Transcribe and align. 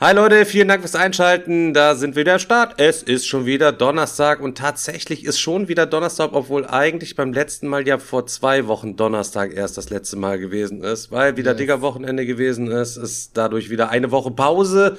Hi 0.00 0.14
Leute, 0.14 0.44
vielen 0.44 0.68
Dank 0.68 0.82
fürs 0.82 0.94
Einschalten. 0.94 1.74
Da 1.74 1.96
sind 1.96 2.14
wir 2.14 2.20
wieder 2.20 2.38
Start. 2.38 2.74
Es 2.76 3.02
ist 3.02 3.26
schon 3.26 3.46
wieder 3.46 3.72
Donnerstag 3.72 4.38
und 4.40 4.56
tatsächlich 4.56 5.24
ist 5.24 5.40
schon 5.40 5.66
wieder 5.66 5.86
Donnerstag, 5.86 6.34
obwohl 6.34 6.64
eigentlich 6.68 7.16
beim 7.16 7.32
letzten 7.32 7.66
Mal 7.66 7.84
ja 7.84 7.98
vor 7.98 8.24
zwei 8.26 8.68
Wochen 8.68 8.94
Donnerstag 8.94 9.52
erst 9.52 9.76
das 9.76 9.90
letzte 9.90 10.14
Mal 10.14 10.38
gewesen 10.38 10.84
ist, 10.84 11.10
weil 11.10 11.36
wieder 11.36 11.52
dicker 11.52 11.80
Wochenende 11.80 12.26
gewesen 12.26 12.70
ist. 12.70 12.96
Ist 12.96 13.36
dadurch 13.36 13.70
wieder 13.70 13.88
eine 13.88 14.12
Woche 14.12 14.30
Pause 14.30 14.98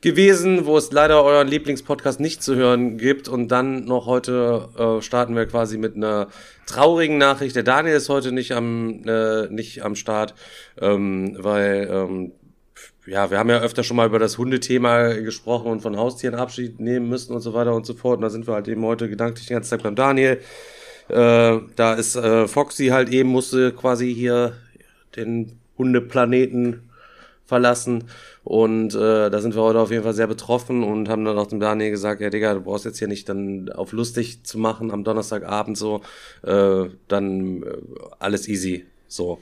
gewesen, 0.00 0.66
wo 0.66 0.76
es 0.76 0.90
leider 0.90 1.22
euren 1.22 1.46
Lieblingspodcast 1.46 2.18
nicht 2.18 2.42
zu 2.42 2.56
hören 2.56 2.98
gibt. 2.98 3.28
Und 3.28 3.46
dann 3.46 3.84
noch 3.84 4.06
heute 4.06 4.70
äh, 4.76 5.02
starten 5.02 5.36
wir 5.36 5.46
quasi 5.46 5.78
mit 5.78 5.94
einer 5.94 6.26
traurigen 6.66 7.16
Nachricht. 7.16 7.54
Der 7.54 7.62
Daniel 7.62 7.94
ist 7.94 8.08
heute 8.08 8.32
nicht 8.32 8.50
am 8.50 9.04
äh, 9.06 9.46
nicht 9.50 9.84
am 9.84 9.94
Start, 9.94 10.34
ähm, 10.80 11.36
weil 11.38 11.88
ähm, 11.88 12.32
ja, 13.06 13.30
wir 13.30 13.38
haben 13.38 13.50
ja 13.50 13.60
öfter 13.60 13.82
schon 13.82 13.96
mal 13.96 14.06
über 14.06 14.18
das 14.18 14.38
Hundethema 14.38 15.14
gesprochen 15.14 15.70
und 15.70 15.80
von 15.80 15.96
Haustieren 15.96 16.36
Abschied 16.36 16.78
nehmen 16.78 17.08
müssen 17.08 17.34
und 17.34 17.40
so 17.40 17.52
weiter 17.52 17.74
und 17.74 17.84
so 17.84 17.94
fort. 17.94 18.16
Und 18.16 18.22
da 18.22 18.30
sind 18.30 18.46
wir 18.46 18.54
halt 18.54 18.68
eben 18.68 18.84
heute 18.84 19.08
gedanklich 19.08 19.46
den 19.46 19.56
ganzen 19.56 19.70
Tag 19.70 19.82
beim 19.82 19.96
Daniel. 19.96 20.40
Äh, 21.08 21.58
da 21.76 21.94
ist 21.94 22.14
äh, 22.16 22.46
Foxy 22.46 22.88
halt 22.88 23.08
eben, 23.08 23.28
musste 23.28 23.72
quasi 23.72 24.14
hier 24.14 24.52
den 25.16 25.58
Hundeplaneten 25.78 26.88
verlassen. 27.44 28.04
Und 28.44 28.94
äh, 28.94 29.30
da 29.30 29.40
sind 29.40 29.54
wir 29.54 29.62
heute 29.62 29.80
auf 29.80 29.90
jeden 29.90 30.04
Fall 30.04 30.14
sehr 30.14 30.26
betroffen 30.26 30.82
und 30.84 31.08
haben 31.08 31.24
dann 31.24 31.38
auch 31.38 31.48
dem 31.48 31.60
Daniel 31.60 31.90
gesagt, 31.90 32.20
ja 32.20 32.30
Digga, 32.30 32.54
du 32.54 32.60
brauchst 32.60 32.84
jetzt 32.84 32.98
hier 32.98 33.08
nicht 33.08 33.28
dann 33.28 33.68
auf 33.70 33.92
lustig 33.92 34.44
zu 34.44 34.58
machen 34.58 34.90
am 34.90 35.04
Donnerstagabend 35.04 35.76
so, 35.76 36.02
äh, 36.42 36.84
dann 37.08 37.62
äh, 37.62 37.76
alles 38.18 38.48
easy. 38.48 38.86
So. 39.08 39.38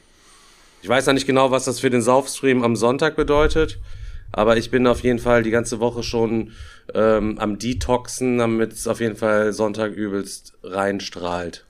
Ich 0.82 0.88
weiß 0.88 1.06
noch 1.06 1.14
nicht 1.14 1.26
genau, 1.26 1.50
was 1.50 1.64
das 1.64 1.80
für 1.80 1.90
den 1.90 2.02
Saufstream 2.02 2.62
am 2.62 2.74
Sonntag 2.74 3.16
bedeutet, 3.16 3.78
aber 4.32 4.56
ich 4.56 4.70
bin 4.70 4.86
auf 4.86 5.00
jeden 5.00 5.18
Fall 5.18 5.42
die 5.42 5.50
ganze 5.50 5.80
Woche 5.80 6.02
schon 6.02 6.52
ähm, 6.94 7.38
am 7.38 7.58
Detoxen, 7.58 8.38
damit 8.38 8.72
es 8.72 8.86
auf 8.86 9.00
jeden 9.00 9.16
Fall 9.16 9.52
Sonntag 9.52 9.92
übelst 9.92 10.54
reinstrahlt. 10.62 11.66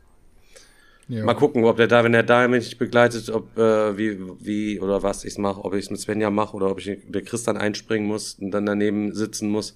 Ja. 1.09 1.25
Mal 1.25 1.35
gucken, 1.35 1.65
ob 1.65 1.77
der 1.77 1.89
da, 1.89 2.05
wenn 2.05 2.13
der 2.13 2.23
da 2.23 2.47
mich 2.47 2.79
begleitet, 2.79 3.31
ob 3.31 3.59
äh, 3.59 3.99
wie 3.99 4.21
wie 4.39 4.79
oder 4.79 5.03
was 5.03 5.25
ich 5.25 5.37
mache, 5.39 5.65
ob 5.65 5.75
ich 5.75 5.87
es 5.87 5.91
mit 5.91 5.99
Svenja 5.99 6.31
mache 6.31 6.55
oder 6.57 6.71
ob 6.71 6.79
ich 6.79 6.99
der 7.09 7.23
Chris 7.23 7.43
dann 7.43 7.57
einspringen 7.57 8.07
muss 8.07 8.35
und 8.35 8.53
dann 8.53 8.65
daneben 8.65 9.13
sitzen 9.13 9.51
muss. 9.51 9.75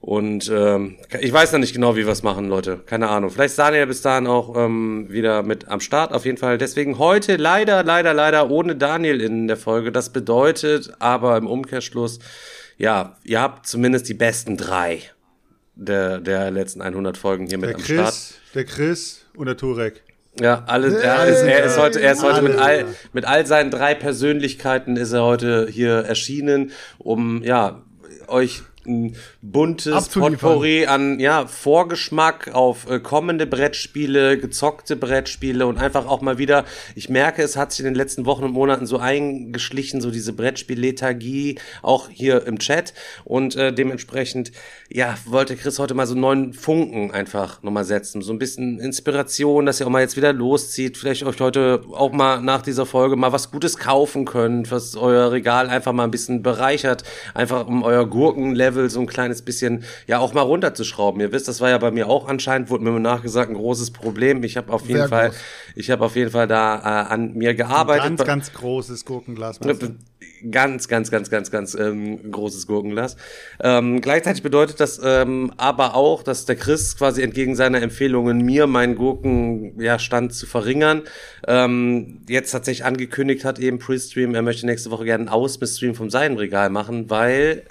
Und 0.00 0.50
ähm, 0.52 0.96
ich 1.20 1.30
weiß 1.30 1.52
noch 1.52 1.58
nicht 1.58 1.74
genau, 1.74 1.94
wie 1.94 2.06
wir 2.06 2.12
es 2.12 2.22
machen, 2.22 2.48
Leute. 2.48 2.80
Keine 2.86 3.08
Ahnung. 3.10 3.30
Vielleicht 3.30 3.50
ist 3.50 3.58
Daniel 3.58 3.86
bis 3.86 4.00
dahin 4.00 4.26
auch 4.26 4.56
ähm, 4.56 5.06
wieder 5.10 5.42
mit 5.42 5.68
am 5.68 5.80
Start. 5.80 6.12
Auf 6.12 6.24
jeden 6.24 6.38
Fall. 6.38 6.56
Deswegen 6.56 6.98
heute 6.98 7.36
leider, 7.36 7.84
leider, 7.84 8.14
leider 8.14 8.50
ohne 8.50 8.76
Daniel 8.76 9.20
in 9.20 9.46
der 9.46 9.58
Folge. 9.58 9.92
Das 9.92 10.10
bedeutet 10.10 10.94
aber 11.00 11.36
im 11.36 11.46
Umkehrschluss, 11.46 12.18
ja, 12.78 13.18
ihr 13.24 13.42
habt 13.42 13.66
zumindest 13.66 14.08
die 14.08 14.14
besten 14.14 14.56
drei 14.56 15.02
der, 15.74 16.18
der 16.18 16.50
letzten 16.50 16.80
100 16.80 17.18
Folgen 17.18 17.46
hier 17.46 17.58
mit 17.58 17.68
Der 17.68 17.76
am 17.76 17.82
Start. 17.82 18.06
Chris, 18.06 18.34
der 18.54 18.64
Chris 18.64 19.26
und 19.36 19.46
der 19.46 19.58
Turek. 19.58 20.02
Ja, 20.40 20.64
alle, 20.66 20.98
er, 20.98 21.18
alle 21.18 21.32
ist, 21.32 21.42
er 21.42 21.64
ist 21.64 21.78
heute, 21.78 22.00
er 22.00 22.12
ist 22.12 22.22
heute 22.22 22.40
mit 22.40 22.56
all, 22.56 22.86
mit 23.12 23.26
all 23.26 23.46
seinen 23.46 23.70
drei 23.70 23.94
Persönlichkeiten 23.94 24.96
ist 24.96 25.12
er 25.12 25.24
heute 25.24 25.66
hier 25.70 25.96
erschienen, 25.96 26.70
um, 26.98 27.42
ja, 27.42 27.82
euch 28.28 28.62
ein 28.86 29.16
buntes. 29.42 30.08
Potpourri 30.08 30.86
an, 30.86 31.20
ja, 31.20 31.46
Vorgeschmack 31.46 32.54
auf 32.54 32.88
äh, 32.90 33.00
kommende 33.00 33.46
Brettspiele, 33.46 34.38
gezockte 34.38 34.96
Brettspiele 34.96 35.66
und 35.66 35.78
einfach 35.78 36.06
auch 36.06 36.20
mal 36.20 36.38
wieder, 36.38 36.64
ich 36.94 37.08
merke, 37.08 37.42
es 37.42 37.56
hat 37.56 37.72
sich 37.72 37.80
in 37.80 37.86
den 37.86 37.94
letzten 37.94 38.26
Wochen 38.26 38.44
und 38.44 38.52
Monaten 38.52 38.86
so 38.86 38.98
eingeschlichen, 38.98 40.00
so 40.00 40.10
diese 40.10 40.32
Brettspiel-Lethargie, 40.32 41.58
auch 41.82 42.08
hier 42.08 42.46
im 42.46 42.58
Chat 42.58 42.94
und 43.24 43.56
äh, 43.56 43.72
dementsprechend, 43.72 44.52
ja, 44.88 45.16
wollte 45.26 45.56
Chris 45.56 45.78
heute 45.78 45.94
mal 45.94 46.06
so 46.06 46.14
einen 46.14 46.22
neuen 46.22 46.52
Funken 46.52 47.10
einfach 47.10 47.62
nochmal 47.62 47.84
setzen, 47.84 48.22
so 48.22 48.32
ein 48.32 48.38
bisschen 48.38 48.80
Inspiration, 48.80 49.66
dass 49.66 49.80
ihr 49.80 49.86
auch 49.86 49.90
mal 49.90 50.02
jetzt 50.02 50.16
wieder 50.16 50.32
loszieht, 50.32 50.96
vielleicht 50.96 51.22
euch 51.22 51.40
heute 51.40 51.82
auch 51.92 52.12
mal 52.12 52.40
nach 52.40 52.62
dieser 52.62 52.86
Folge 52.86 53.16
mal 53.16 53.32
was 53.32 53.50
Gutes 53.50 53.76
kaufen 53.76 54.24
könnt, 54.24 54.70
was 54.70 54.96
euer 54.96 55.32
Regal 55.32 55.68
einfach 55.68 55.92
mal 55.92 56.04
ein 56.04 56.10
bisschen 56.10 56.42
bereichert, 56.42 57.04
einfach 57.34 57.66
um 57.66 57.82
euer 57.82 58.06
Gurkenlevel 58.06 58.69
so 58.72 59.00
ein 59.00 59.06
kleines 59.06 59.42
bisschen, 59.42 59.84
ja, 60.06 60.18
auch 60.18 60.34
mal 60.34 60.42
runterzuschrauben. 60.42 61.20
Ihr 61.20 61.32
wisst, 61.32 61.48
das 61.48 61.60
war 61.60 61.70
ja 61.70 61.78
bei 61.78 61.90
mir 61.90 62.08
auch 62.08 62.28
anscheinend, 62.28 62.70
wurde 62.70 62.84
mir 62.84 62.98
nachgesagt, 63.00 63.50
ein 63.50 63.54
großes 63.54 63.90
Problem. 63.92 64.42
Ich 64.44 64.56
habe 64.56 64.72
auf 64.72 64.82
jeden 64.82 65.00
Sehr 65.00 65.08
Fall, 65.08 65.28
groß. 65.28 65.38
ich 65.76 65.90
habe 65.90 66.04
auf 66.04 66.16
jeden 66.16 66.30
Fall 66.30 66.46
da 66.46 66.78
äh, 66.78 67.12
an 67.12 67.34
mir 67.34 67.54
gearbeitet. 67.54 68.18
Ganz, 68.18 68.24
ganz 68.24 68.52
großes 68.52 69.04
Gurkenglas. 69.04 69.60
Ganz, 70.50 70.88
ganz, 70.88 71.10
ganz, 71.10 71.30
ganz, 71.30 71.50
ganz 71.50 71.74
ähm, 71.74 72.30
großes 72.30 72.66
Gurkenglas. 72.66 73.16
Ähm, 73.62 74.00
gleichzeitig 74.00 74.42
bedeutet 74.42 74.80
das 74.80 75.00
ähm, 75.02 75.52
aber 75.56 75.94
auch, 75.94 76.22
dass 76.22 76.46
der 76.46 76.56
Chris 76.56 76.96
quasi 76.96 77.22
entgegen 77.22 77.56
seiner 77.56 77.82
Empfehlungen 77.82 78.38
mir 78.44 78.66
meinen 78.66 78.94
Gurkenstand 78.94 80.32
ja, 80.32 80.36
zu 80.36 80.46
verringern, 80.46 81.02
ähm, 81.46 82.22
jetzt 82.28 82.52
tatsächlich 82.52 82.84
angekündigt 82.84 83.44
hat, 83.44 83.58
eben 83.58 83.78
Pre-Stream, 83.78 84.34
er 84.34 84.42
möchte 84.42 84.66
nächste 84.66 84.90
Woche 84.90 85.04
gerne 85.04 85.22
einen 85.22 85.28
Ausmiss-Stream 85.28 85.94
vom 85.94 86.10
Seidenregal 86.10 86.70
machen, 86.70 87.10
weil 87.10 87.64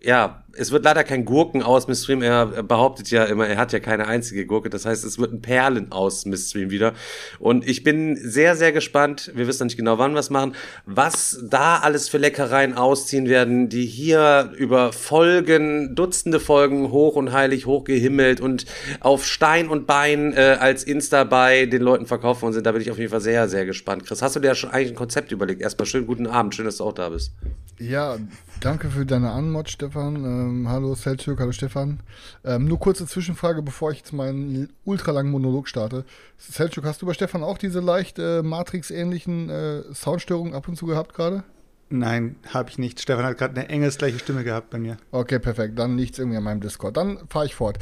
ja, 0.00 0.44
es 0.56 0.72
wird 0.72 0.84
leider 0.84 1.04
kein 1.04 1.24
Gurken 1.24 1.62
aus 1.62 1.86
Stream. 1.98 2.22
Er 2.22 2.46
behauptet 2.46 3.10
ja 3.10 3.24
immer, 3.24 3.46
er 3.46 3.56
hat 3.56 3.72
ja 3.72 3.80
keine 3.80 4.06
einzige 4.06 4.46
Gurke. 4.46 4.70
Das 4.70 4.86
heißt, 4.86 5.04
es 5.04 5.18
wird 5.18 5.32
ein 5.32 5.42
Perlen 5.42 5.92
aus 5.92 6.24
Stream 6.34 6.70
wieder. 6.70 6.94
Und 7.38 7.66
ich 7.66 7.84
bin 7.84 8.16
sehr, 8.16 8.56
sehr 8.56 8.72
gespannt. 8.72 9.30
Wir 9.34 9.46
wissen 9.46 9.62
noch 9.62 9.66
nicht 9.66 9.76
genau, 9.76 9.98
wann 9.98 10.12
wir 10.12 10.20
es 10.20 10.30
machen. 10.30 10.54
Was 10.86 11.40
da 11.48 11.78
alles 11.78 12.08
für 12.08 12.18
Leckereien 12.18 12.74
ausziehen 12.74 13.28
werden, 13.28 13.68
die 13.68 13.86
hier 13.86 14.52
über 14.56 14.92
Folgen, 14.92 15.94
Dutzende 15.94 16.40
Folgen 16.40 16.90
hoch 16.90 17.16
und 17.16 17.32
heilig 17.32 17.66
hochgehimmelt 17.66 18.40
und 18.40 18.66
auf 19.00 19.26
Stein 19.26 19.68
und 19.68 19.86
Bein 19.86 20.32
äh, 20.32 20.56
als 20.60 20.84
Insta 20.84 21.24
bei 21.24 21.66
den 21.66 21.82
Leuten 21.82 22.06
verkauft 22.06 22.42
worden 22.42 22.54
sind. 22.54 22.66
Da 22.66 22.72
bin 22.72 22.82
ich 22.82 22.90
auf 22.90 22.98
jeden 22.98 23.10
Fall 23.10 23.20
sehr, 23.20 23.48
sehr 23.48 23.66
gespannt. 23.66 24.06
Chris, 24.06 24.22
hast 24.22 24.36
du 24.36 24.40
dir 24.40 24.54
schon 24.54 24.70
eigentlich 24.70 24.90
ein 24.90 24.96
Konzept 24.96 25.32
überlegt? 25.32 25.60
Erstmal 25.60 25.86
schönen 25.86 26.06
guten 26.06 26.26
Abend. 26.26 26.54
Schön, 26.54 26.64
dass 26.64 26.78
du 26.78 26.84
auch 26.84 26.92
da 26.92 27.08
bist. 27.10 27.32
Ja, 27.78 28.16
danke 28.60 28.90
für 28.90 29.06
deine 29.06 29.30
Anmod, 29.30 29.70
Stefan. 29.70 30.24
Ähm, 30.38 30.68
hallo 30.68 30.94
Selchuk, 30.94 31.40
hallo 31.40 31.50
Stefan. 31.50 32.00
Ähm, 32.44 32.66
nur 32.66 32.78
kurze 32.78 33.06
Zwischenfrage, 33.06 33.60
bevor 33.60 33.90
ich 33.90 33.98
jetzt 33.98 34.12
meinen 34.12 34.68
ultralangen 34.84 35.32
Monolog 35.32 35.68
starte. 35.68 36.04
Selchuk, 36.36 36.84
hast 36.84 37.02
du 37.02 37.06
bei 37.06 37.14
Stefan 37.14 37.42
auch 37.42 37.58
diese 37.58 37.80
leicht 37.80 38.20
äh, 38.20 38.42
Matrix-ähnlichen 38.42 39.50
äh, 39.50 39.82
Soundstörungen 39.92 40.54
ab 40.54 40.68
und 40.68 40.76
zu 40.76 40.86
gehabt 40.86 41.14
gerade? 41.14 41.42
Nein, 41.90 42.36
habe 42.52 42.70
ich 42.70 42.78
nicht. 42.78 43.00
Stefan 43.00 43.24
hat 43.24 43.38
gerade 43.38 43.58
eine 43.58 43.68
engelsgleiche 43.68 44.18
Stimme 44.18 44.44
gehabt 44.44 44.70
bei 44.70 44.78
mir. 44.78 44.98
Okay, 45.10 45.40
perfekt. 45.40 45.76
Dann 45.78 45.96
liegt 45.96 46.12
es 46.12 46.18
irgendwie 46.20 46.36
an 46.36 46.44
meinem 46.44 46.60
Discord. 46.60 46.96
Dann 46.96 47.18
fahre 47.28 47.46
ich 47.46 47.54
fort. 47.56 47.78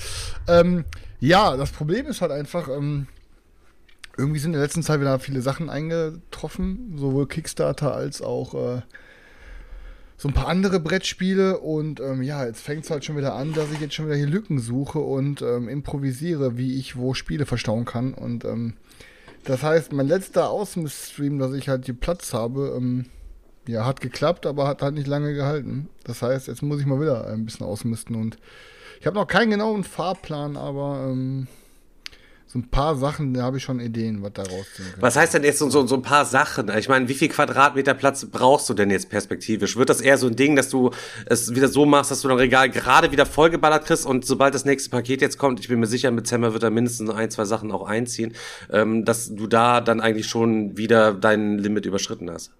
Ähm, 0.49 0.85
ja, 1.21 1.57
das 1.57 1.73
Problem 1.73 2.07
ist 2.07 2.23
halt 2.23 2.33
einfach, 2.33 2.69
ähm, 2.69 3.07
irgendwie 4.17 4.39
sind 4.39 4.51
in 4.51 4.61
der 4.61 4.63
letzten 4.63 4.83
Zeit 4.83 5.01
wieder 5.01 5.19
viele 5.19 5.43
Sachen 5.43 5.69
eingetroffen, 5.69 6.97
sowohl 6.97 7.27
Kickstarter 7.27 7.95
als 7.95 8.23
auch 8.23 8.55
äh, 8.55 8.83
so 10.17 10.29
ein 10.29 10.35
paar 10.35 10.49
andere 10.49 10.81
Brettspiele. 10.81 11.59
Und 11.59 12.01
ähm, 12.01 12.23
ja, 12.23 12.45
jetzt 12.45 12.63
fängt 12.63 12.85
es 12.85 12.91
halt 12.91 13.05
schon 13.05 13.17
wieder 13.17 13.35
an, 13.35 13.53
dass 13.53 13.73
ich 13.73 13.81
jetzt 13.81 13.95
schon 13.95 14.07
wieder 14.07 14.17
hier 14.17 14.27
Lücken 14.27 14.59
suche 14.59 14.99
und 14.99 15.43
ähm, 15.43 15.69
improvisiere, 15.69 16.57
wie 16.57 16.79
ich 16.79 16.97
wo 16.97 17.15
Spiele 17.15 17.47
verstauen 17.47 17.85
kann. 17.85 18.15
Und 18.15 18.45
ähm, 18.45 18.75
das 19.45 19.63
heißt, 19.63 19.93
mein 19.93 20.09
letzter 20.09 20.51
Außenstream, 20.51 21.39
dass 21.39 21.53
ich 21.53 21.69
halt 21.69 21.85
hier 21.85 21.95
Platz 21.95 22.33
habe, 22.35 22.75
ähm, 22.77 23.07
ja, 23.69 23.85
hat 23.85 24.01
geklappt, 24.01 24.47
aber 24.47 24.67
hat 24.67 24.83
halt 24.83 24.95
nicht 24.95 25.07
lange 25.07 25.35
gehalten. 25.35 25.89
Das 26.05 26.23
heißt, 26.23 26.49
jetzt 26.49 26.63
muss 26.63 26.81
ich 26.81 26.87
mal 26.87 27.01
wieder 27.01 27.27
ein 27.27 27.45
bisschen 27.45 27.67
ausmisten 27.67 28.17
und 28.17 28.39
ich 29.01 29.07
habe 29.07 29.17
noch 29.17 29.27
keinen 29.27 29.51
genauen 29.51 29.85
Fahrplan, 29.85 30.57
aber 30.57 31.07
ähm, 31.09 31.49
so 32.49 32.61
ein 32.61 32.71
paar 32.71 32.95
Sachen, 32.95 33.35
da 33.35 33.43
habe 33.43 33.57
ich 33.57 33.65
schon 33.65 33.81
Ideen, 33.81 34.23
was 34.23 34.33
da 34.35 34.43
rausziehen 34.43 34.93
kann. 34.93 35.03
Was 35.03 35.17
heißt 35.17 35.35
denn 35.35 35.43
jetzt 35.43 35.59
so, 35.59 35.69
so, 35.69 35.85
so 35.87 35.97
ein 35.97 36.03
paar 36.03 36.25
Sachen? 36.25 36.71
Ich 36.79 36.89
meine, 36.89 37.09
wie 37.09 37.15
viel 37.15 37.29
Quadratmeter 37.29 37.93
Platz 37.95 38.25
brauchst 38.25 38.69
du 38.69 38.75
denn 38.75 38.89
jetzt 38.91 39.11
perspektivisch? 39.11 39.77
Wird 39.77 39.89
das 39.89 40.01
eher 40.01 40.17
so 40.17 40.29
ein 40.29 40.37
Ding, 40.37 40.55
dass 40.55 40.69
du 40.69 40.91
es 41.27 41.55
wieder 41.57 41.67
so 41.67 41.87
machst, 41.87 42.13
dass 42.13 42.21
du 42.21 42.29
dein 42.29 42.39
Regal 42.39 42.71
gerade 42.71 43.11
wieder 43.11 43.27
vollgeballert 43.27 43.85
kriegst 43.85 44.07
und 44.07 44.25
sobald 44.25 44.55
das 44.55 44.65
nächste 44.65 44.91
Paket 44.91 45.23
jetzt 45.23 45.39
kommt, 45.39 45.59
ich 45.59 45.69
bin 45.69 45.81
mir 45.81 45.89
sicher, 45.89 46.13
mit 46.13 46.29
Zemmer 46.29 46.53
wird 46.53 46.63
er 46.63 46.71
mindestens 46.71 47.11
ein, 47.11 47.31
zwei 47.33 47.45
Sachen 47.45 47.73
auch 47.73 47.85
einziehen, 47.85 48.33
ähm, 48.71 49.05
dass 49.05 49.35
du 49.35 49.49
da 49.49 49.81
dann 49.81 50.01
eigentlich 50.01 50.29
schon 50.29 50.77
wieder 50.77 51.15
dein 51.15 51.59
Limit 51.59 51.85
überschritten 51.85 52.31
hast? 52.31 52.53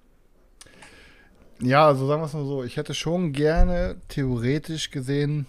Ja, 1.61 1.87
also 1.87 2.07
sagen 2.07 2.21
wir 2.21 2.27
es 2.27 2.35
mal 2.35 2.45
so, 2.45 2.65
ich 2.65 2.77
hätte 2.77 2.93
schon 2.93 3.33
gerne 3.33 3.97
theoretisch 4.09 4.91
gesehen 4.91 5.47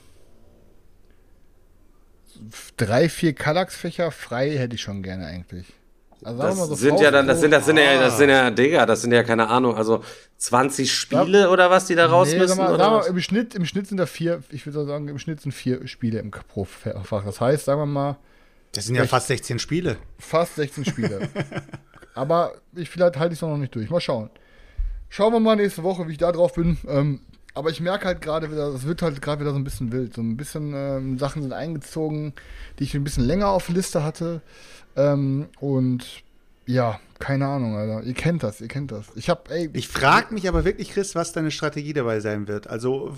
drei, 2.78 3.10
vier 3.10 3.34
Kallax-Fächer 3.34 4.12
frei 4.12 4.52
hätte 4.58 4.76
ich 4.76 4.82
schon 4.82 5.04
gerne 5.04 5.26
eigentlich. 5.26 5.66
Also 6.24 6.42
Das 6.42 6.58
so 6.58 6.76
sind 6.76 7.00
ja 7.00 7.12
dann, 7.12 7.28
das 7.28 7.42
sind, 7.42 7.52
das 7.52 7.66
sind 7.66 7.78
ja, 7.78 8.00
das 8.00 8.18
sind 8.18 8.30
ja, 8.30 8.50
Digga, 8.50 8.86
das 8.86 9.02
sind 9.02 9.12
ja 9.12 9.24
keine 9.24 9.48
Ahnung, 9.50 9.76
also 9.76 10.04
20 10.38 10.92
Spiele 10.92 11.50
oder 11.50 11.70
was, 11.70 11.86
die 11.86 11.96
da 11.96 12.08
raus 12.08 12.30
nee, 12.32 12.40
müssen? 12.40 12.56
sag 12.56 12.58
mal, 12.58 12.74
oder 12.74 12.84
sag 12.84 12.92
mal, 12.92 13.00
was? 13.02 13.08
im, 13.08 13.22
Schnitt, 13.22 13.54
Im 13.56 13.66
Schnitt 13.66 13.88
sind 13.88 13.98
da 13.98 14.08
vier, 14.08 14.42
ich 14.50 14.66
würde 14.66 14.86
sagen, 14.86 15.08
im 15.08 15.20
Schnitt 15.20 15.42
sind 15.42 15.52
vier 15.52 15.88
Spiele 15.88 16.20
im 16.20 16.32
Pro-Fach. 16.32 17.24
Das 17.24 17.40
heißt, 17.40 17.66
sagen 17.66 17.82
wir 17.82 17.86
mal, 17.86 18.18
Das 18.72 18.86
sind 18.86 18.96
ja 18.96 19.06
fast 19.06 19.28
16 19.28 19.60
Spiele. 19.60 19.98
fast 20.18 20.56
16 20.56 20.86
Spiele. 20.86 21.30
Aber 22.16 22.54
ich, 22.76 22.90
vielleicht 22.90 23.18
halte 23.18 23.34
ich 23.34 23.38
es 23.38 23.42
noch 23.44 23.56
nicht 23.58 23.76
durch. 23.76 23.90
Mal 23.92 24.02
schauen. 24.02 24.32
Schauen 25.10 25.34
wir 25.34 25.40
mal 25.40 25.56
nächste 25.56 25.84
Woche, 25.84 26.08
wie 26.08 26.14
ich 26.14 26.18
da 26.18 26.32
drauf 26.32 26.54
bin. 26.54 26.78
Ähm, 26.88 27.22
aber 27.58 27.72
ich 27.72 27.82
merke 27.82 28.06
halt 28.06 28.22
gerade 28.22 28.52
wieder, 28.52 28.68
es 28.68 28.86
wird 28.86 29.02
halt 29.02 29.22
gerade 29.22 29.42
wieder 29.42 29.52
so 29.52 29.58
ein 29.58 29.64
bisschen 29.64 29.92
wild. 29.92 30.14
So 30.14 30.22
ein 30.22 30.38
bisschen 30.38 30.74
ähm, 30.76 31.18
Sachen 31.18 31.42
sind 31.42 31.54
eingezogen, 31.54 32.34
die 32.78 32.84
ich 32.84 32.94
ein 32.94 33.04
bisschen 33.04 33.26
länger 33.26 33.48
auf 33.48 33.66
der 33.66 33.76
Liste 33.76 34.04
hatte. 34.04 34.42
Ähm, 34.96 35.48
und 35.60 36.06
ja, 36.68 37.00
keine 37.18 37.48
Ahnung, 37.48 37.76
Alter. 37.76 38.04
Ihr 38.04 38.14
kennt 38.14 38.44
das, 38.44 38.62
ihr 38.62 38.68
kennt 38.68 38.92
das. 38.92 39.08
Ich 39.16 39.30
hab, 39.30 39.50
ey, 39.50 39.70
Ich 39.74 39.88
frage 39.88 40.34
mich 40.34 40.48
aber 40.48 40.66
wirklich, 40.66 40.92
Chris, 40.92 41.16
was 41.16 41.32
deine 41.32 41.50
Strategie 41.50 41.94
dabei 41.94 42.20
sein 42.20 42.48
wird. 42.48 42.68
Also 42.68 43.12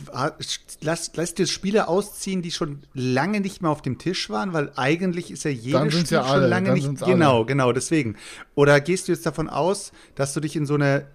lass, 0.80 1.12
lass 1.16 1.34
dir 1.34 1.46
Spiele 1.46 1.90
ausziehen, 1.90 2.42
die 2.42 2.52
schon 2.52 2.84
lange 2.94 3.42
nicht 3.42 3.62
mehr 3.62 3.72
auf 3.72 3.82
dem 3.82 3.98
Tisch 3.98 4.30
waren, 4.30 4.54
weil 4.54 4.72
eigentlich 4.78 5.32
ist 5.32 5.44
ja 5.44 5.52
jedes 5.52 5.94
Spiel 5.94 6.06
ja 6.18 6.24
schon 6.24 6.34
alle, 6.34 6.48
lange 6.48 6.68
dann 6.70 6.76
nicht. 6.76 7.04
alle. 7.04 7.12
Genau, 7.12 7.44
genau, 7.44 7.74
deswegen. 7.74 8.16
Oder 8.56 8.80
gehst 8.80 9.08
du 9.08 9.12
jetzt 9.12 9.26
davon 9.26 9.50
aus, 9.50 9.92
dass 10.16 10.34
du 10.34 10.40
dich 10.40 10.56
in 10.56 10.66
so 10.66 10.76
eine 10.76 11.08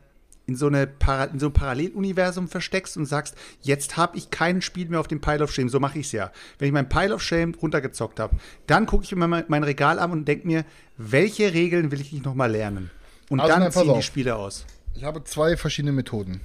in 0.47 0.57
so, 0.57 0.67
eine 0.67 0.87
Para 0.87 1.25
in 1.25 1.39
so 1.39 1.47
ein 1.47 1.53
Paralleluniversum 1.53 2.49
versteckst 2.49 2.97
und 2.97 3.07
sagst, 3.07 3.35
jetzt 3.63 3.97
habe 3.97 4.17
ich 4.19 4.31
kein 4.31 4.61
Spiel 4.63 4.89
mehr 4.89 5.01
auf 5.01 5.09
dem 5.09 5.21
Pile 5.21 5.43
of 5.43 5.53
Shame. 5.53 5.69
So 5.71 5.81
mache 5.81 5.99
ich 5.99 6.07
es 6.07 6.13
ja. 6.13 6.31
Wenn 6.59 6.67
ich 6.69 6.73
mein 6.75 6.89
Pile 6.89 7.15
of 7.15 7.23
Shame 7.23 7.55
runtergezockt 7.55 8.21
habe, 8.21 8.37
dann 8.67 8.87
gucke 8.87 9.05
ich 9.05 9.15
mir 9.17 9.27
mein, 9.27 9.45
mein 9.49 9.65
Regal 9.65 9.99
an 9.99 10.11
und 10.11 10.27
denke 10.29 10.47
mir, 10.47 10.65
welche 10.99 11.55
Regeln 11.55 11.91
will 11.91 12.01
ich 12.01 12.13
nicht 12.13 12.25
noch 12.27 12.35
mal 12.35 12.51
lernen? 12.51 12.91
Und 13.31 13.41
Also, 13.41 13.53
dann 13.53 13.63
nein, 13.63 13.73
ziehen 13.73 13.85
die 13.85 13.91
auf. 13.91 14.05
Spiele 14.05 14.37
aus. 14.37 14.67
Ich 14.95 15.05
habe 15.05 15.25
zwei 15.25 15.57
verschiedene 15.57 15.93
Methoden. 15.93 16.41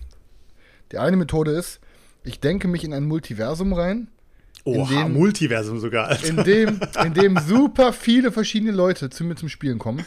Die 0.92 0.98
eine 0.98 1.18
Methode 1.18 1.52
ist, 1.52 1.80
ich 2.24 2.40
denke 2.40 2.68
mich 2.68 2.84
in 2.84 2.94
ein 2.94 3.04
Multiversum 3.06 3.74
rein, 3.74 4.07
Oha, 4.63 4.90
dem- 5.04 5.13
Multiversum 5.13 5.80
sogar. 5.80 6.07
Alter. 6.07 6.25
in 6.28 6.44
dem, 6.44 6.80
in 7.06 7.13
dem 7.13 7.38
super 7.38 7.94
viele 7.94 8.31
verschiedene 8.31 8.72
Leute 8.72 9.10
zu 9.10 9.24
mir 9.24 9.36
zum 9.36 9.50
Spielen 9.50 9.78
kommen. 9.78 10.06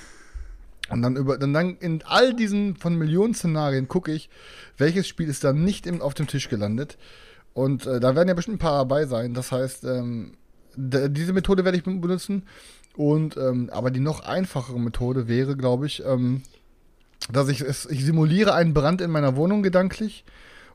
Und 0.90 1.02
dann 1.02 1.17
über, 1.17 1.38
dann, 1.38 1.52
dann 1.52 1.76
in 1.79 2.02
all 2.05 2.34
diesen 2.34 2.76
von 2.76 2.96
Millionen 2.96 3.34
Szenarien 3.34 3.88
gucke 3.88 4.12
ich, 4.12 4.29
welches 4.76 5.06
Spiel 5.08 5.29
ist 5.29 5.44
dann 5.44 5.64
nicht 5.64 5.87
im, 5.87 6.02
auf 6.02 6.14
dem 6.14 6.26
Tisch 6.26 6.49
gelandet. 6.49 6.99
Und 7.55 7.87
äh, 7.87 8.00
da 8.00 8.14
werden 8.14 8.29
ja 8.29 8.34
bestimmt 8.34 8.56
ein 8.56 8.67
paar 8.67 8.79
dabei 8.79 9.06
sein. 9.06 9.34
Das 9.34 9.52
heißt, 9.52 9.84
ähm, 9.84 10.34
diese 10.75 11.32
Methode 11.32 11.64
werde 11.64 11.79
ich 11.79 11.84
benutzen. 11.84 12.44
Und 12.96 13.37
ähm, 13.37 13.70
aber 13.73 13.90
die 13.90 14.00
noch 14.00 14.20
einfachere 14.20 14.79
Methode 14.79 15.29
wäre, 15.29 15.56
glaube 15.56 15.87
ich, 15.87 16.05
ähm, 16.05 16.43
dass 17.31 17.49
ich 17.49 17.61
es, 17.61 17.87
ich 17.87 18.05
simuliere 18.05 18.55
einen 18.55 18.75
Brand 18.75 19.00
in 19.00 19.11
meiner 19.11 19.37
Wohnung 19.37 19.62
gedanklich 19.62 20.25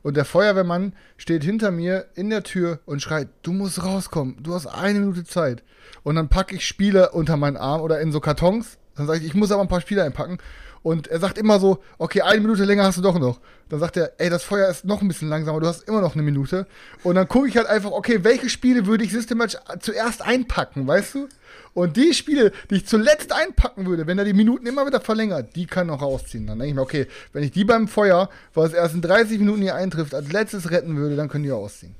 und 0.02 0.16
der 0.16 0.24
Feuerwehrmann 0.24 0.94
steht 1.16 1.44
hinter 1.44 1.70
mir 1.70 2.06
in 2.14 2.30
der 2.30 2.42
Tür 2.42 2.80
und 2.86 3.02
schreit, 3.02 3.28
du 3.42 3.52
musst 3.52 3.82
rauskommen, 3.82 4.36
du 4.42 4.54
hast 4.54 4.66
eine 4.66 5.00
Minute 5.00 5.24
Zeit. 5.24 5.62
Und 6.02 6.14
dann 6.14 6.28
packe 6.28 6.56
ich 6.56 6.66
Spiele 6.66 7.10
unter 7.10 7.36
meinen 7.36 7.56
Arm 7.56 7.80
oder 7.80 8.00
in 8.00 8.12
so 8.12 8.20
Kartons. 8.20 8.77
Dann 8.98 9.06
sage 9.06 9.20
ich, 9.20 9.26
ich 9.26 9.34
muss 9.34 9.50
aber 9.50 9.62
ein 9.62 9.68
paar 9.68 9.80
Spiele 9.80 10.02
einpacken. 10.02 10.38
Und 10.82 11.08
er 11.08 11.18
sagt 11.18 11.38
immer 11.38 11.58
so, 11.58 11.82
okay, 11.98 12.22
eine 12.22 12.40
Minute 12.40 12.64
länger 12.64 12.84
hast 12.84 12.98
du 12.98 13.02
doch 13.02 13.18
noch. 13.18 13.40
Dann 13.68 13.80
sagt 13.80 13.96
er, 13.96 14.12
ey, 14.18 14.30
das 14.30 14.44
Feuer 14.44 14.68
ist 14.68 14.84
noch 14.84 15.02
ein 15.02 15.08
bisschen 15.08 15.28
langsamer, 15.28 15.60
du 15.60 15.66
hast 15.66 15.88
immer 15.88 16.00
noch 16.00 16.14
eine 16.14 16.22
Minute. 16.22 16.66
Und 17.02 17.16
dann 17.16 17.28
gucke 17.28 17.48
ich 17.48 17.56
halt 17.56 17.66
einfach, 17.66 17.90
okay, 17.90 18.22
welche 18.22 18.48
Spiele 18.48 18.86
würde 18.86 19.04
ich 19.04 19.12
systematisch 19.12 19.58
zuerst 19.80 20.22
einpacken, 20.22 20.86
weißt 20.86 21.14
du? 21.14 21.28
Und 21.74 21.96
die 21.96 22.14
Spiele, 22.14 22.52
die 22.70 22.76
ich 22.76 22.86
zuletzt 22.86 23.32
einpacken 23.32 23.86
würde, 23.86 24.06
wenn 24.06 24.18
er 24.18 24.24
die 24.24 24.32
Minuten 24.32 24.66
immer 24.66 24.86
wieder 24.86 25.00
verlängert, 25.00 25.54
die 25.56 25.66
kann 25.66 25.88
noch 25.88 26.02
rausziehen. 26.02 26.46
Dann 26.46 26.58
denke 26.58 26.70
ich 26.70 26.74
mir, 26.74 26.82
okay, 26.82 27.06
wenn 27.32 27.42
ich 27.42 27.50
die 27.50 27.64
beim 27.64 27.88
Feuer, 27.88 28.30
was 28.54 28.72
erst 28.72 28.94
in 28.94 29.02
30 29.02 29.38
Minuten 29.38 29.62
hier 29.62 29.74
eintrifft, 29.74 30.14
als 30.14 30.32
letztes 30.32 30.70
retten 30.70 30.96
würde, 30.96 31.16
dann 31.16 31.28
können 31.28 31.44
die 31.44 31.52
ausziehen. 31.52 31.94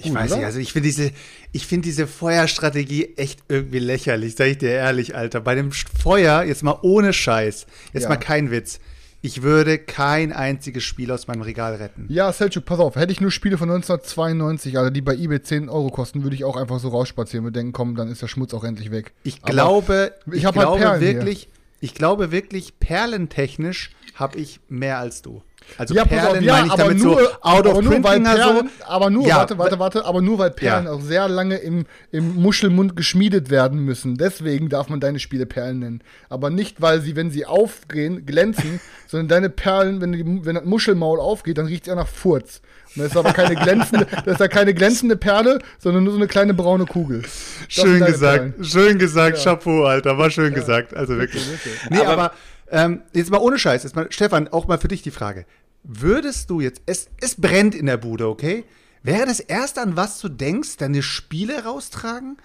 Ich 0.00 0.06
Gut, 0.06 0.14
weiß 0.14 0.30
oder? 0.30 0.36
nicht, 0.38 0.46
also 0.46 0.58
ich 0.58 0.72
finde 0.72 0.88
diese, 0.88 1.10
ich 1.52 1.66
finde 1.66 1.84
diese 1.84 2.06
Feuerstrategie 2.06 3.14
echt 3.16 3.40
irgendwie 3.48 3.78
lächerlich, 3.78 4.34
sag 4.36 4.46
ich 4.48 4.58
dir 4.58 4.70
ehrlich, 4.70 5.14
Alter. 5.14 5.40
Bei 5.40 5.54
dem 5.54 5.70
Feuer, 5.72 6.42
jetzt 6.42 6.62
mal 6.62 6.78
ohne 6.82 7.12
Scheiß, 7.12 7.66
jetzt 7.92 8.02
Ja. 8.04 8.08
mal 8.08 8.16
kein 8.16 8.50
Witz. 8.50 8.80
Ich 9.22 9.42
würde 9.42 9.76
kein 9.78 10.32
einziges 10.32 10.82
Spiel 10.82 11.10
aus 11.12 11.26
meinem 11.28 11.42
Regal 11.42 11.74
retten. 11.74 12.06
Ja, 12.08 12.32
Selchuk, 12.32 12.64
pass 12.64 12.78
auf, 12.78 12.96
hätte 12.96 13.12
ich 13.12 13.20
nur 13.20 13.30
Spiele 13.30 13.58
von 13.58 13.68
1992, 13.70 14.78
also 14.78 14.88
die 14.90 15.02
bei 15.02 15.14
eBay 15.14 15.42
10 15.42 15.68
Euro 15.68 15.90
kosten, 15.90 16.22
würde 16.22 16.34
ich 16.36 16.44
auch 16.44 16.56
einfach 16.56 16.78
so 16.80 16.88
rausspazieren 16.88 17.44
und 17.44 17.54
denken, 17.54 17.72
komm, 17.72 17.96
dann 17.96 18.08
ist 18.08 18.22
der 18.22 18.28
Schmutz 18.28 18.54
auch 18.54 18.64
endlich 18.64 18.90
weg. 18.90 19.12
Ich 19.22 19.40
Aber 19.42 19.52
glaube, 19.52 20.12
ich 20.26 20.38
ich, 20.38 20.44
halt 20.46 20.54
glaube 20.54 20.78
hier. 20.78 21.00
wirklich, 21.02 21.48
ich 21.80 21.92
glaube 21.92 22.32
wirklich, 22.32 22.78
perlentechnisch 22.80 23.90
habe 24.14 24.38
ich 24.38 24.60
mehr 24.68 24.98
als 24.98 25.20
du. 25.22 25.42
Also 25.78 25.94
ja, 25.94 26.04
pass 26.04 26.18
auf, 26.18 26.32
Perlen 26.32 26.44
ja, 26.44 26.52
meine 26.54 26.66
ich 26.66 26.72
aber 26.72 26.82
damit 26.84 26.98
nur, 27.02 27.14
so 27.20 27.26
out 27.28 27.34
aber 27.42 27.74
of 27.76 27.82
nur 27.82 27.92
weil 27.92 28.00
Printing 28.02 28.24
Perlen, 28.34 28.68
so. 28.78 28.84
aber 28.86 29.10
nur, 29.10 29.26
Ja, 29.26 29.36
warte, 29.36 29.58
warte, 29.58 29.78
warte, 29.78 30.04
aber 30.04 30.20
nur 30.20 30.38
weil 30.38 30.50
Perlen 30.50 30.86
Ja. 30.86 30.92
auch 30.92 31.00
sehr 31.00 31.28
lange 31.28 31.56
im, 31.56 31.86
im 32.10 32.34
Muschelmund 32.34 32.96
geschmiedet 32.96 33.50
werden 33.50 33.80
müssen. 33.80 34.16
Deswegen 34.16 34.68
darf 34.68 34.88
man 34.88 35.00
deine 35.00 35.18
Spiele 35.20 35.46
Perlen 35.46 35.78
nennen. 35.78 36.02
Aber 36.28 36.50
nicht, 36.50 36.80
weil 36.80 37.00
sie, 37.00 37.14
wenn 37.16 37.30
sie 37.30 37.46
aufgehen, 37.46 38.26
glänzen, 38.26 38.80
sondern 39.06 39.28
deine 39.28 39.48
Perlen, 39.50 40.00
wenn, 40.00 40.12
die, 40.12 40.24
wenn 40.44 40.56
das 40.56 40.64
Muschelmaul 40.64 41.20
aufgeht, 41.20 41.58
dann 41.58 41.66
riecht 41.66 41.82
es 41.84 41.88
ja 41.88 41.94
nach 41.94 42.08
Furz. 42.08 42.60
Und 42.96 43.02
das 43.04 43.12
ist 43.12 43.16
aber 43.16 43.32
keine 43.32 43.54
glänzende, 43.54 44.06
das 44.24 44.34
ist 44.34 44.40
ja 44.40 44.48
keine 44.48 44.74
glänzende 44.74 45.16
Perle, 45.16 45.60
sondern 45.78 46.02
nur 46.02 46.12
so 46.12 46.18
eine 46.18 46.26
kleine 46.26 46.54
braune 46.54 46.86
Kugel. 46.86 47.22
Das 47.22 47.30
Schön 47.68 48.04
gesagt, 48.04 48.36
Perlen. 48.56 48.64
schön 48.64 48.98
gesagt, 48.98 49.38
Ja. 49.38 49.44
Chapeau, 49.44 49.84
Alter, 49.84 50.18
war 50.18 50.28
schön 50.30 50.52
gesagt, 50.52 50.96
also 50.96 51.16
wirklich. 51.16 51.44
Nee, 51.90 51.98
Aber- 52.00 52.08
aber, 52.12 52.32
ähm, 52.70 53.02
jetzt 53.12 53.30
mal 53.30 53.38
ohne 53.38 53.58
Scheiß, 53.58 53.82
jetzt 53.82 53.96
mal, 53.96 54.06
Stefan, 54.10 54.48
auch 54.48 54.66
mal 54.66 54.78
für 54.78 54.88
dich 54.88 55.02
die 55.02 55.10
Frage. 55.10 55.46
Würdest 55.82 56.50
du 56.50 56.60
jetzt, 56.60 56.82
es, 56.86 57.08
es 57.20 57.40
brennt 57.40 57.74
in 57.74 57.86
der 57.86 57.96
Bude, 57.96 58.28
okay? 58.28 58.64
Wäre 59.02 59.26
das 59.26 59.40
erste, 59.40 59.80
an 59.80 59.96
was 59.96 60.20
du 60.20 60.28
denkst, 60.28 60.76
deine 60.76 61.02
Spiele 61.02 61.64
raustragen? 61.64 62.36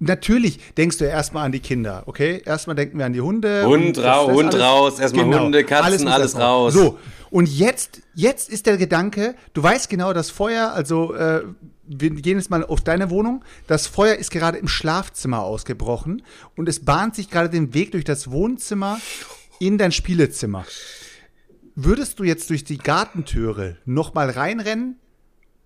Natürlich 0.00 0.74
denkst 0.74 0.98
du 0.98 1.04
erstmal 1.04 1.44
an 1.44 1.52
die 1.52 1.60
Kinder, 1.60 2.04
okay? 2.06 2.42
Erstmal 2.44 2.74
denken 2.74 2.98
wir 2.98 3.06
an 3.06 3.12
die 3.12 3.20
Hunde. 3.20 3.64
Hund 3.66 3.98
das 3.98 4.26
Hund 4.26 4.54
raus, 4.54 4.98
erstmal 4.98 5.26
Hunde, 5.26 5.62
Katzen, 5.62 6.08
alles 6.08 6.32
erst 6.32 6.38
raus. 6.38 6.72
So, 6.72 6.98
und 7.30 7.46
jetzt, 7.48 8.00
jetzt 8.14 8.48
ist 8.48 8.66
der 8.66 8.76
Gedanke, 8.76 9.34
du 9.52 9.62
weißt 9.62 9.88
genau, 9.88 10.12
das 10.12 10.30
Feuer, 10.30 10.72
also 10.72 11.14
äh, 11.14 11.42
wir 11.86 12.10
gehen 12.10 12.38
jetzt 12.38 12.50
mal 12.50 12.64
auf 12.64 12.80
deine 12.80 13.10
Wohnung, 13.10 13.44
das 13.66 13.86
Feuer 13.86 14.14
ist 14.14 14.30
gerade 14.30 14.58
im 14.58 14.68
Schlafzimmer 14.68 15.42
ausgebrochen 15.42 16.22
und 16.56 16.68
es 16.68 16.84
bahnt 16.84 17.14
sich 17.14 17.30
gerade 17.30 17.50
den 17.50 17.74
Weg 17.74 17.92
durch 17.92 18.04
das 18.04 18.30
Wohnzimmer 18.30 18.98
in 19.60 19.78
dein 19.78 19.92
Spielezimmer. 19.92 20.64
Würdest 21.76 22.18
du 22.18 22.24
jetzt 22.24 22.50
durch 22.50 22.64
die 22.64 22.78
Gartentüre 22.78 23.76
noch 23.84 24.12
mal 24.14 24.28
reinrennen 24.28 24.96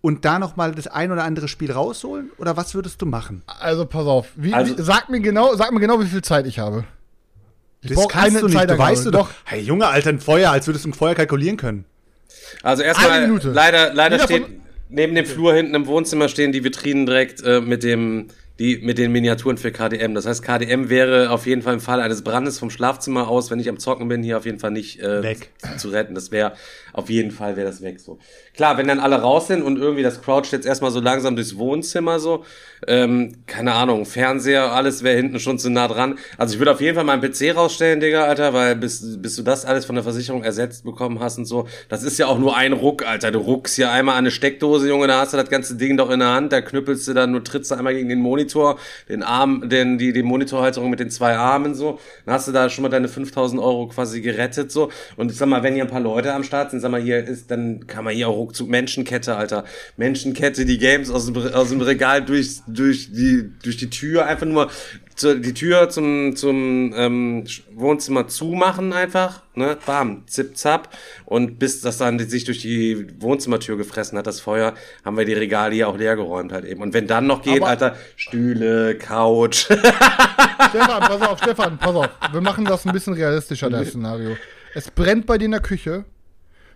und 0.02 0.24
da 0.26 0.38
noch 0.38 0.56
mal 0.56 0.72
das 0.74 0.86
ein 0.86 1.10
oder 1.10 1.24
andere 1.24 1.48
Spiel 1.48 1.72
rausholen 1.72 2.30
oder 2.36 2.56
was 2.58 2.74
würdest 2.74 3.00
du 3.00 3.06
machen? 3.06 3.42
Also 3.46 3.86
pass 3.86 4.04
auf, 4.06 4.28
wie, 4.36 4.52
Also- 4.52 4.76
wie, 4.76 4.82
sag 4.82 5.08
mir 5.08 5.20
genau, 5.20 5.54
sag 5.56 5.72
mir 5.72 5.80
genau, 5.80 5.98
wie 6.00 6.06
viel 6.06 6.22
Zeit 6.22 6.46
ich 6.46 6.58
habe. 6.58 6.84
Ich 7.80 7.90
Das 7.90 7.98
kannst 8.08 8.12
keine 8.12 8.40
du 8.40 8.46
nicht, 8.46 8.54
du 8.54 8.58
Zeitangabe. 8.60 8.90
weißt 8.90 9.06
du 9.06 9.10
doch. 9.10 9.30
Hey, 9.44 9.60
Junge, 9.62 9.86
Alter, 9.86 10.10
ein 10.10 10.20
Feuer, 10.20 10.50
als 10.50 10.66
würdest 10.66 10.84
du 10.84 10.90
ein 10.90 10.94
Feuer 10.94 11.14
kalkulieren 11.14 11.56
können. 11.56 11.84
Also 12.62 12.82
Eine 12.82 12.88
erstmal, 12.92 13.20
Minute. 13.26 13.50
leider, 13.50 13.92
leider 13.94 14.16
Jeder 14.16 14.24
steht 14.26 14.46
neben 14.88 15.14
dem 15.14 15.26
Flur 15.26 15.54
hinten 15.54 15.74
im 15.74 15.86
Wohnzimmer 15.86 16.28
stehen 16.28 16.52
die 16.52 16.64
Vitrinen 16.64 17.06
direkt 17.06 17.42
äh, 17.42 17.60
mit 17.60 17.82
dem 17.82 18.28
die 18.58 18.78
mit 18.78 18.98
den 18.98 19.10
Miniaturen 19.10 19.58
für 19.58 19.72
KDM. 19.72 20.14
Das 20.14 20.26
heißt, 20.26 20.42
KDM 20.42 20.88
wäre 20.88 21.30
auf 21.30 21.46
jeden 21.46 21.62
Fall 21.62 21.74
im 21.74 21.80
Fall 21.80 22.00
eines 22.00 22.22
Brandes 22.22 22.58
vom 22.58 22.70
Schlafzimmer 22.70 23.28
aus, 23.28 23.50
wenn 23.50 23.58
ich 23.58 23.68
am 23.68 23.78
Zocken 23.78 24.06
bin, 24.06 24.22
hier 24.22 24.38
auf 24.38 24.44
jeden 24.44 24.60
Fall 24.60 24.70
nicht 24.70 25.00
äh, 25.00 25.22
Weg. 25.22 25.50
zu 25.76 25.88
retten. 25.88 26.14
Das 26.14 26.30
wäre 26.30 26.52
auf 26.92 27.10
jeden 27.10 27.32
Fall 27.32 27.56
wäre 27.56 27.66
das 27.66 27.82
weg 27.82 27.98
so. 27.98 28.18
Klar, 28.54 28.78
wenn 28.78 28.86
dann 28.86 29.00
alle 29.00 29.16
raus 29.16 29.48
sind 29.48 29.62
und 29.62 29.76
irgendwie 29.76 30.04
das 30.04 30.22
Crowd 30.22 30.48
jetzt 30.52 30.66
erstmal 30.66 30.92
so 30.92 31.00
langsam 31.00 31.34
durchs 31.34 31.56
Wohnzimmer 31.56 32.20
so, 32.20 32.44
ähm, 32.86 33.38
keine 33.46 33.72
Ahnung, 33.72 34.06
Fernseher, 34.06 34.70
alles 34.70 35.02
wäre 35.02 35.16
hinten 35.16 35.40
schon 35.40 35.58
zu 35.58 35.70
nah 35.70 35.88
dran. 35.88 36.18
Also 36.38 36.54
ich 36.54 36.60
würde 36.60 36.70
auf 36.70 36.80
jeden 36.80 36.94
Fall 36.94 37.02
meinen 37.02 37.20
PC 37.20 37.56
rausstellen, 37.56 37.98
Digga, 37.98 38.24
Alter, 38.24 38.54
weil 38.54 38.76
bis, 38.76 39.20
bis 39.20 39.34
du 39.34 39.42
das 39.42 39.64
alles 39.64 39.84
von 39.84 39.96
der 39.96 40.04
Versicherung 40.04 40.44
ersetzt 40.44 40.84
bekommen 40.84 41.18
hast 41.18 41.38
und 41.38 41.46
so, 41.46 41.66
das 41.88 42.04
ist 42.04 42.18
ja 42.18 42.28
auch 42.28 42.38
nur 42.38 42.56
ein 42.56 42.72
Ruck, 42.72 43.04
Alter. 43.04 43.32
Du 43.32 43.40
ruckst 43.40 43.76
ja 43.78 43.90
einmal 43.90 44.14
an 44.14 44.18
eine 44.18 44.30
Steckdose, 44.30 44.88
Junge, 44.88 45.08
da 45.08 45.20
hast 45.20 45.32
du 45.32 45.36
das 45.36 45.50
ganze 45.50 45.74
Ding 45.74 45.96
doch 45.96 46.10
in 46.10 46.20
der 46.20 46.28
Hand, 46.28 46.52
da 46.52 46.60
knüppelst 46.60 47.08
du 47.08 47.14
dann, 47.14 47.32
nur 47.32 47.42
trittst 47.42 47.72
du 47.72 47.74
einmal 47.74 47.94
gegen 47.94 48.08
den 48.08 48.20
Monitor 48.20 48.43
Monitor, 48.44 48.78
den 49.08 49.22
Arm, 49.22 49.68
den, 49.68 49.98
die, 49.98 50.12
die 50.12 50.22
Monitorhalterung 50.22 50.90
mit 50.90 51.00
den 51.00 51.10
zwei 51.10 51.36
Armen 51.36 51.74
so. 51.74 51.98
Dann 52.26 52.34
hast 52.34 52.46
du 52.48 52.52
da 52.52 52.68
schon 52.68 52.82
mal 52.82 52.88
deine 52.88 53.08
5000 53.08 53.60
Euro 53.60 53.88
quasi 53.88 54.20
gerettet 54.20 54.70
so. 54.70 54.90
Und 55.16 55.30
ich 55.30 55.36
sag 55.38 55.48
mal, 55.48 55.62
wenn 55.62 55.74
hier 55.74 55.84
ein 55.84 55.90
paar 55.90 56.00
Leute 56.00 56.32
am 56.32 56.44
Start 56.44 56.70
sind, 56.70 56.80
sag 56.80 56.90
mal, 56.90 57.00
hier 57.00 57.24
ist, 57.24 57.50
dann 57.50 57.86
kann 57.86 58.04
man 58.04 58.14
hier 58.14 58.28
auch 58.28 58.36
ruckzuck 58.36 58.68
Menschenkette, 58.68 59.36
Alter. 59.36 59.64
Menschenkette, 59.96 60.64
die 60.64 60.78
Games 60.78 61.10
aus 61.10 61.26
dem, 61.26 61.36
aus 61.36 61.70
dem 61.70 61.80
Regal 61.80 62.22
durch, 62.22 62.58
durch 62.66 63.10
die, 63.12 63.50
durch 63.62 63.76
die 63.76 63.90
Tür 63.90 64.26
einfach 64.26 64.46
nur 64.46 64.68
zu, 65.14 65.38
die 65.38 65.54
Tür 65.54 65.88
zum, 65.90 66.34
zum 66.36 66.92
ähm, 66.96 67.44
Wohnzimmer 67.72 68.26
zumachen 68.26 68.92
einfach, 68.92 69.42
ne, 69.54 69.76
bam, 69.86 70.24
zip 70.26 70.56
zap 70.56 70.88
und 71.24 71.58
bis 71.58 71.80
das 71.80 71.98
dann 71.98 72.18
sich 72.18 72.44
durch 72.44 72.60
die 72.60 73.06
Wohnzimmertür 73.20 73.76
gefressen 73.76 74.18
hat, 74.18 74.26
das 74.26 74.40
Feuer, 74.40 74.74
haben 75.04 75.16
wir 75.16 75.24
die 75.24 75.34
Regale 75.34 75.74
hier 75.74 75.88
auch 75.88 75.96
leer 75.96 76.16
geräumt 76.16 76.52
halt 76.52 76.64
eben. 76.64 76.82
Und 76.82 76.94
wenn 76.94 77.06
dann 77.06 77.26
noch 77.26 77.42
geht, 77.42 77.62
Aber- 77.62 77.68
Alter, 77.70 77.96
Stühle, 78.34 78.98
Couch. 78.98 79.58
Stefan, 79.66 81.00
pass 81.00 81.22
auf, 81.22 81.38
Stefan, 81.38 81.78
pass 81.78 81.94
auf. 81.94 82.08
Wir 82.32 82.40
machen 82.40 82.64
das 82.64 82.84
ein 82.84 82.92
bisschen 82.92 83.14
realistischer, 83.14 83.70
das 83.70 83.90
Szenario. 83.90 84.36
Es 84.74 84.90
brennt 84.90 85.26
bei 85.26 85.38
dir 85.38 85.44
in 85.44 85.52
der 85.52 85.60
Küche. 85.60 86.04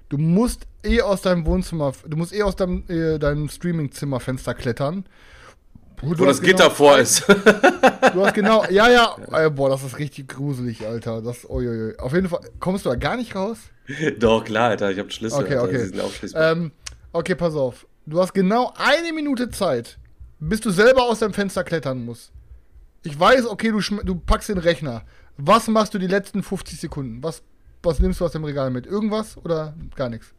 Du 0.09 0.19
musst 0.19 0.69
eh 0.85 1.03
aus 1.03 1.23
deinem 1.23 1.45
Wohnzimmer, 1.47 1.93
du 2.07 2.17
musst 2.17 2.33
eh 2.33 2.45
aus 2.45 2.55
deinem, 2.55 2.85
äh, 2.89 3.19
deinem 3.19 3.49
Streaming-Zimmerfenster 3.49 4.55
klettern. 4.55 5.05
Wo 6.01 6.15
das 6.15 6.41
genau- 6.41 6.53
Gitter 6.53 6.71
vor 6.71 6.99
ist. 6.99 7.25
Du 8.15 8.25
hast 8.25 8.35
genau, 8.35 8.65
ja, 8.71 8.89
ja, 8.91 9.17
äh, 9.33 9.51
boah, 9.51 9.69
das 9.69 9.83
ist 9.83 9.99
richtig 9.99 10.29
gruselig, 10.29 10.87
Alter. 10.87 11.21
Das, 11.21 11.45
uiuiui. 11.45 11.99
Auf 11.99 12.15
jeden 12.15 12.29
Fall, 12.29 12.41
kommst 12.61 12.87
du 12.87 12.91
da 12.91 12.95
gar 12.95 13.17
nicht 13.17 13.35
raus? 13.35 13.59
Doch, 14.19 14.45
klar, 14.45 14.71
Alter, 14.71 14.93
ich 14.93 14.99
hab 14.99 15.13
Schlüssel. 15.13 15.43
Okay, 15.43 15.57
Alter, 15.57 15.65
okay. 15.65 15.91
die 16.23 16.29
sind. 16.29 16.35
Ähm, 16.37 16.73
okay, 17.13 17.35
pass 17.35 17.55
auf. 17.55 17.87
Du 18.07 18.21
hast 18.21 18.33
genau 18.33 18.73
eine 18.77 19.13
Minute 19.13 19.51
Zeit, 19.51 19.99
bis 20.41 20.61
du 20.61 20.71
selber 20.71 21.03
aus 21.03 21.21
deinem 21.21 21.33
Fenster 21.33 21.65
klettern 21.65 22.05
musst. 22.05 22.33
Ich 23.03 23.19
weiß, 23.19 23.47
okay, 23.47 23.71
du, 23.71 23.81
du 23.81 24.15
packst 24.17 24.49
den 24.49 24.59
Rechner. 24.59 25.03
Was 25.37 25.69
machst 25.69 25.95
du 25.95 25.99
die 25.99 26.07
letzten 26.07 26.43
50 26.43 26.81
Sekunden? 26.81 27.23
Was, 27.23 27.43
was 27.83 28.01
nimmst 28.01 28.21
du 28.21 28.25
aus 28.25 28.33
dem 28.33 28.45
Regal 28.45 28.71
mit? 28.71 28.87
Irgendwas 28.87 29.37
oder 29.37 29.75
gar 29.95 30.09
nichts? 30.09 30.35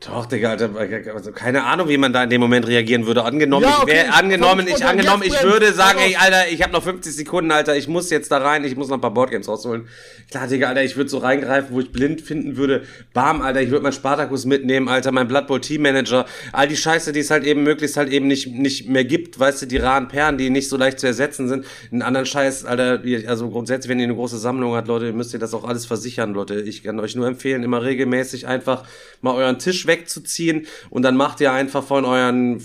Doch, 0.00 0.26
Digga, 0.26 0.50
Alter, 0.50 0.70
also 1.12 1.32
keine 1.32 1.64
Ahnung, 1.64 1.88
wie 1.88 1.98
man 1.98 2.12
da 2.12 2.22
in 2.22 2.30
dem 2.30 2.40
Moment 2.40 2.68
reagieren 2.68 3.04
würde. 3.06 3.24
Angenommen, 3.24 3.64
Ja, 3.64 3.70
ich 3.78 3.82
okay, 3.82 3.92
wäre 3.94 4.14
angenommen, 4.14 4.68
ich 4.68 4.84
angenommen, 4.84 5.24
ich 5.24 5.42
würde 5.42 5.72
sagen, 5.72 5.98
ey, 5.98 6.14
Alter, 6.14 6.48
ich 6.52 6.62
habe 6.62 6.72
noch 6.72 6.84
50 6.84 7.12
Sekunden, 7.12 7.50
Alter, 7.50 7.76
ich 7.76 7.88
muss 7.88 8.08
jetzt 8.10 8.30
da 8.30 8.38
rein, 8.38 8.62
ich 8.64 8.76
muss 8.76 8.86
noch 8.88 8.96
ein 8.96 9.00
paar 9.00 9.12
Boardgames 9.12 9.48
rausholen. 9.48 9.88
Klar, 10.30 10.46
Digga, 10.46 10.68
Alter, 10.68 10.84
ich 10.84 10.96
würde 10.96 11.10
so 11.10 11.18
reingreifen, 11.18 11.74
wo 11.74 11.80
ich 11.80 11.90
blind 11.90 12.20
finden 12.20 12.56
würde. 12.56 12.84
Bam, 13.12 13.42
Alter, 13.42 13.60
ich 13.60 13.70
würde 13.70 13.82
meinen 13.82 13.92
Spartakus 13.92 14.44
mitnehmen, 14.44 14.88
Alter, 14.88 15.10
mein 15.10 15.26
Blood 15.26 15.48
Bowl 15.48 15.60
Team 15.60 15.82
Manager, 15.82 16.26
all 16.52 16.68
die 16.68 16.76
Scheiße, 16.76 17.10
die 17.12 17.20
es 17.20 17.32
halt 17.32 17.42
eben 17.42 17.64
möglichst 17.64 17.96
halt 17.96 18.10
eben 18.12 18.28
nicht 18.28 18.46
nicht 18.46 18.88
mehr 18.88 19.04
gibt, 19.04 19.40
weißt 19.40 19.62
du, 19.62 19.66
die 19.66 19.78
raren 19.78 20.06
Perlen, 20.06 20.38
die 20.38 20.48
nicht 20.48 20.68
so 20.68 20.76
leicht 20.76 21.00
zu 21.00 21.08
ersetzen 21.08 21.48
sind. 21.48 21.66
Einen 21.90 22.02
anderen 22.02 22.26
Scheiß, 22.26 22.64
Alter, 22.64 23.02
also 23.26 23.50
grundsätzlich, 23.50 23.90
wenn 23.90 23.98
ihr 23.98 24.04
eine 24.04 24.14
große 24.14 24.38
Sammlung 24.38 24.76
habt, 24.76 24.86
Leute, 24.86 25.12
müsst 25.12 25.32
ihr 25.32 25.40
das 25.40 25.54
auch 25.54 25.64
alles 25.64 25.86
versichern, 25.86 26.34
Leute. 26.34 26.60
Ich 26.60 26.84
kann 26.84 27.00
euch 27.00 27.16
nur 27.16 27.26
empfehlen, 27.26 27.64
immer 27.64 27.82
regelmäßig 27.82 28.46
einfach 28.46 28.84
mal 29.22 29.34
euren 29.34 29.58
Tisch 29.58 29.87
wegzuziehen 29.88 30.66
und 30.90 31.02
dann 31.02 31.16
macht 31.16 31.40
ihr 31.40 31.52
einfach 31.52 31.82
von 31.82 32.04
euren 32.04 32.62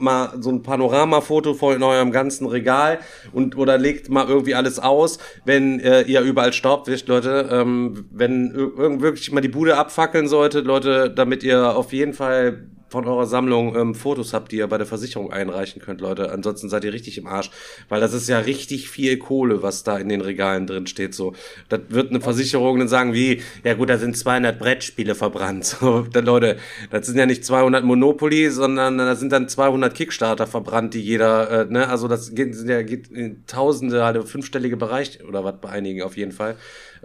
mal 0.00 0.32
so 0.40 0.50
ein 0.50 0.62
Panoramafoto 0.62 1.54
von 1.54 1.82
eurem 1.82 2.12
ganzen 2.12 2.46
Regal 2.46 3.00
und 3.32 3.56
oder 3.56 3.78
legt 3.78 4.08
mal 4.10 4.28
irgendwie 4.28 4.54
alles 4.54 4.78
aus, 4.78 5.18
wenn 5.44 5.80
äh, 5.80 6.02
ihr 6.02 6.20
überall 6.20 6.52
Staub 6.52 6.86
wischt, 6.86 7.08
Leute. 7.08 7.48
Ähm, 7.50 8.06
wenn 8.10 8.54
wirklich 8.54 9.32
mal 9.32 9.40
die 9.40 9.48
Bude 9.48 9.76
abfackeln 9.76 10.28
sollte, 10.28 10.60
Leute, 10.60 11.10
damit 11.10 11.42
ihr 11.42 11.76
auf 11.76 11.92
jeden 11.92 12.14
Fall 12.14 12.68
von 12.88 13.06
eurer 13.06 13.26
Sammlung 13.26 13.76
ähm, 13.76 13.94
Fotos 13.94 14.32
habt, 14.32 14.52
die 14.52 14.56
ihr 14.56 14.66
bei 14.66 14.78
der 14.78 14.86
Versicherung 14.86 15.32
einreichen 15.32 15.80
könnt, 15.82 16.00
Leute. 16.00 16.30
Ansonsten 16.30 16.68
seid 16.68 16.84
ihr 16.84 16.92
richtig 16.92 17.18
im 17.18 17.26
Arsch, 17.26 17.50
weil 17.88 18.00
das 18.00 18.12
ist 18.12 18.28
ja 18.28 18.38
richtig 18.38 18.88
viel 18.88 19.18
Kohle, 19.18 19.62
was 19.62 19.84
da 19.84 19.98
in 19.98 20.08
den 20.08 20.20
Regalen 20.20 20.66
drin 20.66 20.86
steht. 20.86 21.14
So, 21.14 21.34
das 21.68 21.80
wird 21.88 22.10
eine 22.10 22.20
Versicherung 22.20 22.78
dann 22.78 22.88
sagen 22.88 23.12
wie, 23.12 23.42
ja 23.64 23.74
gut, 23.74 23.90
da 23.90 23.98
sind 23.98 24.16
200 24.16 24.58
Brettspiele 24.58 25.14
verbrannt. 25.14 25.58
So, 25.78 26.00
dann 26.00 26.24
Leute, 26.24 26.56
das 26.90 27.06
sind 27.06 27.18
ja 27.18 27.26
nicht 27.26 27.44
200 27.44 27.84
Monopoly, 27.84 28.50
sondern 28.50 28.98
da 28.98 29.14
sind 29.14 29.32
dann 29.32 29.48
200 29.48 29.94
Kickstarter 29.94 30.46
verbrannt, 30.46 30.94
die 30.94 31.00
jeder, 31.00 31.50
äh, 31.50 31.64
ne, 31.66 31.88
also 31.88 32.08
das 32.08 32.34
geht, 32.34 32.54
sind 32.54 32.68
ja 32.68 32.82
geht 32.82 33.08
in 33.08 33.44
Tausende, 33.46 34.02
halt 34.02 34.26
fünfstellige 34.28 34.76
Bereich 34.76 35.22
oder 35.26 35.44
was 35.44 35.54
bei 35.60 35.68
einigen 35.68 36.02
auf 36.02 36.16
jeden 36.16 36.32
Fall. 36.32 36.56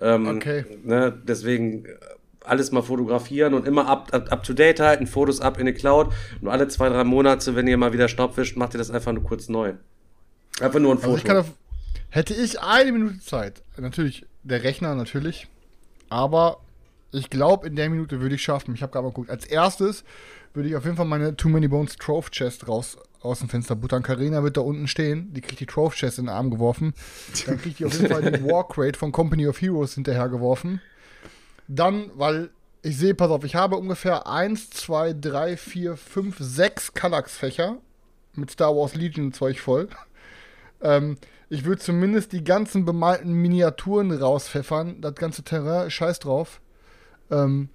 Ähm, 0.02 0.28
Okay. 0.28 0.66
Ne, 0.84 1.14
deswegen 1.28 1.86
äh, 1.86 1.90
alles 2.46 2.72
mal 2.72 2.82
fotografieren 2.82 3.54
und 3.54 3.68
immer 3.68 3.88
up, 3.88 4.14
up, 4.14 4.32
up 4.32 4.44
to 4.44 4.54
date 4.54 4.80
halten, 4.80 5.08
Fotos 5.08 5.42
ab 5.42 5.60
in 5.60 5.66
die 5.66 5.74
Cloud 5.74 6.14
und 6.42 6.48
alle 6.48 6.68
zwei, 6.68 6.90
drei 6.90 7.04
Monate, 7.04 7.56
wenn 7.56 7.68
ihr 7.68 7.78
mal 7.78 7.94
wieder 7.94 8.08
Staub 8.08 8.38
wischt, 8.38 8.58
macht 8.58 8.74
ihr 8.76 8.78
das 8.78 8.92
einfach 8.92 9.12
nur 9.14 9.24
kurz 9.24 9.50
neu. 9.50 9.74
Einfach 10.60 10.80
nur 10.80 10.92
ein 10.94 10.98
Also 10.98 11.08
Foto. 11.08 11.18
ich 11.18 11.24
kann 11.24 11.38
auf, 11.38 11.52
hätte 12.10 12.34
ich 12.34 12.62
eine 12.62 12.92
Minute 12.92 13.20
Zeit, 13.20 13.62
natürlich 13.78 14.26
der 14.44 14.64
Rechner 14.64 14.96
natürlich, 14.96 15.48
aber 16.10 16.58
ich 17.12 17.30
glaube, 17.30 17.68
in 17.68 17.76
der 17.76 17.90
Minute 17.90 18.22
würde 18.22 18.36
ich 18.36 18.42
schaffen. 18.42 18.74
Ich 18.74 18.82
habe 18.82 18.92
gerade 18.92 19.04
mal 19.04 19.10
geguckt. 19.10 19.30
Als 19.30 19.46
erstes 19.46 20.04
würde 20.54 20.68
ich 20.70 20.76
auf 20.76 20.84
jeden 20.84 20.98
Fall 20.98 21.06
meine 21.06 21.36
Too 21.36 21.48
Many 21.50 21.68
Bones 21.68 21.96
Trove 21.96 22.30
Chest 22.32 22.68
raus 22.68 22.98
aus 23.22 23.40
dem 23.40 23.50
Fenster 23.50 23.76
buttern. 23.76 24.02
Karina 24.02 24.42
wird 24.44 24.58
da 24.58 24.62
unten 24.62 24.88
stehen. 24.88 25.32
Die 25.34 25.42
kriegt 25.42 25.60
die 25.60 25.68
Trove 25.68 25.94
Chest 25.96 26.18
in 26.18 26.26
den 26.26 26.30
Arm 26.34 26.50
geworfen. 26.50 26.94
Dann 27.46 27.60
kriegt 27.62 27.80
die 27.80 27.86
auf 27.86 27.94
jeden 27.94 28.08
Fall 28.12 28.32
die 28.32 28.44
War 28.52 28.68
Crate 28.68 28.98
von 28.98 29.12
Company 29.12 29.48
of 29.48 29.62
Heroes 29.62 29.94
hinterher 29.94 30.28
geworfen. 30.28 30.82
Dann, 31.68 32.12
weil 32.16 32.50
ich 32.82 32.98
sehe, 32.98 33.16
pass 33.16 33.32
auf, 33.32 33.44
ich 33.44 33.56
habe 33.56 33.78
ungefähr 33.78 34.28
1, 34.28 34.70
2, 34.72 35.14
3, 35.14 35.58
4, 35.58 35.98
5, 35.98 36.36
6 36.40 36.94
Kallax-Fächer 36.94 37.78
mit 38.34 38.52
Star 38.52 38.76
Wars 38.76 38.96
Legion 38.96 39.34
Zeug 39.34 39.60
voll. 39.60 39.90
Ähm, 40.86 41.16
ich 41.48 41.64
würde 41.64 41.82
zumindest 41.82 42.34
die 42.34 42.44
ganzen 42.44 42.84
bemalten 42.84 43.32
Miniaturen 43.32 44.12
rauspfeffern. 44.12 45.00
Das 45.00 45.16
ganze 45.16 45.44
Terrain, 45.44 45.90
scheiß 45.90 46.20
drauf. 46.20 46.60
Ähm, 47.32 47.70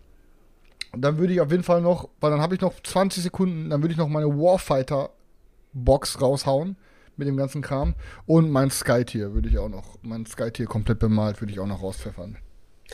dann 0.96 1.16
würde 1.16 1.32
ich 1.32 1.40
auf 1.40 1.50
jeden 1.50 1.62
Fall 1.62 1.80
noch, 1.80 2.08
weil 2.20 2.30
dann 2.30 2.42
habe 2.42 2.54
ich 2.54 2.60
noch 2.60 2.74
20 2.82 3.22
Sekunden, 3.22 3.70
dann 3.70 3.80
würde 3.80 3.92
ich 3.92 3.98
noch 3.98 4.08
meine 4.08 4.28
Warfighter-Box 4.28 6.20
raushauen 6.20 6.76
mit 7.16 7.28
dem 7.28 7.36
ganzen 7.36 7.62
Kram. 7.62 7.94
Und 8.26 8.50
mein 8.50 8.70
Skytier 8.70 9.32
würde 9.32 9.48
ich 9.48 9.58
auch 9.58 9.68
noch, 9.68 9.96
mein 10.02 10.26
Skytier 10.26 10.66
komplett 10.66 10.98
bemalt, 10.98 11.40
würde 11.40 11.52
ich 11.52 11.60
auch 11.60 11.66
noch 11.66 11.82
rauspfeffern. 11.82 12.36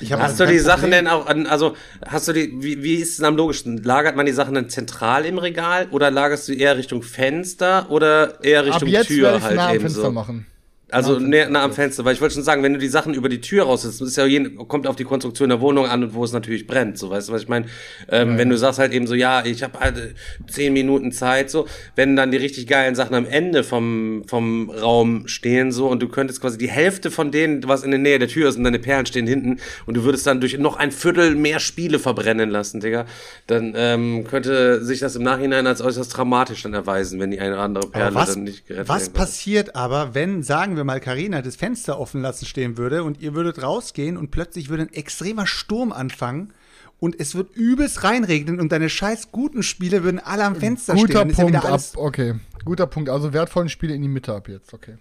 Ich 0.00 0.12
Hast 0.12 0.40
du 0.40 0.46
die 0.46 0.58
Sachen 0.58 0.90
Problem. 0.90 1.04
denn 1.04 1.08
auch 1.08 1.26
an, 1.26 1.46
also 1.46 1.76
hast 2.04 2.26
du 2.26 2.32
die, 2.32 2.52
wie, 2.60 2.82
wie 2.82 2.94
ist 2.96 3.18
es 3.18 3.22
am 3.22 3.36
logischsten? 3.36 3.82
Lagert 3.84 4.16
man 4.16 4.26
die 4.26 4.32
Sachen 4.32 4.54
dann 4.54 4.68
zentral 4.68 5.24
im 5.24 5.38
Regal 5.38 5.86
oder 5.90 6.10
lagerst 6.10 6.48
du 6.48 6.52
eher 6.52 6.76
Richtung 6.76 7.02
Fenster 7.02 7.90
oder 7.90 8.42
eher 8.42 8.64
Richtung 8.64 8.88
Ab 8.88 8.88
jetzt 8.88 9.06
Tür 9.06 9.36
ich 9.36 9.42
halt 9.42 9.56
nah 9.56 9.72
eben 9.72 9.82
Fenster 9.82 10.02
so? 10.02 10.10
machen. 10.10 10.46
Also 10.90 11.18
Nah 11.18 11.44
am 11.44 11.52
nah, 11.52 11.64
am. 11.64 11.72
Fenster, 11.72 12.04
weil 12.04 12.14
ich 12.14 12.20
wollte 12.20 12.34
schon 12.34 12.42
sagen, 12.42 12.62
wenn 12.62 12.74
du 12.74 12.78
die 12.78 12.88
Sachen 12.88 13.14
über 13.14 13.28
die 13.28 13.40
Tür 13.40 13.64
raussetzt, 13.64 14.02
ist 14.02 14.16
ja 14.16 14.26
je, 14.26 14.50
kommt 14.68 14.86
auf 14.86 14.96
die 14.96 15.04
Konstruktion 15.04 15.48
der 15.48 15.60
Wohnung 15.60 15.86
an 15.86 16.04
und 16.04 16.14
wo 16.14 16.22
es 16.24 16.32
natürlich 16.32 16.66
brennt, 16.66 16.98
so 16.98 17.10
weißt 17.10 17.28
du, 17.28 17.32
was 17.32 17.42
ich 17.42 17.48
meine? 17.48 17.66
Ähm, 18.08 18.36
wenn 18.36 18.50
du 18.50 18.58
sagst 18.58 18.78
halt 18.78 18.92
eben 18.92 19.06
so, 19.06 19.14
ja, 19.14 19.44
ich 19.44 19.62
habe 19.62 19.80
halt 19.80 19.96
äh, 19.96 20.14
zehn 20.46 20.72
Minuten 20.74 21.10
Zeit, 21.10 21.50
so, 21.50 21.66
wenn 21.96 22.16
dann 22.16 22.30
die 22.30 22.36
richtig 22.36 22.66
geilen 22.66 22.94
Sachen 22.94 23.14
am 23.14 23.26
Ende 23.26 23.64
vom 23.64 24.24
vom 24.26 24.70
Raum 24.70 25.26
stehen 25.26 25.72
so 25.72 25.88
und 25.88 26.02
du 26.02 26.08
könntest 26.08 26.40
quasi 26.40 26.58
die 26.58 26.68
Hälfte 26.68 27.10
von 27.10 27.30
denen, 27.30 27.66
was 27.66 27.82
in 27.82 27.90
der 27.90 28.00
Nähe 28.00 28.18
der 28.18 28.28
Tür 28.28 28.48
ist 28.48 28.56
und 28.56 28.64
deine 28.64 28.78
Perlen 28.78 29.06
stehen 29.06 29.26
hinten 29.26 29.58
und 29.86 29.96
du 29.96 30.04
würdest 30.04 30.26
dann 30.26 30.40
durch 30.40 30.58
noch 30.58 30.76
ein 30.76 30.92
Viertel 30.92 31.34
mehr 31.34 31.60
Spiele 31.60 31.98
verbrennen 31.98 32.50
lassen, 32.50 32.80
Digga, 32.80 33.06
dann 33.46 33.72
ähm, 33.74 34.24
könnte 34.28 34.84
sich 34.84 35.00
das 35.00 35.16
im 35.16 35.22
Nachhinein 35.22 35.66
als 35.66 35.80
äußerst 35.80 36.16
dramatisch 36.16 36.62
dann 36.62 36.74
erweisen, 36.74 37.20
wenn 37.20 37.30
die 37.30 37.40
eine 37.40 37.54
oder 37.54 37.62
andere 37.62 37.90
Perle 37.90 38.14
was, 38.14 38.34
dann 38.34 38.44
nicht 38.44 38.66
gerettet 38.66 38.88
was 38.88 39.02
werden 39.02 39.12
kann. 39.12 39.22
passiert 39.22 39.76
aber, 39.76 40.14
wenn, 40.14 40.42
sagen 40.42 40.73
wir 40.76 40.84
mal, 40.84 41.00
Karina 41.00 41.42
das 41.42 41.56
Fenster 41.56 41.98
offen 41.98 42.20
lassen 42.20 42.46
stehen 42.46 42.76
würde 42.76 43.04
und 43.04 43.20
ihr 43.20 43.34
würdet 43.34 43.62
rausgehen 43.62 44.16
und 44.16 44.30
plötzlich 44.30 44.68
würde 44.68 44.84
ein 44.84 44.92
extremer 44.92 45.46
Sturm 45.46 45.92
anfangen 45.92 46.52
und 47.00 47.18
es 47.18 47.34
wird 47.34 47.54
übelst 47.56 48.04
reinregnen 48.04 48.60
und 48.60 48.72
deine 48.72 48.88
scheiß 48.88 49.32
guten 49.32 49.62
Spiele 49.62 50.04
würden 50.04 50.20
alle 50.20 50.44
am 50.44 50.56
Fenster 50.56 50.96
stehen. 50.96 51.06
Guter 51.06 51.26
ja 51.26 51.34
Punkt 51.34 51.52
wieder 51.52 51.64
ab, 51.64 51.80
okay. 51.96 52.34
Guter 52.64 52.86
Punkt. 52.86 53.10
Also 53.10 53.32
wertvollen 53.32 53.68
Spiele 53.68 53.94
in 53.94 54.02
die 54.02 54.08
Mitte 54.08 54.34
ab 54.34 54.48
jetzt, 54.48 54.72
okay. 54.72 54.96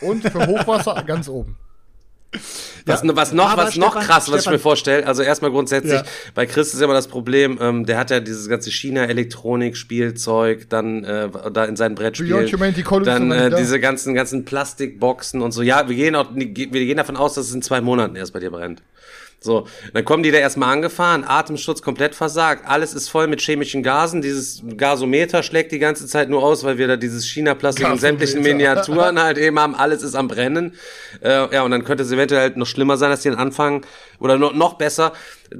Und 0.00 0.22
für 0.22 0.46
Hochwasser 0.46 1.02
ganz 1.06 1.28
oben. 1.28 1.56
Was, 2.86 3.02
was 3.04 3.32
noch, 3.32 3.56
was 3.56 3.76
noch 3.76 3.92
Stefan- 3.92 4.06
krass, 4.06 4.28
was 4.28 4.36
ich 4.36 4.40
Stefan- 4.42 4.52
mir 4.54 4.58
vorstelle, 4.60 5.06
also 5.06 5.22
erstmal 5.22 5.50
grundsätzlich, 5.50 5.92
Ja. 5.94 6.04
bei 6.34 6.46
Chris 6.46 6.72
ist 6.72 6.80
immer 6.80 6.94
das 6.94 7.08
Problem, 7.08 7.58
ähm, 7.60 7.84
der 7.86 7.98
hat 7.98 8.10
ja 8.10 8.20
dieses 8.20 8.48
ganze 8.48 8.70
China-Elektronik-Spielzeug, 8.70 10.68
dann 10.68 11.04
äh, 11.04 11.28
da 11.52 11.64
in 11.64 11.76
seinen 11.76 11.94
Brettspielen, 11.94 12.48
dann 13.04 13.30
äh, 13.32 13.50
diese 13.56 13.80
ganzen 13.80 14.14
ganzen 14.14 14.44
Plastikboxen 14.44 15.42
und 15.42 15.52
so. 15.52 15.62
Ja, 15.62 15.88
wir 15.88 15.96
gehen 15.96 16.14
auch, 16.14 16.28
wir 16.34 16.46
gehen 16.46 16.96
davon 16.96 17.16
aus, 17.16 17.34
dass 17.34 17.46
es 17.48 17.54
in 17.54 17.62
zwei 17.62 17.80
Monaten 17.80 18.16
erst 18.16 18.32
bei 18.32 18.40
dir 18.40 18.50
brennt. 18.50 18.82
So, 19.38 19.66
dann 19.92 20.04
kommen 20.04 20.22
die 20.22 20.30
da 20.30 20.38
erstmal 20.38 20.72
angefahren, 20.72 21.22
Atemschutz 21.22 21.82
komplett 21.82 22.14
versagt, 22.14 22.66
alles 22.66 22.94
ist 22.94 23.08
voll 23.08 23.26
mit 23.26 23.40
chemischen 23.40 23.82
Gasen, 23.82 24.22
dieses 24.22 24.62
Gasometer 24.76 25.42
schlägt 25.42 25.72
die 25.72 25.78
ganze 25.78 26.06
Zeit 26.06 26.30
nur 26.30 26.42
aus, 26.42 26.64
weil 26.64 26.78
wir 26.78 26.88
da 26.88 26.96
dieses 26.96 27.26
China-Plastik 27.26 27.86
in 27.86 27.98
sämtlichen. 27.98 28.42
Miniaturen 28.42 29.20
halt 29.22 29.38
eben 29.38 29.60
haben, 29.60 29.74
alles 29.74 30.02
ist 30.02 30.14
am 30.14 30.26
Brennen. 30.26 30.74
Äh, 31.22 31.54
ja, 31.54 31.62
und 31.62 31.70
dann 31.70 31.84
könnte 31.84 32.02
es 32.02 32.10
eventuell 32.10 32.40
halt 32.40 32.56
noch 32.56 32.66
schlimmer 32.66 32.96
sein, 32.96 33.10
dass 33.10 33.20
die 33.20 33.28
dann 33.28 33.38
anfangen, 33.38 33.82
oder 34.18 34.38
noch, 34.38 34.54
noch 34.54 34.74
besser, 34.74 35.12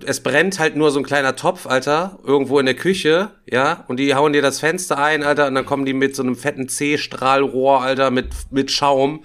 es 0.04 0.20
brennt 0.20 0.58
halt 0.58 0.74
nur 0.74 0.90
so 0.90 0.98
ein 0.98 1.04
kleiner 1.04 1.36
Topf, 1.36 1.66
Alter, 1.66 2.18
irgendwo 2.24 2.58
in 2.58 2.66
der 2.66 2.74
Küche, 2.74 3.30
ja, 3.44 3.84
und 3.88 3.98
die 3.98 4.14
hauen 4.14 4.32
dir 4.32 4.42
das 4.42 4.58
Fenster 4.58 4.98
ein, 4.98 5.22
Alter, 5.22 5.46
und 5.46 5.54
dann 5.54 5.66
kommen 5.66 5.84
die 5.84 5.92
mit 5.92 6.16
so 6.16 6.22
einem 6.22 6.34
fetten 6.34 6.68
C-Strahlrohr, 6.68 7.82
Alter, 7.82 8.10
mit, 8.10 8.28
mit 8.50 8.70
Schaum, 8.70 9.22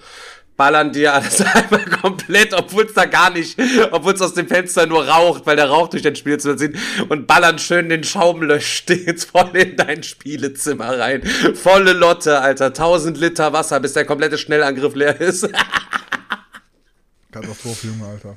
ballern 0.62 0.92
dir 0.92 1.12
alles 1.12 1.40
einmal 1.54 1.84
komplett, 1.86 2.54
obwohl 2.54 2.84
es 2.84 2.94
da 2.94 3.04
gar 3.06 3.30
nicht, 3.30 3.58
obwohl 3.90 4.12
es 4.12 4.20
aus 4.20 4.34
dem 4.34 4.46
Fenster 4.46 4.86
nur 4.86 5.08
raucht, 5.08 5.44
weil 5.44 5.56
der 5.56 5.68
Rauch 5.68 5.88
durch 5.88 6.04
dein 6.04 6.14
Spielezimmer 6.14 6.56
zieht 6.56 6.78
und 7.08 7.26
ballern 7.26 7.58
schön 7.58 7.88
den 7.88 8.04
Schaumlöschstets 8.04 9.24
voll 9.24 9.56
in 9.56 9.76
dein 9.76 10.04
Spielezimmer 10.04 11.00
rein. 11.00 11.24
Volle 11.54 11.94
Lotte, 11.94 12.38
Alter, 12.38 12.66
1000 12.66 13.18
Liter 13.18 13.52
Wasser, 13.52 13.80
bis 13.80 13.94
der 13.94 14.04
komplette 14.04 14.38
Schnellangriff 14.38 14.94
leer 14.94 15.20
ist. 15.20 15.48
Katastrophe, 17.32 17.88
Junge, 17.88 18.06
Alter. 18.06 18.36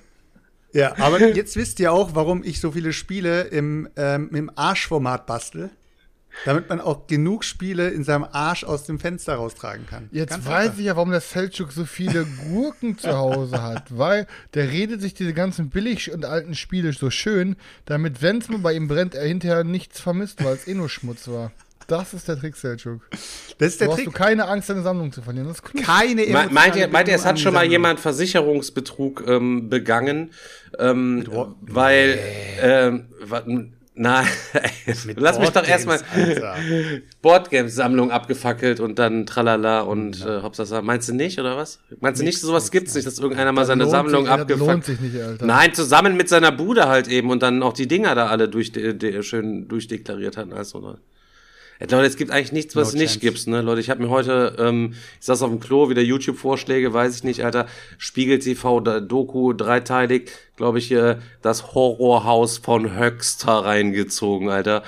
Ja, 0.74 0.98
aber 0.98 1.27
jetzt 1.27 1.55
wisst 1.58 1.79
ihr 1.79 1.94
auch, 1.94 2.15
warum 2.15 2.44
ich 2.44 2.60
so 2.60 2.72
viele 2.72 2.91
Spiele 2.91 3.44
im, 3.44 3.88
ähm, 3.98 4.32
im 4.34 4.50
Arschformat 4.55 5.27
bastel. 5.27 5.70
Damit 6.44 6.68
man 6.70 6.82
auch 6.82 7.08
genug 7.08 7.44
Spiele 7.46 7.89
in 7.89 8.04
seinem 8.04 8.25
Arsch 8.30 8.63
aus 8.65 8.84
dem 8.84 9.00
Fenster 9.00 9.36
raustragen 9.36 9.86
kann. 9.88 10.10
Jetzt 10.12 10.32
Ganz 10.32 10.46
weiß 10.46 10.65
einfach. 10.65 10.80
ich 10.80 10.86
ja, 10.86 10.96
warum 10.96 11.12
der 11.12 11.22
Selchuk 11.22 11.72
so 11.72 11.86
viele 11.86 12.25
Gurken 12.50 12.98
zu 12.98 13.15
Hause 13.18 13.63
hat, 13.63 13.86
weil 13.98 14.27
der 14.54 14.70
redet 14.70 15.01
sich 15.01 15.13
diese 15.13 15.34
ganzen 15.34 15.70
billig 15.70 16.12
und 16.12 16.25
alten 16.25 16.54
Spiele 16.56 16.92
so 16.94 17.10
schön, 17.10 17.56
damit, 17.86 18.22
wenn 18.22 18.39
es 18.39 18.50
mal 18.50 18.60
bei 18.60 18.74
ihm 18.74 18.88
brennt, 18.88 19.15
er 19.15 19.25
hinterher 19.25 19.63
nichts 19.63 20.00
vermisst, 20.01 20.44
weil 20.44 20.56
es 20.56 20.68
eh 20.68 20.74
nur 20.74 20.89
Schmutz 20.89 21.27
war. 21.27 21.51
Das 21.88 22.15
ist 22.15 22.27
der 22.27 22.39
Trick, 22.39 22.56
Selchuk. 22.56 23.01
Das 23.60 23.68
ist 23.70 23.80
Du 23.80 23.86
der 23.86 23.94
hast 23.94 24.00
du 24.00 24.06
Trick. 24.06 24.13
keine 24.15 24.48
Angst, 24.48 24.70
deine 24.72 24.82
Sammlung 24.82 25.12
zu 25.12 25.22
verlieren. 25.22 25.48
Das 25.48 25.58
ist 25.58 25.63
klug. 25.63 25.84
Keine 25.84 26.25
Me- 26.25 26.48
Meint 26.50 26.75
ihr, 26.75 26.88
meint 26.88 27.08
ihr, 27.08 27.13
es 27.13 27.25
hat 27.25 27.39
schon 27.39 27.54
mal 27.54 27.63
jemand 27.65 28.00
Versicherungsbetrug 28.00 29.24
ähm, 29.27 29.70
begangen? 29.70 30.32
Ähm, 30.80 31.25
weil, 31.62 32.18
ähm, 32.60 33.06
nein, 33.96 34.28
lass 35.16 35.40
mich 35.40 35.50
doch 35.50 35.68
erstmal. 35.68 36.00
Boardgames-Sammlung 37.22 38.12
abgefackelt 38.12 38.80
und 38.80 39.00
dann 39.00 39.25
tralala 39.25 39.82
und 39.82 40.25
äh, 40.25 40.42
Hauptsache, 40.42 40.82
meinst 40.82 41.10
du 41.10 41.14
nicht, 41.14 41.40
oder 41.40 41.58
was? 41.58 41.80
Meinst 42.00 42.22
du 42.22 42.25
nicht, 42.25 42.40
sowas 42.40 42.72
gibt's 42.72 42.94
nicht, 42.94 43.08
dass 43.08 43.20
irgendeiner 43.20 43.52
mal 43.52 43.66
seine 43.66 43.88
Sammlung 43.88 44.25
sich, 44.25 44.32
abgefackelt 44.32 44.68
lohnt 44.68 44.86
sich 44.86 45.00
nicht, 45.00 45.22
Alter. 45.22 45.46
Nein, 45.46 45.74
zusammen 45.74 46.16
mit 46.18 46.30
seiner 46.30 46.52
Bude 46.52 46.88
halt 46.88 47.08
eben 47.08 47.30
und 47.30 47.42
dann 47.42 47.64
auch 47.64 47.74
die 47.74 47.88
Dinger 47.88 48.16
da 48.16 48.28
alle 48.28 48.48
durch, 48.50 48.72
de, 48.72 48.94
de, 48.94 49.24
schön 49.24 49.68
durchdeklariert 49.68 50.38
hat. 50.38 50.52
Also, 50.54 50.80
ne? 50.80 50.98
Ja, 51.79 51.88
Leute, 51.89 52.08
es 52.08 52.15
gibt 52.15 52.32
eigentlich 52.32 52.53
nichts, 52.53 52.75
was 52.75 52.94
No 52.94 53.01
es 53.01 53.01
nicht 53.01 53.22
gibt, 53.22 53.48
ne? 53.48 53.62
Leute, 53.62 53.82
ich 53.82 53.89
habe 53.89 54.01
mir 54.01 54.10
heute, 54.10 54.55
ähm, 54.60 54.94
ich 55.20 55.25
saß 55.25 55.41
auf 55.41 55.50
dem 55.50 55.60
Klo, 55.60 55.89
wieder 55.89 56.01
YouTube-Vorschläge, 56.01 56.94
weiß 56.94 57.17
ich 57.17 57.24
nicht, 57.25 57.44
Alter. 57.44 57.67
Spiegel 57.98 58.39
TV, 58.39 58.79
Doku, 58.79 59.51
dreiteilig, 59.51 60.32
glaube 60.55 60.79
ich, 60.79 60.88
hier 60.88 61.20
das 61.41 61.74
Horrorhaus 61.74 62.60
von 62.60 62.98
Höxter 62.98 63.51
reingezogen, 63.65 64.50
Alter. 64.50 64.84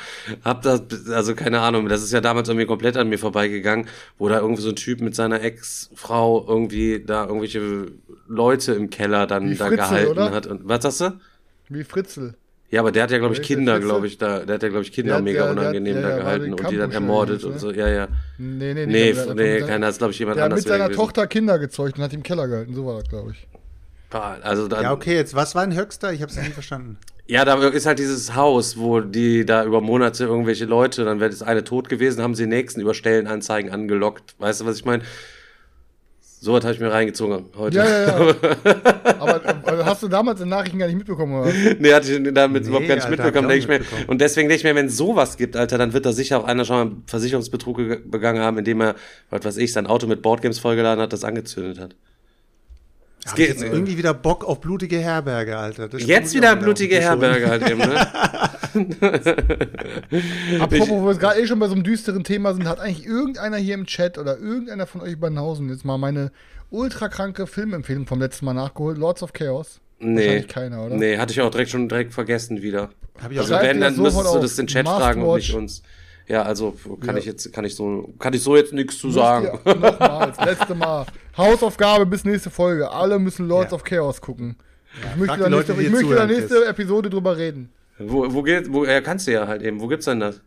Hab 0.45 0.61
das, 0.61 0.81
also 1.09 1.35
keine 1.35 1.59
Ahnung, 1.59 1.89
das 1.89 2.03
ist 2.03 2.13
ja 2.13 2.21
damals 2.21 2.47
irgendwie 2.47 2.67
komplett 2.67 2.95
an 2.95 3.09
mir 3.09 3.19
vorbeigegangen, 3.19 3.87
wo 4.17 4.29
da 4.29 4.39
irgendwie 4.39 4.61
so 4.61 4.69
ein 4.69 4.77
Typ 4.77 5.01
mit 5.01 5.13
seiner 5.13 5.41
Ex-Frau 5.41 6.45
irgendwie 6.47 7.03
da 7.05 7.25
irgendwelche 7.25 7.87
Leute 8.27 8.73
im 8.73 8.89
Keller 8.89 9.27
dann 9.27 9.49
Wie 9.49 9.55
da 9.55 9.65
Fritzl, 9.67 9.75
gehalten 9.77 10.11
oder? 10.11 10.31
hat. 10.31 10.47
Und 10.47 10.61
was 10.63 10.83
sagst 10.83 11.01
du? 11.01 11.19
Wie 11.67 11.83
Fritzl. 11.83 12.35
Ja, 12.69 12.81
aber 12.81 12.91
der 12.91 13.03
hat 13.03 13.11
ja, 13.11 13.17
glaube 13.17 13.33
ich, 13.33 13.41
Kinder, 13.41 13.79
glaube 13.79 14.07
ich, 14.07 14.17
da, 14.17 14.39
der 14.45 14.55
hat 14.55 14.63
ja, 14.63 14.67
glaube 14.69 14.83
ich, 14.83 14.91
Kinder 14.91 15.09
Der 15.11 15.17
hat- 15.17 15.23
mega 15.23 15.45
der- 15.45 15.53
der 15.55 15.63
hat- 15.63 15.69
unangenehm 15.71 15.95
ja, 15.95 16.01
da 16.01 16.17
gehalten 16.17 16.53
und 16.53 16.69
die 16.69 16.75
dann 16.77 16.91
ermordet 16.91 17.43
und 17.45 17.53
ne? 17.53 17.59
so, 17.59 17.71
ja, 17.71 17.87
ja. 17.87 18.07
Nee, 18.37 18.73
nee, 18.73 18.85
Nee, 18.85 19.13
der- 19.13 19.25
der- 19.25 19.35
nee, 19.35 19.59
der- 19.59 19.67
keiner, 19.67 19.87
ist, 19.89 19.97
glaube 19.99 20.11
ich, 20.11 20.19
jemand 20.19 20.37
Der 20.37 20.43
hat 20.45 20.51
anders 20.51 20.65
mit 20.65 20.73
seiner. 20.73 20.91
Tochter 20.91 21.27
Kinder 21.27 21.59
gezeugt 21.59 21.97
und 21.97 22.03
hat 22.03 22.11
ihm 22.11 22.17
im 22.17 22.23
Keller 22.23 22.47
gehalten. 22.47 22.73
So 22.73 22.85
war 22.85 22.99
das, 22.99 23.07
glaube 23.07 23.31
ich. 23.31 23.47
Boah, 24.09 24.37
Also 24.41 24.67
dann, 24.67 24.83
Ja, 24.83 24.91
okay, 24.91 25.15
jetzt, 25.15 25.33
was 25.33 25.55
war 25.55 25.63
ein 25.63 25.75
Höchster? 25.75 26.11
Ich 26.11 26.21
hab's 26.21 26.35
nicht 26.35 26.53
verstanden. 26.53 26.97
Ja, 27.25 27.43
da 27.45 27.55
ist 27.67 27.85
halt 27.85 27.99
dieses 27.99 28.35
Haus, 28.35 28.77
wo 28.77 29.01
die 29.01 29.45
da 29.45 29.63
über 29.65 29.81
Monate 29.81 30.23
irgendwelche 30.25 30.63
Leute, 30.65 31.03
dann 31.05 31.19
wird 31.19 31.33
das 31.33 31.41
eine 31.43 31.63
tot 31.63 31.89
gewesen, 31.89 32.21
haben 32.21 32.35
sie 32.35 32.43
den 32.43 32.49
nächsten 32.49 32.79
über 32.81 32.93
Stellenanzeigen 32.93 33.71
angelockt. 33.71 34.35
Weißt 34.39 34.61
du, 34.61 34.65
was 34.65 34.77
ich 34.77 34.85
meine? 34.85 35.03
So 36.39 36.53
was 36.53 36.63
habe 36.63 36.73
ich 36.75 36.79
mir 36.79 36.91
reingezogen 36.91 37.45
heute. 37.57 37.77
Ja, 37.77 37.85
ja, 37.85 38.27
ja. 38.29 38.35
Aber 39.19 39.85
hast 39.85 40.03
du 40.03 40.07
damals 40.07 40.39
in 40.39 40.49
Nachrichten 40.49 40.77
gar 40.77 40.85
nicht 40.85 40.95
mitbekommen, 40.97 41.41
oder? 41.41 41.51
Nee, 41.79 41.93
hatte 41.93 42.13
ich 42.13 42.33
damit 42.33 42.63
Nee, 42.63 42.69
überhaupt 42.69 42.87
gar 42.87 42.95
nicht 42.95 43.05
Alter, 43.05 43.23
mitbekommen, 43.23 43.49
denke 43.49 43.63
ich 43.63 43.67
mir. 43.67 43.79
mitbekommen. 43.79 44.05
Und 44.07 44.21
deswegen 44.21 44.47
denke 44.47 44.59
ich 44.59 44.63
mir, 44.63 44.75
wenn 44.75 44.85
es 44.85 44.97
sowas 44.97 45.35
gibt, 45.37 45.55
Alter, 45.57 45.79
dann 45.79 45.93
wird 45.93 46.05
da 46.05 46.11
sicher 46.13 46.39
auch 46.39 46.43
einer 46.45 46.63
schon 46.63 46.75
mal 46.75 46.81
einen 46.83 47.03
Versicherungsbetrug 47.07 47.77
ge- 47.77 47.99
begangen 48.05 48.41
haben, 48.43 48.59
indem 48.59 48.81
er, 48.81 48.95
was 49.31 49.43
weiß 49.45 49.57
ich, 49.57 49.73
sein 49.73 49.87
Auto 49.87 50.05
mit 50.05 50.21
Boardgames 50.21 50.59
vollgeladen 50.59 51.01
hat, 51.01 51.11
das 51.11 51.23
angezündet 51.23 51.79
hat. 51.79 51.95
Es 53.25 53.33
geht, 53.35 53.49
jetzt 53.49 53.63
irgendwie 53.63 53.97
wieder 53.97 54.13
Bock 54.13 54.45
auf 54.45 54.61
blutige 54.61 54.99
Herberge, 54.99 55.57
Alter. 55.57 55.89
Das 55.89 56.05
jetzt 56.05 56.33
wieder 56.35 56.55
blutige. 56.55 57.01
Herberge 57.01 57.47
halt 57.49 57.67
eben, 57.69 57.79
ne? 57.79 58.07
Apropos, 60.59 60.89
wo 60.89 61.03
wir 61.03 61.11
jetzt 61.11 61.19
gerade 61.19 61.39
eh 61.41 61.47
schon 61.47 61.59
bei 61.59 61.67
so 61.67 61.73
einem 61.73 61.83
düsteren 61.83 62.23
Thema 62.23 62.53
sind, 62.53 62.67
hat 62.67 62.79
eigentlich 62.79 63.05
irgendeiner 63.05 63.57
hier 63.57 63.73
im 63.75 63.85
Chat 63.85 64.17
oder 64.17 64.37
irgendeiner 64.37 64.85
von 64.87 65.01
euch 65.01 65.19
bei 65.19 65.29
Nausen 65.29 65.69
jetzt 65.69 65.85
mal 65.85 65.97
meine 65.97 66.31
ultra 66.69 67.07
kranke 67.09 67.47
Filmempfehlung 67.47 68.05
vom 68.07 68.19
letzten 68.19 68.45
Mal 68.45 68.53
nachgeholt? 68.53 68.97
Lords 68.97 69.23
of 69.23 69.33
Chaos? 69.33 69.79
Nee. 69.99 70.15
Wahrscheinlich 70.17 70.47
keiner, 70.47 70.85
oder? 70.85 70.95
Nee, 70.95 71.17
hatte 71.17 71.31
ich 71.33 71.41
auch 71.41 71.49
direkt 71.49 71.71
schon 71.71 71.89
direkt 71.89 72.13
vergessen 72.13 72.61
wieder. 72.61 72.89
Hab 73.21 73.31
ich 73.31 73.39
auch 73.39 73.43
Also 73.43 73.55
wenn, 73.55 73.81
dann 73.81 73.95
müsstest 73.97 74.33
du 74.35 74.39
das 74.39 74.55
den 74.55 74.67
Chat 74.67 74.85
Must 74.85 74.97
fragen 74.97 75.23
und 75.23 75.35
nicht 75.37 75.53
uns. 75.53 75.81
Ja, 76.27 76.43
also 76.43 76.75
kann 76.99 77.15
Ja. 77.15 77.19
ich 77.19 77.25
jetzt, 77.25 77.51
kann 77.53 77.63
ich 77.65 77.73
so, 77.73 78.13
kann 78.19 78.33
ich 78.33 78.43
so 78.43 78.55
jetzt 78.57 78.73
nichts 78.73 78.99
zu 78.99 79.09
sagen. 79.11 79.47
Müsst 79.63 79.65
ihr 79.65 79.75
Nochmal, 79.91 80.33
das 80.35 80.45
letzte 80.45 80.75
Mal. 80.75 81.05
Hausaufgabe 81.37 82.05
bis 82.05 82.25
nächste 82.25 82.49
Folge. 82.49 82.91
Alle 82.91 83.17
müssen 83.17 83.47
Lords 83.47 83.71
Ja. 83.71 83.75
of 83.75 83.83
Chaos 83.85 84.19
gucken. 84.21 84.57
ich 84.93 84.99
frag 85.03 85.17
möchte 85.17 85.35
die 85.37 85.41
da 85.43 85.47
Leute, 85.47 85.71
nächste, 85.71 85.73
die 85.73 85.85
ich 85.85 85.91
möchte 85.91 86.07
da 86.09 86.13
zuhören, 86.15 86.29
nächste 86.29 86.55
Chris. 86.55 86.67
Episode 86.69 87.09
drüber 87.09 87.37
reden. 87.37 87.69
Wo, 87.99 88.33
wo 88.33 88.43
geht, 88.43 88.71
wo, 88.71 88.85
ja, 88.85 89.01
kannst 89.01 89.27
du 89.27 89.31
ja 89.31 89.47
halt 89.47 89.61
eben. 89.61 89.79
Wo 89.81 89.87
gibt's 89.87 90.05
denn 90.05 90.19
das? 90.19 90.41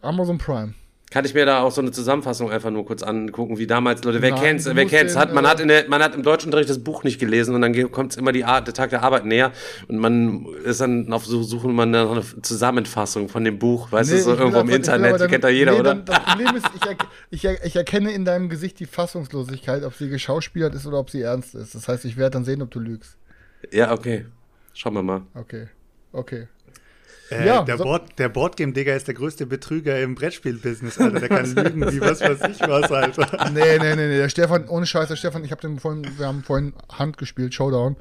Amazon 0.00 0.38
Prime. 0.38 0.74
Kann 1.12 1.26
ich 1.26 1.34
mir 1.34 1.44
da 1.44 1.60
auch 1.60 1.70
so 1.70 1.82
eine 1.82 1.90
Zusammenfassung 1.92 2.50
einfach 2.50 2.70
nur 2.70 2.86
kurz 2.86 3.02
angucken, 3.02 3.58
wie 3.58 3.66
damals, 3.66 4.02
Leute, 4.02 4.22
wer 4.22 4.30
Nein, 4.30 4.40
kennt's, 4.40 4.64
wer 4.64 4.86
kennt's, 4.86 5.12
den, 5.12 5.20
hat, 5.20 5.34
man 5.34 5.44
äh, 5.44 5.48
hat 5.48 5.60
in 5.60 5.68
der, 5.68 5.86
man 5.86 6.02
hat 6.02 6.14
im 6.14 6.22
Deutschunterricht 6.22 6.70
das 6.70 6.82
Buch 6.82 7.04
nicht 7.04 7.20
gelesen 7.20 7.54
und 7.54 7.60
dann 7.60 7.92
kommt 7.92 8.16
immer 8.16 8.32
die 8.32 8.46
Art, 8.46 8.66
der 8.66 8.72
Tag 8.72 8.88
der 8.88 9.02
Arbeit 9.02 9.26
näher 9.26 9.52
und 9.88 9.98
man 9.98 10.46
ist 10.64 10.80
dann 10.80 11.12
auf 11.12 11.26
so 11.26 11.42
suchen 11.42 11.74
man 11.74 11.92
dann 11.92 12.08
eine 12.08 12.22
Zusammenfassung 12.40 13.28
von 13.28 13.44
dem 13.44 13.58
Buch, 13.58 13.92
weißt 13.92 14.10
du, 14.10 14.18
so 14.22 14.34
irgendwo 14.34 14.60
im 14.60 14.70
Internet, 14.70 15.20
dann- 15.20 15.30
kennt 15.30 15.44
da 15.44 15.50
jeder, 15.50 15.72
nee, 15.72 15.80
oder? 15.80 15.96
Dann, 15.96 16.06
das 16.06 16.18
Problem 16.20 16.56
ist, 16.56 16.66
ich, 17.30 17.44
er, 17.44 17.52
ich, 17.52 17.66
ich 17.66 17.76
erkenne 17.76 18.10
in 18.12 18.24
deinem 18.24 18.48
Gesicht 18.48 18.80
die 18.80 18.86
Fassungslosigkeit, 18.86 19.84
ob 19.84 19.92
sie 19.92 20.08
geschauspielert 20.08 20.74
ist 20.74 20.86
oder 20.86 20.98
ob 20.98 21.10
sie 21.10 21.20
ernst 21.20 21.54
ist. 21.54 21.74
Das 21.74 21.88
heißt, 21.88 22.06
ich 22.06 22.16
werde 22.16 22.30
dann 22.30 22.46
sehen, 22.46 22.62
ob 22.62 22.70
du 22.70 22.80
lügst. 22.80 23.18
Ja, 23.70 23.92
okay. 23.92 24.24
Schauen 24.72 24.94
wir 24.94 25.02
mal. 25.02 25.22
Okay. 25.34 25.68
Okay. 26.12 26.48
Äh, 27.32 27.46
Ja, 27.46 27.62
der, 27.62 27.78
so- 27.78 27.84
Board, 27.84 28.18
der 28.18 28.28
Boardgame-Digger 28.28 28.94
ist 28.96 29.06
der 29.08 29.14
größte 29.14 29.46
Betrüger 29.46 30.00
im 30.00 30.14
Brettspiel-Business, 30.14 30.98
Alter. 30.98 31.20
Der 31.20 31.28
kann 31.28 31.54
lügen 31.54 31.92
wie 31.92 32.00
was 32.00 32.20
weiß 32.20 32.40
ich 32.50 32.60
was, 32.60 32.90
Alter. 32.90 33.50
Nee, 33.52 33.78
nee, 33.78 33.96
nee, 33.96 34.08
nee. 34.08 34.16
Der 34.18 34.28
Stefan, 34.28 34.68
ohne 34.68 34.86
Scheiß, 34.86 35.08
der 35.08 35.16
Stefan, 35.16 35.44
ich 35.44 35.50
habe 35.50 35.60
den 35.62 35.78
vorhin, 35.78 36.06
wir 36.18 36.26
haben 36.26 36.42
vorhin 36.42 36.72
Hand 36.90 37.18
gespielt, 37.18 37.54
Showdown. 37.54 37.96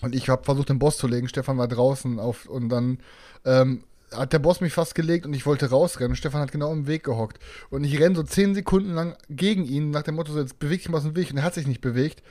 Und 0.00 0.14
ich 0.14 0.28
habe 0.28 0.42
versucht, 0.44 0.68
den 0.68 0.78
Boss 0.78 0.96
zu 0.98 1.06
legen. 1.06 1.28
Stefan 1.28 1.58
war 1.58 1.68
draußen 1.68 2.18
auf 2.18 2.46
und 2.46 2.68
dann 2.70 2.98
ähm, 3.44 3.84
hat 4.12 4.32
der 4.32 4.40
Boss 4.40 4.60
mich 4.60 4.72
fast 4.72 4.94
gelegt 4.96 5.24
und 5.26 5.32
ich 5.32 5.46
wollte 5.46 5.70
rausrennen. 5.70 6.10
Und 6.12 6.16
Stefan 6.16 6.40
hat 6.40 6.50
genau 6.52 6.72
im 6.72 6.86
Weg 6.88 7.04
gehockt. 7.04 7.38
Und 7.70 7.84
ich 7.84 7.98
renne 8.00 8.16
so 8.16 8.22
zehn 8.24 8.54
Sekunden 8.54 8.92
lang 8.94 9.16
gegen 9.30 9.64
ihn, 9.64 9.90
nach 9.90 10.02
dem 10.02 10.16
Motto, 10.16 10.32
so, 10.32 10.40
jetzt 10.40 10.58
beweg 10.58 10.80
dich 10.80 10.88
mal 10.88 10.98
aus 10.98 11.04
dem 11.04 11.14
Weg. 11.16 11.30
Und 11.30 11.36
er 11.38 11.44
hat 11.44 11.54
sich 11.54 11.66
nicht 11.68 11.80
bewegt. 11.80 12.22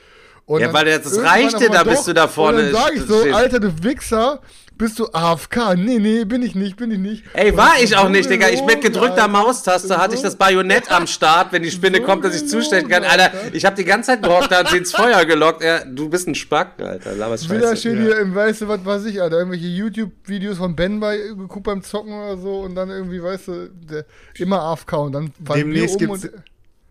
Und 0.46 0.60
Ja, 0.60 0.66
dann 0.66 0.74
weil 0.74 0.84
das 0.86 1.18
reichte 1.18 1.70
da, 1.70 1.84
bis 1.84 2.04
du 2.04 2.12
da 2.12 2.28
vorne 2.28 2.58
Und 2.58 2.72
dann 2.72 2.82
sage 2.82 2.96
ich 2.96 3.02
so, 3.02 3.20
stehst. 3.20 3.34
Alter, 3.34 3.60
du 3.60 3.82
Wichser, 3.84 4.40
bist 4.76 4.98
du 4.98 5.06
AFK? 5.12 5.76
Nee, 5.76 5.98
nee, 5.98 6.24
bin 6.24 6.42
ich 6.42 6.54
nicht, 6.56 6.76
bin 6.76 6.90
ich 6.90 6.98
nicht. 6.98 7.24
Ey, 7.34 7.52
Und 7.52 7.56
war 7.58 7.74
ich 7.80 7.92
war 7.92 8.04
auch 8.04 8.08
nicht, 8.08 8.28
Digga. 8.28 8.48
Ich 8.48 8.62
mit 8.64 8.80
gedrückter 8.80 9.22
Alter. 9.22 9.28
Maustaste 9.28 9.96
hatte 9.98 10.16
ich 10.16 10.22
das 10.22 10.34
Bajonett 10.34 10.90
am 10.90 11.06
Start, 11.06 11.52
wenn 11.52 11.62
die 11.62 11.70
Spinne 11.70 12.00
kommt, 12.00 12.24
dass 12.24 12.34
ich 12.34 12.48
zustellen 12.48 12.88
kann. 12.88 13.04
Alter, 13.04 13.30
ich 13.52 13.64
hab 13.64 13.76
die 13.76 13.84
ganze 13.84 14.08
Zeit 14.08 14.22
gehockt, 14.22 14.50
da 14.50 14.58
hat 14.58 14.70
sie 14.70 14.78
ins 14.78 14.92
Feuer 14.92 15.24
gelockt. 15.24 15.62
Ja, 15.62 15.84
du 15.84 16.08
bist 16.08 16.26
ein 16.26 16.34
Spack, 16.34 16.72
Alter. 16.82 17.14
Wieder 17.14 17.36
Scheiße. 17.38 17.76
schön 17.76 17.98
Ja. 17.98 18.02
hier 18.02 18.18
im, 18.18 18.34
weißt 18.34 18.62
du, 18.62 18.68
was 18.68 18.84
weiß 18.84 19.04
ich, 19.04 19.22
Alter, 19.22 19.38
irgendwelche 19.38 19.66
YouTube-Videos 19.68 20.58
von 20.58 20.74
Ben 20.74 20.98
bei 20.98 21.16
geguckt 21.18 21.64
beim 21.64 21.82
Zocken 21.82 22.12
oder 22.12 22.36
so 22.38 22.60
und 22.60 22.74
dann 22.74 22.90
irgendwie, 22.90 23.22
weißt 23.22 23.48
du, 23.48 23.68
der, 23.68 24.04
immer 24.38 24.60
AFK 24.62 24.92
und 24.94 25.12
dann 25.12 25.32
fallen 25.44 25.60
Demnächst 25.60 25.98
gibt's- 25.98 26.24
und 26.24 26.32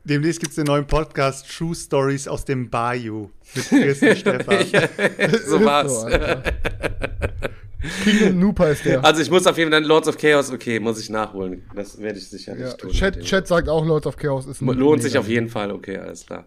Demnächst 0.03 0.39
gibt 0.39 0.49
es 0.51 0.55
den 0.55 0.65
neuen 0.65 0.85
Podcast 0.87 1.45
True 1.55 1.75
Stories 1.75 2.27
aus 2.27 2.43
dem 2.45 2.69
Bayou 2.69 3.29
mit 3.53 3.67
Chris 3.69 4.01
und 4.01 4.17
Stefan. 4.17 4.65
so 4.65 5.57
Ist 5.57 5.65
war's. 5.65 6.05
King 8.03 8.39
Noob 8.39 8.59
heißt 8.59 8.85
der. 8.85 9.03
Also 9.03 9.21
ich 9.21 9.29
muss 9.29 9.45
auf 9.47 9.57
jeden 9.57 9.71
Fall 9.71 9.83
Lords 9.83 10.07
of 10.07 10.17
Chaos, 10.17 10.51
okay, 10.51 10.79
muss 10.79 10.99
ich 10.99 11.09
nachholen. 11.09 11.63
Das 11.75 11.99
werde 11.99 12.17
ich 12.19 12.27
sicherlich 12.29 12.63
Ja, 12.67 12.73
tun. 12.73 12.91
Chat, 12.91 13.19
Chat 13.21 13.47
sagt 13.47 13.69
auch, 13.69 13.85
Lords 13.85 14.05
of 14.07 14.17
Chaos 14.17 14.45
ist 14.45 14.61
ein 14.61 14.67
Lohnt 14.67 15.01
sich 15.03 15.17
auf 15.17 15.27
jeden 15.27 15.49
Fall, 15.49 15.71
okay, 15.71 15.97
alles 15.97 16.25
klar. 16.25 16.45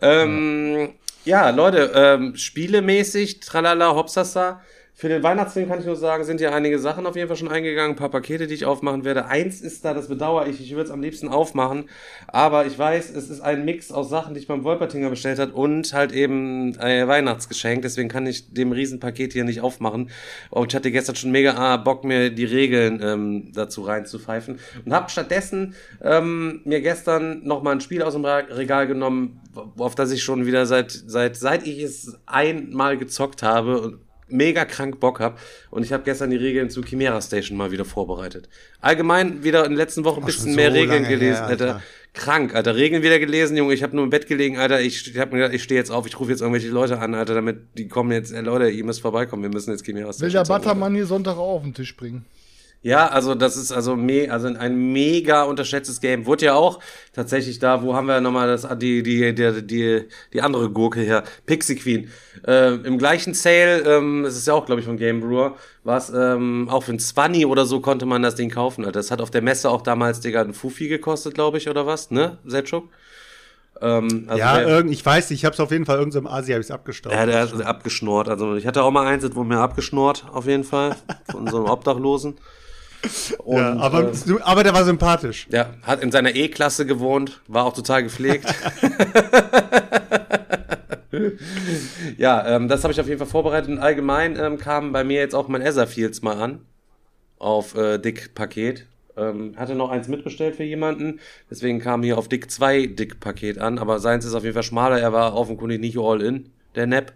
Ähm, 0.00 0.90
Ja, 1.24 1.50
Leute, 1.50 1.92
ähm, 1.94 2.34
spielemäßig, 2.36 3.40
tralala, 3.40 3.94
hopsasa. 3.94 4.60
Für 5.02 5.08
den 5.08 5.24
Weihnachtsfilm 5.24 5.68
kann 5.68 5.80
ich 5.80 5.84
nur 5.84 5.96
sagen, 5.96 6.22
sind 6.22 6.40
ja 6.40 6.52
einige 6.52 6.78
Sachen 6.78 7.06
auf 7.06 7.16
jeden 7.16 7.26
Fall 7.26 7.36
schon 7.36 7.48
eingegangen, 7.48 7.94
ein 7.94 7.96
paar 7.96 8.08
Pakete, 8.08 8.46
die 8.46 8.54
ich 8.54 8.66
aufmachen 8.66 9.04
werde. 9.04 9.26
Eins 9.26 9.60
ist 9.60 9.84
da, 9.84 9.94
das 9.94 10.06
bedauere 10.06 10.46
ich, 10.46 10.60
ich 10.60 10.70
würde 10.70 10.84
es 10.84 10.90
am 10.92 11.02
liebsten 11.02 11.26
aufmachen, 11.26 11.88
aber 12.28 12.66
ich 12.66 12.78
weiß, 12.78 13.10
es 13.10 13.28
ist 13.28 13.40
ein 13.40 13.64
Mix 13.64 13.90
aus 13.90 14.08
Sachen, 14.10 14.34
die 14.34 14.38
ich 14.38 14.46
beim 14.46 14.62
Wolpertinger 14.62 15.10
bestellt 15.10 15.40
hat 15.40 15.54
und 15.54 15.92
halt 15.92 16.12
eben 16.12 16.78
ein 16.78 17.08
Weihnachtsgeschenk, 17.08 17.82
deswegen 17.82 18.08
kann 18.08 18.28
ich 18.28 18.54
dem 18.54 18.70
Riesenpaket 18.70 19.32
hier 19.32 19.42
nicht 19.42 19.60
aufmachen. 19.60 20.08
Und 20.50 20.70
ich 20.70 20.76
hatte 20.76 20.92
gestern 20.92 21.16
schon 21.16 21.32
mega 21.32 21.54
ah, 21.54 21.78
Bock, 21.78 22.04
mir 22.04 22.30
die 22.30 22.44
Regeln 22.44 23.00
ähm, 23.02 23.50
dazu 23.52 23.82
reinzupfeifen 23.82 24.60
und 24.84 24.92
habe 24.92 25.10
stattdessen 25.10 25.74
ähm, 26.00 26.60
mir 26.64 26.80
gestern 26.80 27.42
nochmal 27.42 27.74
ein 27.74 27.80
Spiel 27.80 28.02
aus 28.02 28.12
dem 28.12 28.24
Regal 28.24 28.86
genommen, 28.86 29.40
auf 29.78 29.96
das 29.96 30.12
ich 30.12 30.22
schon 30.22 30.46
wieder 30.46 30.64
seit, 30.64 30.92
seit, 30.92 31.34
seit 31.34 31.66
ich 31.66 31.82
es 31.82 32.20
einmal 32.24 32.96
gezockt 32.98 33.42
habe 33.42 33.98
mega 34.32 34.64
krank 34.64 35.00
Bock 35.00 35.20
habe. 35.20 35.36
Und 35.70 35.84
ich 35.84 35.92
habe 35.92 36.02
gestern 36.04 36.30
die 36.30 36.36
Regeln 36.36 36.70
zu 36.70 36.82
Chimera 36.82 37.20
Station 37.20 37.56
mal 37.56 37.70
wieder 37.70 37.84
vorbereitet. 37.84 38.48
Allgemein 38.80 39.44
wieder 39.44 39.64
in 39.64 39.72
den 39.72 39.76
letzten 39.76 40.04
Wochen 40.04 40.20
ein 40.20 40.26
bisschen 40.26 40.50
so 40.50 40.56
mehr 40.56 40.72
Regeln 40.72 41.04
gelesen, 41.04 41.36
her, 41.36 41.46
Alter. 41.46 41.66
Alter. 41.66 41.82
Krank, 42.14 42.54
Alter. 42.54 42.76
Regeln 42.76 43.02
wieder 43.02 43.18
gelesen, 43.18 43.56
Junge. 43.56 43.72
Ich 43.74 43.82
habe 43.82 43.96
nur 43.96 44.04
im 44.04 44.10
Bett 44.10 44.26
gelegen, 44.26 44.58
Alter. 44.58 44.80
Ich, 44.80 45.08
ich 45.08 45.18
habe 45.18 45.32
mir 45.32 45.38
gedacht, 45.38 45.54
ich 45.54 45.62
stehe 45.62 45.78
jetzt 45.78 45.90
auf, 45.90 46.06
ich 46.06 46.18
rufe 46.18 46.30
jetzt 46.30 46.40
irgendwelche 46.40 46.68
Leute 46.68 46.98
an, 46.98 47.14
Alter, 47.14 47.34
damit 47.34 47.58
die 47.78 47.88
kommen 47.88 48.12
jetzt, 48.12 48.32
ey, 48.32 48.42
Leute, 48.42 48.68
ihr 48.68 48.84
müsst 48.84 49.00
vorbeikommen, 49.00 49.42
wir 49.42 49.50
müssen 49.50 49.70
jetzt 49.70 49.84
Chimera 49.84 50.12
Station. 50.12 50.26
Will 50.26 50.32
der 50.32 50.54
Buttermann 50.54 50.94
hier 50.94 51.06
Sonntag 51.06 51.36
auch 51.36 51.56
auf 51.56 51.62
den 51.62 51.74
Tisch 51.74 51.96
bringen? 51.96 52.24
Ja, 52.82 53.06
also 53.06 53.36
das 53.36 53.56
ist 53.56 53.70
also, 53.70 53.94
me 53.94 54.26
also 54.28 54.48
ein 54.48 54.92
mega 54.92 55.44
unterschätztes 55.44 56.00
Game. 56.00 56.26
Wurde 56.26 56.46
ja 56.46 56.54
auch 56.54 56.80
tatsächlich 57.12 57.60
da, 57.60 57.82
wo 57.82 57.94
haben 57.94 58.08
wir 58.08 58.20
nochmal 58.20 58.48
das, 58.48 58.66
die, 58.78 59.04
die, 59.04 59.32
die, 59.32 59.62
die, 59.64 60.08
die 60.32 60.42
andere 60.42 60.68
Gurke 60.68 61.00
hier, 61.00 61.22
Pixie 61.46 61.76
Queen. 61.76 62.10
Äh, 62.44 62.74
Im 62.74 62.98
gleichen 62.98 63.34
Sale, 63.34 63.82
ähm, 63.82 64.24
es 64.24 64.36
ist 64.36 64.48
ja 64.48 64.54
auch, 64.54 64.66
glaube 64.66 64.80
ich, 64.80 64.86
von 64.86 64.96
Game 64.96 65.20
Brewer, 65.20 65.54
was 65.84 66.10
ähm, 66.10 66.68
auch 66.68 66.82
für 66.82 66.92
ein 66.92 66.98
20 66.98 67.46
oder 67.46 67.66
so 67.66 67.80
konnte 67.80 68.04
man 68.04 68.20
das 68.22 68.34
Ding 68.34 68.50
kaufen. 68.50 68.82
Also 68.82 68.92
das 68.92 69.12
hat 69.12 69.20
auf 69.20 69.30
der 69.30 69.42
Messe 69.42 69.70
auch 69.70 69.82
damals, 69.82 70.18
Digga, 70.18 70.42
ein 70.42 70.52
Fufi 70.52 70.88
gekostet, 70.88 71.34
glaube 71.34 71.58
ich, 71.58 71.68
oder 71.68 71.86
was, 71.86 72.10
ne, 72.10 72.38
Selchuk? 72.44 72.88
Ähm, 73.80 74.24
also 74.26 74.38
ja, 74.38 74.58
der, 74.58 74.84
ich 74.86 75.06
weiß, 75.06 75.30
ich 75.30 75.44
habe 75.44 75.54
es 75.54 75.60
auf 75.60 75.70
jeden 75.70 75.86
Fall 75.86 75.98
irgendwo 75.98 76.18
im 76.18 76.26
Asia 76.26 76.54
habe 76.54 76.64
ich 76.64 76.72
abgestaubt. 76.72 77.14
Ja, 77.14 77.26
der 77.26 77.42
hat 77.42 77.62
abgeschnort. 77.62 78.28
Also 78.28 78.56
ich 78.56 78.66
hatte 78.66 78.82
auch 78.82 78.90
mal 78.90 79.06
eins, 79.06 79.22
das 79.22 79.36
wurde 79.36 79.48
mir 79.48 79.58
abgeschnort, 79.58 80.24
auf 80.32 80.46
jeden 80.46 80.64
Fall, 80.64 80.96
von 81.30 81.46
so 81.46 81.58
einem 81.58 81.66
Obdachlosen. 81.70 82.34
Und, 83.38 83.58
ja, 83.58 83.76
aber, 83.76 84.12
äh, 84.12 84.40
aber 84.42 84.62
der 84.62 84.74
war 84.74 84.84
sympathisch. 84.84 85.46
Ja, 85.50 85.70
hat 85.82 86.02
in 86.02 86.12
seiner 86.12 86.34
E-Klasse 86.34 86.86
gewohnt, 86.86 87.40
war 87.48 87.64
auch 87.64 87.74
total 87.74 88.04
gepflegt. 88.04 88.46
ja, 92.16 92.56
ähm, 92.56 92.68
das 92.68 92.84
habe 92.84 92.92
ich 92.92 93.00
auf 93.00 93.08
jeden 93.08 93.18
Fall 93.18 93.26
vorbereitet. 93.26 93.70
Und 93.70 93.78
allgemein 93.78 94.38
ähm, 94.38 94.58
kam 94.58 94.92
bei 94.92 95.04
mir 95.04 95.18
jetzt 95.20 95.34
auch 95.34 95.48
mein 95.48 95.62
Etherfields 95.62 96.22
mal 96.22 96.40
an. 96.40 96.60
Auf 97.38 97.74
äh, 97.74 97.98
Dick-Paket. 97.98 98.86
Ähm, 99.16 99.54
hatte 99.56 99.74
noch 99.74 99.90
eins 99.90 100.08
mitbestellt 100.08 100.56
für 100.56 100.64
jemanden. 100.64 101.20
Deswegen 101.50 101.80
kam 101.80 102.02
hier 102.02 102.16
auf 102.16 102.28
Dick 102.28 102.50
2 102.50 102.86
Dick-Paket 102.86 103.58
an. 103.58 103.78
Aber 103.78 103.98
seins 103.98 104.24
ist 104.24 104.34
auf 104.34 104.44
jeden 104.44 104.54
Fall 104.54 104.62
schmaler. 104.62 105.00
Er 105.00 105.12
war 105.12 105.34
offenkundig 105.34 105.80
nicht 105.80 105.98
all 105.98 106.22
in, 106.22 106.50
der 106.76 106.86
Nap. 106.86 107.12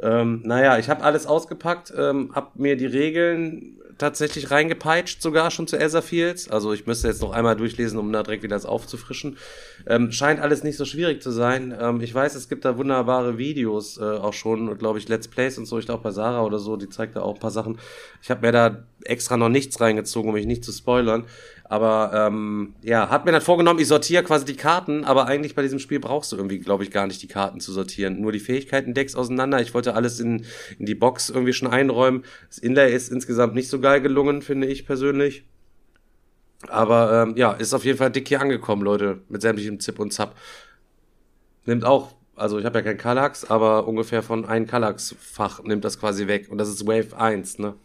Ähm, 0.00 0.42
naja, 0.44 0.78
ich 0.78 0.88
habe 0.88 1.02
alles 1.02 1.26
ausgepackt, 1.26 1.92
ähm, 1.96 2.30
hab 2.34 2.56
mir 2.56 2.76
die 2.76 2.86
Regeln 2.86 3.78
tatsächlich 4.02 4.50
reingepeitscht, 4.50 5.22
sogar 5.22 5.50
schon 5.50 5.68
zu 5.68 5.78
Etherfields. 5.78 6.50
Also 6.50 6.72
ich 6.72 6.86
müsste 6.86 7.06
jetzt 7.06 7.22
noch 7.22 7.30
einmal 7.30 7.56
durchlesen, 7.56 7.98
um 7.98 8.12
da 8.12 8.22
direkt 8.22 8.42
wieder 8.42 8.56
das 8.56 8.66
aufzufrischen. 8.66 9.38
Ähm, 9.86 10.10
scheint 10.10 10.40
alles 10.40 10.64
nicht 10.64 10.76
so 10.76 10.84
schwierig 10.84 11.22
zu 11.22 11.30
sein. 11.30 11.74
Ähm, 11.78 12.00
ich 12.00 12.12
weiß, 12.12 12.34
es 12.34 12.48
gibt 12.48 12.64
da 12.64 12.76
wunderbare 12.76 13.38
Videos 13.38 13.98
äh, 13.98 14.02
auch 14.02 14.32
schon, 14.32 14.76
glaube 14.76 14.98
ich, 14.98 15.08
Let's 15.08 15.28
Plays 15.28 15.56
und 15.56 15.66
so. 15.66 15.78
Ich 15.78 15.86
glaube 15.86 16.02
bei 16.02 16.10
Sarah 16.10 16.42
oder 16.42 16.58
so, 16.58 16.76
die 16.76 16.88
zeigt 16.88 17.14
da 17.14 17.22
auch 17.22 17.34
ein 17.34 17.40
paar 17.40 17.52
Sachen. 17.52 17.78
Ich 18.20 18.30
habe 18.30 18.44
mir 18.44 18.52
da 18.52 18.82
extra 19.04 19.36
noch 19.36 19.48
nichts 19.48 19.80
reingezogen, 19.80 20.30
um 20.30 20.34
mich 20.34 20.46
nicht 20.46 20.64
zu 20.64 20.72
spoilern. 20.72 21.24
Aber 21.72 22.12
ähm, 22.12 22.74
ja, 22.82 23.08
hat 23.08 23.24
mir 23.24 23.32
dann 23.32 23.40
vorgenommen, 23.40 23.80
ich 23.80 23.88
sortiere 23.88 24.22
quasi 24.22 24.44
die 24.44 24.56
Karten, 24.56 25.04
aber 25.04 25.26
eigentlich 25.26 25.54
bei 25.54 25.62
diesem 25.62 25.78
Spiel 25.78 26.00
brauchst 26.00 26.30
du 26.30 26.36
irgendwie, 26.36 26.58
glaube 26.58 26.84
ich, 26.84 26.90
gar 26.90 27.06
nicht 27.06 27.22
die 27.22 27.28
Karten 27.28 27.60
zu 27.60 27.72
sortieren. 27.72 28.20
Nur 28.20 28.30
die 28.30 28.40
Fähigkeiten-Decks 28.40 29.14
auseinander. 29.14 29.58
Ich 29.62 29.72
wollte 29.72 29.94
alles 29.94 30.20
in, 30.20 30.44
in 30.78 30.84
die 30.84 30.94
Box 30.94 31.30
irgendwie 31.30 31.54
schon 31.54 31.68
einräumen. 31.68 32.24
Das 32.50 32.58
Inlay 32.58 32.94
ist 32.94 33.10
insgesamt 33.10 33.54
nicht 33.54 33.70
so 33.70 33.80
geil 33.80 34.02
gelungen, 34.02 34.42
finde 34.42 34.66
ich 34.66 34.84
persönlich. 34.84 35.46
Aber 36.68 37.22
ähm, 37.22 37.36
ja, 37.38 37.52
ist 37.52 37.72
auf 37.72 37.86
jeden 37.86 37.96
Fall 37.96 38.10
dick 38.10 38.28
hier 38.28 38.42
angekommen, 38.42 38.82
Leute, 38.82 39.22
mit 39.30 39.40
sämtlichem 39.40 39.80
Zip 39.80 39.98
und 39.98 40.12
Zap. 40.12 40.36
Nimmt 41.64 41.86
auch, 41.86 42.16
also 42.36 42.58
ich 42.58 42.66
habe 42.66 42.80
ja 42.80 42.84
kein 42.84 42.98
Kallax, 42.98 43.46
aber 43.50 43.88
ungefähr 43.88 44.22
von 44.22 44.44
einem 44.44 44.66
Kallax-Fach 44.66 45.62
nimmt 45.62 45.86
das 45.86 45.98
quasi 45.98 46.26
weg. 46.26 46.48
Und 46.50 46.58
das 46.58 46.68
ist 46.68 46.86
Wave 46.86 47.16
1, 47.16 47.60
ne? 47.60 47.76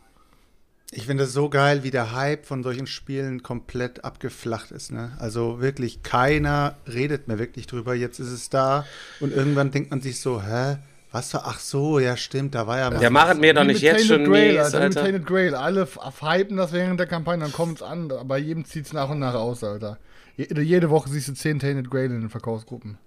Ich 0.91 1.05
finde 1.05 1.25
es 1.25 1.33
so 1.33 1.49
geil, 1.49 1.83
wie 1.83 1.91
der 1.91 2.13
Hype 2.13 2.45
von 2.45 2.63
solchen 2.63 2.87
Spielen 2.87 3.43
komplett 3.43 4.05
abgeflacht 4.05 4.71
ist. 4.71 4.91
Ne? 4.91 5.11
Also 5.19 5.59
wirklich 5.59 6.01
keiner 6.01 6.77
redet 6.87 7.27
mehr 7.27 7.39
wirklich 7.39 7.67
drüber. 7.67 7.93
Jetzt 7.93 8.19
ist 8.19 8.31
es 8.31 8.49
da 8.49 8.85
und 9.19 9.33
irgendwann 9.33 9.71
denkt 9.71 9.91
man 9.91 10.01
sich 10.01 10.19
so, 10.19 10.41
hä? 10.41 10.77
Was 11.11 11.33
war? 11.33 11.43
Ach 11.45 11.59
so, 11.59 11.99
ja 11.99 12.17
stimmt, 12.17 12.53
da 12.53 12.67
war 12.67 12.79
ja 12.79 12.89
mal. 12.89 12.99
Der 12.99 13.09
macht 13.09 13.39
mir 13.39 13.53
doch 13.53 13.63
nicht 13.63 13.81
jetzt 13.81 14.07
schon 14.07 14.25
Grail, 14.25 14.53
mies, 14.53 14.59
Alter. 14.59 14.81
Alter. 14.81 15.01
Tainted 15.03 15.25
Grail. 15.25 15.55
Alle 15.55 15.87
hypen 16.19 16.57
das 16.57 16.73
während 16.73 16.99
der 16.99 17.07
Kampagne, 17.07 17.43
dann 17.43 17.53
kommt 17.53 17.77
es 17.77 17.81
an. 17.81 18.11
Bei 18.25 18.37
jedem 18.37 18.65
zieht 18.65 18.87
es 18.87 18.93
nach 18.93 19.09
und 19.09 19.19
nach 19.19 19.33
aus, 19.33 19.63
Alter. 19.63 19.99
Jede 20.35 20.89
Woche 20.89 21.09
siehst 21.09 21.29
du 21.29 21.33
10 21.33 21.59
Tainted 21.59 21.89
Grail 21.89 22.11
in 22.11 22.21
den 22.21 22.29
Verkaufsgruppen. 22.29 22.97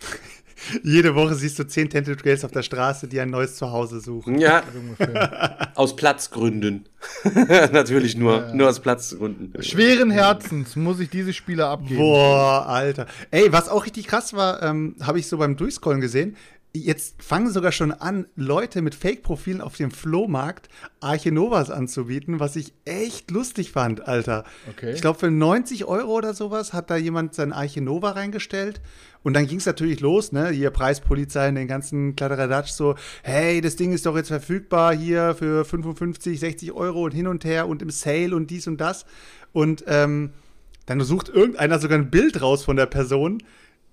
Jede 0.82 1.14
Woche 1.14 1.34
siehst 1.34 1.58
du 1.58 1.66
zehn 1.66 1.88
Tentacle 1.90 2.38
auf 2.42 2.50
der 2.50 2.62
Straße, 2.62 3.08
die 3.08 3.20
ein 3.20 3.30
neues 3.30 3.56
Zuhause 3.56 4.00
suchen. 4.00 4.38
Ja. 4.38 4.62
aus 5.74 5.96
Platzgründen. 5.96 6.88
Natürlich 7.72 8.16
nur, 8.16 8.36
ja, 8.36 8.48
ja. 8.48 8.54
nur 8.54 8.68
aus 8.68 8.80
Platzgründen. 8.80 9.62
Schweren 9.62 10.10
Herzens 10.10 10.76
muss 10.76 11.00
ich 11.00 11.10
diese 11.10 11.32
Spieler 11.32 11.68
abgeben. 11.68 12.00
Boah, 12.00 12.66
Alter. 12.66 13.06
Ey, 13.30 13.52
was 13.52 13.68
auch 13.68 13.84
richtig 13.84 14.06
krass 14.06 14.32
war, 14.32 14.62
ähm, 14.62 14.96
habe 15.00 15.18
ich 15.18 15.28
so 15.28 15.38
beim 15.38 15.56
Durchscrollen 15.56 16.00
gesehen. 16.00 16.36
Jetzt 16.76 17.22
fangen 17.22 17.52
sogar 17.52 17.70
schon 17.70 17.92
an, 17.92 18.26
Leute 18.34 18.82
mit 18.82 18.96
Fake-Profilen 18.96 19.60
auf 19.60 19.76
dem 19.76 19.92
Flohmarkt 19.92 20.68
Arche 20.98 21.30
Novas 21.30 21.70
anzubieten, 21.70 22.40
was 22.40 22.56
ich 22.56 22.72
echt 22.84 23.30
lustig 23.30 23.70
fand, 23.70 24.08
Alter. 24.08 24.42
Okay. 24.68 24.92
Ich 24.92 25.00
glaube, 25.00 25.20
für 25.20 25.30
90 25.30 25.84
Euro 25.84 26.10
oder 26.10 26.34
sowas 26.34 26.72
hat 26.72 26.90
da 26.90 26.96
jemand 26.96 27.32
sein 27.34 27.52
Arche 27.52 27.80
Nova 27.80 28.10
reingestellt 28.10 28.80
und 29.22 29.34
dann 29.34 29.46
ging 29.46 29.58
es 29.58 29.66
natürlich 29.66 30.00
los, 30.00 30.32
ne? 30.32 30.48
Hier 30.48 30.70
Preispolizei 30.70 31.48
in 31.48 31.54
den 31.54 31.68
ganzen 31.68 32.16
Kladderadatsch 32.16 32.72
so, 32.72 32.96
hey, 33.22 33.60
das 33.60 33.76
Ding 33.76 33.92
ist 33.92 34.04
doch 34.04 34.16
jetzt 34.16 34.28
verfügbar 34.28 34.96
hier 34.96 35.36
für 35.36 35.64
55, 35.64 36.40
60 36.40 36.72
Euro 36.72 37.04
und 37.04 37.12
hin 37.12 37.28
und 37.28 37.44
her 37.44 37.68
und 37.68 37.82
im 37.82 37.90
Sale 37.90 38.34
und 38.34 38.50
dies 38.50 38.66
und 38.66 38.80
das. 38.80 39.06
Und 39.52 39.84
ähm, 39.86 40.30
dann 40.86 41.00
sucht 41.00 41.28
irgendeiner 41.28 41.78
sogar 41.78 41.98
ein 41.98 42.10
Bild 42.10 42.42
raus 42.42 42.64
von 42.64 42.76
der 42.76 42.86
Person, 42.86 43.38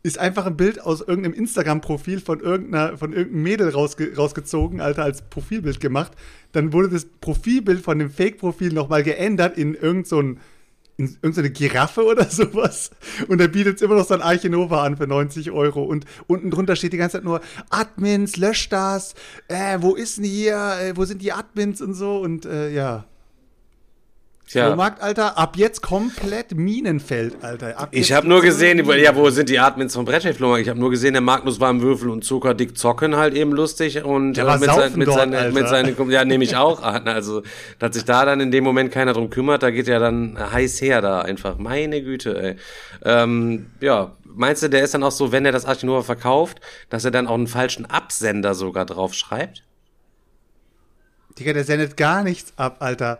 ist 0.03 0.17
einfach 0.17 0.45
ein 0.45 0.57
Bild 0.57 0.81
aus 0.81 1.01
irgendeinem 1.01 1.33
Instagram-Profil 1.33 2.19
von 2.21 2.39
irgendeiner, 2.39 2.97
von 2.97 3.13
irgendeinem 3.13 3.43
Mädel 3.43 3.69
rausge 3.69 4.15
rausgezogen, 4.15 4.81
Alter, 4.81 5.03
als 5.03 5.21
Profilbild 5.21 5.79
gemacht. 5.79 6.13
Dann 6.51 6.73
wurde 6.73 6.89
das 6.89 7.05
Profilbild 7.05 7.81
von 7.81 7.99
dem 7.99 8.09
Fake-Profil 8.09 8.73
nochmal 8.73 9.03
geändert 9.03 9.57
in 9.57 9.75
irgendein 9.75 10.05
so 10.05 10.21
irgendeine 10.97 11.49
Giraffe 11.51 12.05
oder 12.05 12.25
sowas. 12.29 12.91
Und 13.27 13.41
er 13.41 13.47
bietet 13.47 13.81
immer 13.81 13.95
noch 13.95 14.07
sein 14.07 14.21
Arche 14.21 14.49
Nova 14.49 14.83
an 14.83 14.97
für 14.97 15.07
90 15.07 15.51
Euro. 15.51 15.83
Und 15.83 16.05
unten 16.27 16.51
drunter 16.51 16.75
steht 16.75 16.93
die 16.93 16.97
ganze 16.97 17.17
Zeit 17.17 17.23
nur 17.23 17.41
Admins, 17.69 18.37
lösch 18.37 18.69
das, 18.69 19.15
äh, 19.47 19.77
wo 19.81 19.95
ist 19.95 20.17
denn 20.17 20.25
hier, 20.25 20.75
äh, 20.81 20.95
wo 20.95 21.05
sind 21.05 21.21
die 21.21 21.31
Admins 21.31 21.81
und 21.81 21.93
so. 21.93 22.19
Und 22.19 22.45
äh, 22.45 22.71
ja. 22.71 23.05
Tja. 24.51 24.67
Flohmarkt, 24.67 25.01
Alter, 25.01 25.37
ab 25.37 25.55
jetzt 25.55 25.81
komplett 25.81 26.55
Minenfeld, 26.55 27.41
Alter. 27.41 27.79
Ab 27.79 27.87
ich 27.91 28.11
habe 28.11 28.27
nur 28.27 28.41
gesehen, 28.41 28.85
ja, 28.99 29.15
wo 29.15 29.29
sind 29.29 29.47
die 29.47 29.59
Admins 29.59 29.93
vom 29.93 30.03
Brettspiel 30.03 30.33
Flohmarkt? 30.33 30.63
Ich 30.63 30.67
habe 30.67 30.77
nur 30.77 30.89
gesehen, 30.89 31.13
der 31.13 31.21
Magnus 31.21 31.61
war 31.61 31.69
im 31.69 31.81
Würfel 31.81 32.09
und 32.09 32.25
Zucker 32.25 32.53
dick 32.53 32.77
zocken 32.77 33.15
halt 33.15 33.33
eben 33.33 33.53
lustig 33.53 34.03
und 34.03 34.37
äh, 34.37 34.43
mit, 34.43 34.63
sein, 34.65 34.97
mit, 34.97 35.07
dort, 35.07 35.19
seine, 35.19 35.51
mit 35.53 35.69
seinen, 35.69 36.11
ja, 36.11 36.25
nehme 36.25 36.43
ich 36.43 36.57
auch 36.57 36.83
an. 36.83 37.07
Also, 37.07 37.43
dass 37.79 37.93
sich 37.95 38.03
da 38.03 38.25
dann 38.25 38.41
in 38.41 38.51
dem 38.51 38.65
Moment 38.65 38.91
keiner 38.91 39.13
drum 39.13 39.29
kümmert, 39.29 39.63
da 39.63 39.71
geht 39.71 39.87
ja 39.87 39.99
dann 39.99 40.37
heiß 40.37 40.81
her 40.81 40.99
da 40.99 41.21
einfach. 41.21 41.57
Meine 41.57 42.01
Güte, 42.01 42.37
ey. 42.43 42.55
Ähm, 43.05 43.67
ja, 43.79 44.17
meinst 44.25 44.63
du, 44.63 44.69
der 44.69 44.83
ist 44.83 44.93
dann 44.93 45.03
auch 45.03 45.13
so, 45.13 45.31
wenn 45.31 45.45
er 45.45 45.53
das 45.53 45.63
Archinova 45.63 46.01
verkauft, 46.01 46.59
dass 46.89 47.05
er 47.05 47.11
dann 47.11 47.27
auch 47.27 47.35
einen 47.35 47.47
falschen 47.47 47.85
Absender 47.85 48.53
sogar 48.53 48.85
drauf 48.85 49.13
schreibt? 49.13 49.63
Digga, 51.39 51.53
der 51.53 51.63
sendet 51.63 51.95
gar 51.95 52.21
nichts 52.21 52.51
ab, 52.57 52.75
Alter 52.79 53.17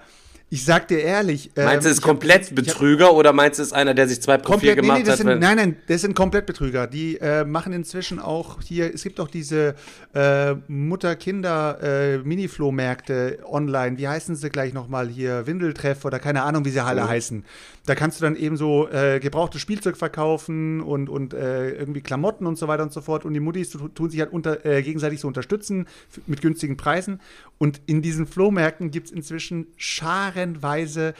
Ich 0.54 0.66
sag 0.66 0.90
dir 0.90 1.00
ehrlich. 1.00 1.50
Meinst 1.56 1.66
du, 1.66 1.72
ähm, 1.72 1.80
es 1.80 1.86
ist 1.86 2.00
hab- 2.00 2.08
komplett 2.10 2.48
hab- 2.48 2.56
Betrüger 2.56 3.14
oder 3.14 3.32
meinst 3.32 3.58
du, 3.58 3.62
es 3.64 3.70
ist 3.70 3.74
einer, 3.74 3.94
der 3.94 4.10
sich 4.10 4.22
zwei 4.22 4.38
Profile 4.38 4.76
Komplett, 4.76 4.76
nee, 4.76 4.82
gemacht 4.82 4.98
nee, 5.00 5.04
das 5.06 5.20
hat? 5.22 5.26
sind, 5.26 5.40
nein, 5.40 5.56
nein, 5.56 5.78
das 5.88 6.02
sind 6.02 6.14
Komplettbetrüger. 6.14 6.88
Die 6.88 7.16
äh, 7.22 7.46
machen 7.46 7.72
inzwischen 7.72 8.20
auch 8.20 8.62
hier, 8.62 8.94
es 8.94 9.04
gibt 9.04 9.22
auch 9.22 9.30
diese 9.30 9.76
äh, 10.14 10.56
Mutter-Kinder-Mini-Flohmärkte 10.68 13.40
online. 13.46 13.98
Wie 13.98 14.10
heißen 14.10 14.36
sie 14.36 14.50
gleich 14.50 14.74
nochmal 14.74 15.08
hier? 15.08 15.48
Windeltreff 15.48 16.04
oder 16.04 16.20
keine 16.20 16.44
Ahnung, 16.44 16.66
wie 16.66 16.72
sie 16.72 16.84
alle 16.84 17.08
heißen. 17.08 17.46
Da 17.86 17.96
kannst 17.96 18.20
du 18.20 18.24
dann 18.24 18.36
eben 18.36 18.58
so 18.58 18.88
äh, 18.90 19.20
gebrauchtes 19.20 19.60
Spielzeug 19.60 19.98
verkaufen 19.98 20.82
und, 20.82 21.10
und 21.10 21.34
äh, 21.34 21.72
irgendwie 21.72 22.02
Klamotten 22.02 22.46
und 22.46 22.58
so 22.58 22.68
weiter 22.68 22.84
und 22.84 22.94
so 22.94 23.02
fort. 23.02 23.26
Und 23.26 23.34
die 23.34 23.40
Muttis 23.40 23.72
tu- 23.72 23.88
tun 23.88 24.10
sich 24.12 24.20
halt 24.20 24.32
unter, 24.32 24.64
äh, 24.66 24.84
gegenseitig 24.84 25.20
so 25.20 25.28
unterstützen 25.28 25.88
mit 26.28 26.42
günstigen 26.42 26.78
Preisen. 26.78 27.20
Und 27.58 27.82
in 27.88 28.04
diesen 28.04 28.28
Flohmärkten 28.28 28.92
gibt 28.92 29.08
es 29.08 29.12
inzwischen 29.12 29.66
scharenweise 29.78 31.14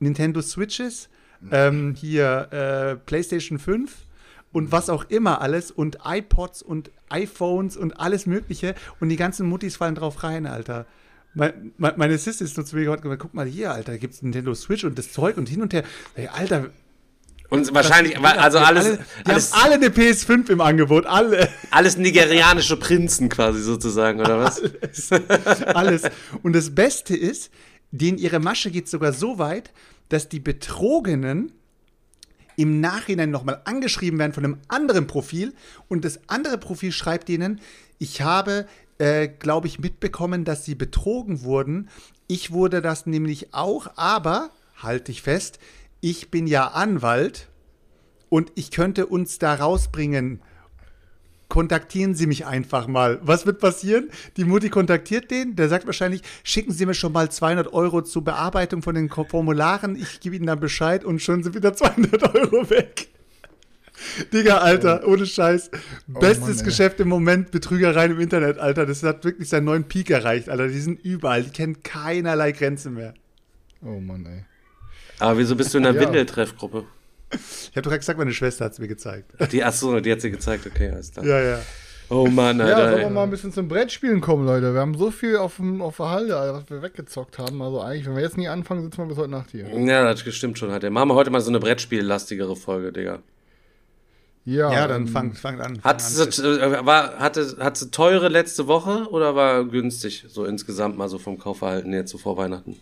Nintendo 0.00 0.40
Switches, 0.40 1.08
ähm, 1.50 1.94
hier 1.94 2.48
äh, 2.50 2.96
PlayStation 2.96 3.58
5 3.58 3.94
und 4.52 4.72
was 4.72 4.88
auch 4.88 5.04
immer 5.10 5.42
alles 5.42 5.70
und 5.70 5.98
iPods 6.04 6.62
und 6.62 6.90
iPhones 7.10 7.76
und 7.76 8.00
alles 8.00 8.24
Mögliche 8.26 8.74
und 9.00 9.10
die 9.10 9.16
ganzen 9.16 9.46
Muttis 9.46 9.76
fallen 9.76 9.94
drauf 9.94 10.22
rein, 10.22 10.46
Alter. 10.46 10.86
Mein, 11.38 11.72
mein, 11.76 11.92
meine 11.96 12.16
Sister 12.16 12.44
ist 12.46 12.56
nur 12.56 12.64
zu 12.64 12.76
mir 12.76 12.84
gesagt, 12.86 13.04
guck 13.20 13.34
mal 13.34 13.44
hier, 13.46 13.70
Alter, 13.72 13.92
da 13.92 13.98
gibt's 13.98 14.22
Nintendo 14.22 14.54
Switch 14.54 14.84
und 14.84 14.98
das 14.98 15.12
Zeug 15.12 15.36
und 15.36 15.48
hin 15.50 15.60
und 15.60 15.74
her. 15.74 15.82
Ey, 16.14 16.28
Alter, 16.28 16.70
Und 17.50 17.74
wahrscheinlich, 17.74 18.14
das- 18.14 18.38
also 18.38 18.58
alles, 18.58 18.86
alle, 18.86 18.98
die 19.26 19.30
alles, 19.30 19.52
haben 19.52 19.62
alle 19.64 19.74
eine 19.74 19.88
PS5 19.90 20.48
im 20.50 20.60
Angebot, 20.62 21.04
alle. 21.04 21.48
alles 21.70 21.98
nigerianische 21.98 22.78
Prinzen 22.78 23.28
quasi 23.28 23.60
sozusagen, 23.62 24.18
oder 24.20 24.38
was? 24.40 24.62
Alles. 25.74 26.02
Und 26.42 26.54
das 26.54 26.74
Beste 26.74 27.14
ist, 27.14 27.50
denen 27.90 28.16
ihre 28.16 28.40
Masche 28.40 28.70
geht 28.70 28.88
sogar 28.88 29.12
so 29.12 29.38
weit, 29.38 29.72
dass 30.08 30.28
die 30.30 30.40
Betrogenen 30.40 31.52
im 32.56 32.80
Nachhinein 32.80 33.30
nochmal 33.30 33.60
angeschrieben 33.66 34.18
werden 34.18 34.32
von 34.32 34.42
einem 34.44 34.56
anderen 34.68 35.06
Profil 35.06 35.52
und 35.88 36.06
das 36.06 36.18
andere 36.28 36.56
Profil 36.56 36.92
schreibt 36.92 37.28
ihnen, 37.28 37.60
ich 37.98 38.22
habe, 38.22 38.66
äh, 38.98 39.28
glaube 39.28 39.66
ich, 39.66 39.78
mitbekommen, 39.78 40.44
dass 40.44 40.64
sie 40.64 40.74
betrogen 40.74 41.42
wurden. 41.42 41.88
Ich 42.26 42.52
wurde 42.52 42.82
das 42.82 43.06
nämlich 43.06 43.54
auch, 43.54 43.88
aber, 43.96 44.50
halte 44.76 45.12
ich 45.12 45.22
fest, 45.22 45.58
ich 46.00 46.30
bin 46.30 46.46
ja 46.46 46.68
Anwalt 46.68 47.48
und 48.28 48.52
ich 48.54 48.70
könnte 48.70 49.06
uns 49.06 49.38
da 49.38 49.54
rausbringen 49.54 50.40
kontaktieren 51.48 52.14
Sie 52.14 52.26
mich 52.26 52.46
einfach 52.46 52.86
mal. 52.86 53.20
Was 53.22 53.46
wird 53.46 53.60
passieren? 53.60 54.10
Die 54.36 54.44
Mutti 54.44 54.68
kontaktiert 54.68 55.30
den, 55.30 55.56
der 55.56 55.68
sagt 55.68 55.86
wahrscheinlich, 55.86 56.22
schicken 56.42 56.72
Sie 56.72 56.86
mir 56.86 56.94
schon 56.94 57.12
mal 57.12 57.30
200 57.30 57.72
Euro 57.72 58.02
zur 58.02 58.24
Bearbeitung 58.24 58.82
von 58.82 58.94
den 58.94 59.08
Formularen, 59.08 59.96
ich 59.96 60.20
gebe 60.20 60.36
Ihnen 60.36 60.46
dann 60.46 60.60
Bescheid 60.60 61.04
und 61.04 61.20
schon 61.20 61.42
sind 61.42 61.54
wieder 61.54 61.74
200 61.74 62.34
Euro 62.34 62.68
weg. 62.70 63.08
Digga, 64.32 64.58
Alter, 64.58 65.06
ohne 65.06 65.26
Scheiß. 65.26 65.70
Bestes 66.06 66.56
Mann. 66.56 66.64
Geschäft 66.64 67.00
im 67.00 67.08
Moment, 67.08 67.50
Betrügereien 67.50 68.12
im 68.12 68.20
Internet, 68.20 68.58
Alter. 68.58 68.86
Das 68.86 69.02
hat 69.02 69.24
wirklich 69.24 69.48
seinen 69.48 69.64
neuen 69.64 69.84
Peak 69.84 70.10
erreicht, 70.10 70.48
Alter. 70.48 70.68
Die 70.68 70.80
sind 70.80 71.04
überall, 71.04 71.42
die 71.42 71.50
kennen 71.50 71.82
keinerlei 71.82 72.52
Grenzen 72.52 72.94
mehr. 72.94 73.14
Oh 73.82 74.00
Mann, 74.00 74.26
ey. 74.26 74.44
Aber 75.18 75.38
wieso 75.38 75.56
bist 75.56 75.72
du 75.74 75.78
in 75.78 75.84
der 75.84 75.94
Ja. 75.94 76.00
Windeltreffgruppe? 76.00 76.84
Ich 77.32 77.70
habe 77.72 77.82
doch 77.82 77.90
gerade 77.90 77.98
gesagt, 77.98 78.18
meine 78.18 78.32
Schwester 78.32 78.64
hat 78.66 78.72
es 78.72 78.78
mir 78.78 78.88
gezeigt. 78.88 79.32
Die, 79.52 79.62
achso, 79.64 79.98
die 80.00 80.12
hat 80.12 80.20
sie 80.20 80.30
gezeigt, 80.30 80.66
okay, 80.66 80.90
alles 80.90 81.12
klar. 81.12 81.24
Ja, 81.26 81.40
ja. 81.40 81.58
Oh 82.08 82.26
Mann, 82.28 82.60
Ja, 82.60 82.66
Alter. 82.66 82.90
sollen 82.90 83.00
wir 83.02 83.10
mal 83.10 83.24
ein 83.24 83.30
bisschen 83.30 83.52
zum 83.52 83.66
Brettspielen 83.66 84.20
kommen, 84.20 84.46
Leute. 84.46 84.72
Wir 84.72 84.80
haben 84.80 84.96
so 84.96 85.10
viel 85.10 85.36
auf, 85.36 85.56
dem, 85.56 85.82
auf 85.82 85.96
der 85.96 86.08
Halde, 86.10 86.36
Alter, 86.36 86.54
was 86.54 86.70
wir 86.70 86.82
weggezockt 86.82 87.38
haben. 87.38 87.60
Also 87.62 87.80
eigentlich, 87.80 88.06
wenn 88.06 88.14
wir 88.14 88.22
jetzt 88.22 88.36
nie 88.36 88.46
anfangen, 88.46 88.82
sitzen 88.82 88.98
wir 88.98 89.06
bis 89.06 89.16
heute 89.16 89.30
Nacht 89.32 89.50
hier. 89.50 89.66
ja, 89.68 90.04
das 90.04 90.20
stimmt 90.20 90.56
schon, 90.56 90.70
hat 90.70 90.84
der. 90.84 90.90
Machen 90.90 91.08
wir 91.08 91.14
heute 91.16 91.30
mal 91.30 91.40
so 91.40 91.50
eine 91.50 91.58
Brettspiellastigere 91.58 92.54
Folge, 92.54 92.92
Digga. 92.92 93.18
Ja, 94.46 94.72
Ja, 94.72 94.86
dann 94.86 95.02
ähm, 95.02 95.08
fang, 95.08 95.34
fang 95.34 95.60
an. 95.60 95.80
Hat 95.82 96.00
fang 96.00 96.26
an. 96.26 96.32
sie, 96.32 96.42
äh, 96.42 96.86
war, 96.86 97.18
hatte, 97.18 97.56
hat 97.60 97.76
sie 97.76 97.90
teure 97.90 98.28
letzte 98.28 98.66
Woche 98.68 99.08
oder 99.10 99.34
war 99.34 99.64
günstig, 99.64 100.24
so 100.28 100.44
insgesamt 100.44 100.96
mal 100.96 101.08
so 101.08 101.18
vom 101.18 101.38
Kaufverhalten 101.38 101.92
jetzt 101.92 102.12
so 102.12 102.18
vor 102.18 102.36
Weihnachten? 102.38 102.76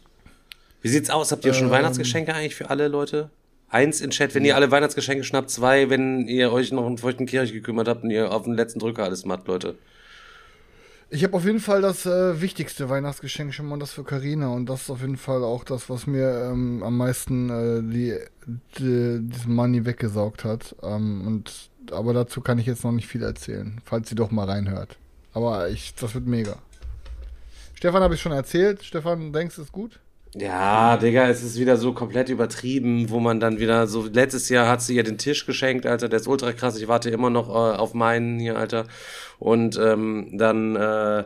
Wie 0.83 0.89
sieht's 0.89 1.09
aus? 1.11 1.33
Habt 1.33 1.45
ihr 1.47 1.55
schon 1.55 1.69
Ähm. 1.69 1.73
Weihnachtsgeschenke 1.73 2.35
eigentlich 2.35 2.55
für 2.55 2.71
alle 2.71 2.89
Leute? 2.89 3.31
Eins 3.71 4.01
in 4.03 4.11
Chat, 4.11 4.35
wenn 4.35 4.45
ihr 4.45 4.55
alle 4.55 4.71
Weihnachtsgeschenke 4.71 5.25
schnappt, 5.25 5.51
zwei, 5.51 5.89
wenn 5.91 6.29
ihr 6.29 6.53
euch 6.53 6.71
noch 6.71 6.85
um 6.85 6.99
feuchten 6.99 7.27
Kirch 7.27 7.53
gekümmert 7.53 7.89
habt 7.89 8.05
und 8.05 8.11
ihr 8.11 8.31
auf 8.31 8.45
den 8.45 8.55
letzten 8.55 8.79
Drücker 8.79 9.03
alles 9.03 9.25
macht, 9.25 9.49
Leute. 9.49 9.75
Ich 11.11 11.23
habe 11.23 11.37
auf 11.37 11.45
jeden 11.45 11.61
Fall 11.61 11.83
das 11.83 12.07
äh, 12.07 12.41
wichtigste 12.41 12.89
Weihnachtsgeschenk 12.89 13.55
schon 13.55 13.67
mal, 13.67 13.79
das 13.79 13.93
für 13.93 14.05
Karina 14.05 14.49
und 14.49 14.67
das 14.67 14.83
ist 14.83 14.91
auf 14.91 15.01
jeden 15.01 15.17
Fall 15.17 15.45
auch 15.45 15.65
das, 15.65 15.89
was 15.89 16.07
mir 16.07 16.51
ähm, 16.51 16.83
am 16.83 16.97
meisten 16.97 17.51
äh, 17.51 17.83
die, 17.83 18.19
die, 18.79 19.21
diesen 19.21 19.55
Money 19.55 19.85
weggesaugt 19.85 20.45
hat. 20.45 20.75
Ähm, 20.83 21.27
und 21.27 21.71
aber 21.93 22.15
dazu 22.15 22.41
kann 22.41 22.59
ich 22.59 22.67
jetzt 22.67 22.85
noch 22.85 22.93
nicht 22.93 23.07
viel 23.07 23.23
erzählen, 23.23 23.81
falls 23.85 24.09
sie 24.09 24.15
doch 24.15 24.31
mal 24.31 24.49
reinhört. 24.49 24.99
Aber 25.35 25.69
ich, 25.69 25.95
das 25.95 26.15
wird 26.15 26.27
mega. 26.27 26.57
Stefan 27.75 28.03
habe 28.03 28.15
ich 28.15 28.21
schon 28.21 28.33
erzählt. 28.33 28.83
Stefan, 28.83 29.33
denkst 29.33 29.57
du 29.57 29.63
es 29.63 29.73
gut? 29.73 30.01
Ja, 30.37 30.97
Digga, 30.97 31.29
es 31.29 31.45
ist 31.45 31.61
wieder 31.61 31.77
so 31.77 31.93
komplett 31.93 32.29
übertrieben, 32.29 33.09
wo 33.09 33.21
man 33.21 33.39
dann 33.39 33.61
wieder 33.61 33.87
so, 33.87 34.07
letztes 34.07 34.49
Jahr 34.49 34.69
hat 34.69 34.83
sie 34.83 34.97
ihr 34.97 35.05
den 35.05 35.17
Tisch 35.17 35.47
geschenkt, 35.47 35.87
Alter, 35.87 36.09
der 36.09 36.19
ist 36.19 36.27
ultra 36.27 36.53
krass, 36.53 36.77
ich 36.77 36.89
warte 36.89 37.09
immer 37.11 37.31
noch 37.31 37.49
äh, 37.49 37.77
auf 37.77 37.95
meinen 37.95 38.41
hier, 38.41 38.59
Alter. 38.59 38.87
Und 39.39 39.79
ähm, 39.79 40.31
dann, 40.33 40.77
äh, 40.77 41.25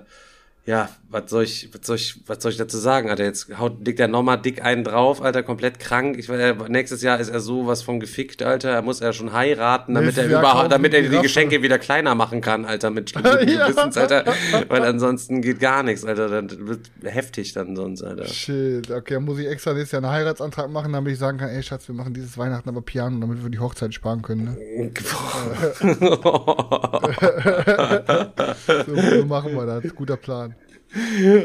ja, 0.69 0.91
was 1.09 1.31
soll 1.31 1.45
ich, 1.45 1.71
was 1.73 1.87
soll 1.87 1.97
ich, 1.97 2.21
was 2.27 2.43
soll 2.43 2.53
ich 2.53 2.59
dazu 2.59 2.77
sagen, 2.77 3.09
Alter? 3.09 3.25
Jetzt 3.25 3.59
haut, 3.59 3.87
legt 3.87 4.01
er 4.01 4.07
nochmal 4.07 4.39
dick 4.39 4.63
einen 4.63 4.85
drauf, 4.85 5.23
Alter, 5.23 5.43
komplett 5.43 5.79
krank. 5.79 6.19
Ich, 6.19 6.29
äh, 6.29 6.55
nächstes 6.69 7.01
Jahr 7.01 7.19
ist 7.19 7.31
er 7.31 7.41
sowas 7.41 7.81
von 7.81 8.01
gefickt, 8.01 8.43
Alter. 8.43 8.69
Er 8.69 8.83
muss 8.83 9.01
ja 9.01 9.15
schon 9.15 9.33
heiraten, 9.33 9.95
damit 9.95 10.17
Nächstes 10.17 10.31
er 10.31 10.41
überhaupt, 10.41 10.71
damit 10.71 10.93
er 10.93 11.01
die 11.01 11.09
die. 11.09 11.23
Geschenke 11.23 11.63
wieder 11.63 11.79
kleiner 11.79 12.15
machen 12.15 12.43
kann, 12.43 12.67
Alter, 12.67 12.91
mit 12.91 13.11
Ja. 13.15 13.69
Gewissens, 13.69 13.97
Alter. 13.97 14.27
Weil 14.69 14.83
ansonsten 14.83 15.41
geht 15.41 15.59
gar 15.59 15.83
nichts, 15.83 16.05
Alter. 16.05 16.29
Dann 16.29 16.69
wird 16.69 16.91
heftig 17.03 17.55
dann 17.55 17.75
sonst, 17.75 18.03
Alter. 18.03 18.27
Shit, 18.27 18.91
okay, 18.91 19.15
dann 19.15 19.25
muss 19.25 19.39
ich 19.39 19.47
extra 19.47 19.73
nächstes 19.73 19.93
Jahr 19.93 20.05
einen 20.05 20.13
Heiratsantrag 20.13 20.71
machen, 20.71 20.93
damit 20.93 21.15
ich 21.15 21.19
sagen 21.19 21.39
kann, 21.39 21.49
ey 21.49 21.63
Schatz, 21.63 21.89
wir 21.89 21.95
machen 21.95 22.13
dieses 22.13 22.37
Weihnachten 22.37 22.69
aber 22.69 22.83
Piano, 22.83 23.19
damit 23.21 23.43
wir 23.43 23.49
die 23.49 23.59
Hochzeit 23.59 23.95
sparen 23.95 24.21
können. 24.21 24.45
Ne? 24.45 24.93
So, 28.87 28.97
so 28.97 29.25
machen 29.25 29.55
wir 29.55 29.67
das. 29.67 29.95
Guter 29.95 30.17
Plan. 30.17 30.55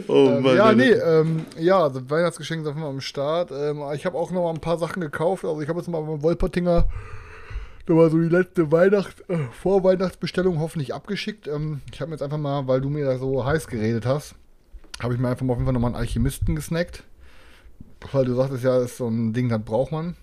Oh 0.07 0.27
Ähm, 0.37 0.43
Mann. 0.43 0.55
ja, 0.55 0.73
nee, 0.73 0.91
ähm, 0.91 1.45
ja, 1.59 1.81
also 1.83 2.09
Weihnachtsgeschenke 2.09 2.65
sind 2.65 2.77
wir 2.77 2.85
am 2.85 3.01
Start. 3.01 3.51
Ähm, 3.51 3.81
ich 3.93 4.05
habe 4.05 4.17
auch 4.17 4.31
noch 4.31 4.43
mal 4.43 4.49
ein 4.51 4.61
paar 4.61 4.77
Sachen 4.77 5.01
gekauft. 5.01 5.43
Also 5.45 5.61
ich 5.61 5.67
habe 5.69 5.79
jetzt 5.79 5.89
mal 5.89 6.01
beim 6.01 6.21
Wolpertinger 6.21 6.87
nochmal 7.87 8.09
so 8.09 8.17
die 8.17 8.29
letzte 8.29 8.71
Weihnacht, 8.71 9.29
äh, 9.29 9.37
Vorweihnachtsbestellung 9.61 10.59
hoffentlich 10.59 10.93
abgeschickt. 10.93 11.47
Ähm, 11.47 11.81
ich 11.91 11.99
habe 11.99 12.09
mir 12.09 12.15
jetzt 12.15 12.23
einfach 12.23 12.37
mal, 12.37 12.67
weil 12.67 12.81
du 12.81 12.89
mir 12.89 13.05
da 13.05 13.17
so 13.17 13.45
heiß 13.45 13.67
geredet 13.67 14.05
hast, 14.05 14.35
habe 15.01 15.13
ich 15.13 15.19
mir 15.19 15.27
einfach 15.29 15.45
mal 15.45 15.53
auf 15.53 15.59
jeden 15.59 15.65
Fall 15.65 15.73
nochmal 15.73 15.91
einen 15.91 15.99
Alchemisten 15.99 16.55
gesnackt. 16.55 17.03
Weil 18.11 18.25
du 18.25 18.35
sagtest 18.35 18.63
ja, 18.63 18.79
das 18.79 18.91
ist 18.91 18.97
so 18.97 19.07
ein 19.07 19.33
Ding, 19.33 19.49
das 19.49 19.61
braucht 19.63 19.91
man. 19.91 20.15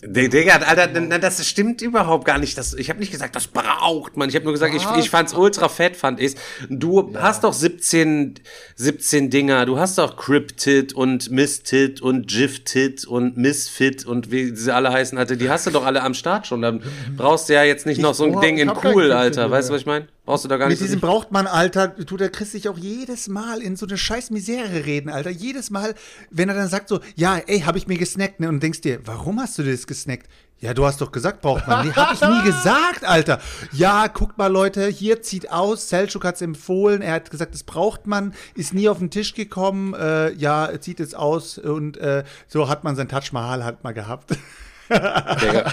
Digga, 0.00 0.58
Alter, 0.58 0.86
das 1.18 1.44
stimmt 1.44 1.82
überhaupt 1.82 2.24
gar 2.24 2.38
nicht. 2.38 2.56
Das, 2.56 2.72
ich 2.74 2.88
habe 2.88 3.00
nicht 3.00 3.10
gesagt, 3.10 3.34
das 3.34 3.48
braucht 3.48 4.16
man. 4.16 4.28
Ich 4.28 4.36
habe 4.36 4.44
nur 4.44 4.52
gesagt, 4.52 4.72
ich, 4.72 4.86
ich 4.96 5.10
fand's 5.10 5.34
ultra 5.34 5.68
fett, 5.68 5.96
fand 5.96 6.20
ich's. 6.20 6.36
Du 6.68 7.16
hast 7.16 7.42
doch 7.42 7.52
17, 7.52 8.34
17 8.76 9.28
Dinger. 9.28 9.66
Du 9.66 9.80
hast 9.80 9.98
doch 9.98 10.16
Cryptid 10.16 10.92
und 10.92 11.32
Mistit 11.32 12.00
und 12.00 12.28
Gifted 12.28 13.06
und 13.06 13.36
Misfit 13.36 14.06
und 14.06 14.30
wie 14.30 14.54
sie 14.54 14.72
alle 14.72 14.92
heißen, 14.92 15.18
Alter. 15.18 15.34
Die 15.34 15.50
hast 15.50 15.66
du 15.66 15.72
doch 15.72 15.84
alle 15.84 16.02
am 16.04 16.14
Start 16.14 16.46
schon. 16.46 16.62
Dann 16.62 16.80
brauchst 17.16 17.48
du 17.48 17.54
ja 17.54 17.64
jetzt 17.64 17.84
nicht 17.84 18.00
noch 18.00 18.14
so 18.14 18.22
ein 18.22 18.32
boah, 18.32 18.40
Ding 18.40 18.54
ich 18.54 18.62
in 18.62 18.70
cool, 18.84 19.10
Alter. 19.10 19.50
Weißt 19.50 19.68
du, 19.68 19.74
was 19.74 19.80
ich 19.80 19.86
meine? 19.86 20.06
Brauchst 20.28 20.44
du 20.44 20.48
da 20.48 20.58
gar 20.58 20.68
Mit 20.68 20.78
nicht. 20.78 20.86
diesem 20.86 21.00
braucht 21.00 21.32
man, 21.32 21.46
Alter, 21.46 21.96
tut 22.04 22.20
der 22.20 22.28
Chris 22.28 22.52
sich 22.52 22.68
auch 22.68 22.76
jedes 22.76 23.28
Mal 23.28 23.62
in 23.62 23.76
so 23.76 23.86
eine 23.86 23.96
scheiß 23.96 24.28
Misere 24.28 24.84
reden, 24.84 25.08
Alter. 25.08 25.30
Jedes 25.30 25.70
Mal, 25.70 25.94
wenn 26.30 26.50
er 26.50 26.54
dann 26.54 26.68
sagt 26.68 26.90
so, 26.90 27.00
ja, 27.16 27.38
ey, 27.46 27.60
hab 27.60 27.76
ich 27.76 27.86
mir 27.86 27.96
gesnackt, 27.96 28.38
ne? 28.38 28.50
Und 28.50 28.62
denkst 28.62 28.82
dir, 28.82 29.00
warum 29.06 29.40
hast 29.40 29.56
du 29.56 29.62
das 29.62 29.86
gesnackt? 29.86 30.28
Ja, 30.60 30.74
du 30.74 30.84
hast 30.84 31.00
doch 31.00 31.12
gesagt, 31.12 31.40
braucht 31.40 31.66
man. 31.66 31.86
Nee, 31.86 31.94
hab 31.94 32.12
ich 32.12 32.20
nie 32.20 32.42
gesagt, 32.44 33.06
Alter. 33.06 33.40
Ja, 33.72 34.06
guckt 34.08 34.36
mal, 34.36 34.48
Leute, 34.48 34.88
hier 34.88 35.22
zieht 35.22 35.50
aus. 35.50 35.88
Selchuk 35.88 36.26
hat's 36.26 36.42
empfohlen. 36.42 37.00
Er 37.00 37.14
hat 37.14 37.30
gesagt, 37.30 37.54
das 37.54 37.62
braucht 37.62 38.06
man. 38.06 38.34
Ist 38.54 38.74
nie 38.74 38.90
auf 38.90 38.98
den 38.98 39.10
Tisch 39.10 39.32
gekommen. 39.32 39.94
Äh, 39.94 40.34
ja, 40.34 40.78
zieht 40.78 41.00
es 41.00 41.14
aus. 41.14 41.56
Und 41.56 41.96
äh, 41.96 42.24
so 42.48 42.68
hat 42.68 42.84
man 42.84 42.96
sein 42.96 43.08
Taj 43.08 43.30
Mahal 43.32 43.64
halt 43.64 43.82
mal 43.82 43.94
gehabt. 43.94 44.36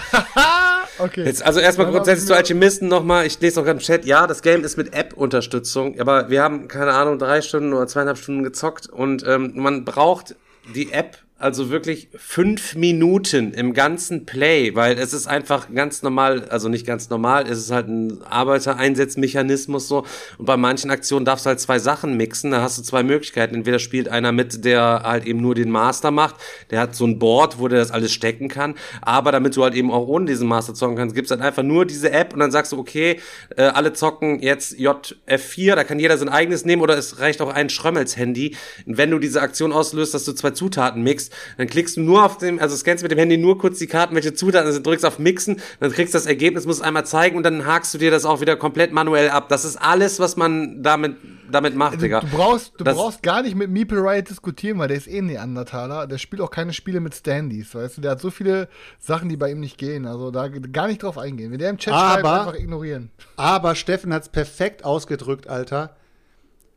Okay. 0.98 1.24
Jetzt, 1.24 1.44
also 1.44 1.60
erstmal 1.60 1.90
grundsätzlich 1.90 2.26
zu 2.26 2.34
Alchemisten 2.34 2.88
nochmal. 2.88 3.26
Ich 3.26 3.38
lese 3.40 3.56
noch 3.58 3.66
gerade 3.66 3.78
im 3.78 3.84
Chat. 3.84 4.06
Ja, 4.06 4.26
das 4.26 4.40
Game 4.40 4.64
ist 4.64 4.76
mit 4.78 4.94
App-Unterstützung, 4.94 6.00
aber 6.00 6.30
wir 6.30 6.42
haben, 6.42 6.68
keine 6.68 6.92
Ahnung, 6.92 7.18
drei 7.18 7.42
Stunden 7.42 7.74
oder 7.74 7.86
zweieinhalb 7.86 8.16
Stunden 8.18 8.42
gezockt 8.42 8.88
und 8.88 9.22
ähm, 9.26 9.52
man 9.56 9.84
braucht 9.84 10.36
die 10.74 10.92
App 10.92 11.18
also 11.38 11.68
wirklich 11.68 12.08
fünf 12.16 12.76
Minuten 12.76 13.52
im 13.52 13.74
ganzen 13.74 14.24
Play, 14.24 14.74
weil 14.74 14.98
es 14.98 15.12
ist 15.12 15.26
einfach 15.26 15.66
ganz 15.74 16.02
normal, 16.02 16.48
also 16.48 16.70
nicht 16.70 16.86
ganz 16.86 17.10
normal, 17.10 17.46
es 17.46 17.58
ist 17.58 17.70
halt 17.70 17.88
ein 17.88 18.22
Arbeitereinsatzmechanismus 18.22 19.86
so. 19.86 20.06
Und 20.38 20.46
bei 20.46 20.56
manchen 20.56 20.90
Aktionen 20.90 21.26
darfst 21.26 21.44
du 21.44 21.48
halt 21.48 21.60
zwei 21.60 21.78
Sachen 21.78 22.16
mixen. 22.16 22.52
Da 22.52 22.62
hast 22.62 22.78
du 22.78 22.82
zwei 22.82 23.02
Möglichkeiten. 23.02 23.54
Entweder 23.54 23.78
spielt 23.78 24.08
einer 24.08 24.32
mit, 24.32 24.64
der 24.64 25.02
halt 25.04 25.26
eben 25.26 25.42
nur 25.42 25.54
den 25.54 25.70
Master 25.70 26.10
macht, 26.10 26.36
der 26.70 26.80
hat 26.80 26.96
so 26.96 27.06
ein 27.06 27.18
Board, 27.18 27.58
wo 27.58 27.68
der 27.68 27.80
das 27.80 27.90
alles 27.90 28.12
stecken 28.12 28.48
kann. 28.48 28.74
Aber 29.02 29.30
damit 29.30 29.56
du 29.56 29.62
halt 29.62 29.74
eben 29.74 29.90
auch 29.90 30.08
ohne 30.08 30.24
diesen 30.24 30.48
Master 30.48 30.72
zocken 30.72 30.96
kannst, 30.96 31.14
gibt's 31.14 31.30
halt 31.30 31.42
einfach 31.42 31.62
nur 31.62 31.84
diese 31.84 32.12
App 32.12 32.32
und 32.32 32.40
dann 32.40 32.50
sagst 32.50 32.72
du, 32.72 32.78
okay, 32.78 33.20
äh, 33.56 33.62
alle 33.64 33.92
zocken 33.92 34.40
jetzt 34.40 34.74
JF4, 34.78 35.74
da 35.74 35.84
kann 35.84 35.98
jeder 35.98 36.16
sein 36.16 36.30
eigenes 36.30 36.64
nehmen 36.64 36.80
oder 36.80 36.96
es 36.96 37.20
reicht 37.20 37.42
auch 37.42 37.52
ein 37.52 37.68
Schrömmels-Handy. 37.68 38.56
Wenn 38.86 39.10
du 39.10 39.18
diese 39.18 39.42
Aktion 39.42 39.72
auslöst, 39.72 40.14
dass 40.14 40.24
du 40.24 40.32
zwei 40.32 40.52
Zutaten 40.52 41.02
mixst, 41.02 41.25
dann 41.58 41.66
klickst 41.66 41.96
du 41.96 42.00
nur 42.00 42.24
auf 42.24 42.38
dem, 42.38 42.58
also 42.58 42.76
scannst 42.76 43.02
mit 43.02 43.10
dem 43.12 43.18
Handy 43.18 43.36
nur 43.36 43.58
kurz 43.58 43.78
die 43.78 43.86
Karten, 43.86 44.14
welche 44.14 44.34
Zutaten 44.34 44.72
sind, 44.72 44.86
drückst 44.86 45.04
auf 45.04 45.18
Mixen, 45.18 45.60
dann 45.80 45.90
kriegst 45.92 46.14
du 46.14 46.18
das 46.18 46.26
Ergebnis, 46.26 46.66
musst 46.66 46.80
es 46.80 46.86
einmal 46.86 47.06
zeigen 47.06 47.36
und 47.36 47.42
dann 47.42 47.66
hakst 47.66 47.92
du 47.94 47.98
dir 47.98 48.10
das 48.10 48.24
auch 48.24 48.40
wieder 48.40 48.56
komplett 48.56 48.92
manuell 48.92 49.30
ab. 49.30 49.48
Das 49.48 49.64
ist 49.64 49.76
alles, 49.76 50.18
was 50.20 50.36
man 50.36 50.82
damit, 50.82 51.16
damit 51.50 51.74
macht, 51.76 52.02
Digga. 52.02 52.20
Du 52.20 52.26
brauchst, 52.28 52.72
du 52.78 52.84
Das- 52.84 52.96
brauchst 52.96 53.22
gar 53.22 53.42
nicht 53.42 53.54
mit 53.54 53.70
Meeple 53.70 54.00
Riot 54.00 54.28
diskutieren, 54.30 54.78
weil 54.78 54.88
der 54.88 54.96
ist 54.96 55.06
eh 55.08 55.18
ein 55.18 55.26
Neandertaler. 55.26 56.06
Der 56.06 56.18
spielt 56.18 56.42
auch 56.42 56.50
keine 56.50 56.72
Spiele 56.72 57.00
mit 57.00 57.14
Standys, 57.14 57.74
weißt 57.74 57.98
du? 57.98 58.00
Der 58.00 58.12
hat 58.12 58.20
so 58.20 58.30
viele 58.30 58.68
Sachen, 58.98 59.28
die 59.28 59.36
bei 59.36 59.50
ihm 59.50 59.60
nicht 59.60 59.78
gehen. 59.78 60.06
Also 60.06 60.30
da 60.30 60.48
gar 60.48 60.88
nicht 60.88 61.02
drauf 61.02 61.18
eingehen. 61.18 61.52
Wenn 61.52 61.58
der 61.58 61.70
im 61.70 61.78
Chat 61.78 61.94
schreibt, 61.94 62.24
Aber- 62.24 62.40
einfach 62.40 62.54
ignorieren. 62.60 63.10
Aber 63.36 63.74
Steffen 63.74 64.12
hat 64.12 64.22
es 64.22 64.28
perfekt 64.28 64.84
ausgedrückt, 64.84 65.46
Alter. 65.48 65.96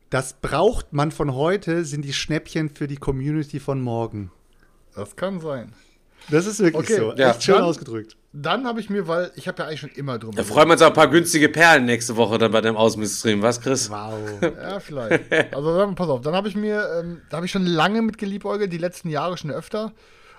Das 0.08 0.34
braucht 0.40 0.92
man 0.92 1.12
von 1.12 1.34
heute, 1.34 1.84
sind 1.84 2.04
die 2.04 2.12
Schnäppchen 2.12 2.68
für 2.70 2.88
die 2.88 2.96
Community 2.96 3.60
von 3.60 3.80
morgen. 3.80 4.32
Das 4.94 5.16
kann 5.16 5.40
sein. 5.40 5.72
Das 6.30 6.46
ist 6.46 6.60
wirklich 6.60 6.84
Okay, 6.90 6.96
so. 6.98 7.14
ja. 7.16 7.30
Echt 7.30 7.42
schön 7.42 7.54
Dann- 7.56 7.64
ausgedrückt. 7.64 8.16
Dann 8.32 8.64
habe 8.64 8.78
ich 8.78 8.88
mir, 8.88 9.08
weil 9.08 9.32
ich 9.34 9.48
habe 9.48 9.60
ja 9.60 9.66
eigentlich 9.66 9.80
schon 9.80 9.90
immer 9.90 10.16
drum. 10.16 10.32
Da 10.36 10.44
freuen 10.44 10.68
wir 10.68 10.74
uns 10.74 10.82
auf 10.82 10.88
ein 10.90 10.94
paar 10.94 11.08
günstige 11.08 11.48
Perlen 11.48 11.84
nächste 11.84 12.16
Woche 12.16 12.38
dann 12.38 12.52
bei 12.52 12.60
dem 12.60 12.76
Ausmiststream, 12.76 13.42
was, 13.42 13.60
Chris? 13.60 13.90
Wow. 13.90 14.14
Ja, 14.40 14.78
vielleicht. 14.78 15.32
Also 15.52 15.76
dann, 15.76 15.96
pass 15.96 16.08
auf, 16.08 16.20
dann 16.20 16.34
habe 16.34 16.46
ich 16.46 16.54
mir, 16.54 16.86
ähm, 17.00 17.22
da 17.28 17.38
habe 17.38 17.46
ich 17.46 17.50
schon 17.52 17.66
lange 17.66 18.02
mit 18.02 18.18
geliebäugelt, 18.18 18.72
die 18.72 18.78
letzten 18.78 19.08
Jahre 19.08 19.36
schon 19.36 19.50
öfter. 19.50 19.90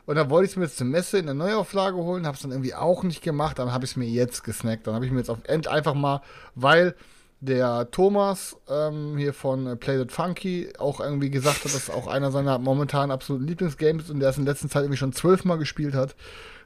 Und 0.05 0.15
dann 0.15 0.29
wollte 0.29 0.45
ich 0.45 0.51
es 0.51 0.57
mir 0.57 0.63
jetzt 0.65 0.77
zur 0.77 0.87
Messe 0.87 1.17
in 1.17 1.25
der 1.25 1.35
Neuauflage 1.35 1.97
holen, 1.97 2.25
habe 2.25 2.35
es 2.37 2.41
dann 2.43 2.51
irgendwie 2.51 2.73
auch 2.73 3.03
nicht 3.03 3.21
gemacht, 3.23 3.59
dann 3.59 3.73
habe 3.73 3.83
ich 3.83 3.91
es 3.91 3.97
mir 3.97 4.07
jetzt 4.07 4.43
gesnackt. 4.45 4.87
Dann 4.87 4.95
habe 4.95 5.05
ich 5.05 5.11
mir 5.11 5.17
jetzt 5.19 5.29
auf 5.29 5.39
End 5.43 5.67
einfach 5.67 5.93
mal, 5.93 6.21
weil 6.55 6.95
der 7.41 7.89
Thomas 7.91 8.55
ähm, 8.69 9.17
hier 9.17 9.33
von 9.33 9.65
äh, 9.67 9.75
Play 9.75 9.97
That 9.97 10.11
Funky 10.11 10.69
auch 10.77 10.99
irgendwie 11.01 11.29
gesagt 11.31 11.65
hat, 11.65 11.73
dass 11.73 11.89
auch 11.89 12.07
einer 12.07 12.31
seiner 12.31 12.59
momentan 12.59 13.09
absoluten 13.11 13.47
Lieblingsgames 13.47 14.03
ist 14.05 14.09
und 14.11 14.19
der 14.19 14.29
es 14.29 14.37
in 14.37 14.45
letzter 14.45 14.69
Zeit 14.69 14.83
irgendwie 14.83 14.97
schon 14.97 15.11
zwölfmal 15.11 15.57
gespielt 15.57 15.95
hat. 15.95 16.15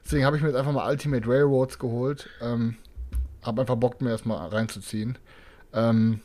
Deswegen 0.04 0.24
habe 0.24 0.36
ich 0.36 0.42
mir 0.42 0.48
jetzt 0.50 0.56
einfach 0.58 0.72
mal 0.72 0.88
Ultimate 0.88 1.26
Railroads 1.26 1.78
geholt. 1.78 2.28
Ähm, 2.42 2.76
habe 3.42 3.62
einfach 3.62 3.76
Bock, 3.76 4.00
mir 4.02 4.10
erstmal 4.10 4.48
reinzuziehen. 4.48 5.18
Ähm, 5.72 6.20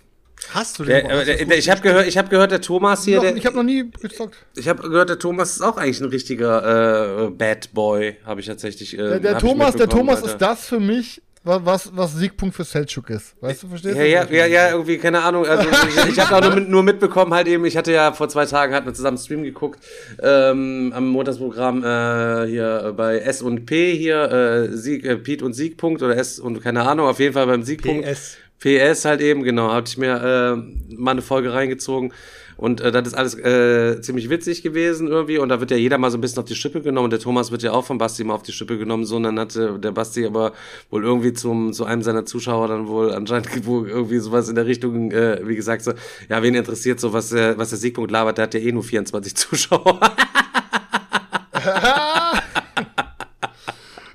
Hast 0.50 0.80
du 0.80 0.84
Der, 0.86 1.02
den 1.04 1.12
äh, 1.12 1.26
der, 1.26 1.46
der, 1.46 1.58
ich 1.58 1.70
habe 1.70 1.82
gehört, 1.82 2.08
ich 2.08 2.18
habe 2.18 2.28
gehört, 2.28 2.52
der 2.52 2.62
Thomas 2.62 3.06
hier, 3.06 3.18
noch, 3.18 3.24
der, 3.24 3.36
ich 3.38 3.46
habe 3.46 3.56
noch 3.56 3.64
nie 3.64 3.90
gezockt. 3.92 4.36
ich 4.56 4.68
habe 4.68 4.82
gehört, 4.82 5.10
der 5.10 5.20
Thomas 5.20 5.52
ist 5.52 5.62
auch 5.62 5.78
eigentlich 5.78 6.02
ein 6.02 6.10
richtiger 6.10 7.28
äh, 7.28 7.30
Bad 7.30 7.74
Boy, 7.74 8.18
habe 8.26 8.40
ich 8.42 8.48
tatsächlich. 8.48 8.96
Äh, 8.96 8.98
Der, 8.98 9.20
der 9.20 9.34
hab 9.36 9.40
Thomas, 9.42 9.76
der 9.76 9.88
Thomas 9.88 10.18
Alter. 10.24 10.32
ist 10.32 10.42
das 10.42 10.66
für 10.66 10.80
mich, 10.80 11.22
was, 11.44 11.90
was 11.96 12.14
Siegpunkt 12.16 12.56
für 12.56 12.64
Selçuk 12.64 13.10
ist. 13.10 13.36
Weißt 13.42 13.64
du, 13.64 13.68
verstehst 13.68 13.96
Ja, 13.98 14.04
du? 14.26 14.36
ja, 14.36 14.46
ja, 14.46 14.46
ja, 14.46 14.72
irgendwie, 14.72 14.98
keine 14.98 15.22
Ahnung. 15.24 15.46
Also 15.46 15.68
ich, 15.90 16.10
ich 16.12 16.20
habe 16.20 16.36
auch 16.36 16.42
nur, 16.42 16.56
mit, 16.60 16.70
nur 16.70 16.84
mitbekommen, 16.84 17.34
halt 17.34 17.48
eben, 17.48 17.66
ich 17.66 17.76
hatte 17.78 17.92
ja 17.92 18.12
vor 18.14 18.30
zwei 18.30 18.46
Tagen, 18.46 18.74
hatten 18.76 18.86
wir 18.86 18.94
zusammen 18.94 19.18
Stream 19.18 19.44
geguckt, 19.44 19.80
ähm, 20.22 20.94
am 20.96 21.08
Montagsprogramm 21.10 21.84
äh, 21.84 22.46
hier 22.48 22.94
bei 22.96 23.18
S 23.20 23.42
und 23.42 23.66
P 23.66 23.96
hier, 23.96 24.32
äh, 24.32 24.78
Sieg, 24.78 25.04
äh, 25.04 25.18
Piet 25.18 25.42
und 25.42 25.54
Siegpunkt 25.54 26.04
oder 26.04 26.16
S 26.16 26.40
und 26.40 26.62
keine 26.62 26.84
Ahnung, 26.84 27.08
auf 27.08 27.20
jeden 27.20 27.34
Fall 27.34 27.48
beim 27.48 27.64
Siegpunkt. 27.64 28.06
PS. 28.06 28.38
PS 28.60 29.06
halt 29.06 29.22
eben, 29.22 29.42
genau, 29.42 29.72
hatte 29.74 29.90
ich 29.90 29.98
mir 29.98 30.56
äh, 30.62 30.96
mal 30.96 31.12
eine 31.12 31.24
Folge 31.24 31.52
reingezogen. 31.54 32.14
Und 32.62 32.80
äh, 32.80 32.92
das 32.92 33.08
ist 33.08 33.14
alles 33.16 33.34
äh, 33.40 34.02
ziemlich 34.02 34.30
witzig 34.30 34.62
gewesen 34.62 35.08
irgendwie. 35.08 35.40
Und 35.40 35.50
da 35.50 35.60
wird 35.60 35.72
ja 35.72 35.78
jeder 35.78 35.98
mal 35.98 36.12
so 36.12 36.20
ein 36.20 36.22
bisschen 36.22 36.38
auf 36.38 36.46
die 36.46 36.54
Schippe 36.54 36.80
genommen. 36.82 37.06
Und 37.06 37.10
der 37.10 37.20
Thomas 37.20 37.50
wird 37.50 37.64
ja 37.64 37.72
auch 37.72 37.84
von 37.84 37.98
Basti 37.98 38.24
mal 38.24 38.36
auf 38.36 38.44
die 38.44 38.52
Schippe 38.52 38.78
genommen. 38.78 39.04
So, 39.04 39.16
und 39.16 39.24
dann 39.24 39.40
hatte 39.40 39.80
der 39.80 39.92
Basti 39.92 40.28
aber 40.28 40.54
wohl 40.92 41.04
irgendwie 41.04 41.34
zum, 41.34 41.74
zu 41.74 41.86
einem 41.86 42.04
seiner 42.04 42.24
Zuschauer 42.24 42.68
dann 42.68 42.88
wohl 42.88 43.14
anscheinend 43.14 43.50
irgendwie 43.66 44.20
sowas 44.20 44.48
in 44.48 44.54
der 44.54 44.68
Richtung, 44.68 45.10
äh, 45.12 45.42
wie 45.44 45.56
gesagt, 45.56 45.84
so, 45.84 45.94
ja, 46.30 46.44
wen 46.44 46.54
interessiert 46.54 47.00
so, 47.00 47.14
was, 47.14 47.30
der 47.30 47.58
was 47.58 47.70
der 47.70 47.80
Siegpunkt 47.80 48.12
labert, 48.12 48.38
der 48.38 48.44
hat 48.44 48.54
ja 48.54 48.60
eh 48.60 48.72
nur 48.72 48.84
24 48.84 49.36
Zuschauer. 49.36 50.00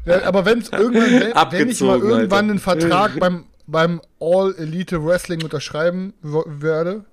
Ja, 0.04 0.22
aber 0.22 0.44
wenn 0.44 0.60
es 0.60 0.70
irgendwann, 0.70 1.02
wenn, 1.10 1.20
wenn 1.20 1.68
ich 1.68 1.80
mal 1.80 1.94
Abgezogen, 1.96 2.10
irgendwann 2.10 2.22
Alter. 2.22 2.50
einen 2.50 2.58
Vertrag 2.60 3.18
beim, 3.18 3.44
beim 3.66 4.00
All 4.20 4.54
Elite 4.56 5.04
Wrestling 5.04 5.42
unterschreiben 5.42 6.14
werde 6.22 7.06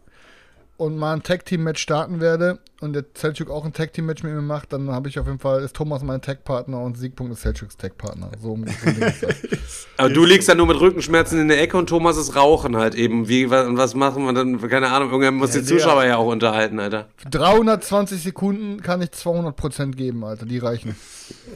und 0.75 0.97
mal 0.97 1.13
ein 1.13 1.23
Tag 1.23 1.45
Team 1.45 1.63
Match 1.63 1.81
starten 1.81 2.19
werde 2.19 2.59
und 2.81 2.93
der 2.93 3.05
Selchuk 3.15 3.49
auch 3.51 3.63
ein 3.63 3.73
Tag 3.73 3.93
Team 3.93 4.07
Match 4.07 4.23
mit 4.23 4.33
mir 4.33 4.41
macht, 4.41 4.73
dann 4.73 4.89
habe 4.91 5.07
ich 5.07 5.19
auf 5.19 5.27
jeden 5.27 5.39
Fall 5.39 5.61
ist 5.63 5.75
Thomas 5.75 6.01
mein 6.03 6.21
Tag 6.21 6.43
Partner 6.43 6.81
und 6.81 6.97
Siegpunkt 6.97 7.31
ist 7.31 7.41
Selchuks 7.43 7.77
Tag 7.77 7.97
Partner. 7.97 8.31
So, 8.41 8.57
so 8.57 8.89
ist 9.05 9.23
das. 9.23 9.35
Aber 9.97 10.09
du 10.09 10.25
liegst 10.25 10.49
dann 10.49 10.57
nur 10.57 10.67
mit 10.67 10.79
Rückenschmerzen 10.79 11.39
in 11.39 11.47
der 11.47 11.61
Ecke 11.61 11.77
und 11.77 11.87
Thomas 11.87 12.17
ist 12.17 12.35
Rauchen 12.35 12.75
halt 12.75 12.95
eben. 12.95 13.27
Wie, 13.29 13.49
wa- 13.51 13.67
was 13.69 13.93
machen 13.93 14.25
wir 14.25 14.33
dann? 14.33 14.59
Keine 14.67 14.89
Ahnung, 14.91 15.11
irgendwann 15.11 15.35
muss 15.35 15.53
Ja, 15.53 15.61
die. 15.61 15.67
Zuschauer 15.67 16.05
ja 16.05 16.17
auch 16.17 16.27
unterhalten, 16.31 16.79
Alter. 16.79 17.07
Für 17.17 17.29
320 17.29 18.21
Sekunden 18.23 18.81
kann 18.81 19.01
ich 19.01 19.09
200% 19.09 19.91
geben, 19.91 20.23
Alter. 20.25 20.45
Die 20.45 20.57
reichen. 20.57 20.95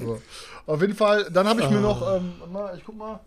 So. 0.03 0.21
Auf 0.67 0.81
jeden 0.81 0.95
Fall, 0.95 1.27
dann 1.31 1.47
habe 1.47 1.61
ich 1.61 1.69
mir 1.69 1.79
noch, 1.79 2.17
ähm, 2.17 2.33
ich 2.77 2.83
guck 2.85 2.97
mal, 2.97 3.19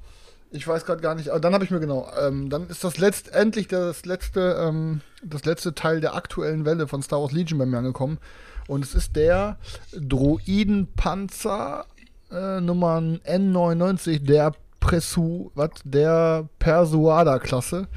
ich 0.52 0.66
weiß 0.66 0.84
gerade 0.84 1.00
gar 1.00 1.14
nicht, 1.14 1.30
aber 1.30 1.40
dann 1.40 1.54
habe 1.54 1.64
ich 1.64 1.70
mir 1.70 1.80
genau, 1.80 2.10
ähm, 2.20 2.50
dann 2.50 2.68
ist 2.68 2.82
das 2.82 2.98
letztendlich 2.98 3.68
das 3.68 4.04
letzte, 4.04 4.56
ähm, 4.60 5.00
das 5.22 5.44
letzte 5.44 5.74
Teil 5.74 6.00
der 6.00 6.14
aktuellen 6.14 6.64
Welle 6.64 6.88
von 6.88 7.02
Star 7.02 7.20
Wars 7.20 7.32
Legion 7.32 7.58
bei 7.58 7.66
mir 7.66 7.78
angekommen. 7.78 8.18
Und 8.66 8.84
es 8.84 8.94
ist 8.94 9.16
der 9.16 9.58
Droidenpanzer 9.92 11.86
äh, 12.30 12.60
Nummer 12.60 12.98
N99, 12.98 14.24
der 14.24 14.52
Pressu, 14.80 15.50
was, 15.54 15.70
der 15.84 16.48
Persuada-Klasse. 16.58 17.88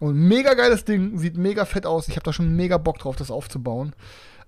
Und 0.00 0.16
mega 0.16 0.54
geiles 0.54 0.84
Ding, 0.84 1.18
sieht 1.18 1.36
mega 1.36 1.64
fett 1.64 1.86
aus. 1.86 2.08
Ich 2.08 2.16
habe 2.16 2.24
da 2.24 2.32
schon 2.32 2.54
mega 2.54 2.76
Bock 2.76 2.98
drauf, 2.98 3.16
das 3.16 3.30
aufzubauen. 3.30 3.94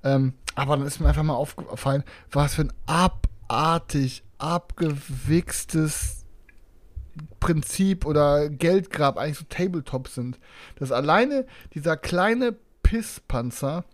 Ähm, 0.05 0.35
aber 0.55 0.77
dann 0.77 0.87
ist 0.87 1.01
mir 1.01 1.09
einfach 1.09 1.23
mal 1.23 1.35
aufgefallen, 1.35 2.05
was 2.31 2.55
für 2.55 2.63
ein 2.63 2.73
abartig 2.87 4.23
abgewichstes 4.39 6.18
Prinzip 7.41 8.05
oder 8.05 8.49
Geldgrab 8.49 9.19
eigentlich 9.19 9.39
so 9.39 9.45
Tabletops 9.49 10.15
sind. 10.15 10.39
Das 10.77 10.93
alleine 10.93 11.47
dieser 11.75 11.97
kleine 11.97 12.55
Pisspanzer 12.83 13.85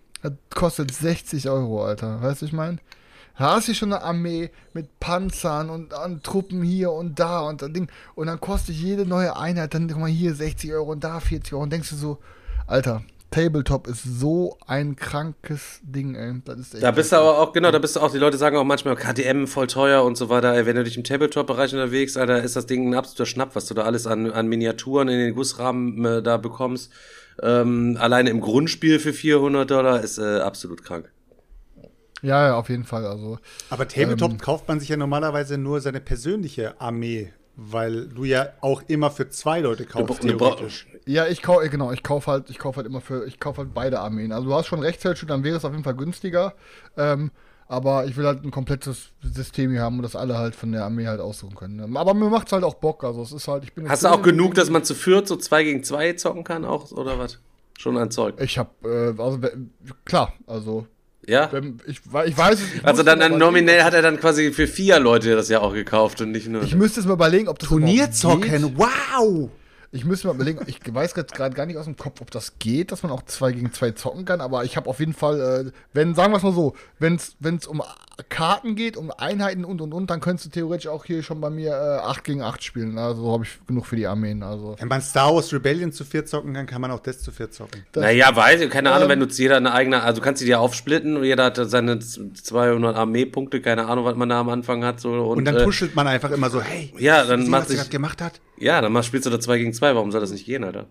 kostet 0.55 0.93
60 0.93 1.49
Euro, 1.49 1.85
Alter. 1.85 2.23
Weißt 2.23 2.43
du, 2.43 2.47
ich 2.47 2.53
meine? 2.53 2.79
Da 3.37 3.57
hast 3.57 3.67
du 3.67 3.75
schon 3.75 3.93
eine 3.93 4.03
Armee 4.03 4.51
mit 4.73 5.01
Panzern 5.01 5.69
und 5.69 5.93
an 5.93 6.23
Truppen 6.23 6.63
hier 6.63 6.93
und 6.93 7.19
da 7.19 7.41
und 7.41 7.63
das 7.63 7.73
Ding. 7.73 7.89
Und 8.15 8.29
dann 8.29 8.41
kostet 8.41 8.77
jede 8.77 9.07
neue 9.07 9.37
Einheit 9.37 9.75
dann 9.75 9.89
guck 9.89 9.99
mal 9.99 10.09
hier 10.09 10.35
60 10.35 10.73
Euro 10.73 10.93
und 10.93 11.03
da 11.03 11.19
40 11.19 11.53
Euro. 11.53 11.65
Und 11.65 11.73
denkst 11.73 11.91
du 11.91 11.97
so, 11.97 12.19
Alter, 12.67 13.03
Tabletop 13.35 13.89
ist 13.89 14.05
so 14.05 14.57
ein 14.69 14.95
krankes 14.95 15.81
Ding, 15.83 16.15
ey. 16.15 16.41
Das 16.45 16.57
ist 16.59 16.75
echt 16.75 16.85
Da 16.85 16.93
bist 16.93 17.11
du 17.11 17.17
aber 17.17 17.41
auch, 17.41 17.53
genau, 17.53 17.73
da 17.73 17.81
bist 17.81 17.97
du 17.97 18.01
auch, 18.01 18.13
die 18.13 18.19
Leute 18.19 18.37
sagen 18.39 18.57
auch 18.57 18.63
manchmal, 18.65 18.95
KTM 18.95 19.47
voll 19.47 19.67
teuer 19.67 20.05
und 20.05 20.17
so 20.17 20.29
weiter. 20.29 20.55
Ey, 20.55 20.67
Wenn 20.67 20.77
du 20.77 20.85
dich 20.85 20.97
im 20.97 21.03
Tabletop-Bereich 21.03 21.73
unterwegs, 21.73 22.17
Alter, 22.17 22.45
ist 22.45 22.55
das 22.55 22.67
Ding 22.67 22.89
ein 22.89 22.95
absoluter 22.95 23.27
Schnapp, 23.27 23.57
was 23.57 23.67
du 23.67 23.75
da 23.75 23.83
alles 23.83 24.07
an, 24.07 24.31
an 24.31 24.47
Miniaturen 24.47 25.09
in 25.09 25.19
den 25.19 25.35
Gussrahmen 25.35 26.05
äh, 26.05 26.23
da 26.23 26.37
bekommst. 26.37 26.93
Ähm, 27.43 27.97
alleine 27.99 28.31
im 28.31 28.41
Grundspiel 28.41 29.01
für 29.01 29.13
400 29.13 29.69
Dollar 29.69 30.01
ist 30.01 30.19
äh, 30.19 30.39
absolut 30.39 30.85
krank. 30.85 31.11
Ja, 32.23 32.47
ja, 32.47 32.55
auf 32.57 32.69
jeden 32.69 32.85
Fall. 32.85 33.05
Also, 33.05 33.39
Aber 33.69 33.89
Tabletop 33.89 34.31
Ähm. 34.31 34.39
kauft 34.39 34.69
man 34.69 34.79
sich 34.79 34.91
ja 34.91 34.97
normalerweise 34.97 35.59
nur 35.59 35.81
seine 35.81 36.01
persönliche 36.01 36.81
Armee, 36.81 37.33
weil 37.57 38.07
du 38.07 38.23
ja 38.25 38.51
auch 38.61 38.83
immer 38.87 39.11
für 39.11 39.29
zwei 39.29 39.59
Leute 39.59 39.87
kaufst, 39.87 40.23
Du 40.23 40.29
theoretisch. 40.29 40.87
Ja, 41.07 41.27
ich 41.27 41.43
kaufe, 41.43 41.69
genau, 41.69 41.93
ich 41.93 42.03
kaufe 42.03 42.31
halt, 42.31 42.51
ich 42.51 42.59
kaufe 42.59 42.79
halt 42.79 42.87
immer 42.87 43.01
für, 43.01 43.27
ich 43.27 43.39
kaufe 43.41 43.59
halt 43.59 43.75
beide 43.75 44.01
Armeen. 44.01 44.33
Also 44.33 44.49
du 44.49 44.55
hast 44.55 44.67
schon 44.67 44.81
recht, 44.81 45.01
Selchuk, 45.01 45.29
dann 45.29 45.45
wäre 45.45 45.57
es 45.57 45.65
auf 45.65 45.73
jeden 45.73 45.85
Fall 45.85 45.95
günstiger. 45.95 46.55
Ähm, 46.97 47.31
aber 47.67 48.05
ich 48.07 48.17
will 48.17 48.27
halt 48.27 48.45
ein 48.45 48.51
komplettes 48.51 49.11
System 49.23 49.71
hier 49.71 49.81
haben 49.81 49.97
und 49.97 50.03
das 50.03 50.17
alle 50.17 50.37
halt 50.37 50.55
von 50.55 50.73
der 50.73 50.85
Armee 50.85 51.07
halt 51.07 51.21
aussuchen 51.21 51.55
können. 51.55 51.81
Ähm, 51.81 51.97
Aber 51.97 52.15
mir 52.15 52.29
macht's 52.29 52.53
halt 52.53 52.63
auch 52.65 52.75
Bock. 52.75 53.05
Also 53.05 53.23
es 53.23 53.33
ist 53.33 53.49
halt, 53.49 53.65
ich 53.65 53.73
bin. 53.73 53.89
Hast 53.89 54.05
du 54.05 54.09
auch 54.09 54.23
genug, 54.23 54.55
dass 54.55 54.71
man 54.71 54.85
zu 54.85 54.95
viert 54.95 55.27
so 55.27 55.37
zwei 55.37 55.65
gegen 55.65 55.83
zwei 55.83 56.13
zocken 56.13 56.45
kann 56.45 56.65
auch, 56.65 56.91
oder 56.93 57.19
was? 57.19 57.39
Schon 57.79 57.97
ein 57.97 58.11
Zeug. 58.11 58.35
Ich 58.41 58.59
habe, 58.59 58.71
äh, 59.19 59.21
also 59.21 59.41
klar, 60.05 60.33
also 60.47 60.87
Ja? 61.27 61.51
ich, 61.87 62.01
ich 62.27 62.39
weiß 62.39 62.61
es. 62.61 62.75
Ich 62.75 62.85
Also 62.85 63.03
dann, 63.03 63.19
dann 63.19 63.39
nominell 63.39 63.83
hat 63.83 63.95
er 63.95 64.03
dann 64.03 64.21
quasi 64.21 64.53
für 64.53 64.67
vier 64.67 65.01
Leute 65.01 65.35
das 65.35 65.49
ja 65.49 65.61
auch 65.61 65.73
gekauft 65.73 66.21
und 66.21 66.31
nicht 66.31 66.47
nur. 66.49 66.63
Ich 66.63 66.77
müsste 66.77 67.01
es 67.01 67.07
mal 67.07 67.15
überlegen, 67.15 67.49
ob 67.49 67.59
das 67.59 67.69
Turnier 67.69 68.11
zocken, 68.11 68.77
wow! 68.77 69.51
Ich 69.95 70.05
müsste 70.05 70.27
mal 70.27 70.35
überlegen, 70.35 70.59
ich 70.67 70.81
weiß 70.93 71.15
jetzt 71.17 71.35
gerade 71.35 71.55
gar 71.55 71.67
nicht 71.67 71.77
aus 71.79 71.85
dem 71.85 71.97
Kopf, 71.97 72.21
ob 72.21 72.31
das 72.33 72.59
geht, 72.59 72.91
dass 72.91 73.05
man 73.05 73.13
auch 73.13 73.23
zwei 73.27 73.53
gegen 73.53 73.73
zwei 73.73 73.93
zocken 73.93 74.25
kann, 74.25 74.41
aber 74.41 74.65
ich 74.65 74.77
habe 74.77 74.91
auf 74.91 74.99
jeden 74.99 75.13
Fall, 75.15 75.69
äh, 75.69 75.71
wenn, 75.93 76.17
sagen 76.17 76.33
wir 76.33 76.39
es 76.39 76.43
mal 76.43 76.53
so, 76.53 76.75
wenn 76.99 77.15
es 77.17 77.67
um 77.69 77.81
Karten 78.29 78.75
geht, 78.77 78.97
um 78.97 79.11
Einheiten 79.11 79.65
und 79.65 79.81
und 79.81 79.93
und, 79.93 80.09
dann 80.11 80.21
könntest 80.21 80.47
du 80.47 80.51
theoretisch 80.51 80.89
auch 80.89 81.05
hier 81.05 81.23
schon 81.23 81.41
bei 81.41 81.51
mir 81.51 81.71
äh, 81.73 82.07
8 82.07 82.25
gegen 82.25 82.43
8 82.43 82.63
spielen. 82.63 82.97
Also 82.99 83.33
habe 83.33 83.45
ich 83.45 83.59
genug 83.67 83.87
für 83.87 83.97
die 83.97 84.07
Armeen. 84.07 84.43
Also. 84.45 84.77
Wenn 84.79 84.87
man 84.89 85.01
Star 85.01 85.35
Wars 85.35 85.53
Rebellion 85.53 85.91
zu 85.93 86.05
viert 86.05 86.29
zocken 86.29 86.55
kann, 86.55 86.67
kann 86.67 86.81
man 86.81 86.91
auch 86.93 87.01
das 87.01 87.21
zu 87.23 87.31
viert 87.33 87.55
zocken. 87.55 87.85
Das- 87.93 88.03
naja, 88.05 88.35
weiß 88.35 88.61
ich, 88.63 88.71
keine 88.71 88.91
Ahnung, 88.93 89.05
Ähm, 89.11 89.21
wenn 89.21 89.29
du 89.29 89.35
jeder 89.35 89.57
eine 89.57 89.73
eigene, 89.73 90.03
also 90.03 90.21
du 90.21 90.25
kannst 90.25 90.41
sie 90.41 90.47
dir 90.47 90.61
aufsplitten 90.61 91.17
und 91.17 91.25
jeder 91.25 91.45
hat 91.47 91.57
seine 91.57 91.99
200 91.99 92.97
Armeepunkte, 92.97 93.61
keine 93.61 93.87
Ahnung, 93.87 94.05
was 94.05 94.17
man 94.17 94.29
da 94.29 94.41
am 94.41 94.49
Anfang 94.49 94.85
hat. 94.85 95.01
So, 95.01 95.11
und, 95.11 95.39
Und 95.39 95.45
dann 95.45 95.57
äh, 95.57 95.65
puschelt 95.65 95.95
man 95.97 96.07
einfach 96.07 96.31
immer 96.31 96.51
so, 96.51 96.61
hey, 96.61 96.93
Ja, 96.99 97.25
dann 97.25 97.49
macht 97.49 97.63
was 97.63 97.69
sie 97.69 97.73
sich- 97.75 97.81
gerade 97.83 97.91
gemacht 97.91 98.21
hat. 98.23 98.41
Ja, 98.59 98.81
dann 98.81 99.03
spielst 99.03 99.27
du 99.27 99.31
da 99.31 99.41
2 99.41 99.59
gegen 99.59 99.73
2, 99.73 99.95
warum 99.95 100.13
soll 100.13 100.21
das 100.21 100.31
nicht 100.31 100.47
gehen, 100.47 100.65
Alter? 100.65 100.87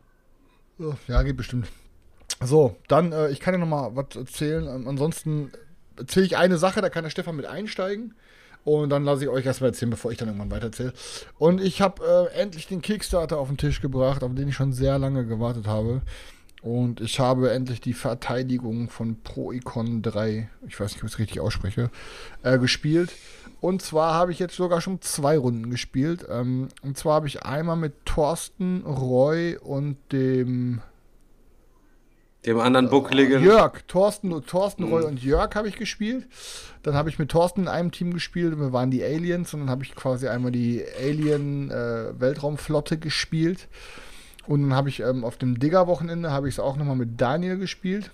Ja, 1.08 1.23
geht 1.23 1.38
bestimmt. 1.38 1.67
So, 2.41 2.76
dann, 2.88 3.12
äh, 3.12 3.30
ich 3.30 3.39
kann 3.39 3.54
ja 3.54 3.60
noch 3.60 3.67
mal 3.67 3.95
was 3.95 4.15
erzählen. 4.15 4.67
Ansonsten 4.67 5.52
erzähle 5.97 6.26
ich 6.26 6.38
eine 6.38 6.58
Sache, 6.58 6.82
da 6.82 6.89
kann 6.89 7.04
der 7.04 7.10
Stefan 7.10 7.36
mit 7.36 7.45
einsteigen. 7.45 8.15
Und 8.65 8.89
dann 8.89 9.04
lasse 9.04 9.23
ich 9.23 9.30
euch 9.30 9.45
erstmal 9.45 9.71
erzählen, 9.71 9.89
bevor 9.91 10.12
ich 10.12 10.17
dann 10.17 10.30
irgendwann 10.30 10.52
weitererzähle. 10.52 10.93
Und 11.38 11.62
ich 11.62 11.82
habe 11.82 12.30
äh, 12.34 12.39
endlich 12.39 12.67
den 12.67 12.82
Kickstarter 12.82 13.38
auf 13.38 13.49
den 13.49 13.58
Tisch 13.58 13.82
gebracht, 13.82 14.23
auf 14.23 14.34
den 14.36 14.47
ich 14.47 14.56
schon 14.56 14.71
sehr 14.71 14.97
lange 14.97 15.26
gewartet 15.26 15.67
habe. 15.67 16.02
Und 16.62 17.02
ich 17.02 17.19
habe 17.19 17.52
endlich 17.52 17.81
die 17.81 17.94
Verteidigung 17.94 18.90
von 18.90 19.21
Proicon 19.21 20.02
3, 20.02 20.50
ich 20.65 20.79
weiß 20.79 20.94
nicht, 20.94 21.04
ob 21.04 21.08
ich 21.08 21.13
es 21.13 21.19
richtig 21.19 21.42
ausspreche, 21.42 21.92
äh, 22.42 22.58
gespielt. 22.58 23.12
Und 23.64 23.82
zwar 23.82 24.14
habe 24.14 24.34
ich 24.34 24.40
jetzt 24.40 24.58
sogar 24.58 24.82
schon 24.82 25.00
zwei 25.00 25.38
Runden 25.38 25.70
gespielt. 25.70 26.28
Ähm, 26.30 26.68
und 26.82 26.98
zwar 26.98 27.14
habe 27.14 27.28
ich 27.28 27.44
einmal 27.44 27.78
mit 27.78 27.94
Thorsten, 28.04 28.82
Roy 28.86 29.56
und 29.56 29.96
dem 30.12 30.82
Dem 32.46 32.60
anderen 32.60 32.90
buckligen. 32.90 33.42
Jörg, 33.42 33.84
Thorsten, 33.88 34.46
Thorsten 34.46 34.84
Roy 34.84 35.06
und 35.06 35.24
Jörg 35.24 35.56
habe 35.56 35.70
ich 35.70 35.78
gespielt. 35.78 36.28
Dann 36.82 36.96
habe 36.96 37.08
ich 37.08 37.18
mit 37.20 37.30
Thorsten 37.30 37.62
in 37.62 37.68
einem 37.70 37.94
Team 37.94 38.14
gespielt 38.14 38.52
und 38.54 38.60
wir 38.60 38.74
waren 38.74 38.92
die 38.92 39.02
Aliens 39.02 39.54
und 39.54 39.62
dann 39.62 39.70
habe 39.70 39.86
ich 39.86 39.96
quasi 39.96 40.28
einmal 40.28 40.52
die 40.52 40.84
Alien-Weltraumflotte 41.00 42.98
gespielt. 42.98 43.70
Und 44.46 44.64
dann 44.64 44.74
habe 44.74 44.90
ich 44.90 45.00
ähm, 45.00 45.24
auf 45.24 45.38
dem 45.38 45.58
Digger-Wochenende 45.58 46.32
habe 46.32 46.50
ich 46.50 46.56
es 46.56 46.60
auch 46.60 46.76
nochmal 46.76 46.98
mit 46.98 47.22
Daniel 47.22 47.58
gespielt. 47.58 48.12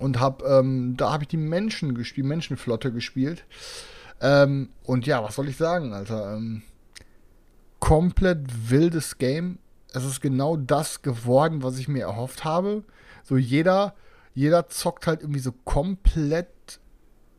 Und 0.00 0.18
hab, 0.18 0.42
ähm, 0.42 0.96
da 0.96 1.12
habe 1.12 1.22
ich 1.22 1.28
die 1.28 1.36
Menschen 1.36 1.94
gespielt, 1.94 2.24
die 2.24 2.28
Menschenflotte 2.28 2.90
gespielt. 2.90 3.44
Ähm, 4.20 4.70
und 4.84 5.06
ja, 5.06 5.22
was 5.22 5.34
soll 5.34 5.48
ich 5.48 5.56
sagen, 5.56 5.92
Alter? 5.92 6.36
Ähm, 6.36 6.62
komplett 7.80 8.70
wildes 8.70 9.18
Game. 9.18 9.58
Es 9.92 10.04
ist 10.04 10.20
genau 10.20 10.56
das 10.56 11.02
geworden, 11.02 11.62
was 11.62 11.78
ich 11.78 11.88
mir 11.88 12.02
erhofft 12.04 12.44
habe. 12.44 12.84
So 13.22 13.36
jeder, 13.36 13.94
jeder 14.34 14.68
zockt 14.68 15.06
halt 15.06 15.20
irgendwie 15.20 15.40
so 15.40 15.52
komplett 15.52 16.80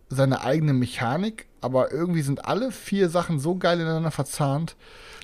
seine 0.10 0.42
eigene 0.42 0.74
Mechanik, 0.74 1.47
aber 1.62 1.92
irgendwie 1.92 2.22
sind 2.22 2.46
alle 2.46 2.72
vier 2.72 3.10
Sachen 3.10 3.40
so 3.40 3.56
geil 3.56 3.80
ineinander 3.80 4.12
verzahnt, 4.12 4.76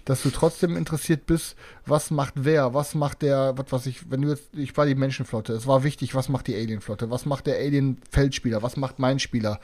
dass 0.05 0.21
du 0.21 0.29
trotzdem 0.31 0.75
interessiert 0.75 1.25
bist, 1.25 1.55
was 1.85 2.11
macht 2.11 2.33
wer, 2.35 2.73
was 2.73 2.93
macht 2.93 3.21
der, 3.21 3.57
was 3.57 3.71
weiß 3.71 3.85
ich, 3.85 4.11
wenn 4.11 4.21
du 4.21 4.29
jetzt, 4.29 4.53
ich 4.53 4.75
war 4.75 4.85
die 4.85 4.95
Menschenflotte, 4.95 5.53
es 5.53 5.65
war 5.65 5.83
wichtig, 5.83 6.13
was 6.13 6.27
macht 6.29 6.47
die 6.47 6.55
Alienflotte, 6.55 7.09
was 7.09 7.25
macht 7.25 7.47
der 7.47 7.55
Alien-Feldspieler, 7.55 8.61
was 8.61 8.75
macht 8.75 8.99
mein 8.99 9.19
Spieler. 9.19 9.59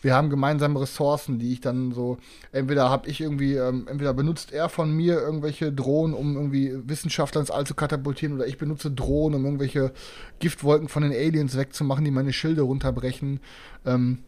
Wir 0.00 0.14
haben 0.14 0.30
gemeinsame 0.30 0.80
Ressourcen, 0.80 1.38
die 1.38 1.52
ich 1.52 1.60
dann 1.60 1.92
so, 1.92 2.18
entweder 2.52 2.88
habe 2.88 3.08
ich 3.08 3.20
irgendwie, 3.20 3.54
ähm, 3.54 3.88
entweder 3.88 4.14
benutzt 4.14 4.52
er 4.52 4.68
von 4.68 4.92
mir 4.92 5.20
irgendwelche 5.20 5.72
Drohnen, 5.72 6.14
um 6.14 6.36
irgendwie 6.36 6.72
Wissenschaftler 6.88 7.40
ins 7.40 7.50
All 7.50 7.66
zu 7.66 7.74
katapultieren, 7.74 8.36
oder 8.36 8.46
ich 8.46 8.58
benutze 8.58 8.90
Drohnen, 8.92 9.40
um 9.40 9.44
irgendwelche 9.44 9.92
Giftwolken 10.38 10.88
von 10.88 11.02
den 11.02 11.12
Aliens 11.12 11.56
wegzumachen, 11.56 12.04
die 12.04 12.10
meine 12.12 12.32
Schilde 12.32 12.62
runterbrechen. 12.62 13.40
Ähm, 13.84 14.18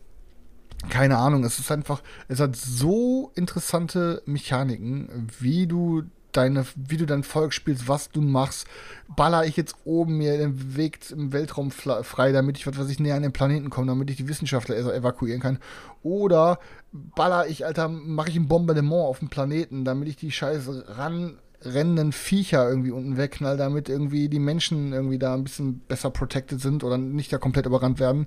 keine 0.89 1.19
Ahnung, 1.19 1.45
es 1.45 1.59
ist 1.59 1.71
einfach, 1.71 2.03
es 2.29 2.41
hat 2.41 2.57
so 2.57 3.33
interessante 3.35 4.23
Mechaniken, 4.27 5.29
wie 5.39 5.67
du 5.67 6.03
deine, 6.33 6.65
wie 6.77 6.97
du 6.97 7.07
dein 7.07 7.23
Volk 7.23 7.53
spielst, 7.53 7.89
was 7.89 8.11
du 8.11 8.21
machst. 8.21 8.67
Baller 9.15 9.45
ich 9.45 9.57
jetzt 9.57 9.77
oben 9.85 10.17
mir 10.17 10.39
den 10.39 10.77
Weg 10.77 11.11
im 11.11 11.33
Weltraum 11.33 11.71
frei, 11.71 12.33
damit 12.33 12.57
ich, 12.57 12.67
was 12.67 12.79
weiß 12.79 12.89
ich, 12.89 13.01
näher 13.01 13.17
an 13.17 13.23
den 13.23 13.33
Planeten 13.33 13.71
komme, 13.71 13.89
damit 13.89 14.11
ich 14.11 14.17
die 14.17 14.29
Wissenschaftler 14.29 14.77
ev- 14.77 14.93
evakuieren 14.93 15.43
kann. 15.43 15.59
Oder 16.03 16.59
baller 16.93 17.47
ich, 17.47 17.67
Alter, 17.67 17.89
mache 17.89 18.31
ich 18.31 18.37
ein 18.37 18.49
Bombardement 18.49 19.05
auf 19.05 19.19
dem 19.19 19.29
Planeten, 19.29 19.85
damit 19.85 20.09
ich 20.09 20.17
die 20.17 20.33
scheiß 20.33 20.71
ranrennenden 20.89 22.13
Viecher 22.13 22.69
irgendwie 22.69 22.91
unten 22.91 23.19
wegknall, 23.19 23.57
damit 23.57 23.89
irgendwie 23.89 24.29
die 24.29 24.39
Menschen 24.41 24.93
irgendwie 24.93 25.19
da 25.19 25.35
ein 25.35 25.45
bisschen 25.45 25.81
besser 25.81 26.11
protected 26.11 26.61
sind 26.61 26.83
oder 26.83 26.97
nicht 26.97 27.33
da 27.33 27.39
komplett 27.39 27.67
überrannt 27.67 28.01
werden. 28.01 28.27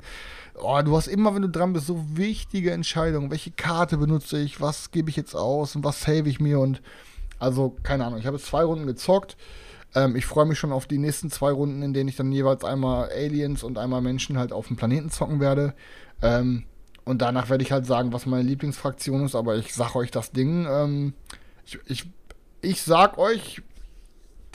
Oh, 0.57 0.81
du 0.83 0.95
hast 0.95 1.07
immer, 1.07 1.35
wenn 1.35 1.41
du 1.41 1.49
dran 1.49 1.73
bist, 1.73 1.87
so 1.87 2.01
wichtige 2.17 2.71
Entscheidungen. 2.71 3.29
Welche 3.29 3.51
Karte 3.51 3.97
benutze 3.97 4.39
ich? 4.39 4.61
Was 4.61 4.91
gebe 4.91 5.09
ich 5.09 5.15
jetzt 5.15 5.35
aus? 5.35 5.75
Und 5.75 5.83
was 5.83 6.01
save 6.01 6.29
ich 6.29 6.39
mir? 6.39 6.59
Und 6.59 6.81
also, 7.39 7.75
keine 7.83 8.05
Ahnung. 8.05 8.19
Ich 8.19 8.25
habe 8.25 8.37
jetzt 8.37 8.47
zwei 8.47 8.63
Runden 8.63 8.87
gezockt. 8.87 9.35
Ähm, 9.93 10.15
ich 10.15 10.25
freue 10.25 10.45
mich 10.45 10.57
schon 10.57 10.71
auf 10.71 10.87
die 10.87 10.97
nächsten 10.97 11.29
zwei 11.29 11.51
Runden, 11.51 11.81
in 11.81 11.93
denen 11.93 12.09
ich 12.09 12.15
dann 12.15 12.31
jeweils 12.31 12.63
einmal 12.63 13.09
Aliens 13.09 13.63
und 13.63 13.77
einmal 13.77 14.01
Menschen 14.01 14.37
halt 14.37 14.53
auf 14.53 14.67
dem 14.67 14.77
Planeten 14.77 15.09
zocken 15.09 15.39
werde. 15.39 15.73
Ähm, 16.21 16.65
und 17.03 17.21
danach 17.21 17.49
werde 17.49 17.63
ich 17.63 17.71
halt 17.71 17.85
sagen, 17.85 18.13
was 18.13 18.25
meine 18.25 18.43
Lieblingsfraktion 18.43 19.25
ist. 19.25 19.35
Aber 19.35 19.55
ich 19.57 19.73
sag 19.73 19.95
euch 19.95 20.11
das 20.11 20.31
Ding. 20.31 20.65
Ähm, 20.69 21.13
ich, 21.65 21.79
ich, 21.85 22.09
ich 22.61 22.81
sag 22.81 23.17
euch, 23.17 23.61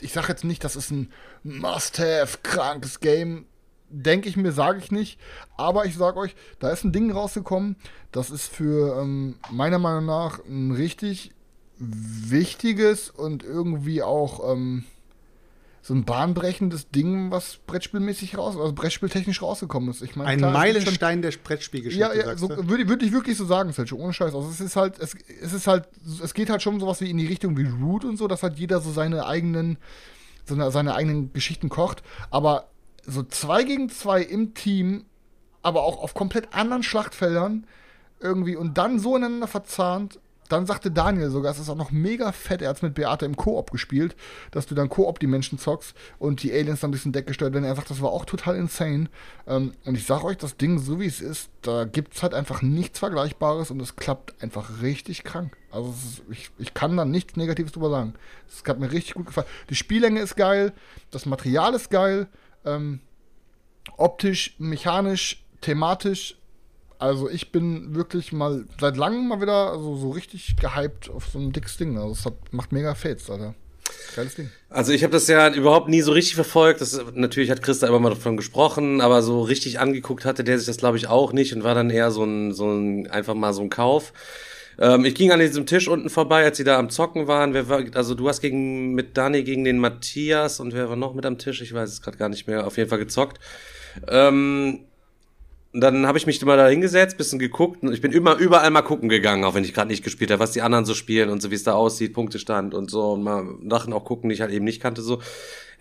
ich 0.01 0.13
sag 0.13 0.29
jetzt 0.29 0.45
nicht, 0.45 0.65
das 0.65 0.77
ist 0.77 0.91
ein 0.91 1.13
Must-Have, 1.43 2.39
krankes 2.43 3.01
Game. 3.01 3.47
Denke 3.91 4.29
ich 4.29 4.37
mir, 4.37 4.53
sage 4.53 4.79
ich 4.79 4.93
nicht. 4.93 5.19
Aber 5.57 5.85
ich 5.85 5.97
sag 5.97 6.17
euch, 6.17 6.35
da 6.61 6.71
ist 6.71 6.85
ein 6.85 6.93
Ding 6.93 7.11
rausgekommen. 7.11 7.77
Das 8.13 8.31
ist 8.31 8.47
für 8.47 9.01
ähm, 9.01 9.37
meiner 9.51 9.79
Meinung 9.79 10.07
nach 10.07 10.45
ein 10.45 10.71
richtig 10.71 11.33
wichtiges 11.79 13.11
und 13.11 13.43
irgendwie 13.43 14.03
auch 14.03 14.53
ähm, 14.53 14.85
so 15.83 15.95
ein 15.95 16.05
bahnbrechendes 16.05 16.91
Ding, 16.91 17.31
was 17.31 17.59
Brettspielmäßig 17.67 18.37
raus, 18.37 18.57
also 18.57 18.73
Brettspieltechnisch 18.75 19.41
rausgekommen 19.41 19.89
ist. 19.91 20.03
Ich 20.03 20.15
meine, 20.15 20.29
Ein 20.29 20.39
klar, 20.39 20.51
gibt 20.53 20.63
schon- 20.63 20.75
Meilenstein 20.83 21.23
der 21.23 21.33
Brettspielgeschichte, 21.43 21.99
ja, 22.01 22.15
ja 22.15 22.37
so, 22.37 22.51
würde, 22.51 22.87
würde 22.89 23.07
ich 23.07 23.13
wirklich 23.13 23.37
so 23.39 23.47
sagen, 23.47 23.73
Selchuk, 23.73 23.99
ohne 23.99 24.13
Scheiß. 24.13 24.35
Also 24.35 24.49
es 24.51 24.61
ist 24.61 24.77
halt, 24.77 24.99
es, 24.99 25.15
es 25.43 25.55
ist 25.55 25.67
halt, 25.67 25.89
es 26.23 26.35
geht 26.35 26.51
halt 26.51 26.63
schon 26.63 26.79
sowas 26.81 27.01
wie 27.01 27.09
in 27.11 27.17
die 27.17 27.27
Richtung 27.27 27.57
wie 27.57 27.67
Root 27.67 28.05
und 28.05 28.19
so, 28.19 28.29
dass 28.29 28.43
halt 28.43 28.59
jeder 28.59 28.81
so 28.81 28.93
seine 28.93 29.25
eigenen, 29.27 29.79
so 30.45 30.55
eine, 30.55 30.71
seine 30.71 30.95
eigenen 30.95 31.33
Geschichten 31.33 31.71
kocht. 31.71 32.03
Aber 32.31 32.69
so 33.11 33.23
zwei 33.23 33.65
gegen 33.65 33.89
zwei 33.89 34.23
im 34.23 34.55
Team, 34.55 35.05
aber 35.63 35.83
auch 35.83 36.03
auf 36.03 36.15
komplett 36.15 36.55
anderen 36.55 36.83
Schlachtfeldern 36.83 37.67
irgendwie 38.21 38.57
und 38.57 38.79
dann 38.79 38.99
so 38.99 39.17
ineinander 39.17 39.47
verzahnt. 39.47 40.19
Dann 40.49 40.67
sagte 40.67 40.91
Daniel 40.91 41.31
sogar, 41.31 41.53
es 41.53 41.61
ist 41.61 41.71
auch 41.71 41.77
noch 41.77 41.93
mega 41.93 42.33
fett, 42.33 42.61
er 42.61 42.71
hat 42.71 42.83
mit 42.83 42.95
Beate 42.95 43.25
im 43.25 43.37
Koop 43.37 43.71
gespielt, 43.71 44.17
dass 44.51 44.67
du 44.67 44.75
dann 44.75 44.89
Koop 44.89 45.21
die 45.21 45.29
Menschen 45.29 45.61
zockst 45.61 45.95
und 46.19 46.43
die 46.43 46.53
Aliens 46.53 46.81
dann 46.81 46.91
durch 46.91 47.05
den 47.05 47.13
Deck 47.13 47.29
gesteuert 47.29 47.55
werden. 47.55 47.65
Er 47.65 47.77
sagt, 47.77 47.89
das 47.89 48.03
war 48.03 48.11
auch 48.11 48.25
total 48.25 48.57
insane. 48.57 49.09
Ähm, 49.47 49.75
und 49.85 49.95
ich 49.95 50.07
sag 50.07 50.25
euch, 50.25 50.39
das 50.39 50.57
Ding, 50.57 50.81
so 50.81 50.99
wie 50.99 51.07
es 51.07 51.21
ist, 51.21 51.51
da 51.63 51.85
gibt's 51.85 52.25
halt 52.25 52.35
einfach 52.35 52.63
nichts 52.63 52.99
Vergleichbares 52.99 53.71
und 53.71 53.81
es 53.81 53.95
klappt 53.95 54.43
einfach 54.43 54.83
richtig 54.83 55.23
krank. 55.23 55.57
Also 55.71 55.91
es 55.91 56.05
ist, 56.05 56.23
ich, 56.29 56.51
ich 56.59 56.75
kann 56.75 56.97
da 56.97 57.05
nichts 57.05 57.37
Negatives 57.37 57.71
drüber 57.71 57.91
sagen. 57.91 58.15
Es 58.49 58.65
hat 58.69 58.81
mir 58.81 58.91
richtig 58.91 59.15
gut 59.15 59.27
gefallen. 59.27 59.47
Die 59.69 59.77
Spiellänge 59.77 60.19
ist 60.19 60.35
geil, 60.35 60.73
das 61.13 61.27
Material 61.27 61.75
ist 61.75 61.91
geil, 61.91 62.27
ähm, 62.65 63.01
optisch, 63.97 64.55
mechanisch, 64.59 65.45
thematisch. 65.61 66.37
Also 66.99 67.31
ich 67.31 67.51
bin 67.51 67.95
wirklich 67.95 68.33
mal 68.33 68.67
seit 68.79 68.97
langem 68.97 69.29
mal 69.29 69.41
wieder 69.41 69.79
so, 69.79 69.97
so 69.97 70.11
richtig 70.11 70.57
gehypt 70.57 71.09
auf 71.09 71.29
so 71.29 71.39
ein 71.39 71.53
dickes 71.53 71.79
Ding. 71.79 71.97
Also 71.97 72.13
es 72.13 72.27
hat, 72.27 72.35
macht 72.53 72.73
mega 72.73 72.95
Fates, 72.95 73.31
Alter. 73.31 73.55
Geiles 74.15 74.35
Ding. 74.35 74.51
Also 74.69 74.93
ich 74.93 75.03
habe 75.03 75.13
das 75.13 75.27
ja 75.27 75.53
überhaupt 75.53 75.89
nie 75.89 76.03
so 76.03 76.13
richtig 76.13 76.35
verfolgt. 76.35 76.81
Das, 76.81 77.01
natürlich 77.15 77.51
hat 77.51 77.63
Christa 77.63 77.87
immer 77.87 78.01
mal 78.01 78.11
davon 78.11 78.37
gesprochen, 78.37 79.01
aber 79.01 79.23
so 79.23 79.43
richtig 79.43 79.81
angeguckt 79.81 80.25
hatte 80.25 80.45
der 80.45 80.59
sich 80.59 80.67
das, 80.67 80.77
glaube 80.77 80.97
ich, 80.97 81.09
auch 81.09 81.33
nicht 81.33 81.55
und 81.55 81.65
war 81.65 81.75
dann 81.75 81.91
eher 81.91 82.11
so 82.11 82.25
ein, 82.25 82.53
so 82.53 82.71
ein 82.71 83.11
einfach 83.11 83.35
mal 83.35 83.53
so 83.53 83.63
ein 83.63 83.71
Kauf. 83.71 84.13
Ähm, 84.79 85.05
ich 85.05 85.15
ging 85.15 85.33
an 85.33 85.41
diesem 85.41 85.67
Tisch 85.67 85.89
unten 85.89 86.11
vorbei, 86.11 86.45
als 86.45 86.57
sie 86.57 86.65
da 86.65 86.79
am 86.79 86.91
Zocken 86.91 87.27
waren. 87.27 87.55
Wer 87.55 87.69
war, 87.69 87.83
also 87.95 88.15
du 88.15 88.29
hast 88.29 88.41
gegen 88.41 88.95
mit 88.95 89.17
Dani 89.17 89.43
gegen 89.43 89.65
den 89.65 89.79
Matthias 89.79 90.61
und 90.61 90.73
wer 90.73 90.89
war 90.89 90.97
noch 90.97 91.15
mit 91.15 91.27
am 91.27 91.39
Tisch? 91.39 91.61
Ich 91.61 91.73
weiß 91.73 91.91
es 91.91 92.03
gerade 92.03 92.17
gar 92.17 92.29
nicht 92.29 92.47
mehr. 92.47 92.67
Auf 92.67 92.77
jeden 92.77 92.89
Fall 92.89 92.99
gezockt. 92.99 93.39
Ähm, 94.09 94.81
dann 95.73 96.07
habe 96.07 96.19
ich 96.19 96.27
mich 96.27 96.45
mal 96.45 96.57
da 96.57 96.67
hingesetzt, 96.67 97.17
bisschen 97.17 97.39
geguckt. 97.39 97.79
Ich 97.85 98.01
bin 98.01 98.11
immer 98.11 98.37
überall 98.37 98.71
mal 98.71 98.83
gucken 98.83 99.09
gegangen, 99.09 99.45
auch 99.45 99.55
wenn 99.55 99.63
ich 99.63 99.73
gerade 99.73 99.89
nicht 99.89 100.03
gespielt 100.03 100.31
habe, 100.33 100.41
was 100.41 100.51
die 100.51 100.63
anderen 100.63 100.85
so 100.85 100.95
spielen 100.95 101.31
und 101.31 101.41
so, 101.41 101.51
wie 101.51 101.55
es 101.55 101.63
da 101.63 101.75
aussieht, 101.75 102.13
Punktestand 102.13 102.75
und 102.75 102.91
so. 102.91 103.13
Und 103.13 103.23
mal 103.23 103.45
Sachen 103.69 103.93
auch 103.93 104.05
gucken, 104.05 104.31
die 104.31 104.35
ich 104.35 104.41
halt 104.41 104.51
eben 104.51 104.65
nicht 104.65 104.83
kannte. 104.83 105.03
So. 105.03 105.21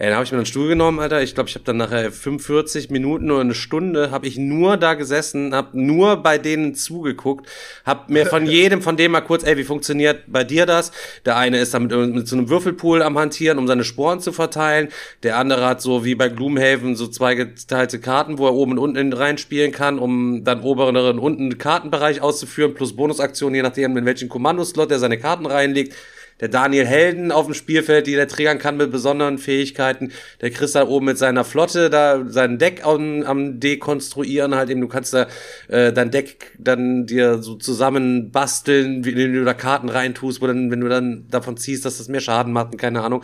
Ey, 0.02 0.08
dann 0.08 0.16
habe 0.16 0.24
ich 0.24 0.32
mir 0.32 0.38
einen 0.38 0.46
Stuhl 0.46 0.70
genommen, 0.70 0.98
Alter. 1.02 1.22
Ich 1.22 1.36
glaube, 1.36 1.50
ich 1.50 1.56
habe 1.56 1.66
dann 1.66 1.76
nachher 1.76 2.10
45 2.10 2.90
Minuten 2.90 3.30
oder 3.32 3.42
eine 3.42 3.54
Stunde 3.54 4.12
habe 4.12 4.28
ich 4.28 4.38
nur 4.38 4.78
da 4.78 4.94
gesessen, 4.94 5.54
habe 5.54 5.78
nur 5.78 6.24
bei 6.24 6.38
denen 6.38 6.74
zugeguckt, 6.74 7.50
habe 7.86 8.14
mir 8.14 8.26
von 8.26 8.46
jedem 8.46 8.82
von 8.82 8.96
dem 8.96 9.12
mal 9.12 9.20
kurz, 9.20 9.44
ey, 9.44 9.58
wie 9.58 9.66
funktioniert 9.66 10.24
bei 10.28 10.46
dir 10.46 10.66
das? 10.66 10.94
Der 11.26 11.36
eine 11.36 11.60
ist 11.60 11.74
da 11.74 11.80
mit, 11.80 11.92
mit 11.92 12.30
so 12.30 12.38
einem 12.38 12.48
Würfelpool 12.48 13.02
am 13.02 13.20
hantieren, 13.20 13.58
um 13.58 13.68
seine 13.68 13.84
Sporen 13.84 14.22
zu 14.22 14.32
verteilen. 14.32 14.88
Der 15.24 15.38
andere 15.38 15.66
hat 15.66 15.82
so 15.82 16.06
wie 16.06 16.16
bei 16.16 16.30
Gloomhaven 16.30 16.96
so 16.96 17.10
zwei 17.10 17.36
geteilte 17.36 18.00
Karten, 18.00 18.38
wo 18.38 18.46
er 18.46 18.54
oben 18.54 18.72
und 18.72 18.80
unten 18.80 19.12
reinspielen 19.12 19.74
kann, 19.74 20.00
um 20.00 20.46
dann 20.46 20.62
oberen 20.62 20.96
und 20.96 21.20
unten 21.20 21.58
Kartenbereich 21.58 22.22
auszuführen, 22.22 22.74
plus 22.74 22.96
Bonusaktionen, 22.96 23.56
je 23.56 23.64
nachdem, 23.64 23.98
in 23.98 24.06
welchen 24.06 24.30
Kommandoslot 24.30 24.92
er 24.92 25.00
seine 25.00 25.18
Karten 25.18 25.46
reinlegt 25.46 25.94
der 26.40 26.48
Daniel 26.48 26.86
Helden 26.86 27.32
auf 27.32 27.46
dem 27.46 27.54
Spielfeld, 27.54 28.08
die 28.08 28.16
der 28.16 28.28
triggern 28.28 28.60
kann 28.60 28.78
mit 28.78 28.92
besonderen 28.92 29.38
Fähigkeiten. 29.38 30.12
Der 30.42 30.52
Chris 30.52 30.74
da 30.74 30.88
oben 30.88 31.08
mit 31.08 31.18
seiner 31.18 31.44
Flotte 31.44 31.90
da 31.90 32.24
sein 32.28 32.58
Deck 32.58 32.86
am, 32.86 33.24
am 33.24 33.60
dekonstruieren 33.60 34.56
halt 34.56 34.70
eben. 34.70 34.82
Du 34.82 34.88
kannst 34.88 35.14
da 35.14 35.28
äh, 35.68 35.92
dein 35.92 36.12
Deck 36.12 36.54
dann 36.58 37.06
dir 37.06 37.42
so 37.42 37.56
zusammen 37.56 38.32
basteln, 38.32 39.06
wie 39.06 39.14
du 39.14 39.44
da 39.44 39.54
Karten 39.54 39.90
reintust, 39.90 40.42
wo 40.42 40.48
dann, 40.48 40.72
wenn 40.72 40.82
du 40.82 40.90
dann 40.90 41.28
davon 41.30 41.58
ziehst, 41.58 41.86
dass 41.86 41.98
das 41.98 42.08
mehr 42.08 42.22
Schaden 42.22 42.54
macht 42.54 42.72
und 42.72 42.78
keine 42.78 43.02
Ahnung. 43.02 43.24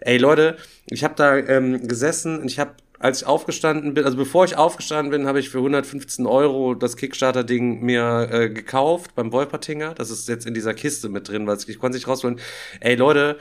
Ey 0.00 0.18
Leute, 0.18 0.56
ich 0.86 1.02
habe 1.02 1.14
da 1.16 1.36
ähm, 1.36 1.88
gesessen 1.88 2.38
und 2.38 2.50
ich 2.50 2.58
habe 2.58 2.72
als 2.98 3.22
ich 3.22 3.26
aufgestanden 3.26 3.94
bin, 3.94 4.04
also 4.04 4.16
bevor 4.16 4.44
ich 4.44 4.56
aufgestanden 4.56 5.10
bin, 5.10 5.26
habe 5.26 5.40
ich 5.40 5.50
für 5.50 5.58
115 5.58 6.26
Euro 6.26 6.74
das 6.74 6.96
Kickstarter-Ding 6.96 7.80
mir 7.80 8.28
äh, 8.30 8.48
gekauft 8.50 9.14
beim 9.14 9.32
Wolpertinger. 9.32 9.94
Das 9.94 10.10
ist 10.10 10.28
jetzt 10.28 10.46
in 10.46 10.54
dieser 10.54 10.74
Kiste 10.74 11.08
mit 11.08 11.28
drin, 11.28 11.46
weil 11.46 11.58
ich 11.66 11.78
konnte 11.78 11.96
nicht 11.96 12.08
rausholen. 12.08 12.38
Ey 12.80 12.94
Leute, 12.94 13.38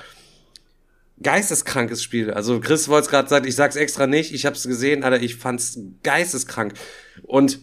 geisteskrankes 1.21 2.01
Spiel. 2.03 2.31
Also 2.31 2.59
Chris 2.59 2.87
wollte 2.87 3.05
es 3.05 3.11
gerade 3.11 3.29
sagen, 3.29 3.47
ich 3.47 3.55
sag's 3.55 3.75
extra 3.75 4.07
nicht, 4.07 4.33
ich 4.33 4.45
hab's 4.45 4.63
gesehen, 4.63 5.03
Alter, 5.03 5.21
ich 5.21 5.35
fand's 5.35 5.79
geisteskrank. 6.03 6.73
Und 7.23 7.59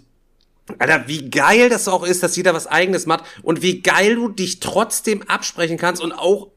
Alter, 0.78 1.08
wie 1.08 1.30
geil 1.30 1.68
das 1.68 1.88
auch 1.88 2.04
ist, 2.04 2.22
dass 2.22 2.36
jeder 2.36 2.54
was 2.54 2.66
eigenes 2.66 3.06
macht 3.06 3.24
und 3.42 3.62
wie 3.62 3.82
geil 3.82 4.14
du 4.14 4.28
dich 4.28 4.60
trotzdem 4.60 5.22
absprechen 5.22 5.76
kannst 5.76 6.02
und 6.02 6.12
auch 6.12 6.50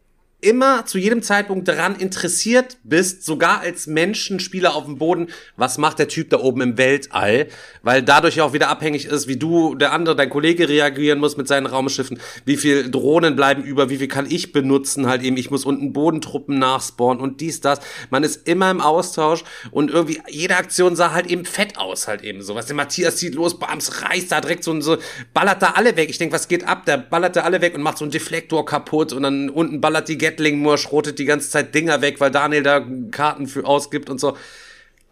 immer 0.43 0.85
zu 0.85 0.97
jedem 0.97 1.21
Zeitpunkt 1.21 1.67
daran 1.67 1.95
interessiert 1.95 2.77
bist, 2.83 3.25
sogar 3.25 3.61
als 3.61 3.87
Menschenspieler 3.87 4.75
auf 4.75 4.85
dem 4.85 4.97
Boden, 4.97 5.27
was 5.55 5.77
macht 5.77 5.99
der 5.99 6.07
Typ 6.07 6.29
da 6.29 6.39
oben 6.39 6.61
im 6.61 6.77
Weltall, 6.77 7.47
weil 7.81 8.03
dadurch 8.03 8.35
ja 8.35 8.43
auch 8.43 8.53
wieder 8.53 8.69
abhängig 8.69 9.05
ist, 9.05 9.27
wie 9.27 9.37
du, 9.37 9.75
der 9.75 9.93
andere, 9.93 10.15
dein 10.15 10.29
Kollege 10.29 10.67
reagieren 10.67 11.19
muss 11.19 11.37
mit 11.37 11.47
seinen 11.47 11.65
Raumschiffen, 11.65 12.19
wie 12.45 12.57
viel 12.57 12.91
Drohnen 12.91 13.35
bleiben 13.35 13.63
über, 13.63 13.89
wie 13.89 13.97
viel 13.97 14.07
kann 14.07 14.29
ich 14.29 14.51
benutzen, 14.51 15.07
halt 15.07 15.23
eben, 15.23 15.37
ich 15.37 15.49
muss 15.49 15.65
unten 15.65 15.93
Bodentruppen 15.93 16.59
nachspawnen 16.59 17.21
und 17.21 17.41
dies, 17.41 17.61
das. 17.61 17.79
Man 18.09 18.23
ist 18.23 18.47
immer 18.47 18.69
im 18.69 18.81
Austausch 18.81 19.43
und 19.71 19.91
irgendwie 19.91 20.21
jede 20.27 20.57
Aktion 20.57 20.95
sah 20.95 21.11
halt 21.11 21.27
eben 21.27 21.45
fett 21.45 21.77
aus, 21.77 22.07
halt 22.07 22.23
eben 22.23 22.41
so. 22.41 22.55
Was 22.55 22.65
der 22.65 22.75
Matthias 22.75 23.15
zieht 23.15 23.35
los, 23.35 23.57
bams, 23.59 24.03
reißt 24.03 24.31
da 24.31 24.41
direkt 24.41 24.63
so 24.63 24.71
und 24.71 24.81
so, 24.81 24.97
ballert 25.33 25.61
da 25.61 25.71
alle 25.71 25.95
weg. 25.95 26.09
Ich 26.09 26.17
denk, 26.17 26.33
was 26.33 26.47
geht 26.47 26.67
ab? 26.67 26.85
Der 26.85 26.97
ballert 26.97 27.35
da 27.35 27.41
alle 27.41 27.61
weg 27.61 27.75
und 27.75 27.81
macht 27.81 27.97
so 27.97 28.05
einen 28.05 28.11
Deflektor 28.11 28.65
kaputt 28.65 29.13
und 29.13 29.23
dann 29.23 29.49
unten 29.49 29.79
ballert 29.79 30.09
die 30.09 30.17
Get 30.17 30.32
Gatling 30.33 30.77
schrotet 30.77 31.19
die 31.19 31.25
ganze 31.25 31.49
Zeit 31.49 31.75
Dinger 31.75 32.01
weg, 32.01 32.19
weil 32.19 32.31
Daniel 32.31 32.63
da 32.63 32.85
Karten 33.11 33.47
für 33.47 33.65
ausgibt 33.65 34.09
und 34.09 34.19
so. 34.19 34.35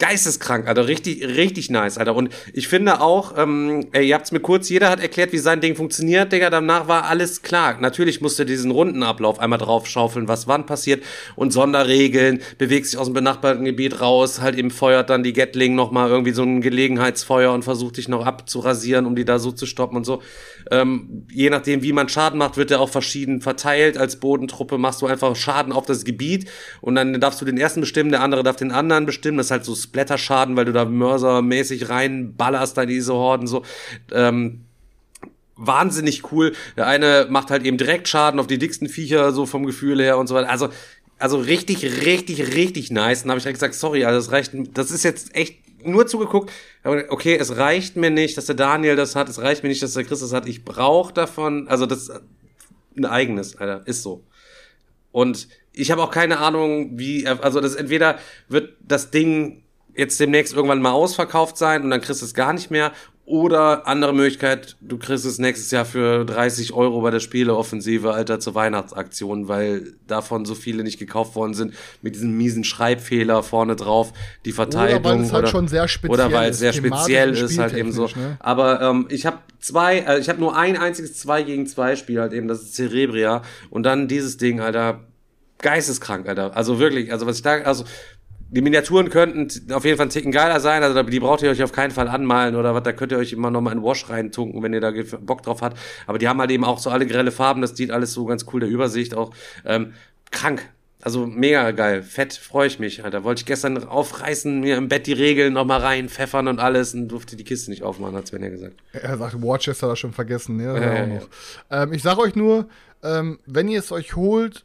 Geisteskrank, 0.01 0.67
Alter. 0.67 0.87
Richtig, 0.87 1.23
richtig 1.23 1.69
nice, 1.69 1.99
Alter. 1.99 2.15
Und 2.15 2.33
ich 2.53 2.67
finde 2.67 3.01
auch, 3.01 3.37
ähm, 3.37 3.85
ey, 3.91 4.07
ihr 4.07 4.15
habt's 4.15 4.31
mir 4.31 4.39
kurz, 4.39 4.67
jeder 4.67 4.89
hat 4.89 4.99
erklärt, 4.99 5.31
wie 5.31 5.37
sein 5.37 5.61
Ding 5.61 5.75
funktioniert, 5.75 6.31
Digga. 6.31 6.49
Danach 6.49 6.87
war 6.87 7.05
alles 7.05 7.43
klar. 7.43 7.77
Natürlich 7.79 8.19
musste 8.19 8.43
diesen 8.43 8.71
Rundenablauf 8.71 9.37
einmal 9.37 9.59
drauf 9.59 9.85
schaufeln, 9.85 10.27
was 10.27 10.47
wann 10.47 10.65
passiert. 10.65 11.03
Und 11.35 11.53
Sonderregeln, 11.53 12.41
bewegt 12.57 12.87
sich 12.87 12.97
aus 12.97 13.05
dem 13.09 13.13
benachbarten 13.13 13.63
Gebiet 13.63 14.01
raus, 14.01 14.41
halt 14.41 14.57
eben 14.57 14.71
feuert 14.71 15.11
dann 15.11 15.21
die 15.21 15.33
Gatling 15.33 15.75
nochmal 15.75 16.09
irgendwie 16.09 16.31
so 16.31 16.41
ein 16.41 16.61
Gelegenheitsfeuer 16.61 17.53
und 17.53 17.61
versucht 17.61 17.97
dich 17.97 18.07
noch 18.07 18.25
abzurasieren, 18.25 19.05
um 19.05 19.15
die 19.15 19.23
da 19.23 19.37
so 19.37 19.51
zu 19.51 19.67
stoppen 19.67 19.97
und 19.97 20.05
so. 20.07 20.23
Ähm, 20.71 21.27
je 21.29 21.49
nachdem, 21.49 21.83
wie 21.83 21.91
man 21.91 22.07
Schaden 22.07 22.39
macht, 22.39 22.55
wird 22.55 22.69
der 22.69 22.79
auch 22.79 22.89
verschieden 22.89 23.41
verteilt. 23.41 23.97
Als 23.97 24.15
Bodentruppe 24.21 24.77
machst 24.77 25.01
du 25.01 25.07
einfach 25.07 25.35
Schaden 25.35 25.73
auf 25.73 25.85
das 25.85 26.05
Gebiet 26.05 26.49
und 26.79 26.95
dann 26.95 27.19
darfst 27.19 27.41
du 27.41 27.45
den 27.45 27.57
ersten 27.57 27.81
bestimmen, 27.81 28.09
der 28.09 28.21
andere 28.21 28.41
darf 28.41 28.55
den 28.55 28.71
anderen 28.71 29.05
bestimmen. 29.05 29.37
Das 29.37 29.47
ist 29.47 29.51
halt 29.51 29.65
so 29.65 29.75
Splatterschaden, 29.75 30.55
weil 30.55 30.65
du 30.65 30.71
da 30.71 30.85
mörsermäßig 30.85 31.89
reinballerst 31.89 32.77
da 32.77 32.85
diese 32.85 33.13
Horden 33.13 33.47
so. 33.47 33.63
Ähm, 34.13 34.61
wahnsinnig 35.57 36.31
cool. 36.31 36.53
Der 36.77 36.87
eine 36.87 37.27
macht 37.29 37.51
halt 37.51 37.63
eben 37.65 37.77
direkt 37.77 38.07
Schaden 38.07 38.39
auf 38.39 38.47
die 38.47 38.57
dicksten 38.57 38.87
Viecher, 38.87 39.33
so 39.33 39.45
vom 39.45 39.65
Gefühl 39.65 40.01
her 40.01 40.17
und 40.17 40.27
so 40.27 40.35
weiter. 40.35 40.49
Also, 40.49 40.69
also 41.19 41.37
richtig, 41.37 41.83
richtig, 42.05 42.55
richtig 42.55 42.91
nice. 42.91 43.23
Und 43.23 43.29
habe 43.29 43.37
ich 43.37 43.43
direkt 43.43 43.59
gesagt, 43.59 43.75
sorry, 43.75 44.05
also 44.05 44.17
das 44.17 44.31
reicht, 44.31 44.53
das 44.73 44.89
ist 44.89 45.03
jetzt 45.03 45.35
echt 45.35 45.60
nur 45.85 46.07
zugeguckt, 46.07 46.51
okay, 46.83 47.37
es 47.37 47.57
reicht 47.57 47.95
mir 47.95 48.09
nicht, 48.09 48.37
dass 48.37 48.45
der 48.45 48.55
Daniel 48.55 48.95
das 48.95 49.15
hat, 49.15 49.29
es 49.29 49.41
reicht 49.41 49.63
mir 49.63 49.69
nicht, 49.69 49.83
dass 49.83 49.93
der 49.93 50.03
Chris 50.03 50.19
das 50.19 50.33
hat, 50.33 50.47
ich 50.47 50.65
brauche 50.65 51.13
davon, 51.13 51.67
also 51.67 51.85
das 51.85 52.09
ist 52.09 52.21
ein 52.97 53.05
eigenes, 53.05 53.55
Alter, 53.55 53.85
ist 53.87 54.03
so. 54.03 54.23
Und 55.11 55.47
ich 55.73 55.91
habe 55.91 56.03
auch 56.03 56.11
keine 56.11 56.39
Ahnung, 56.39 56.97
wie, 56.97 57.27
also 57.27 57.59
das 57.61 57.75
entweder 57.75 58.19
wird 58.47 58.75
das 58.81 59.11
Ding 59.11 59.63
jetzt 59.95 60.19
demnächst 60.19 60.53
irgendwann 60.53 60.81
mal 60.81 60.91
ausverkauft 60.91 61.57
sein 61.57 61.83
und 61.83 61.89
dann 61.89 62.01
kriegst 62.01 62.21
du 62.21 62.25
es 62.25 62.33
gar 62.33 62.53
nicht 62.53 62.71
mehr 62.71 62.91
oder 63.31 63.87
andere 63.87 64.13
Möglichkeit, 64.13 64.75
du 64.81 64.97
kriegst 64.97 65.23
es 65.23 65.39
nächstes 65.39 65.71
Jahr 65.71 65.85
für 65.85 66.25
30 66.25 66.73
Euro 66.73 66.99
bei 66.99 67.11
der 67.11 67.21
Spieleoffensive, 67.21 68.13
Alter, 68.13 68.41
zur 68.41 68.55
Weihnachtsaktion, 68.55 69.47
weil 69.47 69.93
davon 70.05 70.43
so 70.43 70.53
viele 70.53 70.83
nicht 70.83 70.99
gekauft 70.99 71.35
worden 71.35 71.53
sind, 71.53 71.73
mit 72.01 72.15
diesem 72.15 72.35
miesen 72.35 72.65
Schreibfehler 72.65 73.41
vorne 73.41 73.77
drauf, 73.77 74.11
die 74.43 74.51
Verteilung. 74.51 74.99
Oder 74.99 75.09
weil 75.09 75.21
es 75.21 75.31
halt 75.31 75.43
oder, 75.43 75.51
schon 75.51 75.67
sehr 75.69 75.87
speziell 75.87 76.13
Oder 76.13 76.33
weil 76.33 76.51
es 76.51 76.59
sehr 76.59 76.73
speziell 76.73 77.31
ist, 77.31 77.57
halt 77.57 77.73
eben 77.73 77.93
so. 77.93 78.07
Ne? 78.07 78.35
Aber 78.41 78.81
ähm, 78.81 79.07
ich 79.09 79.25
habe 79.25 79.37
zwei, 79.59 79.99
äh, 79.99 80.19
ich 80.19 80.27
habe 80.27 80.41
nur 80.41 80.57
ein 80.57 80.75
einziges 80.75 81.17
2 81.19 81.43
gegen 81.43 81.67
2 81.67 81.95
Spiel 81.95 82.19
halt 82.19 82.33
eben, 82.33 82.49
das 82.49 82.61
ist 82.61 82.75
Cerebria. 82.75 83.43
Und 83.69 83.83
dann 83.83 84.09
dieses 84.09 84.35
Ding, 84.35 84.59
Alter, 84.59 85.05
geisteskrank, 85.61 86.27
Alter. 86.27 86.55
Also 86.55 86.79
wirklich, 86.79 87.11
also 87.11 87.25
was 87.25 87.37
ich 87.37 87.43
da, 87.43 87.61
also 87.61 87.85
die 88.51 88.61
Miniaturen 88.61 89.09
könnten 89.09 89.71
auf 89.71 89.85
jeden 89.85 89.97
Fall 89.97 90.03
einen 90.03 90.11
Ticken 90.11 90.31
geiler 90.31 90.59
sein, 90.59 90.83
also 90.83 91.01
die 91.03 91.19
braucht 91.19 91.41
ihr 91.41 91.49
euch 91.49 91.63
auf 91.63 91.71
keinen 91.71 91.91
Fall 91.91 92.09
anmalen 92.09 92.55
oder 92.55 92.75
was, 92.75 92.83
da 92.83 92.91
könnt 92.91 93.13
ihr 93.13 93.17
euch 93.17 93.31
immer 93.31 93.49
noch 93.49 93.61
mal 93.61 93.71
in 93.71 93.81
Wash 93.81 94.09
reintunken, 94.09 94.61
wenn 94.61 94.73
ihr 94.73 94.81
da 94.81 94.91
Bock 95.21 95.41
drauf 95.41 95.61
habt. 95.61 95.77
Aber 96.05 96.17
die 96.17 96.27
haben 96.27 96.39
halt 96.39 96.51
eben 96.51 96.65
auch 96.65 96.77
so 96.77 96.89
alle 96.89 97.07
grelle 97.07 97.31
Farben, 97.31 97.61
das 97.61 97.77
sieht 97.77 97.91
alles 97.91 98.11
so 98.11 98.25
ganz 98.25 98.45
cool, 98.51 98.59
der 98.59 98.69
Übersicht 98.69 99.15
auch. 99.15 99.31
Ähm, 99.65 99.93
krank. 100.31 100.69
Also 101.03 101.25
mega 101.25 101.71
geil. 101.71 102.03
Fett, 102.03 102.33
freue 102.33 102.67
ich 102.67 102.77
mich. 102.77 103.03
Alter. 103.03 103.23
Wollte 103.23 103.39
ich 103.39 103.45
gestern 103.47 103.83
aufreißen, 103.83 104.59
mir 104.59 104.77
im 104.77 104.87
Bett 104.87 105.07
die 105.07 105.13
Regeln 105.13 105.53
noch 105.53 105.65
mal 105.65 105.79
reinpfeffern 105.79 106.47
und 106.47 106.59
alles 106.59 106.93
und 106.93 107.07
durfte 107.07 107.35
die 107.35 107.43
Kiste 107.43 107.71
nicht 107.71 107.81
aufmachen, 107.81 108.15
hat 108.15 108.27
Sven 108.27 108.43
ja 108.43 108.49
gesagt. 108.49 108.75
Er 108.93 109.17
sagt, 109.17 109.41
Watchester 109.41 109.87
hat 109.87 109.93
er 109.93 109.95
schon 109.95 110.13
vergessen, 110.13 110.57
ne? 110.57 110.65
Ja, 110.65 110.93
ja, 110.93 111.07
ja. 111.07 111.21
Ähm, 111.83 111.93
ich 111.93 112.03
sage 112.03 112.21
euch 112.21 112.35
nur, 112.35 112.67
ähm, 113.01 113.39
wenn 113.47 113.67
ihr 113.67 113.79
es 113.79 113.91
euch 113.91 114.15
holt, 114.15 114.63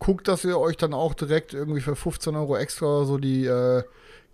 guckt, 0.00 0.26
dass 0.26 0.44
ihr 0.44 0.58
euch 0.58 0.76
dann 0.76 0.92
auch 0.92 1.14
direkt 1.14 1.54
irgendwie 1.54 1.80
für 1.80 1.94
15 1.94 2.34
Euro 2.34 2.56
extra 2.56 3.04
so 3.04 3.18
die 3.18 3.44
äh, 3.44 3.84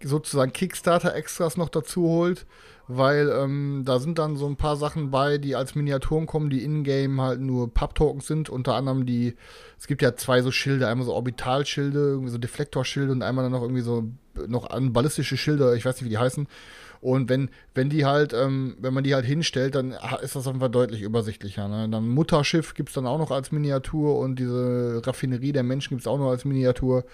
sozusagen 0.03 0.53
Kickstarter-Extras 0.53 1.57
noch 1.57 1.69
dazu 1.69 2.03
holt, 2.09 2.47
weil 2.87 3.29
ähm, 3.29 3.83
da 3.85 3.99
sind 3.99 4.19
dann 4.19 4.37
so 4.37 4.47
ein 4.47 4.57
paar 4.57 4.77
Sachen 4.77 5.11
bei, 5.11 5.39
die 5.39 5.57
als 5.57 5.75
Miniaturen 5.75 6.27
kommen, 6.27 6.51
die 6.51 6.63
in-game 6.63 7.21
halt 7.21 7.41
nur 7.41 7.73
Pub-Tokens 7.73 8.27
sind. 8.27 8.49
Unter 8.49 8.75
anderem 8.75 9.07
die, 9.07 9.35
es 9.79 9.87
gibt 9.87 10.03
ja 10.03 10.15
zwei 10.15 10.41
so 10.43 10.53
Schilde, 10.53 10.87
einmal 10.87 11.05
so 11.05 11.15
Orbitalschilde, 11.15 11.99
irgendwie 11.99 12.31
so 12.31 12.39
Deflektorschilde 12.39 13.13
und 13.13 13.23
einmal 13.23 13.45
dann 13.45 13.53
noch 13.53 13.63
irgendwie 13.63 13.83
so 13.83 14.05
noch 14.47 14.71
an 14.71 14.93
ballistische 14.93 15.37
Schilder, 15.37 15.75
ich 15.75 15.85
weiß 15.85 15.97
nicht, 15.97 16.05
wie 16.05 16.11
die 16.11 16.19
heißen. 16.19 16.47
Und 17.07 17.29
wenn, 17.29 17.51
wenn 17.73 17.89
die 17.89 18.05
halt, 18.05 18.33
ähm, 18.33 18.75
wenn 18.81 18.93
man 18.93 19.05
die 19.05 19.15
halt 19.15 19.25
hinstellt, 19.25 19.77
dann 19.77 19.95
ist 20.23 20.35
das 20.35 20.49
einfach 20.49 20.67
deutlich 20.67 21.03
übersichtlicher. 21.03 21.69
Ne? 21.69 21.89
Dann 21.89 22.09
Mutterschiff 22.09 22.75
gibt 22.75 22.89
es 22.89 22.97
dann 22.97 23.07
auch 23.07 23.19
noch 23.19 23.31
als 23.31 23.53
Miniatur 23.53 24.19
und 24.19 24.41
diese 24.41 25.01
Raffinerie 25.07 25.53
der 25.53 25.63
Menschen 25.63 25.91
gibt 25.91 26.01
es 26.01 26.09
auch 26.09 26.19
noch 26.19 26.31
als 26.31 26.45
Miniatur. 26.45 27.05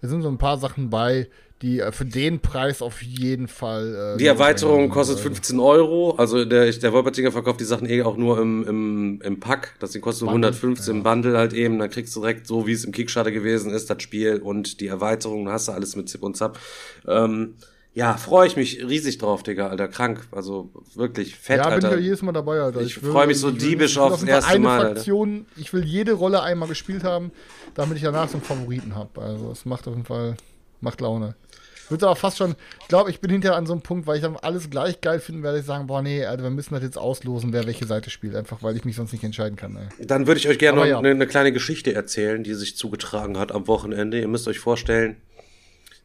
Es 0.00 0.08
sind 0.08 0.22
so 0.22 0.30
ein 0.30 0.38
paar 0.38 0.56
Sachen 0.56 0.88
bei, 0.88 1.28
die 1.60 1.80
äh, 1.80 1.92
für 1.92 2.06
den 2.06 2.40
Preis 2.40 2.80
auf 2.80 3.02
jeden 3.02 3.46
Fall. 3.46 4.14
Äh, 4.14 4.16
die 4.16 4.26
Erweiterung 4.26 4.88
kostet 4.88 5.20
15 5.20 5.60
Euro. 5.60 6.12
Also 6.12 6.46
der, 6.46 6.72
der 6.72 6.92
Wolpertinger 6.94 7.30
verkauft 7.30 7.60
die 7.60 7.64
Sachen 7.64 7.86
eh 7.86 8.00
auch 8.00 8.16
nur 8.16 8.40
im, 8.40 8.66
im, 8.66 9.20
im 9.22 9.40
Pack. 9.40 9.74
Das 9.78 9.92
kostet 10.00 10.26
Bundle, 10.26 10.52
115 10.52 10.90
ja. 10.94 10.96
im 10.96 11.02
Bundle 11.02 11.36
halt 11.36 11.52
eben. 11.52 11.78
Dann 11.78 11.90
kriegst 11.90 12.16
du 12.16 12.20
direkt 12.20 12.46
so, 12.46 12.66
wie 12.66 12.72
es 12.72 12.86
im 12.86 12.92
Kickstarter 12.92 13.30
gewesen 13.30 13.70
ist, 13.72 13.90
das 13.90 14.02
Spiel 14.02 14.38
und 14.38 14.80
die 14.80 14.86
Erweiterung. 14.86 15.50
Hast 15.50 15.68
du 15.68 15.72
alles 15.72 15.96
mit 15.96 16.08
Zip 16.08 16.22
und 16.22 16.34
Zap. 16.34 16.58
Ähm, 17.06 17.56
ja, 17.94 18.16
freue 18.16 18.48
ich 18.48 18.56
mich 18.56 18.84
riesig 18.84 19.18
drauf, 19.18 19.44
Digga, 19.44 19.68
Alter, 19.68 19.86
krank. 19.86 20.26
Also 20.32 20.70
wirklich 20.96 21.36
fett, 21.36 21.58
ja, 21.58 21.64
Alter. 21.64 21.74
Ja, 21.74 21.90
bin 21.90 21.98
ich 22.00 22.04
ja 22.04 22.04
jedes 22.06 22.22
Mal 22.22 22.32
dabei, 22.32 22.58
Alter. 22.58 22.80
Ich, 22.80 22.96
ich 22.96 22.98
freue 22.98 23.28
mich 23.28 23.38
so 23.38 23.52
will, 23.52 23.58
diebisch 23.58 23.96
auf 23.98 24.12
das 24.12 24.24
erste 24.24 24.50
eine 24.50 24.58
Mal. 24.60 24.80
Fraktion, 24.80 25.46
ich 25.56 25.72
will 25.72 25.84
jede 25.84 26.12
Rolle 26.12 26.42
einmal 26.42 26.68
gespielt 26.68 27.04
haben, 27.04 27.30
damit 27.74 27.96
ich 27.96 28.02
danach 28.02 28.28
so 28.28 28.38
einen 28.38 28.44
Favoriten 28.44 28.96
habe. 28.96 29.22
Also 29.22 29.52
es 29.52 29.64
macht 29.64 29.86
auf 29.86 29.94
jeden 29.94 30.06
Fall, 30.06 30.36
macht 30.80 31.00
Laune. 31.00 31.36
Ich 31.84 31.90
würde 31.90 32.06
aber 32.06 32.16
fast 32.16 32.38
schon, 32.38 32.56
ich 32.80 32.88
glaube, 32.88 33.10
ich 33.10 33.20
bin 33.20 33.30
hinterher 33.30 33.56
an 33.56 33.66
so 33.66 33.74
einem 33.74 33.82
Punkt, 33.82 34.08
weil 34.08 34.16
ich 34.16 34.22
dann 34.22 34.36
alles 34.36 34.70
gleich 34.70 35.00
geil 35.00 35.20
finden 35.20 35.42
werde, 35.44 35.58
ich 35.58 35.66
sagen, 35.66 35.86
boah, 35.86 36.02
nee, 36.02 36.24
Alter, 36.24 36.42
wir 36.42 36.50
müssen 36.50 36.74
das 36.74 36.82
jetzt 36.82 36.98
auslosen, 36.98 37.52
wer 37.52 37.66
welche 37.66 37.86
Seite 37.86 38.10
spielt, 38.10 38.34
einfach 38.34 38.62
weil 38.62 38.74
ich 38.74 38.84
mich 38.84 38.96
sonst 38.96 39.12
nicht 39.12 39.22
entscheiden 39.22 39.54
kann. 39.54 39.76
Ey. 39.76 40.06
Dann 40.06 40.26
würde 40.26 40.40
ich 40.40 40.48
euch 40.48 40.58
gerne 40.58 40.80
noch 40.80 40.86
ja. 40.86 40.98
eine, 40.98 41.10
eine 41.10 41.26
kleine 41.28 41.52
Geschichte 41.52 41.94
erzählen, 41.94 42.42
die 42.42 42.54
sich 42.54 42.76
zugetragen 42.76 43.38
hat 43.38 43.52
am 43.52 43.68
Wochenende. 43.68 44.18
Ihr 44.18 44.28
müsst 44.28 44.48
euch 44.48 44.58
vorstellen, 44.58 45.16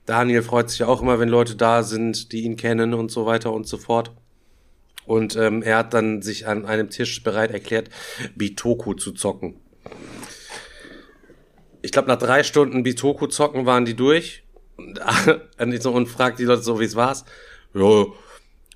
Daniel 0.10 0.41
freut 0.41 0.72
sich 0.72 0.84
auch 0.84 1.03
immer, 1.03 1.20
wenn 1.20 1.30
Leute 1.30 1.55
da 1.55 1.84
sind, 1.84 2.32
die 2.32 2.41
ihn 2.41 2.55
kennen 2.55 2.95
und 2.95 3.12
so 3.12 3.28
weiter 3.28 3.53
und 3.53 3.68
so 3.68 3.78
fort. 3.78 4.12
Und 5.05 5.36
ähm, 5.36 5.62
er 5.62 5.78
hat 5.78 5.93
dann 5.93 6.24
sich 6.24 6.47
an 6.47 6.66
einem 6.66 6.89
Tisch 6.89 7.22
bereit 7.22 7.51
erklärt, 7.51 7.91
Bitoku 8.36 8.95
zu 8.95 9.12
zocken. 9.12 9.62
Ich 11.84 11.91
glaube, 11.91 12.07
nach 12.07 12.18
drei 12.18 12.41
Stunden 12.41 12.82
Bitoku 12.82 13.28
zocken 13.28 13.68
waren 13.68 13.86
die 13.86 13.95
durch. 13.95 14.43
Und, 15.60 15.86
und 15.86 16.07
fragt 16.07 16.39
die 16.39 16.45
Leute 16.45 16.64
so, 16.64 16.80
wie 16.80 16.86
es 16.86 16.95
war's. 16.95 17.26
Ja, 17.74 18.05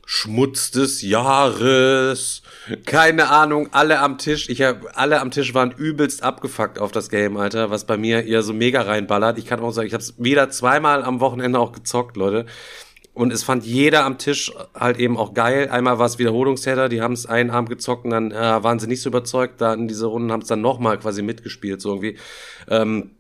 Schmutz 0.05 0.71
des 0.71 1.01
Jahres. 1.01 2.41
Keine 2.85 3.29
Ahnung, 3.29 3.69
alle 3.71 3.99
am 3.99 4.17
Tisch. 4.17 4.49
Ich 4.49 4.61
hab, 4.61 4.97
alle 4.97 5.21
am 5.21 5.31
Tisch 5.31 5.53
waren 5.53 5.71
übelst 5.71 6.23
abgefuckt 6.23 6.79
auf 6.79 6.91
das 6.91 7.09
Game, 7.09 7.37
Alter, 7.37 7.69
was 7.69 7.85
bei 7.85 7.97
mir 7.97 8.25
eher 8.25 8.43
so 8.43 8.53
mega 8.53 8.81
reinballert. 8.81 9.37
Ich 9.37 9.45
kann 9.45 9.59
auch 9.61 9.71
sagen, 9.71 9.87
ich 9.87 9.93
habe 9.93 10.03
es 10.03 10.15
wieder 10.17 10.49
zweimal 10.49 11.03
am 11.03 11.19
Wochenende 11.19 11.59
auch 11.59 11.71
gezockt, 11.71 12.17
Leute. 12.17 12.45
Und 13.13 13.31
es 13.31 13.43
fand 13.43 13.63
jeder 13.63 14.05
am 14.05 14.17
Tisch 14.17 14.51
halt 14.73 14.97
eben 14.97 15.17
auch 15.17 15.33
geil. 15.35 15.69
Einmal 15.69 15.99
war 15.99 16.07
es 16.07 16.17
Wiederholungstäter, 16.17 16.89
die 16.89 17.01
haben 17.01 17.13
es 17.13 17.27
einen 17.27 17.51
Abend 17.51 17.69
gezockt 17.69 18.05
und 18.05 18.11
dann 18.11 18.31
äh, 18.31 18.63
waren 18.63 18.79
sie 18.79 18.87
nicht 18.87 19.01
so 19.01 19.09
überzeugt. 19.09 19.61
Da 19.61 19.73
in 19.73 19.87
diese 19.87 20.07
Runden 20.07 20.31
haben 20.31 20.41
es 20.41 20.47
dann 20.47 20.61
nochmal 20.61 20.97
quasi 20.97 21.21
mitgespielt, 21.21 21.79
so 21.79 21.89
irgendwie. 21.89 22.17
Ähm, 22.67 23.11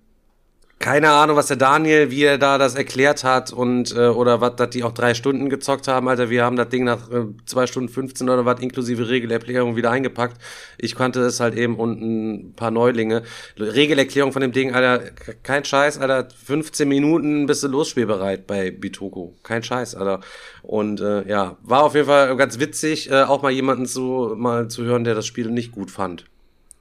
keine 0.83 1.11
Ahnung, 1.11 1.37
was 1.37 1.47
der 1.47 1.55
Daniel, 1.55 2.11
wie 2.11 2.23
er 2.25 2.37
da 2.37 2.57
das 2.57 2.75
erklärt 2.75 3.23
hat 3.23 3.53
und 3.53 3.95
äh, 3.95 4.09
oder 4.09 4.41
was, 4.41 4.57
dass 4.57 4.69
die 4.71 4.83
auch 4.83 4.91
drei 4.91 5.13
Stunden 5.13 5.47
gezockt 5.47 5.87
haben, 5.87 6.09
Alter. 6.09 6.29
Wir 6.29 6.43
haben 6.43 6.57
das 6.57 6.67
Ding 6.67 6.83
nach 6.83 7.09
äh, 7.09 7.23
zwei 7.45 7.67
Stunden 7.67 7.87
15 7.87 8.27
oder 8.27 8.43
was 8.43 8.59
inklusive 8.59 9.07
Regelerklärung 9.07 9.77
wieder 9.77 9.91
eingepackt. 9.91 10.41
Ich 10.77 10.95
kannte 10.95 11.21
es 11.21 11.39
halt 11.39 11.55
eben 11.55 11.77
und 11.77 12.01
ein 12.01 12.53
paar 12.55 12.69
Neulinge. 12.69 13.23
Regelerklärung 13.57 14.33
von 14.33 14.41
dem 14.41 14.51
Ding, 14.51 14.73
Alter, 14.73 15.09
kein 15.41 15.63
Scheiß, 15.63 15.99
Alter. 15.99 16.27
15 16.45 16.85
Minuten 16.85 17.45
bist 17.45 17.63
du 17.63 17.69
losspielbereit 17.69 18.45
bei 18.45 18.69
Bitoko. 18.69 19.35
Kein 19.41 19.63
Scheiß, 19.63 19.95
Alter. 19.95 20.19
Und 20.63 20.99
äh, 20.99 21.25
ja, 21.29 21.55
war 21.61 21.83
auf 21.83 21.95
jeden 21.95 22.07
Fall 22.07 22.35
ganz 22.35 22.59
witzig, 22.59 23.09
äh, 23.09 23.23
auch 23.23 23.41
mal 23.41 23.53
jemanden 23.53 23.85
zu 23.85 24.33
mal 24.35 24.67
zu 24.67 24.83
hören, 24.83 25.05
der 25.05 25.15
das 25.15 25.27
Spiel 25.27 25.49
nicht 25.49 25.71
gut 25.71 25.91
fand. 25.91 26.25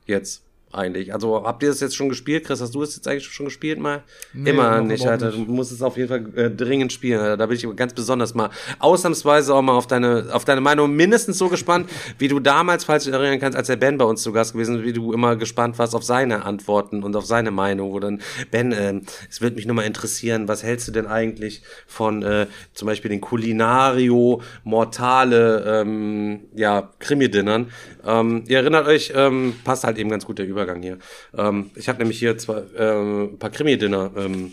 Jetzt 0.06 0.42
eigentlich. 0.72 1.12
Also 1.12 1.44
habt 1.44 1.62
ihr 1.62 1.68
das 1.68 1.80
jetzt 1.80 1.94
schon 1.94 2.08
gespielt? 2.08 2.44
Chris, 2.44 2.60
hast 2.60 2.74
du 2.74 2.82
es 2.82 2.96
jetzt 2.96 3.06
eigentlich 3.06 3.24
schon 3.24 3.46
gespielt 3.46 3.78
mal? 3.78 4.02
Nee, 4.32 4.50
Immer 4.50 4.80
nicht, 4.80 5.06
Alter. 5.06 5.30
nicht. 5.30 5.48
Du 5.48 5.52
musst 5.52 5.72
es 5.72 5.82
auf 5.82 5.96
jeden 5.96 6.08
Fall 6.08 6.26
äh, 6.36 6.50
dringend 6.50 6.92
spielen. 6.92 7.20
Alter. 7.20 7.36
Da 7.36 7.46
bin 7.46 7.56
ich 7.56 7.76
ganz 7.76 7.92
besonders 7.92 8.34
mal 8.34 8.50
ausnahmsweise 8.78 9.54
auch 9.54 9.62
mal 9.62 9.72
auf 9.74 9.86
deine, 9.86 10.26
auf 10.32 10.44
deine 10.44 10.60
Meinung 10.60 10.94
mindestens 10.94 11.38
so 11.38 11.48
gespannt, 11.48 11.88
wie 12.18 12.28
du 12.28 12.40
damals, 12.40 12.84
falls 12.84 13.04
du 13.04 13.10
dich 13.10 13.18
erinnern 13.18 13.40
kannst, 13.40 13.56
als 13.56 13.66
der 13.66 13.76
Ben 13.76 13.98
bei 13.98 14.04
uns 14.04 14.22
zu 14.22 14.32
Gast 14.32 14.52
gewesen 14.54 14.78
ist, 14.78 14.84
wie 14.84 14.92
du 14.92 15.12
immer 15.12 15.36
gespannt 15.36 15.78
warst 15.78 15.94
auf 15.94 16.02
seine 16.04 16.44
Antworten 16.44 17.02
und 17.02 17.14
auf 17.16 17.26
seine 17.26 17.50
Meinung. 17.50 17.92
Wo 17.92 18.00
dann, 18.00 18.20
Ben, 18.50 18.72
ähm, 18.72 19.02
es 19.30 19.40
würde 19.40 19.56
mich 19.56 19.66
nur 19.66 19.76
mal 19.76 19.82
interessieren, 19.82 20.48
was 20.48 20.62
hältst 20.62 20.88
du 20.88 20.92
denn 20.92 21.06
eigentlich 21.06 21.62
von 21.86 22.22
äh, 22.22 22.46
zum 22.74 22.86
Beispiel 22.86 23.10
den 23.10 23.20
Culinario 23.20 24.42
Mortale 24.64 25.82
ähm, 25.82 26.40
ja, 26.54 26.90
Krimi-Dinnern? 26.98 27.70
Ähm, 28.06 28.44
ihr 28.48 28.58
erinnert 28.58 28.86
euch, 28.86 29.12
ähm, 29.14 29.54
passt 29.64 29.84
halt 29.84 29.98
eben 29.98 30.10
ganz 30.10 30.26
gut 30.26 30.38
der 30.38 30.46
Übergang 30.46 30.82
hier. 30.82 30.98
Ähm, 31.36 31.70
ich 31.74 31.88
habe 31.88 31.98
nämlich 31.98 32.18
hier 32.18 32.36
zwei, 32.38 32.62
äh, 32.76 33.24
ein 33.24 33.38
paar 33.38 33.50
Krimi-Dinner 33.50 34.10
ähm, 34.16 34.52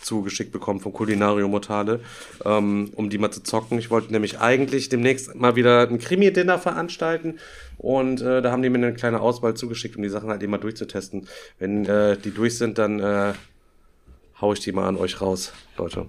zugeschickt 0.00 0.52
bekommen 0.52 0.80
von 0.80 0.92
Culinario 0.92 1.48
Mortale, 1.48 2.00
ähm, 2.44 2.90
um 2.94 3.10
die 3.10 3.18
mal 3.18 3.30
zu 3.30 3.42
zocken. 3.42 3.78
Ich 3.78 3.90
wollte 3.90 4.12
nämlich 4.12 4.40
eigentlich 4.40 4.88
demnächst 4.88 5.34
mal 5.34 5.56
wieder 5.56 5.88
ein 5.88 5.98
Krimi-Dinner 5.98 6.58
veranstalten 6.58 7.38
und 7.76 8.20
äh, 8.20 8.42
da 8.42 8.50
haben 8.50 8.62
die 8.62 8.70
mir 8.70 8.78
eine 8.78 8.94
kleine 8.94 9.20
Auswahl 9.20 9.54
zugeschickt, 9.54 9.96
um 9.96 10.02
die 10.02 10.08
Sachen 10.08 10.30
halt 10.30 10.42
eben 10.42 10.50
mal 10.50 10.58
durchzutesten. 10.58 11.28
Wenn 11.58 11.84
äh, 11.86 12.16
die 12.16 12.30
durch 12.30 12.56
sind, 12.58 12.78
dann 12.78 13.00
äh, 13.00 13.34
hau 14.40 14.52
ich 14.52 14.60
die 14.60 14.72
mal 14.72 14.88
an 14.88 14.96
euch 14.96 15.20
raus, 15.20 15.52
Leute. 15.76 16.06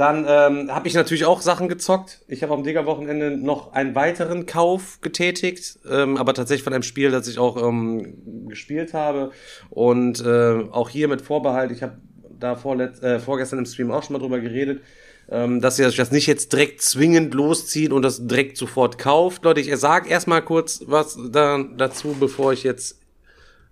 Dann 0.00 0.24
ähm, 0.26 0.74
habe 0.74 0.88
ich 0.88 0.94
natürlich 0.94 1.26
auch 1.26 1.42
Sachen 1.42 1.68
gezockt. 1.68 2.20
Ich 2.26 2.42
habe 2.42 2.54
am 2.54 2.64
Digger-Wochenende 2.64 3.32
noch 3.32 3.74
einen 3.74 3.94
weiteren 3.94 4.46
Kauf 4.46 5.02
getätigt, 5.02 5.78
ähm, 5.86 6.16
aber 6.16 6.32
tatsächlich 6.32 6.64
von 6.64 6.72
einem 6.72 6.84
Spiel, 6.84 7.10
das 7.10 7.28
ich 7.28 7.38
auch 7.38 7.62
ähm, 7.62 8.46
gespielt 8.48 8.94
habe. 8.94 9.30
Und 9.68 10.24
äh, 10.24 10.64
auch 10.70 10.88
hier 10.88 11.06
mit 11.06 11.20
Vorbehalt, 11.20 11.70
ich 11.70 11.82
habe 11.82 11.98
da 12.30 12.56
vorletz, 12.56 13.02
äh, 13.02 13.20
vorgestern 13.20 13.58
im 13.58 13.66
Stream 13.66 13.90
auch 13.90 14.02
schon 14.02 14.14
mal 14.14 14.20
drüber 14.20 14.40
geredet, 14.40 14.80
ähm, 15.28 15.60
dass 15.60 15.78
ihr 15.78 15.90
das 15.90 16.10
nicht 16.10 16.26
jetzt 16.26 16.54
direkt 16.54 16.80
zwingend 16.80 17.34
loszieht 17.34 17.92
und 17.92 18.00
das 18.00 18.26
direkt 18.26 18.56
sofort 18.56 18.96
kauft. 18.96 19.44
Leute, 19.44 19.60
ich 19.60 19.76
sag 19.76 20.10
erstmal 20.10 20.40
kurz 20.40 20.80
was 20.86 21.18
da, 21.30 21.62
dazu, 21.76 22.16
bevor 22.18 22.54
ich 22.54 22.62
jetzt 22.62 22.96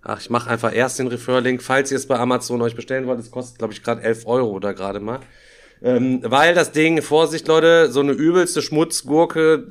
Ach, 0.02 0.20
ich 0.20 0.30
mache 0.30 0.48
einfach 0.48 0.74
erst 0.74 0.98
den 0.98 1.08
Refer-Link, 1.08 1.62
falls 1.62 1.90
ihr 1.90 1.96
es 1.96 2.06
bei 2.06 2.18
Amazon 2.18 2.62
euch 2.62 2.76
bestellen 2.76 3.06
wollt. 3.06 3.18
Es 3.18 3.30
kostet, 3.30 3.58
glaube 3.58 3.72
ich, 3.72 3.82
gerade 3.82 4.02
11 4.02 4.26
Euro 4.26 4.60
da 4.60 4.72
gerade 4.72 5.00
mal. 5.00 5.20
Ähm, 5.82 6.20
weil 6.24 6.54
das 6.54 6.72
Ding, 6.72 7.02
Vorsicht 7.02 7.46
Leute, 7.46 7.90
so 7.92 8.00
eine 8.00 8.12
übelste 8.12 8.62
Schmutzgurke 8.62 9.66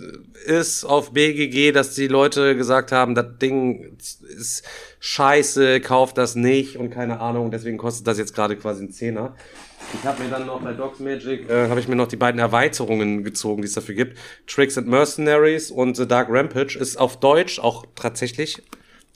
ist 0.46 0.86
auf 0.86 1.12
BGG, 1.12 1.74
dass 1.74 1.96
die 1.96 2.08
Leute 2.08 2.56
gesagt 2.56 2.92
haben, 2.92 3.14
das 3.14 3.38
Ding 3.42 3.98
ist 3.98 4.64
scheiße, 5.00 5.82
kauft 5.82 6.18
das 6.18 6.36
nicht 6.36 6.78
und 6.78 6.90
keine 6.90 7.20
Ahnung, 7.20 7.52
deswegen 7.52 7.78
kostet 7.78 8.08
das 8.08 8.18
jetzt 8.18 8.34
gerade 8.34 8.56
quasi 8.56 8.84
einen 8.84 8.92
Zehner. 8.92 9.36
Ich 9.94 10.06
habe 10.06 10.24
mir 10.24 10.30
dann 10.30 10.46
noch 10.46 10.62
bei 10.62 10.74
Dogs 10.74 11.00
Magic, 11.00 11.50
äh, 11.50 11.70
habe 11.70 11.80
ich 11.80 11.88
mir 11.88 11.96
noch 11.96 12.08
die 12.08 12.16
beiden 12.16 12.40
Erweiterungen 12.40 13.24
gezogen, 13.24 13.62
die 13.62 13.68
es 13.68 13.74
dafür 13.74 13.96
gibt. 13.96 14.18
Tricks 14.48 14.78
and 14.78 14.88
Mercenaries 14.88 15.72
und 15.72 15.96
The 15.96 16.08
Dark 16.08 16.30
Rampage 16.30 16.78
ist 16.80 16.98
auf 16.98 17.20
Deutsch 17.20 17.60
auch 17.60 17.86
tatsächlich. 17.96 18.62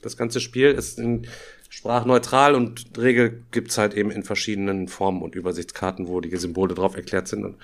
Das 0.02 0.16
ganze 0.16 0.40
Spiel 0.40 0.72
ist 0.72 0.98
in 0.98 1.26
sprachneutral 1.72 2.54
und 2.54 2.84
Regel 2.98 3.44
gibt's 3.50 3.78
halt 3.78 3.94
eben 3.94 4.10
in 4.10 4.24
verschiedenen 4.24 4.88
Formen 4.88 5.22
und 5.22 5.34
Übersichtskarten, 5.34 6.06
wo 6.06 6.20
die 6.20 6.36
Symbole 6.36 6.74
drauf 6.74 6.96
erklärt 6.96 7.28
sind. 7.28 7.46
Und, 7.46 7.56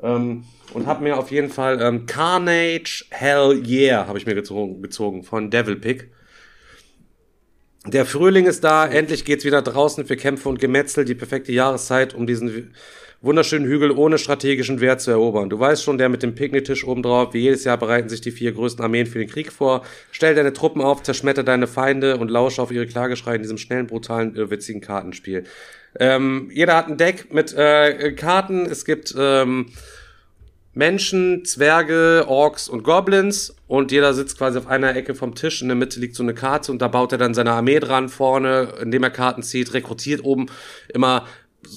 ähm, 0.00 0.44
und 0.74 0.86
habe 0.86 1.02
mir 1.02 1.18
auf 1.18 1.32
jeden 1.32 1.50
Fall 1.50 1.82
ähm, 1.82 2.06
Carnage 2.06 3.04
Hell 3.10 3.60
Yeah 3.66 4.06
habe 4.06 4.16
ich 4.16 4.26
mir 4.26 4.36
gezogen, 4.36 4.80
gezogen 4.80 5.24
von 5.24 5.50
Devil 5.50 5.74
Pick. 5.74 6.12
Der 7.84 8.06
Frühling 8.06 8.46
ist 8.46 8.62
da, 8.62 8.86
endlich 8.86 9.24
geht's 9.24 9.44
wieder 9.44 9.60
draußen 9.60 10.06
für 10.06 10.16
Kämpfe 10.16 10.48
und 10.48 10.60
Gemetzel, 10.60 11.04
die 11.04 11.16
perfekte 11.16 11.50
Jahreszeit, 11.50 12.14
um 12.14 12.28
diesen 12.28 12.72
wunderschönen 13.20 13.66
Hügel 13.66 13.90
ohne 13.90 14.16
strategischen 14.18 14.80
Wert 14.80 15.00
zu 15.00 15.10
erobern. 15.10 15.50
Du 15.50 15.58
weißt 15.58 15.82
schon, 15.82 15.98
der 15.98 16.08
mit 16.08 16.22
dem 16.22 16.34
Picknicktisch 16.34 16.84
oben 16.86 17.02
drauf, 17.02 17.34
wie 17.34 17.40
jedes 17.40 17.64
Jahr 17.64 17.76
bereiten 17.76 18.08
sich 18.08 18.20
die 18.20 18.30
vier 18.30 18.52
größten 18.52 18.82
Armeen 18.82 19.06
für 19.06 19.18
den 19.18 19.28
Krieg 19.28 19.52
vor. 19.52 19.82
Stell 20.12 20.34
deine 20.34 20.52
Truppen 20.52 20.80
auf, 20.80 21.02
zerschmetter 21.02 21.42
deine 21.42 21.66
Feinde 21.66 22.16
und 22.16 22.30
lausche 22.30 22.62
auf 22.62 22.70
ihre 22.70 22.86
Klageschrei 22.86 23.34
in 23.34 23.42
diesem 23.42 23.58
schnellen, 23.58 23.88
brutalen, 23.88 24.36
irrwitzigen 24.36 24.80
Kartenspiel. 24.80 25.44
Ähm, 25.98 26.50
jeder 26.52 26.76
hat 26.76 26.86
ein 26.86 26.96
Deck 26.96 27.32
mit 27.32 27.52
äh, 27.54 28.12
Karten. 28.12 28.66
Es 28.66 28.84
gibt 28.84 29.14
ähm, 29.18 29.66
Menschen, 30.74 31.44
Zwerge, 31.44 32.26
Orks 32.28 32.68
und 32.68 32.84
Goblins 32.84 33.56
und 33.66 33.90
jeder 33.90 34.14
sitzt 34.14 34.38
quasi 34.38 34.58
auf 34.58 34.68
einer 34.68 34.94
Ecke 34.94 35.16
vom 35.16 35.34
Tisch. 35.34 35.60
In 35.60 35.66
der 35.66 35.76
Mitte 35.76 35.98
liegt 35.98 36.14
so 36.14 36.22
eine 36.22 36.34
Karte 36.34 36.70
und 36.70 36.80
da 36.80 36.86
baut 36.86 37.10
er 37.10 37.18
dann 37.18 37.34
seine 37.34 37.50
Armee 37.50 37.80
dran 37.80 38.08
vorne, 38.08 38.74
indem 38.80 39.02
er 39.02 39.10
Karten 39.10 39.42
zieht, 39.42 39.74
rekrutiert 39.74 40.22
oben 40.22 40.46
immer 40.94 41.26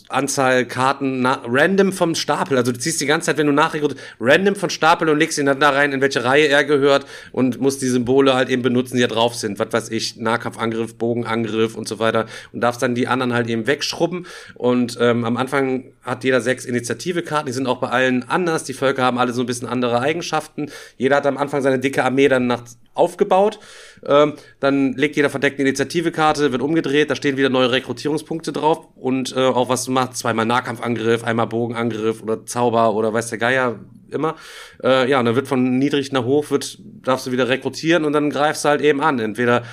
Anzahl 0.09 0.65
Karten 0.65 1.25
random 1.25 1.93
vom 1.93 2.15
Stapel. 2.15 2.57
Also 2.57 2.71
du 2.71 2.79
ziehst 2.79 3.01
die 3.01 3.05
ganze 3.05 3.27
Zeit, 3.27 3.37
wenn 3.37 3.47
du 3.47 3.53
nachrekrutierst, 3.53 4.01
random 4.19 4.55
von 4.55 4.69
Stapel 4.69 5.09
und 5.09 5.17
legst 5.17 5.37
ihn 5.37 5.45
dann 5.45 5.59
da 5.59 5.69
rein, 5.69 5.91
in 5.91 6.01
welche 6.01 6.23
Reihe 6.23 6.47
er 6.47 6.63
gehört 6.63 7.05
und 7.31 7.59
musst 7.59 7.81
die 7.81 7.87
Symbole 7.87 8.33
halt 8.33 8.49
eben 8.49 8.61
benutzen, 8.61 8.95
die 8.95 9.01
da 9.01 9.07
drauf 9.07 9.35
sind. 9.35 9.59
Was 9.59 9.71
weiß 9.71 9.89
ich, 9.89 10.17
Nahkampfangriff, 10.17 10.95
Bogenangriff 10.95 11.75
und 11.75 11.87
so 11.87 11.99
weiter. 11.99 12.25
Und 12.51 12.61
darfst 12.61 12.81
dann 12.81 12.95
die 12.95 13.07
anderen 13.07 13.33
halt 13.33 13.49
eben 13.49 13.67
wegschrubben. 13.67 14.25
Und 14.55 14.97
ähm, 14.99 15.25
am 15.25 15.37
Anfang 15.37 15.85
hat 16.03 16.23
jeder 16.23 16.41
sechs 16.41 16.65
Initiative-Karten, 16.65 17.45
die 17.47 17.53
sind 17.53 17.67
auch 17.67 17.79
bei 17.79 17.89
allen 17.89 18.27
anders. 18.29 18.63
Die 18.63 18.73
Völker 18.73 19.03
haben 19.03 19.17
alle 19.17 19.33
so 19.33 19.41
ein 19.41 19.47
bisschen 19.47 19.67
andere 19.67 19.99
Eigenschaften. 19.99 20.71
Jeder 20.97 21.17
hat 21.17 21.25
am 21.25 21.37
Anfang 21.37 21.61
seine 21.61 21.79
dicke 21.79 22.03
Armee 22.03 22.27
dann 22.27 22.47
nach 22.47 22.63
aufgebaut. 22.93 23.59
Ähm, 24.05 24.33
dann 24.59 24.93
legt 24.93 25.15
jeder 25.15 25.29
verdeckt 25.29 25.59
eine 25.59 25.69
Initiative-Karte, 25.69 26.51
wird 26.51 26.61
umgedreht, 26.61 27.09
da 27.09 27.15
stehen 27.15 27.37
wieder 27.37 27.49
neue 27.49 27.71
Rekrutierungspunkte 27.71 28.51
drauf 28.51 28.87
und 28.95 29.35
äh, 29.35 29.39
auch 29.39 29.69
was 29.69 29.85
du 29.85 29.91
machst, 29.91 30.17
zweimal 30.17 30.45
Nahkampfangriff, 30.45 31.23
einmal 31.23 31.47
Bogenangriff 31.47 32.21
oder 32.23 32.45
Zauber 32.45 32.93
oder 32.93 33.13
weiß 33.13 33.29
der 33.29 33.37
Geier 33.37 33.79
immer. 34.09 34.35
Äh, 34.83 35.09
ja, 35.09 35.19
und 35.19 35.25
dann 35.25 35.35
wird 35.35 35.47
von 35.47 35.77
niedrig 35.77 36.11
nach 36.11 36.23
hoch, 36.23 36.49
wird, 36.49 36.79
darfst 37.03 37.27
du 37.27 37.31
wieder 37.31 37.47
rekrutieren 37.47 38.05
und 38.05 38.13
dann 38.13 38.29
greifst 38.29 38.65
du 38.65 38.69
halt 38.69 38.81
eben 38.81 39.01
an. 39.01 39.19
Entweder 39.19 39.63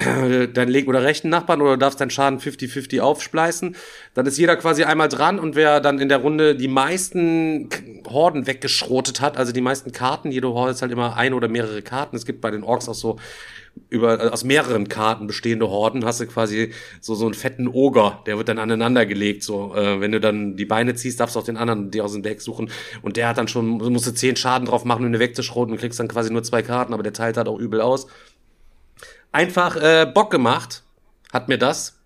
deinen 0.00 0.68
linken 0.68 0.90
oder 0.90 1.02
rechten 1.02 1.28
Nachbarn 1.28 1.60
oder 1.60 1.72
du 1.72 1.78
darfst 1.78 2.00
deinen 2.00 2.10
Schaden 2.10 2.38
50-50 2.38 3.00
aufspleißen. 3.00 3.76
Dann 4.14 4.26
ist 4.26 4.38
jeder 4.38 4.56
quasi 4.56 4.84
einmal 4.84 5.08
dran 5.08 5.38
und 5.38 5.56
wer 5.56 5.80
dann 5.80 5.98
in 5.98 6.08
der 6.08 6.18
Runde 6.18 6.56
die 6.56 6.68
meisten 6.68 7.68
Horden 8.08 8.46
weggeschrotet 8.46 9.20
hat, 9.20 9.36
also 9.36 9.52
die 9.52 9.60
meisten 9.60 9.92
Karten, 9.92 10.30
jede 10.30 10.48
Horde 10.48 10.72
ist 10.72 10.82
halt 10.82 10.92
immer 10.92 11.16
ein 11.16 11.34
oder 11.34 11.48
mehrere 11.48 11.82
Karten. 11.82 12.16
Es 12.16 12.24
gibt 12.24 12.40
bei 12.40 12.50
den 12.50 12.62
Orks 12.62 12.88
auch 12.88 12.94
so 12.94 13.18
über, 13.88 14.32
aus 14.32 14.44
mehreren 14.44 14.88
Karten 14.88 15.26
bestehende 15.26 15.68
Horden, 15.68 16.04
hast 16.04 16.20
du 16.20 16.26
quasi 16.26 16.72
so, 17.00 17.14
so 17.14 17.24
einen 17.24 17.34
fetten 17.34 17.66
Oger, 17.66 18.22
der 18.26 18.36
wird 18.38 18.48
dann 18.48 18.58
aneinander 18.58 19.06
gelegt, 19.06 19.42
so, 19.42 19.74
äh, 19.74 20.00
wenn 20.00 20.12
du 20.12 20.20
dann 20.20 20.56
die 20.56 20.64
Beine 20.64 20.94
ziehst, 20.94 21.18
darfst 21.18 21.36
du 21.36 21.40
auch 21.40 21.44
den 21.44 21.56
anderen 21.56 21.90
dir 21.90 22.04
aus 22.04 22.12
dem 22.12 22.22
Deck 22.22 22.40
suchen 22.40 22.70
und 23.02 23.16
der 23.16 23.28
hat 23.28 23.38
dann 23.38 23.48
schon, 23.48 23.66
musst 23.78 24.06
du 24.06 24.14
zehn 24.14 24.36
Schaden 24.36 24.66
drauf 24.66 24.84
machen, 24.84 25.04
um 25.04 25.12
ihn 25.12 25.20
wegzuschroten 25.20 25.72
und 25.72 25.80
kriegst 25.80 25.98
dann 25.98 26.08
quasi 26.08 26.32
nur 26.32 26.42
zwei 26.42 26.62
Karten, 26.62 26.94
aber 26.94 27.02
der 27.02 27.12
teilt 27.12 27.36
halt 27.36 27.48
auch 27.48 27.58
übel 27.58 27.80
aus 27.80 28.06
einfach 29.32 29.76
äh, 29.76 30.06
Bock 30.12 30.30
gemacht, 30.30 30.82
hat 31.32 31.48
mir 31.48 31.58
das. 31.58 31.99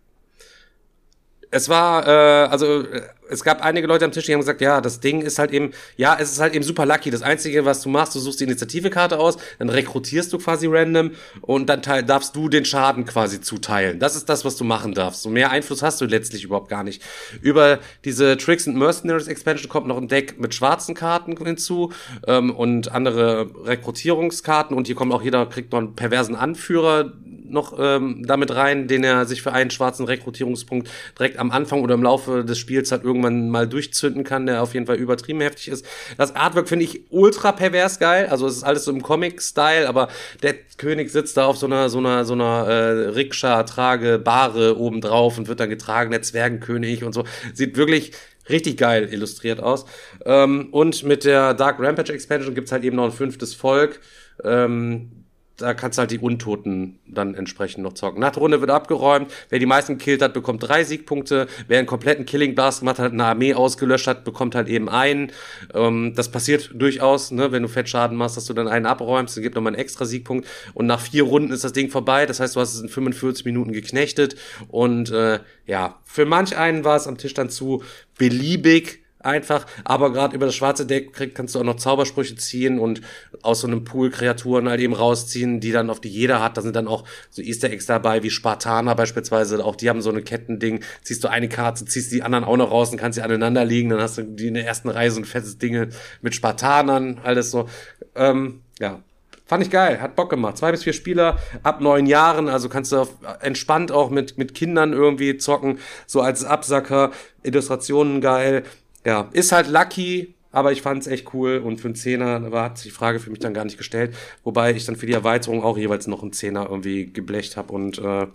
Es 1.54 1.68
war, 1.68 2.04
äh, 2.08 2.48
also 2.48 2.82
äh, 2.82 3.02
es 3.28 3.44
gab 3.44 3.64
einige 3.64 3.86
Leute 3.86 4.04
am 4.04 4.10
Tisch, 4.10 4.26
die 4.26 4.32
haben 4.32 4.40
gesagt, 4.40 4.60
ja, 4.60 4.80
das 4.80 4.98
Ding 4.98 5.22
ist 5.22 5.38
halt 5.38 5.52
eben, 5.52 5.70
ja, 5.96 6.16
es 6.18 6.32
ist 6.32 6.40
halt 6.40 6.52
eben 6.52 6.64
super 6.64 6.84
lucky. 6.84 7.10
Das 7.10 7.22
Einzige, 7.22 7.64
was 7.64 7.80
du 7.80 7.88
machst, 7.88 8.14
du 8.16 8.18
suchst 8.18 8.40
die 8.40 8.44
Initiativekarte 8.44 9.18
aus, 9.18 9.36
dann 9.60 9.68
rekrutierst 9.68 10.32
du 10.32 10.38
quasi 10.38 10.66
random 10.66 11.12
und 11.42 11.66
dann 11.68 11.80
darfst 12.06 12.34
du 12.34 12.48
den 12.48 12.64
Schaden 12.64 13.06
quasi 13.06 13.40
zuteilen. 13.40 14.00
Das 14.00 14.16
ist 14.16 14.28
das, 14.28 14.44
was 14.44 14.56
du 14.56 14.64
machen 14.64 14.94
darfst. 14.94 15.22
So 15.22 15.30
mehr 15.30 15.52
Einfluss 15.52 15.82
hast 15.82 16.00
du 16.00 16.06
letztlich 16.06 16.42
überhaupt 16.42 16.68
gar 16.68 16.82
nicht. 16.82 17.02
Über 17.40 17.78
diese 18.04 18.36
Tricks 18.36 18.66
and 18.66 18.76
Mercenaries 18.76 19.28
Expansion 19.28 19.68
kommt 19.68 19.86
noch 19.86 19.96
ein 19.96 20.08
Deck 20.08 20.40
mit 20.40 20.54
schwarzen 20.54 20.96
Karten 20.96 21.36
hinzu 21.36 21.92
ähm, 22.26 22.50
und 22.50 22.90
andere 22.90 23.48
Rekrutierungskarten 23.64 24.76
und 24.76 24.88
hier 24.88 24.96
kommt 24.96 25.12
auch 25.12 25.22
jeder, 25.22 25.46
kriegt 25.46 25.70
noch 25.70 25.78
einen 25.78 25.94
perversen 25.94 26.34
Anführer 26.34 27.12
noch 27.54 27.74
ähm, 27.78 28.22
damit 28.26 28.54
rein, 28.54 28.86
den 28.86 29.02
er 29.02 29.24
sich 29.24 29.40
für 29.40 29.52
einen 29.52 29.70
schwarzen 29.70 30.04
Rekrutierungspunkt 30.04 30.90
direkt 31.18 31.38
am 31.38 31.50
Anfang 31.50 31.80
oder 31.80 31.94
im 31.94 32.02
Laufe 32.02 32.44
des 32.44 32.58
Spiels 32.58 32.92
halt 32.92 33.04
irgendwann 33.04 33.48
mal 33.48 33.66
durchzünden 33.66 34.24
kann, 34.24 34.44
der 34.46 34.62
auf 34.62 34.74
jeden 34.74 34.86
Fall 34.86 34.96
übertrieben 34.96 35.40
heftig 35.40 35.68
ist. 35.68 35.86
Das 36.18 36.36
Artwork 36.36 36.68
finde 36.68 36.84
ich 36.84 37.10
ultra 37.10 37.52
pervers 37.52 37.98
geil, 37.98 38.26
also 38.26 38.46
es 38.46 38.56
ist 38.56 38.64
alles 38.64 38.84
so 38.84 38.90
im 38.90 39.02
Comic-Style, 39.02 39.88
aber 39.88 40.08
der 40.42 40.54
König 40.76 41.10
sitzt 41.10 41.36
da 41.36 41.46
auf 41.46 41.56
so 41.56 41.66
einer 41.66 41.88
so 41.88 41.98
einer 41.98 42.24
so 42.24 42.34
einer 42.34 42.66
äh, 42.68 43.08
Rikscha, 43.08 43.62
Trage, 43.62 44.18
Bahre 44.18 44.76
oben 44.78 45.00
drauf 45.00 45.38
und 45.38 45.48
wird 45.48 45.60
dann 45.60 45.70
getragen, 45.70 46.10
der 46.10 46.22
Zwergenkönig 46.22 47.04
und 47.04 47.12
so. 47.12 47.24
Sieht 47.54 47.76
wirklich 47.76 48.12
richtig 48.48 48.76
geil 48.76 49.08
illustriert 49.12 49.60
aus. 49.60 49.86
Ähm, 50.24 50.68
und 50.70 51.02
mit 51.04 51.24
der 51.24 51.54
Dark 51.54 51.78
Rampage 51.80 52.12
Expansion 52.12 52.54
gibt's 52.54 52.72
halt 52.72 52.84
eben 52.84 52.96
noch 52.96 53.04
ein 53.04 53.12
fünftes 53.12 53.54
Volk. 53.54 54.00
Ähm, 54.42 55.23
da 55.56 55.72
kannst 55.72 55.98
du 55.98 56.00
halt 56.00 56.10
die 56.10 56.18
Untoten 56.18 56.98
dann 57.06 57.34
entsprechend 57.34 57.84
noch 57.84 57.92
zocken. 57.92 58.20
Nach 58.20 58.32
der 58.32 58.40
Runde 58.40 58.60
wird 58.60 58.70
abgeräumt. 58.70 59.32
Wer 59.50 59.60
die 59.60 59.66
meisten 59.66 59.98
gekillt 59.98 60.20
hat, 60.20 60.34
bekommt 60.34 60.62
drei 60.62 60.82
Siegpunkte. 60.82 61.46
Wer 61.68 61.78
einen 61.78 61.86
kompletten 61.86 62.26
Killing 62.26 62.54
Blast 62.54 62.80
gemacht 62.80 62.98
hat, 62.98 63.12
eine 63.12 63.24
Armee 63.24 63.54
ausgelöscht 63.54 64.08
hat, 64.08 64.24
bekommt 64.24 64.56
halt 64.56 64.68
eben 64.68 64.88
einen. 64.88 65.30
Ähm, 65.72 66.14
das 66.16 66.30
passiert 66.30 66.70
durchaus, 66.74 67.30
ne, 67.30 67.52
wenn 67.52 67.62
du 67.62 67.68
Fettschaden 67.68 68.16
machst, 68.16 68.36
dass 68.36 68.46
du 68.46 68.52
dann 68.52 68.66
einen 68.66 68.86
abräumst, 68.86 69.36
dann 69.36 69.42
gibt 69.42 69.54
nochmal 69.54 69.74
einen 69.74 69.80
extra 69.80 70.04
Siegpunkt. 70.04 70.48
Und 70.74 70.86
nach 70.86 71.00
vier 71.00 71.22
Runden 71.22 71.52
ist 71.52 71.62
das 71.62 71.72
Ding 71.72 71.88
vorbei. 71.88 72.26
Das 72.26 72.40
heißt, 72.40 72.56
du 72.56 72.60
hast 72.60 72.74
es 72.74 72.80
in 72.80 72.88
45 72.88 73.44
Minuten 73.44 73.72
geknechtet. 73.72 74.34
Und 74.68 75.10
äh, 75.12 75.38
ja, 75.66 76.00
für 76.04 76.26
manch 76.26 76.56
einen 76.56 76.84
war 76.84 76.96
es 76.96 77.06
am 77.06 77.16
Tisch 77.16 77.34
dann 77.34 77.48
zu 77.48 77.84
beliebig 78.18 79.03
einfach, 79.24 79.66
aber 79.84 80.12
gerade 80.12 80.34
über 80.34 80.46
das 80.46 80.54
schwarze 80.54 80.86
Deck 80.86 81.12
krieg, 81.12 81.34
kannst 81.34 81.54
du 81.54 81.60
auch 81.60 81.64
noch 81.64 81.76
Zaubersprüche 81.76 82.36
ziehen 82.36 82.78
und 82.78 83.00
aus 83.42 83.60
so 83.60 83.66
einem 83.66 83.84
Pool 83.84 84.10
Kreaturen 84.10 84.68
halt 84.68 84.80
eben 84.80 84.94
rausziehen, 84.94 85.60
die 85.60 85.72
dann 85.72 85.90
auf 85.90 86.00
die 86.00 86.08
jeder 86.08 86.42
hat. 86.42 86.56
Da 86.56 86.62
sind 86.62 86.76
dann 86.76 86.88
auch 86.88 87.04
so 87.30 87.42
Easter 87.42 87.70
Eggs 87.70 87.86
dabei, 87.86 88.22
wie 88.22 88.30
Spartaner 88.30 88.94
beispielsweise, 88.94 89.64
auch 89.64 89.76
die 89.76 89.88
haben 89.88 90.02
so 90.02 90.10
eine 90.10 90.22
Kettending, 90.22 90.80
ziehst 91.02 91.24
du 91.24 91.28
eine 91.28 91.48
Karte, 91.48 91.84
ziehst 91.84 92.12
die 92.12 92.22
anderen 92.22 92.44
auch 92.44 92.56
noch 92.56 92.70
raus 92.70 92.90
und 92.90 92.98
kannst 92.98 93.16
sie 93.16 93.22
aneinander 93.22 93.64
liegen, 93.64 93.90
dann 93.90 94.00
hast 94.00 94.18
du 94.18 94.22
die 94.22 94.48
in 94.48 94.54
der 94.54 94.66
ersten 94.66 94.88
Reihe 94.88 95.10
so 95.10 95.20
ein 95.20 95.24
fettes 95.24 95.58
Ding 95.58 95.88
mit 96.22 96.34
Spartanern, 96.34 97.20
alles 97.22 97.50
so. 97.50 97.68
Ähm, 98.14 98.60
ja, 98.80 99.02
Fand 99.46 99.62
ich 99.62 99.70
geil, 99.70 100.00
hat 100.00 100.16
Bock 100.16 100.30
gemacht. 100.30 100.56
Zwei 100.56 100.70
bis 100.70 100.84
vier 100.84 100.94
Spieler 100.94 101.38
ab 101.62 101.82
neun 101.82 102.06
Jahren, 102.06 102.48
also 102.48 102.70
kannst 102.70 102.92
du 102.92 103.06
entspannt 103.40 103.92
auch 103.92 104.08
mit, 104.08 104.38
mit 104.38 104.54
Kindern 104.54 104.94
irgendwie 104.94 105.36
zocken, 105.36 105.80
so 106.06 106.22
als 106.22 106.44
Absacker, 106.44 107.10
Illustrationen 107.42 108.22
geil. 108.22 108.64
Ja, 109.04 109.28
ist 109.32 109.52
halt 109.52 109.68
lucky, 109.68 110.34
aber 110.50 110.72
ich 110.72 110.82
fand's 110.82 111.06
echt 111.06 111.34
cool 111.34 111.58
und 111.58 111.80
für 111.80 111.88
einen 111.88 111.94
Zehner 111.94 112.50
war, 112.52 112.64
hat 112.64 112.78
sich 112.78 112.92
die 112.92 112.96
Frage 112.96 113.20
für 113.20 113.30
mich 113.30 113.40
dann 113.40 113.54
gar 113.54 113.64
nicht 113.64 113.76
gestellt, 113.76 114.14
wobei 114.44 114.72
ich 114.72 114.86
dann 114.86 114.96
für 114.96 115.06
die 115.06 115.12
Erweiterung 115.12 115.62
auch 115.62 115.76
jeweils 115.76 116.06
noch 116.06 116.22
einen 116.22 116.32
Zehner 116.32 116.68
irgendwie 116.70 117.12
geblecht 117.12 117.56
habe 117.56 117.72
und 117.72 117.98
äh, 117.98 118.26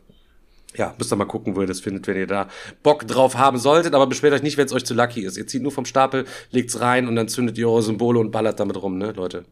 ja, 0.76 0.94
müsst 0.98 1.12
ihr 1.12 1.16
mal 1.16 1.26
gucken, 1.26 1.56
wo 1.56 1.62
ihr 1.62 1.68
das 1.68 1.80
findet, 1.80 2.08
wenn 2.08 2.18
ihr 2.18 2.28
da 2.28 2.48
Bock 2.84 3.08
drauf 3.08 3.36
haben 3.36 3.58
solltet, 3.58 3.96
aber 3.96 4.06
beschwert 4.06 4.34
euch 4.34 4.44
nicht, 4.44 4.58
wenn 4.58 4.68
es 4.68 4.74
euch 4.74 4.86
zu 4.86 4.94
lucky 4.94 5.26
ist. 5.26 5.38
Ihr 5.38 5.48
zieht 5.48 5.64
nur 5.64 5.72
vom 5.72 5.86
Stapel, 5.86 6.26
legt's 6.52 6.80
rein 6.80 7.08
und 7.08 7.16
dann 7.16 7.28
zündet 7.28 7.58
ihr 7.58 7.68
eure 7.68 7.82
Symbole 7.82 8.20
und 8.20 8.32
ballert 8.32 8.60
damit 8.60 8.82
rum, 8.82 8.98
ne, 8.98 9.12
Leute. 9.12 9.46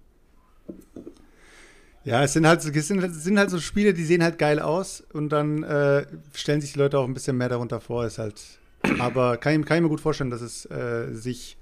Ja, 2.03 2.24
es 2.24 2.34
sind 2.34 2.47
halt, 2.47 2.63
es 2.63 2.88
sind, 2.88 3.03
es 3.03 3.24
sind 3.24 3.38
halt 3.38 3.49
so 3.49 3.59
Spiele, 3.59 3.93
die 3.93 4.05
sehen 4.05 4.24
halt 4.24 4.38
geil 4.38 4.59
aus 4.59 5.03
und 5.11 5.30
dann 5.30 5.63
äh, 5.63 6.05
stellen 6.34 6.61
sich 6.61 6.74
die 6.74 6.80
Leute 6.80 6.99
auch 6.99 7.05
ein 7.05 7.13
bisschen 7.13 7.36
mehr 7.36 7.49
darunter 7.49 7.82
vor. 7.82 8.05
Ist 8.05 8.18
halt, 8.18 8.57
aber 8.99 9.38
kann, 9.38 9.59
ich- 9.59 9.65
kann 9.65 9.77
ich 9.77 9.83
mir 9.83 9.89
gut 9.89 10.01
vorstellen, 10.01 10.29
dass 10.29 10.41
es 10.41 10.65
äh, 10.69 11.13
sich 11.13 11.57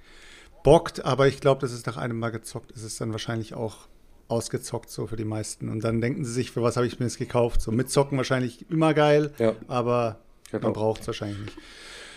bockt, 0.64 1.06
aber 1.06 1.28
ich 1.28 1.40
glaube, 1.42 1.62
dass 1.62 1.72
es 1.72 1.86
nach 1.86 1.98
einem 1.98 2.18
Mal 2.18 2.30
gezockt 2.32 2.72
ist, 2.72 2.84
es 2.84 2.98
dann 2.98 3.12
wahrscheinlich 3.12 3.54
auch 3.54 3.88
ausgezockt 4.28 4.90
so 4.90 5.06
für 5.06 5.16
die 5.16 5.26
meisten. 5.26 5.70
Und 5.70 5.84
dann 5.84 6.02
denken 6.02 6.26
sie 6.26 6.32
sich, 6.34 6.52
für 6.52 6.64
was 6.64 6.76
habe 6.78 6.88
ich 6.88 7.00
mir 7.00 7.06
das 7.06 7.18
gekauft? 7.18 7.62
So 7.62 7.72
mitzocken 7.72 8.18
wahrscheinlich 8.18 8.70
immer 8.72 8.94
geil, 8.96 9.32
Ja. 9.38 9.54
aber 9.68 10.20
Genau. 10.52 10.64
man 10.68 10.74
braucht 10.74 11.02
es 11.02 11.08
wahrscheinlich 11.08 11.40
nicht. 11.40 11.58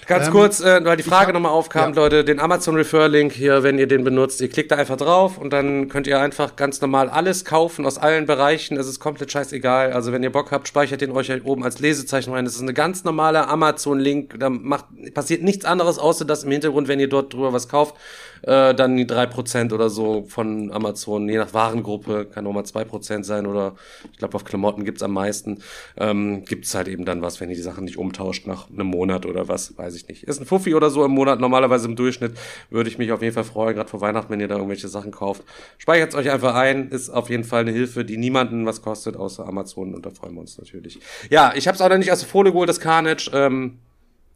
Ganz 0.09 0.27
Ähm, 0.27 0.33
kurz, 0.33 0.61
äh, 0.61 0.85
weil 0.85 0.97
die 0.97 1.03
Frage 1.03 1.35
nochmal 1.35 1.53
aufkam, 1.53 1.93
ja. 1.93 2.01
Leute, 2.01 2.25
den 2.25 2.41
Amazon 2.41 2.75
Refer 2.75 3.09
Link 3.09 3.33
hier, 3.33 3.63
wenn 3.63 3.79
ihr 3.79 3.87
den 3.87 4.05
benutzt, 4.05 4.41
ihr 4.41 4.49
klickt 4.49 4.73
da 4.73 4.77
einfach 4.77 4.97
drauf 4.97 5.37
und 5.37 5.53
dann 5.53 5.89
könnt 5.89 6.07
ihr 6.07 6.19
einfach 6.19 6.57
ganz 6.57 6.81
normal 6.81 7.11
alles 7.11 7.45
kaufen 7.45 7.85
aus 7.85 7.99
allen 7.99 8.25
Bereichen. 8.25 8.79
Es 8.79 8.89
ist 8.89 9.01
komplett 9.01 9.31
scheißegal. 9.31 9.93
Also 9.93 10.11
wenn 10.11 10.23
ihr 10.23 10.33
Bock 10.33 10.51
habt, 10.51 10.67
speichert 10.67 11.03
den 11.03 11.11
euch 11.13 11.29
halt 11.29 11.45
oben 11.45 11.63
als 11.63 11.79
Lesezeichen 11.79 12.33
rein. 12.33 12.47
Das 12.47 12.55
ist 12.55 12.63
eine 12.63 12.73
ganz 12.73 13.05
normale 13.05 13.49
Amazon 13.49 13.99
Link. 14.01 14.41
Da 14.41 14.49
macht, 14.49 14.87
passiert 15.13 15.43
nichts 15.43 15.67
anderes, 15.67 15.99
außer 15.99 16.25
dass 16.25 16.45
im 16.45 16.53
Hintergrund, 16.53 16.89
wenn 16.89 17.01
ihr 17.01 17.09
dort 17.09 17.35
drüber 17.35 17.53
was 17.53 17.69
kauft, 17.69 17.95
äh, 18.43 18.75
dann 18.75 18.97
die 18.97 19.07
3% 19.07 19.73
oder 19.73 19.91
so 19.91 20.25
von 20.29 20.73
Amazon, 20.73 21.29
je 21.29 21.39
nach 21.39 21.55
Warengruppe, 21.55 22.27
kann 22.27 22.47
auch 22.47 22.53
mal 22.53 22.65
2% 22.65 23.25
sein 23.25 23.47
oder 23.47 23.75
ich 24.13 24.19
glaube 24.19 24.35
auf 24.35 24.45
Klamotten 24.45 24.85
gibt's 24.85 25.03
am 25.03 25.13
meisten, 25.13 25.63
ähm, 25.97 26.45
gibt's 26.45 26.75
halt 26.75 26.89
eben 26.89 27.05
dann 27.05 27.23
was, 27.23 27.41
wenn 27.41 27.51
ihr 27.51 27.57
die 27.57 27.63
Sachen 27.63 27.85
nicht 27.85 27.99
umtauscht 27.99 28.47
nach 28.47 28.71
einem 28.71 28.87
Monat 28.87 29.27
oder 29.27 29.49
was, 29.49 29.77
weiß 29.77 29.95
ich 29.95 30.09
nicht. 30.09 30.25
Ist 30.25 30.41
ein 30.41 30.47
Fuffi 30.47 30.75
oder 30.75 30.91
so 30.91 31.05
im 31.05 31.13
Monat, 31.13 31.41
normalerweise 31.41 31.89
im 31.89 31.97
Durchschnitt, 31.97 32.37
würde 32.71 32.89
ich 32.89 32.99
mich 32.99 33.13
auf 33.13 33.23
jeden 33.23 33.35
Fall 33.35 33.45
freuen, 33.45 33.75
gerade 33.75 33.89
vor 33.89 34.01
Weihnachten, 34.01 34.31
wenn 34.31 34.41
ihr 34.41 34.49
da 34.49 34.57
irgendwelche 34.57 34.89
Sachen 34.89 35.11
kauft. 35.11 35.43
Speichert's 35.79 36.15
euch 36.15 36.31
einfach 36.31 36.55
ein, 36.55 36.89
ist 36.91 37.11
auf 37.11 37.31
jeden 37.31 37.45
Fall 37.45 37.63
eine 37.63 37.73
Hilfe, 37.73 38.05
die 38.05 38.17
niemanden 38.17 38.67
was 38.67 38.83
kostet, 38.83 39.17
außer 39.17 39.47
Amazon 39.47 39.95
und 39.95 40.07
da 40.07 40.11
freuen 40.11 40.35
wir 40.35 40.41
uns 40.41 40.59
natürlich. 40.59 41.01
Ja, 41.31 41.53
ich 41.55 41.69
hab's 41.69 41.81
auch 41.81 41.89
noch 41.89 41.99
nicht 41.99 42.13
aus 42.13 42.21
der 42.21 42.29
Folie 42.29 42.53
geholt, 42.53 42.69
das 42.69 42.81
Carnage, 42.81 43.31
ähm, 43.33 43.79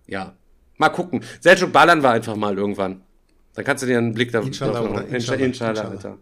ja, 0.07 0.35
mal 0.79 0.89
gucken. 0.89 1.25
Selchuk 1.41 1.73
ballern 1.73 2.03
wir 2.03 2.11
einfach 2.11 2.37
mal 2.37 2.57
irgendwann. 2.57 3.03
Dann 3.55 3.65
kannst 3.65 3.83
du 3.83 3.87
dir 3.87 3.99
einen 3.99 4.15
Blick 4.15 4.33
da 4.33 4.41
Inshallah, 4.41 4.83
oder? 4.83 5.05
Alter. 5.05 6.19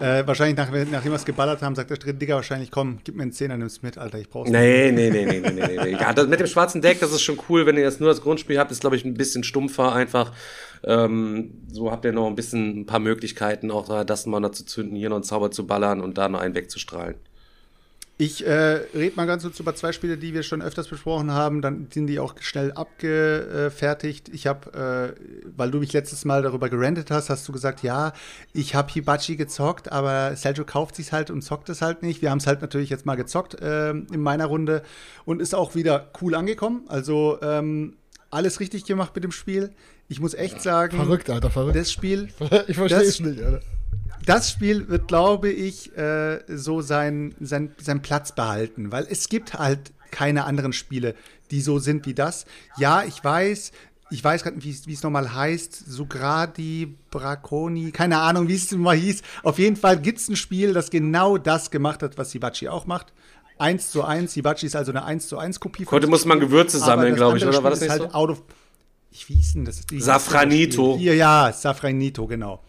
Äh, 0.00 0.24
wahrscheinlich, 0.28 0.56
nach, 0.56 0.70
nachdem 0.70 1.10
wir 1.10 1.16
es 1.16 1.24
geballert 1.24 1.60
haben, 1.60 1.74
sagt 1.74 1.90
der 1.90 1.96
dritte 1.96 2.14
Digger 2.14 2.36
wahrscheinlich, 2.36 2.70
komm, 2.70 3.00
gib 3.02 3.16
mir 3.16 3.22
einen 3.22 3.32
Zehner, 3.32 3.56
nimm's 3.56 3.82
mit, 3.82 3.98
Alter, 3.98 4.18
ich 4.18 4.28
brauch's. 4.28 4.48
Nee, 4.48 4.92
nee, 4.92 5.10
nee, 5.10 5.24
nee, 5.26 5.40
nee, 5.40 5.50
nee, 5.50 5.66
nee. 5.66 5.76
nee. 5.76 5.90
Ja, 5.90 6.12
das, 6.12 6.28
mit 6.28 6.38
dem 6.38 6.46
schwarzen 6.46 6.80
Deck, 6.80 7.00
das 7.00 7.10
ist 7.10 7.22
schon 7.22 7.36
cool, 7.48 7.66
wenn 7.66 7.76
ihr 7.76 7.82
jetzt 7.82 7.98
nur 7.98 8.08
das 8.08 8.20
Grundspiel 8.20 8.60
habt, 8.60 8.70
ist, 8.70 8.80
glaube 8.80 8.94
ich, 8.94 9.04
ein 9.04 9.14
bisschen 9.14 9.42
stumpfer 9.42 9.92
einfach. 9.92 10.32
Ähm, 10.84 11.62
so 11.72 11.90
habt 11.90 12.04
ihr 12.04 12.12
noch 12.12 12.28
ein 12.28 12.36
bisschen 12.36 12.82
ein 12.82 12.86
paar 12.86 13.00
Möglichkeiten, 13.00 13.72
auch 13.72 13.88
da 13.88 14.04
das 14.04 14.26
mal 14.26 14.52
zu 14.52 14.64
zünden, 14.64 14.96
hier 14.96 15.08
noch 15.08 15.16
einen 15.16 15.24
Zauber 15.24 15.50
zu 15.50 15.66
ballern 15.66 16.00
und 16.00 16.16
da 16.16 16.28
noch 16.28 16.40
einen 16.40 16.54
wegzustrahlen. 16.54 17.16
Ich 18.20 18.44
äh, 18.44 18.80
rede 18.94 19.14
mal 19.14 19.26
ganz 19.28 19.44
kurz 19.44 19.60
über 19.60 19.76
zwei 19.76 19.92
Spiele, 19.92 20.18
die 20.18 20.34
wir 20.34 20.42
schon 20.42 20.60
öfters 20.60 20.88
besprochen 20.88 21.30
haben. 21.30 21.62
Dann 21.62 21.86
sind 21.88 22.08
die 22.08 22.18
auch 22.18 22.34
schnell 22.40 22.72
abgefertigt. 22.72 24.28
Ich 24.30 24.48
habe, 24.48 25.14
äh, 25.16 25.50
weil 25.56 25.70
du 25.70 25.78
mich 25.78 25.92
letztes 25.92 26.24
Mal 26.24 26.42
darüber 26.42 26.68
gerantet 26.68 27.12
hast, 27.12 27.30
hast 27.30 27.46
du 27.46 27.52
gesagt, 27.52 27.84
ja, 27.84 28.12
ich 28.52 28.74
habe 28.74 28.92
Hibachi 28.92 29.36
gezockt, 29.36 29.92
aber 29.92 30.34
Sergio 30.34 30.64
kauft 30.64 30.96
sich's 30.96 31.12
halt 31.12 31.30
und 31.30 31.42
zockt 31.42 31.68
es 31.68 31.80
halt 31.80 32.02
nicht. 32.02 32.20
Wir 32.20 32.32
haben 32.32 32.38
es 32.38 32.48
halt 32.48 32.60
natürlich 32.60 32.90
jetzt 32.90 33.06
mal 33.06 33.14
gezockt 33.14 33.60
äh, 33.60 33.90
in 33.90 34.20
meiner 34.20 34.46
Runde 34.46 34.82
und 35.24 35.40
ist 35.40 35.54
auch 35.54 35.76
wieder 35.76 36.10
cool 36.20 36.34
angekommen. 36.34 36.86
Also 36.88 37.38
ähm, 37.40 37.98
alles 38.32 38.58
richtig 38.58 38.84
gemacht 38.84 39.14
mit 39.14 39.22
dem 39.22 39.32
Spiel. 39.32 39.70
Ich 40.08 40.18
muss 40.18 40.34
echt 40.34 40.60
sagen, 40.60 40.96
Verrückt, 40.96 41.30
Alter, 41.30 41.50
verrückt. 41.50 41.76
das 41.76 41.92
Spiel 41.92 42.30
ich 42.66 42.76
verstehe 42.76 43.02
es 43.02 43.20
nicht, 43.20 43.40
Alter. 43.40 43.60
Das 44.24 44.50
Spiel 44.50 44.88
wird, 44.88 45.08
glaube 45.08 45.50
ich, 45.50 45.96
äh, 45.96 46.40
so 46.48 46.80
sein, 46.80 47.34
sein, 47.40 47.72
seinen 47.80 48.02
Platz 48.02 48.32
behalten, 48.32 48.92
weil 48.92 49.06
es 49.08 49.28
gibt 49.28 49.54
halt 49.54 49.92
keine 50.10 50.44
anderen 50.44 50.72
Spiele, 50.72 51.14
die 51.50 51.60
so 51.60 51.78
sind 51.78 52.06
wie 52.06 52.14
das. 52.14 52.46
Ja, 52.76 53.04
ich 53.04 53.22
weiß, 53.22 53.72
ich 54.10 54.24
weiß 54.24 54.42
gerade 54.42 54.56
nicht, 54.56 54.86
wie 54.86 54.92
es 54.92 55.02
nochmal 55.02 55.34
heißt, 55.34 55.74
Sugradi, 55.90 56.96
Braconi, 57.10 57.90
keine 57.90 58.18
Ahnung, 58.18 58.48
wie 58.48 58.54
es 58.54 58.70
mal 58.72 58.96
hieß. 58.96 59.22
Auf 59.42 59.58
jeden 59.58 59.76
Fall 59.76 60.00
gibt 60.00 60.18
es 60.18 60.28
ein 60.28 60.36
Spiel, 60.36 60.72
das 60.72 60.90
genau 60.90 61.36
das 61.38 61.70
gemacht 61.70 62.02
hat, 62.02 62.16
was 62.16 62.32
Hibachi 62.32 62.68
auch 62.68 62.86
macht. 62.86 63.12
1 63.58 63.90
zu 63.90 64.04
1, 64.04 64.34
Hibachi 64.34 64.66
ist 64.66 64.76
also 64.76 64.92
eine 64.92 65.04
1 65.04 65.26
zu 65.28 65.36
1 65.36 65.58
Kopie. 65.60 65.84
von 65.84 65.92
Heute 65.92 66.06
muss 66.06 66.24
man 66.24 66.38
Spiel, 66.38 66.48
Gewürze 66.48 66.78
sammeln, 66.78 67.16
glaube 67.16 67.38
ich, 67.38 67.44
oder 67.44 67.62
war 67.62 67.70
das 67.70 67.80
Spiel 67.80 67.88
nicht 67.88 67.96
ist 67.96 68.00
halt 68.00 68.12
so? 68.12 68.18
out 68.18 68.30
of 68.30 68.42
wie 69.26 69.34
hieß 69.34 69.54
denn 69.54 69.64
das? 69.64 69.82
Safranito. 69.98 70.92
Spiel? 70.92 71.02
Hier, 71.02 71.14
ja, 71.14 71.52
Safranito, 71.52 72.26
genau. 72.26 72.62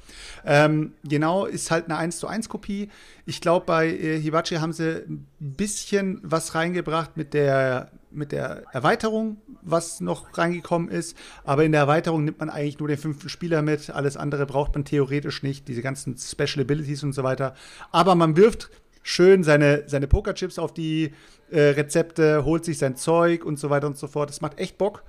Ähm, 0.51 0.93
genau, 1.03 1.45
ist 1.45 1.69
halt 1.69 1.85
eine 1.85 1.97
1 1.97 2.17
zu 2.17 2.25
1 2.25 2.49
Kopie. 2.49 2.89
Ich 3.27 3.39
glaube, 3.39 3.67
bei 3.67 3.87
äh, 3.87 4.19
Hibachi 4.19 4.55
haben 4.55 4.73
sie 4.73 5.03
ein 5.07 5.27
bisschen 5.37 6.19
was 6.23 6.55
reingebracht 6.55 7.17
mit 7.17 7.35
der, 7.35 7.91
mit 8.09 8.31
der 8.31 8.63
Erweiterung, 8.71 9.37
was 9.61 10.01
noch 10.01 10.35
reingekommen 10.35 10.89
ist. 10.89 11.15
Aber 11.43 11.65
in 11.65 11.71
der 11.71 11.81
Erweiterung 11.81 12.23
nimmt 12.23 12.39
man 12.39 12.49
eigentlich 12.49 12.79
nur 12.79 12.87
den 12.87 12.97
fünften 12.97 13.29
Spieler 13.29 13.61
mit. 13.61 13.91
Alles 13.91 14.17
andere 14.17 14.47
braucht 14.47 14.73
man 14.73 14.85
theoretisch 14.85 15.43
nicht. 15.43 15.67
Diese 15.67 15.83
ganzen 15.83 16.17
Special 16.17 16.61
Abilities 16.61 17.03
und 17.03 17.13
so 17.13 17.21
weiter. 17.21 17.53
Aber 17.91 18.15
man 18.15 18.35
wirft 18.35 18.71
schön 19.03 19.43
seine, 19.43 19.83
seine 19.85 20.07
Pokerchips 20.07 20.57
auf 20.57 20.73
die 20.73 21.13
äh, 21.51 21.61
Rezepte, 21.61 22.43
holt 22.43 22.65
sich 22.65 22.79
sein 22.79 22.95
Zeug 22.95 23.45
und 23.45 23.59
so 23.59 23.69
weiter 23.69 23.85
und 23.85 23.99
so 23.99 24.07
fort. 24.07 24.31
Das 24.31 24.41
macht 24.41 24.57
echt 24.57 24.79
Bock. 24.79 25.03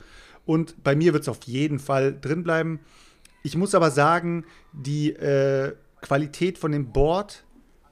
Und 0.44 0.84
bei 0.84 0.94
mir 0.94 1.14
wird 1.14 1.22
es 1.22 1.30
auf 1.30 1.44
jeden 1.44 1.78
Fall 1.78 2.14
drin 2.20 2.42
bleiben. 2.42 2.80
Ich 3.42 3.56
muss 3.56 3.74
aber 3.74 3.90
sagen, 3.90 4.44
die 4.72 5.10
äh, 5.10 5.72
Qualität 6.02 6.58
von 6.58 6.72
dem 6.72 6.92
Board 6.92 7.44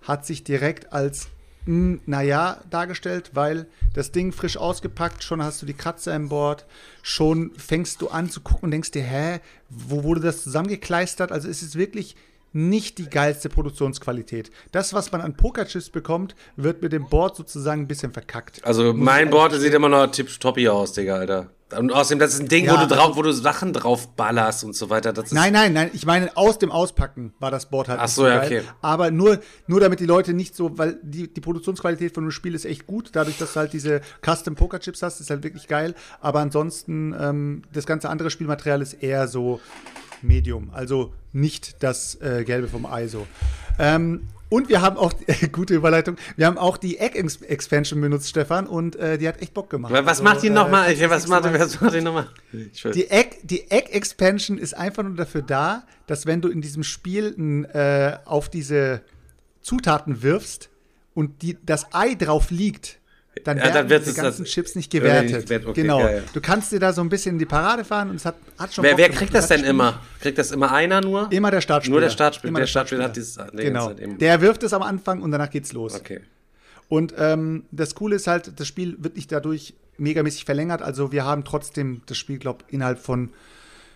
hat 0.02 0.26
sich 0.26 0.44
direkt 0.44 0.92
als 0.92 1.28
mh, 1.66 2.00
naja 2.06 2.60
dargestellt, 2.70 3.32
weil 3.34 3.66
das 3.94 4.12
Ding 4.12 4.32
frisch 4.32 4.56
ausgepackt, 4.56 5.22
schon 5.22 5.42
hast 5.42 5.62
du 5.62 5.66
die 5.66 5.74
Kratzer 5.74 6.14
im 6.14 6.28
Board, 6.28 6.66
schon 7.02 7.52
fängst 7.56 8.02
du 8.02 8.08
an 8.08 8.30
zu 8.30 8.40
gucken 8.40 8.64
und 8.64 8.70
denkst 8.70 8.90
dir, 8.90 9.02
hä, 9.02 9.40
wo 9.68 10.02
wurde 10.02 10.20
das 10.20 10.42
zusammengekleistert? 10.42 11.32
Also 11.32 11.48
es 11.48 11.62
ist 11.62 11.76
wirklich 11.76 12.16
nicht 12.52 12.98
die 12.98 13.10
geilste 13.10 13.50
Produktionsqualität. 13.50 14.50
Das, 14.72 14.94
was 14.94 15.12
man 15.12 15.20
an 15.20 15.36
Pokerchips 15.36 15.90
bekommt, 15.90 16.34
wird 16.56 16.80
mit 16.82 16.92
dem 16.92 17.08
Board 17.08 17.36
sozusagen 17.36 17.82
ein 17.82 17.88
bisschen 17.88 18.12
verkackt. 18.12 18.64
Also 18.64 18.94
mein 18.94 19.30
Board 19.30 19.52
sieht 19.54 19.74
immer 19.74 19.90
noch 19.90 20.06
tipptoppi 20.06 20.68
aus, 20.68 20.92
Digga, 20.92 21.16
Alter. 21.16 21.50
Und 21.76 21.92
außerdem, 21.92 22.18
das 22.18 22.34
ist 22.34 22.40
ein 22.40 22.48
Ding, 22.48 22.64
Ja, 22.64 22.74
wo 22.74 22.86
du 22.86 22.94
drauf, 22.94 23.16
wo 23.16 23.22
du 23.22 23.32
Sachen 23.32 23.72
drauf 23.72 24.08
ballerst 24.16 24.64
und 24.64 24.74
so 24.74 24.88
weiter. 24.88 25.12
Nein, 25.30 25.52
nein, 25.52 25.72
nein, 25.72 25.90
ich 25.92 26.06
meine, 26.06 26.34
aus 26.36 26.58
dem 26.58 26.70
Auspacken 26.70 27.34
war 27.40 27.50
das 27.50 27.66
Board 27.66 27.88
halt 27.88 28.00
Ach 28.02 28.08
so, 28.08 28.26
ja, 28.26 28.42
okay. 28.42 28.62
Aber 28.80 29.10
nur, 29.10 29.40
nur 29.66 29.80
damit 29.80 30.00
die 30.00 30.06
Leute 30.06 30.32
nicht 30.32 30.54
so, 30.54 30.78
weil 30.78 30.98
die, 31.02 31.32
die 31.32 31.40
Produktionsqualität 31.40 32.14
von 32.14 32.24
einem 32.24 32.30
Spiel 32.30 32.54
ist 32.54 32.64
echt 32.64 32.86
gut, 32.86 33.10
dadurch, 33.12 33.36
dass 33.38 33.52
du 33.52 33.60
halt 33.60 33.72
diese 33.74 34.00
Custom 34.24 34.54
Poker 34.54 34.80
Chips 34.80 35.02
hast, 35.02 35.20
ist 35.20 35.28
halt 35.28 35.42
wirklich 35.42 35.68
geil. 35.68 35.94
Aber 36.20 36.40
ansonsten, 36.40 37.14
ähm, 37.18 37.62
das 37.72 37.86
ganze 37.86 38.08
andere 38.08 38.30
Spielmaterial 38.30 38.80
ist 38.80 38.94
eher 38.94 39.28
so 39.28 39.60
Medium, 40.22 40.70
also 40.72 41.12
nicht 41.32 41.82
das 41.82 42.14
äh, 42.20 42.44
Gelbe 42.44 42.68
vom 42.68 42.86
Ei 42.86 43.08
so. 43.08 43.26
Ähm, 43.78 44.22
und 44.50 44.68
wir 44.68 44.80
haben 44.82 44.96
auch, 44.96 45.12
gute 45.52 45.74
Überleitung, 45.74 46.16
wir 46.36 46.46
haben 46.46 46.58
auch 46.58 46.76
die 46.76 46.98
Egg-Expansion 46.98 48.00
benutzt, 48.00 48.28
Stefan, 48.28 48.66
und 48.66 48.96
äh, 48.96 49.18
die 49.18 49.28
hat 49.28 49.40
echt 49.42 49.54
Bock 49.54 49.70
gemacht. 49.70 49.92
Was 49.92 50.06
Also, 50.06 50.22
macht 50.24 50.42
die 50.42 50.46
äh, 50.48 50.50
nochmal? 50.50 50.94
das 50.94 51.10
Was 51.10 51.26
macht, 51.28 51.44
mal- 51.44 51.58
was 51.60 51.80
macht 51.80 51.94
die 51.94 52.00
nochmal? 52.00 52.28
Die 52.52 53.10
Egg, 53.10 53.36
die 53.42 53.70
Egg 53.70 53.90
Expansion 53.92 54.58
ist 54.58 54.74
einfach 54.74 55.02
nur 55.02 55.14
dafür 55.14 55.42
da, 55.42 55.84
dass 56.06 56.26
wenn 56.26 56.40
du 56.40 56.48
in 56.48 56.60
diesem 56.60 56.82
Spiel 56.82 57.66
äh, 57.72 58.16
auf 58.24 58.48
diese 58.48 59.02
Zutaten 59.60 60.22
wirfst 60.22 60.70
und 61.14 61.42
die, 61.42 61.58
das 61.64 61.92
Ei 61.92 62.14
drauf 62.14 62.50
liegt, 62.50 63.00
dann 63.44 63.56
Ja, 63.58 63.64
werden 63.64 63.74
dann 63.74 63.90
wird 63.90 64.06
es 64.06 64.14
ganzen 64.14 64.44
Chips 64.44 64.74
nicht 64.74 64.90
gewertet. 64.90 65.48
nicht 65.50 65.66
okay, 65.66 65.82
genau. 65.82 66.00
ja, 66.00 66.10
ja. 66.16 66.20
Du 66.32 66.40
kannst 66.40 66.72
dir 66.72 66.80
da 66.80 66.92
so 66.92 67.00
ein 67.00 67.08
bisschen 67.08 67.34
in 67.34 67.38
die 67.38 67.46
Parade 67.46 67.84
fahren 67.84 68.10
und 68.10 68.16
es 68.16 68.24
hat, 68.24 68.36
hat 68.58 68.72
schon 68.74 68.84
Wer, 68.84 68.96
wer 68.96 69.08
kriegt 69.10 69.34
das 69.34 69.48
denn 69.48 69.64
immer? 69.64 70.00
Kriegt 70.20 70.38
das 70.38 70.50
immer 70.50 70.72
einer 70.72 71.00
nur? 71.00 71.30
Immer 71.30 71.50
der 71.50 71.60
Startspieler. 71.60 71.94
Nur 71.94 72.00
der 72.00 72.10
Startspieler. 72.10 72.48
Immer 72.50 72.60
Der 72.60 72.66
Startspieler 72.66 73.04
hat 73.04 73.16
dieses. 73.16 73.38
die 73.52 73.56
Genau. 73.56 73.92
Der 73.92 74.40
wirft 74.40 74.62
es 74.62 74.72
am 74.72 74.82
Anfang 74.82 75.22
und 75.22 75.30
danach 75.30 75.50
geht's 75.50 75.72
los. 75.72 75.94
Okay. 75.94 76.20
Und 76.88 77.14
ähm, 77.18 77.64
das 77.70 77.94
Coole 77.94 78.16
ist 78.16 78.26
halt, 78.26 78.58
das 78.58 78.66
Spiel 78.66 78.96
wird 78.98 79.16
nicht 79.16 79.30
dadurch 79.30 79.74
megamäßig 79.98 80.44
verlängert. 80.44 80.80
Also 80.80 81.12
wir 81.12 81.24
haben 81.24 81.44
trotzdem 81.44 82.02
das 82.06 82.16
Spiel, 82.16 82.38
glaube 82.38 82.64
ich, 82.66 82.74
innerhalb 82.74 82.98
von 82.98 83.30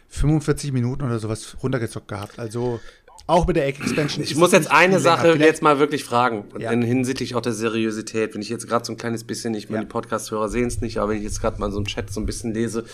45 0.09 0.72
Minuten 0.72 1.05
oder 1.05 1.18
sowas 1.18 1.57
runtergezockt 1.62 2.09
gehabt. 2.09 2.38
Also 2.38 2.80
auch 3.27 3.47
mit 3.47 3.57
der 3.57 3.66
Egg 3.66 3.79
Expansion. 3.83 4.23
Ich 4.25 4.35
muss 4.37 4.53
jetzt 4.53 4.70
eine 4.70 4.89
länger. 4.95 5.01
Sache 5.01 5.33
Vielleicht- 5.33 5.41
jetzt 5.51 5.62
mal 5.62 5.79
wirklich 5.79 6.05
fragen, 6.05 6.45
Ja. 6.59 6.70
in 6.70 6.83
hinsichtlich 6.83 7.35
auch 7.35 7.41
der 7.41 7.53
Seriosität. 7.53 8.35
Wenn 8.35 8.43
ich 8.43 8.49
jetzt 8.49 8.68
gerade 8.68 8.85
so 8.85 8.93
ein 8.93 8.97
kleines 8.97 9.25
bisschen, 9.25 9.55
ich 9.55 9.68
meine, 9.70 9.83
Ja. 9.83 9.85
die 9.85 9.89
Podcast-Hörer 9.91 10.49
sehen 10.49 10.66
es 10.66 10.81
nicht, 10.81 10.99
aber 10.99 11.11
wenn 11.12 11.18
ich 11.18 11.25
jetzt 11.25 11.41
gerade 11.41 11.61
mal 11.61 11.70
so 11.70 11.79
im 11.79 11.87
Chat 11.87 12.11
so 12.12 12.20
ein 12.20 12.27
bisschen 12.27 12.53
lese, 12.53 12.85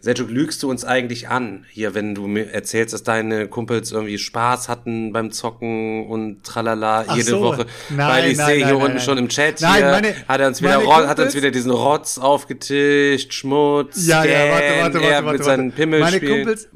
Sergio, 0.00 0.26
lügst 0.26 0.62
du 0.62 0.70
uns 0.70 0.84
eigentlich 0.84 1.28
an, 1.28 1.66
hier, 1.70 1.92
wenn 1.92 2.14
du 2.14 2.28
mir 2.28 2.52
erzählst, 2.52 2.94
dass 2.94 3.02
deine 3.02 3.48
Kumpels 3.48 3.90
irgendwie 3.90 4.16
Spaß 4.18 4.68
hatten 4.68 5.12
beim 5.12 5.32
Zocken 5.32 6.06
und 6.06 6.44
tralala 6.44 7.04
Ach 7.08 7.16
jede 7.16 7.30
so. 7.30 7.40
Woche? 7.40 7.66
Nein, 7.90 8.08
Weil 8.08 8.30
ich 8.30 8.36
nein, 8.38 8.46
sehe 8.46 8.58
nein, 8.60 8.66
hier 8.68 8.74
nein, 8.74 8.82
unten 8.84 8.96
nein. 8.98 9.04
schon 9.04 9.18
im 9.18 9.28
Chat 9.28 9.60
Nein, 9.60 9.74
hier, 9.74 9.84
meine- 9.90 10.14
hat 10.28 10.40
er 10.40 10.46
uns 10.48 10.62
wieder, 10.62 10.76
Ro- 10.76 10.92
hat 10.94 11.02
uns 11.02 11.16
Kumpels- 11.18 11.34
wieder 11.34 11.50
diesen 11.50 11.72
Rotz 11.72 12.18
aufgetischt, 12.18 13.32
Schmutz, 13.34 14.06
Ja, 14.06 14.24
ja, 14.24 14.50
warte, 14.52 14.66
Scan, 14.68 14.82
warte, 14.82 14.98
er 14.98 15.02
warte, 15.10 15.22
mit 15.22 15.24
warte. 15.26 15.42
seinen 15.44 15.72
Pimmel 15.72 15.98
meine. 16.00 16.20
Kumpels, 16.20 16.68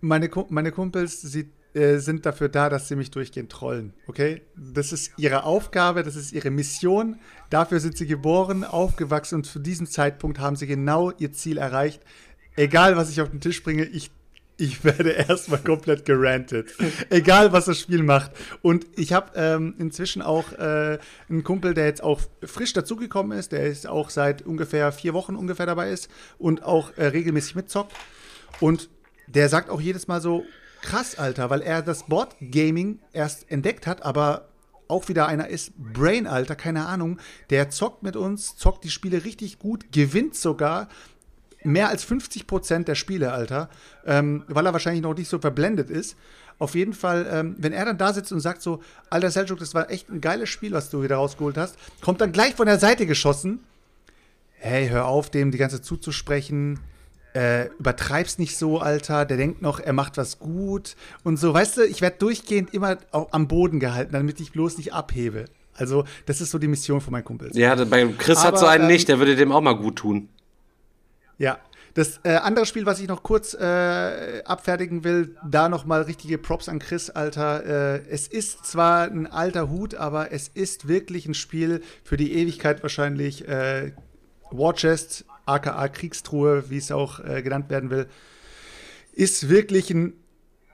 meine, 0.00 0.28
Ku- 0.28 0.46
meine 0.48 0.70
Kumpels 0.70 1.22
sie, 1.22 1.50
äh, 1.74 1.98
sind 1.98 2.24
dafür 2.24 2.48
da, 2.48 2.68
dass 2.68 2.88
sie 2.88 2.96
mich 2.96 3.10
durchgehend 3.10 3.50
trollen. 3.50 3.92
Okay? 4.06 4.42
Das 4.56 4.92
ist 4.92 5.12
ihre 5.16 5.44
Aufgabe, 5.44 6.02
das 6.02 6.16
ist 6.16 6.32
ihre 6.32 6.50
Mission. 6.50 7.18
Dafür 7.50 7.80
sind 7.80 7.96
sie 7.96 8.06
geboren, 8.06 8.64
aufgewachsen 8.64 9.36
und 9.36 9.44
zu 9.44 9.58
diesem 9.58 9.86
Zeitpunkt 9.86 10.38
haben 10.38 10.56
sie 10.56 10.66
genau 10.66 11.10
ihr 11.18 11.32
Ziel 11.32 11.58
erreicht. 11.58 12.02
Egal, 12.56 12.96
was 12.96 13.10
ich 13.10 13.20
auf 13.20 13.30
den 13.30 13.40
Tisch 13.40 13.62
bringe, 13.62 13.84
ich 13.84 14.10
ich 14.56 14.84
werde 14.84 15.10
erstmal 15.28 15.58
komplett 15.58 16.04
gerantet. 16.04 16.74
Egal, 17.10 17.52
was 17.52 17.64
das 17.64 17.80
Spiel 17.80 18.02
macht. 18.02 18.30
Und 18.62 18.86
ich 18.96 19.12
habe 19.12 19.32
ähm, 19.34 19.74
inzwischen 19.78 20.22
auch 20.22 20.52
äh, 20.52 20.98
einen 21.28 21.42
Kumpel, 21.42 21.74
der 21.74 21.86
jetzt 21.86 22.02
auch 22.02 22.20
frisch 22.42 22.72
dazugekommen 22.72 23.36
ist, 23.36 23.52
der 23.52 23.64
ist 23.64 23.88
auch 23.88 24.10
seit 24.10 24.42
ungefähr 24.42 24.92
vier 24.92 25.12
Wochen 25.12 25.34
ungefähr 25.34 25.66
dabei 25.66 25.90
ist 25.90 26.08
und 26.38 26.62
auch 26.62 26.96
äh, 26.96 27.06
regelmäßig 27.06 27.56
mitzockt. 27.56 27.92
Und 28.60 28.88
der 29.26 29.48
sagt 29.48 29.70
auch 29.70 29.80
jedes 29.80 30.06
Mal 30.06 30.20
so, 30.20 30.44
krass, 30.84 31.18
Alter, 31.18 31.50
weil 31.50 31.62
er 31.62 31.82
das 31.82 32.04
Board 32.04 32.36
Gaming 32.40 33.00
erst 33.12 33.50
entdeckt 33.50 33.86
hat, 33.86 34.04
aber 34.04 34.48
auch 34.86 35.08
wieder 35.08 35.26
einer 35.26 35.48
ist, 35.48 35.72
Brain, 35.76 36.26
Alter, 36.26 36.54
keine 36.54 36.86
Ahnung, 36.86 37.18
der 37.50 37.70
zockt 37.70 38.02
mit 38.02 38.16
uns, 38.16 38.56
zockt 38.56 38.84
die 38.84 38.90
Spiele 38.90 39.24
richtig 39.24 39.58
gut, 39.58 39.90
gewinnt 39.92 40.36
sogar 40.36 40.88
mehr 41.62 41.88
als 41.88 42.04
50 42.04 42.46
Prozent 42.46 42.86
der 42.86 42.94
Spiele, 42.94 43.32
Alter, 43.32 43.70
ähm, 44.04 44.44
weil 44.46 44.66
er 44.66 44.74
wahrscheinlich 44.74 45.02
noch 45.02 45.16
nicht 45.16 45.28
so 45.28 45.38
verblendet 45.38 45.88
ist. 45.88 46.16
Auf 46.58 46.74
jeden 46.74 46.92
Fall, 46.92 47.26
ähm, 47.32 47.56
wenn 47.58 47.72
er 47.72 47.86
dann 47.86 47.98
da 47.98 48.12
sitzt 48.12 48.30
und 48.30 48.40
sagt 48.40 48.60
so, 48.60 48.82
Alter 49.08 49.30
Seljuk, 49.30 49.58
das 49.58 49.74
war 49.74 49.90
echt 49.90 50.10
ein 50.10 50.20
geiles 50.20 50.50
Spiel, 50.50 50.72
was 50.72 50.90
du 50.90 51.02
wieder 51.02 51.16
rausgeholt 51.16 51.56
hast, 51.56 51.76
kommt 52.02 52.20
dann 52.20 52.32
gleich 52.32 52.54
von 52.54 52.66
der 52.66 52.78
Seite 52.78 53.06
geschossen. 53.06 53.60
Hey, 54.52 54.88
hör 54.88 55.06
auf, 55.06 55.30
dem 55.30 55.50
die 55.50 55.58
ganze 55.58 55.76
Zeit 55.76 55.86
zuzusprechen. 55.86 56.78
Äh, 57.34 57.66
übertreib's 57.78 58.38
nicht 58.38 58.56
so, 58.56 58.78
Alter. 58.78 59.24
Der 59.24 59.36
denkt 59.36 59.60
noch, 59.60 59.80
er 59.80 59.92
macht 59.92 60.16
was 60.16 60.38
gut 60.38 60.94
und 61.24 61.36
so. 61.36 61.52
Weißt 61.52 61.76
du, 61.76 61.82
ich 61.82 62.00
werde 62.00 62.16
durchgehend 62.18 62.72
immer 62.72 62.98
am 63.10 63.48
Boden 63.48 63.80
gehalten, 63.80 64.12
damit 64.12 64.40
ich 64.40 64.52
bloß 64.52 64.78
nicht 64.78 64.92
abhebe. 64.92 65.46
Also, 65.74 66.04
das 66.26 66.40
ist 66.40 66.52
so 66.52 66.58
die 66.58 66.68
Mission 66.68 67.00
von 67.00 67.12
meinen 67.12 67.24
Kumpels. 67.24 67.56
Ja, 67.56 67.74
bei 67.84 68.06
Chris 68.18 68.38
hat 68.38 68.48
Aber, 68.48 68.58
so 68.58 68.66
einen 68.66 68.84
ähm, 68.84 68.90
nicht, 68.90 69.08
der 69.08 69.18
würde 69.18 69.34
dem 69.34 69.50
auch 69.50 69.60
mal 69.60 69.72
gut 69.72 69.96
tun. 69.96 70.28
Ja. 71.38 71.58
Das 71.94 72.18
äh, 72.24 72.34
andere 72.34 72.66
Spiel, 72.66 72.86
was 72.86 72.98
ich 72.98 73.06
noch 73.06 73.22
kurz 73.22 73.54
äh, 73.54 74.42
abfertigen 74.44 75.04
will, 75.04 75.36
da 75.48 75.68
noch 75.68 75.84
mal 75.84 76.02
richtige 76.02 76.38
Props 76.38 76.68
an 76.68 76.80
Chris, 76.80 77.08
Alter. 77.08 77.64
Äh, 77.96 78.02
es 78.10 78.26
ist 78.26 78.66
zwar 78.66 79.04
ein 79.04 79.28
alter 79.28 79.70
Hut, 79.70 79.94
aber 79.94 80.32
es 80.32 80.48
ist 80.48 80.88
wirklich 80.88 81.26
ein 81.26 81.34
Spiel 81.34 81.82
für 82.02 82.16
die 82.16 82.32
Ewigkeit 82.34 82.82
wahrscheinlich. 82.82 83.46
Äh, 83.46 83.92
War 84.50 84.74
Chest, 84.74 85.24
aka 85.46 85.88
Kriegstruhe, 85.88 86.70
wie 86.70 86.78
es 86.78 86.90
auch 86.90 87.20
äh, 87.20 87.42
genannt 87.42 87.70
werden 87.70 87.90
will, 87.90 88.06
ist 89.12 89.48
wirklich 89.48 89.90
ein 89.90 90.14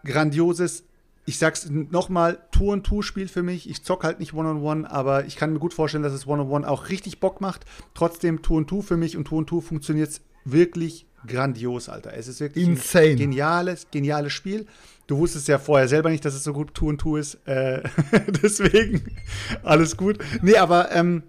grandioses, 0.05 0.85
ich 1.27 1.39
sag's 1.39 1.68
nochmal, 1.71 2.39
Tour-and-Two-Spiel 2.51 3.29
für 3.29 3.43
mich. 3.43 3.68
Ich 3.68 3.83
zock 3.83 4.05
halt 4.05 4.18
nicht 4.18 4.35
One-on-One, 4.35 4.91
aber 4.91 5.27
ich 5.27 5.37
kann 5.37 5.53
mir 5.53 5.59
gut 5.59 5.75
vorstellen, 5.75 6.03
dass 6.03 6.12
es 6.12 6.27
One-on-One 6.27 6.68
auch 6.68 6.89
richtig 6.89 7.21
Bock 7.21 7.41
macht. 7.41 7.64
Trotzdem 7.95 8.43
Tour-and-Two 8.43 8.83
für 8.83 8.97
mich 8.97 9.16
und 9.16 9.27
Tour-and-Two 9.27 9.61
funktioniert 9.61 10.21
wirklich 10.45 11.07
grandios, 11.27 11.89
Alter. 11.89 12.14
Es 12.14 12.29
ist 12.29 12.41
wirklich 12.41 12.66
Insane. 12.66 13.11
ein 13.11 13.16
geniales, 13.16 13.87
geniales 13.91 14.33
Spiel. 14.33 14.66
Du 15.07 15.18
wusstest 15.18 15.49
ja 15.49 15.59
vorher 15.59 15.89
selber 15.89 16.11
nicht, 16.11 16.25
dass 16.25 16.35
es 16.35 16.45
so 16.45 16.53
gut 16.53 16.75
Tour-and-Two 16.75 17.16
ist. 17.16 17.35
Äh, 17.47 17.83
deswegen 18.43 19.03
alles 19.62 19.97
gut. 19.97 20.18
Nee, 20.43 20.57
aber 20.57 20.93
ähm, 20.93 21.23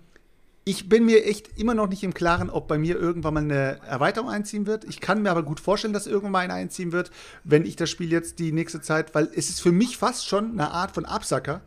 ich 0.64 0.88
bin 0.90 1.06
mir 1.06 1.26
echt 1.26 1.58
immer 1.58 1.74
noch 1.74 1.88
nicht 1.88 2.04
im 2.04 2.14
Klaren, 2.14 2.50
ob 2.50 2.68
bei 2.68 2.78
mir 2.78 2.96
irgendwann 2.96 3.34
mal 3.34 3.44
eine 3.44 3.80
Erweiterung 3.88 4.30
einziehen 4.30 4.68
wird. 4.68 4.84
Ich 4.84 5.00
kann 5.00 5.24
mir 5.24 5.32
aber 5.32 5.44
gut 5.44 5.60
vorstellen, 5.60 5.94
dass 5.94 6.06
irgendwann 6.06 6.32
mal 6.34 6.40
eine 6.40 6.54
einziehen 6.54 6.92
wird, 6.92 7.10
wenn 7.44 7.66
ich 7.66 7.76
das 7.76 7.90
Spiel 7.90 8.12
jetzt 8.12 8.38
die 8.38 8.52
nächste 8.52 8.80
Zeit, 8.80 9.16
weil 9.16 9.30
es 9.36 9.50
ist 9.50 9.62
für 9.62 9.72
mich 9.72 9.98
fast 9.98 10.28
schon 10.28 10.52
eine 10.52 10.72
Art 10.72 10.92
von 10.92 11.06
Absacker. 11.06 11.62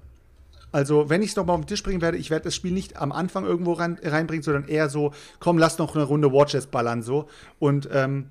Also, 0.70 1.08
wenn 1.08 1.22
ich 1.22 1.30
es 1.30 1.36
nochmal 1.36 1.54
auf 1.54 1.62
den 1.62 1.68
Tisch 1.68 1.82
bringen 1.82 2.02
werde, 2.02 2.18
ich 2.18 2.30
werde 2.30 2.44
das 2.44 2.54
Spiel 2.54 2.72
nicht 2.72 2.96
am 2.96 3.12
Anfang 3.12 3.44
irgendwo 3.44 3.72
rein, 3.72 3.98
reinbringen, 4.02 4.42
sondern 4.42 4.68
eher 4.68 4.88
so, 4.88 5.12
komm, 5.38 5.58
lass 5.58 5.78
noch 5.78 5.94
eine 5.94 6.04
Runde 6.04 6.32
Watches 6.32 6.66
ballern, 6.66 7.02
so. 7.02 7.28
Und 7.58 7.88
ähm, 7.92 8.30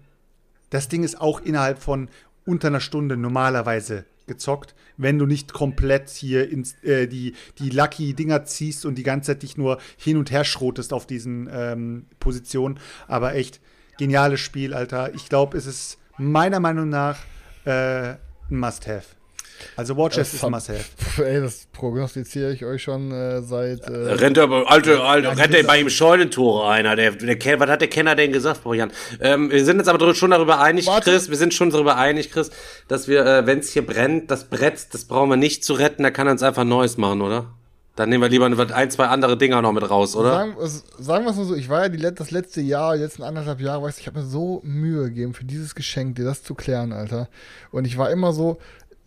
das 0.69 0.87
Ding 0.87 1.03
ist 1.03 1.19
auch 1.19 1.41
innerhalb 1.41 1.79
von 1.79 2.09
unter 2.45 2.67
einer 2.67 2.81
Stunde 2.81 3.15
normalerweise 3.15 4.05
gezockt, 4.27 4.75
wenn 4.97 5.19
du 5.19 5.25
nicht 5.25 5.53
komplett 5.53 6.09
hier 6.09 6.49
ins, 6.49 6.75
äh, 6.83 7.07
die, 7.07 7.33
die 7.59 7.69
Lucky-Dinger 7.69 8.45
ziehst 8.45 8.85
und 8.85 8.95
die 8.95 9.03
ganze 9.03 9.27
Zeit 9.27 9.43
dich 9.43 9.57
nur 9.57 9.79
hin 9.97 10.17
und 10.17 10.31
her 10.31 10.43
schrotest 10.43 10.93
auf 10.93 11.05
diesen 11.05 11.49
ähm, 11.51 12.05
Positionen. 12.19 12.79
Aber 13.07 13.35
echt 13.35 13.59
geniales 13.97 14.39
Spiel, 14.39 14.73
Alter. 14.73 15.13
Ich 15.13 15.29
glaube, 15.29 15.57
es 15.57 15.65
ist 15.65 15.97
meiner 16.17 16.59
Meinung 16.59 16.89
nach 16.89 17.19
äh, 17.65 18.15
ein 18.49 18.59
Must-Have. 18.59 19.22
Also 19.75 19.97
Watches 19.97 20.33
ist 20.33 20.43
ein 20.43 20.53
hat- 20.53 20.67
Must-Have. 20.67 21.23
Ey, 21.25 21.41
das 21.41 21.67
prognostiziere 21.71 22.51
ich 22.53 22.63
euch 22.65 22.83
schon 22.83 23.11
äh, 23.11 23.41
seit. 23.41 23.81
Äh, 23.81 23.91
Rennt 24.13 24.37
er, 24.37 24.49
alte, 24.69 25.01
alte, 25.01 25.37
rennt 25.37 25.53
er 25.53 25.63
bei 25.63 25.79
ihm 25.79 25.89
Scheunentore 25.89 26.69
einer. 26.69 26.95
Der, 26.95 27.11
der, 27.11 27.37
Ken- 27.37 27.59
was 27.59 27.69
hat 27.69 27.81
der 27.81 27.89
Kenner 27.89 28.15
denn 28.15 28.31
gesagt, 28.31 28.63
Brian? 28.63 28.91
Ähm, 29.19 29.49
wir 29.51 29.63
sind 29.65 29.77
jetzt 29.77 29.87
aber 29.89 30.13
schon 30.15 30.31
darüber 30.31 30.59
einig, 30.59 30.87
Warte. 30.87 31.11
Chris, 31.11 31.29
wir 31.29 31.37
sind 31.37 31.53
schon 31.53 31.69
darüber 31.69 31.97
einig, 31.97 32.31
Chris, 32.31 32.51
dass 32.87 33.07
wir, 33.07 33.25
äh, 33.25 33.45
wenn 33.45 33.59
es 33.59 33.69
hier 33.71 33.85
brennt, 33.85 34.29
das 34.31 34.45
Brett, 34.45 34.87
das 34.93 35.05
brauchen 35.05 35.29
wir 35.29 35.37
nicht 35.37 35.63
zu 35.63 35.73
retten, 35.73 36.03
da 36.03 36.11
kann 36.11 36.27
er 36.27 36.31
uns 36.31 36.43
einfach 36.43 36.63
Neues 36.63 36.97
machen, 36.97 37.21
oder? 37.21 37.45
Dann 37.95 38.09
nehmen 38.09 38.23
wir 38.23 38.29
lieber 38.29 38.47
ein, 38.75 38.89
zwei 38.89 39.05
andere 39.05 39.37
Dinger 39.37 39.61
noch 39.61 39.71
mit 39.71 39.87
raus, 39.87 40.15
oder? 40.15 40.31
Sagen, 40.31 40.55
sagen 40.97 41.25
wir 41.25 41.29
es 41.31 41.37
mal 41.37 41.45
so, 41.45 41.53
ich 41.53 41.69
war 41.69 41.83
ja 41.83 41.89
die, 41.89 41.99
das 42.15 42.31
letzte 42.31 42.59
Jahr, 42.59 42.95
die 42.95 43.03
letzten 43.03 43.21
anderthalb 43.21 43.61
Jahre, 43.61 43.83
weißt 43.83 43.99
du, 43.99 44.01
ich 44.01 44.07
habe 44.07 44.19
mir 44.19 44.25
so 44.25 44.61
Mühe 44.63 45.03
gegeben 45.03 45.35
für 45.35 45.45
dieses 45.45 45.75
Geschenk, 45.75 46.15
dir 46.15 46.25
das 46.25 46.41
zu 46.41 46.55
klären, 46.55 46.91
Alter. 46.91 47.29
Und 47.69 47.85
ich 47.85 47.95
war 47.99 48.09
immer 48.09 48.33
so, 48.33 48.57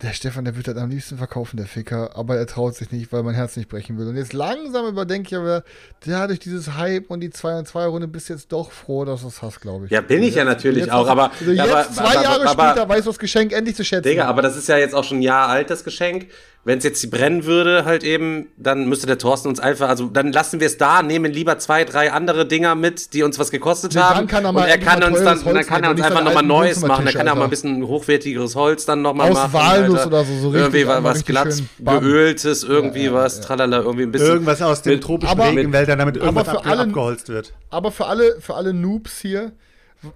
der 0.01 0.13
Stefan, 0.13 0.45
der 0.45 0.55
wird 0.55 0.67
das 0.67 0.77
am 0.77 0.91
liebsten 0.91 1.17
verkaufen, 1.17 1.57
der 1.57 1.65
Ficker, 1.65 2.15
aber 2.15 2.35
er 2.37 2.45
traut 2.45 2.75
sich 2.75 2.91
nicht, 2.91 3.11
weil 3.11 3.23
mein 3.23 3.33
Herz 3.33 3.57
nicht 3.57 3.67
brechen 3.67 3.97
will. 3.97 4.07
Und 4.07 4.15
jetzt 4.15 4.31
langsam 4.31 4.85
überdenke 4.85 5.29
ich 5.29 5.35
aber, 5.35 5.63
der 6.05 6.27
durch 6.27 6.39
dieses 6.39 6.75
Hype 6.75 7.09
und 7.09 7.21
die 7.21 7.31
2 7.31 7.59
und 7.59 7.67
2 7.67 7.85
Runde 7.87 8.07
bist 8.07 8.29
jetzt 8.29 8.51
doch 8.51 8.71
froh, 8.71 9.05
dass 9.05 9.21
du 9.21 9.27
es 9.27 9.41
hast, 9.41 9.59
glaube 9.59 9.85
ich. 9.85 9.91
Ja, 9.91 10.01
bin 10.01 10.21
ich 10.21 10.35
ja 10.35 10.43
natürlich 10.43 10.91
auch, 10.91 11.07
aber. 11.07 11.31
Also 11.39 11.51
jetzt, 11.51 11.61
aber, 11.61 11.91
zwei 11.91 12.03
aber, 12.03 12.23
Jahre 12.23 12.47
aber, 12.47 12.69
später, 12.69 12.89
weißt 12.89 13.07
du 13.07 13.09
das 13.09 13.19
Geschenk 13.19 13.53
endlich 13.53 13.75
zu 13.75 13.83
schätzen. 13.83 14.07
Digga, 14.07 14.25
aber 14.25 14.43
das 14.43 14.55
ist 14.55 14.67
ja 14.67 14.77
jetzt 14.77 14.93
auch 14.93 15.03
schon 15.03 15.17
ein 15.17 15.23
Jahr 15.23 15.47
alt, 15.47 15.71
das 15.71 15.83
Geschenk 15.83 16.27
wenn 16.67 16.79
es 16.79 16.83
jetzt 16.83 17.09
brennen 17.09 17.45
würde, 17.45 17.85
halt 17.85 18.03
eben, 18.03 18.49
dann 18.57 18.89
müsste 18.89 19.07
der 19.07 19.17
Thorsten 19.17 19.47
uns 19.47 19.59
einfach, 19.61 19.87
also 19.87 20.07
dann 20.07 20.33
lassen 20.33 20.59
wir 20.59 20.67
es 20.67 20.77
da, 20.77 21.01
nehmen 21.01 21.31
lieber 21.31 21.57
zwei, 21.59 21.85
drei 21.85 22.11
andere 22.11 22.45
Dinger 22.45 22.75
mit, 22.75 23.13
die 23.13 23.23
uns 23.23 23.39
was 23.39 23.51
gekostet 23.51 23.95
Nee, 23.95 24.01
haben. 24.01 24.17
dann 24.17 24.27
kann 24.27 24.43
er 24.45 24.49
und 24.49 24.55
mal 24.55 24.67
er 24.67 24.77
kann 24.77 25.01
uns 25.01 25.23
dann, 25.23 25.41
dann 25.43 25.65
kann 25.65 25.83
er 25.85 25.91
uns 25.91 26.01
einfach 26.01 26.23
nochmal 26.25 26.43
Neues 26.43 26.81
machen. 26.81 27.05
Dann 27.05 27.13
kann 27.13 27.25
er 27.25 27.35
mal 27.35 27.45
ein 27.45 27.49
bisschen 27.49 27.87
hochwertigeres 27.87 28.55
Holz 28.55 28.85
dann 28.85 29.01
nochmal 29.01 29.29
Aus 29.31 29.35
machen. 29.37 29.53
Walnuss 29.53 29.97
Alter. 29.99 30.07
oder 30.07 30.25
so, 30.25 30.33
so 30.39 30.49
richtig, 30.49 30.61
Irgendwie 30.61 30.87
was, 30.87 30.95
einmal 30.97 31.11
was 31.11 31.17
richtig 31.19 31.35
glatt 31.77 32.01
geöltes, 32.01 32.63
irgendwie 32.63 32.99
Ja, 33.05 33.05
ja, 33.05 33.13
was, 33.13 33.37
ja. 33.37 33.43
tralala, 33.45 33.77
irgendwie 33.77 34.03
ein 34.03 34.11
bisschen. 34.11 34.27
Irgendwas 34.27 34.61
aus 34.61 34.81
den 34.81 34.93
mit- 34.95 35.03
tropischen 35.03 35.39
Regenwäldern, 35.39 35.97
damit 35.99 36.17
irgendwas 36.17 36.49
für 36.49 36.57
abge 36.59 36.69
alle- 36.69 36.81
abgeholzt 36.83 37.29
wird. 37.29 37.53
Aber 37.69 37.91
für 37.91 38.07
alle, 38.07 38.41
für 38.41 38.55
alle 38.55 38.73
Noobs 38.73 39.19
hier, 39.21 39.53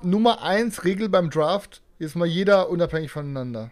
Nummer 0.04 0.44
eins 0.44 0.84
Regel 0.84 1.08
beim 1.08 1.30
Draft 1.30 1.82
ist 1.98 2.16
mal 2.18 2.28
jeder 2.28 2.70
unabhängig 2.70 3.10
voneinander. 3.10 3.72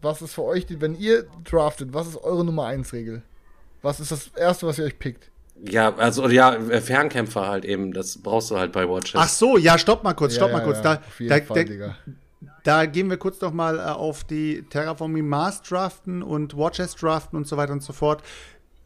Was 0.00 0.22
ist 0.22 0.34
für 0.34 0.44
euch, 0.44 0.66
die, 0.66 0.80
wenn 0.80 0.94
ihr 0.94 1.26
draftet, 1.44 1.92
was 1.92 2.08
ist 2.08 2.16
eure 2.16 2.44
Nummer 2.44 2.66
eins 2.66 2.92
Regel? 2.92 3.22
Was 3.82 4.00
ist 4.00 4.12
das 4.12 4.28
erste, 4.36 4.66
was 4.66 4.78
ihr 4.78 4.84
euch 4.84 4.98
pickt? 4.98 5.30
Ja, 5.64 5.94
also, 5.96 6.28
ja, 6.28 6.56
Fernkämpfer 6.80 7.48
halt 7.48 7.64
eben, 7.64 7.92
das 7.92 8.18
brauchst 8.22 8.50
du 8.50 8.58
halt 8.58 8.70
bei 8.72 8.88
Watches. 8.88 9.16
Ach 9.16 9.28
so, 9.28 9.56
ja, 9.58 9.76
stopp 9.76 10.04
mal 10.04 10.14
kurz, 10.14 10.34
stopp 10.36 10.48
Ja, 10.48 10.52
mal 10.52 10.58
ja, 10.60 10.64
kurz. 10.64 10.76
ja, 10.78 10.82
Da, 10.82 10.94
auf 11.00 11.20
jeden 11.20 11.30
da, 11.30 11.44
Fall, 11.44 11.64
da, 11.64 11.96
da 12.62 12.86
gehen 12.86 13.10
wir 13.10 13.16
kurz 13.16 13.40
noch 13.40 13.52
mal 13.52 13.78
äh, 13.78 13.82
auf 13.82 14.22
die 14.24 14.62
Terraforming 14.70 15.26
Mars 15.26 15.62
draften 15.62 16.22
und 16.22 16.56
Watches 16.56 16.94
draften 16.94 17.36
und 17.36 17.48
so 17.48 17.56
weiter 17.56 17.72
und 17.72 17.82
so 17.82 17.92
fort. 17.92 18.22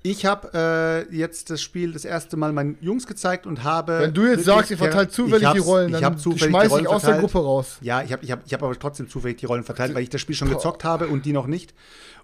Ich 0.05 0.27
habe 0.27 1.07
äh, 1.11 1.17
jetzt 1.17 1.49
das 1.51 1.63
Spiel 1.63 1.93
das 1.93 2.05
erste 2.05 2.37
Mal 2.37 2.53
meinen 2.53 2.77
Jungs 2.81 3.07
gezeigt 3.07 3.47
und 3.47 3.63
habe. 3.63 4.01
Wenn 4.01 4.15
du 4.15 4.27
jetzt 4.27 4.45
sagst, 4.45 4.73
ihr 4.73 4.79
verteilt 4.79 5.13
zufällig 5.13 5.47
Ich 5.47 5.53
die 5.53 5.59
Rollen, 5.61 5.95
ich 5.95 6.01
dann 6.01 6.17
die 6.17 6.39
schmeiß 6.39 6.77
ich 6.77 6.89
aus 6.89 7.03
der. 7.03 7.19
Gruppe 7.19 7.39
raus. 7.39 7.79
Ja, 7.83 8.03
ich 8.03 8.13
habe 8.13 8.25
ich 8.25 8.33
hab, 8.33 8.45
ich 8.45 8.53
hab 8.53 8.63
aber 8.65 8.77
trotzdem 8.77 9.09
zufällig 9.09 9.39
die 9.39 9.47
Rollen 9.47 9.63
verteilt, 9.63 9.95
weil 9.95 10.03
ich 10.03 10.11
das 10.11 10.21
Spiel 10.21 10.35
schon 10.35 10.51
gezockt 10.51 10.83
habe 10.83 11.07
und 11.07 11.25
die 11.25 11.33
noch 11.33 11.47
nicht. 11.47 11.73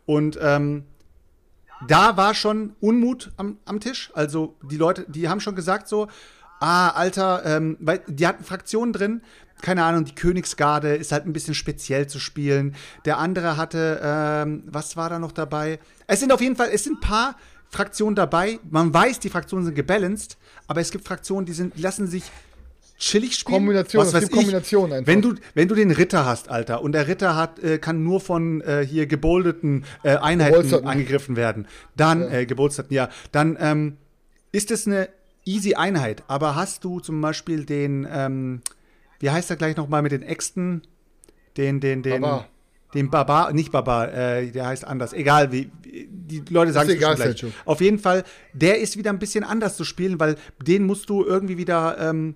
Und 0.07 0.39
ähm, 0.43 0.85
da 1.87 2.16
war 2.16 2.35
schon 2.35 2.74
Unmut 2.81 3.31
am, 3.37 3.59
am 3.64 3.79
Tisch. 3.79 4.11
Also 4.14 4.57
die 4.68 4.76
Leute, 4.76 5.07
die 5.09 5.29
haben 5.29 5.41
schon 5.41 5.55
gesagt 5.55 5.87
so, 5.87 6.09
ah, 6.61 6.89
Alter, 6.91 7.43
ähm, 7.45 7.76
weil 7.79 8.01
die 8.09 8.26
hatten 8.26 8.43
Fraktionen 8.43 8.93
drin. 8.93 9.22
Keine 9.62 9.85
Ahnung, 9.85 10.05
die 10.05 10.14
Königsgarde 10.14 10.95
ist 10.95 11.12
halt 11.12 11.26
ein 11.26 11.33
bisschen 11.33 11.55
speziell 11.55 12.09
zu 12.09 12.18
spielen. 12.18 12.74
Der 13.05 13.18
andere 13.18 13.57
hatte, 13.57 14.01
ähm, 14.03 14.64
was 14.66 14.97
war 14.97 15.11
da 15.11 15.18
noch 15.18 15.33
dabei? 15.33 15.79
Es 16.07 16.20
sind 16.20 16.33
auf 16.33 16.41
jeden 16.41 16.57
Fall, 16.57 16.70
es 16.72 16.85
sind 16.85 16.99
ein 16.99 17.01
paar 17.01 17.37
Fraktionen 17.71 18.14
dabei. 18.14 18.59
Man 18.71 18.93
weiß, 18.93 19.21
die 19.21 19.29
Fraktionen 19.29 19.64
sind 19.64 19.75
gebalanced, 19.75 20.37
aber 20.66 20.81
es 20.81 20.91
gibt 20.91 21.05
Fraktionen, 21.07 21.47
die 21.47 21.53
sind, 21.53 21.77
die 21.77 21.83
lassen 21.83 22.07
sich 22.07 22.25
chillig 22.99 23.35
spielen. 23.37 23.59
Kombination, 23.59 24.03
gibt 24.03 24.14
weiß 24.14 24.23
ich. 24.25 24.31
Kombinationen 24.31 24.93
einfach. 24.93 25.12
Wenn 25.12 25.23
du, 25.23 25.35
wenn 25.55 25.69
du 25.69 25.75
den 25.75 25.91
Ritter 25.91 26.27
hast, 26.27 26.49
Alter, 26.49 26.83
und 26.83 26.93
der 26.93 27.09
Ritter 27.09 27.37
hat, 27.37 27.59
äh, 27.61 27.79
kann 27.79 28.03
nur 28.03 28.21
von 28.21 28.61
äh, 28.62 28.85
hier 28.85 29.07
geboldeten 29.07 29.85
äh, 30.03 30.16
Einheiten 30.16 30.87
angegriffen 30.87 31.37
werden, 31.37 31.66
dann, 31.97 32.23
äh, 32.31 32.47
gebolsterten, 32.47 32.95
ja, 32.95 33.09
dann 33.33 33.57
ähm, 33.61 33.97
ist 34.53 34.71
es 34.71 34.87
eine 34.87 35.09
easy 35.45 35.75
Einheit. 35.75 36.23
Aber 36.27 36.57
hast 36.57 36.85
du 36.85 37.01
zum 37.01 37.21
Beispiel 37.21 37.64
den, 37.64 38.07
ähm, 38.11 38.62
wie 39.21 39.31
heißt 39.31 39.51
er 39.51 39.57
gleich 39.57 39.77
nochmal 39.77 40.03
mit 40.03 40.12
den 40.12 40.23
Äxten? 40.23 40.83
Den, 41.57 41.81
den, 41.81 42.03
den. 42.03 42.21
Barbar. 42.21 42.49
Den 42.95 43.11
Barbar, 43.11 43.53
nicht 43.53 43.70
Barbar, 43.70 44.12
äh, 44.12 44.51
der 44.51 44.66
heißt 44.66 44.84
anders. 44.86 45.12
Egal, 45.12 45.53
wie, 45.53 45.70
die 45.84 46.43
Leute 46.49 46.72
sagen 46.72 46.91
es 46.91 46.99
gleich. 46.99 47.45
Auf 47.64 47.80
jeden 47.80 47.99
Fall, 47.99 48.24
der 48.53 48.78
ist 48.80 48.97
wieder 48.97 49.11
ein 49.11 49.18
bisschen 49.18 49.45
anders 49.45 49.76
zu 49.76 49.84
spielen, 49.84 50.18
weil 50.18 50.36
den 50.66 50.84
musst 50.84 51.11
du 51.11 51.24
irgendwie 51.24 51.59
wieder 51.59 51.97
ähm, 52.01 52.34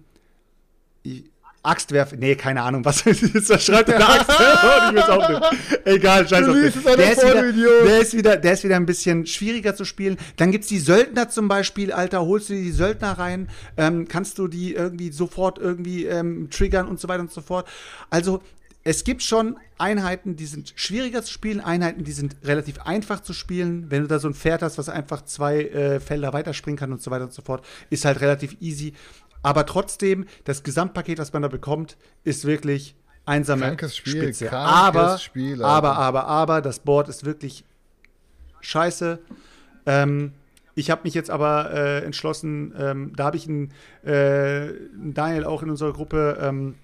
Axt 1.65 1.93
werfen. 1.93 2.19
Nee, 2.19 2.35
keine 2.35 2.63
Ahnung, 2.63 2.85
was 2.85 3.03
ist 3.07 3.49
das? 3.49 3.65
Schreibt 3.65 3.89
der 3.89 4.09
Axt 4.09 4.29
ich 4.31 4.97
weiß 4.97 5.09
auch 5.09 5.29
nicht. 5.29 5.43
Egal, 5.85 6.29
scheiß 6.29 6.49
auf 6.49 6.55
den. 6.55 6.65
es 6.65 6.83
Der 6.83 7.13
ist, 7.13 7.25
wieder, 7.25 7.53
der, 7.85 8.01
ist 8.01 8.17
wieder, 8.17 8.37
der 8.37 8.53
ist 8.53 8.65
wieder 8.65 8.77
ein 8.77 8.87
bisschen 8.87 9.27
schwieriger 9.27 9.77
zu 9.77 9.85
spielen. 9.85 10.17
Dann 10.37 10.51
gibt's 10.51 10.67
die 10.67 10.81
Söldner 10.81 11.29
zum 11.29 11.47
Beispiel, 11.47 11.93
Alter, 11.93 12.27
holst 12.27 12.49
du 12.49 12.55
dir 12.55 12.63
die 12.63 12.73
Söldner 12.73 13.13
rein, 13.13 13.49
ähm, 13.77 14.09
kannst 14.09 14.39
du 14.39 14.49
die 14.49 14.75
irgendwie 14.75 15.13
sofort 15.13 15.59
irgendwie 15.59 16.07
ähm, 16.07 16.51
triggern 16.51 16.89
und 16.89 16.99
so 16.99 17.07
weiter 17.07 17.21
und 17.21 17.31
so 17.31 17.41
fort. 17.41 17.69
Also, 18.11 18.43
es 18.85 19.05
gibt 19.05 19.23
schon 19.23 19.59
Einheiten, 19.79 20.37
die 20.37 20.47
sind 20.47 20.73
schwieriger 20.75 21.23
zu 21.23 21.33
spielen, 21.33 21.61
Einheiten, 21.61 22.05
die 22.05 22.13
sind 22.13 22.37
relativ 22.43 22.81
einfach 22.81 23.21
zu 23.21 23.33
spielen. 23.33 23.91
Wenn 23.91 24.03
du 24.03 24.09
da 24.09 24.19
so 24.19 24.29
ein 24.29 24.35
Pferd 24.35 24.63
hast, 24.63 24.79
was 24.79 24.89
einfach 24.89 25.23
zwei 25.23 25.63
äh, 25.63 26.01
Felder 26.01 26.33
weiterspringen 26.33 26.79
kann 26.79 26.93
und 26.93 27.01
so 27.01 27.11
weiter 27.11 27.25
und 27.25 27.33
so 27.33 27.43
fort, 27.43 27.65
ist 27.91 28.05
halt 28.05 28.21
relativ 28.21 28.57
easy. 28.61 28.95
Aber 29.43 29.67
trotzdem, 29.67 30.27
das 30.45 30.63
Gesamtpaket, 30.63 31.19
was 31.19 31.33
man 31.33 31.43
da 31.43 31.49
bekommt, 31.49 31.97
ist 32.25 32.45
wirklich 32.45 32.95
einsame 33.25 33.67
Krankes 33.67 33.97
Spiel, 33.97 34.23
Spitze. 34.23 34.47
krankes 34.47 34.73
aber, 34.73 35.19
Spiel, 35.19 35.63
aber, 35.63 35.97
aber, 35.97 36.27
aber, 36.27 36.61
das 36.61 36.81
Board 36.81 37.09
ist 37.09 37.25
wirklich 37.25 37.65
scheiße. 38.61 39.21
Ähm, 39.87 40.33
ich 40.75 40.91
habe 40.91 41.03
mich 41.05 41.15
jetzt 41.15 41.31
aber 41.31 41.71
äh, 41.73 42.05
entschlossen, 42.05 42.75
ähm, 42.79 43.13
da 43.15 43.25
habe 43.25 43.37
ich 43.37 43.49
einen, 43.49 43.73
äh, 44.05 44.73
Daniel 44.97 45.45
auch 45.45 45.63
in 45.63 45.71
unserer 45.71 45.93
Gruppe 45.93 46.39
ähm, 46.41 46.77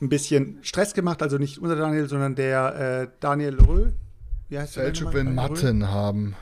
ein 0.00 0.08
bisschen 0.08 0.58
Stress 0.62 0.94
gemacht, 0.94 1.22
also 1.22 1.38
nicht 1.38 1.58
unser 1.58 1.76
Daniel, 1.76 2.08
sondern 2.08 2.34
der 2.34 3.02
äh, 3.02 3.08
Daniel 3.20 3.58
Rö. 3.60 3.90
Wie 4.48 4.58
heißt 4.58 4.76
der 4.76 4.84
Selchuk 4.84 5.12
will 5.12 5.26
Rö? 5.26 5.32
Matten 5.32 5.90
haben. 5.90 6.36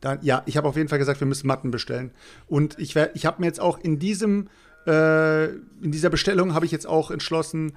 Dann, 0.00 0.18
ja, 0.22 0.42
ich 0.46 0.56
habe 0.56 0.68
auf 0.68 0.76
jeden 0.76 0.88
Fall 0.88 0.98
gesagt, 0.98 1.20
wir 1.20 1.26
müssen 1.26 1.46
Matten 1.46 1.70
bestellen. 1.70 2.10
Und 2.46 2.78
ich, 2.78 2.94
ich 3.14 3.26
habe 3.26 3.40
mir 3.40 3.46
jetzt 3.46 3.60
auch 3.60 3.78
in 3.78 3.98
diesem, 3.98 4.48
äh, 4.86 5.46
in 5.46 5.92
dieser 5.92 6.10
Bestellung 6.10 6.54
habe 6.54 6.66
ich 6.66 6.72
jetzt 6.72 6.86
auch 6.86 7.10
entschlossen, 7.10 7.72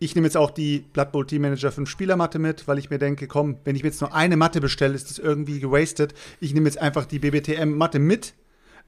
ich 0.00 0.14
nehme 0.14 0.26
jetzt 0.26 0.36
auch 0.36 0.52
die 0.52 0.80
Blood 0.92 1.12
Bowl 1.12 1.26
Team 1.26 1.42
Manager 1.42 1.72
5 1.72 1.88
Spieler 1.88 2.16
Matte 2.16 2.38
mit, 2.38 2.68
weil 2.68 2.78
ich 2.78 2.88
mir 2.88 2.98
denke, 2.98 3.26
komm, 3.26 3.56
wenn 3.64 3.74
ich 3.74 3.82
mir 3.82 3.88
jetzt 3.88 4.00
nur 4.00 4.14
eine 4.14 4.36
Matte 4.36 4.60
bestelle, 4.60 4.94
ist 4.94 5.10
das 5.10 5.18
irgendwie 5.18 5.60
gewastet. 5.60 6.14
Ich 6.40 6.54
nehme 6.54 6.66
jetzt 6.66 6.78
einfach 6.78 7.04
die 7.04 7.18
BBTM 7.18 7.76
Matte 7.76 7.98
mit. 7.98 8.34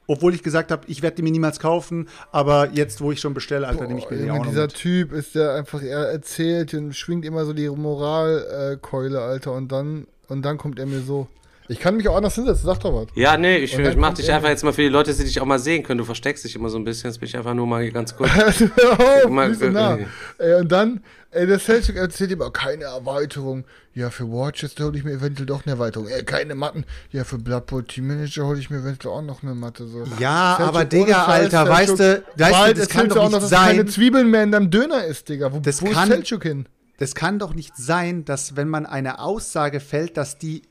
Obwohl 0.07 0.34
ich 0.34 0.42
gesagt 0.42 0.72
habe, 0.72 0.82
ich 0.88 1.03
werde 1.03 1.16
die 1.16 1.22
mir 1.22 1.30
niemals 1.30 1.61
kaufen, 1.61 2.09
aber 2.32 2.70
jetzt, 2.72 3.01
wo 3.01 3.12
ich 3.12 3.20
schon 3.20 3.32
bestelle, 3.32 3.68
Alter, 3.68 3.86
nehme 3.86 4.01
ich 4.01 4.11
mir 4.11 4.16
die 4.16 4.30
auch 4.30 4.38
noch 4.38 4.46
dieser 4.46 4.62
mit. 4.62 4.74
Typ 4.74 5.12
ist 5.12 5.34
der 5.36 5.55
einfach, 5.55 5.82
er 5.82 6.11
erzählt 6.11 6.74
und 6.74 6.94
schwingt 6.94 7.24
immer 7.24 7.44
so 7.44 7.53
die 7.53 7.68
Moralkeule, 7.68 9.18
äh, 9.18 9.22
Alter, 9.22 9.53
und 9.53 9.70
dann, 9.70 10.07
und 10.28 10.42
dann 10.42 10.59
kommt 10.59 10.78
er 10.78 10.86
mir 10.86 11.01
so. 11.01 11.28
Ich 11.70 11.78
kann 11.78 11.96
mich 11.96 12.08
auch 12.08 12.16
anders 12.16 12.34
hinsetzen, 12.34 12.66
sag 12.66 12.80
doch 12.80 12.92
was. 12.92 13.06
Ja, 13.14 13.36
nee, 13.36 13.58
ich, 13.58 13.78
ich 13.78 13.96
mach 13.96 14.12
dich 14.14 14.30
einfach 14.32 14.48
jetzt 14.48 14.64
mal 14.64 14.72
für 14.72 14.82
die 14.82 14.88
Leute, 14.88 15.14
die 15.14 15.22
dich 15.22 15.40
auch 15.40 15.46
mal 15.46 15.60
sehen 15.60 15.84
können. 15.84 15.98
Du 15.98 16.04
versteckst 16.04 16.44
dich 16.44 16.56
immer 16.56 16.68
so 16.68 16.76
ein 16.78 16.84
bisschen. 16.84 17.10
Jetzt 17.10 17.20
bin 17.20 17.28
ich 17.28 17.36
einfach 17.36 17.54
nur 17.54 17.66
mal 17.66 17.82
hier 17.82 17.92
ganz 17.92 18.16
kurz. 18.16 18.30
Auf, 18.98 19.30
Mal- 19.30 19.50
nah. 19.70 19.98
Ey, 20.38 20.54
und 20.60 20.72
dann, 20.72 21.00
ey, 21.30 21.46
der 21.46 21.60
Selchuk 21.60 21.94
erzählt 21.94 22.32
immer, 22.32 22.50
keine 22.50 22.84
Erweiterung. 22.84 23.64
Ja, 23.94 24.10
für 24.10 24.24
Watches 24.30 24.74
hole 24.80 24.98
ich 24.98 25.04
mir 25.04 25.12
eventuell 25.12 25.46
doch 25.46 25.64
eine 25.64 25.74
Erweiterung. 25.74 26.08
Ey, 26.08 26.24
keine 26.24 26.56
Matten. 26.56 26.84
Ja, 27.12 27.22
für 27.22 27.38
Blood 27.38 27.66
Bowl 27.66 27.84
Team 27.84 28.08
Manager 28.08 28.46
hole 28.46 28.58
ich 28.58 28.68
mir 28.68 28.78
eventuell 28.78 29.14
auch 29.14 29.22
noch 29.22 29.42
eine 29.44 29.54
Matte. 29.54 29.86
So. 29.86 30.02
Ja, 30.18 30.56
Selchuk, 30.56 30.74
aber 30.74 30.84
Digga, 30.84 31.24
Scheiß, 31.24 31.54
Alter, 31.54 31.68
weißt 31.68 31.98
du, 32.00 32.22
weißt 32.36 32.68
du, 32.70 32.74
das 32.74 32.88
kann 32.88 33.08
doch 33.08 33.16
auch 33.16 33.22
nicht 33.24 33.32
noch, 33.32 33.40
dass 33.40 33.50
sein. 33.50 33.76
keine 33.76 33.86
Zwiebeln 33.86 34.28
mehr 34.28 34.42
in 34.42 34.50
deinem 34.50 34.70
Döner 34.72 35.04
ist, 35.04 35.28
Digga. 35.28 35.52
Wo, 35.52 35.60
Das 35.60 35.80
wo 35.82 35.86
kann- 35.86 36.08
ist 36.08 36.14
Selchuk 36.14 36.42
hin? 36.42 36.66
Das 36.98 37.14
kann 37.14 37.38
doch 37.38 37.54
nicht 37.54 37.76
sein, 37.76 38.24
dass 38.26 38.56
wenn 38.56 38.68
man 38.68 38.84
eine 38.84 39.20
Aussage 39.20 39.80
fällt, 39.80 40.16
dass 40.18 40.36
die 40.36 40.62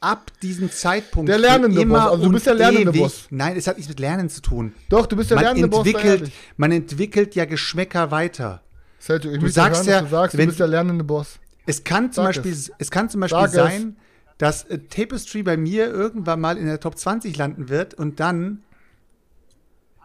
ab 0.00 0.30
diesem 0.42 0.70
Zeitpunkt 0.70 1.28
Der 1.28 1.38
lernende 1.38 1.80
immer 1.80 2.02
Boss, 2.02 2.10
also 2.12 2.24
du 2.24 2.32
bist 2.32 2.46
der 2.46 2.54
lernende 2.54 2.90
ewig, 2.90 3.00
Boss. 3.02 3.26
Nein, 3.30 3.56
es 3.56 3.66
hat 3.66 3.76
nichts 3.76 3.88
mit 3.88 3.98
Lernen 4.00 4.28
zu 4.28 4.40
tun. 4.40 4.72
Doch, 4.88 5.06
du 5.06 5.16
bist 5.16 5.30
der 5.30 5.36
Man 5.36 5.44
lernende 5.44 5.68
Boss. 5.68 5.86
entwickelt, 5.86 6.20
ehrlich. 6.20 6.34
man 6.56 6.72
entwickelt 6.72 7.34
ja 7.34 7.44
Geschmäcker 7.46 8.10
weiter. 8.10 8.62
Selchuk, 9.00 9.32
ich 9.32 9.40
Du 9.40 9.48
sagst 9.48 9.82
hören, 9.86 9.90
ja, 9.90 10.00
du 10.02 10.08
sagst, 10.08 10.34
du 10.34 10.38
wenn- 10.38 10.46
bist 10.48 10.60
der 10.60 10.66
lernende 10.68 11.04
Boss. 11.04 11.38
Es 11.66 11.84
kann 11.84 12.12
zum 12.12 12.22
Sag 12.24 12.28
Beispiel, 12.34 12.52
es. 12.52 12.70
es. 12.78 12.90
kann 12.90 13.10
zum 13.10 13.20
Beispiel 13.20 13.38
Sag 13.40 13.48
es. 13.48 13.54
sein, 13.54 13.96
dass 14.38 14.64
äh, 14.64 14.78
Tapestry 14.78 15.42
bei 15.42 15.56
mir 15.56 15.86
irgendwann 15.88 16.40
mal 16.40 16.56
in 16.56 16.66
der 16.66 16.80
Top 16.80 16.96
20 16.96 17.36
landen 17.36 17.68
wird 17.68 17.92
und 17.94 18.20
dann 18.20 18.62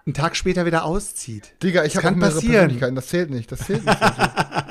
einen 0.06 0.14
Tag 0.14 0.36
später 0.36 0.66
wieder 0.66 0.84
auszieht. 0.84 1.54
Digga, 1.64 1.86
ich 1.86 1.96
habe 1.96 2.08
auch 2.08 2.10
kann 2.12 2.20
mehrere 2.20 2.36
passieren. 2.36 2.54
Persönlichkeiten. 2.56 2.96
Das 2.96 3.08
zählt 3.08 3.30
nicht. 3.30 3.50
Das 3.52 3.60
zählt 3.60 3.86
nicht. 3.86 3.98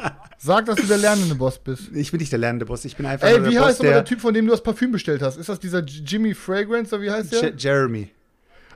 Sag, 0.44 0.66
dass 0.66 0.76
du 0.76 0.86
der 0.86 0.98
lernende 0.98 1.34
Boss 1.36 1.58
bist. 1.58 1.90
Ich 1.94 2.10
bin 2.10 2.18
nicht 2.18 2.32
der 2.32 2.38
lernende 2.40 2.66
Boss, 2.66 2.84
ich 2.84 2.96
bin 2.96 3.06
einfach 3.06 3.28
Ey, 3.28 3.44
wie 3.44 3.50
der 3.54 3.64
heißt 3.64 3.78
Boss, 3.78 3.86
aber 3.86 3.94
der 3.94 4.04
Typ, 4.04 4.20
von 4.20 4.34
dem 4.34 4.46
du 4.46 4.50
das 4.50 4.62
Parfüm 4.62 4.90
bestellt 4.90 5.22
hast? 5.22 5.36
Ist 5.36 5.48
das 5.48 5.60
dieser 5.60 5.80
J- 5.80 6.02
Jimmy 6.04 6.34
Fragrance 6.34 6.94
oder 6.94 7.04
wie 7.04 7.10
heißt 7.10 7.32
der? 7.32 7.42
Je 7.50 7.52
Jeremy. 7.56 8.08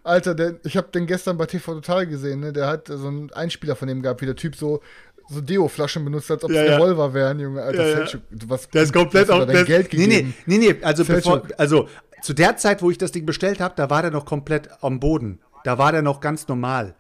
Alter, 0.05 0.35
der, 0.37 0.55
ich 0.63 0.77
habe 0.77 0.87
den 0.93 1.07
gestern 1.07 1.37
bei 1.37 1.47
TV 1.47 1.75
Total 1.75 2.07
gesehen, 2.07 2.39
ne? 2.41 2.53
Der 2.53 2.69
hat 2.69 2.87
so 2.87 3.09
einen 3.09 3.33
Einspieler 3.33 3.75
von 3.75 3.89
dem 3.89 4.01
gehabt, 4.03 4.21
wie 4.23 4.27
der 4.27 4.37
Typ 4.37 4.55
so, 4.55 4.81
so 5.29 5.41
Deo-Flaschen 5.41 6.05
benutzt, 6.05 6.31
als 6.31 6.45
ob 6.45 6.51
es 6.51 6.57
Ja, 6.57 6.65
ja. 6.65 6.77
Revolver 6.77 7.13
wären, 7.13 7.41
Junge. 7.41 7.61
Alter, 7.63 7.83
Ja, 7.83 7.89
ja. 7.89 7.97
Selchuk, 7.97 8.21
was, 8.47 8.69
Der 8.71 8.83
ist 8.85 8.93
komplett 8.93 9.29
auf 9.29 9.47
dein 9.47 9.65
Geld 9.65 9.93
nee, 9.93 10.07
nee, 10.07 10.07
gegeben. 10.23 10.35
nee, 10.47 10.59
nee, 10.59 10.77
also 10.83 11.05
bevor, 11.05 11.43
also 11.59 11.89
zu 12.23 12.33
der 12.33 12.57
Zeit, 12.57 12.81
wo 12.83 12.93
ich 12.93 12.99
das 12.99 13.11
Ding 13.11 13.27
bestellt 13.27 13.59
habe, 13.61 13.75
da 13.77 13.91
war 13.91 14.03
der 14.03 14.13
noch 14.13 14.25
komplett 14.25 14.69
am 14.83 15.01
Boden. 15.01 15.41
Da 15.65 15.79
war 15.79 15.91
der 15.91 16.03
noch 16.03 16.21
ganz 16.21 16.47
normal. 16.47 16.95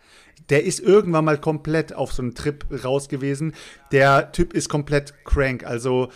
Der 0.48 0.64
ist 0.64 0.80
irgendwann 0.80 1.24
mal 1.24 1.38
komplett 1.38 1.92
auf 1.94 2.12
so 2.12 2.22
einen 2.22 2.34
Trip 2.34 2.64
raus 2.84 3.08
gewesen. 3.08 3.54
Der 3.92 4.30
Typ 4.32 4.52
ist 4.52 4.68
komplett 4.68 5.14
crank. 5.24 5.64
Also 5.66 6.08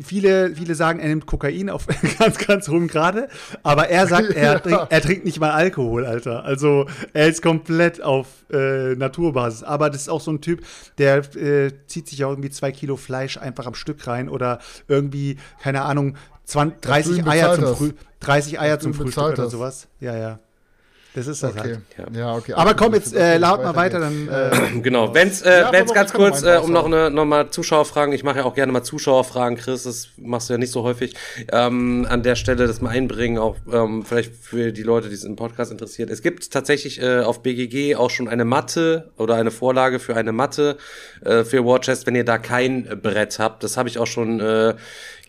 viele, 0.00 0.54
viele 0.56 0.74
sagen, 0.74 0.98
er 1.00 1.08
nimmt 1.08 1.26
Kokain 1.26 1.70
auf 1.70 1.86
ganz, 2.18 2.38
ganz 2.38 2.68
hohem 2.68 2.88
Grade. 2.88 3.28
Aber 3.62 3.88
er 3.88 4.06
sagt, 4.06 4.30
er, 4.30 4.54
Ja. 4.54 4.58
trinkt, 4.58 4.86
er 4.90 5.00
trinkt 5.00 5.24
nicht 5.24 5.38
mal 5.38 5.50
Alkohol, 5.50 6.06
Alter. 6.06 6.44
Also 6.44 6.86
er 7.12 7.28
ist 7.28 7.42
komplett 7.42 8.02
auf 8.02 8.26
äh, 8.50 8.94
Naturbasis. 8.94 9.62
Aber 9.62 9.90
das 9.90 10.02
ist 10.02 10.08
auch 10.08 10.20
so 10.20 10.30
ein 10.32 10.40
Typ, 10.40 10.64
der 10.98 11.18
äh, 11.36 11.70
zieht 11.86 12.08
sich 12.08 12.24
auch 12.24 12.30
irgendwie 12.30 12.50
zwei 12.50 12.72
Kilo 12.72 12.96
Fleisch 12.96 13.36
einfach 13.36 13.66
am 13.66 13.74
Stück 13.74 14.06
rein 14.06 14.28
oder 14.28 14.58
irgendwie, 14.88 15.36
keine 15.62 15.82
Ahnung, 15.82 16.16
20, 16.44 16.80
30 16.82 17.18
ihn 17.18 17.28
Eier. 17.28 17.74
Früh 17.76 17.92
30 18.20 18.60
Eier 18.60 18.80
zum 18.80 18.94
Frühstück 18.94 19.24
oder 19.24 19.50
sowas. 19.50 19.88
Ja, 20.00 20.16
ja. 20.16 20.38
Das 21.14 21.28
ist 21.28 21.42
das 21.42 21.52
Okay. 21.56 21.76
halt. 21.96 22.16
Ja, 22.16 22.34
okay. 22.34 22.54
Aber 22.54 22.74
komm, 22.74 22.92
Das 22.92 23.04
jetzt 23.12 23.14
äh, 23.16 23.38
laut 23.38 23.62
mal 23.62 23.76
weiter, 23.76 24.00
dann 24.00 24.28
äh, 24.28 24.80
Genau, 24.80 25.14
wenn's, 25.14 25.42
äh, 25.42 25.60
Ja, 25.60 25.72
wenn's 25.72 25.94
ganz 25.94 26.12
kurz, 26.12 26.42
äh, 26.42 26.58
um 26.62 26.72
noch 26.72 26.86
eine 26.86 27.10
noch 27.10 27.24
mal 27.24 27.50
Zuschauerfragen, 27.50 28.12
ich 28.12 28.24
mache 28.24 28.38
ja 28.38 28.44
auch 28.44 28.54
gerne 28.54 28.72
mal 28.72 28.82
Zuschauerfragen, 28.82 29.56
Chris, 29.56 29.84
das 29.84 30.08
machst 30.16 30.48
du 30.48 30.54
ja 30.54 30.58
nicht 30.58 30.72
so 30.72 30.82
häufig, 30.82 31.14
ähm, 31.52 32.04
an 32.10 32.22
der 32.24 32.34
Stelle 32.34 32.66
das 32.66 32.80
mal 32.80 32.90
einbringen, 32.90 33.38
auch 33.38 33.56
ähm, 33.72 34.04
vielleicht 34.04 34.34
für 34.34 34.72
die 34.72 34.82
Leute, 34.82 35.08
die 35.08 35.14
es 35.14 35.24
im 35.24 35.36
Podcast 35.36 35.70
interessiert. 35.70 36.10
Es 36.10 36.20
gibt 36.20 36.50
tatsächlich 36.50 37.00
äh, 37.00 37.20
auf 37.20 37.42
BGG 37.42 37.94
auch 37.94 38.10
schon 38.10 38.26
eine 38.28 38.44
Matte 38.44 39.10
oder 39.16 39.36
eine 39.36 39.52
Vorlage 39.52 40.00
für 40.00 40.16
eine 40.16 40.32
Matte 40.32 40.76
äh, 41.24 41.44
für 41.44 41.64
War 41.64 41.80
Chest, 41.80 42.06
wenn 42.08 42.16
ihr 42.16 42.24
da 42.24 42.38
kein 42.38 42.86
äh, 42.90 42.96
Brett 42.96 43.38
habt. 43.38 43.62
Das 43.62 43.76
habe 43.76 43.88
ich 43.88 43.98
auch 43.98 44.06
schon 44.08 44.40
äh, 44.40 44.74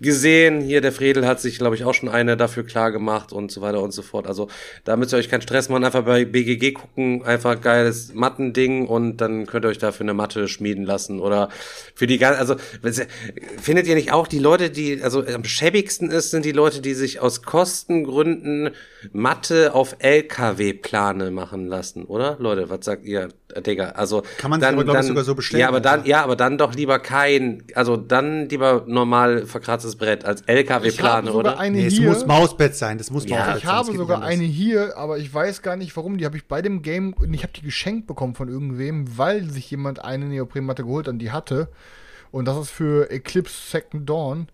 gesehen. 0.01 0.61
Hier, 0.61 0.81
der 0.81 0.91
Fredel 0.91 1.25
hat 1.25 1.39
sich, 1.39 1.57
glaube 1.57 1.75
ich, 1.75 1.85
auch 1.85 1.93
schon 1.93 2.09
eine 2.09 2.35
dafür 2.37 2.65
klar 2.65 2.91
gemacht 2.91 3.31
und 3.31 3.51
so 3.51 3.61
weiter 3.61 3.81
und 3.81 3.91
so 3.91 4.01
fort. 4.01 4.27
Also 4.27 4.49
da 4.83 4.97
müsst 4.97 5.13
ihr 5.13 5.17
euch 5.17 5.29
keinen 5.29 5.41
Stress 5.41 5.69
machen, 5.69 5.83
einfach 5.83 6.03
bei 6.03 6.25
BGG 6.25 6.73
gucken, 6.73 7.23
einfach 7.23 7.61
geiles 7.61 8.13
Mattending 8.13 8.87
und 8.87 9.17
dann 9.17 9.45
könnt 9.45 9.65
ihr 9.65 9.69
euch 9.69 9.77
dafür 9.77 10.05
eine 10.05 10.13
Matte 10.13 10.47
schmieden 10.47 10.85
lassen 10.85 11.19
oder 11.19 11.49
für 11.93 12.07
die 12.07 12.17
ganze, 12.17 12.39
also 12.39 12.55
findet 13.61 13.87
ihr 13.87 13.95
nicht 13.95 14.11
auch 14.11 14.27
die 14.27 14.39
Leute, 14.39 14.69
die, 14.69 15.01
also 15.01 15.25
am 15.25 15.43
schäbigsten 15.43 16.11
ist, 16.11 16.31
sind 16.31 16.45
die 16.45 16.51
Leute, 16.51 16.81
die 16.81 16.93
sich 16.93 17.19
aus 17.19 17.41
Kostengründen 17.41 18.71
Matte 19.13 19.73
auf 19.73 19.95
LKW-Plane 19.99 21.31
machen 21.31 21.67
lassen, 21.67 22.05
oder? 22.05 22.37
Leute, 22.39 22.69
was 22.69 22.85
sagt 22.85 23.05
ihr, 23.05 23.29
Digga? 23.61 23.89
Also 23.89 24.23
Kann 24.37 24.51
man 24.51 24.59
sich 24.59 24.69
aber, 24.69 24.83
glaub 24.83 24.99
ich, 24.99 25.05
sogar 25.05 25.23
so 25.23 25.35
bestellen 25.35 25.61
Ja, 25.61 25.67
aber 25.67 25.79
dann, 25.79 26.05
ja, 26.05 26.23
aber 26.23 26.35
dann 26.35 26.57
doch 26.57 26.73
lieber 26.73 26.99
kein, 26.99 27.63
also 27.73 27.97
dann 27.97 28.49
lieber 28.49 28.83
normal 28.87 29.45
verkratztes 29.45 29.95
Brett 29.95 30.25
als 30.25 30.41
Ich 30.41 30.47
habe 30.47 30.57
LKW-Plane, 30.59 31.27
sogar 31.27 31.53
oder? 31.53 31.59
eine 31.59 31.77
nee, 31.77 31.87
es 31.87 31.93
hier. 31.93 32.09
muss 32.09 32.25
Mausbett 32.25 32.75
sein. 32.75 32.97
Das 32.97 33.11
muss 33.11 33.25
Ja, 33.25 33.37
Mausbett 33.37 33.57
Ich 33.57 33.65
habe 33.65 33.93
sogar 33.93 34.21
eine 34.23 34.43
hier, 34.43 34.97
aber 34.97 35.17
ich 35.17 35.33
weiß 35.33 35.61
gar 35.61 35.75
nicht 35.75 35.95
warum. 35.95 36.17
Die 36.17 36.25
habe 36.25 36.37
ich 36.37 36.45
bei 36.47 36.61
dem 36.61 36.81
Game 36.81 37.13
und 37.13 37.33
ich 37.33 37.43
habe 37.43 37.53
die 37.53 37.61
geschenkt 37.61 38.07
bekommen 38.07 38.35
von 38.35 38.49
irgendwem, 38.49 39.17
weil 39.17 39.49
sich 39.49 39.69
jemand 39.71 40.03
eine 40.03 40.25
Neoprenmatte 40.25 40.83
geholt 40.83 41.07
hat 41.07 41.13
und 41.13 41.19
die 41.19 41.31
hatte. 41.31 41.69
Und 42.31 42.45
das 42.45 42.57
ist 42.57 42.69
für 42.69 43.09
Eclipse 43.11 43.55
Second 43.71 44.09
Dawn. 44.09 44.47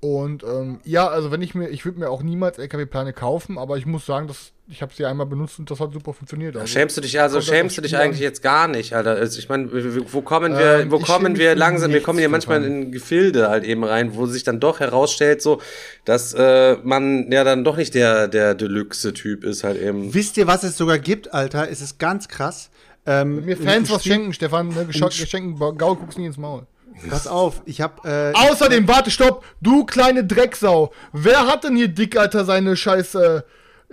Und 0.00 0.42
ähm, 0.44 0.80
ja, 0.84 1.08
also 1.08 1.30
wenn 1.30 1.42
ich 1.42 1.54
mir, 1.54 1.68
ich 1.68 1.84
würde 1.84 1.98
mir 1.98 2.10
auch 2.10 2.22
niemals 2.22 2.58
LKW-Plane 2.58 3.12
kaufen, 3.12 3.58
aber 3.58 3.78
ich 3.78 3.86
muss 3.86 4.06
sagen, 4.06 4.28
dass 4.28 4.52
ich 4.68 4.82
habe 4.82 4.92
sie 4.92 5.04
einmal 5.04 5.26
benutzt 5.26 5.60
und 5.60 5.70
das 5.70 5.78
hat 5.78 5.92
super 5.92 6.12
funktioniert. 6.12 6.56
Also, 6.56 6.66
Schämst 6.66 6.96
du 6.96 7.00
dich 7.00 7.20
also, 7.20 7.40
schämst 7.40 7.78
du 7.78 7.82
dich 7.82 7.96
eigentlich 7.96 8.20
jetzt 8.20 8.42
gar 8.42 8.66
nicht, 8.66 8.94
Alter? 8.94 9.12
Also 9.12 9.38
ich 9.38 9.48
meine, 9.48 9.70
wo 10.12 10.22
kommen 10.22 10.58
wir, 10.58 10.80
Ähm, 10.80 10.90
wo 10.90 10.98
kommen 10.98 11.38
wir 11.38 11.54
langsam, 11.54 11.92
wir 11.92 12.02
kommen 12.02 12.18
hier 12.18 12.28
manchmal 12.28 12.64
in 12.64 12.90
Gefilde 12.90 13.48
halt 13.48 13.62
eben 13.62 13.84
rein, 13.84 14.16
wo 14.16 14.26
sich 14.26 14.42
dann 14.42 14.58
doch 14.58 14.80
herausstellt, 14.80 15.40
so, 15.40 15.60
dass 16.04 16.34
äh, 16.34 16.76
man 16.82 17.30
ja 17.30 17.44
dann 17.44 17.62
doch 17.62 17.76
nicht 17.76 17.94
der, 17.94 18.26
der 18.26 18.56
Deluxe-Typ 18.56 19.44
ist 19.44 19.62
halt 19.62 19.80
eben. 19.80 20.12
Wisst 20.12 20.36
ihr, 20.36 20.48
was 20.48 20.64
es 20.64 20.76
sogar 20.76 20.98
gibt, 20.98 21.32
Alter? 21.32 21.70
Es 21.70 21.80
ist 21.80 21.98
ganz 22.00 22.26
krass. 22.26 22.70
Ähm, 23.06 23.44
Mir 23.44 23.56
Fans 23.56 23.88
was 23.90 24.02
schenken, 24.02 24.32
Stefan. 24.32 24.68
Ne? 24.68 24.86
Geschenken, 24.86 25.58
Gaul 25.78 25.94
guckst 25.94 26.18
nie 26.18 26.26
ins 26.26 26.38
Maul. 26.38 26.66
Pass 27.10 27.26
auf, 27.26 27.62
ich 27.66 27.80
hab. 27.80 28.04
Äh, 28.04 28.32
Außerdem, 28.34 28.88
warte, 28.88 29.10
stopp, 29.10 29.44
du 29.60 29.84
kleine 29.84 30.24
Drecksau. 30.24 30.92
Wer 31.12 31.46
hat 31.46 31.64
denn 31.64 31.76
hier 31.76 31.88
dick, 31.88 32.16
Alter, 32.16 32.44
seine 32.44 32.76
scheiße, 32.76 33.44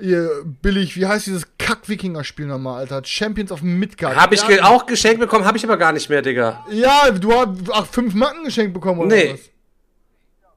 ihr 0.02 0.30
billig, 0.62 0.96
wie 0.96 1.06
heißt 1.06 1.28
dieses 1.28 1.46
Kack-Wikinger-Spiel 1.58 2.46
nochmal, 2.46 2.80
Alter? 2.80 3.02
Champions 3.04 3.52
of 3.52 3.62
Midgard. 3.62 4.16
Hab 4.16 4.32
ich 4.32 4.48
ja, 4.48 4.64
auch 4.66 4.86
geschenkt 4.86 5.20
bekommen, 5.20 5.46
habe 5.46 5.58
ich 5.58 5.64
aber 5.64 5.78
gar 5.78 5.92
nicht 5.92 6.10
mehr, 6.10 6.22
Digga. 6.22 6.66
Ja, 6.72 7.12
du 7.12 7.32
hast 7.34 7.50
ach, 7.72 7.86
fünf 7.88 8.14
Macken 8.14 8.44
geschenkt 8.46 8.74
bekommen, 8.74 9.02
oder 9.02 9.16
Nee. 9.16 9.34
was? 9.34 9.40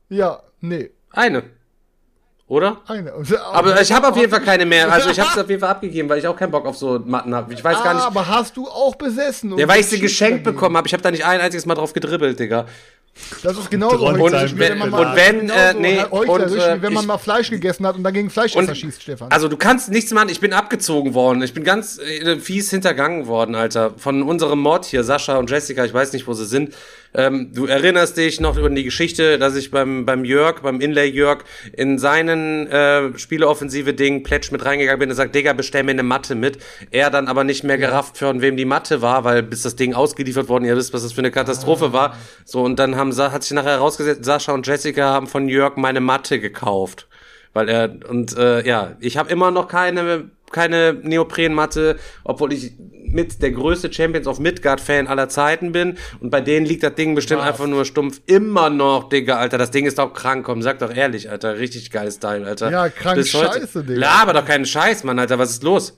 Ja, 0.09 0.43
nee. 0.61 0.91
Eine. 1.11 1.43
Oder? 2.49 2.77
Eine. 2.87 3.13
Aber 3.53 3.81
ich 3.81 3.91
habe 3.91 4.07
auf 4.09 4.17
jeden 4.17 4.31
Fall 4.31 4.41
keine 4.43 4.65
mehr. 4.67 4.91
Also 4.93 5.11
ich 5.11 5.19
habe 5.19 5.31
es 5.33 5.39
auf 5.43 5.49
jeden 5.49 5.61
Fall 5.61 5.71
abgegeben, 5.71 6.09
weil 6.09 6.19
ich 6.21 6.29
auch 6.29 6.37
keinen 6.37 6.53
Bock 6.53 6.65
auf 6.65 6.77
so 6.77 7.01
Matten 7.05 7.35
habe. 7.35 7.53
Ich 7.53 7.63
weiß 7.65 7.83
gar 7.83 7.87
Ah, 7.91 7.95
nicht. 7.95 8.07
aber 8.07 8.27
hast 8.29 8.57
du 8.57 8.69
auch 8.69 8.95
besessen? 8.95 9.51
Ja, 9.59 9.65
und 9.65 9.69
weil 9.69 9.81
ich 9.81 9.87
sie 9.87 9.99
geschenkt 9.99 10.47
dagegen. 10.47 10.55
bekommen 10.57 10.77
habe. 10.77 10.87
Ich 10.87 10.93
habe 10.93 11.03
da 11.03 11.11
nicht 11.11 11.25
ein 11.25 11.41
einziges 11.41 11.67
Mal 11.67 11.75
drauf 11.75 11.93
gedribbelt, 11.93 12.39
Digga. 12.39 12.67
Das 13.43 13.57
ist 13.57 13.71
genauso 13.71 13.99
heuchlerisch, 14.13 14.53
wenn 14.57 14.77
mal, 14.77 14.93
und 14.93 15.17
wenn, 15.17 15.49
äh, 15.49 15.73
nee, 15.73 16.05
und, 16.11 16.29
äh, 16.29 16.51
wie 16.77 16.83
wenn 16.83 16.93
man 16.93 17.05
ich- 17.05 17.09
mal 17.09 17.17
Fleisch 17.17 17.49
gegessen 17.49 17.87
hat 17.87 17.97
und 17.97 18.05
dann 18.05 18.13
gegen 18.13 18.29
Fleischesser 18.29 18.75
schießt, 18.75 19.03
Stefan. 19.03 19.33
Also 19.33 19.49
du 19.49 19.57
kannst 19.57 19.89
nichts 19.91 20.13
machen, 20.13 20.29
ich 20.29 20.39
bin 20.39 20.53
abgezogen 20.53 21.15
worden. 21.15 21.41
Ich 21.43 21.55
bin 21.55 21.65
ganz 21.65 21.99
äh, 21.99 22.37
fies 22.39 22.69
hintergangen 22.69 23.27
worden, 23.27 23.55
Alter. 23.55 23.93
Von 23.97 24.23
unserem 24.23 24.59
Mord 24.61 24.85
hier, 24.85 25.03
Sascha 25.03 25.39
und 25.39 25.51
Jessica, 25.51 25.87
ich 25.87 25.95
weiß 25.95 26.13
nicht, 26.13 26.27
wo 26.27 26.35
sie 26.35 26.45
sind. 26.45 26.75
Ähm, 27.17 27.51
du 27.55 27.65
erinnerst 27.65 28.19
dich 28.19 28.41
noch 28.41 28.59
über 28.59 28.69
die 28.69 28.85
Geschichte, 28.85 29.39
dass 29.39 29.57
ich 29.57 29.71
beim, 29.71 30.05
beim 30.05 30.23
Jörg, 30.25 30.61
beim 30.61 30.83
Inlay 30.83 31.09
Jörg, 31.09 31.45
in 31.73 31.99
seinen 31.99 32.67
äh, 32.67 33.19
Spieleoffensive-Ding 33.19 34.23
Pledge 34.23 34.49
mit 34.53 34.65
reingegangen 34.67 35.01
bin 35.01 35.09
und 35.09 35.17
sagt, 35.17 35.35
Digga, 35.35 35.55
bestell 35.55 35.83
mir 35.83 35.93
eine 35.93 36.03
Matte 36.03 36.35
mit. 36.35 36.59
Er 36.91 37.09
dann 37.09 37.27
aber 37.29 37.43
nicht 37.43 37.65
mehr 37.65 37.79
gerafft, 37.79 38.19
von 38.19 38.43
wem 38.43 38.59
die 38.59 38.67
Matte 38.67 39.01
war, 39.01 39.25
weil 39.25 39.43
bis 39.43 39.63
das 39.63 39.77
Ding 39.77 39.95
ausgeliefert 39.95 40.51
worden, 40.51 40.67
ihr 40.67 40.77
wisst, 40.77 40.93
was 40.93 41.05
das 41.05 41.15
für 41.15 41.23
eine 41.23 41.31
Katastrophe 41.31 41.95
war. 41.95 42.19
So, 42.45 42.63
und 42.63 42.79
dann 42.79 42.97
haben, 42.97 43.17
hat 43.17 43.43
sich 43.43 43.53
nachher 43.53 43.71
herausgesetzt, 43.71 44.27
Sascha 44.27 44.53
und 44.53 44.67
Jessica 44.67 45.05
haben 45.05 45.27
von 45.27 45.49
Jörg 45.49 45.77
meine 45.77 46.01
Matte 46.01 46.39
gekauft. 46.39 47.09
Weil 47.55 47.71
er, 47.71 47.97
und 48.11 48.37
äh, 48.37 48.67
ja, 48.67 48.97
ich 49.01 49.17
habe 49.17 49.31
immer 49.31 49.51
noch 49.51 49.69
keine, 49.69 50.31
keine 50.53 50.93
Neoprenmatte, 50.93 51.97
obwohl 52.25 52.53
ich 52.53 52.73
mit 53.13 53.43
der 53.43 53.53
größte 53.53 53.93
Champions 53.93 54.27
of 54.27 54.39
Midgard-Fan 54.39 55.07
aller 55.07 55.29
Zeiten 55.29 55.73
bin. 55.73 55.97
Und 56.21 56.31
bei 56.31 56.41
denen 56.41 56.67
liegt 56.67 56.83
das 56.83 56.95
Ding 56.95 57.15
bestimmt 57.15 57.41
Was? 57.41 57.49
einfach 57.49 57.67
nur 57.67 57.85
stumpf. 57.85 58.21
Immer 58.27 58.71
noch, 58.71 59.09
Digga, 59.09 59.37
Alter. 59.37 59.59
Das 59.59 59.71
Ding 59.71 59.87
ist 59.87 59.99
doch 59.99 60.13
krank, 60.13 60.45
komm, 60.47 60.63
sag 60.63 60.79
doch 60.79 60.95
ehrlich, 60.95 61.31
Alter. 61.31 61.59
Richtig 61.59 61.91
geiles 61.91 62.19
Teil, 62.19 62.45
Alter. 62.45 62.71
Ja, 62.71 62.89
krank 62.89 63.17
Bis 63.17 63.33
heute. 63.35 63.61
scheiße, 63.61 63.85
Digga. 63.85 64.01
Laber 64.01 64.33
doch 64.33 64.45
keinen 64.45 64.67
Scheiß, 64.67 65.05
Mann, 65.05 65.19
Alter. 65.19 65.39
Was 65.39 65.51
ist 65.51 65.63
los? 65.63 65.97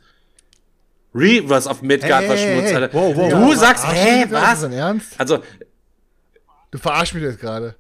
Reavers 1.15 1.67
of 1.67 1.83
Midgard 1.83 2.23
Hey, 2.23 2.29
war 2.29 2.37
hey, 2.37 2.61
hey. 2.63 2.75
Alter. 2.75 2.95
Wow, 2.95 3.17
wow, 3.17 3.31
du 3.31 3.37
wow. 3.47 3.55
sagst, 3.57 3.85
Verarsch 3.85 3.99
hä, 3.99 4.27
das 4.31 4.63
was? 4.63 4.73
Ernst? 4.73 5.15
Also, 5.19 5.39
Du 6.71 6.79
verarschst 6.79 7.15
mich 7.15 7.23
jetzt 7.23 7.41
gerade. 7.41 7.75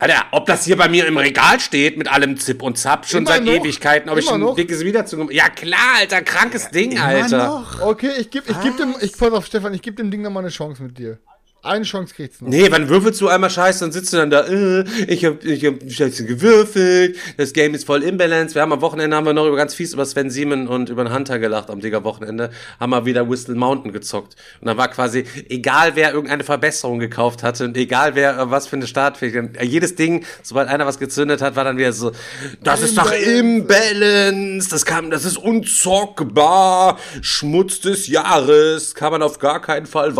Alter, 0.00 0.24
ob 0.32 0.46
das 0.46 0.64
hier 0.64 0.78
bei 0.78 0.88
mir 0.88 1.06
im 1.06 1.18
Regal 1.18 1.60
steht 1.60 1.98
mit 1.98 2.10
allem 2.10 2.38
Zip 2.38 2.62
und 2.62 2.78
Zap 2.78 3.06
schon 3.06 3.18
Immer 3.20 3.32
seit 3.32 3.44
noch? 3.44 3.52
Ewigkeiten, 3.52 4.08
ob 4.08 4.16
ich 4.16 4.26
Immer 4.26 4.36
ein 4.36 4.40
noch? 4.40 4.54
dickes 4.56 4.82
Wiederzug. 4.82 5.30
Ja 5.30 5.50
klar, 5.50 5.78
Alter, 5.98 6.22
krankes 6.22 6.70
Ding, 6.70 6.98
Alter. 6.98 7.46
noch. 7.46 7.82
Okay, 7.82 8.10
ich 8.18 8.30
geb, 8.30 8.44
ich 8.48 8.58
geb 8.62 8.78
dem, 8.78 8.94
ich 9.02 9.12
pass 9.16 9.30
auf, 9.30 9.44
Stefan, 9.44 9.74
ich 9.74 9.82
geb 9.82 9.96
dem 9.96 10.10
Ding 10.10 10.22
nochmal 10.22 10.42
eine 10.42 10.50
Chance 10.50 10.82
mit 10.82 10.96
dir. 10.96 11.18
Eine 11.62 11.84
Chance 11.84 12.14
kriegst 12.14 12.40
du 12.40 12.46
noch. 12.46 12.52
Nee, 12.52 12.68
wann 12.70 12.88
würfelst 12.88 13.20
du 13.20 13.28
einmal 13.28 13.50
Scheiße 13.50 13.84
und 13.84 13.92
sitzt 13.92 14.14
du 14.14 14.16
dann 14.16 14.30
da, 14.30 14.46
äh, 14.46 14.84
ich 15.08 15.26
hab, 15.26 15.44
ich 15.44 15.66
hab 15.66 15.74
Scheiße 15.86 16.24
gewürfelt, 16.24 17.18
das 17.36 17.52
Game 17.52 17.74
ist 17.74 17.84
voll 17.84 18.02
imbalanced. 18.02 18.54
Wir 18.54 18.62
haben 18.62 18.72
am 18.72 18.80
Wochenende 18.80 19.14
haben 19.14 19.26
wir 19.26 19.34
noch 19.34 19.46
über 19.46 19.56
ganz 19.56 19.74
fies 19.74 19.92
über 19.92 20.06
Sven 20.06 20.30
Siemen 20.30 20.68
und 20.68 20.88
über 20.88 21.04
den 21.04 21.12
Hunter 21.12 21.38
gelacht 21.38 21.68
am 21.68 21.80
Digger 21.80 22.02
Wochenende, 22.02 22.50
haben 22.78 22.90
wir 22.90 23.04
wieder 23.04 23.28
Whistle 23.28 23.56
Mountain 23.56 23.92
gezockt. 23.92 24.36
Und 24.60 24.68
dann 24.68 24.78
war 24.78 24.88
quasi, 24.88 25.24
egal 25.50 25.96
wer 25.96 26.12
irgendeine 26.14 26.44
Verbesserung 26.44 26.98
gekauft 26.98 27.42
hatte 27.42 27.66
und 27.66 27.76
egal 27.76 28.14
wer 28.14 28.38
äh, 28.38 28.50
was 28.50 28.66
für 28.66 28.76
eine 28.76 28.86
Startfähigkeit, 28.86 29.62
jedes 29.62 29.94
Ding, 29.96 30.24
sobald 30.42 30.68
einer 30.68 30.86
was 30.86 30.98
gezündet 30.98 31.42
hat, 31.42 31.56
war 31.56 31.64
dann 31.64 31.76
wieder 31.76 31.92
so, 31.92 32.12
das 32.62 32.80
ist 32.80 32.96
doch 32.96 33.12
imbalanced, 33.12 34.72
das 34.72 34.86
kam, 34.86 35.10
das 35.10 35.26
ist 35.26 35.36
unzockbar, 35.36 36.98
Schmutz 37.20 37.80
des 37.80 38.06
Jahres, 38.06 38.94
kann 38.94 39.12
man 39.12 39.22
auf 39.22 39.38
gar 39.38 39.60
keinen 39.60 39.84
Fall 39.84 40.16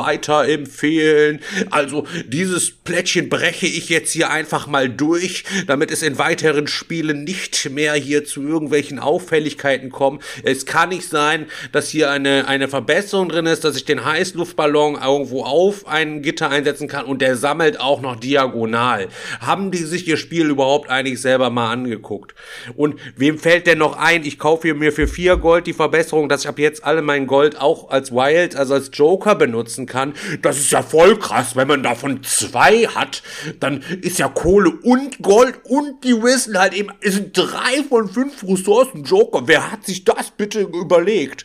weiterempfehlen. 1.31 1.41
Also 1.71 2.07
dieses 2.27 2.71
Plättchen 2.71 3.29
breche 3.29 3.67
ich 3.67 3.89
jetzt 3.89 4.13
hier 4.13 4.31
einfach 4.31 4.67
mal 4.67 4.89
durch, 4.89 5.45
damit 5.67 5.91
es 5.91 6.03
in 6.03 6.19
weiteren 6.19 6.67
Spielen 6.67 7.25
nicht 7.25 7.71
mehr 7.71 7.95
hier 7.95 8.25
zu 8.25 8.43
irgendwelchen 8.43 8.99
Auffälligkeiten 8.99 9.91
kommt. 9.91 10.23
Es 10.43 10.67
kann 10.67 10.91
nicht 10.91 11.09
sein, 11.09 11.47
dass 11.73 11.89
hier 11.89 12.11
eine, 12.11 12.49
eine 12.49 12.69
Verbesserung 12.69 13.29
drin 13.29 13.47
ist, 13.47 13.65
dass 13.65 13.77
ich 13.77 13.85
den 13.85 14.05
Heißluftballon 14.05 14.99
irgendwo 15.03 15.45
auf 15.45 15.87
ein 15.87 16.23
Gitter 16.23 16.51
einsetzen 16.51 16.89
kann 16.89 17.07
und 17.07 17.23
der 17.23 17.37
sammelt 17.37 17.81
auch 17.81 18.01
noch 18.01 18.17
diagonal. 18.17 19.09
Haben 19.41 19.71
die 19.71 19.79
sich 19.79 20.07
ihr 20.09 20.17
Spiel 20.17 20.49
überhaupt 20.49 20.91
eigentlich 20.91 21.21
selber 21.21 21.51
mal 21.51 21.71
angeguckt? 21.71 22.35
Und 22.77 22.97
wem 23.17 23.39
fällt 23.39 23.67
denn 23.67 23.79
noch 23.79 23.97
ein, 23.97 24.25
ich 24.25 24.39
kaufe 24.39 24.73
mir 24.75 24.93
für 24.93 25.07
vier 25.07 25.37
Gold 25.37 25.67
die 25.67 25.73
Verbesserung, 25.73 26.29
dass 26.29 26.43
ich 26.43 26.49
ab 26.49 26.59
jetzt 26.59 26.85
alle 26.85 27.03
mein 27.03 27.27
Gold 27.27 27.61
auch 27.61 27.91
als 27.91 28.13
Wild, 28.13 28.57
also 28.57 28.75
als 28.75 28.91
Joker 28.93 29.35
benutzen 29.35 29.87
kann? 29.87 30.15
Das 30.43 30.59
ist 30.59 30.71
ja 30.71 30.83
voll 30.83 31.19
krass, 31.21 31.55
wenn 31.57 31.69
man 31.69 31.83
davon 31.83 32.23
zwei 32.25 32.87
hat, 32.87 33.23
dann 33.61 33.83
ist 34.03 34.19
ja 34.19 34.29
Kohle 34.29 34.71
und 34.83 35.23
Gold 35.23 35.61
und 35.65 36.03
die 36.05 36.21
wissen 36.23 36.59
halt 36.59 36.73
eben, 36.75 36.89
es 37.01 37.15
sind 37.15 37.37
drei 37.37 37.85
von 37.89 38.09
fünf 38.09 38.43
Ressourcen 38.43 39.05
Joker. 39.05 39.43
Wer 39.47 39.71
hat 39.71 39.85
sich 39.85 40.05
das 40.05 40.31
bitte 40.33 40.61
überlegt? 40.63 41.45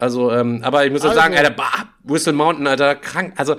Also, 0.00 0.32
ähm, 0.32 0.60
aber 0.64 0.84
ich 0.86 0.90
muss 0.92 1.02
Also- 1.02 1.14
sagen, 1.14 1.36
Alter, 1.36 1.50
bah, 1.50 1.88
Whistle 2.02 2.32
Mountain, 2.32 2.66
Alter, 2.66 2.96
krank. 2.96 3.34
Also, 3.36 3.56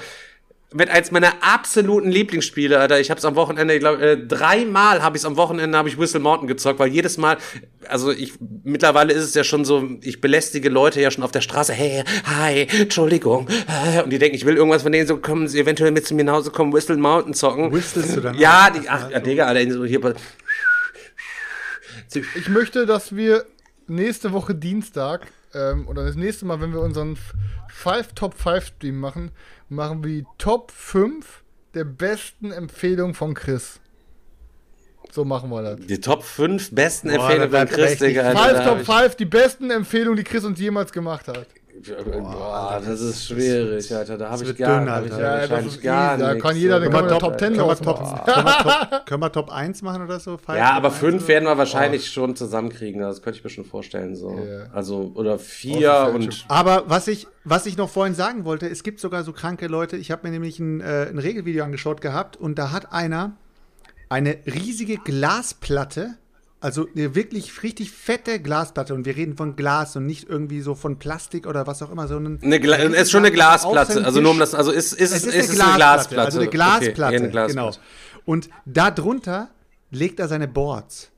mit 0.74 0.90
eins 0.90 1.12
meiner 1.12 1.34
absoluten 1.42 2.10
Lieblingsspiele, 2.10 2.80
Alter. 2.80 3.00
Ich 3.00 3.10
habe 3.10 3.18
es 3.18 3.26
am 3.26 3.36
Wochenende, 3.36 3.74
ich 3.74 3.80
glaube, 3.80 4.02
äh, 4.02 4.18
dreimal 4.18 5.02
habe 5.02 5.16
ich 5.16 5.22
es 5.22 5.26
am 5.26 5.38
Wochenende 5.38 5.78
habe 5.78 5.90
ich 5.90 5.98
Whistle 5.98 6.20
Mountain 6.20 6.48
gezockt, 6.48 6.80
weil 6.80 6.90
jedes 6.90 7.18
Mal, 7.18 7.38
also 7.88 8.12
ich 8.12 8.34
mittlerweile 8.64 9.14
ist 9.14 9.24
es 9.24 9.34
ja 9.34 9.44
schon 9.44 9.66
so, 9.66 9.88
ich 10.02 10.22
belästige 10.22 10.70
Leute 10.70 11.02
ja 11.02 11.12
schon 11.12 11.24
auf 11.24 11.32
der 11.32 11.42
Straße, 11.42 11.74
hey, 11.74 12.04
hi, 12.26 12.68
Entschuldigung, 12.82 13.48
äh, 13.68 14.02
und 14.04 14.10
die 14.10 14.20
denken, 14.20 14.36
ich 14.36 14.46
will 14.46 14.56
irgendwas 14.56 14.84
von 14.84 14.92
denen 14.92 15.08
so 15.08 15.18
kommen, 15.18 15.48
sie 15.48 15.60
eventuell 15.60 15.92
mit 15.92 16.08
zu 16.08 16.16
mir 16.16 16.24
nach 16.24 16.34
Hause 16.34 16.52
kommen, 16.52 16.74
Whistle 16.74 16.98
Mountain 16.98 17.34
zocken. 17.34 17.72
Whistlest 17.72 18.16
du 18.16 18.22
dann 18.22 18.38
Ja, 18.38 18.70
die, 18.70 18.88
ach, 18.90 19.10
ja, 19.10 19.20
Digga, 19.20 19.46
Alter, 19.46 19.72
so 19.72 19.86
hier. 19.86 20.16
Ich 22.36 22.50
möchte, 22.50 22.86
dass 22.86 23.16
wir 23.16 23.46
nächste 23.88 24.34
Woche 24.34 24.54
Dienstag 24.56 25.28
ähm, 25.54 25.88
oder 25.88 26.06
das 26.06 26.16
nächste 26.16 26.46
Mal, 26.46 26.62
wenn 26.62 26.74
wir 26.74 26.82
unseren 26.82 27.18
5 27.70 28.14
Top 28.14 28.36
5 28.36 28.66
Stream 28.66 29.00
machen, 29.00 29.32
machen 29.70 30.04
wir 30.04 30.22
die 30.22 30.26
Top 30.38 30.72
5 30.72 31.44
der 31.74 31.86
besten 31.86 32.52
Empfehlungen 32.52 33.14
von 33.14 33.34
Chris. 33.34 33.80
So 35.12 35.26
machen 35.26 35.50
wir 35.50 35.62
das. 35.62 35.80
Die 35.86 36.00
Top 36.00 36.24
5 36.24 36.72
besten 36.72 37.10
Boah, 37.10 37.30
Empfehlungen 37.30 37.52
von 37.52 37.68
Chris, 37.68 38.00
Digga. 38.00 38.32
Five 38.32 38.66
Top 38.66 38.88
hab 38.88 39.04
5, 39.04 39.16
die 39.16 39.26
besten 39.26 39.70
Empfehlungen, 39.70 40.18
die 40.18 40.24
Chris 40.24 40.44
uns 40.44 40.60
jemals 40.60 40.92
gemacht 40.92 41.28
hat. 41.28 41.48
Boah, 42.22 42.82
das 42.86 43.02
ist 43.02 43.26
schwierig, 43.28 43.94
Alter. 43.94 44.18
Da 44.18 44.30
habe 44.30 44.44
ich 44.44 44.58
gar, 44.58 44.80
dünn, 44.80 44.90
hab 44.92 45.06
ich 45.06 45.12
Alter. 45.14 45.24
ja, 45.24 45.42
Ja, 45.58 45.62
das 45.62 45.82
gar. 45.82 46.18
Da 46.18 46.36
kann 46.36 46.56
jeder- 46.56 46.80
man 46.90 47.08
Top- 47.08 47.20
Top 47.20 47.40
10 47.40 47.54
können 47.56 47.68
wir 47.68 47.76
Top, 47.76 48.00
machen. 48.02 48.22
können, 48.26 48.46
wir 48.46 48.58
Top, 48.64 49.06
können 49.06 49.22
wir 49.22 49.32
Top 49.32 49.52
1 49.52 49.82
machen 49.82 50.04
oder 50.04 50.20
so? 50.20 50.38
Five 50.38 50.58
Ja, 50.58 50.72
aber 50.74 50.90
1 50.90 50.98
fünf 50.98 51.16
oder? 51.24 51.28
werden 51.30 51.46
wir 51.46 51.58
wahrscheinlich 51.58 52.12
schon 52.12 52.36
zusammenkriegen. 52.36 53.02
Das 53.02 53.22
könnte 53.22 53.40
ich 53.40 53.44
mir 53.44 53.50
schon 53.50 53.66
vorstellen. 53.66 54.16
So. 54.16 54.32
Ja. 54.38 54.68
Also, 54.74 55.12
oder 55.16 55.40
vier 55.40 55.94
Außer 55.94 56.14
und. 56.16 56.46
Aber 56.48 56.84
was 56.88 57.08
ich, 57.08 57.28
was 57.44 57.66
ich 57.66 57.78
noch 57.78 57.90
vorhin 57.90 58.16
sagen 58.16 58.46
wollte, 58.46 58.68
es 58.68 58.84
gibt 58.84 59.00
sogar 59.00 59.24
so 59.24 59.34
kranke 59.34 59.68
Leute. 59.68 59.98
Ich 59.98 60.12
habe 60.12 60.28
mir 60.28 60.32
nämlich 60.32 60.60
ein, 60.60 60.82
äh, 60.82 61.08
ein 61.10 61.18
Regelvideo 61.20 61.64
angeschaut 61.64 62.02
gehabt 62.02 62.38
und 62.38 62.58
da 62.60 62.72
hat 62.72 62.94
einer 62.94 63.34
eine 64.10 64.38
riesige 64.46 64.98
Glasplatte, 64.98 66.16
also 66.64 66.88
eine 66.96 67.14
wirklich 67.14 67.62
richtig 67.62 67.92
fette 67.92 68.40
Glasplatte 68.40 68.94
und 68.94 69.06
wir 69.06 69.18
reden 69.18 69.36
von 69.36 69.58
Glas 69.58 69.98
und 69.98 70.06
nicht 70.06 70.30
irgendwie 70.30 70.62
so 70.62 70.76
von 70.76 70.98
Plastik 70.98 71.46
oder 71.46 71.68
was 71.68 71.84
auch 71.84 71.92
immer, 71.92 72.08
sondern 72.08 72.40
Eine 72.42 72.62
Gla 72.62 72.78
eine 72.78 72.96
ist 72.96 73.12
schon 73.12 73.26
eine 73.26 73.34
Glasplatte 73.34 73.74
Glasplatte. 73.74 74.06
Also 74.06 74.22
nur 74.22 74.32
um 74.32 74.40
das, 74.40 74.56
also 74.56 74.72
ist, 74.72 74.94
ist, 74.94 75.12
Es 75.12 75.26
ist, 75.26 75.26
ist 75.26 75.34
eine, 75.34 75.44
es 75.44 75.50
eine 75.50 75.76
Glasplatte, 75.76 75.78
Glasplatte. 75.78 76.26
Also 76.26 76.40
eine 76.40 76.48
Okay, 76.48 76.56
Glasplatte, 76.58 77.16
eine 77.18 77.30
Glasplatte. 77.30 77.78
genau. 77.80 78.24
Und 78.26 78.50
da 78.66 78.92
drunter 78.92 79.50
legt 79.92 80.22
er 80.22 80.30
seine 80.30 80.48
Boards. 80.48 81.12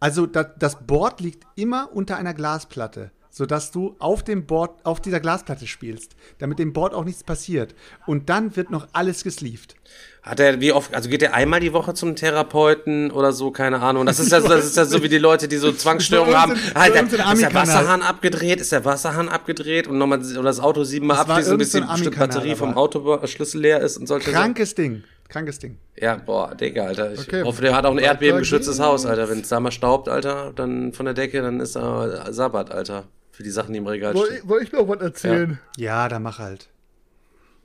Also 0.00 0.24
da, 0.24 0.44
das 0.44 0.78
Board 0.86 1.20
liegt 1.20 1.44
immer 1.54 1.90
unter 1.92 2.16
einer 2.16 2.32
Glasplatte, 2.32 3.10
sodass 3.28 3.70
du 3.70 3.96
auf 3.98 4.24
dem 4.24 4.46
Board, 4.46 4.84
auf 4.86 5.02
dieser 5.02 5.20
Glasplatte 5.20 5.66
spielst, 5.66 6.16
damit 6.38 6.58
dem 6.58 6.72
Board 6.72 6.94
auch 6.94 7.04
nichts 7.04 7.22
passiert. 7.22 7.74
Und 8.06 8.30
dann 8.30 8.56
wird 8.56 8.70
noch 8.70 8.88
alles 8.94 9.24
gesleeved. 9.24 9.76
Hat 10.22 10.38
er, 10.38 10.60
wie 10.60 10.70
oft, 10.70 10.94
also 10.94 11.08
geht 11.08 11.20
er 11.22 11.34
einmal 11.34 11.58
die 11.58 11.72
Woche 11.72 11.94
zum 11.94 12.14
Therapeuten 12.14 13.10
oder 13.10 13.32
so, 13.32 13.50
keine 13.50 13.80
Ahnung. 13.80 14.06
Das 14.06 14.20
ist 14.20 14.30
ja, 14.30 14.38
das 14.40 14.66
ist 14.66 14.76
ja 14.76 14.84
so 14.84 15.02
wie 15.02 15.08
die 15.08 15.18
Leute, 15.18 15.48
die 15.48 15.56
so 15.56 15.72
Zwangsstörungen 15.72 16.40
haben. 16.40 16.52
Halt, 16.76 16.94
ist 16.94 17.42
der. 17.42 17.52
Wasserhahn 17.52 18.02
abgedreht? 18.02 18.60
Ist 18.60 18.70
der 18.70 18.84
Wasserhahn 18.84 19.28
abgedreht? 19.28 19.88
Und 19.88 19.98
nochmal, 19.98 20.20
oder 20.20 20.44
das 20.44 20.60
Auto 20.60 20.84
siebenmal 20.84 21.16
abfließen, 21.16 21.58
bis 21.58 21.72
so 21.72 21.78
ein 21.78 21.88
bestimmte 21.88 22.06
Ami-Kanal 22.20 22.28
Batterie 22.28 22.54
vom. 22.54 22.74
Autoschlüssel 22.76 23.60
leer 23.62 23.80
ist 23.80 23.96
und 23.96 24.06
solche. 24.06 24.30
Krankes 24.30 24.76
Ding. 24.76 25.02
Krankes 25.28 25.58
Ding. 25.58 25.78
Ja, 25.96 26.14
boah, 26.16 26.54
Digga, 26.54 26.84
Alter. 26.84 27.12
Ich 27.14 27.20
Okay. 27.20 27.42
hoffe, 27.42 27.60
der 27.62 27.74
hat 27.74 27.84
auch 27.84 27.90
ein 27.92 27.98
erdbebengeschütztes. 27.98 28.78
Haus, 28.78 29.04
Alter. 29.06 29.28
Wenn 29.28 29.40
es 29.40 29.48
da 29.48 29.58
mal 29.58 29.72
staubt, 29.72 30.08
Alter, 30.08 30.52
dann 30.54 30.92
von 30.92 31.04
der 31.06 31.14
Decke, 31.14 31.42
dann 31.42 31.58
ist 31.58 31.74
da 31.74 32.32
Sabbat, 32.32 32.70
Alter. 32.70 33.04
Für 33.32 33.42
die 33.42 33.50
Sachen, 33.50 33.72
die 33.72 33.78
im 33.78 33.86
Regal 33.88 34.12
Soll 34.12 34.26
stehen. 34.26 34.36
ich, 34.44 34.48
soll 34.48 34.62
ich 34.62 34.72
noch 34.72 34.86
was 34.86 35.00
erzählen? 35.00 35.58
Ja, 35.78 36.08
dann 36.08 36.22
mach 36.22 36.38
halt. 36.38 36.68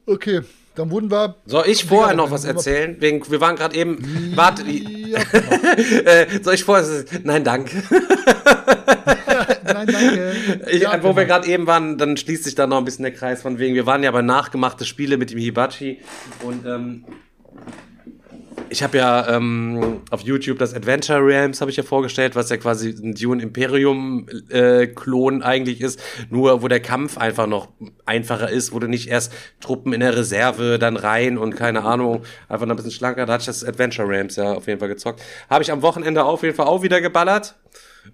Okay, 0.05 0.41
dann 0.77 0.91
wurden 0.91 1.09
wir. 1.11 1.35
Soll 1.45 1.63
ich 1.67 1.85
vorher 1.85 2.15
noch 2.15 2.31
was 2.31 2.43
wir- 2.43 2.51
erzählen? 2.51 2.95
Wegen, 2.99 3.29
wir 3.29 3.41
waren 3.41 3.55
gerade 3.55 3.75
eben. 3.75 4.33
Warte, 4.35 4.63
Ja, 4.63 5.19
äh, 6.05 6.27
soll 6.43 6.53
ich 6.55 6.63
vorher. 6.63 6.85
Nein, 7.23 7.43
danke. 7.43 7.81
nein, 9.63 9.87
danke. 9.87 10.35
Ich, 10.69 10.81
Ja, 10.81 11.01
wo 11.03 11.15
wir 11.15 11.23
genau. 11.25 11.35
gerade 11.35 11.47
eben 11.47 11.67
waren, 11.67 11.97
dann 11.97 12.17
schließt 12.17 12.43
sich 12.43 12.55
da 12.55 12.67
noch 12.67 12.77
ein 12.77 12.85
bisschen 12.85 13.03
der 13.03 13.13
Kreis 13.13 13.41
von 13.41 13.57
wegen. 13.59 13.75
Wir 13.75 13.85
waren 13.85 14.03
ja 14.03 14.11
bei 14.11 14.21
nachgemachte 14.21 14.85
Spiele 14.85 15.17
mit 15.17 15.31
dem 15.31 15.39
Hibachi 15.39 15.99
und 16.43 16.65
ähm, 16.65 17.05
ich 18.69 18.83
habe 18.83 18.97
ja 18.97 19.35
ähm, 19.35 20.01
auf 20.09 20.21
YouTube 20.21 20.59
das 20.59 20.73
Adventure 20.73 21.25
Realms 21.25 21.61
habe 21.61 21.71
ich 21.71 21.77
ja 21.77 21.83
vorgestellt, 21.83 22.35
was 22.35 22.49
ja 22.49 22.57
quasi 22.57 22.89
ein 22.89 23.13
Dune 23.13 23.41
Imperium 23.41 24.27
äh, 24.49 24.87
Klon 24.87 25.43
eigentlich 25.43 25.81
ist, 25.81 25.99
nur 26.29 26.61
wo 26.61 26.67
der 26.67 26.79
Kampf 26.79 27.17
einfach 27.17 27.47
noch 27.47 27.69
einfacher 28.05 28.49
ist, 28.49 28.73
wo 28.73 28.79
du 28.79 28.87
nicht 28.87 29.09
erst 29.09 29.33
Truppen 29.59 29.93
in 29.93 29.99
der 29.99 30.15
Reserve 30.15 30.77
dann 30.79 30.97
rein 30.97 31.37
und 31.37 31.55
keine 31.55 31.83
Ahnung, 31.83 32.23
einfach 32.49 32.65
noch 32.65 32.73
ein 32.73 32.77
bisschen 32.77 32.91
schlanker. 32.91 33.25
Da 33.25 33.33
hatte 33.33 33.41
ich 33.41 33.47
das 33.47 33.63
Adventure 33.63 34.07
Realms 34.07 34.35
ja 34.35 34.53
auf 34.53 34.67
jeden 34.67 34.79
Fall 34.79 34.89
gezockt. 34.89 35.21
Habe 35.49 35.63
ich 35.63 35.71
am 35.71 35.81
Wochenende 35.81 36.23
auf 36.23 36.43
jeden 36.43 36.55
Fall 36.55 36.67
auch 36.67 36.81
wieder 36.81 37.01
geballert. 37.01 37.55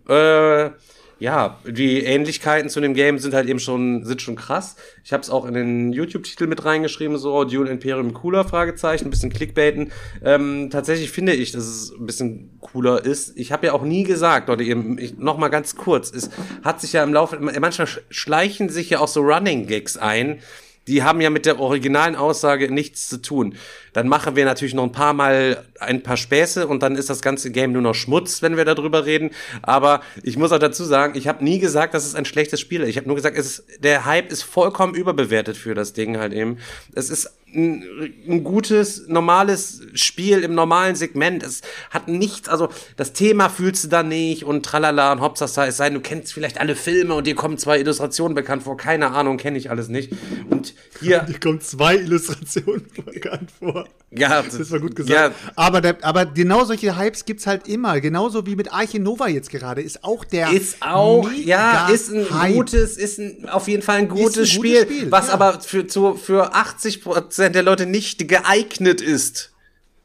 Äh, 0.07 0.71
ja, 1.19 1.59
die 1.65 2.03
Ähnlichkeiten 2.03 2.69
zu 2.69 2.81
dem 2.81 2.93
Game 2.93 3.19
sind 3.19 3.33
halt 3.33 3.47
eben 3.47 3.59
schon, 3.59 4.03
sind 4.03 4.21
schon 4.21 4.35
krass. 4.35 4.75
Ich 5.03 5.13
habe 5.13 5.21
es 5.21 5.29
auch 5.29 5.45
in 5.45 5.53
den 5.53 5.93
YouTube-Titel 5.93 6.47
mit 6.47 6.65
reingeschrieben, 6.65 7.17
so 7.17 7.43
Dune 7.43 7.69
Imperium 7.69 8.13
cooler, 8.13 8.43
Fragezeichen, 8.43 9.07
ein 9.07 9.09
bisschen 9.09 9.31
Clickbaiten. 9.31 9.91
Ähm, 10.23 10.69
tatsächlich 10.69 11.11
finde 11.11 11.33
ich, 11.33 11.51
dass 11.51 11.63
es 11.63 11.91
ein 11.91 12.05
bisschen 12.05 12.57
cooler 12.59 13.05
ist. 13.05 13.37
Ich 13.37 13.51
habe 13.51 13.67
ja 13.67 13.73
auch 13.73 13.83
nie 13.83 14.03
gesagt, 14.03 14.49
Leute, 14.49 14.63
eben, 14.63 14.97
ich, 14.97 15.17
noch 15.17 15.37
mal 15.37 15.49
ganz 15.49 15.75
kurz, 15.75 16.11
es 16.11 16.29
hat 16.63 16.81
sich 16.81 16.93
ja 16.93 17.03
im 17.03 17.13
Laufe, 17.13 17.37
manchmal 17.39 17.87
sch- 17.87 18.01
schleichen 18.09 18.69
sich 18.69 18.89
ja 18.89 18.99
auch 18.99 19.07
so 19.07 19.21
Running 19.21 19.67
Gags 19.67 19.97
ein, 19.97 20.39
die 20.87 21.03
haben 21.03 21.21
ja 21.21 21.29
mit 21.29 21.45
der 21.45 21.59
originalen 21.59 22.15
Aussage 22.15 22.71
nichts 22.71 23.07
zu 23.07 23.21
tun. 23.21 23.55
Dann 23.93 24.07
machen 24.07 24.35
wir 24.35 24.45
natürlich 24.45 24.73
noch 24.73 24.83
ein 24.83 24.91
paar 24.91 25.13
Mal 25.13 25.65
ein 25.79 26.03
paar 26.03 26.17
Späße 26.17 26.67
und 26.67 26.83
dann 26.83 26.95
ist 26.95 27.09
das 27.09 27.21
ganze 27.21 27.51
Game 27.51 27.71
nur 27.71 27.81
noch 27.81 27.93
Schmutz, 27.95 28.41
wenn 28.41 28.57
wir 28.57 28.65
darüber 28.65 29.05
reden. 29.05 29.31
Aber 29.61 30.01
ich 30.23 30.37
muss 30.37 30.51
auch 30.51 30.59
dazu 30.59 30.83
sagen, 30.83 31.17
ich 31.17 31.27
habe 31.27 31.43
nie 31.43 31.59
gesagt, 31.59 31.93
dass 31.93 32.05
es 32.05 32.15
ein 32.15 32.25
schlechtes 32.25 32.59
Spiel 32.59 32.81
ist. 32.81 32.89
Ich 32.89 32.97
habe 32.97 33.07
nur 33.07 33.15
gesagt, 33.15 33.37
es 33.37 33.59
ist, 33.59 33.83
der 33.83 34.05
Hype 34.05 34.31
ist 34.31 34.43
vollkommen 34.43 34.95
überbewertet 34.95 35.57
für 35.57 35.75
das 35.75 35.93
Ding 35.93 36.17
halt 36.17 36.33
eben. 36.33 36.57
Es 36.93 37.09
ist 37.09 37.31
ein, 37.55 38.13
ein 38.27 38.43
gutes, 38.43 39.07
normales 39.07 39.81
Spiel 39.93 40.39
im 40.39 40.55
normalen 40.55 40.95
Segment. 40.95 41.43
Es 41.43 41.61
hat 41.89 42.07
nichts, 42.07 42.49
also 42.49 42.69
das 42.95 43.13
Thema 43.13 43.49
fühlst 43.49 43.85
du 43.85 43.87
da 43.89 44.03
nicht 44.03 44.43
und 44.43 44.65
tralala 44.65 45.11
und 45.11 45.21
Hopsasa, 45.21 45.67
es 45.67 45.77
sei 45.77 45.85
denn, 45.85 45.95
du 45.95 46.01
kennst 46.01 46.33
vielleicht 46.33 46.59
alle 46.59 46.75
Filme 46.75 47.13
und 47.13 47.27
dir 47.27 47.35
kommen 47.35 47.57
zwei 47.57 47.79
Illustrationen 47.79 48.35
bekannt 48.35 48.63
vor. 48.63 48.77
Keine 48.77 49.11
Ahnung, 49.11 49.37
kenne 49.37 49.57
ich 49.57 49.69
alles 49.69 49.87
nicht. 49.87 50.11
Und 50.49 50.73
hier, 50.99 51.25
Hier 51.25 51.39
kommen 51.39 51.61
zwei 51.61 51.95
Illustrationen 51.95 52.85
bekannt 53.05 53.51
vor. 53.59 53.87
Ja, 54.17 54.41
Das 54.57 54.71
war 54.71 54.79
gut 54.79 54.97
Ja, 54.99 55.29
gesagt. 55.29 55.35
Aber, 55.55 55.81
der, 55.81 55.97
aber 56.01 56.25
genau 56.25 56.65
solche 56.65 56.97
Hypes 56.97 57.25
gibt's 57.25 57.47
halt 57.47 57.67
immer. 57.67 57.99
Genauso 58.01 58.45
wie 58.45 58.55
mit 58.55 58.71
Arche 58.73 58.99
Nova 58.99 59.27
jetzt 59.27 59.49
gerade. 59.49 59.81
Ist 59.81 60.03
auch 60.03 60.23
der. 60.25 60.51
Ist 60.51 60.77
auch, 60.81 61.31
ja, 61.31 61.89
ist 61.89 62.11
ein 62.11 62.29
Hype. 62.29 62.55
gutes, 62.55 62.97
ist 62.97 63.19
ein, 63.19 63.47
auf 63.49 63.67
jeden 63.67 63.83
Fall 63.83 63.97
ein 63.97 64.09
gutes, 64.09 64.33
gutes 64.35 64.49
Spiel, 64.51 64.81
Spiel, 64.83 65.11
was 65.11 65.27
ja. 65.27 65.33
aber 65.33 65.61
für, 65.61 65.87
zu, 65.87 66.15
für 66.15 66.53
80% 66.53 67.49
der 67.49 67.63
Leute 67.63 67.85
nicht 67.85 68.27
geeignet 68.27 69.01
ist. 69.01 69.52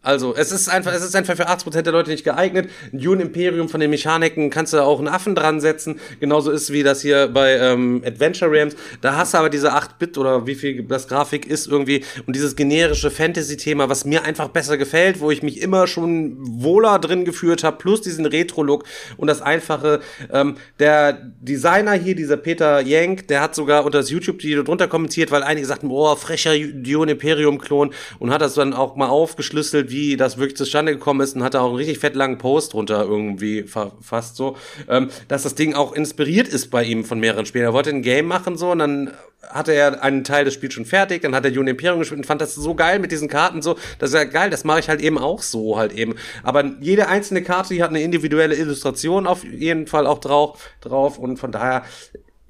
Also, 0.01 0.33
es 0.33 0.53
ist 0.53 0.69
einfach, 0.69 0.93
es 0.93 1.03
ist 1.03 1.16
einfach 1.16 1.37
für 1.37 1.49
80% 1.49 1.83
der 1.83 1.93
Leute 1.93 2.11
nicht 2.11 2.23
geeignet. 2.23 2.70
Dune 2.93 3.20
Imperium 3.20 3.69
von 3.69 3.81
den 3.81 3.91
Mechaniken 3.91 4.49
kannst 4.49 4.73
du 4.73 4.79
auch 4.79 5.01
einen 5.01 5.09
Affen 5.09 5.35
dran 5.35 5.61
setzen. 5.61 5.99
Genauso 6.20 6.53
ist 6.53 6.73
wie 6.73 6.85
das 6.85 7.03
hier 7.03 7.27
bei 7.27 7.59
ähm, 7.59 8.03
Adventure 8.07 8.49
Realms. 8.49 8.77
Da 9.01 9.16
hast 9.16 9.35
du 9.35 9.39
aber 9.39 9.51
diese 9.51 9.75
8-Bit 9.75 10.16
oder 10.16 10.47
wie 10.47 10.55
viel 10.55 10.85
das 10.85 11.09
Grafik 11.09 11.47
ist 11.47 11.66
irgendwie 11.66 12.05
und 12.27 12.37
dieses 12.37 12.55
generische 12.55 13.11
Fantasy-Thema, 13.11 13.89
was 13.89 14.05
mir 14.05 14.23
einfach 14.23 14.49
besser 14.49 14.79
gefällt, 14.79 15.19
wo 15.19 15.33
ich 15.33 15.43
mich 15.43 15.61
immer 15.61 15.89
schon 15.89 16.37
wohler 16.39 17.01
drin 17.01 17.25
geführt 17.25 17.65
habe, 17.65 17.79
plus 17.79 18.01
diesen 18.01 18.25
Retro-Look 18.25 18.85
und 19.16 19.27
das 19.27 19.43
einfache. 19.43 19.99
Ähm, 20.33 20.59
der 20.79 21.15
Designer 21.41 21.95
hier, 21.95 22.15
dieser 22.15 22.37
Peter 22.37 22.81
Yank, 22.81 23.27
der 23.27 23.41
hat 23.41 23.57
sogar 23.57 23.85
unter 23.85 23.99
das 23.99 24.11
YouTube-Video 24.11 24.62
drunter 24.62 24.87
kommentiert, 24.87 25.33
weil 25.33 25.43
einige 25.43 25.66
sagten, 25.66 25.89
boah, 25.89 26.16
frecher 26.16 26.57
Dune 26.57 27.12
Imperium-Klon 27.12 27.91
und 28.20 28.31
hat 28.31 28.43
das 28.43 28.55
dann 28.55 28.75
auch 28.75 28.95
mal 28.95 29.09
aufgeschlüsselt, 29.09 29.88
wie 29.90 30.16
das 30.16 30.39
wirklich 30.39 30.56
zustande 30.56 30.93
gekommen 30.93 31.20
ist 31.20 31.36
und 31.36 31.43
hat 31.43 31.55
da 31.55 31.60
auch 31.60 31.69
einen 31.69 31.77
richtig 31.77 31.98
fett 31.98 32.15
langen 32.15 32.39
Post 32.39 32.73
drunter 32.73 33.02
irgendwie 33.02 33.62
verfasst, 33.62 34.36
so, 34.36 34.56
ähm, 34.89 35.10
dass 35.28 35.43
das 35.43 35.55
Ding 35.55 35.74
auch 35.74 35.93
inspiriert 35.93 36.48
ist 36.48 36.70
bei 36.70 36.85
ihm 36.85 37.05
von 37.05 37.20
mehreren 37.20 37.47
Spielen. 37.47 37.65
Er 37.65 37.73
wollte 37.73 37.90
ein 37.90 38.02
Game 38.02 38.27
machen, 38.27 38.56
so, 38.56 38.70
und 38.70 38.78
dann 38.78 39.12
hatte 39.43 39.73
er 39.73 40.02
einen 40.02 40.24
Teil 40.24 40.44
des 40.44 40.55
Spiels 40.55 40.74
schon 40.74 40.85
fertig, 40.85 41.23
dann 41.23 41.35
hat 41.35 41.44
er 41.44 41.51
Dune 41.51 41.70
Imperium 41.70 42.01
gespielt 42.01 42.19
und 42.19 42.27
fand 42.27 42.40
das 42.40 42.55
so 42.55 42.74
geil 42.74 42.98
mit 42.98 43.12
diesen 43.12 43.28
Karten 43.28 43.62
so, 43.62 43.77
das 43.98 44.10
ist 44.10 44.15
ja 44.15 44.24
geil, 44.24 44.51
das 44.51 44.65
mache 44.65 44.81
ich 44.81 44.89
halt 44.89 45.01
eben 45.01 45.19
auch 45.19 45.43
so 45.43 45.78
halt 45.78 45.93
eben. 45.93 46.15
Aber 46.43 46.65
jede 46.81 47.09
einzelne 47.09 47.43
Karte, 47.43 47.74
die 47.74 47.82
hat 47.82 47.90
eine 47.90 48.02
individuelle 48.02 48.56
Illustration 48.56 49.27
auf 49.27 49.44
jeden 49.44 49.86
Fall 49.86 50.06
auch 50.06 50.19
drauf, 50.19 50.60
drauf 50.81 51.19
und 51.19 51.39
von 51.39 51.52
daher 51.52 51.85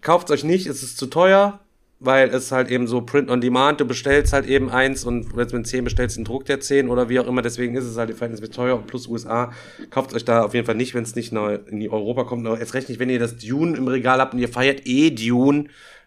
kauft 0.00 0.30
euch 0.30 0.44
nicht, 0.44 0.66
es 0.66 0.82
ist 0.82 0.98
zu 0.98 1.06
teuer. 1.06 1.60
Weil 2.00 2.28
es 2.28 2.52
halt 2.52 2.70
eben 2.70 2.86
so 2.86 3.00
Print 3.00 3.28
on 3.28 3.40
Demand, 3.40 3.80
du 3.80 3.84
bestellst 3.84 4.32
halt 4.32 4.46
eben 4.46 4.70
eins 4.70 5.04
und 5.04 5.36
wenn 5.36 5.48
du 5.48 5.62
10 5.62 5.82
bestellst, 5.82 6.16
den 6.16 6.24
Druck 6.24 6.44
der 6.44 6.60
10 6.60 6.88
oder 6.88 7.08
wie 7.08 7.18
auch 7.18 7.26
immer, 7.26 7.42
deswegen 7.42 7.74
ist 7.74 7.84
es 7.84 7.96
halt 7.96 8.10
im 8.10 8.16
Verhältnis 8.16 8.40
mit 8.40 8.54
teuer 8.54 8.76
und 8.76 8.86
plus 8.86 9.08
USA. 9.08 9.52
Kauft 9.90 10.14
euch 10.14 10.24
da 10.24 10.44
auf 10.44 10.54
jeden 10.54 10.66
Fall 10.66 10.76
nicht, 10.76 10.94
wenn 10.94 11.02
es 11.02 11.16
nicht 11.16 11.32
neu 11.32 11.58
in 11.66 11.80
die 11.80 11.90
Europa 11.90 12.24
kommt. 12.24 12.46
Aber 12.46 12.58
erst 12.58 12.74
recht 12.74 12.88
nicht, 12.88 13.00
wenn 13.00 13.10
ihr 13.10 13.18
das 13.18 13.36
Dune 13.36 13.76
im 13.76 13.88
Regal 13.88 14.20
habt 14.20 14.32
und 14.32 14.38
ihr 14.40 14.48
feiert 14.48 14.82
eh 14.86 15.10
Dune, 15.10 15.64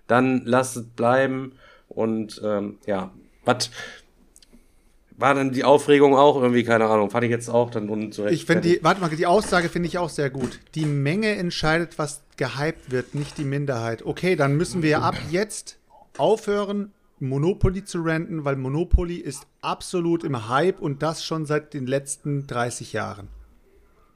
dann 0.07 0.43
lasst 0.45 0.77
es 0.77 0.87
bleiben. 0.87 1.53
Und 1.89 2.41
ähm, 2.43 2.77
ja, 2.85 3.11
was 3.43 3.69
war 5.17 5.35
dann 5.35 5.51
die 5.51 5.65
Aufregung 5.65 6.15
auch 6.15 6.41
irgendwie, 6.41 6.63
keine 6.63 6.85
Ahnung, 6.85 7.09
fand 7.09 7.25
ich 7.25 7.29
jetzt 7.29 7.49
auch 7.49 7.69
dann 7.69 7.89
unzurecht. 7.89 8.33
Ich 8.33 8.45
finde 8.45 8.61
die, 8.61 8.79
warte 8.81 9.01
mal, 9.01 9.09
die 9.09 9.27
Aussage 9.27 9.67
finde 9.67 9.87
ich 9.87 9.97
auch 9.97 10.09
sehr 10.09 10.29
gut. 10.29 10.59
Die 10.73 10.85
Menge 10.85 11.35
entscheidet, 11.35 11.99
was 11.99 12.23
gehypt 12.37 12.91
wird, 12.91 13.13
nicht 13.13 13.37
die 13.37 13.43
Minderheit. 13.43 14.03
Okay, 14.05 14.37
dann 14.37 14.55
müssen 14.55 14.81
wir 14.81 15.03
ab 15.03 15.15
jetzt 15.29 15.77
aufhören, 16.17 16.93
Monopoly 17.19 17.83
zu 17.83 18.01
renten, 18.01 18.45
weil 18.45 18.55
Monopoly 18.55 19.15
ist 19.15 19.45
absolut 19.61 20.23
im 20.23 20.49
Hype 20.49 20.81
und 20.81 21.03
das 21.03 21.23
schon 21.23 21.45
seit 21.45 21.73
den 21.73 21.85
letzten 21.85 22.47
30 22.47 22.93
Jahren. 22.93 23.27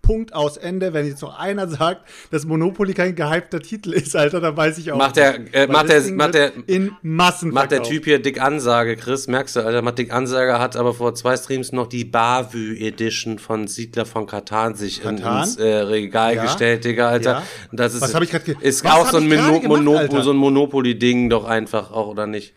Punkt 0.06 0.36
aus 0.36 0.58
Ende. 0.58 0.94
Wenn 0.94 1.08
jetzt 1.08 1.22
noch 1.24 1.38
einer 1.40 1.68
sagt, 1.68 2.02
dass 2.30 2.46
Monopoly 2.46 2.94
kein 2.94 3.16
gehypter 3.16 3.60
Titel 3.60 3.92
ist, 3.92 4.16
Alter, 4.16 4.40
dann 4.40 4.56
weiß 4.56 4.78
ich 4.78 4.92
auch. 4.92 4.98
Macht 4.98 5.16
der, 5.18 5.40
nicht. 5.40 5.56
äh, 5.56 5.66
macht 5.68 5.90
der, 5.90 6.02
macht 6.14 6.34
der, 6.36 6.52
in 6.68 6.92
Massen 7.02 7.50
macht 7.52 7.72
der. 7.72 7.82
Typ 7.82 8.06
hier 8.06 8.20
dick 8.22 8.40
Ansage, 8.42 8.96
Chris, 8.98 9.28
merkst 9.28 9.56
du, 9.56 9.62
Alter, 9.62 9.82
macht 9.82 9.98
dick 9.98 10.14
Ansage, 10.14 10.60
hat 10.60 10.76
aber 10.76 10.94
vor 10.94 11.16
zwei 11.16 11.36
Streams 11.36 11.72
noch 11.72 11.88
die 11.88 12.06
Bavü 12.06 12.76
Edition 12.78 13.40
von 13.40 13.68
Siedler 13.68 14.06
von 14.06 14.28
Katan 14.28 14.76
sich 14.76 15.02
Katan? 15.02 15.44
ins 15.44 15.56
äh, 15.58 15.64
Regal 15.78 16.36
Ja. 16.36 16.44
gestellt, 16.44 16.86
Digga, 16.86 17.08
Alter. 17.10 17.32
Ja. 17.32 17.44
Das 17.72 17.94
ist, 17.96 18.02
Was 18.02 18.14
hab 18.14 18.22
ich 18.22 18.30
grad 18.30 18.46
ge- 18.46 18.56
ist 18.62 18.86
auch 18.86 19.10
so 19.10 19.18
ein, 19.18 19.28
gerade 19.30 19.68
Mono 19.68 19.94
gemacht, 20.00 20.24
so 20.24 20.32
ein 20.32 20.38
Monopoly-Ding 20.38 21.30
doch 21.30 21.46
einfach 21.46 21.92
auch, 21.92 22.08
oder 22.08 22.28
nicht? 22.28 22.54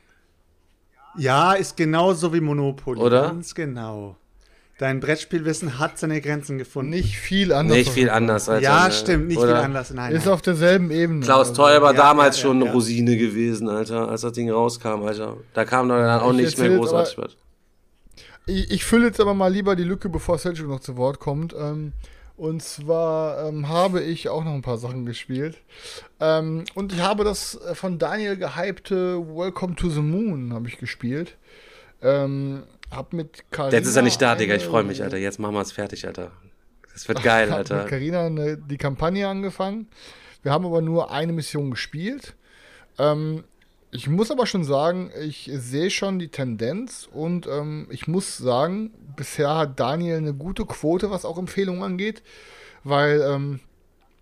Ja, 1.16 1.54
ist 1.54 1.76
genauso 1.76 2.32
wie 2.32 2.40
Monopoly. 2.40 3.00
Oder? 3.00 3.22
Ganz 3.22 3.54
genau. 3.54 4.16
Dein 4.78 5.00
Brettspielwissen 5.00 5.80
hat 5.80 5.98
seine 5.98 6.20
Grenzen 6.20 6.56
gefunden. 6.56 6.90
Nicht 6.90 7.16
viel 7.16 7.52
anders. 7.52 7.76
Nicht 7.76 7.90
viel 7.90 8.08
anders, 8.10 8.48
Alter. 8.48 8.62
ja, 8.62 8.86
ne? 8.86 8.92
stimmt, 8.92 9.26
nicht 9.26 9.38
Oder? 9.38 9.56
viel 9.56 9.64
anders. 9.64 9.90
Nein, 9.92 10.12
Ist 10.12 10.24
nein. 10.26 10.34
auf 10.34 10.40
derselben 10.40 10.92
Ebene. 10.92 11.24
Klaus 11.24 11.48
Also, 11.48 11.62
Teuer 11.62 11.82
war 11.82 11.92
Ja, 11.94 11.98
damals 11.98 12.36
ja, 12.36 12.42
schon 12.42 12.56
ja, 12.58 12.62
eine 12.62 12.66
ja. 12.66 12.72
Rosine 12.74 13.16
gewesen, 13.16 13.68
Alter, 13.68 14.08
als 14.08 14.20
das 14.20 14.32
Ding 14.32 14.48
rauskam, 14.50 15.02
Alter. 15.04 15.36
Da 15.52 15.64
kam 15.64 15.88
dann 15.88 16.20
auch 16.20 16.30
Ich 16.30 16.36
nicht 16.36 16.58
mehr 16.58 16.76
großartig 16.76 17.18
was. 17.18 17.36
Ich, 18.46 18.70
ich 18.70 18.84
fülle 18.84 19.06
jetzt 19.06 19.20
aber 19.20 19.34
mal 19.34 19.52
lieber 19.52 19.74
die 19.74 19.82
Lücke, 19.84 20.08
bevor 20.08 20.38
Selchuk 20.38 20.68
noch 20.68 20.80
zu 20.80 20.96
Wort 20.96 21.18
kommt. 21.18 21.54
Ähm, 21.58 21.92
und 22.36 22.62
zwar 22.62 23.48
ähm, 23.48 23.68
habe 23.68 24.00
ich 24.00 24.28
auch 24.28 24.44
noch 24.44 24.52
ein 24.54 24.62
paar 24.62 24.78
Sachen 24.78 25.04
gespielt. 25.06 25.58
Ähm, 26.20 26.64
und 26.74 26.92
ich 26.92 27.00
habe 27.00 27.24
das 27.24 27.60
äh, 27.68 27.74
von 27.74 27.98
Daniel 27.98 28.36
gehypte 28.36 29.18
Welcome 29.18 29.74
to 29.74 29.90
the 29.90 30.00
Moon 30.02 30.52
habe 30.54 30.68
ich 30.68 30.78
gespielt. 30.78 31.36
Ähm, 32.00 32.62
hab 32.90 33.12
mit 33.12 33.50
Carina 33.50 33.76
Jetzt 33.76 33.88
ist 33.88 33.96
er 33.96 34.02
nicht 34.02 34.20
da, 34.20 34.34
Digga, 34.34 34.54
ich 34.54 34.64
freue 34.64 34.84
mich, 34.84 35.02
Alter. 35.02 35.16
Jetzt 35.16 35.38
machen 35.38 35.54
wir 35.54 35.60
es 35.60 35.72
fertig, 35.72 36.06
Alter. 36.06 36.32
Das 36.92 37.08
wird 37.08 37.22
geil, 37.22 37.50
hab 37.50 37.58
mit 37.58 37.70
Alter. 37.70 37.88
Carina 37.88 38.26
eine, 38.26 38.56
die 38.56 38.78
Kampagne 38.78 39.28
angefangen. 39.28 39.88
Wir 40.42 40.52
haben 40.52 40.64
aber 40.64 40.80
nur 40.80 41.10
eine 41.10 41.32
Mission 41.32 41.70
gespielt. 41.70 42.34
Ähm, 42.98 43.44
ich 43.90 44.08
muss 44.08 44.30
aber 44.30 44.46
schon 44.46 44.64
sagen, 44.64 45.10
ich 45.20 45.50
sehe 45.54 45.90
schon 45.90 46.18
die 46.18 46.28
Tendenz 46.28 47.08
und 47.10 47.46
ähm, 47.46 47.86
ich 47.90 48.06
muss 48.06 48.36
sagen, 48.36 48.90
bisher 49.16 49.54
hat 49.56 49.80
Daniel 49.80 50.18
eine 50.18 50.34
gute 50.34 50.66
Quote, 50.66 51.10
was 51.10 51.24
auch 51.24 51.38
Empfehlungen 51.38 51.82
angeht, 51.82 52.22
weil 52.84 53.22
ähm, 53.22 53.60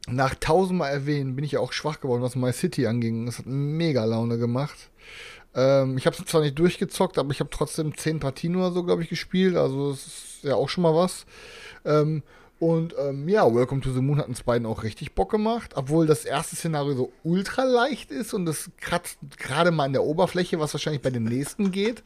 nach 0.09 0.37
tausendmal 0.37 0.93
erwähnen 0.93 1.35
bin 1.35 1.45
ich 1.45 1.53
ja 1.53 1.61
auch 1.61 1.73
schwach 1.73 2.01
geworden, 2.01 2.23
was 2.23 2.37
My 2.37 2.53
City 2.53 2.87
anging. 2.87 3.27
Das 3.27 3.39
hat 3.39 3.47
mega 3.47 4.05
Laune 4.05 4.39
gemacht. 4.39 4.91
Ähm, 5.57 5.97
ich 5.97 6.07
habe 6.07 6.15
es 6.17 6.25
zwar 6.27 6.43
nicht 6.43 6.59
durchgezockt, 6.59 7.19
aber 7.19 7.33
ich 7.33 7.41
habe 7.41 7.51
trotzdem 7.51 7.97
zehn 7.97 8.21
Partien 8.21 8.55
oder 8.55 8.71
so, 8.71 8.85
glaube 8.85 9.03
ich, 9.03 9.09
gespielt. 9.09 9.57
Also 9.57 9.91
das 9.91 10.07
ist 10.07 10.39
ja 10.43 10.55
auch 10.55 10.69
schon 10.69 10.83
mal 10.83 10.95
was. 10.95 11.25
Ähm, 11.85 12.23
und 12.59 12.95
ähm, 12.99 13.29
ja, 13.29 13.53
Welcome 13.53 13.81
to 13.81 13.93
the 13.93 14.01
Moon 14.01 14.19
hat 14.19 14.29
uns 14.29 14.43
beiden 14.43 14.67
auch 14.67 14.83
richtig 14.83 15.15
Bock 15.15 15.31
gemacht, 15.31 15.73
obwohl 15.75 16.07
das 16.07 16.25
erste 16.25 16.57
Szenario 16.57 16.95
so 16.95 17.13
ultra 17.23 17.65
leicht 17.65 18.11
ist 18.11 18.33
und 18.33 18.47
das 18.47 18.71
kratzt 18.81 19.19
gerade 19.39 19.71
mal 19.71 19.85
an 19.85 19.93
der 19.93 20.05
Oberfläche, 20.05 20.59
was 20.61 20.73
wahrscheinlich 20.73 21.03
bei 21.03 21.11
den 21.11 21.25
nächsten 21.25 21.71
geht. 21.71 22.03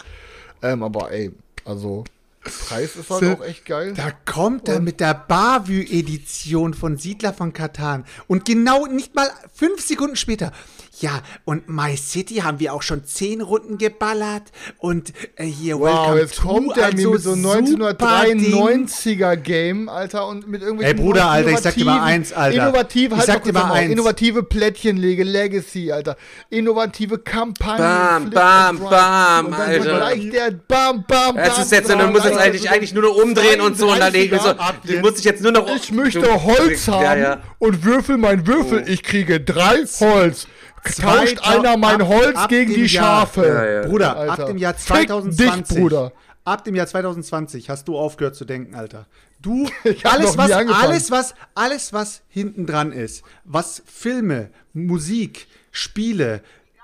Ähm, 0.62 0.82
aber 0.82 1.12
ey, 1.12 1.32
also 1.64 2.04
Preis 2.42 2.96
ist 2.96 3.10
halt 3.10 3.20
So, 3.20 3.32
auch 3.32 3.44
echt 3.44 3.66
geil. 3.66 3.92
Da 3.94 4.10
kommt 4.10 4.68
er 4.68 4.80
mit 4.80 5.00
der 5.00 5.14
Bavü-Edition 5.14 6.72
von 6.72 6.96
Siedler 6.96 7.34
von 7.34 7.52
Katan. 7.52 8.04
Und 8.26 8.44
genau 8.44 8.86
nicht 8.86 9.14
mal 9.14 9.28
fünf 9.52 9.80
Sekunden 9.80 10.16
später. 10.16 10.52
Ja, 11.00 11.22
und 11.44 11.68
My 11.68 11.96
City 11.96 12.36
haben 12.36 12.60
wir 12.60 12.74
auch 12.74 12.82
schon 12.82 13.04
zehn 13.04 13.40
Runden 13.40 13.78
geballert. 13.78 14.42
Und 14.78 15.12
äh, 15.36 15.44
hier, 15.46 15.78
Wow, 15.78 15.86
Welcome 15.86 16.20
jetzt 16.20 16.36
to, 16.36 16.48
kommt 16.48 16.76
er 16.76 16.94
mir 16.94 17.08
also 17.08 17.10
mit 17.12 17.22
so 17.22 17.34
super 17.34 18.24
Ding. 18.26 18.54
1993er 18.54 19.36
Game, 19.36 19.88
Alter, 19.88 20.26
und 20.28 20.46
mit 20.46 20.60
irgendwelchen 20.62 20.98
Ey, 20.98 21.02
Bruder, 21.02 21.26
Alter, 21.30 21.50
ich 21.50 21.58
sag 21.58 21.74
dir 21.74 21.84
mal 21.86 22.02
eins, 22.02 22.32
Alter. 22.32 22.62
Innovative, 22.68 23.14
Ich 23.14 23.18
halt 23.18 23.26
sag 23.26 23.44
mal 23.46 23.52
dir 23.52 23.52
mal 23.58 23.72
eins. 23.72 23.92
innovative 23.92 24.42
Plättchenlege, 24.42 25.24
Legacy, 25.24 25.90
Alter. 25.92 26.16
Innovative 26.50 27.18
Kampagnen. 27.18 27.78
Bam, 27.78 28.22
Flip 28.22 28.34
bam, 28.34 28.78
bam, 28.90 29.52
Alter. 29.54 29.96
Gleich 29.96 30.30
der 30.30 30.50
Bam, 30.50 31.04
Bam, 31.08 31.36
Das 31.36 31.54
Bam. 31.54 31.62
ist 31.62 31.72
jetzt, 31.72 31.90
du 31.90 31.96
musst 32.08 32.24
jetzt 32.26 32.38
eigentlich, 32.38 32.62
so 32.62 32.68
eigentlich 32.68 32.92
nur 32.94 33.02
noch 33.04 33.16
umdrehen 33.16 33.60
und 33.60 33.78
so 33.78 33.90
und 33.90 33.98
dann 34.00 34.14
irgendwie 34.14 34.38
so, 34.38 34.48
32er 34.50 34.58
ab 34.58 34.80
du 34.84 34.92
jetzt. 34.92 35.02
musst 35.02 35.16
dich 35.18 35.24
jetzt 35.24 35.42
nur 35.42 35.52
noch. 35.52 35.66
Ich 35.74 35.92
möchte 35.92 36.44
Holz 36.44 36.88
haben 36.88 37.02
Ja, 37.02 37.16
ja. 37.16 37.38
und 37.58 37.84
würfel 37.84 38.18
mein 38.18 38.46
Würfel. 38.46 38.84
Ich 38.86 39.02
kriege 39.02 39.40
drei 39.40 39.84
Holz. 40.00 40.46
Tauscht 40.84 41.38
einer 41.42 41.76
mein 41.76 42.00
ab- 42.02 42.08
Holz 42.08 42.36
ab 42.36 42.48
gegen 42.48 42.72
die 42.74 42.86
Jahr. 42.86 43.20
Schafe. 43.26 43.46
Ja, 43.46 43.70
ja. 43.82 43.86
Bruder, 43.86 44.16
Alter. 44.16 44.42
ab 44.44 44.46
dem 44.46 44.58
Jahr 44.58 44.74
Fick 44.74 44.86
2020. 45.08 45.68
Dich, 45.68 45.78
Bruder. 45.78 46.12
Ab 46.44 46.64
dem 46.64 46.74
Jahr 46.74 46.86
2020 46.86 47.68
hast 47.68 47.86
du 47.86 47.98
aufgehört 47.98 48.34
zu 48.34 48.44
denken, 48.44 48.74
Alter. 48.74 49.06
Du, 49.42 49.68
alles 50.04 50.36
was, 50.38 50.50
alles 50.50 51.10
was, 51.10 51.34
alles 51.54 51.92
was 51.92 52.22
hinten 52.28 52.66
dran 52.66 52.92
ist, 52.92 53.22
was 53.44 53.82
Filme, 53.86 54.50
Musik, 54.72 55.48
Spiele, 55.70 56.42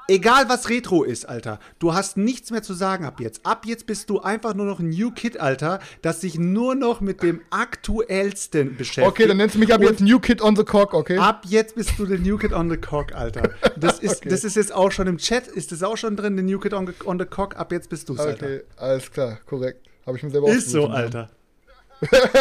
egal 0.09 0.49
was 0.49 0.69
Retro 0.69 1.03
ist, 1.05 1.29
Alter, 1.29 1.59
du 1.79 1.95
hast 1.95 2.17
nichts 2.17 2.51
mehr 2.51 2.63
zu 2.63 2.75
sagen 2.75 3.05
ab 3.05 3.21
jetzt. 3.21 3.45
Ab 3.45 3.65
jetzt 3.67 3.87
bist 3.87 4.11
du 4.11 4.21
einfach 4.21 4.55
nur 4.55 4.67
noch 4.67 4.81
ein 4.81 4.89
New 4.91 5.11
Kid, 5.11 5.39
Alter, 5.41 5.81
das 6.03 6.21
sich 6.21 6.39
nur 6.39 6.75
noch 6.75 7.01
mit 7.01 7.23
dem 7.23 7.41
aktuellsten 7.51 8.77
beschäftigt. 8.77 9.07
Okay, 9.07 9.27
dann 9.27 9.37
nennst 9.37 9.55
du 9.55 9.59
mich 9.59 9.73
ab 9.73 9.81
Und 9.81 9.87
jetzt 9.87 10.01
New 10.01 10.19
Kid 10.19 10.43
on 10.43 10.57
the 10.57 10.65
Cock, 10.65 10.95
okay? 10.95 11.19
Ab 11.19 11.45
jetzt 11.49 11.75
bist 11.75 11.93
du 11.99 12.07
der 12.07 12.19
New 12.19 12.37
Kid 12.39 12.53
on 12.53 12.71
the 12.71 12.77
Cock, 12.77 13.15
Alter. 13.15 13.51
Das 13.77 13.99
ist, 14.01 14.17
Okay. 14.17 14.29
das 14.29 14.45
ist 14.45 14.57
jetzt 14.57 14.73
auch 14.75 14.91
schon 14.91 15.07
im 15.07 15.19
Chat, 15.19 15.47
ist 15.47 15.73
das 15.73 15.83
auch 15.83 15.97
schon 15.97 16.17
drin, 16.17 16.37
der 16.37 16.45
New 16.45 16.59
Kid 16.59 16.73
on 16.75 16.87
the, 16.87 16.93
on 17.05 17.19
the 17.19 17.27
Cock. 17.27 17.57
Ab 17.57 17.73
jetzt 17.73 17.89
bist 17.89 18.09
du's, 18.09 18.19
Alter. 18.19 18.47
Okay, 18.47 18.63
alles 18.77 19.11
klar, 19.11 19.39
korrekt. 19.47 19.87
Habe 20.07 20.17
ich 20.17 20.23
mir 20.23 20.31
selber 20.31 20.49
Ist 20.49 20.71
so. 20.71 20.87
Alter. 20.87 21.29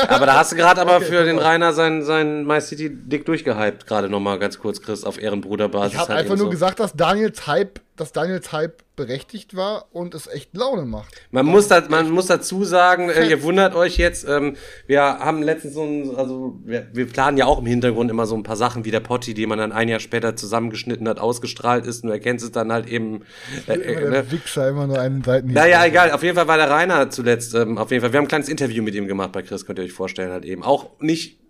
Aber 0.09 0.25
da 0.25 0.37
hast 0.37 0.51
du 0.51 0.55
gerade 0.55 0.81
aber 0.81 0.97
Okay, 0.97 1.05
für 1.05 1.23
den. 1.23 1.39
Rainer 1.39 1.73
sein, 1.73 2.03
sein 2.03 2.45
My 2.45 2.59
City 2.59 2.89
dick 2.91 3.25
durchgehypt, 3.25 3.87
gerade 3.87 4.09
nochmal 4.09 4.37
ganz 4.39 4.59
kurz, 4.59 4.81
Chris, 4.81 5.03
auf 5.03 5.21
Ehrenbruderbasis. 5.21 5.93
Ich 5.93 5.99
habe 5.99 6.09
halt 6.13 6.19
einfach 6.21 6.35
nur 6.35 6.47
so. 6.47 6.49
gesagt, 6.51 6.79
dass 6.79 6.93
Daniels 6.93 7.47
Hype, 7.47 7.79
dass 7.95 8.11
Daniels 8.11 8.51
Hype 8.51 8.83
berechtigt 8.95 9.55
war 9.55 9.87
und 9.91 10.15
es 10.15 10.27
echt 10.27 10.55
Laune 10.55 10.85
macht. 10.85 11.13
Man 11.31 11.45
muss, 11.45 11.67
da, 11.67 11.83
man 11.89 12.09
muss 12.11 12.27
dazu 12.27 12.63
sagen, 12.63 13.09
äh, 13.09 13.27
ihr 13.27 13.43
wundert 13.43 13.75
euch 13.75 13.97
jetzt, 13.97 14.27
ähm, 14.27 14.55
wir 14.87 15.01
haben 15.01 15.41
letztens 15.43 15.73
so 15.73 15.83
ein, 15.83 16.15
also 16.15 16.59
wir, 16.63 16.87
wir 16.93 17.07
planen 17.07 17.37
ja 17.37 17.45
auch 17.45 17.59
im 17.59 17.65
Hintergrund 17.65 18.09
immer 18.09 18.25
so 18.25 18.35
ein 18.35 18.43
paar 18.43 18.55
Sachen 18.55 18.85
wie 18.85 18.91
der 18.91 18.99
Potti, 18.99 19.33
die 19.33 19.45
man 19.45 19.57
dann 19.57 19.71
ein 19.71 19.89
Jahr 19.89 19.99
später 19.99 20.35
zusammengeschnitten 20.35 21.07
hat, 21.07 21.19
ausgestrahlt 21.19 21.85
ist 21.85 22.03
und 22.03 22.09
du 22.09 22.13
erkennst 22.13 22.45
es 22.45 22.51
dann 22.51 22.71
halt 22.71 22.87
eben. 22.87 23.21
Äh, 23.67 23.73
Immer 23.73 23.85
äh, 23.85 24.03
ne? 24.05 24.11
der 24.11 24.31
Wichser 24.31 24.69
immer 24.69 24.87
nur 24.87 24.99
einen 24.99 25.23
Seiten. 25.23 25.51
Naja, 25.51 25.85
egal. 25.85 26.11
Auf 26.11 26.23
jeden 26.23 26.35
Fall 26.35 26.47
war 26.47 26.57
der 26.57 26.69
Rainer 26.69 27.09
zuletzt. 27.09 27.53
Ähm, 27.55 27.77
auf 27.77 27.91
jeden 27.91 28.01
Fall. 28.01 28.13
Wir 28.13 28.17
haben 28.17 28.25
ein 28.25 28.29
kleines 28.29 28.49
Interview 28.49 28.83
mit 28.83 28.95
ihm 28.95 29.07
gemacht 29.07 29.31
bei 29.31 29.41
Chris, 29.41 29.65
könnt 29.65 29.79
ihr 29.79 29.85
euch 29.85 29.93
vorstellen, 29.93 30.31
halt 30.31 30.45
eben. 30.45 30.63
Auch 30.63 30.99
nicht 30.99 31.44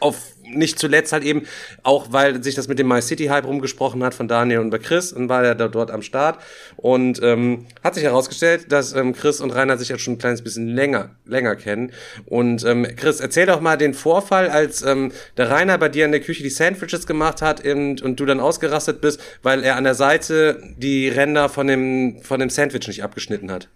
auf, 0.00 0.34
nicht 0.42 0.78
zuletzt 0.78 1.12
halt 1.12 1.24
eben, 1.24 1.42
auch 1.82 2.12
weil 2.12 2.42
sich 2.42 2.54
das 2.54 2.68
mit 2.68 2.78
dem 2.78 2.88
My 2.88 3.00
City 3.00 3.26
Hype 3.26 3.46
rumgesprochen 3.46 4.04
hat 4.04 4.14
von 4.14 4.28
Daniel 4.28 4.58
und 4.58 4.70
bei 4.70 4.78
Chris 4.78 5.12
und 5.12 5.28
war 5.28 5.42
er 5.42 5.54
da 5.54 5.68
dort 5.68 5.90
am 5.90 6.02
Start 6.02 6.38
und 6.76 7.22
ähm, 7.22 7.66
hat 7.82 7.94
sich 7.94 8.04
herausgestellt, 8.04 8.70
dass 8.70 8.92
ähm, 8.92 9.14
Chris 9.14 9.40
und 9.40 9.50
Rainer 9.50 9.78
sich 9.78 9.88
jetzt 9.88 10.02
schon 10.02 10.14
ein 10.14 10.18
kleines 10.18 10.42
bisschen 10.42 10.68
länger, 10.68 11.16
länger 11.24 11.56
kennen. 11.56 11.92
Und 12.26 12.64
ähm, 12.64 12.86
Chris, 12.96 13.20
erzähl 13.20 13.46
doch 13.46 13.60
mal 13.60 13.76
den 13.76 13.94
Vorfall, 13.94 14.48
als 14.48 14.82
ähm, 14.82 15.12
der 15.36 15.50
Rainer 15.50 15.78
bei 15.78 15.88
dir 15.88 16.04
in 16.04 16.12
der 16.12 16.20
Küche 16.20 16.42
die 16.42 16.50
Sandwiches 16.50 17.06
gemacht 17.06 17.40
hat 17.40 17.64
und, 17.64 18.02
und 18.02 18.20
du 18.20 18.26
dann 18.26 18.40
ausgerastet 18.40 19.00
bist, 19.00 19.20
weil 19.42 19.64
er 19.64 19.76
an 19.76 19.84
der 19.84 19.94
Seite 19.94 20.62
die 20.76 21.08
Ränder 21.08 21.48
von 21.48 21.66
dem, 21.66 22.20
von 22.22 22.40
dem 22.40 22.50
Sandwich 22.50 22.86
nicht 22.86 23.02
abgeschnitten 23.02 23.50
hat. 23.50 23.68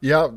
Ja, 0.00 0.32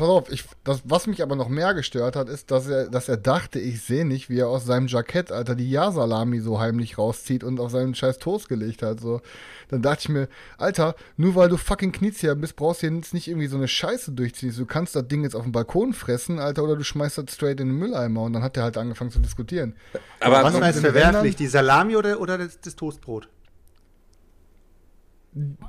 pass 0.00 0.08
auf, 0.08 0.32
ich, 0.32 0.44
das, 0.64 0.80
was 0.84 1.06
mich 1.06 1.22
aber 1.22 1.36
noch 1.36 1.48
mehr 1.48 1.74
gestört 1.74 2.16
hat, 2.16 2.28
ist, 2.28 2.50
dass 2.50 2.66
er, 2.66 2.88
dass 2.88 3.08
er 3.08 3.18
dachte, 3.18 3.60
ich 3.60 3.82
sehe 3.82 4.06
nicht, 4.06 4.30
wie 4.30 4.38
er 4.38 4.48
aus 4.48 4.64
seinem 4.64 4.86
Jackett, 4.86 5.30
Alter, 5.30 5.54
die 5.54 5.70
Ja-Salami 5.70 6.40
so 6.40 6.58
heimlich 6.58 6.96
rauszieht 6.96 7.44
und 7.44 7.60
auf 7.60 7.70
seinen 7.70 7.94
scheiß 7.94 8.18
Toast 8.18 8.48
gelegt 8.48 8.82
hat. 8.82 8.98
So. 9.00 9.20
Dann 9.68 9.82
dachte 9.82 10.00
ich 10.00 10.08
mir, 10.08 10.28
Alter, 10.56 10.94
nur 11.18 11.34
weil 11.34 11.50
du 11.50 11.58
fucking 11.58 11.92
Knizia 11.92 12.34
bist, 12.34 12.56
brauchst 12.56 12.82
du 12.82 12.86
jetzt 12.86 13.12
nicht 13.12 13.28
irgendwie 13.28 13.46
so 13.46 13.58
eine 13.58 13.68
Scheiße 13.68 14.12
durchziehen. 14.12 14.54
Du 14.56 14.64
kannst 14.64 14.96
das 14.96 15.06
Ding 15.06 15.22
jetzt 15.22 15.36
auf 15.36 15.42
dem 15.42 15.52
Balkon 15.52 15.92
fressen, 15.92 16.38
Alter, 16.38 16.64
oder 16.64 16.76
du 16.76 16.82
schmeißt 16.82 17.18
das 17.18 17.34
straight 17.34 17.60
in 17.60 17.68
den 17.68 17.76
Mülleimer. 17.76 18.22
Und 18.22 18.32
dann 18.32 18.42
hat 18.42 18.56
er 18.56 18.62
halt 18.62 18.78
angefangen 18.78 19.10
zu 19.10 19.20
diskutieren. 19.20 19.76
Aber 20.18 20.42
Was 20.42 20.54
du 20.54 20.80
verwerflich, 20.80 21.36
die 21.36 21.46
Salami 21.46 21.96
oder, 21.96 22.20
oder 22.20 22.38
das, 22.38 22.58
das 22.60 22.74
Toastbrot? 22.74 23.28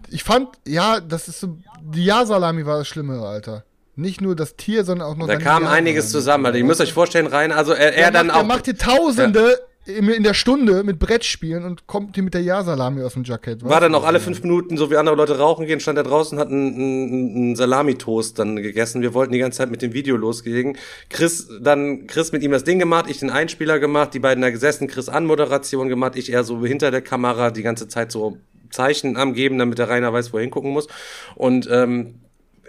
ich 0.10 0.24
fand, 0.24 0.58
ja, 0.68 1.00
das 1.00 1.28
ist 1.28 1.40
so, 1.40 1.60
die 1.82 2.06
Ja-Salami 2.06 2.66
war 2.66 2.80
das 2.80 2.88
Schlimmere, 2.88 3.28
Alter. 3.28 3.64
Nicht 3.96 4.22
nur 4.22 4.36
das 4.36 4.56
Tier, 4.56 4.84
sondern 4.84 5.08
auch 5.08 5.16
noch 5.16 5.28
Da 5.28 5.36
kam 5.36 5.64
Ja-Salami. 5.64 5.78
einiges 5.78 6.10
zusammen. 6.10 6.46
Also 6.46 6.58
ihr 6.58 6.66
müsst 6.66 6.82
euch 6.82 6.94
vorstellen, 6.94 7.28
rein, 7.28 7.52
also 7.52 7.74
er, 7.74 7.94
er 7.94 8.12
dann 8.12 8.28
macht, 8.28 8.36
auch. 8.36 8.40
Der 8.40 8.48
macht 8.48 8.66
hier 8.66 8.78
Tausende 8.78 9.60
in, 9.86 10.08
in 10.10 10.24
der 10.24 10.34
Stunde 10.34 10.84
mit 10.84 11.00
Brettspielen 11.00 11.66
und 11.66 11.88
kommt 11.88 12.16
hier 12.16 12.24
mit 12.24 12.34
der 12.34 12.42
Ja-Salami 12.42 13.02
aus 13.02 13.14
dem 13.14 13.24
Jackett. 13.24 13.64
War 13.64 13.80
dann 13.80 13.96
auch 13.96 14.06
alle 14.06 14.20
fünf 14.20 14.44
Minuten, 14.44 14.78
so 14.78 14.92
wie 14.92 14.98
andere 14.98 15.16
Leute 15.16 15.40
rauchen 15.40 15.66
gehen, 15.66 15.80
stand 15.80 15.98
er 15.98 16.04
draußen, 16.04 16.38
hat 16.38 16.50
einen, 16.50 16.76
einen, 16.76 17.36
einen 17.36 17.56
Salami-Toast 17.56 18.38
dann 18.38 18.58
gegessen. 18.58 19.02
Wir 19.02 19.14
wollten 19.14 19.34
die 19.34 19.40
ganze 19.40 19.58
Zeit 19.58 19.72
mit 19.72 19.82
dem 19.82 19.94
Video 19.94 20.18
loslegen. 20.18 20.78
Chris, 21.10 21.50
dann 21.60 22.06
Chris 22.06 22.32
mit 22.32 22.44
ihm 22.44 22.52
das 22.52 22.64
Ding 22.64 22.78
gemacht, 22.78 23.06
ich 23.10 23.20
den 23.20 23.32
Einspieler 23.32 23.80
gemacht, 23.80 24.14
die 24.14 24.20
beiden 24.20 24.42
da 24.42 24.52
gesessen, 24.52 24.88
Chris 24.88 25.10
Anmoderation 25.10 25.90
gemacht, 25.90 26.16
ich 26.16 26.32
eher 26.32 26.44
so 26.44 26.64
hinter 26.64 26.92
der 26.92 27.02
Kamera 27.02 27.50
die 27.50 27.64
ganze 27.64 27.88
Zeit 27.88 28.12
so 28.12 28.38
Zeichen 28.70 29.18
am 29.18 29.34
Geben, 29.34 29.58
damit 29.58 29.80
der 29.80 29.90
Rainer 29.90 30.14
weiß, 30.14 30.32
wo 30.32 30.38
er 30.38 30.44
hingucken 30.44 30.72
muss. 30.72 30.88
Und 31.36 31.68
ähm, 31.72 32.22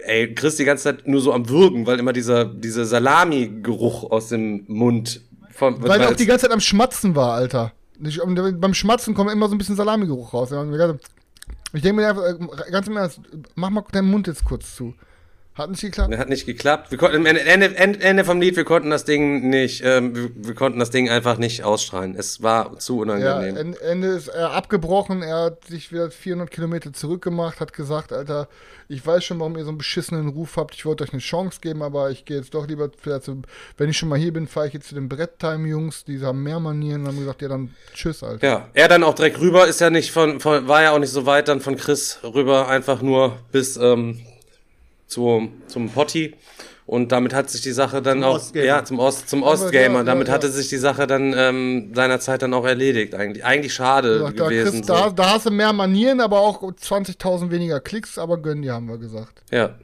ey, 0.05 0.33
Chris 0.33 0.55
die 0.55 0.65
ganze 0.65 0.83
Zeit 0.83 1.07
nur 1.07 1.21
so 1.21 1.33
am 1.33 1.49
Würgen, 1.49 1.85
weil 1.85 1.99
immer 1.99 2.13
dieser, 2.13 2.45
dieser 2.45 2.85
Salami-Geruch 2.85 4.11
aus 4.11 4.29
dem 4.29 4.65
Mund 4.67 5.21
von, 5.51 5.81
Weil 5.83 6.01
er 6.01 6.09
auch 6.09 6.15
die 6.15 6.25
ganze 6.25 6.45
Zeit 6.45 6.53
am 6.53 6.59
Schmatzen 6.59 7.15
war, 7.15 7.33
Alter. 7.33 7.73
Und 8.23 8.59
beim 8.59 8.73
Schmatzen 8.73 9.13
kommt 9.13 9.31
immer 9.31 9.47
so 9.47 9.55
ein 9.55 9.57
bisschen 9.57 9.75
Salamigeruch 9.75 10.33
raus. 10.33 10.51
Ich 11.73 11.81
denke 11.81 12.01
mir 12.01 12.09
einfach, 12.09 12.23
äh, 12.23 12.71
ganz 12.71 12.87
im 12.87 12.97
Ernst, 12.97 13.21
mach 13.55 13.69
mal 13.69 13.83
deinen 13.91 14.09
Mund 14.09 14.27
jetzt 14.27 14.43
kurz 14.45 14.75
zu. 14.75 14.93
Hat 15.55 15.69
nicht 15.69 15.81
geklappt? 15.81 16.17
Hat 16.17 16.29
nicht 16.29 16.45
geklappt. 16.47 16.89
Wir 16.89 16.97
konnten, 16.97 17.25
Ende, 17.27 17.41
Ende, 17.75 18.01
Ende 18.01 18.25
vom 18.25 18.41
Lied, 18.41 18.55
wir 18.55 18.63
konnten 18.63 18.89
das 18.89 19.05
Ding 19.05 19.49
nicht, 19.49 19.83
ähm, 19.85 20.15
wir, 20.15 20.29
wir 20.33 20.55
konnten 20.55 20.79
das 20.79 20.89
Ding 20.89 21.09
einfach 21.11 21.37
nicht 21.37 21.63
ausstrahlen. 21.63 22.15
Es 22.17 22.41
war 22.41 22.79
zu 22.79 22.95
Ja, 22.95 23.01
unangenehm. 23.03 23.57
en- 23.57 23.75
Ende 23.75 24.07
ist 24.07 24.29
er 24.29 24.51
abgebrochen, 24.51 25.21
er 25.21 25.43
hat 25.43 25.65
sich 25.65 25.91
wieder 25.91 26.09
400 26.09 26.49
Kilometer 26.49 26.91
zurückgemacht, 26.91 27.59
hat 27.59 27.71
gesagt, 27.73 28.11
Alter, 28.11 28.47
ich 28.87 29.05
weiß 29.05 29.23
schon, 29.23 29.39
warum 29.39 29.55
ihr 29.55 29.63
so 29.63 29.69
einen 29.69 29.77
beschissenen 29.77 30.29
Ruf 30.29 30.57
habt, 30.57 30.73
ich 30.73 30.85
wollte 30.87 31.03
euch 31.03 31.13
eine 31.13 31.21
Chance 31.21 31.59
geben, 31.61 31.83
aber 31.83 32.09
ich 32.09 32.25
gehe 32.25 32.37
jetzt 32.37 32.53
doch 32.55 32.67
lieber, 32.67 32.91
zu, 32.91 33.19
zu, 33.21 33.41
wenn 33.77 33.89
ich 33.91 33.97
schon 33.97 34.09
mal 34.09 34.17
hier 34.17 34.33
bin, 34.33 34.47
fahre 34.47 34.67
ich 34.67 34.73
jetzt 34.73 34.87
zu 34.89 34.95
den 34.95 35.07
Bretttime-Jungs, 35.07 36.03
die 36.05 36.19
haben 36.21 36.41
mehr 36.41 36.59
Manieren 36.59 37.01
und 37.01 37.09
haben 37.09 37.19
gesagt, 37.19 37.43
ja 37.43 37.47
dann 37.49 37.69
tschüss, 37.93 38.23
Alter. 38.23 38.45
ja, 38.47 38.69
er 38.73 38.87
dann 38.87 39.03
auch 39.03 39.13
direkt 39.13 39.39
rüber, 39.39 39.67
ist 39.67 39.81
ja 39.81 39.91
nicht 39.91 40.11
von, 40.11 40.39
von, 40.39 40.67
war 40.67 40.81
ja 40.81 40.91
auch 40.93 40.99
nicht 40.99 41.11
so 41.11 41.27
weit 41.27 41.47
dann 41.47 41.61
von 41.61 41.75
Chris 41.77 42.19
rüber, 42.23 42.67
einfach 42.67 43.03
nur 43.03 43.37
bis 43.51 43.77
ähm, 43.77 44.19
zu, 45.13 45.49
zum 45.67 45.89
Potti. 45.89 46.35
Und 46.85 47.13
damit 47.13 47.33
hat 47.33 47.49
sich 47.49 47.61
die 47.61 47.71
Sache 47.71 48.01
dann 48.01 48.19
Zum 48.19 48.23
auch, 48.25 48.35
Ostgamer. 48.35 48.65
ja, 48.65 48.83
zum 48.83 48.99
Ost, 48.99 49.29
zum 49.29 49.41
Ostgamer. 49.41 49.99
ja, 49.99 50.03
damit 50.03 50.27
ja, 50.27 50.33
hatte 50.33 50.47
ja. 50.47 50.53
sich 50.53 50.67
die 50.67 50.77
Sache 50.77 51.07
dann 51.07 51.33
ähm, 51.35 51.93
seinerzeit 51.95 52.41
dann 52.41 52.53
auch 52.53 52.65
erledigt 52.65 53.15
eigentlich. 53.15 53.45
Eigentlich 53.45 53.73
schade 53.73 54.15
Gesagt, 54.17 54.39
da, 54.39 54.43
gewesen. 54.49 54.71
kriegst, 54.71 54.87
so. 54.87 54.93
da, 54.93 55.09
da 55.09 55.29
hast 55.31 55.45
du 55.45 55.51
mehr 55.51 55.71
Manieren, 55.71 56.19
aber 56.19 56.41
auch 56.41 56.61
20.000 56.61 57.51
weniger 57.51 57.79
Klicks, 57.79 58.17
aber 58.17 58.37
gönn 58.37 58.61
dir, 58.61 58.73
haben 58.73 58.89
wir 58.89 58.97
gesagt. 58.97 59.43
Ja. 59.49 59.75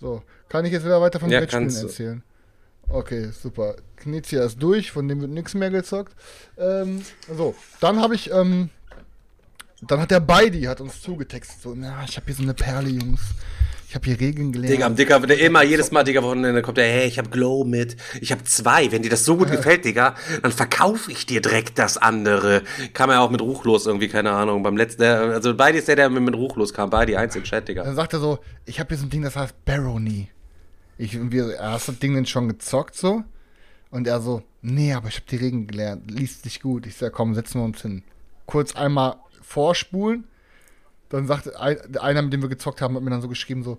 So, 0.00 0.22
kann 0.48 0.64
ich 0.64 0.72
jetzt 0.72 0.84
wieder 0.84 1.00
weiter 1.00 1.20
vom 1.20 1.30
Ja, 1.30 1.38
Brettspielen 1.38 1.76
erzählen? 1.76 2.22
Okay, 2.88 3.30
super. 3.30 3.76
Knizia 3.96 4.44
ist 4.44 4.60
durch, 4.60 4.90
von 4.90 5.06
dem 5.06 5.20
wird 5.20 5.30
nichts 5.30 5.54
mehr 5.54 5.70
gezockt. 5.70 6.12
Ähm, 6.58 7.02
so, 7.36 7.54
dann 7.78 8.00
habe 8.00 8.16
ich, 8.16 8.32
ähm, 8.32 8.68
dann 9.80 10.00
hat 10.00 10.10
der 10.10 10.18
Beidi 10.18 10.62
hat 10.62 10.80
uns 10.80 11.00
zugetextet, 11.00 11.62
so, 11.62 11.72
na, 11.76 12.02
ich 12.04 12.16
habe 12.16 12.26
hier 12.26 12.34
so 12.34 12.42
eine 12.42 12.54
Perle, 12.54 12.88
Jungs. 12.88 13.20
Ich 13.92 13.96
habe 13.96 14.06
hier 14.06 14.20
Regeln 14.20 14.52
gelernt. 14.52 14.72
Digga, 14.72 14.88
Digga, 14.88 15.18
der 15.18 15.38
immer, 15.38 15.62
jedes 15.62 15.90
Mal, 15.90 16.02
Digga, 16.02 16.22
Wochenende 16.22 16.62
kommt 16.62 16.78
der, 16.78 16.86
hey, 16.86 17.06
ich 17.06 17.18
hab 17.18 17.30
Glow 17.30 17.62
mit, 17.64 17.94
ich 18.22 18.32
hab 18.32 18.48
zwei, 18.48 18.90
wenn 18.90 19.02
dir 19.02 19.10
das 19.10 19.26
so 19.26 19.36
gut 19.36 19.50
gefällt, 19.50 19.84
Digga, 19.84 20.14
dann 20.40 20.50
verkaufe 20.50 21.12
ich 21.12 21.26
dir 21.26 21.42
direkt 21.42 21.78
das 21.78 21.98
andere. 21.98 22.62
Kam 22.94 23.10
ja 23.10 23.20
auch 23.20 23.28
mit 23.28 23.42
Ruchlos 23.42 23.84
irgendwie, 23.84 24.08
keine 24.08 24.30
Ahnung, 24.30 24.62
beim 24.62 24.78
letzten, 24.78 25.02
also 25.02 25.54
beide 25.54 25.76
ist 25.76 25.88
der, 25.88 25.96
der 25.96 26.08
mit 26.08 26.34
Ruchlos 26.34 26.72
kam, 26.72 26.88
beide 26.88 27.18
eins 27.18 27.36
im 27.36 27.42
Chat, 27.42 27.68
Digga. 27.68 27.84
Dann 27.84 27.94
sagt 27.94 28.14
er 28.14 28.20
so, 28.20 28.38
ich 28.64 28.80
habe 28.80 28.88
hier 28.88 28.96
so 28.96 29.04
ein 29.04 29.10
Ding, 29.10 29.20
das 29.20 29.36
heißt 29.36 29.62
Barony. 29.66 30.30
Ich, 30.96 31.14
er 31.14 31.72
hast 31.72 31.88
das 31.88 31.98
Ding 31.98 32.14
denn 32.14 32.24
schon 32.24 32.48
gezockt 32.48 32.94
so? 32.94 33.22
Und 33.90 34.06
er 34.06 34.22
so, 34.22 34.42
nee, 34.62 34.94
aber 34.94 35.08
ich 35.08 35.16
habe 35.16 35.26
die 35.30 35.36
Regeln 35.36 35.66
gelernt, 35.66 36.10
liest 36.10 36.46
dich 36.46 36.62
gut. 36.62 36.86
Ich 36.86 36.96
sag, 36.96 37.12
komm, 37.12 37.34
setzen 37.34 37.60
wir 37.60 37.66
uns 37.66 37.82
hin. 37.82 38.04
Kurz 38.46 38.74
einmal 38.74 39.16
vorspulen. 39.42 40.24
Dann 41.12 41.26
sagt 41.28 41.54
ein, 41.56 41.76
einer, 41.98 42.22
mit 42.22 42.32
dem 42.32 42.42
wir 42.42 42.48
gezockt 42.48 42.80
haben, 42.82 42.96
hat 42.96 43.02
mir 43.02 43.10
dann 43.10 43.22
so 43.22 43.28
geschrieben, 43.28 43.62
so, 43.62 43.78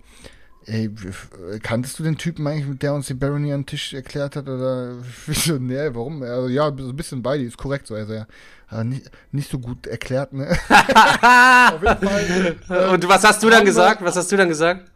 ey, 0.66 0.88
w- 0.90 1.58
kanntest 1.58 1.98
du 1.98 2.02
den 2.02 2.16
Typen 2.16 2.46
eigentlich, 2.46 2.66
mit 2.66 2.82
der 2.82 2.94
uns 2.94 3.06
die 3.08 3.14
Barony 3.14 3.52
an 3.52 3.60
den 3.60 3.66
Tisch 3.66 3.92
erklärt 3.92 4.36
hat? 4.36 4.48
Oder 4.48 4.94
so, 5.26 5.58
nee, 5.58 5.90
warum? 5.92 6.22
Also, 6.22 6.48
ja, 6.48 6.72
so 6.76 6.88
ein 6.88 6.96
bisschen 6.96 7.22
bei 7.22 7.36
dir, 7.38 7.46
ist 7.48 7.58
korrekt 7.58 7.86
so. 7.86 7.94
Also, 7.94 8.14
ja, 8.14 8.26
aber 8.68 8.84
nicht, 8.84 9.10
nicht 9.32 9.50
so 9.50 9.58
gut 9.58 9.86
erklärt, 9.86 10.32
ne? 10.32 10.48
Auf 10.68 11.82
jeden 11.82 12.58
Fall. 12.60 12.88
Und 12.94 13.08
was 13.08 13.24
hast 13.24 13.42
du 13.42 13.50
dann 13.50 13.64
gesagt? 13.64 14.02
Was 14.02 14.16
hast 14.16 14.32
du 14.32 14.36
dann 14.36 14.48
gesagt? 14.48 14.90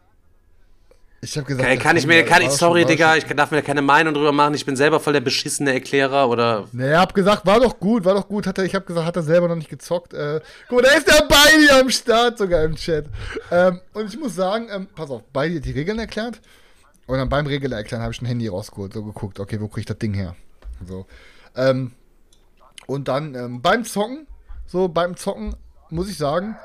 Ich 1.21 1.35
habe 1.35 1.45
gesagt, 1.45 1.67
Kann, 1.67 1.79
kann 1.79 1.97
ich 1.97 2.07
mir, 2.07 2.23
kann 2.23 2.41
ich, 2.41 2.49
sorry, 2.51 2.85
Digga, 2.85 3.17
ich 3.17 3.25
darf 3.25 3.51
mir 3.51 3.61
keine 3.61 3.81
Meinung 3.81 4.13
drüber 4.13 4.31
machen, 4.31 4.53
ich 4.53 4.65
bin 4.65 4.77
selber 4.77 5.01
voll 5.01 5.11
der 5.11 5.19
beschissene 5.19 5.73
Erklärer 5.73 6.29
oder, 6.29 6.67
Nee, 6.71 6.93
hab 6.93 7.13
gesagt, 7.13 7.45
war 7.45 7.59
doch 7.59 7.77
gut, 7.77 8.05
war 8.05 8.13
doch 8.13 8.27
gut. 8.27 8.47
Hat 8.47 8.57
er, 8.57 8.63
ich 8.63 8.73
habe 8.73 8.85
gesagt, 8.85 9.05
hat 9.05 9.15
er 9.17 9.23
selber 9.23 9.49
noch 9.49 9.57
nicht 9.57 9.69
gezockt. 9.69 10.13
Äh, 10.13 10.39
guck 10.69 10.81
mal, 10.81 10.87
da 10.87 10.97
ist 10.97 11.07
der 11.07 11.25
Beidi 11.27 11.69
am 11.71 11.89
Start 11.89 12.37
sogar 12.37 12.63
im 12.63 12.75
Chat. 12.75 13.07
Ähm, 13.51 13.81
und 13.93 14.07
ich 14.07 14.17
muss 14.17 14.33
sagen, 14.35 14.69
ähm, 14.71 14.87
pass 14.95 15.09
auf, 15.09 15.23
Beidi 15.33 15.57
hat 15.57 15.65
die 15.65 15.71
Regeln 15.71 15.99
erklärt. 15.99 16.39
Und 17.05 17.17
dann 17.17 17.27
beim 17.27 17.47
Regeln 17.47 17.73
erklären 17.73 18.01
habe 18.01 18.13
ich 18.13 18.21
ein 18.21 18.25
Handy 18.25 18.47
rausgeholt, 18.47 18.93
so 18.93 19.03
geguckt, 19.03 19.39
okay, 19.39 19.59
wo 19.59 19.67
krieg 19.67 19.81
ich 19.81 19.85
das 19.87 19.97
Ding 19.97 20.13
her? 20.13 20.35
So. 20.87 21.05
Ähm, 21.55 21.91
und 22.87 23.09
dann 23.09 23.35
ähm, 23.35 23.61
beim 23.61 23.83
Zocken, 23.83 24.25
so 24.67 24.87
beim 24.87 25.17
Zocken, 25.17 25.55
muss 25.89 26.09
ich 26.09 26.17
sagen, 26.17 26.55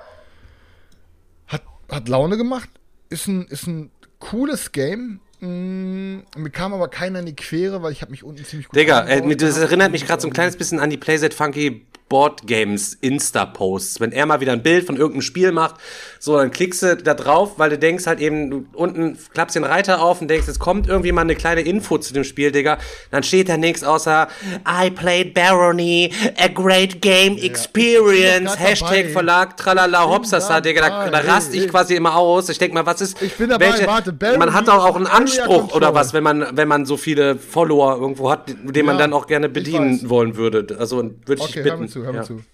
hat, 1.49 1.63
hat 1.91 2.09
Laune 2.09 2.37
gemacht. 2.37 2.69
Ist 3.09 3.27
ein, 3.27 3.47
ist 3.47 3.67
ein 3.67 3.91
cooles 4.19 4.73
Game. 4.73 5.21
Mm, 5.41 6.21
mir 6.37 6.51
kam 6.51 6.73
aber 6.73 6.89
keiner 6.89 7.19
in 7.21 7.27
die 7.27 7.37
Quere, 7.37 7.83
weil 7.83 7.93
ich 7.93 8.01
habe 8.01 8.11
mich 8.13 8.23
unten 8.25 8.45
ziemlich 8.45 8.69
gut 8.69 8.77
Digga, 8.79 9.01
äh, 9.01 9.03
eingebaut 9.13 9.27
mir- 9.29 9.37
das 9.37 9.59
erinnert 9.59 9.93
mich 9.93 10.07
gerade 10.07 10.23
so 10.23 10.29
ein 10.29 10.33
kleines 10.33 10.57
bisschen 10.57 10.81
an 10.81 10.89
die 10.91 10.97
Playset 10.97 11.35
Funky 11.35 11.85
Board 12.15 12.47
Games 12.47 12.97
Insta-Posts. 13.01 13.99
Wenn 13.99 14.13
er 14.13 14.25
mal 14.25 14.41
wieder 14.41 14.53
ein 14.53 14.63
Bild 14.63 14.87
von 14.87 14.97
irgendeinem 14.97 15.23
Spiel 15.23 15.51
macht, 15.51 15.81
so, 16.21 16.37
dann 16.37 16.53
klickst 16.53 16.85
du 16.85 16.97
da 16.97 17.13
drauf, 17.13 17.59
weil 17.59 17.71
du 17.71 17.77
denkst 17.77 18.07
halt 18.07 18.21
eben, 18.21 18.51
du 18.51 18.67
unten 18.73 19.19
klappst 19.33 19.57
den 19.57 19.65
Reiter 19.65 20.01
auf 20.01 20.21
und 20.21 20.29
denkst, 20.29 20.47
es 20.47 20.61
kommt 20.61 20.87
irgendwie 20.87 21.11
mal 21.11 21.23
eine 21.23 21.35
kleine 21.35 21.63
Info 21.63 21.99
zu 21.99 22.15
dem 22.15 22.23
Spiel, 22.23 22.53
Digga. 22.53 22.79
Dann 23.11 23.25
steht 23.25 23.49
da 23.49 23.57
nichts 23.57 23.83
außer 23.83 24.29
I 24.65 24.91
played 24.91 25.35
Barony, 25.35 26.13
a 26.39 26.47
great 26.47 27.03
game 27.03 27.37
experience, 27.37 28.53
grad 28.53 28.61
dabei. 28.61 28.71
Hashtag 28.71 29.11
Verlag, 29.11 29.57
tralala, 29.57 30.09
hopsasa, 30.09 30.61
Digga. 30.61 30.89
Da, 30.89 31.11
da 31.11 31.19
raste 31.19 31.57
ich 31.57 31.69
quasi 31.69 31.97
immer 31.97 32.15
aus. 32.15 32.49
Ich 32.49 32.59
denk 32.59 32.75
mal, 32.75 32.87
was 32.87 33.01
ist, 33.01 33.21
Ich 33.21 33.35
bin 33.35 33.49
dabei, 33.49 33.85
warte, 33.87 34.13
Barony 34.13 34.39
man 34.39 34.55
hat 34.55 34.69
auch, 34.69 34.85
auch 34.85 34.95
einen 34.95 35.09
Anspruch 35.09 35.75
oder 35.75 35.95
was, 35.95 36.13
wenn 36.13 36.23
man, 36.23 36.47
wenn 36.53 36.69
man 36.69 36.87
so 36.87 36.97
viele 36.97 37.35
Follower 37.35 37.97
irgendwo 38.01 38.31
hat, 38.31 38.49
den 38.49 38.87
man 38.87 38.95
Ja, 38.95 39.03
dann 39.03 39.13
auch 39.13 39.27
gerne 39.27 39.49
bedienen 39.49 40.09
wollen 40.09 40.37
würde. 40.37 40.77
Also 40.79 40.99
würde 40.99 41.13
ich 41.35 41.41
Okay, 41.41 41.63
dich 41.65 41.73
bitten. 41.73 42.04
Zu, 42.05 42.07
hör 42.07 42.13
mir 42.13 42.19
ja. 42.19 42.25
zu. 42.25 42.45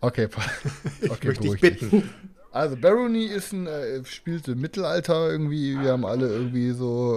Okay, 0.00 0.28
okay 1.08 1.28
Möchte 1.28 1.30
ich 1.30 1.38
beruhig 1.38 1.60
dich. 1.60 1.80
bitten. 1.80 2.10
Also 2.50 2.76
Barony 2.76 3.24
ist 3.24 3.52
ein 3.52 3.66
äh, 3.66 4.04
spielt 4.04 4.46
im 4.48 4.60
Mittelalter 4.60 5.30
irgendwie. 5.30 5.80
Wir 5.80 5.92
haben 5.92 6.04
alle 6.04 6.28
irgendwie 6.28 6.72
so, 6.72 7.16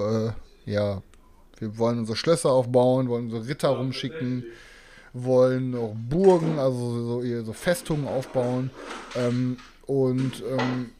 äh, 0.66 0.72
ja, 0.72 1.02
wir 1.60 1.78
wollen 1.78 2.00
unsere 2.00 2.16
Schlösser 2.16 2.52
aufbauen, 2.52 3.10
wollen 3.10 3.26
unsere 3.26 3.48
Ritter 3.48 3.70
rumschicken, 3.70 4.46
wollen 5.14 5.76
auch 5.76 5.94
Burgen, 5.94 6.58
also 6.58 7.22
so, 7.22 7.44
so 7.44 7.54
Festungen 7.54 8.08
aufbauen. 8.08 8.70
Ähm, 9.16 9.58
und 9.88 10.44
ähm, 10.48 10.92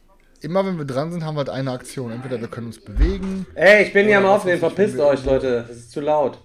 immer 0.42 0.66
wenn 0.66 0.78
wir 0.78 0.84
dran 0.84 1.12
sind, 1.12 1.24
haben 1.24 1.36
wir 1.36 1.40
halt 1.40 1.50
eine 1.50 1.72
Aktion. 1.72 2.12
Entweder 2.12 2.40
wir 2.40 2.48
können 2.48 2.68
uns 2.68 2.80
bewegen, 2.80 3.46
Ey, 3.54 3.84
ich 3.84 3.92
bin 3.92 4.06
hier 4.06 4.18
am 4.18 4.26
Aufnehmen, 4.26 4.58
verpisst 4.58 4.98
euch, 4.98 5.24
Leute. 5.24 5.64
Das 5.66 5.76
ist 5.76 5.92
zu 5.92 6.00
laut. 6.00 6.38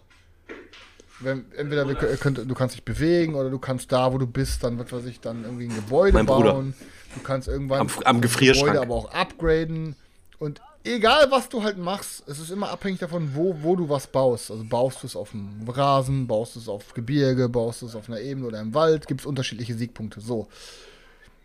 Wenn, 1.24 1.46
entweder 1.58 1.88
wir, 1.88 1.96
kö- 1.98 2.16
könnt, 2.18 2.38
du 2.38 2.54
kannst 2.56 2.76
dich 2.76 2.84
bewegen 2.84 3.36
oder 3.36 3.50
du 3.50 3.60
kannst 3.60 3.92
da, 3.92 4.12
wo 4.14 4.18
du 4.18 4.28
bist, 4.28 4.64
dann, 4.64 4.78
was 4.80 4.92
weiß 4.92 5.06
ich, 5.06 5.20
dann 5.20 5.44
irgendwie 5.44 5.66
ein 5.66 5.76
Gebäude 5.76 6.14
Mein 6.14 6.26
Bruder. 6.26 6.54
bauen. 6.54 6.74
Du 7.16 7.22
kannst 7.22 7.48
irgendwann 7.48 7.82
Am- 7.82 7.90
am 8.06 8.22
Gefrierschrank. 8.22 8.74
Gebäude 8.74 8.82
aber 8.82 8.96
auch 8.96 9.12
upgraden. 9.14 9.96
Und 10.40 10.62
egal, 10.84 11.28
was 11.30 11.50
du 11.50 11.62
halt 11.64 11.78
machst, 11.78 12.24
es 12.28 12.40
ist 12.40 12.50
immer 12.52 12.70
abhängig 12.70 13.00
davon, 13.00 13.32
wo, 13.36 13.56
wo 13.62 13.76
du 13.76 13.90
was 13.90 14.08
baust. 14.08 14.50
Also 14.52 14.64
baust 14.64 15.04
du 15.04 15.08
es 15.08 15.16
auf 15.16 15.32
dem 15.32 15.68
Rasen, 15.68 16.26
baust 16.28 16.56
du 16.56 16.60
es 16.60 16.68
auf 16.68 16.94
Gebirge, 16.94 17.50
baust 17.50 17.82
du 17.82 17.86
es 17.88 17.96
auf 17.96 18.08
einer 18.10 18.20
Ebene 18.20 18.48
oder 18.48 18.60
im 18.60 18.74
Wald, 18.74 19.08
gibt 19.08 19.22
es 19.22 19.26
unterschiedliche 19.28 19.76
Siegpunkte. 19.76 20.22
So. 20.22 20.48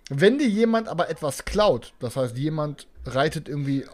Wenn 0.09 0.39
dir 0.39 0.49
jemand 0.49 0.89
aber 0.89 1.11
etwas 1.11 1.45
klaut, 1.45 1.93
das 1.99 2.17
heißt, 2.17 2.37
jemand 2.39 2.87
reitet 3.05 3.49
irgendwie 3.49 3.85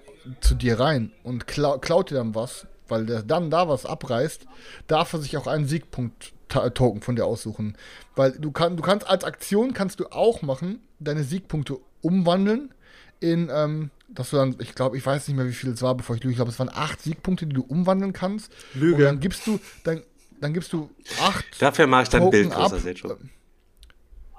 zu 0.41 0.55
dir 0.55 0.79
rein 0.79 1.11
und 1.25 1.47
klau 1.47 1.79
klaut 1.79 2.11
dir 2.11 2.17
dann 2.17 2.35
was, 2.35 2.67
weil 2.89 3.07
der 3.07 3.23
dann 3.23 3.51
da 3.51 3.69
was 3.69 3.87
abreißt, 3.87 4.47
darf 4.87 5.13
er 5.13 5.21
sich 5.21 5.37
auch 5.37 5.47
einen 5.47 5.67
Siegpunkt-Token 5.67 7.03
von 7.03 7.17
dir 7.17 7.25
aussuchen. 7.27 7.77
Weil 8.17 8.33
du, 8.33 8.51
kann, 8.53 8.77
du 8.77 8.83
kannst 8.83 9.07
als 9.07 9.25
Aktion 9.25 9.73
kannst 9.73 10.01
du 10.01 10.07
auch 10.07 10.43
machen, 10.43 10.81
deine 10.99 11.25
Siegpunkte 11.25 11.79
umwandeln 12.01 12.75
in, 13.21 13.51
ähm, 13.53 13.91
dass 14.09 14.31
du 14.31 14.37
dann, 14.37 14.57
ich 14.59 14.75
glaube, 14.75 14.97
ich 14.97 15.07
weiß 15.07 15.29
nicht 15.29 15.37
mehr, 15.37 15.47
wie 15.47 15.53
viel 15.53 15.71
es 15.71 15.83
war, 15.83 15.95
bevor 15.95 16.17
ich 16.17 16.23
lüge, 16.23 16.33
ich 16.33 16.37
glaube, 16.37 16.51
es 16.51 16.59
waren 16.59 16.71
acht 16.73 17.01
Siegpunkte, 17.01 17.47
die 17.47 17.55
du 17.55 17.63
umwandeln 17.63 18.13
kannst. 18.13 18.53
Lüge. 18.75 18.97
Und 18.97 19.03
dann 19.03 19.21
gibst 19.21 19.47
du, 19.47 19.59
dann, 19.85 20.03
dann 20.41 20.53
gibst 20.53 20.73
du 20.73 20.91
acht 21.21 21.45
Dafür 21.61 21.87
mache 21.87 22.03
ich 22.03 22.09
dann 22.09 22.25
ein 22.25 22.31
Bild 22.31 22.53
Token 22.53 22.63
ab. 22.63 22.99
schon. 22.99 23.31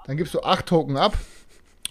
Dann 0.06 0.16
gibst 0.16 0.34
du 0.34 0.42
acht 0.42 0.66
Token 0.66 0.96
ab 0.96 1.16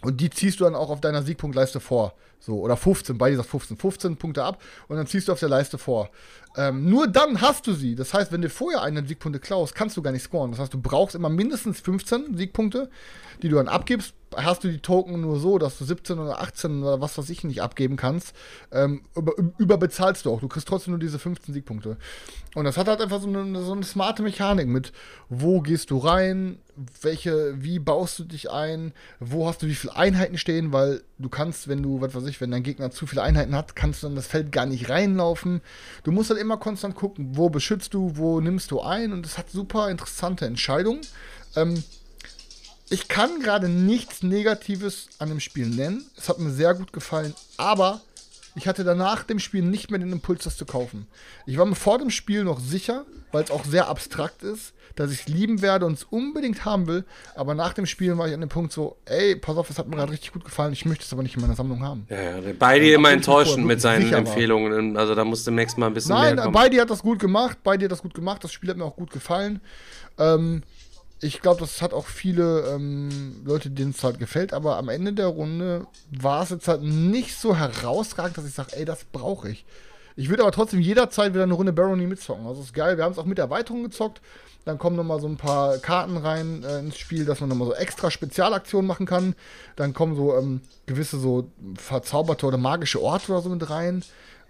Und 0.01 0.21
die 0.21 0.29
ziehst 0.29 0.59
du 0.59 0.65
dann 0.65 0.75
auch 0.75 0.89
auf 0.89 1.01
deiner 1.01 1.23
Siegpunktleiste 1.23 1.79
vor. 1.79 2.13
So, 2.45 2.59
oder 2.59 2.75
15, 2.75 3.17
bei 3.17 3.29
dieser 3.29 3.45
15. 3.45 3.77
15 3.77 4.17
Punkte 4.17 4.43
ab 4.43 4.61
und 4.89 4.97
dann 4.97 5.07
ziehst 5.07 5.29
du 5.29 5.31
auf 5.31 5.39
der 5.39 5.47
Leiste 5.47 5.77
vor. 5.77 6.09
Ähm, 6.57 6.89
nur 6.89 7.07
dann 7.07 7.39
hast 7.39 7.67
du 7.67 7.73
sie. 7.73 7.95
Das 7.95 8.13
heißt, 8.13 8.33
wenn 8.33 8.41
du 8.41 8.49
vorher 8.49 8.81
eine 8.81 9.07
Siegpunkte 9.07 9.39
klaust, 9.39 9.73
kannst 9.75 9.95
du 9.95 10.01
gar 10.01 10.11
nicht 10.11 10.23
scoren. 10.23 10.51
Das 10.51 10.59
heißt, 10.59 10.73
du 10.73 10.81
brauchst 10.81 11.15
immer 11.15 11.29
mindestens 11.29 11.79
15 11.79 12.35
Siegpunkte, 12.35 12.89
die 13.41 13.47
du 13.47 13.55
dann 13.55 13.69
abgibst. 13.69 14.13
Hast 14.37 14.63
du 14.63 14.69
die 14.69 14.79
Token 14.79 15.21
nur 15.21 15.39
so, 15.39 15.57
dass 15.57 15.77
du 15.77 15.85
17 15.85 16.19
oder 16.19 16.41
18 16.41 16.83
oder 16.83 17.01
was 17.01 17.17
weiß 17.17 17.29
ich 17.29 17.43
nicht 17.43 17.61
abgeben 17.61 17.95
kannst, 17.95 18.33
ähm, 18.71 19.03
über, 19.15 19.33
überbezahlst 19.57 20.25
du 20.25 20.31
auch. 20.31 20.39
Du 20.39 20.47
kriegst 20.47 20.67
trotzdem 20.67 20.91
nur 20.91 20.99
diese 20.99 21.19
15 21.19 21.53
Siegpunkte. 21.53 21.97
Und 22.55 22.65
das 22.65 22.77
hat 22.77 22.87
halt 22.87 23.01
einfach 23.01 23.21
so 23.21 23.27
eine, 23.27 23.61
so 23.61 23.71
eine 23.71 23.83
smarte 23.83 24.21
Mechanik 24.21 24.67
mit, 24.67 24.93
wo 25.29 25.61
gehst 25.61 25.89
du 25.89 25.97
rein, 25.97 26.59
welche, 27.01 27.61
wie 27.61 27.79
baust 27.79 28.19
du 28.19 28.23
dich 28.23 28.51
ein, 28.51 28.93
wo 29.19 29.47
hast 29.47 29.61
du 29.61 29.67
wie 29.67 29.75
viele 29.75 29.95
Einheiten 29.95 30.37
stehen, 30.37 30.71
weil 30.71 31.01
du 31.17 31.29
kannst, 31.29 31.67
wenn 31.67 31.81
du, 31.81 32.01
was 32.01 32.13
weiß 32.13 32.25
ich, 32.25 32.41
wenn 32.41 32.51
dein 32.51 32.63
Gegner 32.63 32.91
zu 32.91 33.07
viele 33.07 33.23
Einheiten 33.23 33.55
hat, 33.55 33.75
kannst 33.75 34.03
du 34.03 34.07
in 34.07 34.15
das 34.15 34.27
Feld 34.27 34.51
gar 34.51 34.65
nicht 34.65 34.89
reinlaufen. 34.89 35.61
Du 36.03 36.11
musst 36.11 36.29
halt 36.29 36.39
immer 36.39 36.57
konstant 36.57 36.95
gucken, 36.95 37.29
wo 37.37 37.49
beschützt 37.49 37.93
du, 37.93 38.17
wo 38.17 38.39
nimmst 38.39 38.71
du 38.71 38.81
ein 38.81 39.13
und 39.13 39.25
es 39.25 39.37
hat 39.37 39.49
super 39.49 39.89
interessante 39.89 40.45
Entscheidungen. 40.45 41.01
Ähm, 41.55 41.83
ich 42.93 43.07
kann 43.07 43.39
gerade 43.39 43.69
nichts 43.69 44.21
Negatives 44.21 45.09
an 45.17 45.29
dem 45.29 45.39
Spiel 45.39 45.65
nennen. 45.65 46.05
Es 46.15 46.29
hat 46.29 46.37
mir 46.37 46.51
sehr 46.51 46.75
gut 46.75 46.93
gefallen, 46.93 47.33
aber 47.57 48.01
ich 48.55 48.67
hatte 48.67 48.83
danach 48.83 49.23
dem 49.23 49.39
Spiel 49.39 49.63
nicht 49.63 49.89
mehr 49.89 49.99
den 49.99 50.11
Impuls, 50.11 50.43
das 50.43 50.57
zu 50.57 50.65
kaufen. 50.65 51.07
Ich 51.47 51.57
war 51.57 51.65
mir 51.65 51.73
vor 51.73 51.97
dem 51.97 52.11
Spiel 52.11 52.43
noch 52.43 52.59
sicher, 52.59 53.03
weil 53.31 53.43
es 53.43 53.49
auch 53.49 53.65
sehr 53.65 53.87
abstrakt 53.87 54.43
ist, 54.43 54.73
dass 54.95 55.11
ich 55.11 55.21
es 55.21 55.27
lieben 55.27 55.63
werde 55.63 55.87
und 55.87 55.93
es 55.93 56.03
unbedingt 56.03 56.65
haben 56.65 56.85
will. 56.85 57.03
Aber 57.33 57.55
nach 57.55 57.73
dem 57.73 57.87
Spiel 57.87 58.15
war 58.15 58.27
ich 58.27 58.33
an 58.35 58.41
dem 58.41 58.49
Punkt 58.49 58.71
so, 58.71 58.95
ey, 59.05 59.37
pass 59.37 59.57
auf, 59.57 59.71
es 59.71 59.79
hat 59.79 59.87
mir 59.87 59.95
gerade 59.95 60.11
richtig 60.11 60.31
gut 60.31 60.45
gefallen, 60.45 60.71
ich 60.71 60.85
möchte 60.85 61.03
es 61.03 61.11
aber 61.11 61.23
nicht 61.23 61.33
in 61.33 61.41
meiner 61.41 61.55
Sammlung 61.55 61.81
haben. 61.81 62.05
Ja, 62.11 62.37
ja, 62.37 62.53
beide 62.59 62.91
immer 62.91 63.09
enttäuschend 63.09 63.65
mit 63.65 63.81
seinen 63.81 64.03
sicher 64.03 64.17
war. 64.17 64.19
Empfehlungen. 64.19 64.97
Also 64.97 65.15
da 65.15 65.25
musste 65.25 65.49
Max 65.49 65.75
mal 65.77 65.87
ein 65.87 65.95
bisschen 65.95 66.13
Nein, 66.13 66.35
mehr 66.35 66.43
kommen. 66.43 66.53
Beidi 66.53 66.77
hat 66.77 66.91
das 66.91 67.01
gut 67.01 67.17
gemacht. 67.17 67.57
Beidi 67.63 67.85
hat 67.85 67.91
das 67.91 68.03
gut 68.03 68.13
gemacht. 68.13 68.43
Das 68.43 68.53
Spiel 68.53 68.69
hat 68.69 68.77
mir 68.77 68.85
auch 68.85 68.95
gut 68.95 69.09
gefallen. 69.09 69.61
Ähm, 70.19 70.61
ich 71.23 71.41
glaube, 71.41 71.61
das 71.61 71.81
hat 71.81 71.93
auch 71.93 72.05
viele 72.05 72.67
ähm, 72.67 73.41
Leute, 73.45 73.69
denen 73.69 73.91
es 73.91 74.03
halt 74.03 74.19
gefällt. 74.19 74.53
Aber 74.53 74.77
am 74.77 74.89
Ende 74.89 75.13
der 75.13 75.27
Runde 75.27 75.87
war 76.11 76.43
es 76.43 76.49
jetzt 76.49 76.67
halt 76.67 76.83
nicht 76.83 77.37
so 77.37 77.55
herausragend, 77.55 78.37
dass 78.37 78.45
ich 78.45 78.53
sage, 78.53 78.75
ey, 78.75 78.85
das 78.85 79.05
brauche 79.05 79.49
ich. 79.49 79.65
Ich 80.15 80.29
würde 80.29 80.43
aber 80.43 80.51
trotzdem 80.51 80.79
jederzeit 80.79 81.33
wieder 81.33 81.43
eine 81.43 81.53
Runde 81.53 81.73
Barony 81.73 82.05
mitzocken. 82.05 82.45
Also 82.45 82.61
ist 82.61 82.73
geil. 82.73 82.97
Wir 82.97 83.05
haben 83.05 83.13
es 83.13 83.17
auch 83.17 83.25
mit 83.25 83.39
Erweiterung 83.39 83.83
gezockt. 83.83 84.21
Dann 84.65 84.77
kommen 84.77 84.95
nochmal 84.95 85.19
so 85.19 85.27
ein 85.27 85.37
paar 85.37 85.77
Karten 85.77 86.17
rein 86.17 86.63
äh, 86.63 86.79
ins 86.79 86.97
Spiel, 86.97 87.25
dass 87.25 87.39
man 87.39 87.49
nochmal 87.49 87.69
so 87.69 87.73
extra 87.73 88.11
Spezialaktionen 88.11 88.87
machen 88.87 89.05
kann. 89.05 89.35
Dann 89.75 89.93
kommen 89.93 90.15
so 90.15 90.37
ähm, 90.37 90.61
gewisse 90.85 91.19
so 91.19 91.49
verzauberte 91.75 92.45
oder 92.45 92.57
magische 92.57 93.01
Orte 93.01 93.31
oder 93.31 93.41
so 93.41 93.49
mit 93.49 93.69
rein, 93.69 94.03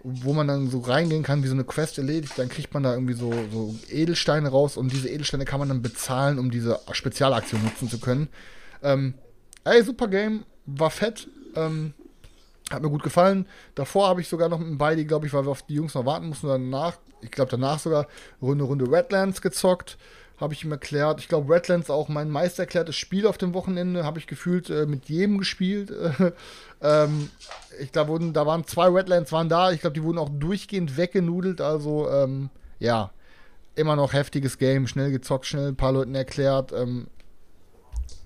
wo 0.04 0.34
man 0.34 0.46
dann 0.46 0.68
so 0.68 0.80
reingehen 0.80 1.22
kann, 1.22 1.42
wie 1.42 1.48
so 1.48 1.54
eine 1.54 1.64
Quest 1.64 1.96
erledigt. 1.96 2.34
Dann 2.36 2.50
kriegt 2.50 2.74
man 2.74 2.82
da 2.82 2.92
irgendwie 2.92 3.14
so, 3.14 3.32
so 3.50 3.74
Edelsteine 3.90 4.50
raus 4.50 4.76
und 4.76 4.92
diese 4.92 5.08
Edelsteine 5.08 5.46
kann 5.46 5.58
man 5.58 5.70
dann 5.70 5.80
bezahlen, 5.82 6.38
um 6.38 6.50
diese 6.50 6.78
Spezialaktion 6.92 7.64
nutzen 7.64 7.88
zu 7.88 7.98
können. 7.98 8.28
Ähm, 8.82 9.14
ey, 9.64 9.82
super 9.82 10.08
Game, 10.08 10.44
war 10.66 10.90
fett. 10.90 11.26
Ähm, 11.56 11.94
hat 12.70 12.82
mir 12.82 12.90
gut 12.90 13.02
gefallen. 13.02 13.46
Davor 13.74 14.08
habe 14.08 14.20
ich 14.20 14.28
sogar 14.28 14.48
noch 14.48 14.58
mit 14.58 14.68
dem 14.68 14.78
Beidi, 14.78 15.06
glaube 15.06 15.26
ich, 15.26 15.32
weil 15.32 15.46
wir 15.46 15.50
auf 15.50 15.62
die 15.62 15.74
Jungs 15.74 15.94
noch 15.94 16.04
warten 16.04 16.28
mussten. 16.28 16.48
Danach, 16.48 16.96
ich 17.22 17.30
glaube 17.30 17.50
danach 17.50 17.78
sogar 17.78 18.06
Runde 18.42 18.64
Runde 18.64 18.90
Redlands 18.90 19.40
gezockt. 19.40 19.96
Habe 20.44 20.54
ich 20.54 20.62
ihm 20.62 20.72
erklärt. 20.72 21.20
Ich 21.20 21.28
glaube, 21.28 21.52
Redlands 21.52 21.88
auch 21.88 22.08
mein 22.08 22.28
meisterklärtes 22.28 22.96
Spiel 22.96 23.26
auf 23.26 23.38
dem 23.38 23.54
Wochenende. 23.54 24.04
Habe 24.04 24.18
ich 24.18 24.26
gefühlt 24.26 24.68
äh, 24.68 24.84
mit 24.84 25.08
jedem 25.08 25.38
gespielt. 25.38 25.90
ähm, 26.82 27.30
ich 27.80 27.92
glaube, 27.92 28.20
da 28.32 28.46
waren 28.46 28.66
zwei 28.66 28.88
Redlands 28.88 29.32
waren 29.32 29.48
da. 29.48 29.72
Ich 29.72 29.80
glaube, 29.80 29.94
die 29.94 30.02
wurden 30.02 30.18
auch 30.18 30.28
durchgehend 30.28 30.98
weggenudelt. 30.98 31.62
Also, 31.62 32.10
ähm, 32.10 32.50
ja, 32.78 33.10
immer 33.74 33.96
noch 33.96 34.12
heftiges 34.12 34.58
Game. 34.58 34.86
Schnell 34.86 35.10
gezockt, 35.10 35.46
schnell 35.46 35.68
ein 35.68 35.76
paar 35.76 35.92
Leuten 35.92 36.14
erklärt. 36.14 36.72
Ähm, 36.72 37.06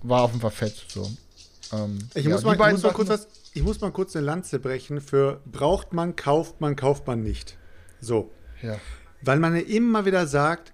war 0.03 0.23
auf 0.23 0.31
jeden 0.31 0.41
Fall 0.41 0.51
fett. 0.51 0.85
So. 0.89 1.09
Ähm, 1.71 1.99
Ich, 2.15 2.25
ja, 2.25 2.31
muss 2.31 2.43
mal, 2.43 2.53
ich, 2.53 2.59
muss 2.59 2.83
mal 2.83 2.91
kurz 2.91 3.09
was, 3.09 3.27
ich 3.53 3.63
muss 3.63 3.79
mal 3.79 3.91
kurz 3.91 4.13
eine 4.13 4.25
Lanze 4.25 4.59
brechen 4.59 4.99
für 4.99 5.39
braucht 5.45 5.93
man, 5.93 6.17
kauft 6.17 6.59
man, 6.59 6.75
kauft 6.75 7.07
man 7.07 7.23
nicht. 7.23 7.57
So. 8.01 8.29
Ja. 8.61 8.75
Weil 9.21 9.39
man 9.39 9.55
ja 9.55 9.61
immer 9.61 10.05
wieder 10.05 10.27
sagt, 10.27 10.73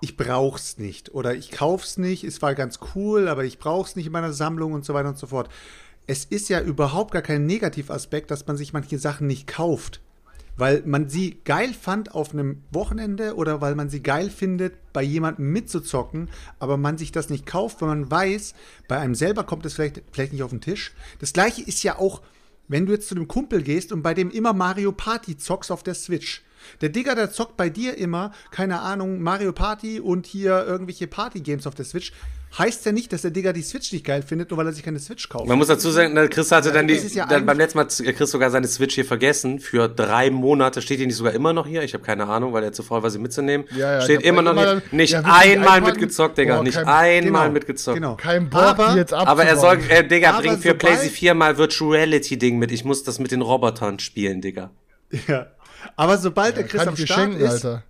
ich 0.00 0.16
brauch's 0.16 0.78
nicht 0.78 1.14
oder 1.14 1.34
ich 1.34 1.50
kauf's 1.50 1.96
nicht, 1.96 2.24
es 2.24 2.42
war 2.42 2.54
ganz 2.54 2.78
cool, 2.94 3.28
aber 3.28 3.44
ich 3.44 3.58
brauch's 3.58 3.96
nicht 3.96 4.06
in 4.06 4.12
meiner 4.12 4.32
Sammlung 4.32 4.72
und 4.72 4.84
so 4.84 4.94
weiter 4.94 5.08
und 5.08 5.18
so 5.18 5.28
fort. 5.28 5.48
Es 6.06 6.24
ist 6.24 6.48
ja 6.48 6.60
überhaupt 6.60 7.12
gar 7.12 7.22
kein 7.22 7.46
Negativaspekt, 7.46 8.30
dass 8.30 8.46
man 8.46 8.56
sich 8.56 8.72
manche 8.72 8.98
Sachen 8.98 9.26
nicht 9.26 9.46
kauft. 9.46 10.00
Weil 10.58 10.82
man 10.86 11.10
sie 11.10 11.38
geil 11.44 11.74
fand 11.74 12.14
auf 12.14 12.32
einem 12.32 12.62
Wochenende 12.70 13.34
oder 13.34 13.60
weil 13.60 13.74
man 13.74 13.90
sie 13.90 14.02
geil 14.02 14.30
findet, 14.30 14.92
bei 14.94 15.02
jemandem 15.02 15.52
mitzuzocken, 15.52 16.30
aber 16.58 16.78
man 16.78 16.96
sich 16.96 17.12
das 17.12 17.28
nicht 17.28 17.44
kauft, 17.44 17.82
weil 17.82 17.88
man 17.88 18.10
weiß, 18.10 18.54
bei 18.88 18.98
einem 18.98 19.14
selber 19.14 19.44
kommt 19.44 19.66
es 19.66 19.74
vielleicht, 19.74 20.02
vielleicht 20.12 20.32
nicht 20.32 20.42
auf 20.42 20.50
den 20.50 20.62
Tisch. 20.62 20.94
Das 21.18 21.34
gleiche 21.34 21.62
ist 21.62 21.82
ja 21.82 21.98
auch, 21.98 22.22
wenn 22.68 22.86
du 22.86 22.92
jetzt 22.92 23.08
zu 23.08 23.14
dem 23.14 23.28
Kumpel 23.28 23.62
gehst 23.62 23.92
und 23.92 24.02
bei 24.02 24.14
dem 24.14 24.30
immer 24.30 24.54
Mario 24.54 24.92
Party 24.92 25.36
zockst 25.36 25.70
auf 25.70 25.82
der 25.82 25.94
Switch. 25.94 26.42
Der 26.80 26.88
Digger, 26.88 27.14
der 27.14 27.30
zockt 27.30 27.56
bei 27.56 27.68
dir 27.70 27.96
immer, 27.98 28.32
keine 28.50 28.80
Ahnung, 28.80 29.20
Mario 29.20 29.52
Party 29.52 30.00
und 30.00 30.26
hier 30.26 30.64
irgendwelche 30.66 31.06
Party-Games 31.06 31.66
auf 31.66 31.74
der 31.74 31.84
Switch. 31.84 32.12
Heißt 32.56 32.86
ja 32.86 32.92
nicht, 32.92 33.12
dass 33.12 33.22
der 33.22 33.32
Digger 33.32 33.52
die 33.52 33.60
Switch 33.60 33.92
nicht 33.92 34.04
geil 34.06 34.22
findet, 34.22 34.50
nur 34.50 34.56
weil 34.58 34.66
er 34.66 34.72
sich 34.72 34.82
keine 34.84 34.98
Switch 35.00 35.28
kauft. 35.28 35.46
Man 35.46 35.58
muss 35.58 35.66
dazu 35.66 35.90
sagen, 35.90 36.14
der 36.14 36.28
Chris 36.28 36.50
hatte 36.52 36.72
dann, 36.72 36.86
die, 36.86 36.94
ja 36.94 37.26
dann 37.26 37.44
beim 37.44 37.58
letzten 37.58 37.76
Mal 37.76 37.84
hat 37.86 38.02
Chris 38.16 38.30
sogar 38.30 38.50
seine 38.50 38.66
Switch 38.68 38.94
hier 38.94 39.04
vergessen. 39.04 39.58
Für 39.58 39.88
drei 39.88 40.30
Monate 40.30 40.80
steht 40.80 41.00
die 41.00 41.06
nicht 41.06 41.16
sogar 41.16 41.34
immer 41.34 41.52
noch 41.52 41.66
hier. 41.66 41.82
Ich 41.82 41.92
habe 41.92 42.04
keine 42.04 42.26
Ahnung, 42.28 42.52
weil 42.54 42.62
er 42.62 42.72
zu 42.72 42.82
faul 42.82 43.02
war, 43.02 43.10
sie 43.10 43.18
mitzunehmen. 43.18 43.66
Ja, 43.76 43.94
ja, 43.94 44.00
steht 44.00 44.22
immer 44.22 44.40
noch 44.42 44.52
immer 44.52 44.80
Nicht 44.92 45.12
ja, 45.12 45.18
wirklich 45.24 45.34
einmal 45.58 45.80
mitgezockt, 45.82 46.38
Digga. 46.38 46.56
Boah, 46.56 46.62
nicht 46.62 46.76
kein- 46.76 46.86
einmal 46.88 47.42
Genau, 47.42 47.52
mitgezockt. 47.52 47.96
genau. 47.96 48.14
Kein 48.14 48.48
Bock, 48.48 48.62
Aber- 48.62 48.92
die 48.92 48.98
jetzt 49.00 49.12
Aber 49.12 49.44
er 49.44 49.56
soll, 49.58 49.78
äh, 49.90 50.06
Digga, 50.06 50.30
Aber 50.30 50.42
bring 50.42 50.56
für 50.58 50.74
PlayStation 50.74 51.14
4 51.14 51.34
mal 51.34 51.58
Virtuality-Ding 51.58 52.58
mit. 52.58 52.70
Ich 52.72 52.84
muss 52.84 53.02
das 53.02 53.18
mit 53.18 53.32
den 53.32 53.42
Robotern 53.42 53.98
spielen, 53.98 54.40
Digga. 54.40 54.70
Ja. 55.28 55.46
Aber 55.96 56.18
sobald 56.18 56.56
der 56.56 56.64
Ja, 56.64 56.68
Chris 56.68 56.80
kann 56.80 56.88
am 56.88 56.96
Start 56.96 57.20
schenken, 57.20 57.40
ist, 57.40 57.50
Alter. 57.64 57.82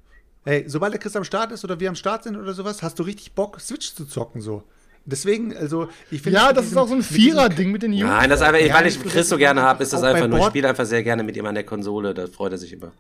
Hey, 0.44 0.64
sobald 0.68 0.92
der 0.92 1.00
Chris 1.00 1.16
am 1.16 1.24
Start 1.24 1.52
ist 1.52 1.64
oder 1.64 1.80
wir 1.80 1.88
am 1.88 1.94
Start 1.94 2.24
sind 2.24 2.36
oder 2.36 2.52
sowas, 2.52 2.82
hast 2.82 2.98
du 2.98 3.02
richtig 3.02 3.32
Bock, 3.32 3.60
Switch 3.60 3.94
zu 3.94 4.04
zocken 4.06 4.40
so. 4.40 4.62
Deswegen, 5.04 5.56
also, 5.56 5.88
ich 6.10 6.20
finde. 6.20 6.38
Ja, 6.38 6.52
das 6.52 6.64
ist 6.64 6.70
diesem- 6.70 6.82
auch 6.82 6.88
so 6.88 6.94
ein 6.94 7.02
Vierer-Ding 7.02 7.70
mit 7.70 7.82
den 7.82 7.92
Jungs. 7.92 8.10
Nein, 8.12 8.28
das 8.28 8.40
ist 8.40 8.46
einfach, 8.46 8.60
Ja, 8.60 8.74
weil 8.74 8.86
ich 8.88 8.94
so 8.94 9.00
Chris 9.08 9.28
so 9.28 9.36
gerne 9.38 9.62
habe, 9.62 9.82
ist 9.82 9.92
das 9.92 10.02
einfach 10.02 10.26
nur. 10.26 10.40
Ich 10.40 10.44
spiele 10.46 10.68
einfach 10.68 10.84
sehr 10.84 11.02
gerne 11.04 11.22
mit 11.22 11.36
ihm 11.36 11.46
an 11.46 11.54
der 11.54 11.64
Konsole. 11.64 12.12
Da 12.12 12.26
freut 12.26 12.52
er 12.52 12.58
sich 12.58 12.72
immer. 12.72 12.90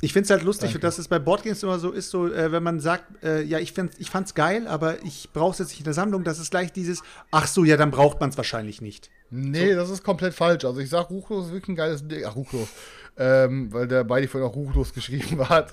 Ich 0.00 0.12
finde 0.12 0.24
es 0.26 0.30
halt 0.30 0.42
lustig, 0.44 0.78
dass 0.80 0.98
es 0.98 1.08
bei 1.08 1.18
Boardgames 1.18 1.62
immer 1.64 1.78
so 1.80 1.90
ist, 1.90 2.10
so, 2.10 2.32
äh, 2.32 2.52
wenn 2.52 2.62
man 2.62 2.78
sagt, 2.78 3.24
äh, 3.24 3.42
ja, 3.42 3.58
ich, 3.58 3.72
find's, 3.72 3.96
ich 3.98 4.10
fand's 4.10 4.34
geil, 4.34 4.68
aber 4.68 5.02
ich 5.04 5.30
brauch's 5.32 5.58
jetzt 5.58 5.70
nicht 5.70 5.80
in 5.80 5.84
der 5.84 5.92
Sammlung, 5.94 6.22
das 6.22 6.38
ist 6.38 6.52
gleich 6.52 6.72
dieses, 6.72 7.02
ach 7.32 7.48
so, 7.48 7.64
ja, 7.64 7.76
dann 7.76 7.90
braucht 7.90 8.20
man 8.20 8.30
es 8.30 8.36
wahrscheinlich 8.36 8.80
nicht. 8.80 9.10
Nee, 9.30 9.74
das 9.74 9.90
ist 9.90 10.04
komplett 10.04 10.34
falsch. 10.34 10.64
Also 10.64 10.78
ich 10.80 10.88
sag, 10.88 11.10
Ruchlos 11.10 11.46
ist 11.46 11.52
wirklich 11.52 11.70
ein 11.70 11.76
geiles 11.76 12.06
Ding. 12.06 12.24
Ach, 12.24 12.36
Ruchlos. 12.36 12.68
Ähm, 13.20 13.72
weil 13.72 13.88
der 13.88 14.04
beide 14.04 14.28
vorhin 14.28 14.48
auch 14.48 14.54
Ruchlos 14.54 14.94
geschrieben 14.94 15.40
hat. 15.48 15.72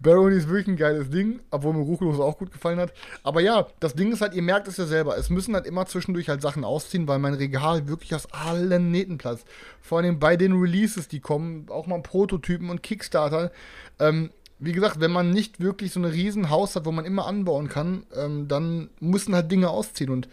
Barony 0.00 0.36
ist 0.36 0.48
wirklich 0.48 0.66
ein 0.66 0.76
geiles 0.76 1.10
Ding, 1.10 1.40
obwohl 1.50 1.74
mir 1.74 1.82
Ruchlos 1.82 2.18
auch 2.18 2.38
gut 2.38 2.50
gefallen 2.50 2.80
hat. 2.80 2.92
Aber 3.22 3.40
ja, 3.40 3.68
das 3.78 3.94
Ding 3.94 4.12
ist 4.12 4.20
halt, 4.20 4.34
ihr 4.34 4.42
merkt 4.42 4.66
es 4.66 4.78
ja 4.78 4.86
selber, 4.86 5.16
es 5.16 5.30
müssen 5.30 5.54
halt 5.54 5.66
immer 5.66 5.86
zwischendurch 5.86 6.28
halt 6.28 6.42
Sachen 6.42 6.64
ausziehen, 6.64 7.06
weil 7.06 7.20
mein 7.20 7.34
Regal 7.34 7.86
wirklich 7.86 8.14
aus 8.16 8.26
allen 8.32 8.90
Nähten 8.90 9.16
platzt. 9.16 9.46
Vor 9.80 9.98
allem 9.98 10.18
bei 10.18 10.36
den 10.36 10.52
Releases, 10.52 11.06
die 11.06 11.20
kommen, 11.20 11.66
auch 11.68 11.86
mal 11.86 12.02
Prototypen 12.02 12.68
und 12.68 12.82
Kickstarter. 12.82 13.52
Ähm, 14.00 14.30
wie 14.58 14.72
gesagt, 14.72 15.00
wenn 15.00 15.10
man 15.10 15.30
nicht 15.30 15.60
wirklich 15.60 15.92
so 15.92 16.00
ein 16.00 16.04
riesen 16.04 16.48
Haus 16.48 16.76
hat, 16.76 16.84
wo 16.84 16.92
man 16.92 17.04
immer 17.04 17.26
anbauen 17.26 17.68
kann, 17.68 18.06
ähm, 18.14 18.46
dann 18.46 18.90
müssen 19.00 19.34
halt 19.34 19.50
Dinge 19.50 19.70
ausziehen. 19.70 20.10
Und 20.10 20.28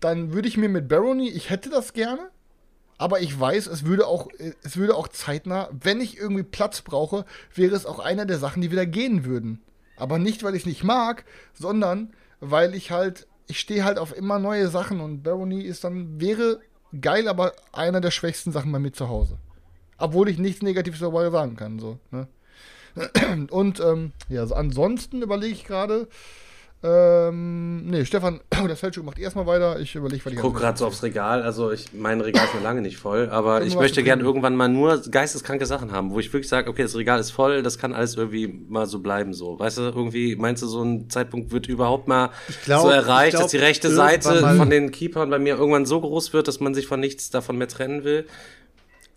dann 0.00 0.32
würde 0.32 0.48
ich 0.48 0.56
mir 0.56 0.68
mit 0.68 0.88
Barony, 0.88 1.28
ich 1.28 1.50
hätte 1.50 1.68
das 1.68 1.92
gerne, 1.92 2.30
aber 2.98 3.20
ich 3.20 3.38
weiß, 3.38 3.66
es 3.66 3.84
würde 3.84 4.06
auch, 4.06 4.28
es 4.62 4.76
würde 4.76 4.94
auch 4.94 5.08
zeitnah, 5.08 5.68
wenn 5.72 6.00
ich 6.00 6.16
irgendwie 6.16 6.42
Platz 6.42 6.82
brauche, 6.82 7.24
wäre 7.54 7.74
es 7.74 7.86
auch 7.86 7.98
einer 7.98 8.24
der 8.24 8.38
Sachen, 8.38 8.62
die 8.62 8.70
wieder 8.70 8.86
gehen 8.86 9.24
würden. 9.24 9.62
Aber 9.96 10.18
nicht, 10.18 10.42
weil 10.42 10.54
ich 10.54 10.62
es 10.62 10.66
nicht 10.66 10.84
mag, 10.84 11.24
sondern 11.54 12.12
weil 12.40 12.74
ich 12.74 12.90
halt, 12.90 13.26
ich 13.46 13.60
stehe 13.60 13.84
halt 13.84 13.98
auf 13.98 14.16
immer 14.16 14.38
neue 14.38 14.68
Sachen 14.68 15.00
und 15.00 15.22
Barony 15.22 15.62
ist 15.62 15.84
dann, 15.84 16.20
wäre 16.20 16.60
geil, 17.00 17.28
aber 17.28 17.52
einer 17.72 18.00
der 18.00 18.10
schwächsten 18.10 18.52
Sachen 18.52 18.72
bei 18.72 18.78
mir 18.78 18.92
zu 18.92 19.08
Hause. 19.08 19.38
Obwohl 19.98 20.28
ich 20.28 20.38
nichts 20.38 20.62
Negatives 20.62 21.00
darüber 21.00 21.30
sagen 21.30 21.56
kann, 21.56 21.78
so, 21.78 21.98
ne? 22.10 22.28
Und 23.50 23.78
ähm, 23.80 24.12
ja, 24.30 24.40
also 24.40 24.54
ansonsten 24.54 25.20
überlege 25.20 25.52
ich 25.52 25.64
gerade, 25.64 26.08
Ähm, 26.82 27.86
nee, 27.86 28.04
Stefan 28.04 28.40
oder 28.62 28.76
Selchuk 28.76 29.04
macht 29.04 29.18
erstmal 29.18 29.46
weiter. 29.46 29.80
Ich 29.80 29.94
überlege, 29.94 30.24
was 30.24 30.32
ich 30.32 30.38
Ich 30.38 30.42
guck 30.42 30.56
gerade 30.56 30.78
so 30.78 30.86
aufs 30.86 31.02
Regal, 31.02 31.42
also 31.42 31.72
ich, 31.72 31.92
mein 31.94 32.20
Regal 32.20 32.44
ist 32.44 32.54
noch 32.54 32.62
lange 32.62 32.82
nicht 32.82 32.98
voll, 32.98 33.28
aber 33.30 33.62
ich 33.62 33.76
möchte 33.76 34.02
gern 34.02 34.20
irgendwann 34.20 34.54
mal 34.56 34.68
nur 34.68 35.00
geisteskranke 35.00 35.64
Sachen 35.64 35.90
haben, 35.90 36.10
wo 36.10 36.20
ich 36.20 36.32
wirklich 36.32 36.48
sage, 36.48 36.68
okay, 36.68 36.82
das 36.82 36.94
Regal 36.94 37.18
ist 37.18 37.30
voll, 37.30 37.62
das 37.62 37.78
kann 37.78 37.94
alles 37.94 38.16
irgendwie 38.16 38.48
mal 38.68 38.86
so 38.86 38.98
bleiben, 38.98 39.32
so. 39.32 39.58
Weißt 39.58 39.78
du, 39.78 39.82
irgendwie, 39.82 40.36
meinst 40.36 40.62
du, 40.62 40.66
so 40.66 40.82
ein 40.82 41.08
Zeitpunkt 41.08 41.50
wird 41.50 41.66
überhaupt 41.66 42.08
mal 42.08 42.30
glaub- 42.64 42.82
so 42.82 42.90
erreicht, 42.90 43.28
ich 43.28 43.30
glaub, 43.32 43.42
dass 43.44 43.50
die 43.52 43.58
rechte 43.58 43.90
Seite 43.90 44.54
von 44.56 44.68
den 44.68 44.90
Keepern 44.90 45.30
bei 45.30 45.38
mir 45.38 45.56
irgendwann 45.56 45.86
so 45.86 46.00
groß 46.00 46.34
wird, 46.34 46.46
dass 46.46 46.60
man 46.60 46.74
sich 46.74 46.86
von 46.86 47.00
nichts 47.00 47.30
davon 47.30 47.56
mehr 47.56 47.68
trennen 47.68 48.04
will? 48.04 48.26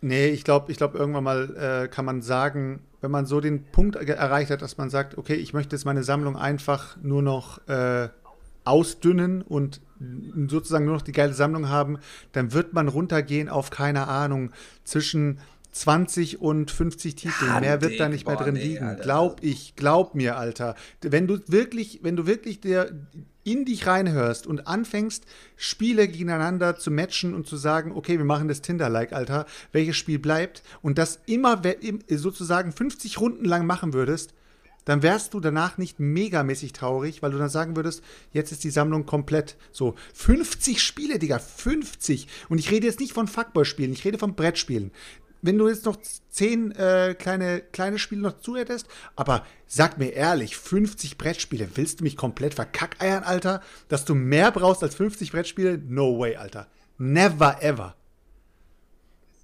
Nee, 0.02 0.28
ich 0.28 0.44
glaube, 0.44 0.72
ich 0.72 0.78
glaub, 0.78 0.96
irgendwann 0.96 1.24
mal 1.24 1.56
äh, 1.84 1.88
kann 1.88 2.06
man 2.06 2.22
sagen, 2.22 2.82
wenn 3.02 3.12
man 3.12 3.26
so 3.26 3.42
den 3.42 3.64
Punkt 3.66 3.96
erreicht 3.96 4.52
hat, 4.52 4.62
dass 4.62 4.78
man 4.78 4.90
sagt, 4.90 5.18
okay, 5.18 5.36
ich 5.36 5.54
möchte 5.54 5.76
jetzt 5.76 5.86
meine 5.86 6.04
Sammlung 6.04 6.38
einfach 6.38 6.98
nur 7.02 7.22
noch 7.22 7.68
äh, 7.68 8.10
ausdünnen 8.64 9.42
und 9.42 9.82
sozusagen 10.48 10.86
nur 10.86 10.96
noch 10.96 11.02
die 11.02 11.12
geile 11.12 11.34
Sammlung 11.34 11.70
haben, 11.70 11.98
dann 12.32 12.54
wird 12.54 12.74
man 12.74 12.88
runtergehen 12.88 13.50
auf, 13.50 13.70
keine 13.70 14.08
Ahnung, 14.08 14.52
zwischen 14.84 15.40
20 15.72 16.42
und 16.42 16.72
50 16.72 17.16
Titeln. 17.16 17.52
Ah, 17.52 17.60
Mehr 17.60 17.82
wird 17.82 18.00
da 18.00 18.10
nicht 18.10 18.26
mehr 18.26 18.38
drin 18.38 18.56
nee, 18.56 18.64
liegen. 18.64 18.86
Alter. 18.86 19.04
Glaub 19.04 19.44
ich, 19.44 19.76
glaub 19.76 20.16
mir, 20.16 20.38
Alter. 20.38 20.76
Wenn 21.02 21.28
du 21.28 21.40
wirklich, 21.48 22.00
wenn 22.02 22.16
du 22.16 22.26
wirklich 22.26 22.60
der 22.62 22.92
in 23.52 23.66
dich 23.66 23.88
reinhörst 23.88 24.48
und 24.48 24.68
anfängst, 24.68 25.26
Spiele 25.56 26.08
gegeneinander 26.08 26.78
zu 26.78 26.92
matchen 26.92 27.34
und 27.34 27.48
zu 27.48 27.58
sagen, 27.58 27.92
okay, 27.92 28.18
wir 28.18 28.26
machen 28.26 28.48
das 28.48 28.62
Tinder-like, 28.62 29.14
Alter, 29.14 29.46
welches 29.72 29.98
Spiel 29.98 30.20
bleibt 30.20 30.64
und 30.82 30.98
das 30.98 31.20
immer 31.26 31.62
sozusagen 32.10 32.72
50 32.72 33.20
Runden 33.20 33.46
lang 33.46 33.66
machen 33.66 33.94
würdest, 33.94 34.34
dann 34.86 35.04
wärst 35.04 35.34
du 35.34 35.40
danach 35.40 35.78
nicht 35.78 36.00
megamäßig 36.00 36.74
traurig, 36.74 37.22
weil 37.22 37.32
du 37.32 37.38
dann 37.38 37.50
sagen 37.50 37.76
würdest, 37.76 38.04
jetzt 38.32 38.52
ist 38.52 38.64
die 38.64 38.72
Sammlung 38.72 39.06
komplett 39.06 39.56
so. 39.72 39.94
50 40.16 40.82
Spiele, 40.82 41.20
Digga, 41.20 41.38
50. 41.38 42.28
Und 42.50 42.58
ich 42.58 42.72
rede 42.72 42.88
jetzt 42.88 43.00
nicht 43.00 43.14
von 43.14 43.28
Fuckboy-Spielen, 43.28 43.94
ich 43.94 44.04
rede 44.04 44.18
von 44.18 44.34
Brettspielen. 44.34 44.92
Wenn 45.42 45.58
du 45.58 45.70
jetzt 45.70 45.86
noch 45.86 45.98
10 46.30 46.72
äh, 46.72 47.16
kleine, 47.18 47.62
kleine 47.62 47.98
Spiele 47.98 48.22
noch 48.22 48.40
zu 48.40 48.58
hättest, 48.58 48.88
aber 49.16 49.46
sag 49.68 49.98
mir 49.98 50.12
ehrlich, 50.12 50.58
50 50.58 51.18
Brettspiele, 51.18 51.70
willst 51.76 52.00
du 52.00 52.04
mich 52.04 52.18
komplett 52.18 52.54
verkackeiern, 52.54 53.24
Alter? 53.24 53.62
Dass 53.88 54.06
du 54.06 54.16
mehr 54.16 54.52
brauchst 54.52 54.84
als 54.84 54.96
50 54.96 55.32
Brettspiele? 55.32 55.78
No 55.78 56.20
way, 56.20 56.36
Alter. 56.36 56.68
Never 56.98 57.64
ever. 57.64 57.96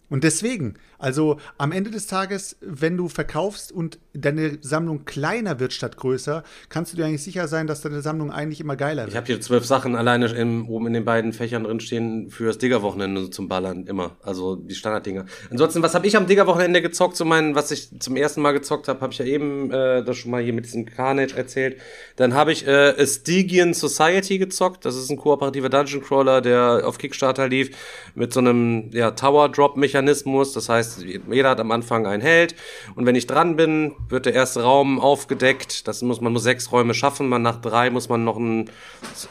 Und 0.10 0.24
deswegen, 0.24 0.76
also 1.06 1.38
am 1.60 1.72
Ende 1.72 1.92
des 1.92 2.08
Tages, 2.08 2.58
wenn 2.62 2.98
du 2.98 3.10
verkaufst 3.10 3.72
und 3.72 4.00
deine 4.14 4.58
Sammlung 4.62 5.06
kleiner 5.06 5.60
wird 5.60 5.72
statt 5.72 5.98
größer, 5.98 6.44
kannst 6.68 6.94
du 6.94 6.98
dir 6.98 7.06
eigentlich 7.06 7.22
sicher 7.22 7.48
sein, 7.48 7.68
dass 7.68 7.82
deine 7.82 8.02
Sammlung 8.02 8.32
eigentlich 8.32 8.60
immer 8.60 8.76
geiler 8.76 9.04
Ich 9.04 9.10
wird. 9.10 9.18
habe 9.18 9.28
hier 9.28 9.40
zwölf 9.40 9.66
Sachen 9.66 9.96
alleine 9.96 10.26
im, 10.32 10.68
oben 10.68 10.88
in 10.88 10.94
den 10.94 11.06
beiden 11.06 11.32
Fächern 11.32 11.64
drin 11.64 11.80
stehen 11.80 12.32
fürs 12.32 12.58
Digger-Wochenende 12.58 13.30
zum 13.30 13.48
Ballern, 13.48 13.86
immer. 13.86 14.18
Also 14.24 14.56
die 14.56 14.74
Standarddinger. 14.74 15.28
Ansonsten, 15.52 15.84
was 15.84 15.94
habe 15.94 16.08
ich 16.08 16.18
am 16.18 16.26
Digger-Wochenende 16.26 16.82
gezockt? 16.82 17.18
So 17.18 17.24
mein, 17.24 17.54
was 17.54 17.70
ich 17.70 17.92
zum 18.00 18.16
ersten 18.16 18.42
Mal 18.42 18.54
gezockt 18.54 18.88
habe, 18.88 19.00
habe 19.02 19.14
ich 19.14 19.20
ja 19.20 19.26
eben 19.26 19.70
äh, 19.70 20.04
das 20.04 20.18
schon 20.18 20.32
mal 20.32 20.42
hier 20.42 20.54
mit 20.54 20.66
diesem 20.66 20.88
Carnage 20.88 21.38
erzählt. 21.38 21.78
Dann 22.16 22.34
habe 22.34 22.52
ich 22.52 22.66
äh, 22.66 23.06
Stygian 23.06 23.76
Society 23.76 24.40
gezockt. 24.40 24.86
Das 24.86 24.96
ist 24.96 25.12
ein 25.12 25.18
kooperativer 25.18 25.70
Dungeon 25.70 26.02
Crawler, 26.02 26.42
der 26.42 26.82
auf 26.84 26.98
Kickstarter 26.98 27.48
lief 27.48 27.78
mit 28.16 28.34
so 28.34 28.40
einem 28.40 28.90
ja, 28.92 29.12
Tower-Drop-Mechanismus. 29.12 30.54
Das 30.54 30.68
heißt, 30.68 30.95
jeder 30.98 31.50
hat 31.50 31.60
am 31.60 31.72
Anfang 31.72 32.06
einen 32.08 32.22
Held 32.22 32.56
und 32.96 33.06
wenn 33.06 33.16
ich 33.16 33.28
dran 33.28 33.56
bin, 33.56 33.94
wird 34.10 34.26
der 34.26 34.34
erste 34.34 34.64
Raum 34.64 35.00
aufgedeckt. 35.00 35.88
Das 35.88 36.02
muss 36.02 36.22
man 36.22 36.34
muss 36.34 36.44
sechs 36.44 36.72
Räume 36.72 36.94
schaffen. 36.94 37.30
Man 37.30 37.42
nach 37.42 37.62
drei 37.62 37.90
muss 37.90 38.10
man 38.10 38.24
noch 38.24 38.38
einen 38.38 38.70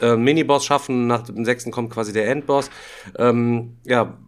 äh, 0.00 0.16
Miniboss 0.16 0.64
schaffen. 0.64 1.06
Nach 1.06 1.22
dem 1.22 1.44
sechsten 1.44 1.70
kommt 1.70 1.90
quasi 1.90 2.12
der 2.12 2.28
Endboss. 2.28 2.70
Ähm, 3.18 3.76
ja, 3.84 4.18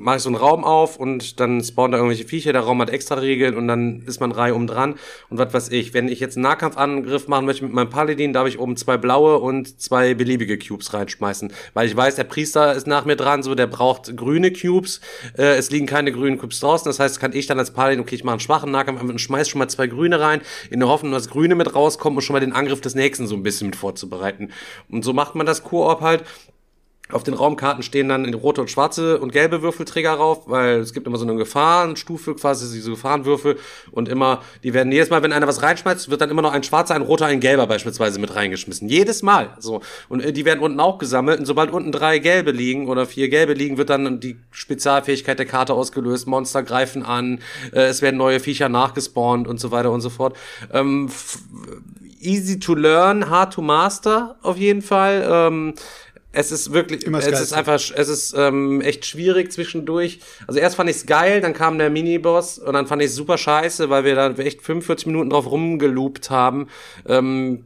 mache 0.00 0.16
ich 0.16 0.22
so 0.22 0.28
einen 0.28 0.36
Raum 0.36 0.64
auf 0.64 0.96
und 0.96 1.38
dann 1.40 1.62
spawnen 1.62 1.92
da 1.92 1.98
irgendwelche 1.98 2.24
Viecher, 2.24 2.52
der 2.52 2.62
Raum 2.62 2.80
hat 2.80 2.90
extra 2.90 3.16
Regeln 3.16 3.56
und 3.56 3.68
dann 3.68 4.02
ist 4.06 4.20
man 4.20 4.32
Reihe 4.32 4.54
um 4.54 4.66
dran 4.66 4.94
und 5.28 5.38
was 5.38 5.52
weiß 5.52 5.70
ich. 5.70 5.94
Wenn 5.94 6.08
ich 6.08 6.20
jetzt 6.20 6.36
einen 6.36 6.44
Nahkampfangriff 6.44 7.28
machen 7.28 7.46
möchte 7.46 7.64
mit 7.64 7.72
meinem 7.72 7.90
Paladin, 7.90 8.32
darf 8.32 8.48
ich 8.48 8.58
oben 8.58 8.76
zwei 8.76 8.96
blaue 8.96 9.38
und 9.38 9.80
zwei 9.80 10.14
beliebige 10.14 10.58
Cubes 10.58 10.94
reinschmeißen, 10.94 11.52
weil 11.74 11.86
ich 11.86 11.96
weiß, 11.96 12.16
der 12.16 12.24
Priester 12.24 12.74
ist 12.74 12.86
nach 12.86 13.04
mir 13.04 13.16
dran, 13.16 13.42
so 13.42 13.54
der 13.54 13.66
braucht 13.66 14.16
grüne 14.16 14.52
Cubes, 14.52 15.00
äh, 15.36 15.56
es 15.56 15.70
liegen 15.70 15.86
keine 15.86 16.12
grünen 16.12 16.38
Cubes 16.38 16.60
draußen, 16.60 16.88
das 16.88 16.98
heißt, 16.98 17.20
kann 17.20 17.32
ich 17.32 17.46
dann 17.46 17.58
als 17.58 17.72
Paladin, 17.72 18.00
okay, 18.00 18.14
ich 18.14 18.24
mache 18.24 18.34
einen 18.34 18.40
schwachen 18.40 18.70
Nahkampf 18.70 19.02
und 19.02 19.20
schmeiß 19.20 19.48
schon 19.48 19.58
mal 19.58 19.68
zwei 19.68 19.86
grüne 19.86 20.20
rein, 20.20 20.40
in 20.70 20.80
der 20.80 20.88
Hoffnung, 20.88 21.12
dass 21.12 21.28
grüne 21.28 21.54
mit 21.54 21.74
rauskommen 21.74 22.16
und 22.16 22.22
schon 22.22 22.34
mal 22.34 22.40
den 22.40 22.52
Angriff 22.52 22.80
des 22.80 22.94
nächsten 22.94 23.26
so 23.26 23.34
ein 23.34 23.42
bisschen 23.42 23.68
mit 23.68 23.76
vorzubereiten. 23.76 24.50
Und 24.88 25.04
so 25.04 25.12
macht 25.12 25.34
man 25.34 25.46
das 25.46 25.62
Koop 25.62 26.00
halt. 26.00 26.24
Auf 27.12 27.22
den 27.22 27.34
Raumkarten 27.34 27.82
stehen 27.82 28.08
dann 28.08 28.32
rote 28.34 28.60
und 28.60 28.70
schwarze 28.70 29.18
und 29.18 29.32
gelbe 29.32 29.62
Würfelträger 29.62 30.12
rauf, 30.12 30.42
weil 30.46 30.78
es 30.78 30.92
gibt 30.92 31.06
immer 31.06 31.18
so 31.18 31.24
eine 31.24 31.36
Gefahrenstufe, 31.36 32.34
quasi 32.34 32.72
diese 32.72 32.90
Gefahrenwürfel 32.90 33.58
und 33.90 34.08
immer, 34.08 34.42
die 34.62 34.74
werden 34.74 34.92
jedes 34.92 35.10
Mal, 35.10 35.22
wenn 35.22 35.32
einer 35.32 35.46
was 35.46 35.62
reinschmeißt, 35.62 36.10
wird 36.10 36.20
dann 36.20 36.30
immer 36.30 36.42
noch 36.42 36.52
ein 36.52 36.62
schwarzer, 36.62 36.94
ein 36.94 37.02
roter, 37.02 37.26
ein 37.26 37.40
gelber 37.40 37.66
beispielsweise 37.66 38.18
mit 38.18 38.34
reingeschmissen. 38.34 38.88
Jedes 38.88 39.22
Mal. 39.22 39.56
So. 39.58 39.80
Und 40.08 40.20
äh, 40.20 40.32
die 40.32 40.44
werden 40.44 40.60
unten 40.60 40.80
auch 40.80 40.98
gesammelt 40.98 41.38
und 41.38 41.46
sobald 41.46 41.70
unten 41.70 41.92
drei 41.92 42.18
gelbe 42.18 42.50
liegen 42.50 42.88
oder 42.88 43.06
vier 43.06 43.28
gelbe 43.28 43.54
liegen, 43.54 43.78
wird 43.78 43.90
dann 43.90 44.20
die 44.20 44.36
Spezialfähigkeit 44.50 45.38
der 45.38 45.46
Karte 45.46 45.74
ausgelöst, 45.74 46.26
Monster 46.26 46.62
greifen 46.62 47.04
an, 47.04 47.40
äh, 47.72 47.82
es 47.82 48.02
werden 48.02 48.16
neue 48.16 48.40
Viecher 48.40 48.68
nachgespawnt 48.68 49.48
und 49.48 49.60
so 49.60 49.70
weiter 49.70 49.90
und 49.90 50.00
so 50.00 50.10
fort. 50.10 50.36
Ähm, 50.72 51.10
easy 52.20 52.58
to 52.58 52.74
learn, 52.74 53.30
hard 53.30 53.54
to 53.54 53.62
master 53.62 54.36
auf 54.42 54.56
jeden 54.56 54.82
Fall. 54.82 55.26
Ähm, 55.28 55.74
es 56.32 56.52
ist 56.52 56.72
wirklich, 56.72 57.04
Immer 57.04 57.18
es 57.18 57.40
ist 57.40 57.52
einfach, 57.52 57.74
es 57.74 58.08
ist 58.08 58.34
ähm, 58.36 58.80
echt 58.80 59.04
schwierig 59.04 59.50
zwischendurch. 59.50 60.20
Also 60.46 60.60
erst 60.60 60.76
fand 60.76 60.88
ich's 60.88 61.06
geil, 61.06 61.40
dann 61.40 61.54
kam 61.54 61.78
der 61.78 61.90
Miniboss 61.90 62.58
und 62.58 62.74
dann 62.74 62.86
fand 62.86 63.02
ich's 63.02 63.14
super 63.14 63.36
scheiße, 63.36 63.90
weil 63.90 64.04
wir 64.04 64.14
da 64.14 64.30
echt 64.34 64.62
45 64.62 65.06
Minuten 65.06 65.30
drauf 65.30 65.50
rumgeloopt 65.50 66.30
haben. 66.30 66.68
Ähm, 67.08 67.64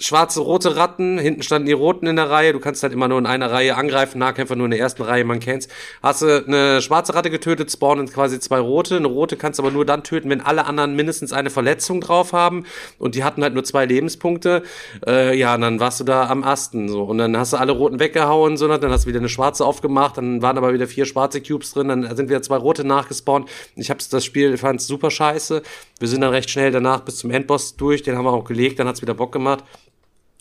schwarze, 0.00 0.40
rote 0.40 0.76
Ratten, 0.76 1.18
hinten 1.18 1.42
standen 1.42 1.66
die 1.66 1.72
roten 1.72 2.06
in 2.06 2.16
der 2.16 2.30
Reihe, 2.30 2.52
du 2.52 2.58
kannst 2.58 2.82
halt 2.82 2.92
immer 2.92 3.06
nur 3.06 3.18
in 3.18 3.26
einer 3.26 3.50
Reihe 3.52 3.76
angreifen, 3.76 4.18
Nahkämpfer 4.18 4.56
nur 4.56 4.64
in 4.64 4.70
der 4.70 4.80
ersten 4.80 5.02
Reihe, 5.02 5.24
man 5.24 5.40
kennt's. 5.40 5.68
Hast 6.02 6.22
du 6.22 6.44
eine 6.46 6.80
schwarze 6.80 7.14
Ratte 7.14 7.30
getötet, 7.30 7.70
spawnen 7.70 8.08
quasi 8.08 8.40
zwei 8.40 8.58
rote, 8.58 8.96
eine 8.96 9.06
rote 9.06 9.36
kannst 9.36 9.58
du 9.58 9.62
aber 9.62 9.70
nur 9.70 9.84
dann 9.84 10.02
töten, 10.02 10.30
wenn 10.30 10.40
alle 10.40 10.64
anderen 10.64 10.96
mindestens 10.96 11.32
eine 11.32 11.50
Verletzung 11.50 12.00
drauf 12.00 12.32
haben. 12.32 12.64
Und 12.98 13.14
die 13.14 13.24
hatten 13.24 13.42
halt 13.42 13.52
nur 13.52 13.62
zwei 13.64 13.84
Lebenspunkte, 13.84 14.62
äh, 15.06 15.36
ja, 15.36 15.54
und 15.54 15.60
dann 15.60 15.80
warst 15.80 16.00
du 16.00 16.04
da 16.04 16.28
am 16.28 16.44
Asten, 16.44 16.88
so, 16.88 17.02
und 17.02 17.18
dann 17.18 17.36
hast 17.36 17.52
du 17.52 17.58
alle 17.58 17.72
roten 17.72 18.00
weggehauen, 18.00 18.56
so, 18.56 18.68
dann 18.68 18.90
hast 18.90 19.04
du 19.04 19.08
wieder 19.08 19.20
eine 19.20 19.28
schwarze 19.28 19.66
aufgemacht, 19.66 20.16
dann 20.16 20.40
waren 20.40 20.56
aber 20.56 20.72
wieder 20.72 20.86
vier 20.86 21.04
schwarze 21.04 21.42
Cubes 21.42 21.72
drin, 21.74 21.88
dann 21.88 22.16
sind 22.16 22.30
wieder 22.30 22.40
zwei 22.40 22.56
rote 22.56 22.84
nachgespawnt, 22.84 23.50
ich 23.76 23.90
hab's 23.90 24.08
das 24.08 24.24
Spiel, 24.24 24.56
fand's 24.56 24.86
super 24.86 25.10
scheiße, 25.10 25.62
wir 25.98 26.08
sind 26.08 26.22
dann 26.22 26.30
recht 26.30 26.48
schnell 26.48 26.70
danach 26.70 27.00
bis 27.00 27.18
zum 27.18 27.30
Endboss 27.30 27.76
durch, 27.76 28.02
den 28.02 28.16
haben 28.16 28.24
wir 28.24 28.32
auch 28.32 28.44
gelegt, 28.44 28.78
dann 28.78 28.88
hat's 28.88 29.02
wieder 29.02 29.14
Bock 29.14 29.32
gemacht. 29.32 29.62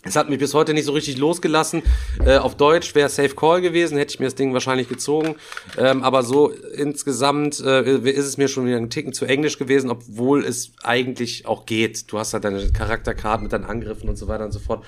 Es 0.03 0.15
hat 0.15 0.29
mich 0.29 0.39
bis 0.39 0.53
heute 0.53 0.73
nicht 0.73 0.85
so 0.85 0.93
richtig 0.93 1.17
losgelassen. 1.17 1.83
Äh, 2.25 2.37
auf 2.37 2.55
Deutsch 2.55 2.95
wäre 2.95 3.09
Safe 3.09 3.35
Call 3.35 3.59
gewesen, 3.59 3.97
hätte 3.97 4.13
ich 4.13 4.19
mir 4.19 4.27
das 4.27 4.35
Ding 4.35 4.53
wahrscheinlich 4.53 4.87
gezogen. 4.87 5.35
Ähm, 5.77 6.03
aber 6.03 6.23
so 6.23 6.49
insgesamt 6.49 7.59
äh, 7.59 7.97
ist 7.97 8.25
es 8.25 8.37
mir 8.37 8.47
schon 8.47 8.65
wieder 8.65 8.77
ein 8.77 8.89
Ticken 8.89 9.11
zu 9.11 9.25
englisch 9.25 9.59
gewesen, 9.59 9.89
obwohl 9.89 10.45
es 10.45 10.71
eigentlich 10.83 11.45
auch 11.47 11.65
geht. 11.65 12.09
Du 12.13 12.17
hast 12.17 12.33
halt 12.33 12.45
deine 12.45 12.71
Charakterkarten 12.71 13.43
mit 13.43 13.51
deinen 13.51 13.65
Angriffen 13.65 14.07
und 14.07 14.15
so 14.15 14.29
weiter 14.29 14.45
und 14.45 14.53
so 14.53 14.59
fort. 14.59 14.85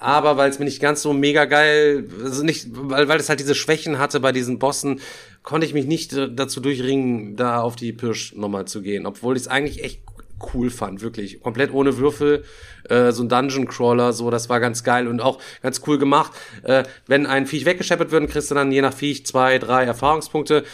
Aber 0.00 0.38
weil 0.38 0.48
es 0.48 0.58
mir 0.58 0.64
nicht 0.64 0.80
ganz 0.80 1.02
so 1.02 1.12
mega 1.12 1.44
geil, 1.44 2.08
also 2.22 2.42
nicht, 2.42 2.68
weil, 2.72 3.06
weil 3.06 3.20
es 3.20 3.28
halt 3.28 3.40
diese 3.40 3.54
Schwächen 3.54 3.98
hatte 3.98 4.18
bei 4.20 4.32
diesen 4.32 4.58
Bossen, 4.58 5.00
konnte 5.42 5.66
ich 5.66 5.74
mich 5.74 5.84
nicht 5.84 6.14
äh, 6.14 6.32
dazu 6.34 6.60
durchringen, 6.60 7.36
da 7.36 7.60
auf 7.60 7.76
die 7.76 7.92
Pirsch 7.92 8.34
nochmal 8.34 8.64
zu 8.64 8.80
gehen. 8.80 9.04
Obwohl 9.04 9.36
ich 9.36 9.42
es 9.42 9.48
eigentlich 9.48 9.84
echt 9.84 10.00
cool 10.52 10.70
fand, 10.70 11.02
wirklich. 11.02 11.40
Komplett 11.42 11.72
ohne 11.72 11.98
Würfel, 11.98 12.44
äh, 12.88 13.12
so 13.12 13.22
ein 13.22 13.28
Dungeon 13.28 13.66
Crawler, 13.66 14.12
so, 14.12 14.30
das 14.30 14.48
war 14.48 14.60
ganz 14.60 14.84
geil 14.84 15.08
und 15.08 15.20
auch 15.20 15.38
ganz 15.62 15.80
cool 15.86 15.98
gemacht. 15.98 16.32
Äh, 16.62 16.84
wenn 17.06 17.26
ein 17.26 17.46
Viech 17.46 17.64
weggescheppert 17.64 18.10
wird, 18.10 18.30
kriegst 18.30 18.50
du 18.50 18.54
dann 18.54 18.72
je 18.72 18.82
nach 18.82 18.94
Viech 18.94 19.26
zwei, 19.26 19.58
drei 19.58 19.84
Erfahrungspunkte. 19.84 20.64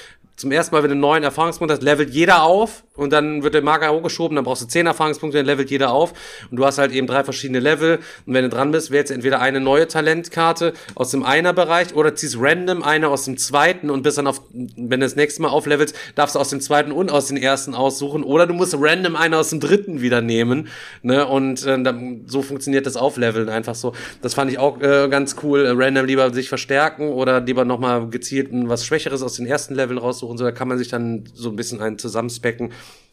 Zum 0.40 0.52
ersten 0.52 0.74
Mal, 0.74 0.82
wenn 0.82 0.88
du 0.88 0.94
einen 0.94 1.02
neuen 1.02 1.22
Erfahrungspunkt 1.22 1.70
hast, 1.70 1.82
levelt 1.82 2.08
jeder 2.08 2.44
auf 2.44 2.82
und 2.96 3.12
dann 3.12 3.42
wird 3.42 3.52
der 3.52 3.60
Marker 3.60 3.92
hochgeschoben, 3.92 4.36
dann 4.36 4.44
brauchst 4.46 4.62
du 4.62 4.66
zehn 4.66 4.86
Erfahrungspunkte, 4.86 5.36
dann 5.36 5.44
levelt 5.44 5.70
jeder 5.70 5.92
auf 5.92 6.14
und 6.50 6.56
du 6.56 6.64
hast 6.64 6.78
halt 6.78 6.92
eben 6.92 7.06
drei 7.06 7.24
verschiedene 7.24 7.60
Level 7.60 7.98
und 8.24 8.32
wenn 8.32 8.44
du 8.44 8.48
dran 8.48 8.70
bist, 8.70 8.90
wählst 8.90 9.10
du 9.10 9.14
entweder 9.14 9.42
eine 9.42 9.60
neue 9.60 9.86
Talentkarte 9.86 10.72
aus 10.94 11.10
dem 11.10 11.24
Einer-Bereich 11.24 11.94
oder 11.94 12.14
ziehst 12.14 12.36
random 12.38 12.82
eine 12.82 13.08
aus 13.08 13.26
dem 13.26 13.36
zweiten 13.36 13.90
und 13.90 14.02
bist 14.02 14.16
dann 14.16 14.26
auf, 14.26 14.40
wenn 14.50 15.00
du 15.00 15.04
das 15.06 15.14
nächste 15.14 15.42
Mal 15.42 15.48
auflevelst, 15.48 15.94
darfst 16.14 16.36
du 16.36 16.38
aus 16.38 16.48
dem 16.48 16.62
zweiten 16.62 16.90
und 16.90 17.10
aus 17.10 17.26
den 17.26 17.36
ersten 17.36 17.74
aussuchen 17.74 18.22
oder 18.22 18.46
du 18.46 18.54
musst 18.54 18.74
random 18.78 19.16
eine 19.16 19.36
aus 19.36 19.50
dem 19.50 19.60
dritten 19.60 20.00
wieder 20.00 20.22
nehmen, 20.22 20.68
ne, 21.02 21.26
und 21.26 21.66
äh, 21.66 21.78
so 22.24 22.40
funktioniert 22.40 22.86
das 22.86 22.96
Aufleveln 22.96 23.50
einfach 23.50 23.74
so. 23.74 23.92
Das 24.22 24.32
fand 24.32 24.50
ich 24.50 24.58
auch 24.58 24.80
äh, 24.80 25.08
ganz 25.10 25.36
cool, 25.42 25.66
äh, 25.66 25.72
random 25.74 26.06
lieber 26.06 26.32
sich 26.32 26.48
verstärken 26.48 27.10
oder 27.10 27.42
lieber 27.42 27.66
nochmal 27.66 28.08
gezielt 28.08 28.48
was 28.50 28.86
Schwächeres 28.86 29.22
aus 29.22 29.34
den 29.34 29.44
ersten 29.46 29.74
Leveln 29.74 29.98
raussuchen, 29.98 30.29
so, 30.36 30.44
da 30.44 30.52
kann 30.52 30.68
man 30.68 30.78
sich 30.78 30.88
dann 30.88 31.24
so 31.34 31.50
ein 31.50 31.56
bisschen 31.56 31.80
einen 31.80 31.98
zusammenspecken. 31.98 32.72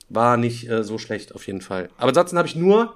War 0.09 0.37
nicht 0.37 0.69
äh, 0.69 0.83
so 0.83 0.97
schlecht 0.97 1.35
auf 1.35 1.47
jeden 1.47 1.61
Fall. 1.61 1.89
Aber 1.97 2.09
ansonsten 2.09 2.37
habe 2.37 2.47
ich 2.47 2.55
nur 2.55 2.95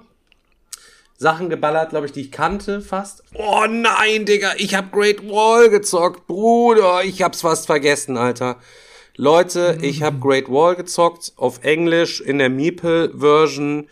Sachen 1.18 1.48
geballert, 1.48 1.90
glaube 1.90 2.06
ich, 2.06 2.12
die 2.12 2.22
ich 2.22 2.32
kannte 2.32 2.80
fast. 2.80 3.22
Oh 3.34 3.64
nein, 3.68 4.24
Digga, 4.24 4.52
ich 4.58 4.74
hab 4.74 4.92
Great 4.92 5.22
Wall 5.28 5.70
gezockt, 5.70 6.26
Bruder. 6.26 7.04
Ich 7.04 7.22
hab's 7.22 7.42
fast 7.42 7.66
vergessen, 7.66 8.16
Alter. 8.16 8.58
Leute, 9.16 9.78
ich 9.82 10.02
hab 10.02 10.20
Great 10.20 10.48
Wall 10.50 10.74
gezockt 10.74 11.32
auf 11.36 11.62
Englisch 11.64 12.20
in 12.20 12.38
der 12.38 12.48
Meeple-Version. 12.48 13.88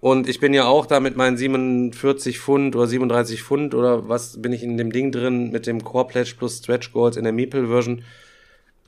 Und 0.00 0.28
ich 0.28 0.40
bin 0.40 0.54
ja 0.54 0.66
auch 0.66 0.86
da 0.86 1.00
mit 1.00 1.16
meinen 1.16 1.36
47 1.36 2.38
Pfund 2.38 2.76
oder 2.76 2.86
37 2.86 3.42
Pfund 3.42 3.74
oder 3.74 4.08
was 4.08 4.40
bin 4.40 4.52
ich 4.52 4.62
in 4.62 4.76
dem 4.76 4.92
Ding 4.92 5.10
drin 5.10 5.50
mit 5.50 5.66
dem 5.66 5.82
Core 5.82 6.06
Pledge 6.06 6.34
plus 6.38 6.58
Stretch 6.58 6.92
Goals 6.92 7.16
in 7.16 7.24
der 7.24 7.32
Meeple-Version. 7.32 8.04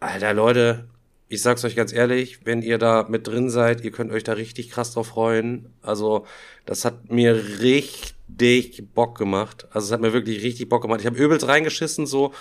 Alter, 0.00 0.32
Leute, 0.32 0.88
ich 1.28 1.42
sag's 1.42 1.62
euch 1.62 1.76
ganz 1.76 1.92
ehrlich, 1.92 2.46
wenn 2.46 2.62
ihr 2.62 2.78
da 2.78 3.06
mit 3.08 3.26
drin 3.26 3.50
seid, 3.50 3.84
ihr 3.84 3.90
könnt 3.90 4.10
euch 4.12 4.24
da 4.24 4.32
richtig 4.32 4.70
krass 4.70 4.94
drauf 4.94 5.08
freuen. 5.08 5.74
Also, 5.82 6.24
das 6.64 6.86
hat 6.86 7.10
mir 7.10 7.34
richtig 7.60 8.82
Bock 8.94 9.18
gemacht. 9.18 9.66
Also, 9.72 9.88
es 9.88 9.92
hat 9.92 10.00
mir 10.00 10.14
wirklich 10.14 10.42
richtig 10.42 10.70
Bock 10.70 10.80
gemacht. 10.80 11.00
Ich 11.00 11.06
habe 11.06 11.18
übelst 11.18 11.46
reingeschissen 11.46 12.06
so, 12.06 12.32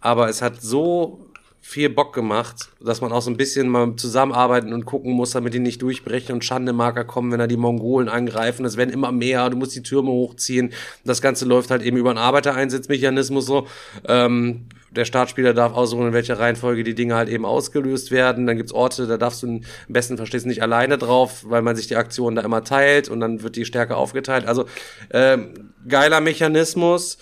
aber 0.00 0.28
es 0.28 0.42
hat 0.42 0.60
so 0.60 1.30
viel 1.60 1.88
Bock 1.88 2.12
gemacht, 2.12 2.68
dass 2.80 3.00
man 3.00 3.12
auch 3.12 3.22
so 3.22 3.30
ein 3.30 3.36
bisschen 3.36 3.68
mal 3.68 3.94
zusammenarbeiten 3.96 4.72
und 4.72 4.84
gucken 4.84 5.12
muss, 5.12 5.30
damit 5.30 5.54
die 5.54 5.60
nicht 5.60 5.80
durchbrechen 5.80 6.34
und 6.34 6.44
Schandemarker 6.44 7.04
kommen, 7.04 7.30
wenn 7.30 7.38
da 7.38 7.46
die 7.46 7.56
Mongolen 7.56 8.08
angreifen. 8.08 8.66
Es 8.66 8.76
werden 8.76 8.90
immer 8.90 9.12
mehr, 9.12 9.48
du 9.50 9.56
musst 9.56 9.74
die 9.74 9.82
Türme 9.82 10.10
hochziehen. 10.10 10.72
Das 11.04 11.22
Ganze 11.22 11.46
läuft 11.46 11.70
halt 11.70 11.82
eben 11.82 11.96
über 11.96 12.10
einen 12.10 12.18
Arbeitereinsatzmechanismus 12.18 13.46
so. 13.46 13.66
Ähm, 14.06 14.66
der 14.96 15.04
Startspieler 15.04 15.54
darf 15.54 15.74
aussuchen, 15.74 16.08
in 16.08 16.12
welcher 16.12 16.38
Reihenfolge 16.38 16.84
die 16.84 16.94
Dinge 16.94 17.14
halt 17.14 17.28
eben 17.28 17.44
ausgelöst 17.44 18.10
werden. 18.10 18.46
Dann 18.46 18.56
gibt's 18.56 18.72
Orte, 18.72 19.06
da 19.06 19.16
darfst 19.16 19.42
du 19.42 19.46
am 19.46 19.60
besten 19.88 20.16
verstehst 20.16 20.46
nicht 20.46 20.62
alleine 20.62 20.98
drauf, 20.98 21.44
weil 21.46 21.62
man 21.62 21.76
sich 21.76 21.86
die 21.86 21.96
Aktionen 21.96 22.36
da 22.36 22.42
immer 22.42 22.64
teilt 22.64 23.08
und 23.08 23.20
dann 23.20 23.42
wird 23.42 23.56
die 23.56 23.64
Stärke 23.64 23.96
aufgeteilt. 23.96 24.46
Also 24.46 24.66
ähm, 25.12 25.72
geiler 25.86 26.20
Mechanismus 26.20 27.18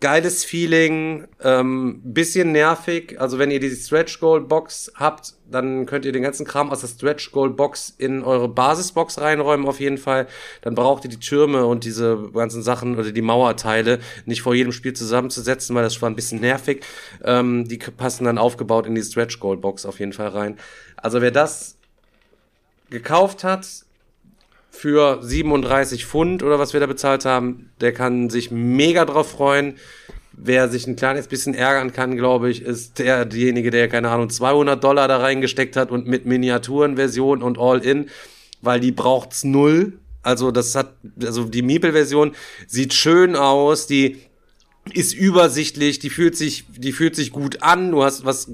geiles 0.00 0.44
Feeling, 0.44 1.26
ähm, 1.42 2.00
bisschen 2.04 2.52
nervig. 2.52 3.20
Also 3.20 3.38
wenn 3.38 3.50
ihr 3.50 3.58
die 3.58 3.70
Stretch 3.70 4.20
Goal 4.20 4.40
Box 4.40 4.92
habt, 4.94 5.34
dann 5.50 5.86
könnt 5.86 6.04
ihr 6.04 6.12
den 6.12 6.22
ganzen 6.22 6.46
Kram 6.46 6.70
aus 6.70 6.82
der 6.82 6.88
Stretch 6.88 7.32
Goal 7.32 7.50
Box 7.50 7.94
in 7.98 8.22
eure 8.22 8.48
Basisbox 8.48 9.20
reinräumen 9.20 9.66
auf 9.66 9.80
jeden 9.80 9.98
Fall. 9.98 10.28
Dann 10.62 10.76
braucht 10.76 11.04
ihr 11.04 11.10
die 11.10 11.18
Türme 11.18 11.66
und 11.66 11.84
diese 11.84 12.30
ganzen 12.32 12.62
Sachen 12.62 12.96
oder 12.96 13.10
die 13.10 13.22
Mauerteile 13.22 13.98
nicht 14.24 14.42
vor 14.42 14.54
jedem 14.54 14.72
Spiel 14.72 14.92
zusammenzusetzen, 14.92 15.74
weil 15.74 15.82
das 15.82 16.00
war 16.00 16.08
ein 16.08 16.16
bisschen 16.16 16.40
nervig. 16.40 16.84
Ähm, 17.24 17.66
die 17.66 17.78
passen 17.78 18.24
dann 18.24 18.38
aufgebaut 18.38 18.86
in 18.86 18.94
die 18.94 19.02
Stretch 19.02 19.40
Goal 19.40 19.56
Box 19.56 19.84
auf 19.84 19.98
jeden 19.98 20.12
Fall 20.12 20.28
rein. 20.28 20.58
Also 20.96 21.20
wer 21.20 21.32
das 21.32 21.76
gekauft 22.90 23.42
hat, 23.42 23.66
für 24.78 25.18
37 25.22 26.06
Pfund 26.06 26.42
oder 26.42 26.58
was 26.58 26.72
wir 26.72 26.80
da 26.80 26.86
bezahlt 26.86 27.24
haben, 27.24 27.70
der 27.80 27.92
kann 27.92 28.30
sich 28.30 28.50
mega 28.50 29.04
drauf 29.04 29.30
freuen. 29.30 29.74
Wer 30.32 30.68
sich 30.68 30.86
ein 30.86 30.94
kleines 30.94 31.26
bisschen 31.26 31.52
ärgern 31.54 31.92
kann, 31.92 32.16
glaube 32.16 32.48
ich, 32.48 32.62
ist 32.62 33.00
der, 33.00 33.24
derjenige, 33.24 33.70
der, 33.70 33.88
keine 33.88 34.08
Ahnung, 34.10 34.30
200 34.30 34.82
Dollar 34.82 35.08
da 35.08 35.16
reingesteckt 35.16 35.74
hat 35.74 35.90
und 35.90 36.06
mit 36.06 36.26
Miniaturenversion 36.26 37.42
und 37.42 37.58
All-In, 37.58 38.08
weil 38.62 38.78
die 38.78 38.92
braucht's 38.92 39.42
null. 39.42 39.94
Also 40.22 40.52
das 40.52 40.76
hat, 40.76 40.94
also 41.20 41.44
die 41.44 41.62
Meeple-Version 41.62 42.36
sieht 42.68 42.94
schön 42.94 43.34
aus, 43.34 43.88
die 43.88 44.18
ist 44.92 45.12
übersichtlich, 45.12 45.98
die 45.98 46.10
fühlt 46.10 46.36
sich, 46.36 46.66
die 46.76 46.92
fühlt 46.92 47.16
sich 47.16 47.32
gut 47.32 47.62
an, 47.62 47.90
du 47.90 48.04
hast 48.04 48.24
was 48.24 48.48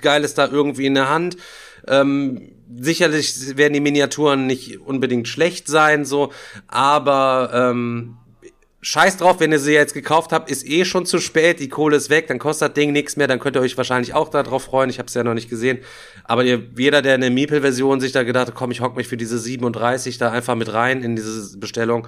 Geiles 0.00 0.34
da 0.34 0.48
irgendwie 0.48 0.86
in 0.86 0.94
der 0.94 1.10
Hand. 1.10 1.36
Ähm, 1.86 2.52
sicherlich 2.80 3.56
werden 3.56 3.72
die 3.74 3.80
Miniaturen 3.80 4.46
nicht 4.46 4.78
unbedingt 4.80 5.28
schlecht 5.28 5.68
sein, 5.68 6.04
so, 6.04 6.32
aber 6.66 7.50
ähm, 7.52 8.16
Scheiß 8.80 9.16
drauf, 9.16 9.40
wenn 9.40 9.50
ihr 9.50 9.58
sie 9.58 9.72
jetzt 9.72 9.92
gekauft 9.92 10.30
habt, 10.32 10.48
ist 10.50 10.64
eh 10.66 10.84
schon 10.84 11.04
zu 11.04 11.18
spät, 11.18 11.58
die 11.58 11.68
Kohle 11.68 11.96
ist 11.96 12.10
weg, 12.10 12.28
dann 12.28 12.38
kostet 12.38 12.68
das 12.68 12.74
Ding 12.74 12.92
nichts 12.92 13.16
mehr, 13.16 13.26
dann 13.26 13.40
könnt 13.40 13.56
ihr 13.56 13.60
euch 13.60 13.76
wahrscheinlich 13.76 14.14
auch 14.14 14.28
darauf 14.28 14.62
freuen, 14.64 14.88
ich 14.88 14.98
habe 14.98 15.08
es 15.08 15.14
ja 15.14 15.24
noch 15.24 15.34
nicht 15.34 15.50
gesehen, 15.50 15.78
aber 16.24 16.44
ihr, 16.44 16.62
jeder, 16.76 17.02
der 17.02 17.14
eine 17.14 17.30
Meeple-Version 17.30 18.00
sich 18.00 18.12
da 18.12 18.22
gedacht 18.22 18.48
hat, 18.48 18.54
komm, 18.54 18.70
ich 18.70 18.80
hock 18.80 18.96
mich 18.96 19.08
für 19.08 19.16
diese 19.16 19.38
37 19.38 20.18
da 20.18 20.30
einfach 20.30 20.54
mit 20.54 20.72
rein 20.72 21.02
in 21.02 21.16
diese 21.16 21.58
Bestellung, 21.58 22.06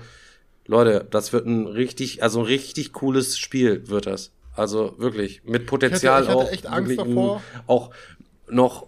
Leute, 0.67 1.09
das 1.11 1.33
wird 1.33 1.47
ein 1.47 1.67
richtig, 1.67 2.23
also 2.23 2.39
ein 2.41 2.45
richtig 2.47 2.93
cooles 2.93 3.37
Spiel 3.39 3.89
wird 3.89 4.07
das. 4.07 4.31
Also 4.55 4.95
wirklich, 4.99 5.43
mit 5.45 5.67
Potenzial 5.67 6.23
Ich 6.23 6.29
hatte- 6.29 6.49
ich 6.55 6.65
hatte 6.65 7.01
auch, 7.01 7.05
davor. 7.07 7.43
auch 7.67 7.91
noch 8.49 8.87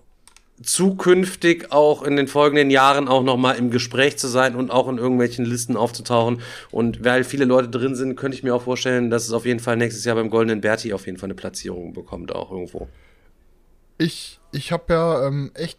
zukünftig 0.63 1.73
auch 1.73 2.03
in 2.03 2.17
den 2.17 2.29
folgenden 2.29 2.71
Jahren 2.71 3.09
auch 3.09 3.23
noch 3.23 3.37
mal 3.37 3.53
im 3.53 3.71
Gespräch 3.71 4.19
zu 4.19 4.29
sein 4.29 4.55
und 4.55 4.71
auch 4.71 4.89
in 4.89 4.99
irgendwelchen 4.99 5.45
Listen 5.45 5.77
aufzutauchen. 5.77 6.41
Und 6.71 7.05
weil 7.05 7.25
viele 7.25 7.45
Leute 7.45 7.69
drin 7.69 7.95
sind, 7.95 8.17
könnte 8.17 8.37
ich 8.37 8.43
mir 8.43 8.55
auch 8.55 8.63
vorstellen, 8.63 9.11
dass 9.11 9.25
es 9.25 9.33
auf 9.33 9.47
jeden 9.47 9.61
Fall 9.61 9.77
nächstes 9.77 10.05
Jahr 10.05 10.17
beim 10.17 10.31
Goldenen 10.31 10.61
Berti 10.61 10.93
auf 10.93 11.07
jeden 11.07 11.19
Fall 11.19 11.29
eine 11.29 11.35
Platzierung 11.35 11.93
bekommt, 11.93 12.35
auch 12.35 12.51
irgendwo. 12.51 12.89
Ich, 13.99 14.41
ich 14.53 14.73
habe 14.73 14.93
ja 14.93 15.27
ähm, 15.27 15.51
echt. 15.55 15.79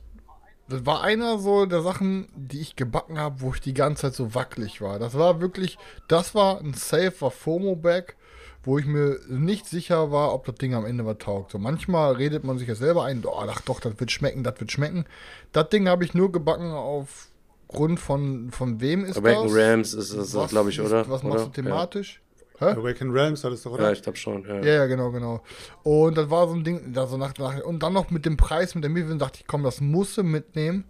Das 0.70 0.86
war 0.86 1.04
einer 1.04 1.40
so 1.40 1.66
der 1.66 1.82
Sachen, 1.82 2.30
die 2.36 2.62
ich 2.62 2.78
gebacken 2.78 3.20
habe, 3.20 3.42
wo 3.42 3.52
ich 3.54 3.60
die 3.60 3.74
ganze 3.74 4.04
Zeit 4.04 4.14
so 4.14 4.34
wackelig 4.34 4.80
war. 4.80 4.98
Das 4.98 5.14
war 5.14 5.42
wirklich, 5.42 5.78
das 6.08 6.34
war 6.36 6.62
ein 6.62 6.74
safer 6.74 7.32
FOMO-Bag, 7.32 8.16
wo 8.64 8.78
ich 8.78 8.86
mir 8.86 9.20
nicht 9.28 9.66
sicher 9.68 10.12
war, 10.12 10.34
ob 10.34 10.46
das 10.46 10.56
Ding 10.56 10.74
am 10.74 10.86
Ende 10.86 11.06
was 11.06 11.18
taugt. 11.18 11.52
So 11.52 11.58
manchmal 11.60 12.14
redet 12.14 12.44
man 12.44 12.58
sich 12.58 12.68
ja 12.68 12.76
selber 12.76 13.04
ein, 13.04 13.24
oh, 13.26 13.34
ach 13.50 13.62
doch, 13.62 13.80
das 13.80 14.00
wird 14.00 14.12
schmecken, 14.12 14.44
das 14.44 14.60
wird 14.60 14.72
schmecken. 14.72 15.06
Das 15.52 15.70
Ding 15.70 15.88
habe 15.90 16.04
ich 16.06 16.14
nur 16.14 16.32
gebacken 16.32 16.72
aufgrund 16.72 18.00
von, 18.00 18.52
von 18.52 18.80
wem 18.82 19.04
ist 19.06 19.18
Awaken 19.18 19.44
das? 19.48 19.54
Realms 19.56 19.94
ist 19.94 20.12
es, 20.12 20.34
Was- 20.36 20.50
glaube 20.52 20.70
ich, 20.70 20.80
oder? 20.80 21.08
Was 21.10 21.24
oder? 21.24 21.34
machst 21.34 21.46
du 21.48 21.50
thematisch? 21.62 22.22
Hä? 22.60 22.66
Awaken 22.66 23.12
Realms 23.12 23.44
hattest 23.44 23.66
du 23.66 23.70
doch, 23.70 23.78
Ja, 23.78 23.84
oder? 23.84 23.92
ja 23.92 23.94
ich 23.98 24.04
glaube 24.04 24.18
schon. 24.18 24.46
Ja. 24.48 24.56
Ja, 24.62 24.74
ja, 24.76 24.86
genau, 24.86 25.12
genau. 25.12 25.42
Und 25.82 26.16
das 26.18 26.30
war 26.30 26.48
so 26.48 26.54
ein 26.54 26.64
Ding, 26.64 26.94
da 26.94 27.08
so 27.08 27.18
nach, 27.18 27.34
nach, 27.40 27.62
und 27.64 27.82
dann 27.84 27.94
noch 27.94 28.12
mit 28.12 28.26
dem 28.26 28.38
Preis, 28.38 28.76
mit 28.76 28.84
der 28.84 28.92
Miete, 28.92 29.16
dachte 29.18 29.40
ich, 29.42 29.48
komm, 29.48 29.64
das 29.64 29.82
musst 29.82 30.18
du 30.18 30.24
mitnehmen. 30.24 30.86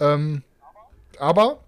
Ähm, 0.00 0.42
aber 1.18 1.60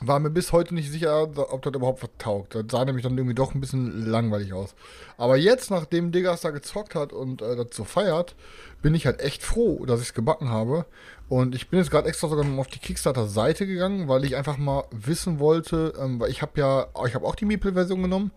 war 0.00 0.18
mir 0.20 0.30
bis 0.30 0.52
heute 0.52 0.74
nicht 0.74 0.90
sicher, 0.90 1.22
ob 1.22 1.62
das 1.62 1.74
überhaupt 1.74 2.02
was 2.02 2.10
taugt. 2.18 2.54
Das 2.54 2.64
sah 2.70 2.84
nämlich 2.84 3.02
dann 3.02 3.16
irgendwie 3.16 3.34
doch 3.34 3.54
ein 3.54 3.60
bisschen 3.60 4.06
langweilig 4.06 4.52
aus. 4.52 4.74
Aber 5.16 5.36
jetzt, 5.36 5.70
nachdem 5.70 6.12
Diggas 6.12 6.42
da 6.42 6.50
gezockt 6.50 6.94
hat 6.94 7.12
und 7.12 7.40
äh, 7.40 7.56
das 7.56 7.68
so 7.74 7.84
feiert, 7.84 8.34
bin 8.82 8.94
ich 8.94 9.06
halt 9.06 9.20
echt 9.20 9.42
froh, 9.42 9.86
dass 9.86 10.00
ich 10.00 10.08
es 10.08 10.14
gebacken 10.14 10.50
habe. 10.50 10.84
Und 11.28 11.54
ich 11.54 11.70
bin 11.70 11.78
jetzt 11.78 11.90
gerade 11.90 12.08
extra 12.08 12.28
sogar 12.28 12.44
noch 12.44 12.58
auf 12.58 12.68
die 12.68 12.78
Kickstarter-Seite 12.78 13.66
gegangen, 13.66 14.06
weil 14.06 14.24
ich 14.24 14.36
einfach 14.36 14.58
mal 14.58 14.84
wissen 14.90 15.38
wollte, 15.38 15.94
ähm, 15.98 16.20
weil 16.20 16.30
ich 16.30 16.42
habe 16.42 16.60
ja, 16.60 16.86
ich 17.06 17.14
habe 17.14 17.26
auch 17.26 17.34
die 17.34 17.46
Meeple-Version 17.46 18.02
genommen, 18.02 18.32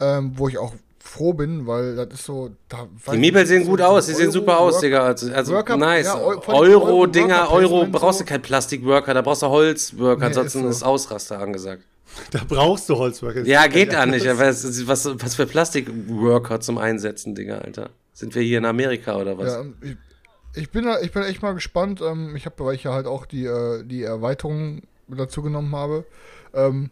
ähm, 0.00 0.32
wo 0.36 0.48
ich 0.48 0.58
auch 0.58 0.74
froh 1.00 1.32
bin, 1.32 1.66
weil 1.66 1.96
das 1.96 2.08
ist 2.14 2.24
so. 2.24 2.50
Da, 2.68 2.86
Die 3.12 3.18
nicht, 3.18 3.46
sehen 3.46 3.64
so 3.64 3.70
gut 3.70 3.80
aus, 3.80 4.06
die 4.06 4.12
sehen 4.12 4.24
Euro- 4.26 4.32
super 4.32 4.58
aus, 4.60 4.74
Work- 4.74 4.82
Digga. 4.82 5.00
Also, 5.06 5.32
also 5.32 5.52
Worker- 5.54 5.76
nice. 5.76 6.06
ja, 6.06 6.16
Euro-Dinger, 6.18 7.50
Euro, 7.50 7.68
Placement 7.68 7.92
brauchst 7.92 8.18
so. 8.18 8.24
du 8.24 8.28
kein 8.28 8.42
Plastikworker, 8.42 9.14
da 9.14 9.22
brauchst 9.22 9.42
du 9.42 9.46
Holzworker, 9.48 10.20
Nee, 10.20 10.26
ansonsten 10.26 10.58
ist 10.60 10.64
so. 10.64 10.70
ist 10.70 10.82
Ausraster 10.82 11.38
angesagt. 11.38 11.84
Da 12.32 12.40
brauchst 12.48 12.88
du 12.88 12.96
Holzwerke. 12.96 13.42
Ja, 13.46 13.66
geht 13.66 13.92
da 13.92 14.04
nicht. 14.06 14.26
Was, 14.38 14.86
was, 14.88 15.06
was 15.22 15.34
für 15.34 15.46
Plastikworker 15.46 16.60
zum 16.60 16.78
Einsetzen, 16.78 17.34
Digga, 17.34 17.58
Alter. 17.58 17.90
Sind 18.12 18.34
wir 18.34 18.42
hier 18.42 18.58
in 18.58 18.64
Amerika 18.64 19.16
oder 19.16 19.38
was? 19.38 19.52
Ja, 19.52 19.60
ähm, 19.60 19.74
ich, 19.82 19.96
ich, 20.62 20.70
bin, 20.70 20.84
da- 20.86 21.00
ich 21.00 21.12
bin 21.12 21.22
echt 21.22 21.42
mal 21.42 21.52
gespannt. 21.54 22.00
Ähm, 22.00 22.34
ich 22.34 22.46
habe, 22.46 22.64
weil 22.64 22.74
ich 22.74 22.84
ja 22.84 22.92
halt 22.92 23.06
auch 23.06 23.26
die, 23.26 23.44
äh, 23.44 23.84
die 23.84 24.02
Erweiterung 24.02 24.82
dazu 25.06 25.42
genommen 25.42 25.74
habe. 25.76 26.04
Ähm, 26.54 26.90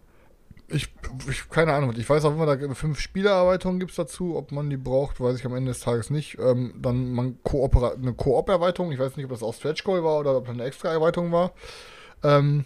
ich, 0.69 0.89
ich, 1.31 1.49
keine 1.49 1.75
Ahnung, 1.75 1.95
ich 1.97 2.09
weiß 2.09 2.25
auch 2.25 2.33
immer, 2.33 2.47
da 2.47 2.75
fünf 2.75 2.99
Spielererweiterungen 2.99 3.79
gibt 3.79 3.93
es 3.93 3.97
dazu. 3.97 4.37
Ob 4.37 4.51
man 4.53 4.69
die 4.69 4.77
braucht, 4.77 5.21
weiß 5.21 5.39
ich 5.39 5.47
am 5.47 5.55
Ende 5.55 5.71
des 5.71 5.81
Tages 5.81 6.11
nicht. 6.11 6.39
Ähm, 6.39 6.75
dann 6.79 7.13
man 7.13 7.39
eine 7.45 8.13
Koop-Erweiterung. 8.15 8.91
Ich 8.93 8.99
weiß 8.99 9.17
nicht, 9.17 9.25
ob 9.27 9.31
das 9.31 9.43
auch 9.43 9.55
Stretch 9.55 9.85
Goal 9.85 10.03
war 10.03 10.19
oder 10.19 10.37
ob 10.37 10.47
das 10.47 10.55
eine 10.55 10.65
extra 10.65 10.91
Erweiterung 10.91 11.31
war. 11.31 11.53
Ähm, 12.25 12.65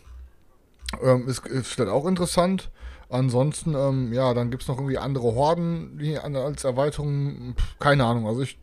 ähm, 1.03 1.29
ist, 1.29 1.47
ist 1.47 1.79
dann 1.79 1.89
auch 1.89 2.07
interessant. 2.07 2.71
Ansonsten, 3.11 3.75
ähm, 3.75 4.13
ja, 4.13 4.35
dann 4.35 4.51
gibt 4.51 4.63
es 4.63 4.69
noch 4.69 4.79
irgendwie 4.79 4.99
andere 4.99 5.35
Horden 5.35 5.99
die 5.99 6.17
als 6.19 6.65
Erweiterung. 6.65 7.55
Keine 7.79 8.05
Ahnung. 8.05 8.27
Also 8.27 8.43
ich 8.43 8.59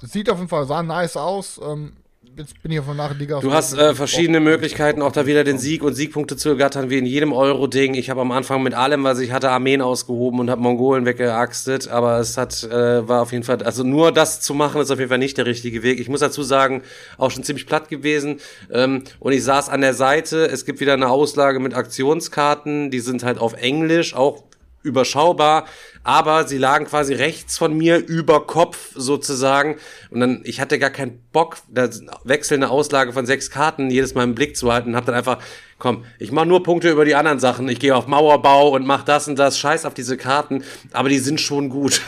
sieht 0.00 0.30
auf 0.30 0.38
jeden 0.38 0.48
Fall, 0.48 0.66
sah 0.66 0.82
nice 0.82 1.16
aus. 1.16 1.60
Ähm, 1.62 1.92
jetzt 2.36 2.62
bin 2.62 2.72
ich 2.72 2.80
von 2.80 2.96
nach 2.96 3.16
Liga. 3.16 3.40
Du 3.40 3.52
hast 3.52 3.74
äh, 3.74 3.94
verschiedene 3.94 4.40
Möglichkeiten, 4.40 5.02
auch 5.02 5.12
da 5.12 5.26
wieder 5.26 5.44
den 5.44 5.58
Sieg 5.58 5.82
und 5.82 5.94
Siegpunkte 5.94 6.36
zu 6.36 6.50
ergattern, 6.50 6.90
wie 6.90 6.98
in 6.98 7.06
jedem 7.06 7.32
Euro-Ding. 7.32 7.94
Ich 7.94 8.10
habe 8.10 8.20
am 8.20 8.32
Anfang 8.32 8.62
mit 8.62 8.74
allem, 8.74 9.04
was 9.04 9.18
ich 9.20 9.32
hatte, 9.32 9.50
Armeen 9.50 9.82
ausgehoben 9.82 10.40
und 10.40 10.50
habe 10.50 10.60
Mongolen 10.60 11.04
weggeaxtet, 11.06 11.88
aber 11.88 12.18
es 12.18 12.36
hat, 12.36 12.64
äh, 12.64 13.06
war 13.06 13.22
auf 13.22 13.32
jeden 13.32 13.44
Fall, 13.44 13.62
also 13.62 13.84
nur 13.84 14.12
das 14.12 14.40
zu 14.40 14.54
machen, 14.54 14.80
ist 14.80 14.90
auf 14.90 14.98
jeden 14.98 15.08
Fall 15.08 15.18
nicht 15.18 15.38
der 15.38 15.46
richtige 15.46 15.82
Weg. 15.82 16.00
Ich 16.00 16.08
muss 16.08 16.20
dazu 16.20 16.42
sagen, 16.42 16.82
auch 17.18 17.30
schon 17.30 17.44
ziemlich 17.44 17.66
platt 17.66 17.88
gewesen. 17.88 18.40
Ähm, 18.72 19.04
und 19.20 19.32
ich 19.32 19.44
saß 19.44 19.68
an 19.68 19.80
der 19.80 19.94
Seite, 19.94 20.46
es 20.46 20.64
gibt 20.64 20.80
wieder 20.80 20.94
eine 20.94 21.08
Auslage 21.08 21.60
mit 21.60 21.74
Aktionskarten, 21.74 22.90
die 22.90 23.00
sind 23.00 23.24
halt 23.24 23.38
auf 23.38 23.54
Englisch, 23.54 24.14
auch 24.14 24.42
überschaubar, 24.84 25.66
aber 26.04 26.46
sie 26.46 26.58
lagen 26.58 26.84
quasi 26.84 27.14
rechts 27.14 27.58
von 27.58 27.76
mir 27.76 27.96
über 28.06 28.46
Kopf 28.46 28.92
sozusagen 28.94 29.76
und 30.10 30.20
dann 30.20 30.42
ich 30.44 30.60
hatte 30.60 30.78
gar 30.78 30.90
keinen 30.90 31.20
Bock, 31.32 31.56
da 31.68 31.88
wechselnde 32.22 32.70
Auslage 32.70 33.12
von 33.12 33.26
sechs 33.26 33.50
Karten 33.50 33.90
jedes 33.90 34.14
Mal 34.14 34.22
im 34.22 34.34
Blick 34.34 34.56
zu 34.56 34.72
halten, 34.72 34.94
habe 34.94 35.06
dann 35.06 35.14
einfach 35.16 35.38
komm, 35.78 36.04
ich 36.18 36.32
mache 36.32 36.46
nur 36.46 36.62
Punkte 36.62 36.90
über 36.90 37.04
die 37.04 37.14
anderen 37.14 37.38
Sachen. 37.38 37.68
Ich 37.68 37.78
gehe 37.78 37.94
auf 37.94 38.06
Mauerbau 38.06 38.70
und 38.70 38.86
mach 38.86 39.02
das 39.02 39.28
und 39.28 39.38
das. 39.38 39.58
Scheiß 39.58 39.84
auf 39.84 39.92
diese 39.94 40.16
Karten, 40.16 40.64
aber 40.92 41.08
die 41.08 41.18
sind 41.18 41.40
schon 41.40 41.68
gut. 41.68 42.00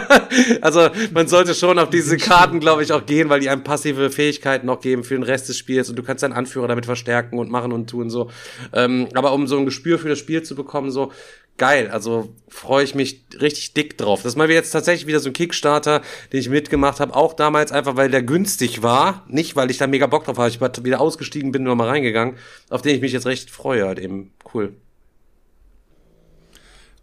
also 0.62 0.88
man 1.12 1.28
sollte 1.28 1.54
schon 1.54 1.78
auf 1.78 1.90
diese 1.90 2.16
Karten, 2.16 2.60
glaube 2.60 2.82
ich, 2.82 2.92
auch 2.92 3.04
gehen, 3.04 3.28
weil 3.28 3.40
die 3.40 3.50
einem 3.50 3.64
passive 3.64 4.10
Fähigkeiten 4.10 4.66
noch 4.66 4.80
geben 4.80 5.04
für 5.04 5.14
den 5.14 5.22
Rest 5.22 5.50
des 5.50 5.58
Spiels 5.58 5.90
und 5.90 5.96
du 5.96 6.02
kannst 6.02 6.22
deinen 6.22 6.32
Anführer 6.32 6.68
damit 6.68 6.86
verstärken 6.86 7.38
und 7.38 7.50
machen 7.50 7.72
und 7.72 7.90
tun 7.90 8.08
so. 8.10 8.30
Ähm, 8.72 9.08
aber 9.14 9.32
um 9.32 9.46
so 9.46 9.58
ein 9.58 9.66
Gespür 9.66 9.98
für 9.98 10.08
das 10.08 10.18
Spiel 10.18 10.42
zu 10.42 10.54
bekommen, 10.54 10.90
so 10.90 11.12
geil. 11.60 11.90
Also 11.90 12.34
freue 12.48 12.82
ich 12.82 12.94
mich 12.94 13.26
richtig 13.38 13.74
dick 13.74 13.98
drauf. 13.98 14.22
Das 14.22 14.32
ist 14.32 14.36
mal 14.36 14.50
jetzt 14.50 14.70
tatsächlich 14.70 15.06
wieder 15.06 15.20
so 15.20 15.28
ein 15.28 15.34
Kickstarter, 15.34 16.00
den 16.32 16.40
ich 16.40 16.48
mitgemacht 16.48 17.00
habe. 17.00 17.14
Auch 17.14 17.34
damals 17.34 17.70
einfach, 17.70 17.96
weil 17.96 18.10
der 18.10 18.22
günstig 18.22 18.82
war. 18.82 19.24
Nicht, 19.28 19.56
weil 19.56 19.70
ich 19.70 19.76
da 19.76 19.86
mega 19.86 20.06
Bock 20.06 20.24
drauf 20.24 20.38
habe. 20.38 20.48
Ich 20.48 20.60
war 20.60 20.72
wieder 20.82 21.00
ausgestiegen, 21.00 21.52
bin 21.52 21.62
nur 21.62 21.76
mal 21.76 21.88
reingegangen. 21.88 22.36
Auf 22.70 22.80
den 22.80 22.96
ich 22.96 23.02
mich 23.02 23.12
jetzt 23.12 23.26
recht 23.26 23.50
freue 23.50 23.86
halt 23.86 23.98
eben. 23.98 24.32
Cool. 24.52 24.74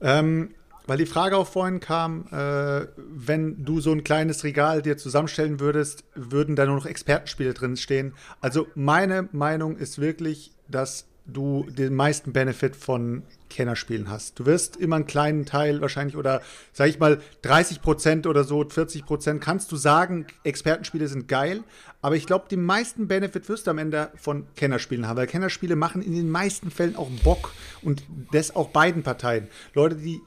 Ähm, 0.02 0.56
weil 0.88 0.98
die 0.98 1.06
Frage 1.06 1.38
auch 1.38 1.48
vorhin 1.48 1.80
kam, 1.80 2.26
äh, 2.32 2.88
wenn 2.98 3.64
du 3.64 3.80
so 3.80 3.92
ein 3.92 4.04
kleines 4.04 4.44
Regal 4.44 4.82
dir 4.82 4.98
zusammenstellen 4.98 5.60
würdest, 5.60 6.04
würden 6.16 6.56
da 6.56 6.66
nur 6.66 6.78
noch 6.78 6.88
Expertenspiele 6.88 7.54
drin 7.54 7.78
stehen. 7.78 8.16
Also 8.42 8.66
meine 8.74 9.30
Meinung 9.34 9.78
ist 9.78 10.02
wirklich, 10.02 10.52
dass 10.68 11.07
du 11.28 11.66
den 11.70 11.94
meisten 11.94 12.32
Benefit 12.32 12.76
von 12.76 13.24
Kennerspielen 13.50 14.10
hast. 14.10 14.40
Du 14.40 14.46
wirst 14.46 14.78
immer 14.78 14.96
einen 14.96 15.08
kleinen 15.08 15.46
Teil 15.46 15.82
wahrscheinlich 15.82 16.16
oder 16.16 16.42
sag 16.74 16.90
ich 16.90 17.00
mal 17.00 17.20
30 17.42 17.82
Prozent 17.82 18.28
oder 18.28 18.44
so, 18.44 18.64
40 18.68 19.06
Prozent 19.06 19.42
kannst 19.42 19.72
du 19.72 19.76
sagen, 19.76 20.26
Expertenspiele 20.44 21.08
sind 21.08 21.28
geil, 21.28 21.64
aber 22.02 22.16
ich 22.16 22.26
glaube, 22.26 22.46
die 22.50 22.58
meisten 22.58 23.08
Benefit 23.08 23.50
wirst 23.50 23.68
du 23.68 23.72
am 23.72 23.78
Ende 23.78 24.12
von 24.16 24.46
Kennerspielen 24.56 25.08
haben, 25.08 25.18
weil 25.18 25.28
Kennerspiele 25.28 25.76
machen 25.76 26.02
in 26.02 26.16
den 26.16 26.30
meisten 26.30 26.72
Fällen 26.72 26.96
auch 26.96 27.10
Bock 27.24 27.52
und 27.82 28.04
das 28.32 28.56
auch 28.56 28.70
beiden 28.70 29.04
Parteien. 29.04 29.48
Leute, 29.74 29.96
die 29.96 30.22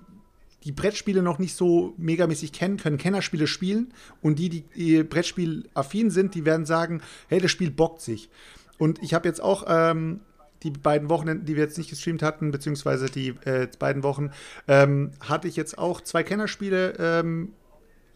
die 0.64 0.72
Brettspiele 0.72 1.22
noch 1.22 1.38
nicht 1.38 1.56
so 1.56 1.94
megamäßig 1.96 2.52
kennen, 2.52 2.76
können 2.76 2.98
Kennerspiele 2.98 3.46
spielen 3.46 3.94
und 4.20 4.38
die, 4.38 4.50
die, 4.50 4.64
die 4.76 5.02
Brettspiel-affin 5.02 6.10
sind, 6.10 6.34
die 6.34 6.44
werden 6.44 6.66
sagen, 6.66 7.00
hey, 7.28 7.40
das 7.40 7.50
Spiel 7.50 7.70
bockt 7.70 8.02
sich. 8.02 8.28
Und 8.76 9.02
ich 9.02 9.14
habe 9.14 9.26
jetzt 9.26 9.42
auch 9.42 9.64
ähm, 9.68 10.20
die 10.62 10.70
beiden 10.70 11.08
Wochen, 11.08 11.44
die 11.44 11.56
wir 11.56 11.62
jetzt 11.62 11.78
nicht 11.78 11.90
gestreamt 11.90 12.22
hatten, 12.22 12.50
beziehungsweise 12.50 13.06
die 13.06 13.28
äh, 13.44 13.68
beiden 13.78 14.02
Wochen, 14.02 14.30
ähm, 14.68 15.12
hatte 15.20 15.48
ich 15.48 15.56
jetzt 15.56 15.78
auch 15.78 16.00
zwei 16.00 16.22
Kennerspiele 16.22 16.94
ähm, 16.98 17.52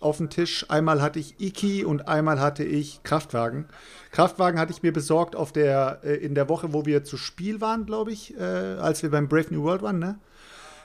auf 0.00 0.18
dem 0.18 0.28
Tisch. 0.28 0.66
Einmal 0.68 1.00
hatte 1.00 1.18
ich 1.18 1.40
Iki 1.40 1.84
und 1.84 2.08
einmal 2.08 2.40
hatte 2.40 2.64
ich 2.64 3.02
Kraftwagen. 3.02 3.66
Kraftwagen 4.10 4.58
hatte 4.58 4.72
ich 4.72 4.82
mir 4.82 4.92
besorgt 4.92 5.36
auf 5.36 5.52
der, 5.52 6.00
äh, 6.04 6.14
in 6.16 6.34
der 6.34 6.48
Woche, 6.48 6.72
wo 6.72 6.84
wir 6.84 7.04
zu 7.04 7.16
Spiel 7.16 7.60
waren, 7.60 7.86
glaube 7.86 8.12
ich, 8.12 8.36
äh, 8.36 8.42
als 8.42 9.02
wir 9.02 9.10
beim 9.10 9.28
Brave 9.28 9.46
New 9.50 9.62
World 9.62 9.82
waren, 9.82 9.98
ne? 9.98 10.18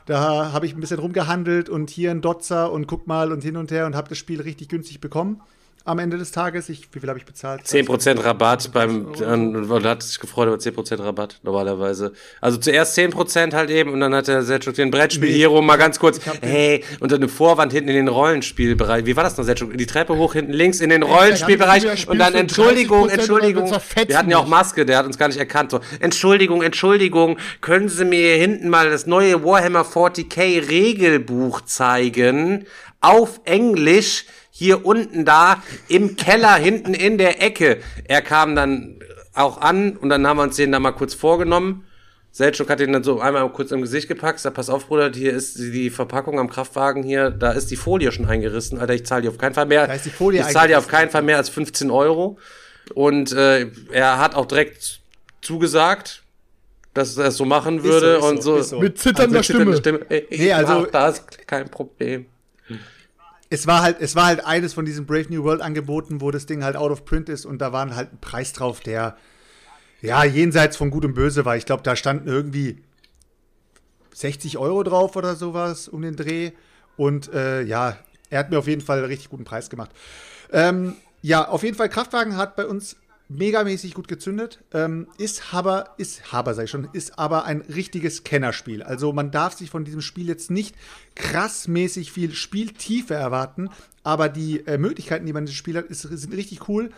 Da 0.06 0.54
habe 0.54 0.66
ich 0.66 0.74
ein 0.74 0.80
bisschen 0.80 0.98
rumgehandelt 0.98 1.70
und 1.70 1.92
hier 1.92 2.10
ein 2.10 2.22
Dotzer 2.22 2.72
und 2.72 2.88
guck 2.88 3.06
mal 3.06 3.32
und 3.32 3.44
hin 3.44 3.58
und 3.58 3.70
her 3.70 3.86
und 3.86 3.96
habe 3.96 4.10
das 4.10 4.18
Spiel 4.18 4.42
richtig 4.42 4.68
günstig 4.68 5.00
bekommen 5.02 5.42
am 5.86 6.00
Ende 6.00 6.18
des 6.18 6.32
Tages. 6.32 6.70
Ich, 6.70 6.88
wie 6.92 7.00
viel 7.00 7.10
habe 7.10 7.20
ich 7.20 7.26
bezahlt? 7.26 7.62
10% 7.62 8.24
Rabatt 8.24 8.72
beim, 8.74 9.08
und 9.08 9.84
hat 9.84 10.04
sich 10.04 10.20
gefreut 10.20 10.48
über 10.48 10.58
10% 10.58 11.04
Rabatt 11.04 11.40
normalerweise. 11.44 12.14
Also 12.42 12.58
zuerst 12.58 12.98
10% 12.98 13.54
halt 13.54 13.70
eben 13.70 13.94
und 13.94 14.00
dann 14.00 14.14
hat 14.14 14.28
der 14.28 14.44
Selchuk 14.44 14.76
den 14.76 14.92
Brettspiel 14.92 15.30
hier 15.30 15.48
rum 15.48 15.66
mal 15.66 15.78
ganz 15.78 16.00
kurz, 16.00 16.20
hey, 16.42 16.84
unter 17.00 17.16
eine 17.16 17.28
Vorwand 17.28 17.72
hinten 17.72 17.90
in 17.90 17.96
den 17.96 18.08
Rollenspielbereich. 18.08 19.06
Wie 19.06 19.16
war 19.16 19.24
das 19.24 19.38
noch, 19.38 19.46
Selchuk? 19.46 19.78
Die 19.78 19.86
Treppe 19.86 20.16
hoch 20.16 20.34
hinten 20.34 20.54
links 20.54 20.80
in 20.82 20.90
den 20.90 21.04
Rollenspielbereich 21.04 22.08
und 22.08 22.20
dann 22.20 22.36
Entschuldigung, 22.36 23.10
Entschuldigung. 23.10 23.72
Wir 24.08 24.18
hatten 24.18 24.30
ja 24.30 24.38
auch 24.38 24.48
Maske, 24.48 24.86
der 24.86 24.98
hat 24.98 25.06
uns 25.06 25.18
gar 25.18 25.28
nicht 25.28 25.40
erkannt. 25.40 25.72
So, 25.72 25.80
Entschuldigung, 26.00 26.62
Entschuldigung, 26.62 27.38
können 27.62 27.90
Sie 27.90 28.06
mir 28.06 28.20
hier 28.20 28.38
hinten 28.38 28.70
mal 28.70 28.90
das 28.90 29.08
neue 29.08 29.44
Warhammer 29.44 29.84
40k 29.84 30.70
Regelbuch 30.70 31.62
zeigen? 31.62 32.66
Auf 33.02 33.40
Englisch 33.46 34.26
hier 34.60 34.86
unten 34.86 35.24
da 35.24 35.64
im 35.88 36.18
Keller 36.18 36.56
hinten 36.56 36.94
in 36.94 37.18
der 37.18 37.42
Ecke. 37.42 37.78
Er 38.04 38.22
kam 38.22 38.56
dann 38.56 39.00
auch 39.34 39.62
an 39.62 39.96
und 39.96 40.10
dann 40.10 40.28
haben 40.28 40.36
wir 40.36 40.44
uns 40.44 40.58
den 40.58 40.74
da 40.74 40.82
mal 40.82 40.92
kurz 40.92 41.14
vorgenommen. 41.14 41.86
Selchuk 42.34 42.70
hat 42.70 42.82
den 42.82 42.92
dann 42.92 43.06
so 43.06 43.22
einmal 43.22 43.48
kurz 43.54 43.72
im 43.72 43.82
Gesicht 43.82 44.10
gepackt. 44.10 44.42
Sagt, 44.42 44.58
pass 44.58 44.70
auf, 44.70 44.88
Bruder, 44.88 45.12
hier 45.14 45.32
ist 45.32 45.58
die 45.58 45.90
Verpackung 45.90 46.40
am 46.40 46.50
Kraftwagen 46.50 47.04
hier, 47.04 47.30
da 47.30 47.54
ist 47.54 47.72
die 47.72 47.78
Folie 47.78 48.12
schon 48.12 48.26
eingerissen. 48.26 48.78
Alter, 48.80 48.96
ich 48.96 49.06
zahle 49.06 49.22
dir 49.22 49.30
auf 49.30 49.38
keinen 49.38 49.54
Fall 49.54 49.66
mehr. 49.66 49.88
Da 49.88 49.94
ist 49.94 50.06
die 50.06 50.10
Folie 50.10 50.42
ich 50.42 50.48
zahle 50.48 50.68
dir 50.68 50.78
auf 50.78 50.90
keinen 50.90 51.10
Fall 51.10 51.22
mehr 51.22 51.38
als 51.38 51.48
15 51.48 51.90
Euro. 51.90 52.38
Und 52.94 53.32
äh, 53.32 53.68
er 53.94 54.20
hat 54.20 54.36
auch 54.36 54.46
direkt 54.46 55.00
zugesagt, 55.42 56.24
dass 56.94 57.16
er 57.16 57.28
es 57.28 57.38
so 57.38 57.46
machen 57.46 57.84
würde 57.84 58.20
so, 58.20 58.28
ist 58.28 58.32
und 58.34 58.44
so, 58.44 58.52
so. 58.56 58.58
ist 58.60 58.70
so. 58.72 58.80
Mit 58.82 59.00
zitternder 59.00 59.38
Also 59.38 59.54
Stimme. 59.54 59.78
Stimme. 59.78 60.00
Ich 60.10 60.38
Nee, 60.38 60.52
also- 60.52 60.86
das 60.86 61.26
kein 61.48 61.70
Problem. 61.70 62.26
Es 63.50 63.66
war 63.68 63.82
halt, 63.82 63.98
es 64.00 64.16
war 64.16 64.26
halt 64.26 64.46
eines 64.46 64.74
von 64.74 64.86
diesen 64.86 65.06
Brave 65.06 65.28
New 65.30 65.44
World 65.44 65.62
Angeboten, 65.62 66.22
wo 66.22 66.32
das 66.32 66.46
Ding 66.46 66.64
halt 66.64 66.76
out 66.76 66.92
of 66.92 67.06
print 67.06 67.30
ist 67.30 67.46
und 67.46 67.60
da 67.60 67.72
war 67.72 67.96
halt 67.96 68.14
ein 68.14 68.20
Preis 68.22 68.54
drauf, 68.54 68.80
der 68.80 69.18
ja 70.02 70.24
jenseits 70.24 70.78
von 70.78 70.92
Gut 70.92 71.06
und 71.06 71.14
Böse 71.14 71.46
war. 71.46 71.58
Ich 71.58 71.66
glaube, 71.66 71.84
da 71.84 71.96
standen 71.96 72.28
irgendwie 72.28 72.82
60 74.14 74.58
Euro 74.58 74.84
drauf 74.84 75.16
oder 75.16 75.36
sowas 75.36 75.88
um 75.88 76.02
den 76.02 76.16
Dreh. 76.16 76.52
Und 76.98 77.34
äh, 77.34 77.62
ja, 77.64 77.98
er 78.30 78.40
hat 78.40 78.52
mir 78.52 78.60
auf 78.60 78.68
jeden 78.68 78.82
Fall 78.82 79.00
einen 79.00 79.08
richtig 79.08 79.30
guten 79.30 79.46
Preis 79.46 79.70
gemacht. 79.70 79.92
Ähm, 80.52 80.96
ja, 81.22 81.48
auf 81.48 81.64
jeden 81.64 81.76
Fall, 81.76 81.90
Kraftwagen 81.90 82.38
hat 82.38 82.56
bei 82.56 82.66
uns 82.66 82.98
megamäßig 83.30 83.94
gut 83.94 84.08
gezündet. 84.08 84.60
Ähm, 84.74 85.08
ist 85.18 85.54
aber, 85.54 85.94
ist 85.98 86.34
Haber, 86.34 86.54
sag 86.56 86.68
schon, 86.68 86.90
ist 86.94 87.18
aber 87.18 87.46
ein 87.46 87.62
richtiges 87.62 88.24
Kennerspiel. 88.24 88.84
Also 88.84 89.14
man 89.14 89.32
darf 89.32 89.54
sich 89.54 89.70
von 89.70 89.86
diesem 89.86 90.02
Spiel 90.02 90.28
jetzt 90.28 90.52
nicht 90.52 90.76
krassmäßig 91.16 92.12
viel 92.12 92.34
Spieltiefe 92.34 93.14
erwarten, 93.14 93.70
aber 94.04 94.30
die 94.30 94.66
äh, 94.66 94.78
Möglichkeiten, 94.78 95.26
die 95.26 95.34
man 95.34 95.44
in 95.44 95.46
diesem 95.46 95.58
Spiel 95.58 95.78
hat, 95.78 95.86
ist, 95.86 96.02
sind 96.02 96.34
richtig 96.34 96.68
cool. 96.68 96.90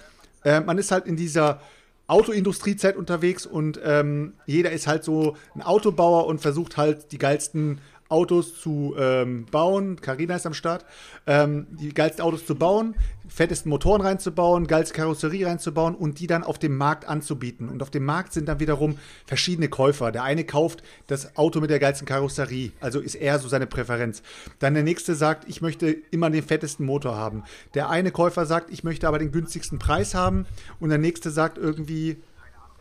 Äh, 0.44 0.62
man 0.62 0.78
ist 0.78 0.92
halt 0.92 1.06
in 1.06 1.18
dieser 1.18 1.62
Autoindustriezeit 2.08 2.96
unterwegs 2.96 3.46
und 3.46 3.80
ähm, 3.84 4.34
jeder 4.46 4.72
ist 4.72 4.88
halt 4.88 5.04
so 5.04 5.38
ein 5.56 5.62
Autobauer 5.62 6.28
und 6.28 6.42
versucht 6.42 6.78
halt 6.78 7.12
die 7.12 7.18
geilsten 7.18 7.80
Autos 8.12 8.60
zu 8.60 8.96
ähm, 8.98 9.46
bauen. 9.50 10.00
Carina 10.02 10.36
ist 10.36 10.46
am 10.46 10.54
Start. 10.54 10.86
Ähm, 11.26 11.68
die 11.72 11.94
geilsten 11.94 12.24
Autos 12.24 12.46
zu 12.46 12.56
bauen, 12.56 12.96
fettesten 13.28 13.70
Motoren 13.70 14.02
reinzubauen, 14.02 14.68
geilste 14.68 14.94
Karosserie 14.94 15.48
reinzubauen 15.48 15.96
und 15.96 16.20
die 16.20 16.28
dann 16.28 16.44
auf 16.44 16.60
dem 16.60 16.78
Markt 16.78 17.08
anzubieten. 17.08 17.70
Und 17.70 17.82
auf 17.82 17.90
dem 17.90 18.06
Markt 18.06 18.34
sind 18.34 18.48
dann 18.48 18.60
wiederum 18.60 18.98
verschiedene 19.26 19.70
Käufer. 19.70 20.12
Der 20.12 20.24
eine 20.24 20.44
kauft 20.44 20.84
das 21.08 21.38
Auto 21.38 21.62
mit 21.62 21.70
der 21.70 21.80
geilsten 21.80 22.08
Karosserie, 22.08 22.72
also 22.80 23.00
ist 23.00 23.16
eher 23.16 23.40
so 23.40 23.48
seine 23.48 23.68
Präferenz. 23.68 24.22
Dann 24.60 24.74
der 24.74 24.84
nächste 24.84 25.16
sagt, 25.16 25.48
ich 25.48 25.62
möchte 25.62 25.90
immer 26.12 26.30
den 26.30 26.44
fettesten 26.44 26.86
Motor 26.86 27.16
haben. 27.16 27.44
Der 27.74 27.90
eine 27.90 28.12
Käufer 28.12 28.46
sagt, 28.46 28.72
ich 28.72 28.84
möchte 28.84 29.08
aber 29.08 29.20
den 29.20 29.32
günstigsten 29.32 29.80
Preis 29.80 30.14
haben. 30.14 30.46
Und 30.80 30.90
der 30.90 30.98
nächste 30.98 31.32
sagt 31.32 31.58
irgendwie, 31.58 32.18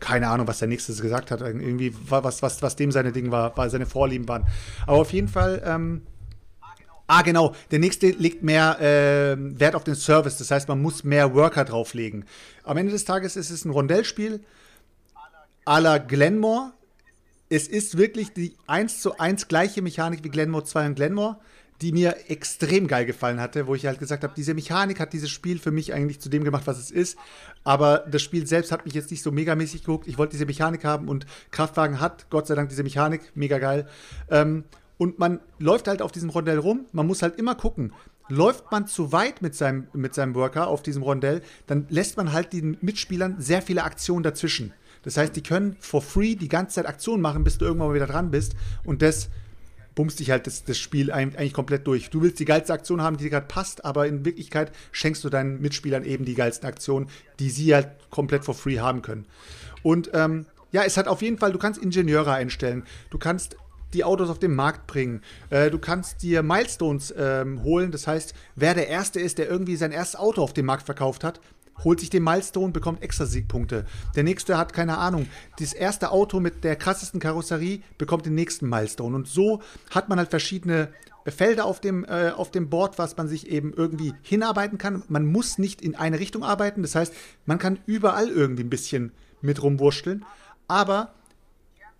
keine 0.01 0.27
Ahnung, 0.27 0.47
was 0.47 0.59
der 0.59 0.67
nächste 0.67 0.93
gesagt 0.93 1.31
hat. 1.31 1.39
Irgendwie, 1.39 1.95
was, 2.09 2.41
was, 2.41 2.61
was 2.61 2.75
dem 2.75 2.91
seine 2.91 3.13
Dinge 3.13 3.31
war, 3.31 3.69
seine 3.69 3.85
Vorlieben 3.85 4.27
waren. 4.27 4.45
Aber 4.85 4.97
auf 4.97 5.13
jeden 5.13 5.29
Fall, 5.29 5.61
ähm, 5.65 6.01
ah, 7.07 7.21
genau, 7.21 7.55
der 7.69 7.79
nächste 7.79 8.09
legt 8.09 8.43
mehr 8.43 8.81
äh, 8.81 9.37
Wert 9.37 9.75
auf 9.75 9.85
den 9.85 9.95
Service. 9.95 10.37
Das 10.37 10.51
heißt, 10.51 10.67
man 10.67 10.81
muss 10.81 11.05
mehr 11.05 11.33
Worker 11.33 11.63
drauflegen. 11.63 12.25
Am 12.63 12.75
Ende 12.75 12.91
des 12.91 13.05
Tages 13.05 13.37
ist 13.37 13.51
es 13.51 13.63
ein 13.63 13.69
Rondellspiel 13.69 14.43
à 15.65 15.79
la 15.79 15.99
Glenmore. 15.99 16.73
Es 17.47 17.67
ist 17.67 17.97
wirklich 17.97 18.33
die 18.33 18.57
1 18.67 19.01
zu 19.01 19.17
1 19.19 19.47
gleiche 19.47 19.81
Mechanik 19.81 20.23
wie 20.23 20.29
Glenmore 20.29 20.63
2 20.63 20.87
und 20.87 20.95
Glenmore 20.95 21.37
die 21.81 21.91
mir 21.91 22.15
extrem 22.29 22.87
geil 22.87 23.05
gefallen 23.05 23.39
hatte, 23.39 23.65
wo 23.65 23.73
ich 23.73 23.85
halt 23.85 23.99
gesagt 23.99 24.23
habe, 24.23 24.33
diese 24.35 24.53
Mechanik 24.53 24.99
hat 24.99 25.13
dieses 25.13 25.31
Spiel 25.31 25.57
für 25.57 25.71
mich 25.71 25.93
eigentlich 25.93 26.19
zu 26.19 26.29
dem 26.29 26.43
gemacht, 26.43 26.67
was 26.67 26.77
es 26.77 26.91
ist. 26.91 27.17
Aber 27.63 28.05
das 28.09 28.21
Spiel 28.21 28.45
selbst 28.45 28.71
hat 28.71 28.85
mich 28.85 28.93
jetzt 28.93 29.09
nicht 29.09 29.23
so 29.23 29.31
megamäßig 29.31 29.81
geguckt. 29.81 30.07
Ich 30.07 30.17
wollte 30.17 30.33
diese 30.33 30.45
Mechanik 30.45 30.85
haben 30.85 31.07
und 31.07 31.25
Kraftwagen 31.49 31.99
hat 31.99 32.29
Gott 32.29 32.47
sei 32.47 32.55
Dank 32.55 32.69
diese 32.69 32.83
Mechanik, 32.83 33.21
mega 33.33 33.57
geil. 33.57 33.87
Ähm, 34.29 34.63
und 34.97 35.17
man 35.17 35.39
läuft 35.57 35.87
halt 35.87 36.03
auf 36.03 36.11
diesem 36.11 36.29
Rondell 36.29 36.59
rum. 36.59 36.85
Man 36.91 37.07
muss 37.07 37.23
halt 37.23 37.37
immer 37.37 37.55
gucken. 37.55 37.93
Läuft 38.29 38.71
man 38.71 38.85
zu 38.85 39.11
weit 39.11 39.41
mit 39.41 39.55
seinem, 39.55 39.87
mit 39.93 40.13
seinem 40.13 40.35
Worker 40.35 40.67
auf 40.67 40.83
diesem 40.83 41.01
Rondell, 41.01 41.41
dann 41.65 41.87
lässt 41.89 42.15
man 42.15 42.31
halt 42.31 42.53
den 42.53 42.77
Mitspielern 42.81 43.35
sehr 43.39 43.61
viele 43.61 43.83
Aktionen 43.83 44.23
dazwischen. 44.23 44.73
Das 45.03 45.17
heißt, 45.17 45.35
die 45.35 45.41
können 45.41 45.75
for 45.79 46.01
free 46.01 46.35
die 46.35 46.47
ganze 46.47 46.75
Zeit 46.75 46.85
Aktionen 46.85 47.21
machen, 47.21 47.43
bis 47.43 47.57
du 47.57 47.65
irgendwann 47.65 47.89
mal 47.89 47.95
wieder 47.95 48.07
dran 48.07 48.29
bist. 48.29 48.55
Und 48.83 49.01
das 49.01 49.29
bummst 50.01 50.19
dich 50.19 50.31
halt 50.31 50.47
das, 50.47 50.63
das 50.63 50.79
Spiel 50.79 51.11
eigentlich 51.11 51.53
komplett 51.53 51.85
durch. 51.85 52.09
Du 52.09 52.23
willst 52.23 52.39
die 52.39 52.45
geilste 52.45 52.73
Aktion 52.73 53.03
haben, 53.03 53.17
die 53.17 53.25
dir 53.25 53.29
gerade 53.29 53.45
passt, 53.45 53.85
aber 53.85 54.07
in 54.07 54.25
Wirklichkeit 54.25 54.71
schenkst 54.91 55.23
du 55.23 55.29
deinen 55.29 55.61
Mitspielern 55.61 56.03
eben 56.03 56.25
die 56.25 56.33
geilsten 56.33 56.67
Aktionen, 56.67 57.07
die 57.37 57.51
sie 57.51 57.75
halt 57.75 57.89
komplett 58.09 58.43
for 58.43 58.55
free 58.55 58.79
haben 58.79 59.03
können. 59.03 59.27
Und 59.83 60.09
ähm, 60.15 60.47
ja, 60.71 60.81
es 60.81 60.97
hat 60.97 61.07
auf 61.07 61.21
jeden 61.21 61.37
Fall, 61.37 61.51
du 61.51 61.59
kannst 61.59 61.79
Ingenieure 61.79 62.33
einstellen, 62.33 62.81
du 63.11 63.19
kannst 63.19 63.57
die 63.93 64.03
Autos 64.03 64.31
auf 64.31 64.39
den 64.39 64.55
Markt 64.55 64.87
bringen. 64.87 65.21
Äh, 65.51 65.69
du 65.69 65.77
kannst 65.77 66.23
dir 66.23 66.41
Milestones 66.41 67.13
ähm, 67.15 67.61
holen. 67.61 67.91
Das 67.91 68.07
heißt, 68.07 68.33
wer 68.55 68.73
der 68.73 68.87
Erste 68.87 69.19
ist, 69.19 69.37
der 69.37 69.47
irgendwie 69.47 69.75
sein 69.75 69.91
erstes 69.91 70.19
Auto 70.19 70.41
auf 70.41 70.53
dem 70.53 70.65
Markt 70.65 70.87
verkauft 70.87 71.23
hat, 71.23 71.39
holt 71.83 71.99
sich 71.99 72.09
den 72.09 72.23
Milestone, 72.23 72.71
bekommt 72.71 73.01
extra 73.01 73.25
Siegpunkte. 73.25 73.85
Der 74.15 74.23
nächste 74.23 74.57
hat 74.57 74.73
keine 74.73 74.97
Ahnung. 74.97 75.27
Das 75.59 75.73
erste 75.73 76.11
Auto 76.11 76.39
mit 76.39 76.63
der 76.63 76.75
krassesten 76.75 77.19
Karosserie 77.19 77.81
bekommt 77.97 78.25
den 78.25 78.35
nächsten 78.35 78.69
Milestone. 78.69 79.15
Und 79.15 79.27
so 79.27 79.61
hat 79.89 80.09
man 80.09 80.19
halt 80.19 80.29
verschiedene 80.29 80.89
Felder 81.25 81.65
auf 81.65 81.79
dem, 81.79 82.03
äh, 82.05 82.31
auf 82.35 82.51
dem 82.51 82.69
Board, 82.69 82.97
was 82.97 83.17
man 83.17 83.27
sich 83.27 83.47
eben 83.47 83.73
irgendwie 83.73 84.13
hinarbeiten 84.21 84.77
kann. 84.77 85.03
Man 85.07 85.25
muss 85.25 85.57
nicht 85.57 85.81
in 85.81 85.95
eine 85.95 86.19
Richtung 86.19 86.43
arbeiten. 86.43 86.81
Das 86.81 86.95
heißt, 86.95 87.13
man 87.45 87.59
kann 87.59 87.79
überall 87.85 88.29
irgendwie 88.29 88.63
ein 88.63 88.69
bisschen 88.69 89.11
mit 89.41 89.61
rumwurschteln. 89.61 90.25
Aber 90.67 91.13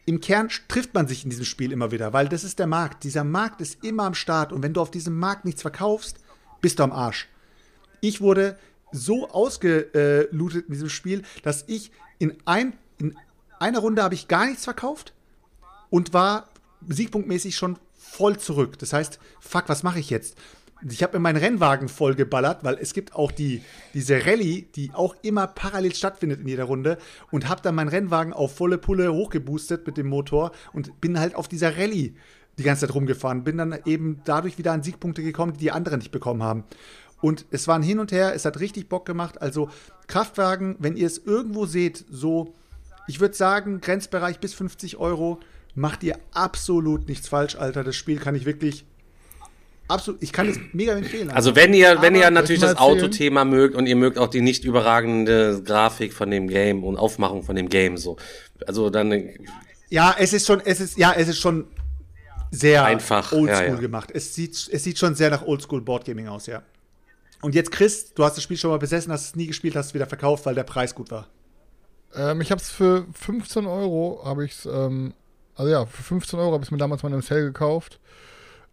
im 0.06 0.20
Kern 0.20 0.50
trifft 0.68 0.94
man 0.94 1.08
sich 1.08 1.24
in 1.24 1.30
diesem 1.30 1.46
Spiel 1.46 1.72
immer 1.72 1.92
wieder, 1.92 2.14
weil 2.14 2.28
das 2.28 2.44
ist 2.44 2.60
der 2.60 2.68
Markt. 2.68 3.04
Dieser 3.04 3.24
Markt 3.24 3.62
ist 3.62 3.84
immer 3.84 4.04
am 4.04 4.16
Start 4.16 4.52
und 4.52 4.64
wenn 4.64 4.74
du 4.74 4.82
auf 4.82 4.92
diesem 4.92 5.18
Markt 5.18 5.46
nichts 5.46 5.62
verkaufst, 5.62 6.18
bist 6.60 6.80
du 6.80 6.84
am 6.84 6.92
Arsch. 6.92 7.28
Ich 8.02 8.22
wurde 8.22 8.58
so 8.92 9.30
ausgelootet 9.30 10.66
in 10.68 10.74
diesem 10.74 10.90
Spiel, 10.90 11.24
dass 11.44 11.64
ich 11.68 11.92
in, 12.20 12.36
ein, 12.46 12.74
in 12.98 13.16
einer 13.60 13.80
Runde 13.80 14.04
habe 14.04 14.14
ich 14.14 14.28
gar 14.28 14.46
nichts 14.46 14.64
verkauft 14.64 15.14
und 15.90 16.14
war 16.14 16.50
siegpunktmäßig 16.88 17.56
schon 17.56 17.78
voll 17.94 18.38
zurück. 18.38 18.78
Das 18.80 18.94
heißt, 18.94 19.20
fuck, 19.40 19.64
was 19.68 19.84
mache 19.84 20.00
ich 20.00 20.10
jetzt? 20.10 20.38
Ich 20.90 21.04
habe 21.04 21.18
mir 21.18 21.22
meinen 21.22 21.38
Rennwagen 21.38 21.90
voll 21.90 22.16
geballert, 22.16 22.64
weil 22.64 22.76
es 22.82 22.94
gibt 22.94 23.16
auch 23.16 23.32
die, 23.32 23.62
diese 23.94 24.26
Rallye, 24.26 24.64
die 24.76 24.92
auch 24.94 25.16
immer 25.22 25.46
parallel 25.46 25.94
stattfindet 25.94 26.42
in 26.42 26.48
jeder 26.48 26.64
Runde 26.64 26.98
und 27.30 27.48
habe 27.48 27.62
dann 27.62 27.76
meinen 27.76 27.90
Rennwagen 27.90 28.34
auf 28.34 28.56
volle 28.56 28.80
Pulle 28.80 29.14
hochgeboostet 29.14 29.86
mit 29.86 29.98
dem 29.98 30.08
Motor 30.08 30.52
und 30.74 31.00
bin 31.00 31.20
halt 31.20 31.36
auf 31.36 31.48
dieser 31.48 31.78
Rallye 31.78 32.16
die 32.58 32.64
ganze 32.64 32.88
Zeit 32.88 32.96
rumgefahren. 32.96 33.44
Bin 33.44 33.58
dann 33.58 33.78
eben 33.86 34.22
dadurch 34.26 34.58
wieder 34.58 34.72
an 34.72 34.82
Siegpunkte 34.82 35.22
gekommen, 35.22 35.54
die 35.54 35.60
die 35.60 35.72
anderen 35.72 36.00
nicht 36.00 36.12
bekommen 36.12 36.42
haben. 36.42 36.64
Und 37.22 37.46
es 37.52 37.68
war 37.68 37.76
ein 37.76 37.84
Hin 37.84 38.00
und 38.00 38.12
Her, 38.12 38.34
es 38.34 38.46
hat 38.46 38.60
richtig 38.60 38.90
Bock 38.90 39.06
gemacht. 39.06 39.42
Also 39.42 39.70
Kraftwagen, 40.08 40.76
wenn 40.80 40.96
ihr 40.96 41.08
es 41.08 41.20
irgendwo 41.20 41.66
seht, 41.66 42.04
so, 42.10 42.54
ich 43.08 43.20
würde 43.20 43.36
sagen, 43.36 43.82
Grenzbereich 43.82 44.40
bis 44.40 44.54
50 44.54 44.98
Euro, 44.98 45.40
macht 45.76 46.04
ihr 46.04 46.18
absolut 46.34 47.08
nichts 47.08 47.28
falsch, 47.28 47.56
Alter. 47.56 47.84
Das 47.84 47.96
Spiel 47.96 48.18
kann 48.18 48.36
ich 48.36 48.46
wirklich 48.46 48.86
absolut, 49.88 50.24
ich 50.24 50.34
kann 50.34 50.50
es 50.50 50.60
mega 50.74 50.94
empfehlen. 50.94 51.30
Alter. 51.30 51.36
Also 51.36 51.56
wenn 51.56 51.74
ihr, 51.74 52.02
wenn 52.02 52.16
Aber, 52.16 52.24
ihr 52.24 52.32
natürlich 52.32 52.62
das? 52.62 52.78
Autothema 52.78 53.46
mögt 53.46 53.76
und 53.76 53.86
ihr 53.86 53.96
mögt 53.96 54.18
auch 54.18 54.28
die 54.28 54.42
nicht 54.42 54.64
überragende 54.64 55.62
Grafik 55.64 56.14
von 56.14 56.32
dem 56.32 56.48
Game 56.48 56.84
und 56.84 56.98
Aufmachung 56.98 57.44
von 57.44 57.56
dem 57.56 57.70
Game 57.70 57.98
so. 57.98 58.18
Also 58.66 58.90
dann 58.90 59.30
ja, 59.90 60.16
es 60.18 60.32
ist 60.32 60.48
schon, 60.48 60.62
es 60.64 60.80
ist, 60.80 60.98
ja, 60.98 61.12
es 61.12 61.28
ist 61.28 61.40
schon 61.40 61.68
sehr 62.50 62.86
Einfach, 62.86 63.34
oldschool 63.34 63.48
ja, 63.48 63.74
ja. 63.74 63.76
gemacht. 63.76 64.10
Es 64.14 64.34
sieht, 64.34 64.70
es 64.72 64.84
sieht 64.84 64.98
schon 64.98 65.16
sehr 65.16 65.30
nach 65.30 65.46
oldschool 65.46 65.82
Boardgaming 65.82 66.28
aus, 66.28 66.48
ja. 66.48 66.64
Und 67.42 67.56
jetzt, 67.56 67.72
Chris, 67.72 68.14
du 68.14 68.24
hast 68.24 68.36
das 68.38 68.44
Spiel 68.44 68.58
schon 68.58 68.70
mal 68.72 68.78
besessen, 68.80 69.12
hast 69.12 69.26
es 69.26 69.36
nie 69.36 69.48
gespielt, 69.48 69.76
hast 69.76 69.88
es 69.88 69.94
wieder 69.94 70.06
verkauft, 70.08 70.46
weil 70.46 70.56
der 70.56 70.64
Preis 70.64 70.94
gut 70.96 71.10
war. 71.12 71.28
Ähm, 72.16 72.42
ich 72.42 72.52
habe 72.52 72.62
es 72.62 72.70
für 72.70 73.06
15 73.14 73.66
Euro, 73.66 74.22
habe 74.24 74.46
ich 74.46 74.52
es, 74.52 74.66
ähm, 74.66 75.14
also 75.56 75.72
ja, 75.72 75.86
für 75.86 76.04
15 76.04 76.40
Euro 76.40 76.54
habe 76.54 76.64
ich 76.64 76.68
es 76.68 76.72
mir 76.72 76.78
damals 76.78 77.04
mal 77.04 77.12
im 77.14 77.22
Sale 77.22 77.44
gekauft. 77.44 78.00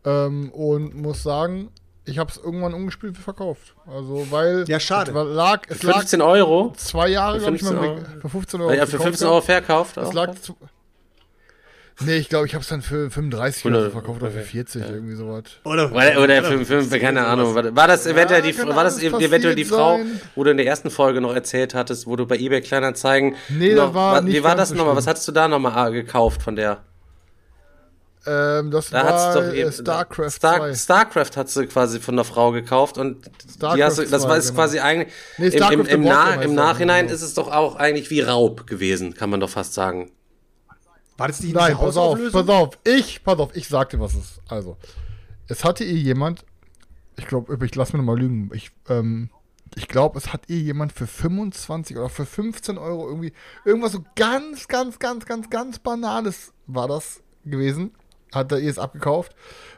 Ähm, 0.05 0.51
und 0.53 0.95
muss 0.95 1.23
sagen, 1.23 1.70
ich 2.05 2.19
habe 2.19 2.31
es 2.31 2.36
irgendwann 2.39 2.73
ungespielt 2.74 3.16
verkauft. 3.19 3.74
Also, 3.86 4.27
weil. 4.31 4.65
Ja, 4.69 4.81
schade. 4.81 5.11
Es 5.11 5.35
lag, 5.35 5.62
es 5.69 5.82
lag 5.82 5.97
15 5.99 6.23
Euro. 6.23 6.73
zwei 6.77 7.09
Jahre, 7.09 7.39
glaube 7.39 7.57
ich, 7.57 7.62
mal 7.62 7.70
15 7.70 7.78
im 7.78 7.90
Euro. 7.90 8.01
Reg- 8.12 8.20
für 8.23 8.28
15 8.28 8.61
Euro. 8.61 8.73
Ja, 8.73 8.86
für 8.86 8.93
gekauft 8.93 9.07
15 9.09 9.27
gehabt. 9.28 9.32
Euro 9.35 9.40
verkauft. 9.43 9.97
Es 9.99 10.05
auch. 10.09 10.12
lag. 10.15 10.35
Nee, 12.01 12.16
ich 12.19 12.29
glaube, 12.29 12.47
ich 12.47 12.55
habe 12.55 12.62
es 12.62 12.69
dann 12.69 12.81
für 12.81 13.11
35 13.11 13.65
oder, 13.65 13.85
so 13.85 13.91
verkauft 13.91 14.23
oder 14.23 14.31
für 14.31 14.43
40, 14.43 14.83
irgendwie 14.89 15.16
sowas. 15.16 15.43
Oder, 15.65 15.91
Oder, 15.93 16.23
oder 16.23 16.45
für, 16.45 16.83
für, 16.85 16.99
keine 17.01 17.27
Ahnung. 17.27 17.55
War 17.55 17.89
das 17.89 18.07
eventuell 18.07 18.41
die, 18.43 18.53
kann 18.53 18.69
war 18.69 18.85
das 18.85 19.03
eventuell 19.03 19.57
die 19.57 19.65
Frau, 19.65 19.97
sein. 19.99 20.20
wo 20.37 20.45
du 20.45 20.51
in 20.53 20.59
der 20.59 20.66
ersten 20.66 20.91
Folge 20.91 21.20
noch 21.20 21.35
erzählt 21.35 21.75
hattest, 21.75 22.07
wo 22.07 22.15
du 22.15 22.25
bei 22.27 22.37
eBay 22.37 22.61
Kleinanzeigen. 22.61 23.35
Nee, 23.49 23.75
noch, 23.75 23.87
das 23.87 23.95
war 23.95 24.12
wa- 24.15 24.20
nicht 24.20 24.37
Wie 24.37 24.45
war 24.45 24.55
das 24.55 24.73
nochmal? 24.73 24.95
Was 24.95 25.09
hattest 25.09 25.27
du 25.27 25.33
da 25.33 25.49
nochmal 25.49 25.91
gekauft 25.91 26.41
von 26.43 26.55
der? 26.55 26.79
Ähm, 28.27 28.70
das 28.70 28.91
Da 28.91 29.05
hat's 29.05 29.23
war 29.23 29.35
doch 29.35 29.53
äh, 29.53 29.61
eben, 29.62 29.73
StarCraft 29.73 30.31
Star, 30.31 30.59
2. 30.59 30.75
StarCraft 30.75 31.31
hat 31.37 31.49
sie 31.49 31.66
quasi 31.66 31.99
von 31.99 32.15
der 32.16 32.25
Frau 32.25 32.51
gekauft 32.53 32.99
und 32.99 33.25
die 33.75 33.83
hast 33.83 33.99
du, 33.99 34.03
das 34.05 34.23
2, 34.23 34.29
war 34.29 34.37
ist 34.37 34.49
genau. 34.49 34.57
quasi 34.61 34.81
eigentlich 34.81 35.12
Nee, 35.39 35.47
im, 35.49 35.81
im, 35.81 35.87
im, 35.87 36.03
Na, 36.05 36.35
im 36.35 36.55
Nachhinein 36.55 37.07
das, 37.07 37.16
ist 37.16 37.23
es 37.23 37.35
doch 37.35 37.51
auch 37.51 37.77
eigentlich 37.77 38.11
wie 38.11 38.20
Raub 38.20 38.66
gewesen, 38.66 39.15
kann 39.15 39.31
man 39.31 39.41
doch 39.41 39.51
fast 39.51 39.73
sagen. 39.75 40.11
War 41.19 41.28
das 41.28 41.40
nicht 41.43 41.55
Nein, 41.55 41.77
pass 41.77 41.97
auf, 41.97 42.19
pass 42.32 42.49
auf. 42.49 42.78
Ich, 42.85 43.23
pass 43.24 43.39
auf, 43.39 43.55
ich 43.55 43.69
sag 43.69 43.90
dir, 43.90 44.01
was 44.01 44.15
es 44.15 44.20
ist. 44.20 44.40
Also, 44.49 44.77
es 45.49 45.65
hatte 45.65 45.85
ihr 45.85 45.99
jemand, 45.99 46.45
ich 47.19 47.27
glaube, 47.27 47.59
ich 47.66 47.74
lass 47.74 47.93
mir 47.93 47.99
nochmal 47.99 48.19
lügen, 48.19 48.51
ich, 48.55 48.70
ähm, 48.89 49.31
ich 49.74 49.89
glaube, 49.89 50.16
es 50.16 50.32
hat 50.32 50.43
ihr 50.49 50.61
jemand 50.61 50.93
für 50.93 51.07
25 51.07 51.97
oder 51.97 52.09
für 52.09 52.24
15 52.24 52.78
Euro 52.78 53.09
irgendwie, 53.09 53.32
irgendwas 53.65 53.93
so 53.93 54.05
ganz, 54.15 54.69
ganz, 54.69 54.99
ganz, 54.99 55.27
ganz, 55.27 55.51
ganz 55.51 55.78
Banales 55.81 56.53
war 56.66 56.86
das 56.89 57.20
gewesen. 57.45 57.93
Hat 58.32 58.53
er 58.53 58.61
ihr 58.61 58.70
es 58.70 58.78
abgekauft, 58.78 59.35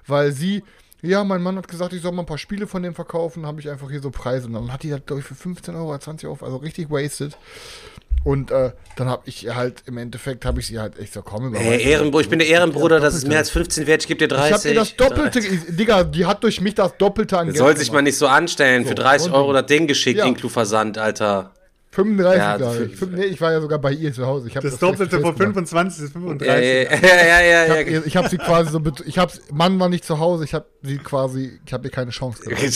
weil 0.07 0.33
sie, 0.33 0.63
ja, 1.03 1.25
mein 1.25 1.43
Mann 1.43 1.57
hat 1.57 1.69
gesagt, 1.69 1.93
ich 1.93 2.03
soll 2.03 2.13
mal 2.13 2.23
ein 2.23 2.27
paar 2.27 2.37
Spiele 2.37 2.67
von 2.67 2.83
dem 2.83 2.95
verkaufen, 2.95 3.47
habe 3.47 3.61
ich 3.61 3.71
einfach 3.71 3.91
hier 3.91 4.03
so 4.03 4.11
Preise. 4.11 4.47
Und 4.47 4.53
dann 4.53 4.73
hat 4.73 4.83
die 4.83 4.91
das, 4.91 5.07
glaube 5.07 5.21
ich, 5.21 5.27
für 5.27 5.35
15 5.35 5.75
Euro 5.75 5.89
oder 5.89 6.01
20 6.01 6.29
Euro, 6.29 6.45
also 6.45 6.57
richtig 6.59 6.91
wasted. 6.91 7.39
Und 8.23 8.51
äh, 8.51 8.73
dann 8.97 9.09
habe 9.09 9.23
ich 9.25 9.49
halt, 9.55 9.83
im 9.87 9.97
Endeffekt 9.97 10.45
habe 10.45 10.61
ich 10.61 10.67
sie 10.67 10.79
halt 10.79 10.99
echt 10.99 11.15
so, 11.15 11.23
komm, 11.23 11.47
überweis 11.49 11.65
Hey, 11.65 11.83
Ehrenbruder, 11.91 12.21
ich 12.23 12.29
bin 12.29 12.39
der 12.39 12.49
Ehrenbruder, 12.49 13.01
das 13.01 13.15
ist 13.15 13.27
mehr 13.27 13.39
als 13.39 13.49
15 13.51 13.87
wert, 13.87 14.03
ich 14.03 14.09
gebe 14.09 14.19
dir 14.19 14.29
30. 14.29 14.51
Ich 14.51 14.55
hab 14.59 14.65
ihr 14.67 14.75
das 14.75 14.97
Doppelte, 14.97 15.41
Digga, 15.73 16.05
die 16.05 16.27
hat 16.27 16.43
durch 16.45 16.61
mich 16.61 16.75
das 16.75 16.97
Doppelte 16.99 17.39
an 17.39 17.47
Geld 17.47 17.57
soll 17.57 17.77
sich 17.79 17.91
mal 17.93 18.03
nicht 18.03 18.19
so 18.19 18.27
anstellen. 18.27 18.83
Für 18.83 18.91
So, 18.91 18.95
30 18.97 19.27
und- 19.29 19.35
Euro 19.39 19.53
das 19.55 19.65
Ding 19.67 19.87
geschickt, 19.87 20.19
Ja. 20.19 20.27
inklu 20.27 20.51
Versand, 20.51 20.99
Alter. 20.99 21.53
35, 21.93 22.39
Ja, 22.39 22.57
glaube 22.57 22.85
ich. 22.85 22.97
Fünf- 22.97 23.13
Nee, 23.17 23.25
ich 23.25 23.41
war 23.41 23.51
ja 23.51 23.61
sogar 23.61 23.81
bei 23.81 23.91
ihr 23.93 24.13
zu 24.13 24.25
Hause. 24.25 24.49
Das 24.49 24.79
to 24.79 24.87
Doppelte 24.93 25.21
von 25.21 25.35
gemacht. 25.35 25.39
25 25.39 26.05
ist 26.05 26.15
Ja, 26.15 26.21
35. 26.21 26.49
ja, 26.49 26.57
ja, 26.61 27.41
ja, 27.41 27.63
Ich 27.65 27.69
ja. 27.69 27.81
ihr- 27.81 28.07
ich 28.07 28.17
hab 28.17 28.29
sie 28.29 28.39
quasi 28.39 28.71
so, 28.71 28.81
ich 29.05 29.19
hab's, 29.19 29.41
Mann 29.53 29.81
war 29.81 29.89
nicht 29.89 30.05
zu 30.05 30.21
Hause, 30.21 30.45
ich 30.45 30.55
hab 30.55 30.67
sie 30.83 30.99
quasi, 30.99 31.59
ich 31.67 31.73
hab 31.73 31.85
ihr 31.85 31.91
keine 31.91 32.13
Chance 32.13 32.43
gegeben. 32.45 32.73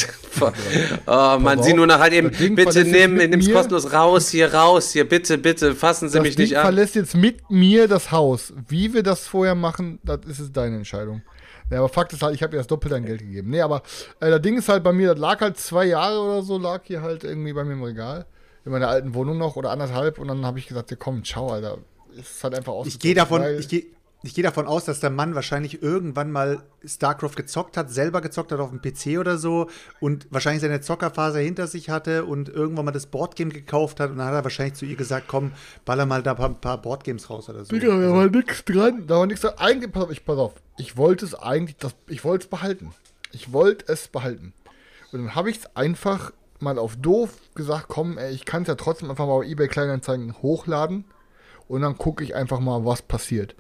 oh 1.07 1.37
man, 1.39 1.59
auf, 1.61 1.65
sie 1.65 1.75
nur 1.75 1.87
noch 1.87 1.99
halt 2.01 2.13
eben, 2.13 2.31
das 2.31 2.39
Ding 2.39 2.57
bitte 2.57 2.85
nimm's 2.85 3.47
mir. 3.47 3.55
kostenlos 3.55 3.93
raus, 3.93 4.31
hier 4.31 4.53
raus, 4.53 4.91
hier, 4.93 5.09
bitte, 5.09 5.39
bitte, 5.39 5.75
fassen 5.75 6.09
Sie 6.09 6.19
Das 6.19 6.23
mich 6.27 6.37
Ding 6.37 6.45
nicht 6.47 6.57
an. 6.57 6.63
verlässt 6.65 6.95
jetzt 6.97 7.15
mit 7.17 7.51
mir 7.51 7.87
das 7.89 8.11
Haus. 8.11 8.53
Wie 8.69 8.95
wir 8.95 9.03
das 9.03 9.27
vorher 9.29 9.55
machen, 9.55 10.01
das 10.03 10.21
ist 10.29 10.41
es 10.41 10.53
deine 10.53 10.77
Entscheidung. 10.77 11.23
Ja, 11.71 11.79
aber 11.79 11.89
Fakt 11.89 12.13
ist 12.13 12.23
halt, 12.23 12.35
ich 12.35 12.43
habe 12.43 12.55
ihr 12.55 12.59
das 12.59 12.67
Doppelte 12.67 12.97
an 12.97 13.07
Geld 13.07 13.21
gegeben. 13.21 13.51
Nee, 13.51 13.61
aber 13.63 13.83
äh, 14.21 14.29
das 14.31 14.43
Ding 14.43 14.59
ist 14.59 14.69
halt 14.69 14.83
bei 14.85 14.93
mir, 14.93 15.11
das 15.11 15.19
lag 15.19 15.41
halt 15.41 15.57
zwei 15.57 15.87
Jahre 15.87 16.21
oder 16.21 16.43
so, 16.43 16.59
lag 16.59 16.83
hier 16.85 17.01
halt 17.01 17.25
irgendwie 17.25 17.53
bei 17.53 17.65
mir 17.65 17.73
im 17.73 17.83
Regal. 17.83 18.27
In 18.65 18.73
meiner 18.73 18.89
alten 18.89 19.15
Wohnung 19.15 19.39
noch 19.39 19.57
oder 19.57 19.71
anderthalb. 19.71 20.19
Und 20.19 20.29
dann 20.29 20.45
habe 20.47 20.59
ich 20.59 20.67
gesagt, 20.67 20.91
ja 20.91 20.97
komm, 20.99 21.25
ciao, 21.25 21.51
Alter. 21.51 21.79
Es 22.13 22.31
ist 22.37 22.45
halt 22.45 22.55
einfach 22.55 22.73
aus. 22.73 22.87
Ich 22.87 22.99
gehe 22.99 23.15
davon, 23.15 23.43
ich 23.59 23.69
gehe 23.69 23.87
ich 24.25 24.33
gehe 24.33 24.43
davon 24.43 24.67
aus, 24.67 24.87
dass 24.87 25.01
der 25.01 25.11
Mann 25.11 25.35
wahrscheinlich 25.35 25.83
irgendwann 25.83 26.33
mal 26.33 26.63
StarCraft 26.83 27.37
gezockt 27.37 27.77
hat, 27.77 27.91
selber 27.91 28.23
gezockt 28.23 28.53
hat 28.53 28.59
auf 28.59 28.71
dem 28.71 28.81
PC 28.81 29.19
oder 29.19 29.37
so 29.37 29.69
und 30.01 30.27
wahrscheinlich 30.31 30.63
seine 30.63 30.81
Zockerphase 30.81 31.41
hinter 31.41 31.67
sich 31.67 31.91
hatte 31.91 32.25
und 32.25 32.49
irgendwann 32.49 32.87
mal 32.87 32.93
das 32.93 33.05
Boardgame 33.05 33.53
gekauft 33.53 34.01
hat 34.01 34.11
und 34.11 34.17
dann 34.17 34.29
hat 34.29 34.35
er 34.35 34.43
wahrscheinlich 34.43 34.77
zu 34.77 34.87
ihr 34.87 34.97
gesagt, 34.97 35.27
komm, 35.29 35.53
baller 35.85 36.07
mal 36.07 36.23
da 36.23 36.31
ein 36.31 36.37
paar, 36.39 36.49
ein 36.49 36.61
paar 36.61 36.81
Boardgames 36.81 37.29
raus 37.29 37.51
oder 37.51 37.67
so. 37.67 37.75
Digga, 37.75 37.89
da 37.89 38.13
war 38.15 38.27
nix 38.31 38.65
dran. 38.65 39.07
Da 39.07 39.19
war 39.19 39.27
nix 39.27 39.43
dran. 39.43 39.59
Eigentlich, 39.59 39.93
pass 39.93 40.05
auf, 40.05 40.11
ich, 40.11 40.25
pass 40.25 40.39
auf. 40.39 40.55
Ich 40.79 40.97
wollte 40.97 41.27
es 41.27 41.35
eigentlich, 41.35 41.77
das, 41.77 41.95
ich 42.09 42.25
wollte 42.25 42.45
es 42.45 42.51
behalten. 42.51 42.95
Ich 43.33 43.53
wollte 43.53 43.93
es 43.93 44.09
behalten. 44.09 44.55
Und 45.13 45.21
dann 45.21 45.35
habe 45.35 45.51
ich 45.51 45.59
es 45.59 45.77
einfach 45.77 46.33
mal 46.65 46.79
auf 46.79 46.97
doof 46.97 47.31
gesagt, 47.55 47.87
komm, 47.89 48.19
ey, 48.19 48.33
ich 48.33 48.45
kann 48.45 48.63
es 48.63 48.69
ja 48.69 48.75
trotzdem 48.75 49.11
einfach 49.11 49.27
mal 49.27 49.39
bei 49.39 49.47
eBay 49.47 49.69
Kleinanzeigen 49.69 50.35
hochladen. 50.43 51.05
Und 51.69 51.83
dann 51.83 51.97
gucke 51.97 52.25
ich 52.25 52.35
einfach 52.35 52.61
mal, 52.61 52.85
was 52.85 53.03
passiert. 53.03 53.55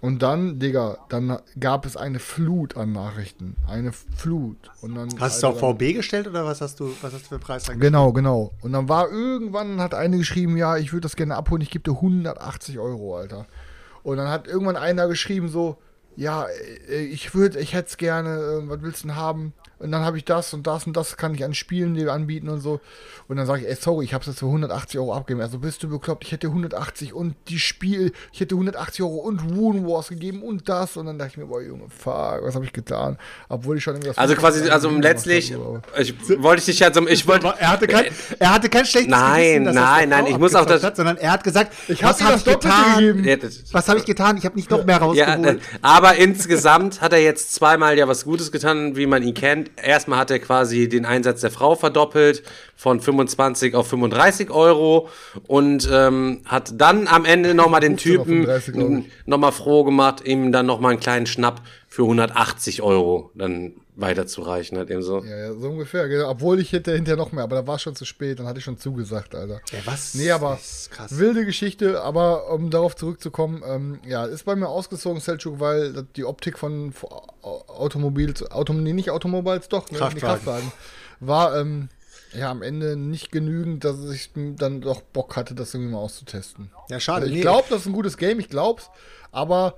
Und 0.00 0.22
dann, 0.22 0.58
Digga, 0.58 0.98
dann 1.10 1.38
gab 1.58 1.84
es 1.84 1.96
eine 1.96 2.18
Flut 2.18 2.76
an 2.76 2.92
Nachrichten. 2.92 3.56
Eine 3.68 3.92
Flut. 3.92 4.56
Und 4.80 4.94
dann, 4.94 5.08
Hast 5.18 5.42
du 5.42 5.48
Alter, 5.48 5.66
auf 5.66 5.76
VB 5.76 5.94
gestellt 5.94 6.26
oder 6.26 6.44
was 6.46 6.62
hast 6.62 6.80
du, 6.80 6.90
was 7.02 7.12
hast 7.12 7.24
du 7.24 7.28
für 7.28 7.38
Preis 7.38 7.68
angestellt? 7.68 7.80
Genau, 7.80 8.12
genau. 8.12 8.52
Und 8.62 8.72
dann 8.72 8.88
war 8.88 9.10
irgendwann, 9.10 9.80
hat 9.80 9.94
eine 9.94 10.16
geschrieben, 10.16 10.56
ja, 10.56 10.78
ich 10.78 10.92
würde 10.92 11.02
das 11.02 11.16
gerne 11.16 11.36
abholen, 11.36 11.60
ich 11.60 11.70
gebe 11.70 11.84
dir 11.84 11.96
180 11.96 12.78
Euro, 12.78 13.16
Alter. 13.16 13.46
Und 14.02 14.16
dann 14.16 14.28
hat 14.28 14.48
irgendwann 14.48 14.76
einer 14.76 15.06
geschrieben 15.06 15.48
so, 15.48 15.76
ja, 16.16 16.46
äh, 16.88 17.04
ich 17.04 17.34
würde, 17.34 17.60
ich 17.60 17.74
hätte 17.74 17.88
es 17.88 17.96
gerne, 17.98 18.30
äh, 18.30 18.68
was 18.68 18.80
willst 18.80 19.04
du 19.04 19.08
denn 19.08 19.16
haben? 19.16 19.52
Und 19.80 19.90
dann 19.92 20.02
habe 20.04 20.18
ich 20.18 20.24
das 20.24 20.52
und 20.54 20.66
das 20.66 20.86
und 20.86 20.94
das 20.96 21.16
kann 21.16 21.34
ich 21.34 21.42
an 21.44 21.54
Spielen 21.54 21.94
dir 21.94 22.12
anbieten 22.12 22.48
und 22.48 22.60
so. 22.60 22.80
Und 23.28 23.36
dann 23.36 23.46
sage 23.46 23.62
ich, 23.62 23.68
ey, 23.68 23.74
sorry, 23.74 24.04
ich 24.04 24.12
habe 24.14 24.20
es 24.22 24.26
jetzt 24.28 24.38
für 24.40 24.46
180 24.46 25.00
Euro 25.00 25.14
abgegeben. 25.14 25.40
Also 25.42 25.58
bist 25.58 25.82
du 25.82 25.88
bekloppt, 25.88 26.24
ich 26.24 26.32
hätte 26.32 26.48
180 26.48 27.14
und 27.14 27.34
die 27.48 27.58
Spiel, 27.58 28.12
ich 28.32 28.40
hätte 28.40 28.54
180 28.56 29.02
Euro 29.02 29.16
und 29.16 29.56
Wound 29.56 29.86
Wars 29.86 30.08
gegeben 30.08 30.42
und 30.42 30.68
das. 30.68 30.96
Und 30.96 31.06
dann 31.06 31.18
dachte 31.18 31.30
ich 31.32 31.36
mir, 31.38 31.46
boah, 31.46 31.62
Junge, 31.62 31.84
fuck, 31.88 32.40
was 32.42 32.54
habe 32.54 32.64
ich 32.64 32.72
getan? 32.72 33.16
Obwohl 33.48 33.78
ich 33.78 33.82
schon 33.82 33.94
irgendwie 33.94 34.08
das 34.08 34.18
Also 34.18 34.34
quasi, 34.34 34.68
also 34.68 34.90
letztlich, 34.90 35.54
habe, 35.54 35.80
ich 35.98 36.14
wollte 36.42 36.60
ich 36.60 36.66
dich 36.66 36.82
halt 36.82 36.94
so, 36.94 37.06
ich 37.08 37.26
wollte, 37.26 37.54
er 37.58 37.70
hatte 37.70 37.86
kein, 37.86 38.04
er 38.38 38.52
hatte 38.54 38.68
kein 38.68 38.84
schlechtes 38.84 39.10
Nein, 39.10 39.64
dass 39.64 39.74
nein, 39.74 40.08
nein, 40.10 40.26
ich 40.26 40.38
muss 40.38 40.54
auch 40.54 40.66
das- 40.66 40.82
hat, 40.84 40.96
sondern 40.96 41.16
er 41.16 41.32
hat 41.32 41.42
gesagt, 41.44 41.72
Ich 41.88 42.02
hab 42.04 42.10
was 42.10 42.20
habe 42.22 42.32
das 42.32 42.46
ich 42.46 42.52
getan? 42.52 42.96
gegeben. 42.98 43.24
Ja, 43.24 43.36
das- 43.36 43.72
Was 43.72 43.88
habe 43.88 43.98
ich 43.98 44.04
getan? 44.04 44.36
Ich 44.36 44.44
habe 44.44 44.56
nicht 44.56 44.70
noch 44.70 44.84
mehr 44.84 44.96
Ja, 44.96 45.02
rausgeholt. 45.02 45.56
äh, 45.60 45.78
aber 45.82 46.16
insgesamt 46.16 47.00
hat 47.00 47.12
er 47.12 47.22
jetzt 47.22 47.54
zweimal 47.54 47.96
ja 47.96 48.06
was 48.08 48.24
Gutes 48.24 48.52
getan, 48.52 48.96
wie 48.96 49.06
man 49.06 49.22
ihn 49.22 49.34
kennt. 49.34 49.69
Erstmal 49.82 50.18
hat 50.18 50.30
er 50.30 50.38
quasi 50.38 50.88
den 50.88 51.04
Einsatz 51.04 51.40
der 51.40 51.50
Frau 51.50 51.74
verdoppelt 51.74 52.42
von 52.76 53.00
25 53.00 53.74
auf 53.74 53.88
35 53.88 54.50
Euro 54.50 55.08
und 55.46 55.88
ähm, 55.92 56.42
hat 56.46 56.72
dann 56.80 57.08
am 57.08 57.24
Ende 57.24 57.54
nochmal 57.54 57.80
den 57.80 57.98
15 57.98 58.18
auf 58.18 58.26
Typen 58.26 58.44
35, 58.44 58.74
glaub 58.74 58.90
ich. 58.90 59.26
nochmal 59.26 59.52
froh 59.52 59.84
gemacht, 59.84 60.26
ihm 60.26 60.52
dann 60.52 60.66
nochmal 60.66 60.92
einen 60.92 61.00
kleinen 61.00 61.26
Schnapp 61.26 61.62
für 61.92 62.02
180 62.02 62.82
Euro 62.82 63.30
dann 63.34 63.72
weiterzureichen, 63.96 64.78
halt 64.78 64.90
eben 64.90 65.02
so. 65.02 65.22
Ja, 65.24 65.36
ja, 65.36 65.52
so 65.54 65.68
ungefähr. 65.68 66.08
genau. 66.08 66.30
Obwohl 66.30 66.60
ich 66.60 66.72
hätte 66.72 66.92
hinterher 66.94 67.16
noch 67.18 67.32
mehr, 67.32 67.42
aber 67.44 67.56
da 67.56 67.66
war 67.66 67.78
schon 67.80 67.96
zu 67.96 68.04
spät, 68.04 68.38
dann 68.38 68.46
hatte 68.46 68.58
ich 68.60 68.64
schon 68.64 68.78
zugesagt, 68.78 69.34
Alter. 69.34 69.60
Ja, 69.72 69.78
was? 69.84 70.14
Nee, 70.14 70.30
aber 70.30 70.52
Das 70.52 70.70
ist 70.82 70.90
krass. 70.92 71.18
wilde 71.18 71.44
Geschichte, 71.44 72.00
aber 72.00 72.50
um 72.52 72.70
darauf 72.70 72.94
zurückzukommen, 72.96 73.62
ähm, 73.66 73.98
ja, 74.06 74.24
ist 74.24 74.44
bei 74.44 74.54
mir 74.56 74.68
ausgezogen, 74.68 75.20
Selchuk, 75.20 75.58
weil 75.60 76.06
die 76.16 76.24
Optik 76.24 76.58
von 76.58 76.94
Au- 77.42 77.64
Automobils, 77.66 78.48
Autom, 78.52 78.82
nee, 78.84 78.92
nicht 78.92 79.10
Automobiles, 79.10 79.68
doch, 79.68 79.90
ne, 79.90 79.98
Kraftwagen. 79.98 80.20
Kraftwagen, 80.20 80.72
war 81.18 81.58
ähm, 81.58 81.88
ja 82.32 82.50
am 82.52 82.62
Ende 82.62 82.96
nicht 82.96 83.32
genügend, 83.32 83.84
dass 83.84 83.96
ich 84.08 84.30
dann 84.34 84.80
doch 84.80 85.02
Bock 85.02 85.34
hatte, 85.36 85.54
das 85.56 85.74
irgendwie 85.74 85.92
mal 85.92 85.98
auszutesten. 85.98 86.70
Ja, 86.88 87.00
schade. 87.00 87.22
Also 87.22 87.30
ich 87.30 87.34
Nee. 87.38 87.42
glaube, 87.42 87.66
das 87.68 87.80
ist 87.80 87.86
ein 87.86 87.92
gutes 87.92 88.16
Game, 88.16 88.38
ich 88.38 88.48
glaub's, 88.48 88.88
aber 89.32 89.74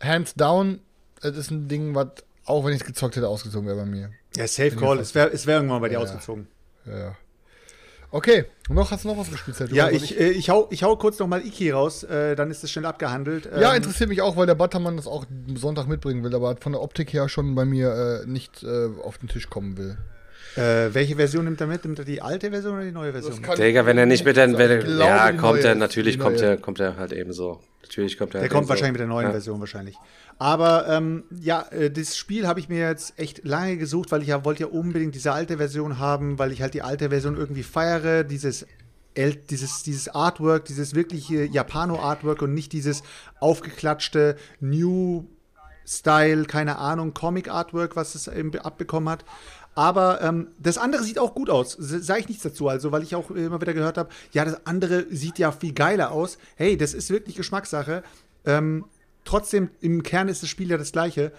hands 0.00 0.34
down, 0.34 0.80
es 1.22 1.36
ist 1.36 1.50
ein 1.50 1.68
Ding, 1.68 1.94
was 1.94 2.08
auch 2.46 2.64
wenn 2.64 2.72
ich 2.74 2.80
es 2.82 2.86
gezockt 2.86 3.16
hätte, 3.16 3.28
ausgezogen 3.28 3.66
wäre 3.66 3.76
bei 3.78 3.86
mir. 3.86 4.10
Ja, 4.36 4.46
Safe 4.46 4.72
Call. 4.76 4.98
Es 4.98 5.14
wäre 5.14 5.30
es 5.32 5.46
wär 5.46 5.56
irgendwann 5.56 5.80
bei 5.80 5.88
dir 5.88 5.94
Ja. 5.94 6.00
ausgezogen. 6.00 6.46
Ja, 6.86 6.98
ja. 6.98 7.16
Okay, 8.10 8.44
und 8.68 8.76
noch 8.76 8.90
hast 8.92 9.04
du 9.04 9.08
noch 9.08 9.18
was 9.18 9.28
gespielt? 9.28 9.56
Selchuk? 9.56 9.76
Ja, 9.76 9.86
Also 9.86 9.96
ich, 9.96 10.20
äh, 10.20 10.28
ich, 10.30 10.48
hau, 10.48 10.68
ich 10.70 10.84
hau 10.84 10.94
kurz 10.96 11.18
nochmal 11.18 11.44
Iki 11.44 11.72
raus, 11.72 12.04
äh, 12.04 12.36
dann 12.36 12.48
ist 12.50 12.62
das 12.62 12.70
schnell 12.70 12.86
abgehandelt. 12.86 13.46
Ja, 13.46 13.70
Ähm, 13.72 13.78
interessiert 13.78 14.08
mich 14.08 14.22
auch, 14.22 14.36
weil 14.36 14.46
der 14.46 14.54
Buttermann 14.54 14.96
das 14.96 15.08
auch 15.08 15.24
Sonntag 15.56 15.88
mitbringen 15.88 16.22
will, 16.22 16.32
aber 16.34 16.56
von 16.58 16.70
der 16.72 16.80
Optik 16.80 17.12
her 17.12 17.28
schon 17.28 17.56
bei 17.56 17.64
mir 17.64 18.22
äh, 18.24 18.26
nicht 18.30 18.62
äh, 18.62 18.88
auf 19.02 19.18
den 19.18 19.28
Tisch 19.28 19.50
kommen 19.50 19.76
will. 19.78 19.96
Äh, 20.56 20.94
welche 20.94 21.16
Version 21.16 21.44
nimmt 21.44 21.60
er 21.60 21.66
mit? 21.66 21.84
Nimmt 21.84 21.98
er 21.98 22.04
die 22.04 22.22
alte 22.22 22.50
Version 22.50 22.74
oder 22.74 22.84
die 22.84 22.92
neue 22.92 23.12
Version? 23.12 23.40
mit? 23.40 23.58
Digga, 23.58 23.86
wenn 23.86 23.98
er 23.98 24.06
nicht 24.06 24.24
mit 24.24 24.36
der, 24.36 24.56
wenn 24.56 24.70
er, 24.70 24.86
ja, 24.86 25.32
kommt 25.32 25.60
neue 25.60 25.68
er, 25.68 25.74
natürlich 25.74 26.18
kommt 26.18 26.40
er, 26.40 26.56
kommt 26.56 26.80
er 26.80 26.96
halt 26.96 27.12
eben 27.12 27.32
so. 27.32 27.60
Natürlich 27.82 28.16
kommt 28.16 28.30
er 28.30 28.40
Der 28.40 28.42
halt 28.42 28.52
kommt 28.52 28.68
wahrscheinlich 28.68 28.90
so. 28.90 28.92
mit 28.92 29.00
der 29.00 29.06
neuen 29.08 29.26
ja. 29.26 29.30
Version 29.32 29.60
wahrscheinlich. 29.60 29.96
Aber 30.38 30.88
ähm, 30.88 31.24
ja, 31.40 31.66
äh, 31.70 31.90
das 31.90 32.16
Spiel 32.16 32.46
habe 32.46 32.60
ich 32.60 32.68
mir 32.68 32.88
jetzt 32.88 33.18
echt 33.18 33.44
lange 33.44 33.76
gesucht, 33.76 34.10
weil 34.10 34.22
ich 34.22 34.28
ja 34.28 34.44
wollte 34.44 34.62
ja 34.62 34.66
unbedingt 34.68 35.14
diese 35.14 35.32
alte 35.32 35.58
Version 35.58 35.98
haben, 35.98 36.38
weil 36.38 36.52
ich 36.52 36.62
halt 36.62 36.74
die 36.74 36.82
alte 36.82 37.10
Version 37.10 37.36
irgendwie 37.36 37.62
feiere, 37.62 38.24
dieses 38.24 38.66
El 39.14 39.34
dieses, 39.34 39.82
dieses 39.84 40.08
Artwork, 40.08 40.64
dieses 40.64 40.94
wirkliche 40.94 41.44
Japano-Artwork 41.44 42.42
und 42.42 42.52
nicht 42.52 42.72
dieses 42.72 43.02
aufgeklatschte 43.38 44.36
New 44.60 45.26
Style, 45.86 46.46
keine 46.46 46.78
Ahnung, 46.78 47.14
Comic-Artwork, 47.14 47.94
was 47.94 48.14
es 48.14 48.26
eben 48.26 48.56
abbekommen 48.58 49.08
hat. 49.08 49.24
Aber 49.74 50.22
ähm, 50.22 50.48
das 50.58 50.78
andere 50.78 51.02
sieht 51.02 51.18
auch 51.18 51.34
gut 51.34 51.50
aus. 51.50 51.76
Sage 51.78 52.20
ich 52.20 52.28
nichts 52.28 52.42
dazu. 52.44 52.68
Also, 52.68 52.92
weil 52.92 53.02
ich 53.02 53.14
auch 53.14 53.30
immer 53.30 53.60
wieder 53.60 53.74
gehört 53.74 53.98
habe, 53.98 54.10
ja, 54.32 54.44
das 54.44 54.66
andere 54.66 55.06
sieht 55.10 55.38
ja 55.38 55.52
viel 55.52 55.72
geiler 55.72 56.12
aus. 56.12 56.38
Hey, 56.56 56.76
das 56.76 56.94
ist 56.94 57.10
wirklich 57.10 57.36
Geschmackssache. 57.36 58.02
Ähm, 58.44 58.84
trotzdem, 59.24 59.70
im 59.80 60.02
Kern 60.02 60.28
ist 60.28 60.42
das 60.42 60.50
Spiel 60.50 60.70
ja 60.70 60.78
das 60.78 60.92
gleiche. 60.92 61.32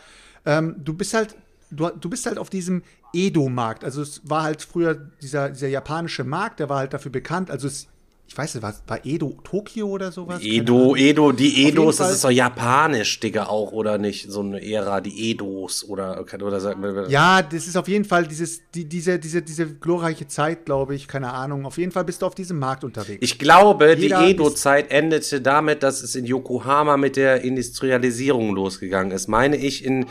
Ähm, 0.46 0.76
du 0.84 0.94
bist 0.94 1.14
halt, 1.14 1.36
du, 1.72 1.90
du 1.90 2.10
bist 2.10 2.26
halt 2.26 2.38
auf 2.38 2.50
diesem 2.50 2.84
Edo-Markt. 3.14 3.84
Also 3.84 4.02
es 4.02 4.22
war 4.26 4.44
halt 4.44 4.62
früher 4.62 4.96
dieser, 5.22 5.50
dieser 5.50 5.70
japanische 5.70 6.24
Markt, 6.24 6.60
der 6.60 6.70
war 6.70 6.80
halt 6.80 6.94
dafür 6.94 7.12
bekannt. 7.12 7.50
Also 7.50 7.68
es, 7.68 7.88
ich 8.28 8.38
weiß 8.38 8.56
nicht, 8.56 8.64
war, 8.64 8.74
war 8.88 9.00
Edo 9.06 9.38
Tokio 9.44 9.88
oder 9.88 10.12
sowas? 10.12 10.42
Edo. 10.42 10.96
Edo, 10.96 11.32
die 11.32 11.68
Edos, 11.68 11.98
Fall- 11.98 12.08
das 12.08 12.16
ist 12.16 12.24
doch 12.24 12.32
japanisch, 12.32 13.20
Digga, 13.20 13.46
auch, 13.46 13.72
oder 13.72 13.98
nicht? 13.98 14.32
So 14.32 14.42
eine 14.42 14.62
Ära, 14.66 15.00
die 15.00 15.32
Edos, 15.32 15.88
oder, 15.88 16.26
oder 16.42 16.60
sagt 16.60 16.80
man, 16.80 17.10
Ja, 17.10 17.42
das 17.42 17.68
ist 17.68 17.78
auf 17.78 17.88
jeden 17.88 18.04
Fall 18.06 18.26
dieses, 18.28 18.62
die, 18.74 18.86
diese, 18.86 19.20
diese, 19.20 19.42
diese 19.42 19.68
glorreiche 19.76 20.28
Zeit, 20.28 20.66
glaube 20.66 20.96
ich, 20.96 21.08
keine 21.08 21.32
Ahnung. 21.34 21.66
Auf 21.66 21.78
jeden 21.78 21.92
Fall 21.92 22.04
bist 22.04 22.22
du 22.22 22.26
auf 22.26 22.36
diesem 22.36 22.58
Markt 22.58 22.84
unterwegs. 22.84 23.20
Ich 23.22 23.38
glaube, 23.38 23.94
Jeder 23.98 24.24
die 24.26 24.32
Edo-Zeit 24.32 24.92
endete 24.92 25.40
damit, 25.42 25.84
dass 25.84 26.02
es 26.02 26.16
in 26.16 26.26
Yokohama 26.26 26.98
mit 26.98 27.16
der 27.18 27.42
Industrialisierung 27.42 28.56
losgegangen 28.56 29.12
ist. 29.12 29.28
Meine 29.28 29.56
ich 29.58 29.86
in. 29.86 30.08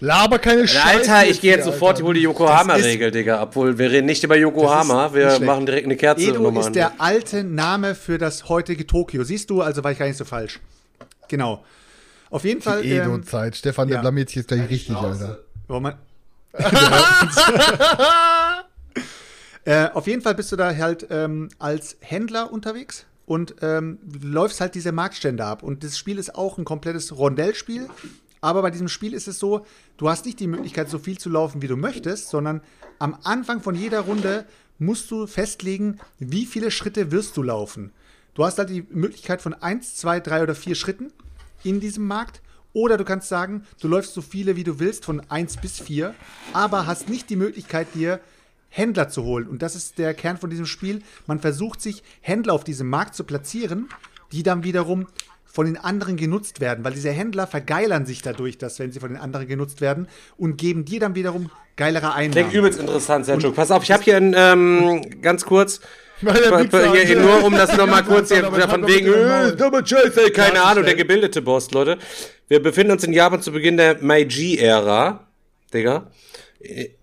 Laber 0.00 0.38
keine 0.38 0.66
Scheiße. 0.66 1.12
Alter, 1.12 1.30
ich 1.30 1.40
gehe 1.40 1.52
jetzt 1.52 1.64
sofort, 1.64 1.90
Alter. 1.90 2.00
ich 2.00 2.04
hole 2.06 2.14
die 2.18 2.24
Yokohama-Regel, 2.24 3.10
Digga. 3.10 3.42
Obwohl, 3.42 3.78
wir 3.78 3.90
reden 3.90 4.06
nicht 4.06 4.22
über 4.24 4.36
Yokohama, 4.36 5.06
ist 5.06 5.14
wir 5.14 5.40
machen 5.40 5.66
direkt 5.66 5.86
eine 5.86 5.96
Kerze 5.96 6.22
Edo 6.22 6.48
ist 6.58 6.66
an. 6.66 6.72
der 6.72 7.00
alte 7.00 7.44
Name 7.44 7.94
für 7.94 8.18
das 8.18 8.48
heutige 8.48 8.86
Tokio. 8.86 9.24
Siehst 9.24 9.50
du, 9.50 9.62
also 9.62 9.84
war 9.84 9.92
ich 9.92 9.98
gar 9.98 10.06
nicht 10.06 10.18
so 10.18 10.24
falsch. 10.24 10.60
Genau. 11.28 11.64
Auf 12.30 12.44
jeden 12.44 12.60
Fall. 12.60 12.82
Die 12.82 12.90
ähm, 12.90 13.02
Edo-Zeit. 13.02 13.56
Stefan, 13.56 13.88
der 13.88 13.96
ja. 13.96 14.00
blamiert 14.00 14.28
sich 14.28 14.36
jetzt 14.36 14.48
gleich 14.48 14.68
richtig, 14.68 14.96
Alter. 14.96 15.38
Wo 15.68 15.80
man 15.80 15.94
äh, 19.64 19.88
auf 19.92 20.06
jeden 20.06 20.22
Fall 20.22 20.34
bist 20.34 20.52
du 20.52 20.56
da 20.56 20.74
halt 20.76 21.06
ähm, 21.10 21.48
als 21.58 21.96
Händler 22.00 22.52
unterwegs 22.52 23.06
und 23.26 23.56
ähm, 23.62 23.98
läufst 24.22 24.60
halt 24.60 24.74
diese 24.74 24.92
Marktstände 24.92 25.44
ab. 25.44 25.62
Und 25.62 25.82
das 25.82 25.98
Spiel 25.98 26.18
ist 26.18 26.34
auch 26.34 26.58
ein 26.58 26.64
komplettes 26.64 27.16
Rondellspiel. 27.16 27.88
Aber 28.44 28.60
bei 28.60 28.70
diesem 28.70 28.88
Spiel 28.88 29.14
ist 29.14 29.26
es 29.26 29.38
so, 29.38 29.64
du 29.96 30.10
hast 30.10 30.26
nicht 30.26 30.38
die 30.38 30.46
Möglichkeit, 30.46 30.90
so 30.90 30.98
viel 30.98 31.16
zu 31.16 31.30
laufen, 31.30 31.62
wie 31.62 31.66
du 31.66 31.78
möchtest, 31.78 32.28
sondern 32.28 32.60
am 32.98 33.16
Anfang 33.24 33.62
von 33.62 33.74
jeder 33.74 34.00
Runde 34.00 34.44
musst 34.78 35.10
du 35.10 35.26
festlegen, 35.26 35.98
wie 36.18 36.44
viele 36.44 36.70
Schritte 36.70 37.10
wirst 37.10 37.38
du 37.38 37.42
laufen. 37.42 37.90
Du 38.34 38.44
hast 38.44 38.58
halt 38.58 38.68
die 38.68 38.84
Möglichkeit 38.90 39.40
von 39.40 39.54
1, 39.54 39.96
2, 39.96 40.20
3 40.20 40.42
oder 40.42 40.54
4 40.54 40.74
Schritten 40.74 41.10
in 41.62 41.80
diesem 41.80 42.06
Markt. 42.06 42.42
Oder 42.74 42.98
du 42.98 43.04
kannst 43.06 43.30
sagen, 43.30 43.64
du 43.80 43.88
läufst 43.88 44.12
so 44.12 44.20
viele, 44.20 44.56
wie 44.56 44.64
du 44.64 44.78
willst, 44.78 45.06
von 45.06 45.22
1 45.30 45.56
bis 45.62 45.80
4, 45.80 46.14
aber 46.52 46.86
hast 46.86 47.08
nicht 47.08 47.30
die 47.30 47.36
Möglichkeit, 47.36 47.94
dir 47.94 48.20
Händler 48.68 49.08
zu 49.08 49.22
holen. 49.22 49.48
Und 49.48 49.62
das 49.62 49.74
ist 49.74 49.96
der 49.96 50.12
Kern 50.12 50.36
von 50.36 50.50
diesem 50.50 50.66
Spiel. 50.66 51.00
Man 51.26 51.40
versucht 51.40 51.80
sich 51.80 52.02
Händler 52.20 52.52
auf 52.52 52.64
diesem 52.64 52.90
Markt 52.90 53.14
zu 53.14 53.24
platzieren, 53.24 53.88
die 54.32 54.42
dann 54.42 54.64
wiederum 54.64 55.06
von 55.54 55.66
den 55.66 55.76
anderen 55.76 56.16
genutzt 56.16 56.60
werden, 56.60 56.84
weil 56.84 56.94
diese 56.94 57.12
Händler 57.12 57.46
vergeilern 57.46 58.06
sich 58.06 58.22
dadurch, 58.22 58.58
dass 58.58 58.80
wenn 58.80 58.90
sie 58.90 58.98
von 58.98 59.10
den 59.10 59.18
anderen 59.18 59.46
genutzt 59.46 59.80
werden 59.80 60.08
und 60.36 60.56
geben 60.58 60.84
dir 60.84 60.98
dann 60.98 61.14
wiederum 61.14 61.48
geilere 61.76 62.12
Einnahmen. 62.12 62.32
Klingt 62.32 62.54
übelst 62.54 62.80
interessant, 62.80 63.24
Sergio. 63.24 63.52
Pass 63.52 63.70
auf, 63.70 63.84
ich 63.84 63.92
habe 63.92 64.02
hier 64.02 64.16
ein, 64.16 64.34
ähm, 64.36 65.20
ganz 65.22 65.44
kurz, 65.44 65.80
Wichser 66.20 66.92
hier, 66.92 67.20
nur 67.20 67.44
um 67.44 67.52
das 67.54 67.76
nochmal 67.76 68.02
kurz 68.02 68.32
hier, 68.32 68.44
von 68.44 68.86
wegen, 68.88 69.06
äh, 69.12 69.86
Scheiße, 69.86 70.32
keine 70.32 70.56
Ja, 70.56 70.64
Ahnung, 70.64 70.84
der 70.84 70.96
gebildete 70.96 71.40
Boss, 71.40 71.70
Leute. 71.70 71.98
Wir 72.48 72.60
befinden 72.60 72.92
uns 72.92 73.04
in 73.04 73.12
Japan 73.12 73.40
zu 73.40 73.52
Beginn 73.52 73.76
der 73.76 73.98
Meiji-Ära, 74.02 75.24
Digga. 75.72 76.10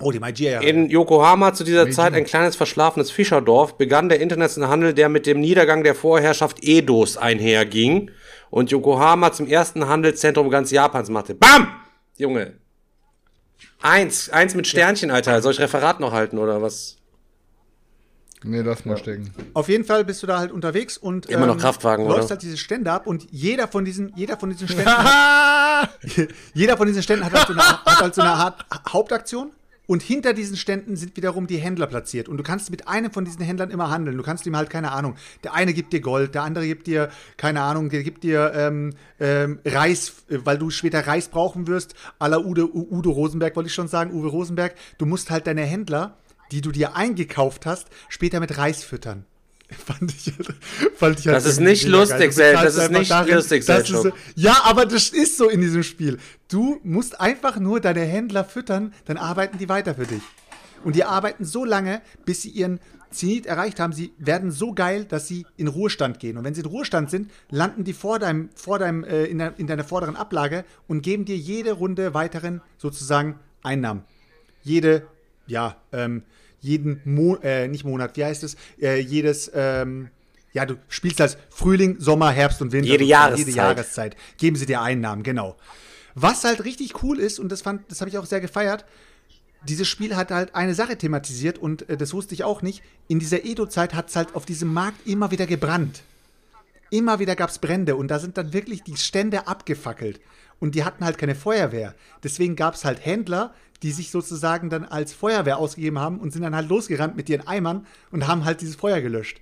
oh, 0.02 0.12
die 0.12 0.20
Magia. 0.20 0.60
In 0.60 0.90
Yokohama 0.90 1.54
zu 1.54 1.64
dieser 1.64 1.84
Meiji. 1.84 1.96
Zeit 1.96 2.14
ein 2.16 2.26
kleines 2.26 2.58
verschlafenes 2.58 3.12
Fischerdorf 3.12 3.78
begann 3.78 4.10
der 4.10 4.20
internationale 4.20 4.72
Handel, 4.72 4.94
der 4.94 5.08
mit 5.08 5.26
dem 5.26 5.40
Niedergang 5.40 5.86
der 5.86 5.96
Vorherrschaft 5.96 6.58
Edos 6.62 7.16
einherging 7.16 8.12
und 8.52 8.70
Yokohama 8.70 9.32
zum 9.32 9.48
ersten 9.48 9.88
Handelszentrum 9.88 10.50
ganz 10.52 10.70
Japans 10.70 11.10
machte. 11.10 11.34
Bam! 11.34 11.68
Junge. 12.18 12.54
Eins, 13.82 14.30
eins 14.30 14.54
mit 14.54 14.68
Sternchen, 14.68 15.10
Alter. 15.10 15.42
Soll 15.42 15.54
ich 15.54 15.60
Referat 15.60 16.00
noch 16.00 16.12
halten 16.12 16.38
oder 16.38 16.62
was? 16.62 16.98
Nee, 18.44 18.62
lass 18.62 18.86
mal 18.86 18.98
stecken. 18.98 19.34
Auf 19.54 19.70
jeden 19.70 19.86
Fall 19.86 20.04
bist 20.04 20.22
du 20.22 20.28
da 20.28 20.40
halt 20.40 20.52
unterwegs 20.52 20.98
und 20.98 21.28
Immer 21.28 21.46
noch 21.46 21.58
Kraftwagen, 21.58 22.06
läufst 22.06 22.26
oder? 22.26 22.30
halt 22.32 22.42
diese 22.42 22.58
Stände 22.58 22.92
ab 22.92 23.08
und 23.08 23.28
jeder 23.32 23.68
von 23.68 23.86
diesen, 23.86 24.12
jeder 24.16 24.38
von 24.38 24.50
diesen 24.50 24.68
Ständen, 24.68 24.90
jeder 26.54 26.76
von 26.76 26.88
diesen 26.88 27.04
Ständen 27.04 27.26
hat 27.26 27.34
halt 27.34 27.48
so 27.48 27.54
eine, 27.54 27.64
hat 27.86 28.02
halt 28.02 28.16
so 28.16 28.22
eine 28.22 28.32
Art 28.32 28.66
Hauptaktion 28.90 29.52
und 29.88 30.02
hinter 30.02 30.34
diesen 30.34 30.56
Ständen 30.56 30.96
sind 30.96 31.18
wiederum 31.18 31.48
die 31.48 31.58
Händler 31.58 31.88
platziert 31.88 32.30
und 32.30 32.38
du 32.38 32.44
kannst 32.44 32.72
mit 32.72 32.88
einem 32.88 33.12
von 33.12 33.26
diesen 33.26 33.42
Händlern 33.42 33.72
immer 33.72 33.90
handeln. 33.90 34.18
Du 34.18 34.24
kannst 34.24 34.46
ihm 34.46 34.56
halt 34.56 34.70
keine 34.70 34.92
Ahnung. 34.92 35.16
Der 35.44 35.54
eine 35.54 35.74
gibt 35.74 35.92
dir 35.94 36.02
Gold, 36.02 36.36
der 36.36 36.44
andere 36.44 36.66
gibt 36.66 36.88
dir 36.88 37.10
keine 37.38 37.62
Ahnung, 37.62 37.90
der 37.90 38.04
gibt 38.04 38.24
dir 38.24 38.54
ähm, 38.56 38.94
ähm, 39.20 39.60
Reis, 39.66 40.24
äh, 40.30 40.40
weil 40.44 40.58
du 40.58 40.70
später 40.70 41.06
Reis 41.06 41.28
brauchen 41.28 41.68
wirst. 41.68 41.96
À 42.20 42.28
la 42.30 42.38
Udo, 42.38 42.70
Udo 42.74 43.12
Rosenberg 43.12 43.56
wollte 43.56 43.68
ich 43.68 43.74
schon 43.74 43.88
sagen, 43.88 44.14
Uwe 44.14 44.28
Rosenberg. 44.28 44.76
Du 44.98 45.06
musst 45.06 45.30
halt 45.30 45.48
deine 45.48 45.64
Händler 45.64 46.18
die 46.52 46.62
du 46.62 46.72
dir 46.72 46.96
eingekauft 46.96 47.66
hast, 47.66 47.88
später 48.10 48.40
mit 48.40 48.58
Reis 48.58 48.84
füttern. 48.84 49.26
Fand 49.86 50.12
ich, 50.12 50.34
fand 50.96 51.20
ich 51.20 51.28
halt 51.28 51.38
Das 51.38 51.46
ist 51.46 51.60
nicht 51.60 51.88
lustig, 51.88 52.34
Sel, 52.34 52.54
das 52.54 52.76
ist 52.76 52.92
nicht 52.92 53.10
lustig, 53.10 53.66
dass 53.66 53.88
Selchuk. 53.88 54.04
du 54.04 54.10
so, 54.10 54.16
Ja, 54.36 54.64
aber 54.66 54.86
das 54.86 55.10
ist 55.10 55.38
so 55.38 55.50
in 55.50 55.62
diesem 55.62 55.84
Spiel. 55.84 56.18
Du 56.50 56.80
musst 56.84 57.20
einfach 57.22 57.58
nur 57.58 57.80
deine 57.80 58.02
Händler 58.02 58.44
füttern, 58.44 58.94
dann 59.06 59.18
arbeiten 59.18 59.58
die 59.58 59.70
weiter 59.70 59.96
für 59.96 60.06
dich. 60.06 60.22
Und 60.84 60.96
die 60.96 61.04
arbeiten 61.04 61.46
so 61.46 61.64
lange, 61.64 62.02
bis 62.26 62.42
sie 62.42 62.50
ihren 62.50 62.80
Zenit 63.12 63.46
erreicht 63.46 63.80
haben. 63.80 63.94
Sie 63.94 64.14
werden 64.18 64.52
so 64.52 64.74
geil, 64.74 65.06
dass 65.06 65.28
sie 65.28 65.46
in 65.58 65.68
Ruhestand 65.68 66.20
gehen. 66.20 66.38
Und 66.38 66.44
wenn 66.44 66.54
sie 66.54 66.62
in 66.62 66.68
Ruhestand 66.68 67.10
sind, 67.10 67.30
landen 67.50 67.84
die 67.84 67.94
vor 67.94 68.20
deinem, 68.20 68.50
vor 68.56 68.80
deinem, 68.80 69.04
äh, 69.04 69.26
in, 69.26 69.38
der, 69.38 69.54
in 69.58 69.68
deiner 69.68 69.84
vorderen 69.84 70.16
Ablage 70.16 70.66
und 70.88 71.02
geben 71.02 71.26
dir 71.26 71.38
jede 71.38 71.74
Runde 71.74 72.14
weiteren 72.14 72.62
sozusagen 72.78 73.40
Einnahmen. 73.64 74.04
Jede, 74.64 75.08
ja, 75.48 75.76
ähm, 75.92 76.24
jeden 76.62 77.02
Mo 77.06 77.36
äh, 77.44 77.68
nicht 77.68 77.84
Monat, 77.84 78.16
wie 78.18 78.26
heißt 78.26 78.44
es? 78.44 78.56
Äh, 78.80 79.00
jedes, 79.00 79.52
ähm, 79.54 80.10
ja, 80.54 80.66
du 80.66 80.76
spielst 80.90 81.20
als 81.22 81.38
Frühling, 81.50 82.00
Sommer, 82.00 82.32
Herbst 82.32 82.62
und 82.62 82.72
Winter. 82.72 82.90
Jede. 82.90 83.04
Jahreszeit. 83.04 83.46
Jede 83.46 83.58
Jahreszeit. 83.58 84.16
Geben 84.38 84.56
sie 84.56 84.66
dir 84.66 84.82
Einnahmen, 84.82 85.24
genau. 85.24 85.58
Was 86.16 86.44
halt 86.44 86.64
richtig 86.64 87.04
cool 87.04 87.20
ist, 87.20 87.40
und 87.40 87.52
das 87.52 87.62
fand, 87.62 87.90
das 87.90 88.02
habe 88.02 88.10
ich 88.10 88.18
auch 88.18 88.26
sehr 88.26 88.42
gefeiert, 88.42 88.86
dieses 89.64 89.88
Spiel 89.88 90.16
hat 90.16 90.32
halt 90.32 90.56
eine 90.56 90.74
Sache 90.74 90.98
thematisiert 90.98 91.58
und 91.58 91.88
äh, 91.90 91.98
das 91.98 92.14
wusste 92.14 92.34
ich 92.34 92.44
auch 92.44 92.62
nicht. 92.62 92.84
In 93.08 93.20
dieser 93.20 93.46
Edo-Zeit 93.46 93.94
hat 93.94 94.10
es 94.10 94.16
halt 94.16 94.36
auf 94.36 94.46
diesem 94.46 94.74
Markt 94.74 95.08
immer 95.08 95.32
wieder 95.32 95.46
gebrannt. 95.46 96.02
Immer 96.90 97.20
wieder 97.20 97.36
gab 97.36 97.50
es 97.50 97.60
Brände 97.60 97.96
und 97.96 98.10
da 98.10 98.20
sind 98.20 98.38
dann 98.38 98.54
wirklich 98.54 98.84
die 98.84 98.98
Stände 98.98 99.48
abgefackelt. 99.48 100.20
Und 100.62 100.76
die 100.76 100.86
hatten 100.86 101.04
halt 101.04 101.18
keine 101.18 101.36
Feuerwehr. 101.36 101.96
Deswegen 102.24 102.56
gab 102.56 102.76
es 102.76 102.86
halt 102.86 103.04
Händler, 103.04 103.54
die 103.84 103.92
sich 103.92 104.12
sozusagen 104.12 104.70
dann 104.70 104.86
als 104.86 105.12
Feuerwehr 105.12 105.58
ausgegeben 105.58 106.00
haben 106.00 106.20
und 106.20 106.32
sind 106.32 106.44
dann 106.44 106.56
halt 106.56 106.70
losgerannt 106.70 107.18
mit 107.18 107.28
ihren 107.28 107.46
Eimern 107.48 107.86
und 108.12 108.28
haben 108.28 108.46
halt 108.46 108.62
dieses 108.62 108.76
Feuer 108.76 109.02
gelöscht. 109.02 109.42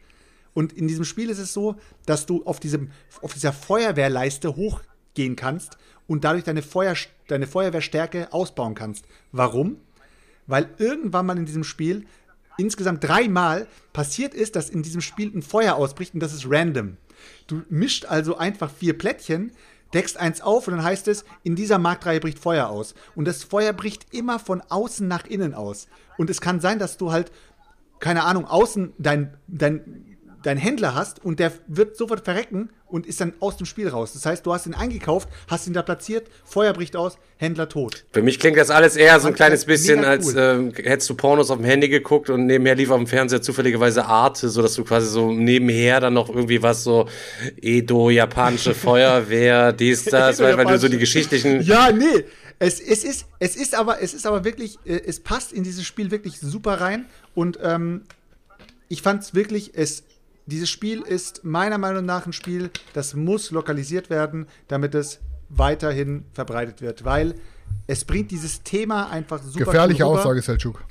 Und 0.53 0.73
in 0.73 0.87
diesem 0.87 1.05
Spiel 1.05 1.29
ist 1.29 1.39
es 1.39 1.53
so, 1.53 1.75
dass 2.05 2.25
du 2.25 2.43
auf, 2.45 2.59
diesem, 2.59 2.91
auf 3.21 3.33
dieser 3.33 3.53
Feuerwehrleiste 3.53 4.55
hochgehen 4.55 5.35
kannst 5.35 5.77
und 6.07 6.23
dadurch 6.23 6.45
deine, 6.45 6.61
Feuer, 6.61 6.95
deine 7.27 7.47
Feuerwehrstärke 7.47 8.31
ausbauen 8.33 8.73
kannst. 8.73 9.05
Warum? 9.31 9.77
Weil 10.47 10.69
irgendwann 10.77 11.25
mal 11.25 11.37
in 11.37 11.45
diesem 11.45 11.65
Spiel 11.65 12.05
insgesamt 12.57 13.03
dreimal 13.03 13.67
passiert 13.93 14.33
ist, 14.33 14.55
dass 14.55 14.69
in 14.69 14.83
diesem 14.83 15.01
Spiel 15.01 15.31
ein 15.35 15.41
Feuer 15.41 15.75
ausbricht 15.75 16.13
und 16.13 16.21
das 16.21 16.33
ist 16.33 16.45
random. 16.49 16.97
Du 17.47 17.63
mischt 17.69 18.05
also 18.05 18.37
einfach 18.37 18.71
vier 18.71 18.97
Plättchen, 18.97 19.51
deckst 19.93 20.17
eins 20.17 20.41
auf 20.41 20.67
und 20.67 20.75
dann 20.75 20.83
heißt 20.83 21.07
es, 21.07 21.25
in 21.43 21.55
dieser 21.55 21.77
Marktreihe 21.77 22.19
bricht 22.19 22.39
Feuer 22.39 22.69
aus. 22.69 22.93
Und 23.15 23.25
das 23.25 23.43
Feuer 23.43 23.73
bricht 23.73 24.13
immer 24.13 24.39
von 24.39 24.61
außen 24.61 25.07
nach 25.07 25.25
innen 25.25 25.53
aus. 25.53 25.87
Und 26.17 26.29
es 26.29 26.41
kann 26.41 26.59
sein, 26.59 26.79
dass 26.79 26.97
du 26.97 27.11
halt, 27.11 27.31
keine 27.99 28.23
Ahnung, 28.23 28.45
außen 28.45 28.93
dein, 28.97 29.33
dein 29.47 30.08
deinen 30.43 30.57
Händler 30.57 30.95
hast 30.95 31.23
und 31.23 31.39
der 31.39 31.51
wird 31.67 31.97
sofort 31.97 32.23
verrecken 32.23 32.69
und 32.87 33.05
ist 33.05 33.21
dann 33.21 33.33
aus 33.39 33.57
dem 33.57 33.65
Spiel 33.65 33.87
raus. 33.87 34.13
Das 34.13 34.25
heißt, 34.25 34.45
du 34.45 34.53
hast 34.53 34.65
ihn 34.65 34.73
eingekauft, 34.73 35.29
hast 35.47 35.67
ihn 35.67 35.73
da 35.73 35.81
platziert, 35.81 36.27
Feuer 36.43 36.73
bricht 36.73 36.95
aus, 36.95 37.17
Händler 37.37 37.69
tot. 37.69 38.05
Für 38.11 38.21
mich 38.21 38.39
klingt 38.39 38.57
das 38.57 38.69
alles 38.69 38.95
eher 38.95 39.19
so 39.19 39.27
ein 39.27 39.35
kleines 39.35 39.65
bisschen, 39.65 39.97
mega 39.97 40.09
als 40.09 40.27
cool. 40.27 40.37
ähm, 40.37 40.73
hättest 40.75 41.09
du 41.09 41.15
Pornos 41.15 41.51
auf 41.51 41.57
dem 41.57 41.65
Handy 41.65 41.89
geguckt 41.89 42.29
und 42.29 42.45
nebenher 42.45 42.75
lief 42.75 42.89
auf 42.89 42.97
dem 42.97 43.07
Fernseher 43.07 43.41
zufälligerweise 43.41 44.05
Arte, 44.05 44.49
so 44.49 44.61
dass 44.61 44.73
du 44.73 44.83
quasi 44.83 45.07
so 45.07 45.31
nebenher 45.31 45.99
dann 45.99 46.13
noch 46.13 46.29
irgendwie 46.29 46.61
was 46.61 46.83
so 46.83 47.07
Edo, 47.61 48.09
japanische 48.09 48.73
Feuerwehr, 48.75 49.73
dies, 49.73 50.05
das, 50.05 50.39
weil, 50.39 50.57
weil 50.57 50.65
du 50.65 50.79
so 50.79 50.87
die 50.87 50.97
geschichtlichen. 50.97 51.61
Ja, 51.61 51.91
nee. 51.91 52.25
Es, 52.61 52.81
es, 52.81 53.05
ist, 53.05 53.25
es, 53.39 53.55
ist 53.55 53.73
aber, 53.73 54.01
es 54.01 54.13
ist 54.13 54.27
aber 54.27 54.43
wirklich, 54.43 54.79
äh, 54.83 54.99
es 55.05 55.21
passt 55.21 55.53
in 55.53 55.63
dieses 55.63 55.85
Spiel 55.85 56.11
wirklich 56.11 56.39
super 56.39 56.81
rein. 56.81 57.05
Und 57.33 57.57
ähm, 57.63 58.01
ich 58.89 59.01
fand 59.01 59.23
es 59.23 59.33
wirklich, 59.33 59.71
es, 59.75 60.03
dieses 60.49 60.69
Spiel 60.69 61.01
ist 61.01 61.43
meiner 61.43 61.77
Meinung 61.77 62.05
nach 62.05 62.25
ein 62.25 62.33
Spiel, 62.33 62.69
das 62.93 63.13
muss 63.13 63.51
lokalisiert 63.51 64.09
werden, 64.09 64.47
damit 64.67 64.95
es 64.95 65.19
weiterhin 65.49 66.25
verbreitet 66.33 66.81
wird. 66.81 67.05
Weil 67.05 67.35
es 67.87 68.05
bringt 68.05 68.31
dieses 68.31 68.63
Thema 68.63 69.09
einfach 69.09 69.41
super 69.41 69.65
Gefährliche 69.65 70.03
cool 70.03 70.11
rüber. 70.11 70.21
Aussage, 70.21 70.41
Selchuk. 70.41 70.83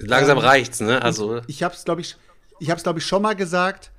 Langsam 0.00 0.38
reicht's, 0.38 0.80
ne? 0.80 1.02
Also. 1.02 1.40
Ich 1.46 1.62
habe 1.62 1.74
es, 1.74 1.84
glaube 1.84 2.00
ich, 2.00 2.16
ich 2.60 2.70
habe 2.70 2.78
es, 2.78 2.82
glaube 2.82 2.98
ich, 2.98 3.06
schon 3.06 3.22
mal 3.22 3.34
gesagt. 3.34 3.90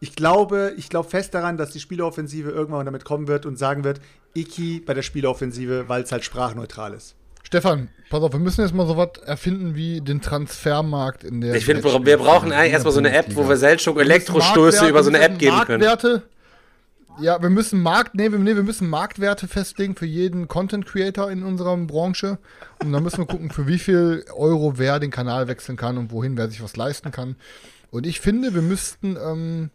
Ich 0.00 0.14
glaube, 0.14 0.74
ich 0.76 0.90
glaube 0.90 1.08
fest 1.08 1.32
daran, 1.32 1.56
dass 1.56 1.70
die 1.70 1.80
Spieleoffensive 1.80 2.50
irgendwann 2.50 2.84
damit 2.84 3.04
kommen 3.04 3.28
wird 3.28 3.46
und 3.46 3.56
sagen 3.56 3.82
wird, 3.82 4.00
Iki 4.34 4.80
bei 4.80 4.92
der 4.92 5.02
Spieleoffensive, 5.02 5.88
weil 5.88 6.02
es 6.02 6.12
halt 6.12 6.22
sprachneutral 6.24 6.92
ist. 6.92 7.14
Stefan, 7.46 7.90
pass 8.10 8.24
auf, 8.24 8.32
wir 8.32 8.40
müssen 8.40 8.62
jetzt 8.62 8.74
mal 8.74 8.88
so 8.88 8.96
was 8.96 9.18
erfinden 9.24 9.76
wie 9.76 10.00
den 10.00 10.20
Transfermarkt 10.20 11.22
in 11.22 11.40
der. 11.40 11.54
Ich 11.54 11.64
finde, 11.64 11.84
wir 11.84 12.18
brauchen 12.18 12.50
eigentlich 12.50 12.72
erstmal 12.72 12.92
so 12.92 12.98
eine 12.98 13.12
App, 13.12 13.26
wo 13.36 13.48
wir 13.48 13.56
Seltschuk 13.56 14.00
Elektrostöße 14.00 14.88
über 14.88 15.04
so 15.04 15.10
eine 15.10 15.20
App 15.20 15.38
geben 15.38 15.56
können. 15.64 15.80
Marktwerte, 15.80 16.22
ja, 17.20 17.40
wir 17.40 17.48
müssen 17.48 17.80
Markt, 17.80 18.16
nee, 18.16 18.32
wir, 18.32 18.40
nee, 18.40 18.56
wir 18.56 18.64
müssen 18.64 18.90
Marktwerte 18.90 19.46
festlegen 19.46 19.94
für 19.94 20.06
jeden 20.06 20.48
Content 20.48 20.86
Creator 20.86 21.30
in 21.30 21.44
unserer 21.44 21.76
Branche. 21.76 22.38
Und 22.82 22.92
dann 22.92 23.04
müssen 23.04 23.18
wir 23.18 23.26
gucken, 23.26 23.50
für 23.50 23.68
wie 23.68 23.78
viel 23.78 24.24
Euro 24.34 24.76
wer 24.78 24.98
den 24.98 25.12
Kanal 25.12 25.46
wechseln 25.46 25.76
kann 25.76 25.98
und 25.98 26.10
wohin 26.10 26.36
wer 26.36 26.48
sich 26.48 26.60
was 26.64 26.74
leisten 26.74 27.12
kann. 27.12 27.36
Und 27.92 28.08
ich 28.08 28.18
finde, 28.18 28.54
wir 28.54 28.62
müssten, 28.62 29.16
ähm, 29.24 29.70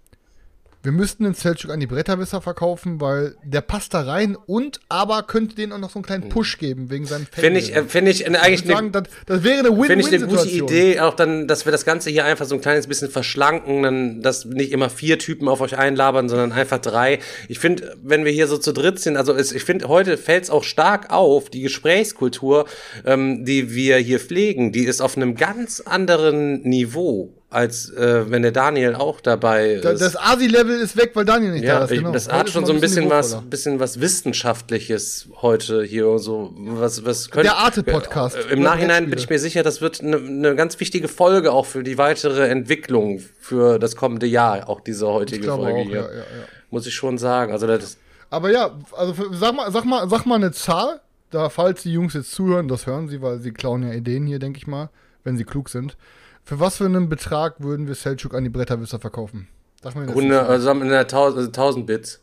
wir 0.84 0.92
müssten 0.92 1.24
den 1.24 1.36
Selchuk 1.36 1.72
an 1.72 1.80
die 1.80 1.88
Bretterwisser 1.88 2.42
verkaufen, 2.42 3.00
weil 3.00 3.36
der 3.44 3.62
passt 3.62 3.94
da 3.94 4.02
rein 4.02 4.36
und 4.36 4.80
aber 4.90 5.24
könnte 5.24 5.56
denen 5.56 5.74
auch 5.74 5.78
noch 5.78 5.92
so 5.92 6.00
einen 6.00 6.06
kleinen 6.06 6.30
Push 6.30 6.58
geben 6.58 6.90
wegen 6.90 7.06
seinem 7.06 7.28
Finde 7.32 7.60
ich, 7.60 7.76
äh, 7.76 7.84
finde 7.84 8.10
ich 8.10 8.26
äh, 8.26 8.30
eigentlich 8.30 8.62
ich 8.62 8.68
würde 8.68 8.74
sagen, 8.74 8.92
das, 8.92 9.04
das 9.28 9.44
wäre 9.44 9.60
eine 9.60 9.76
Finde 9.76 10.00
ich 10.00 10.14
eine 10.14 10.28
gute. 10.28 10.48
Idee, 10.50 11.00
auch 11.00 11.14
dann, 11.14 11.48
dass 11.48 11.66
wir 11.66 11.72
das 11.72 11.86
Ganze 11.86 12.10
hier 12.10 12.26
einfach 12.26 12.46
so 12.46 12.56
ein 12.56 12.62
kleines 12.62 12.88
bisschen 12.88 13.12
verschlanken, 13.12 13.84
dann, 13.84 14.22
dass 14.22 14.46
nicht 14.46 14.72
immer 14.72 14.90
vier 14.90 15.20
Typen 15.20 15.48
auf 15.48 15.62
euch 15.62 15.78
einlabern, 15.78 16.30
sondern 16.30 16.52
einfach 16.52 16.80
drei. 16.80 17.20
Ich 17.48 17.60
finde, 17.60 17.96
wenn 18.02 18.26
wir 18.26 18.32
hier 18.32 18.48
so 18.48 18.58
zu 18.58 18.72
dritt 18.72 19.00
sind, 19.00 19.18
also 19.18 19.34
es, 19.34 19.52
ich 19.52 19.64
finde, 19.64 19.88
heute 19.88 20.18
fällt 20.18 20.46
es 20.46 20.50
auch 20.50 20.64
stark 20.64 21.12
auf, 21.12 21.50
die 21.50 21.62
Gesprächskultur, 21.62 22.66
ähm, 23.06 23.46
die 23.46 23.74
wir 23.76 23.98
hier 23.98 24.20
pflegen, 24.20 24.72
die 24.72 24.86
ist 24.86 25.02
auf 25.02 25.16
einem 25.16 25.36
ganz 25.36 25.82
anderen 25.82 26.62
Niveau, 26.62 27.41
als 27.52 27.90
äh, 27.90 28.32
wenn 28.32 28.42
der 28.44 28.52
Daniel 28.54 28.96
auch 28.96 29.20
dabei 29.22 29.74
ist. 29.74 29.86
Da- 29.86 29.94
Das 29.94 30.16
Asi-Level 30.16 30.80
ist 30.80 30.96
weg, 30.98 31.12
weil 31.16 31.26
Daniel 31.26 31.52
nicht 31.52 31.66
Ja, 31.66 31.80
da 31.80 31.86
ist. 31.86 31.92
Genau. 31.92 32.12
das 32.12 32.32
hat 32.32 32.48
ist 32.48 32.54
schon 32.54 32.66
so 32.66 32.72
ein 32.74 32.80
bisschen 32.82 33.10
was, 33.10 33.40
bisschen 33.42 33.80
was 33.80 34.00
Wissenschaftliches 34.00 35.28
heute 35.42 35.84
hier 35.84 36.18
so. 36.18 36.54
Was, 36.56 37.06
was 37.06 37.30
könnte, 37.30 37.50
Der 37.50 37.58
Arte-Podcast. 37.58 38.38
Äh, 38.38 38.54
Im 38.54 38.62
Nachhinein 38.62 39.10
bin 39.10 39.20
ich 39.20 39.30
mir 39.30 39.38
sicher, 39.40 39.64
das 39.64 39.82
wird 39.82 40.02
eine 40.02 40.20
ne 40.20 40.56
ganz 40.56 40.80
wichtige 40.80 41.08
Folge 41.08 41.52
auch 41.52 41.66
für 41.66 41.84
die 41.84 41.98
weitere 41.98 42.48
Entwicklung 42.48 43.20
für 43.40 43.80
das 43.80 43.96
kommende 43.96 44.26
Jahr, 44.28 44.70
auch 44.70 44.80
diese 44.82 45.08
heutige 45.08 45.48
Folge 45.48 45.80
auch, 45.82 45.84
hier. 45.86 45.96
ja, 46.02 46.08
ja, 46.10 46.18
ja. 46.18 46.24
Muss 46.70 46.88
ich 46.88 46.94
schon 46.96 47.18
sagen. 47.18 47.52
Also 47.52 47.68
das, 47.68 47.98
Aber 48.30 48.50
ja, 48.50 48.72
also 48.98 49.14
für, 49.14 49.34
sag 49.34 49.54
mal, 49.56 49.72
sag 49.72 49.84
mal, 49.86 50.10
sag 50.10 50.26
mal 50.26 50.36
eine 50.36 50.52
Zahl, 50.54 51.02
da 51.32 51.50
falls 51.50 51.84
die 51.84 51.92
Jungs 51.92 52.14
jetzt 52.14 52.32
zuhören, 52.32 52.68
das 52.70 52.88
hören 52.88 53.10
sie, 53.10 53.22
weil 53.22 53.40
sie 53.42 53.52
klauen 53.52 53.84
ja 53.84 53.92
Ideen 53.94 54.26
hier, 54.26 54.40
denke 54.40 54.58
ich 54.58 54.68
mal, 54.68 54.90
wenn 55.26 55.36
sie 55.38 55.44
klug 55.44 55.68
sind. 55.70 55.98
Für 56.44 56.60
was 56.60 56.78
für 56.78 56.86
einen 56.86 57.10
Betrag 57.10 57.56
würden 57.60 57.88
wir 57.88 57.96
Selchuk 57.96 58.34
an 58.34 58.44
die 58.44 58.50
Bretterwisser 58.50 59.00
verkaufen? 59.00 59.48
Sag 59.84 59.96
mal 59.96 60.02
eine 60.02 60.12
100, 60.12 60.46
Zahl. 60.46 60.50
also 60.50 60.72
in 60.72 60.90
der 60.90 61.00
1000, 61.02 61.38
also 61.38 61.48
1000 61.48 61.88
Bits. 61.88 62.20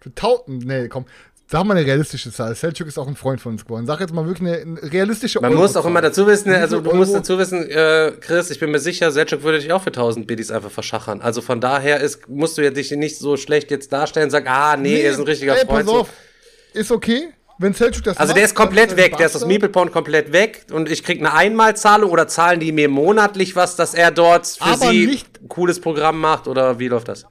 Für 0.00 0.10
1000, 0.10 0.66
nee, 0.66 0.88
komm. 0.88 1.06
Sag 1.48 1.64
mal 1.64 1.76
eine 1.76 1.86
realistische 1.86 2.32
Zahl. 2.32 2.56
Selchuk 2.56 2.88
ist 2.88 2.98
auch 2.98 3.06
ein 3.06 3.14
Freund 3.14 3.40
von 3.40 3.52
uns 3.52 3.64
geworden. 3.64 3.86
Sag 3.86 4.00
jetzt 4.00 4.12
mal 4.12 4.26
wirklich 4.26 4.48
eine, 4.48 4.80
eine 4.80 4.92
realistische 4.92 5.40
Man 5.40 5.54
muss 5.54 5.76
auch 5.76 5.86
immer 5.86 6.00
dazu 6.00 6.26
wissen, 6.26 6.52
also 6.52 6.80
du 6.80 6.92
musst 6.92 7.12
Euro? 7.12 7.20
dazu 7.20 7.38
wissen, 7.38 7.70
äh, 7.70 8.12
Chris, 8.20 8.50
ich 8.50 8.58
bin 8.58 8.72
mir 8.72 8.80
sicher, 8.80 9.12
Selchuk 9.12 9.44
würde 9.44 9.60
dich 9.60 9.72
auch 9.72 9.82
für 9.82 9.90
1000 9.90 10.26
Biddies 10.26 10.50
einfach 10.50 10.72
verschachern. 10.72 11.20
Also 11.20 11.42
von 11.42 11.60
daher 11.60 12.00
ist, 12.00 12.28
musst 12.28 12.58
du 12.58 12.62
ja 12.62 12.70
dich 12.70 12.90
nicht 12.90 13.18
so 13.18 13.36
schlecht 13.36 13.70
jetzt 13.70 13.92
darstellen 13.92 14.24
und 14.24 14.30
sagen, 14.30 14.48
ah, 14.48 14.76
nee, 14.76 15.00
er 15.02 15.12
ist 15.12 15.18
ein 15.18 15.24
richtiger 15.24 15.56
ey, 15.56 15.66
Freund. 15.66 15.86
Pass 15.86 15.94
auf. 15.94 16.08
Ist 16.72 16.90
okay, 16.90 17.28
wenn 17.58 17.72
Selchuk 17.72 18.04
das 18.04 18.16
Also 18.16 18.30
macht, 18.30 18.36
der 18.38 18.44
ist 18.44 18.54
komplett 18.54 18.90
dann 18.92 18.96
weg, 18.98 19.16
der 19.16 19.26
ist 19.26 19.34
aus 19.34 19.40
Bastard. 19.42 19.48
Meeple 19.48 19.68
Pound 19.68 19.92
komplett 19.92 20.32
weg 20.32 20.66
und 20.72 20.90
ich 20.90 21.02
krieg 21.02 21.20
eine 21.20 21.32
Einmalzahlung 21.32 22.10
oder 22.10 22.28
zahlen 22.28 22.60
die 22.60 22.72
mir 22.72 22.88
monatlich 22.88 23.56
was, 23.56 23.76
dass 23.76 23.94
er 23.94 24.10
dort 24.10 24.46
für 24.46 24.64
Aber 24.64 24.90
sie 24.90 25.06
nicht- 25.06 25.40
ein 25.42 25.48
cooles 25.48 25.80
Programm 25.80 26.20
macht 26.20 26.48
oder 26.48 26.78
wie 26.78 26.88
läuft 26.88 27.08
das? 27.08 27.26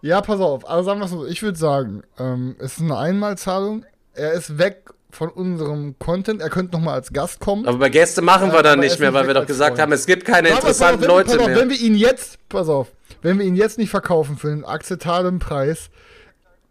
Ja, 0.00 0.20
pass 0.20 0.40
auf. 0.40 0.68
Also 0.68 0.84
sagen 0.84 1.00
wir 1.00 1.08
so, 1.08 1.26
ich 1.26 1.42
würde 1.42 1.58
sagen, 1.58 2.02
ähm, 2.18 2.56
es 2.60 2.74
ist 2.76 2.82
eine 2.82 2.96
Einmalzahlung. 2.96 3.84
Er 4.14 4.32
ist 4.32 4.56
weg 4.58 4.84
von 5.10 5.28
unserem 5.28 5.98
Content. 5.98 6.40
Er 6.40 6.50
könnte 6.50 6.76
noch 6.76 6.84
mal 6.84 6.92
als 6.94 7.12
Gast 7.12 7.40
kommen. 7.40 7.66
Aber 7.66 7.78
bei 7.78 7.88
Gäste 7.88 8.22
machen 8.22 8.48
wir 8.50 8.56
Ja, 8.58 8.62
dann 8.62 8.80
nicht 8.80 9.00
mehr, 9.00 9.12
weil 9.12 9.26
wir 9.26 9.34
doch 9.34 9.46
gesagt 9.46 9.70
Freund. 9.70 9.80
haben, 9.80 9.92
es 9.92 10.06
gibt 10.06 10.24
keine 10.24 10.50
Ja, 10.50 10.54
interessanten 10.56 10.96
auf, 10.96 11.00
wenn, 11.02 11.08
Leute 11.08 11.40
auf, 11.40 11.46
mehr. 11.46 11.56
Wenn 11.56 11.70
wir 11.70 11.80
ihn 11.80 11.94
jetzt, 11.96 12.38
pass 12.48 12.68
auf, 12.68 12.88
wenn 13.22 13.38
wir 13.38 13.46
ihn 13.46 13.56
jetzt 13.56 13.78
nicht 13.78 13.90
verkaufen 13.90 14.36
für 14.36 14.48
einen 14.48 14.64
akzeptablen 14.64 15.38
Preis, 15.40 15.88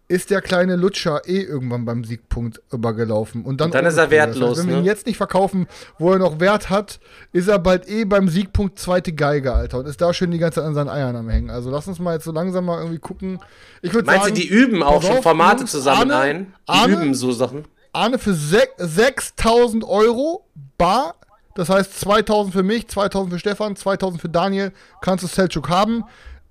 ist 0.09 0.29
der 0.29 0.41
kleine 0.41 0.77
Lutscher 0.77 1.21
eh 1.25 1.41
irgendwann 1.41 1.83
beim 1.83 2.05
Siegpunkt 2.05 2.61
übergelaufen. 2.71 3.43
Und 3.43 3.59
dann, 3.59 3.65
Und 3.67 3.75
dann 3.75 3.85
ist 3.85 3.97
er 3.97 4.09
wertlos, 4.09 4.57
wenn 4.59 4.67
wir 4.67 4.75
ne? 4.75 4.81
ihn 4.81 4.85
jetzt 4.85 5.05
nicht 5.05 5.17
verkaufen, 5.17 5.67
wo 5.99 6.13
er 6.13 6.19
noch 6.19 6.39
Wert 6.39 6.69
hat, 6.69 6.99
ist 7.33 7.49
er 7.49 7.59
bald 7.59 7.89
eh 7.89 8.05
beim 8.05 8.29
Siegpunkt 8.29 8.79
zweite 8.79 9.11
Geige, 9.11 9.53
Alter. 9.53 9.79
Und 9.79 9.85
ist 9.87 9.99
da 9.99 10.13
schön 10.13 10.31
die 10.31 10.37
ganze 10.37 10.61
Zeit 10.61 10.67
an 10.67 10.75
seinen 10.75 10.87
Eiern 10.89 11.15
am 11.17 11.27
Hängen. 11.29 11.49
Also 11.49 11.69
lass 11.69 11.87
uns 11.89 11.99
mal 11.99 12.13
jetzt 12.13 12.23
so 12.23 12.31
langsam 12.31 12.65
mal 12.65 12.77
irgendwie 12.79 12.99
gucken. 12.99 13.39
Ich 13.81 13.93
würde 13.93 14.05
Meinst 14.05 14.23
sagen, 14.23 14.35
du, 14.35 14.41
die 14.41 14.47
üben 14.47 14.81
auch 14.81 15.03
schon 15.03 15.21
Formate 15.21 15.65
zusammen 15.65 16.11
Arne, 16.11 16.17
ein? 16.17 16.53
Die 16.67 16.71
Arne, 16.71 16.93
üben 16.93 17.13
so 17.13 17.33
Sachen. 17.33 17.65
Arne 17.91 18.17
für 18.17 18.31
sech- 18.31 18.69
6000 18.77 19.83
Euro 19.83 20.45
bar. 20.77 21.15
Das 21.55 21.69
heißt 21.69 21.99
2000 21.99 22.53
für 22.53 22.63
mich, 22.63 22.87
2000 22.87 23.33
für 23.33 23.39
Stefan, 23.39 23.75
2000 23.75 24.21
für 24.21 24.29
Daniel. 24.29 24.71
Kannst 25.01 25.23
du 25.23 25.27
Selchuk 25.27 25.67
haben. 25.69 26.03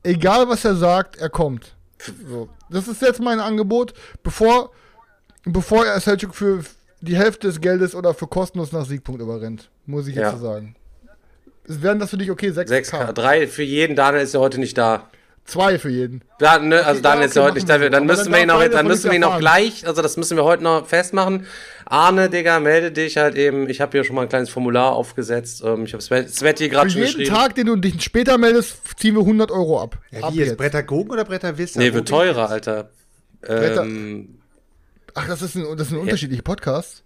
Egal 0.03 0.49
was 0.49 0.65
er 0.65 0.75
sagt, 0.77 1.17
er 1.17 1.31
kommt. 1.31 1.76
So. 2.29 2.49
Das 2.71 2.89
ist 2.89 3.01
jetzt 3.03 3.21
mein 3.21 3.41
Angebot, 3.41 3.95
bevor, 4.23 4.71
bevor 5.45 5.87
er 5.87 5.99
Selchuk 6.01 6.35
für 6.35 6.63
die 7.01 7.17
Hälfte 7.17 7.47
des 7.49 7.61
Geldes 7.61 7.95
oder 7.95 8.15
für 8.15 8.27
kostenlos 8.27 8.73
nach 8.73 8.85
Siegpunkt 8.85 9.21
überrennt. 9.21 9.71
Muss 9.87 10.07
ich 10.07 10.15
jetzt 10.15 10.23
Ja. 10.23 10.33
so 10.37 10.39
sagen. 10.39 10.77
Wären 11.67 11.99
das 11.99 12.11
für 12.11 12.19
dich 12.19 12.31
okay? 12.31 12.51
6K? 12.51 12.69
6K. 12.69 13.13
Drei 13.13 13.47
für 13.49 13.63
jeden, 13.63 13.97
Daniel 13.97 14.23
ist 14.23 14.35
ja 14.35 14.41
heute 14.41 14.59
nicht 14.61 14.79
da. 14.79 15.09
Zwei 15.45 15.79
für 15.79 15.91
jeden. 15.91 16.23
Da, 16.39 16.59
ne, 16.59 16.79
also 16.85 16.91
Okay, 16.91 17.03
Daniel 17.03 17.21
ja, 17.23 17.27
ist 17.27 17.35
ja 17.37 17.43
okay, 17.43 17.49
heute 17.49 17.55
nicht 17.57 17.69
da. 17.69 17.79
Dann 17.89 18.07
müssen 18.07 18.33
wir 18.33 18.43
ihn 18.43 18.51
auch, 18.51 18.65
dann 18.69 18.87
müssen 18.87 19.11
wir 19.11 19.17
ihn 19.17 19.25
auch 19.25 19.39
gleich, 19.39 19.87
also 19.87 20.03
das 20.03 20.17
müssen 20.17 20.37
wir 20.37 20.45
heute 20.45 20.63
noch 20.65 20.87
festmachen. 20.87 21.47
Arne, 21.89 22.29
Digga, 22.29 22.59
melde 22.61 22.91
dich 22.93 23.17
halt 23.17 23.37
eben. 23.37 23.69
Ich 23.69 23.81
habe 23.81 23.93
hier 23.93 24.05
schon 24.05 24.17
mal 24.17 24.23
ein 24.23 24.29
kleines 24.29 24.51
Formular 24.51 24.93
aufgesetzt. 24.93 25.63
Ähm, 25.65 25.85
ich 25.85 25.93
habe 25.95 26.03
Sveti 26.03 26.69
gerade 26.69 26.87
Für 26.89 26.93
schon 26.93 27.03
jeden 27.03 27.19
geschrieben. 27.19 27.35
Tag, 27.35 27.55
den 27.55 27.67
du 27.67 27.77
dich 27.77 28.03
später 28.03 28.39
meldest, 28.39 28.79
ziehen 28.99 29.15
wir 29.15 29.21
100 29.21 29.51
Euro 29.53 29.81
ab. 29.81 29.99
Ja, 30.11 30.21
ab 30.25 30.33
wie 30.35 30.39
jetzt? 30.39 30.49
jetzt. 30.49 30.57
Bretter 30.59 30.83
Gogen 30.83 31.11
oder 31.13 31.25
Bretter 31.25 31.57
Wisser? 31.57 31.79
Nee, 31.79 31.93
wird 31.95 32.09
teurer, 32.09 32.43
jetzt? 32.43 32.51
Alter. 32.69 32.91
Bretter- 33.41 33.83
Ähm, 33.85 34.39
Ach, 35.15 35.29
das, 35.29 35.41
ist 35.43 35.55
ein, 35.55 35.65
das 35.77 35.89
sind 35.89 35.99
unterschiedliche 35.99 36.43
Podcasts. 36.43 37.03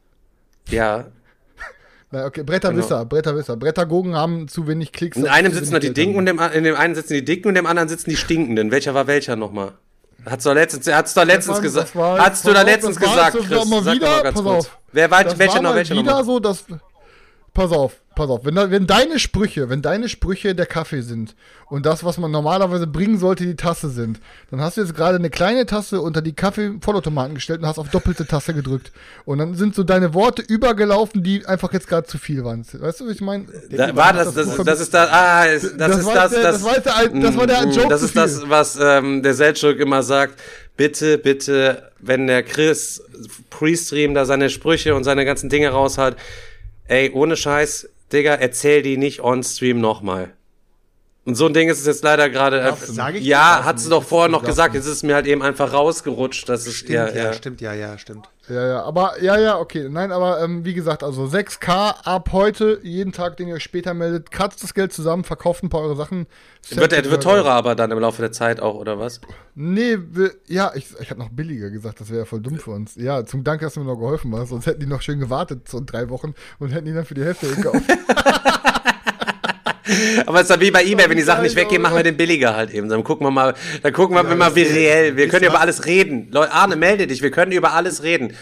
ja. 0.69 1.07
Na, 2.13 2.27
okay, 2.27 2.43
Bretterwisser, 2.43 3.05
Bretterwisser. 3.05 3.57
Brettergogen 3.57 4.17
haben 4.17 4.49
zu 4.49 4.67
wenig 4.67 4.91
Klicks. 4.91 5.17
In 5.17 5.29
einem 5.29 5.53
sitzen 5.53 5.71
da 5.73 5.79
die 5.79 5.93
haben. 5.93 6.17
und 6.17 6.27
dem, 6.27 6.41
in 6.41 6.65
dem 6.65 6.75
einen 6.75 6.97
sitzen 6.97 7.13
die 7.13 7.25
Dicken 7.25 7.47
und 7.47 7.55
dem 7.55 7.67
anderen 7.67 7.89
sitzen 7.89 8.11
die 8.11 8.17
Stinkenden. 8.17 8.73
Welcher 8.73 8.95
war 8.95 9.07
welcher 9.07 9.37
nochmal? 9.37 9.75
Hat's 10.29 10.45
doch 10.45 10.55
letztens, 10.55 10.87
hat's 10.87 11.15
doch 11.15 11.25
letztens 11.25 11.61
gesagt. 11.61 11.95
Hast 11.95 12.47
du 12.47 12.53
da 12.53 12.63
letztens 12.63 12.97
gesagt, 12.99 13.37
Chris? 13.39 13.49
Sag 13.49 13.69
mal 13.69 13.99
ganz 14.23 14.23
pass 14.23 14.35
kurz. 14.45 14.67
auf. 14.67 14.79
Wer 14.93 15.11
war, 15.11 15.25
Das 15.25 15.39
welcher 15.39 15.55
war 15.55 15.63
noch, 15.63 15.71
mal 15.71 15.77
welcher 15.77 15.95
wieder 15.95 16.13
noch? 16.19 16.25
so, 16.25 16.39
dass. 16.41 16.65
Pass 17.61 17.73
auf, 17.73 17.93
pass 18.15 18.31
auf. 18.31 18.43
Wenn, 18.47 18.55
wenn 18.57 18.87
deine 18.87 19.19
Sprüche, 19.19 19.69
wenn 19.69 19.83
deine 19.83 20.09
Sprüche 20.09 20.55
der 20.55 20.65
Kaffee 20.65 21.03
sind 21.03 21.35
und 21.69 21.85
das, 21.85 22.03
was 22.05 22.17
man 22.17 22.31
normalerweise 22.31 22.87
bringen 22.87 23.19
sollte, 23.19 23.45
die 23.45 23.55
Tasse 23.55 23.91
sind, 23.91 24.19
dann 24.51 24.63
hast 24.63 24.79
du 24.79 24.81
jetzt 24.81 24.95
gerade 24.95 25.17
eine 25.17 25.29
kleine 25.29 25.67
Tasse 25.67 26.01
unter 26.01 26.23
die 26.23 26.33
Kaffee-Vollautomaten 26.33 27.35
gestellt 27.35 27.61
und 27.61 27.67
hast 27.67 27.79
auf 27.79 27.91
doppelte 27.91 28.25
Tasse 28.27 28.55
gedrückt. 28.55 28.93
Und 29.27 29.39
dann 29.41 29.55
sind 29.57 29.75
so 29.75 29.83
deine 29.83 30.15
Worte 30.15 30.41
übergelaufen, 30.41 31.23
die 31.23 31.45
einfach 31.45 31.71
jetzt 31.75 31.87
gerade 31.87 32.07
zu 32.07 32.17
viel 32.17 32.45
waren. 32.45 32.65
Weißt 32.73 33.01
du, 33.01 33.05
was 33.07 33.13
ich 33.15 33.21
meine? 33.21 33.45
Da, 33.71 33.95
war 33.95 34.15
das, 34.15 34.33
das, 34.33 34.57
das 34.57 34.81
ist 34.81 34.95
das, 34.95 35.11
ah, 35.11 35.45
ist- 35.45 35.65
das, 35.79 35.89
Das 35.91 35.99
ist 35.99 36.09
das, 36.15 36.31
der- 36.31 36.43
das 36.43 36.65
war 36.65 36.73
der 36.81 37.21
das 37.21 37.37
war 37.37 37.47
der 37.47 37.67
Mm, 37.67 37.71
Joke 37.73 37.89
Das 37.89 38.03
ist 38.03 38.17
das, 38.17 38.49
was 38.49 38.79
ähm, 38.81 39.23
der 39.23 39.35
Selchuk 39.35 39.79
immer 39.81 40.03
sagt. 40.03 40.41
Bitte, 40.79 41.19
bitte, 41.19 41.91
wenn 41.99 42.27
der 42.27 42.43
Chris 42.43 43.03
Pre-Stream 43.51 44.15
da 44.15 44.25
seine 44.25 44.49
Sprüche 44.49 44.95
und 44.95 45.05
seine 45.05 45.27
ganzen 45.27 45.51
Dinge 45.51 45.69
raushaut, 45.69 46.17
ey, 46.91 47.11
ohne 47.13 47.37
Scheiß, 47.37 47.89
Digga, 48.13 48.35
erzähl 48.35 48.83
die 48.83 48.97
nicht 48.97 49.21
on-stream 49.21 49.81
nochmal. 49.81 50.33
Und 51.25 51.37
so 51.37 51.47
ein 51.47 51.55
Ding 51.55 51.69
ist 51.69 51.79
es 51.79 51.87
jetzt 51.87 52.03
leider 52.03 52.29
gerade. 52.29 52.61
äh, 52.61 52.73
sag 52.77 53.15
ich 53.15 53.25
ja, 53.25 53.65
hat 53.65 53.79
sie 53.79 53.89
doch 53.89 54.03
vorher 54.03 54.29
noch 54.29 54.43
gesagt, 54.43 54.75
jetzt 54.75 54.87
ist 54.87 54.93
es 54.95 55.03
mir 55.03 55.15
halt 55.15 55.27
eben 55.27 55.43
einfach 55.43 55.73
rausgerutscht. 55.73 56.49
Das 56.49 56.67
ist, 56.67 56.77
Stimmt, 56.77 56.91
ja, 56.91 57.09
ja, 57.09 57.15
ja. 57.15 57.33
stimmt, 57.33 57.61
ja, 57.61 57.75
ja, 57.75 57.99
stimmt. 57.99 58.29
Ja, 58.51 58.67
ja, 58.67 58.83
aber, 58.83 59.23
ja, 59.23 59.39
ja, 59.39 59.59
okay. 59.59 59.89
Nein, 59.89 60.13
aber 60.13 60.43
ähm, 60.43 60.65
wie 60.65 60.75
gesagt, 60.75 61.03
also 61.03 61.25
6K 61.25 62.05
ab 62.05 62.31
heute, 62.33 62.81
jeden 62.83 63.13
Tag, 63.13 63.37
den 63.37 63.49
ihr 63.49 63.55
euch 63.55 63.63
später 63.63 63.95
meldet, 63.95 64.31
kratzt 64.31 64.63
das 64.63 64.75
Geld 64.75 64.93
zusammen, 64.93 65.25
verkauft 65.25 65.63
ein 65.63 65.71
paar 65.71 65.83
eure 65.83 65.97
Sachen. 65.97 66.27
Wird, 66.69 66.93
wird 66.93 67.23
teurer 67.23 67.53
aber 67.53 67.75
dann 67.75 67.91
im 67.91 67.99
Laufe 67.99 68.21
der 68.21 68.33
Zeit 68.33 68.61
auch, 68.61 68.75
oder 68.75 68.99
was? 68.99 69.21
Nee, 69.55 69.97
wir, 70.11 70.33
ja, 70.47 70.73
ich, 70.75 70.89
ich 71.01 71.11
habe 71.11 71.21
noch 71.21 71.31
billiger 71.31 71.71
gesagt, 71.71 72.01
das 72.01 72.11
wäre 72.11 72.21
ja 72.21 72.25
voll 72.25 72.41
dumm 72.41 72.59
für 72.59 72.73
uns. 72.73 72.97
Ja, 72.97 73.25
zum 73.25 73.45
Dank, 73.45 73.61
dass 73.61 73.75
du 73.75 73.81
mir 73.81 73.87
noch 73.87 73.99
geholfen 73.99 74.35
hast, 74.37 74.51
sonst 74.51 74.67
hätten 74.67 74.81
die 74.81 74.87
noch 74.87 75.03
schön 75.03 75.21
gewartet, 75.21 75.69
so 75.69 75.81
drei 75.85 76.11
Wochen, 76.11 76.35
und 76.59 76.71
hätten 76.71 76.87
die 76.87 76.93
dann 76.93 77.05
für 77.05 77.15
die 77.15 77.25
Hälfte 77.25 77.49
gekauft. 77.55 77.85
Aber 80.27 80.37
es 80.39 80.43
ist 80.43 80.51
dann 80.51 80.61
wie 80.61 80.71
bei 80.71 80.85
eBay, 80.85 81.09
wenn 81.09 81.17
die 81.17 81.23
Sachen 81.23 81.43
nicht 81.43 81.57
weggehen, 81.57 81.83
machen 81.83 81.97
wir 81.97 82.03
den 82.03 82.17
billiger 82.17 82.55
halt 82.57 82.73
eben. 82.73 82.89
Dann 82.89 83.05
gucken 83.05 83.27
wir 83.27 83.31
mal, 83.31 83.55
dann 83.83 83.93
gucken 83.93 84.17
wir 84.17 84.23
mal, 84.35 84.55
wie 84.55 84.63
reell. 84.63 85.17
Wir 85.17 85.29
können 85.29 85.47
über 85.47 85.61
alles 85.61 85.87
reden. 85.87 86.29
Leute, 86.31 86.53
Arne, 86.53 86.77
melde 86.77 87.07
dich, 87.07 87.23
wir 87.23 87.31
können 87.31 87.53
über 87.53 87.73
alles 87.73 88.03
reden. 88.03 88.35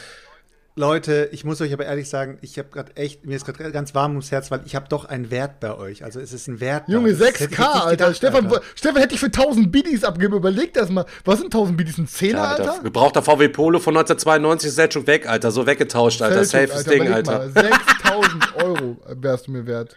Leute, 0.76 1.28
ich 1.32 1.44
muss 1.44 1.60
euch 1.60 1.72
aber 1.72 1.86
ehrlich 1.86 2.08
sagen, 2.08 2.38
ich 2.40 2.56
habe 2.56 2.68
gerade 2.70 2.96
echt, 2.96 3.26
mir 3.26 3.34
ist 3.34 3.44
gerade 3.44 3.72
ganz 3.72 3.96
warm 3.96 4.12
ums 4.12 4.30
Herz, 4.30 4.52
weil 4.52 4.60
ich 4.64 4.76
habe 4.76 4.86
doch 4.88 5.06
einen 5.06 5.28
Wert 5.32 5.58
bei 5.58 5.76
euch. 5.76 6.04
Also 6.04 6.20
es 6.20 6.32
ist 6.32 6.46
ein 6.46 6.60
Wert. 6.60 6.84
Junge, 6.86 7.12
Das 7.14 7.18
hätte 7.40 7.44
ich 7.46 7.50
6K, 7.50 7.50
jetzt 7.50 7.58
nicht 7.58 7.60
Alter. 7.74 7.90
gedacht, 7.90 8.16
Stefan, 8.16 8.46
Alter. 8.46 8.62
Stefan 8.76 9.00
hätte 9.00 9.14
ich 9.14 9.20
für 9.20 9.26
1000 9.26 9.72
Biddies 9.72 10.04
abgegeben. 10.04 10.36
Überleg 10.36 10.72
das 10.74 10.88
mal. 10.88 11.04
Was 11.24 11.40
sind 11.40 11.46
1000 11.46 11.76
Biddies? 11.76 11.98
Ein 11.98 12.06
Zehner, 12.06 12.38
Ja, 12.38 12.44
Alter? 12.50 12.70
Alter. 12.74 12.82
Gebrauchter 12.84 13.22
VW 13.22 13.48
Polo 13.48 13.80
von 13.80 13.96
1992 13.96 14.68
ist 14.68 14.78
jetzt 14.78 14.94
schon 14.94 15.08
weg, 15.08 15.28
Alter. 15.28 15.50
So 15.50 15.66
weggetauscht, 15.66 16.22
Alter. 16.22 16.44
Selchuk, 16.44 16.70
Safes 16.78 16.84
Ding, 16.84 17.12
Alter. 17.12 17.38
Mal, 17.38 17.50
6000 17.50 18.56
Euro 18.62 18.96
wärst 19.20 19.48
du 19.48 19.50
mir 19.50 19.66
wert. 19.66 19.96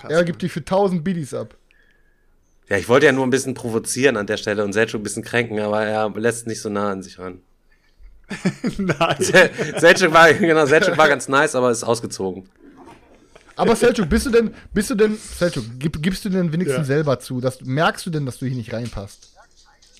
Krass, 0.00 0.10
er 0.10 0.24
gibt 0.24 0.42
die 0.42 0.48
für 0.48 0.60
1000 0.60 1.04
Biddies 1.04 1.34
ab. 1.34 1.54
Ja, 2.68 2.76
ich 2.76 2.88
wollte 2.88 3.06
ja 3.06 3.12
nur 3.12 3.26
ein 3.26 3.30
bisschen 3.30 3.54
provozieren 3.54 4.16
an 4.16 4.26
der 4.26 4.36
Stelle 4.36 4.64
und 4.64 4.72
Selchuk 4.72 5.00
ein 5.00 5.02
bisschen 5.02 5.24
kränken, 5.24 5.58
aber 5.60 5.82
er 5.84 6.08
lässt 6.10 6.46
nicht 6.46 6.60
so 6.60 6.68
nah 6.68 6.90
an 6.90 7.02
sich 7.02 7.18
ran. 7.18 7.40
Nein. 8.78 9.16
Selchuk 9.78 10.12
war, 10.12 10.32
genau, 10.32 10.64
Selchuk 10.66 10.96
war 10.96 11.08
ganz 11.08 11.26
nice, 11.28 11.56
aber 11.56 11.70
ist 11.70 11.82
ausgezogen. 11.82 12.48
Aber 13.56 13.74
Selchuk, 13.76 14.08
bist 14.08 14.26
du 14.26 14.30
denn, 14.30 14.54
bist 14.72 14.88
du 14.88 14.94
denn, 14.94 15.16
Selchuk, 15.16 15.64
gib, 15.78 16.00
gibst 16.00 16.24
du 16.24 16.28
denn 16.28 16.52
wenigstens 16.52 16.78
Ja. 16.78 16.84
selber 16.84 17.18
zu? 17.18 17.40
Dass, 17.40 17.60
merkst 17.60 18.06
du 18.06 18.10
denn, 18.10 18.24
dass 18.24 18.38
du 18.38 18.46
hier 18.46 18.56
nicht 18.56 18.72
reinpasst? 18.72 19.34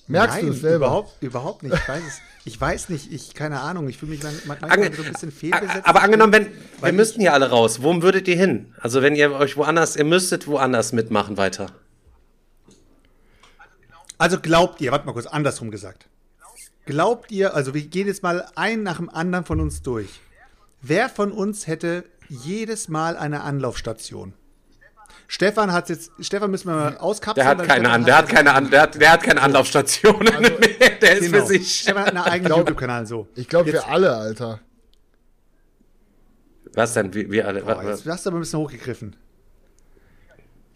Merkst 0.06 0.36
Nein, 0.36 0.47
du 0.47 0.52
es 0.52 0.60
selber? 0.60 0.86
Überhaupt, 0.86 1.22
überhaupt 1.22 1.62
nicht. 1.64 1.74
Ich 1.74 1.89
weiß 1.89 2.02
es. 2.06 2.20
Ich 2.46 2.58
weiß 2.58 2.88
nicht, 2.88 3.12
ich, 3.12 3.34
keine 3.34 3.60
Ahnung, 3.60 3.88
ich 3.88 3.98
fühle 3.98 4.12
mich 4.12 4.22
man- 4.22 4.34
manchmal 4.46 4.70
Ange 4.72 4.94
so 4.94 5.02
ein 5.02 5.12
bisschen 5.12 5.30
fehlbesetzt. 5.30 5.86
aber 5.86 6.02
angenommen, 6.02 6.32
wenn, 6.32 6.46
wir 6.80 6.92
müssten 6.92 7.20
hier 7.20 7.34
alle 7.34 7.50
raus, 7.50 7.82
wo 7.82 8.00
würdet 8.02 8.26
ihr 8.28 8.36
hin? 8.36 8.74
Also 8.80 9.02
wenn 9.02 9.14
ihr 9.14 9.32
euch 9.32 9.56
woanders, 9.56 9.96
ihr 9.96 10.04
müsstet 10.04 10.46
woanders 10.46 10.92
mitmachen 10.92 11.36
weiter. 11.36 11.70
Also 14.18 14.40
glaubt 14.40 14.80
ihr, 14.80 14.90
warte 14.92 15.06
mal 15.06 15.12
kurz, 15.12 15.26
andersrum 15.26 15.70
gesagt. 15.70 16.06
Glaubt 16.86 17.30
ihr, 17.30 17.54
also 17.54 17.74
wir 17.74 17.82
gehen 17.82 18.06
jetzt 18.06 18.22
mal 18.22 18.46
ein 18.54 18.82
nach 18.82 18.96
dem 18.96 19.08
anderen 19.10 19.44
von 19.44 19.60
uns 19.60 19.82
durch. 19.82 20.08
Wer 20.82 21.08
von 21.08 21.32
uns 21.32 21.66
hätte 21.66 22.04
jedes 22.28 22.88
Mal 22.88 23.16
eine 23.16 23.42
Anlaufstation? 23.42 24.32
Stefan 25.32 25.73
hat 25.73 25.89
jetzt, 25.90 26.11
Stefan 26.19 26.51
müssen 26.51 26.66
wir 26.70 26.74
mal 26.74 26.97
auskapseln. 26.98 27.36
Der 27.36 27.47
hat 27.47 27.62
keine 27.65 27.89
an, 27.89 28.05
der 28.05 28.16
hat 28.19 28.28
keine 28.28 28.52
an, 28.52 28.69
der 28.69 28.82
hat, 28.82 29.01
der 29.01 29.12
hat 29.12 29.23
keine 29.23 29.40
Anlaufstationen 29.40 30.24
mehr. 30.40 30.51
Der 31.01 31.12
ist 31.19 31.31
Genau. 31.31 31.39
für 31.39 31.47
sich. 31.47 31.82
Stefan 31.82 32.02
hat 32.07 32.09
einen 32.16 32.24
eigenen 32.24 32.57
YouTube-Kanal, 32.57 33.07
so. 33.07 33.28
Ich 33.36 33.47
glaube, 33.48 33.73
wir 33.73 33.86
alle, 33.86 34.12
Alter. 34.12 34.59
Was 36.74 36.94
denn? 36.94 37.15
Wie, 37.15 37.31
wie 37.31 37.44
alle? 37.44 37.62
Boah, 37.62 37.77
was, 37.77 38.01
jetzt 38.01 38.09
hast 38.09 38.27
du 38.27 38.31
aber 38.31 38.39
ein 38.39 38.40
bisschen 38.40 38.59
hochgegriffen. 38.59 39.15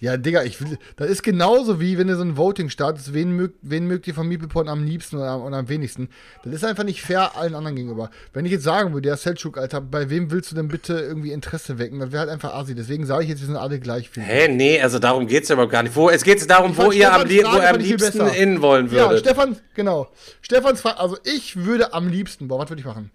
Ja, 0.05 0.19
Digga, 0.19 0.43
ich 0.43 0.61
will. 0.61 0.77
Das 0.97 1.09
ist 1.09 1.23
genauso 1.23 1.81
wie 1.81 1.97
wenn 1.97 2.09
du 2.09 2.15
so 2.17 2.21
ein 2.23 2.37
Voting 2.37 2.69
startest, 2.69 3.15
wen 3.15 3.31
mögt, 3.33 3.57
wen 3.63 3.87
mögt 3.87 4.07
ihr 4.07 4.13
von 4.15 4.29
MeeplePorn 4.29 4.69
am 4.69 4.85
liebsten 4.85 5.17
oder 5.17 5.29
am, 5.31 5.41
oder 5.43 5.57
am 5.57 5.69
wenigsten. 5.71 6.11
Das 6.45 6.53
ist 6.53 6.63
einfach 6.65 6.85
nicht 6.85 7.01
fair 7.01 7.37
allen 7.39 7.55
anderen 7.55 7.75
gegenüber. 7.75 8.11
Wenn 8.35 8.45
ich 8.45 8.53
jetzt 8.53 8.65
sagen 8.65 8.93
würde, 8.93 9.09
ja, 9.09 9.17
Selchuk, 9.17 9.57
Alter, 9.57 9.81
bei 9.81 10.11
wem 10.11 10.31
willst 10.31 10.51
du 10.51 10.57
denn 10.57 10.69
bitte 10.69 10.93
irgendwie 10.93 11.33
Interesse 11.33 11.79
wecken? 11.79 12.01
Das 12.01 12.13
wäre 12.13 12.21
halt 12.21 12.29
einfach 12.31 12.53
assi. 12.53 12.75
Deswegen 12.75 13.07
sage 13.07 13.23
ich 13.23 13.31
jetzt, 13.31 13.41
wir 13.41 13.47
sind 13.47 13.57
alle 13.57 13.81
gleich 13.81 14.11
viel. 14.11 14.23
Hä, 14.23 14.49
nee, 14.49 14.79
also 14.79 14.99
darum 14.99 15.27
geht's 15.27 15.49
ja 15.49 15.55
überhaupt 15.55 15.73
gar 15.73 15.83
nicht. 15.83 15.97
Wo, 15.97 16.11
es 16.11 16.23
geht 16.23 16.51
darum, 16.51 16.73
Ich 16.73 16.77
wo 16.77 16.93
ihr 16.93 17.11
am, 17.11 17.27
lie- 17.27 17.43
wo 17.43 17.59
am 17.59 17.77
liebsten 17.79 18.27
innen 18.29 18.61
wollen 18.61 18.87
Ja, 18.89 19.09
würdet. 19.09 19.21
Stefan, 19.21 19.57
genau. 19.75 20.09
Stefans 20.43 20.83
Frage, 20.83 21.01
also 21.01 21.17
ich 21.25 21.57
würde 21.65 21.95
am 21.95 22.09
liebsten, 22.09 22.47
boah, 22.49 22.59
was 22.59 22.69
würde 22.69 22.81
ich 22.81 22.87
machen? 22.87 23.11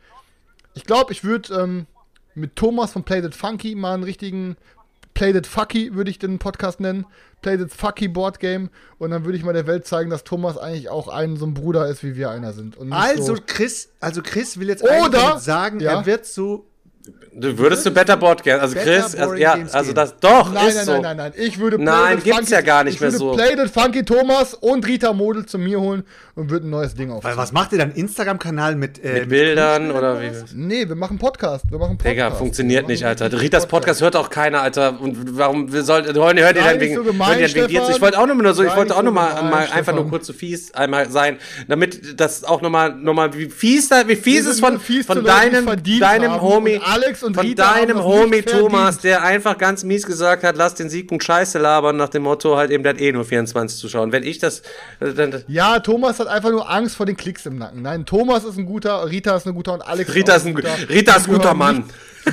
Ich 0.73 0.85
glaube, 0.85 1.11
ich 1.13 1.23
würde 1.23 1.53
ähm, 1.53 1.85
mit 2.33 2.55
Thomas 2.55 2.93
von 2.93 3.03
Play 3.03 3.21
That 3.21 3.35
Funky 3.35 3.75
mal 3.75 3.93
einen 3.93 4.03
richtigen 4.03 4.55
Play 5.19 5.33
That 5.33 5.47
Fucky, 5.47 5.93
würde 5.95 6.09
ich 6.09 6.17
den 6.17 6.39
Podcast 6.39 6.79
nennen. 6.79 7.05
Play 7.41 7.57
That 7.57 7.73
Fucky 7.73 8.07
Board 8.07 8.39
Game. 8.39 8.69
Und 8.99 9.11
dann 9.11 9.25
würde 9.25 9.37
ich 9.37 9.43
mal 9.43 9.51
der 9.51 9.67
Welt 9.67 9.85
zeigen, 9.85 10.09
dass 10.09 10.23
Thomas 10.23 10.57
eigentlich 10.57 10.87
auch 10.87 11.09
ein 11.09 11.35
so 11.35 11.45
ein 11.45 11.53
Bruder 11.53 11.89
ist, 11.89 12.05
wie 12.05 12.15
wir 12.15 12.29
einer 12.29 12.53
sind. 12.53 12.77
Also 12.89 13.35
so, 13.35 13.41
Chris, 13.45 13.89
also 13.99 14.21
Chris 14.21 14.61
will 14.61 14.69
jetzt 14.69 14.81
Oder- 14.81 15.37
sagen, 15.39 15.81
Ja. 15.81 15.91
er 15.99 16.05
wird 16.05 16.25
so 16.25 16.68
Du 17.33 17.57
würdest 17.57 17.85
du 17.85 17.91
Better 17.91 18.17
Board 18.17 18.43
Games, 18.43 18.61
also 18.61 18.75
Better 18.75 18.91
Chris, 19.01 19.15
also, 19.15 19.33
ja, 19.35 19.55
Games 19.55 19.73
also 19.73 19.93
das 19.93 20.17
doch 20.19 20.51
Nein, 20.51 20.67
ist 20.67 20.75
nein, 20.75 20.85
so. 20.85 20.91
nein, 20.93 21.01
nein, 21.01 21.17
nein. 21.17 21.33
Ich 21.37 21.57
würde 21.57 21.77
Play 21.77 21.85
Nein, 21.85 22.15
gibt's 22.21 22.37
Funky- 22.39 22.51
ja 22.53 22.61
gar 22.61 22.83
nicht 22.83 22.95
ich 22.95 22.99
mehr 23.01 23.11
würde 23.13 23.17
so. 23.17 23.31
Play 23.33 23.55
That 23.55 23.69
Funky 23.69 24.03
Thomas 24.03 24.53
und 24.55 24.85
Rita 24.85 25.13
Model 25.13 25.45
zu 25.45 25.57
mir 25.57 25.79
holen 25.79 26.03
und 26.35 26.49
würde 26.49 26.67
ein 26.67 26.69
neues 26.69 26.95
Ding 26.95 27.11
auf. 27.11 27.23
Weil 27.23 27.37
was 27.37 27.53
macht 27.53 27.71
ihr 27.71 27.77
dann? 27.77 27.91
Instagram-Kanal 27.91 28.75
mit, 28.75 29.01
äh, 29.03 29.21
Mit 29.21 29.29
Bildern 29.29 29.91
oder 29.91 30.19
wie? 30.21 30.31
Nee, 30.53 30.87
wir 30.89 30.95
machen 30.95 31.17
Podcast. 31.17 31.65
Wir 31.69 31.77
machen 31.77 31.97
Podcast. 31.97 32.11
Digga, 32.11 32.31
funktioniert 32.31 32.87
nicht, 32.89 33.05
Alter. 33.05 33.31
Ritas 33.39 33.67
Podcast 33.67 34.01
hört 34.01 34.17
auch 34.17 34.29
keiner, 34.29 34.61
Alter. 34.61 34.99
Und 34.99 35.37
warum 35.37 35.71
wir 35.71 35.83
sollten 35.83 36.13
hört 36.15 36.37
ihr 36.57 36.63
dann 36.63 36.79
wegen, 36.79 36.95
so 36.95 37.03
gemein, 37.03 37.39
hört 37.39 37.55
ihr 37.55 37.61
dann 37.63 37.69
wegen 37.71 37.85
zu? 37.85 37.91
Ich 37.91 38.01
wollte 38.01 38.19
auch 38.19 38.27
nur 38.27 38.53
so, 38.53 38.63
ich 38.63 38.75
wollte 38.75 38.93
auch 38.93 38.97
so 38.99 39.03
nur 39.03 39.13
mal, 39.13 39.35
gemein, 39.35 39.49
mal 39.49 39.67
einfach 39.71 39.93
nur 39.93 40.09
kurz 40.09 40.27
so 40.27 40.33
fies 40.33 40.73
einmal 40.73 41.09
sein, 41.09 41.37
damit 41.69 42.19
das 42.19 42.43
auch 42.43 42.61
nochmal 42.61 42.93
nochmal 42.95 43.33
wie 43.33 43.49
fies 43.49 43.87
da 43.87 44.07
wie 44.07 44.15
fies 44.17 44.45
ist 44.45 44.59
von 44.59 44.79
von 44.79 45.23
deinem 45.23 45.65
deinem. 45.99 46.41
Homie 46.41 46.79
Alex 46.91 47.23
und 47.23 47.35
von 47.35 47.45
Rita 47.45 47.73
deinem 47.73 48.03
Homie. 48.03 48.41
Thomas, 48.41 48.99
der 48.99 49.23
einfach 49.23 49.57
ganz 49.57 49.83
mies 49.83 50.05
gesagt 50.05 50.43
hat, 50.43 50.55
lass 50.57 50.75
den 50.75 50.89
Siegpunkt 50.89 51.23
Scheiße 51.23 51.57
labern 51.59 51.97
nach 51.97 52.09
dem 52.09 52.23
Motto 52.23 52.57
halt 52.57 52.71
eben 52.71 52.83
der 52.83 52.93
hat 52.93 53.01
eh 53.01 53.11
nur 53.11 53.25
24 53.25 53.79
Zuschauer. 53.79 54.11
Wenn 54.11 54.23
ich 54.23 54.39
das 54.39 54.59
äh, 54.99 55.13
dann 55.15 55.43
Ja, 55.47 55.79
Thomas 55.79 56.19
hat 56.19 56.27
einfach 56.27 56.51
nur 56.51 56.69
Angst 56.69 56.95
vor 56.95 57.05
den 57.05 57.17
Klicks 57.17 57.45
im 57.45 57.57
Nacken. 57.57 57.81
Nein, 57.81 58.05
Thomas 58.05 58.43
ist 58.43 58.57
ein 58.57 58.65
guter, 58.65 59.09
Rita 59.09 59.35
ist 59.37 59.47
ein 59.47 59.53
guter 59.53 59.73
und 59.73 59.81
Alex 59.81 60.13
Rita 60.15 60.35
ist 60.35 60.45
ein 60.45 60.55
Rita 60.55 61.15
ist 61.15 61.27
ein 61.27 61.33
guter 61.33 61.53
Mann. 61.53 61.83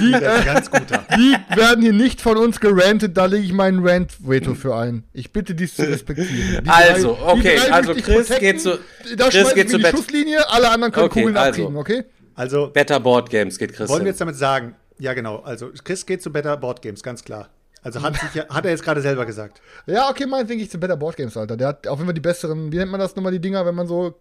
Die, 0.01 0.11
Der 0.11 0.21
ist 0.21 0.27
ein 0.27 0.43
äh, 0.43 0.45
ganz 0.45 0.71
guter. 0.71 1.07
die 1.17 1.37
werden 1.57 1.81
hier 1.81 1.93
nicht 1.93 2.21
von 2.21 2.37
uns 2.37 2.59
gerantet, 2.61 3.17
da 3.17 3.27
lege 3.27 3.45
ich 3.45 3.53
meinen 3.53 3.87
Rant-Veto 3.87 4.55
für 4.55 4.75
ein. 4.75 5.05
Ich 5.13 5.33
bitte 5.33 5.55
dies 5.55 5.77
zu 5.77 5.83
respektieren. 5.83 6.65
Die 6.65 6.69
Also, 6.69 7.15
drei- 7.15 7.33
okay, 7.33 7.59
also 7.71 7.93
Chris 7.93 8.05
protecten. 8.05 8.41
geht 8.41 8.61
zu- 8.61 8.79
Da 9.17 9.29
Chris 9.29 9.55
geht 9.55 9.71
zu 9.71 9.77
die 9.77 9.85
Bett. 9.85 9.93
Schusslinie, 9.97 10.51
alle 10.51 10.71
anderen 10.71 10.93
können 10.93 11.07
Okay, 11.07 11.21
Kugeln 11.21 11.37
also. 11.37 11.69
abkriegen, 11.69 11.77
okay? 11.77 12.05
Also 12.37 12.69
Better 12.73 13.01
Board 13.01 13.31
Games 13.31 13.59
geht 13.59 13.73
Chris. 13.75 13.89
wollen 13.89 14.03
wir 14.05 14.11
jetzt 14.11 14.21
damit 14.21 14.37
sagen, 14.37 14.77
ja 14.99 15.15
genau, 15.15 15.39
also 15.41 15.71
Chris 15.83 16.05
geht 16.07 16.23
zu 16.23 16.31
Better 16.31 16.57
Board 16.57 16.83
Games, 16.83 17.03
ganz 17.03 17.25
klar. 17.25 17.49
Also 17.83 18.03
hat, 18.03 18.15
sich 18.17 18.43
hat 18.49 18.65
er 18.65 18.71
jetzt 18.73 18.83
gerade 18.83 19.01
selber 19.01 19.25
gesagt. 19.27 19.61
Ja, 19.87 20.11
okay, 20.11 20.27
meinetwegen 20.27 20.61
ich 20.61 20.71
zu 20.71 20.79
Better 20.79 20.97
Board 20.97 21.17
Games, 21.17 21.37
Alter. 21.37 21.57
Der 21.57 21.69
hat 21.69 21.87
auf 21.87 21.99
jeden 21.99 22.07
Fall 22.07 22.15
die 22.15 22.21
besseren, 22.21 22.71
wie 22.73 22.77
nennt 22.79 22.91
man 22.91 23.01
das 23.01 23.15
nochmal, 23.17 23.33
die 23.33 23.41
Dinger, 23.41 23.65
wenn 23.65 23.75
man 23.75 23.87
so 23.87 24.15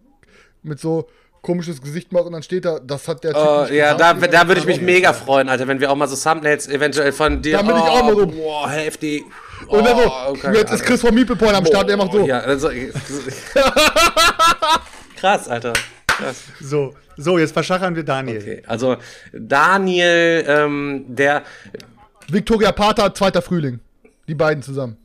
mit 0.62 0.78
so 0.80 1.08
komisches 1.42 1.80
Gesicht 1.82 2.12
macht 2.12 2.24
und 2.26 2.32
dann 2.32 2.42
steht 2.42 2.64
da, 2.64 2.78
das 2.80 3.06
hat 3.06 3.22
der 3.24 3.32
Typ 3.32 3.42
Oh, 3.44 3.62
nicht 3.62 3.72
ja, 3.72 3.94
da, 3.94 4.14
da 4.14 4.48
würde 4.48 4.60
ich 4.60 4.66
mich 4.66 4.80
mega 4.80 5.12
freuen, 5.12 5.48
Alter, 5.48 5.68
wenn 5.68 5.80
wir 5.80 5.90
auch 5.90 5.96
mal 5.96 6.08
so 6.08 6.16
Thumbnails 6.16 6.68
eventuell 6.68 7.12
von 7.12 7.42
dir. 7.42 7.58
Da 7.58 7.62
bin 7.62 7.76
ich 7.76 7.82
auch 7.82 8.02
mal 8.04 8.16
so- 8.16 8.26
Boah, 8.26 8.68
heftig. 8.70 9.24
Und 9.68 9.84
dann 9.84 9.96
so, 9.96 10.04
Oh, 10.06 10.30
okay, 10.30 10.54
jetzt 10.56 10.72
ist 10.72 10.84
Chris 10.84 11.00
von 11.00 11.14
Meeple 11.14 11.36
Point 11.36 11.54
am 11.54 11.66
Start, 11.66 11.88
der 11.88 11.96
macht 11.96 12.12
so. 12.12 12.26
Ja, 12.26 12.40
also, 12.40 12.68
krass, 15.16 15.48
Alter. 15.48 15.72
So, 16.60 16.94
so, 17.16 17.38
jetzt 17.38 17.52
verschachern 17.52 17.94
wir 17.94 18.04
Daniel. 18.04 18.40
Okay, 18.40 18.62
also 18.66 18.96
Daniel, 19.32 20.44
ähm, 20.46 21.04
der 21.08 21.42
Victoria 22.28 22.72
Pater, 22.72 23.14
zweiter 23.14 23.42
Frühling. 23.42 23.80
Die 24.28 24.34
beiden 24.34 24.62
zusammen. 24.62 24.96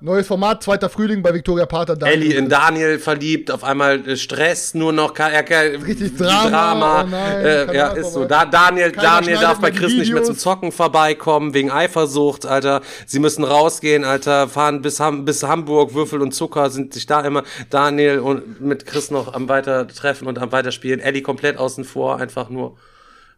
Neues 0.00 0.28
Format, 0.28 0.62
zweiter 0.62 0.88
Frühling 0.88 1.22
bei 1.24 1.34
Victoria 1.34 1.66
Pater. 1.66 1.96
Daniel. 1.96 2.22
Ellie 2.22 2.34
in 2.36 2.48
Daniel 2.48 3.00
verliebt, 3.00 3.50
auf 3.50 3.64
einmal 3.64 4.08
äh, 4.08 4.16
Stress, 4.16 4.72
nur 4.74 4.92
noch 4.92 5.12
er, 5.18 5.42
ka- 5.42 5.58
Richtig 5.58 6.12
die 6.12 6.22
Drama, 6.22 7.02
oh 7.02 7.06
nein, 7.10 7.44
äh, 7.44 7.76
ja, 7.76 7.88
ist 7.88 8.12
so. 8.12 8.24
Da, 8.24 8.44
Daniel, 8.44 8.92
keiner 8.92 9.20
Daniel 9.20 9.38
darf 9.38 9.58
bei 9.58 9.72
Chris 9.72 9.94
nicht 9.94 10.12
mehr 10.12 10.22
zum. 10.22 10.36
Zocken 10.38 10.70
vorbeikommen, 10.70 11.52
wegen 11.52 11.72
Eifersucht, 11.72 12.46
Alter. 12.46 12.80
Sie 13.06 13.18
müssen 13.18 13.42
rausgehen, 13.42 14.04
Alter, 14.04 14.48
fahren 14.48 14.82
bis, 14.82 15.00
Ham 15.00 15.24
bis 15.24 15.42
Hamburg, 15.42 15.94
Würfel 15.94 16.22
und 16.22 16.32
Zucker 16.32 16.70
sind 16.70 16.94
sich 16.94 17.06
da 17.06 17.22
immer. 17.22 17.42
Daniel 17.68 18.20
und 18.20 18.60
mit 18.60 18.86
Chris 18.86 19.10
noch 19.10 19.34
am 19.34 19.48
Weitertreffen 19.48 20.28
und 20.28 20.38
am 20.38 20.52
Weiterspielen. 20.52 21.00
Ellie 21.00 21.22
komplett 21.22 21.56
außen 21.58 21.82
vor, 21.82 22.18
einfach 22.20 22.50
nur. 22.50 22.76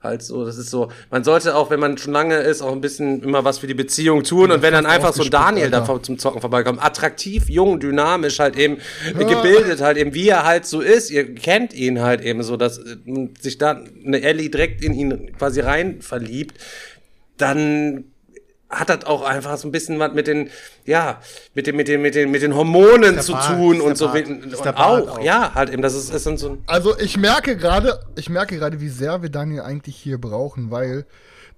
Halt 0.03 0.23
so, 0.23 0.47
das 0.47 0.57
ist 0.57 0.71
so. 0.71 0.89
Man 1.11 1.25
sollte 1.25 1.55
auch, 1.55 1.69
wenn 1.69 1.79
man 1.79 1.99
schon 1.99 2.15
lange 2.15 2.39
ist, 2.39 2.63
auch 2.63 2.73
ein 2.73 2.81
bisschen 2.81 3.23
immer 3.23 3.45
was 3.45 3.59
für 3.59 3.67
die 3.67 3.75
Beziehung 3.75 4.25
tun. 4.25 4.51
Und 4.51 4.63
wenn 4.63 4.73
dann 4.73 4.87
einfach 4.87 5.13
so 5.13 5.23
ein 5.23 5.31
Daniel 5.31 5.71
da 5.71 5.81
Alter. 5.81 6.03
zum 6.03 6.19
Zocken 6.19 6.41
vorbeikommt, 6.41 6.83
attraktiv, 6.83 7.51
jung, 7.51 7.81
dynamisch, 7.81 8.39
halt 8.39 8.57
eben 8.57 8.79
äh, 9.15 9.25
gebildet, 9.27 9.83
halt 9.83 9.99
eben, 9.99 10.15
wie 10.15 10.29
er 10.29 10.47
halt 10.47 10.65
so 10.65 10.81
ist. 10.81 11.11
Ihr 11.11 11.35
kennt 11.35 11.75
ihn 11.75 12.01
halt 12.01 12.23
eben 12.23 12.43
so, 12.43 12.57
dass 12.57 12.79
äh, 12.79 12.97
sich 13.39 13.59
da 13.59 13.85
eine 14.07 14.23
Ellie 14.23 14.49
direkt 14.49 14.83
in 14.83 14.95
ihn 14.95 15.37
quasi 15.37 15.61
rein 15.61 16.01
verliebt, 16.01 16.59
dann 17.37 18.05
hat 18.71 18.89
das 18.89 19.05
auch 19.05 19.23
einfach 19.23 19.57
so 19.57 19.67
ein 19.69 19.73
bisschen 19.73 19.99
was 19.99 20.13
mit 20.13 20.27
den, 20.27 20.49
ja, 20.85 21.21
mit 21.55 21.67
den, 21.67 21.77
mit 21.77 21.89
den, 21.89 22.01
mit 22.01 22.15
den, 22.15 22.31
mit 22.31 22.41
den 22.43 22.55
Hormonen 22.55 23.21
zu 23.21 23.33
Bart, 23.33 23.57
tun 23.57 23.81
und 23.81 23.99
so. 23.99 24.09
Bart, 24.09 24.29
Und 24.29 24.67
auch, 24.77 25.09
auch. 25.19 25.21
ja, 25.23 25.55
halt 25.55 25.71
eben, 25.71 25.83
das 25.83 25.95
ist, 25.95 26.15
ist 26.15 26.27
dann 26.27 26.37
so 26.39 26.51
ein, 26.51 26.63
Also 26.67 26.97
ich 26.99 27.17
merke 27.17 27.57
gerade, 27.57 28.01
ich 28.17 28.31
merke 28.31 28.57
gerade, 28.57 28.81
wie 28.81 28.89
sehr 28.89 29.23
wir 29.23 29.29
Daniel 29.29 29.63
eigentlich 29.63 29.97
hier 29.97 30.19
brauchen, 30.19 30.71
weil 30.71 31.05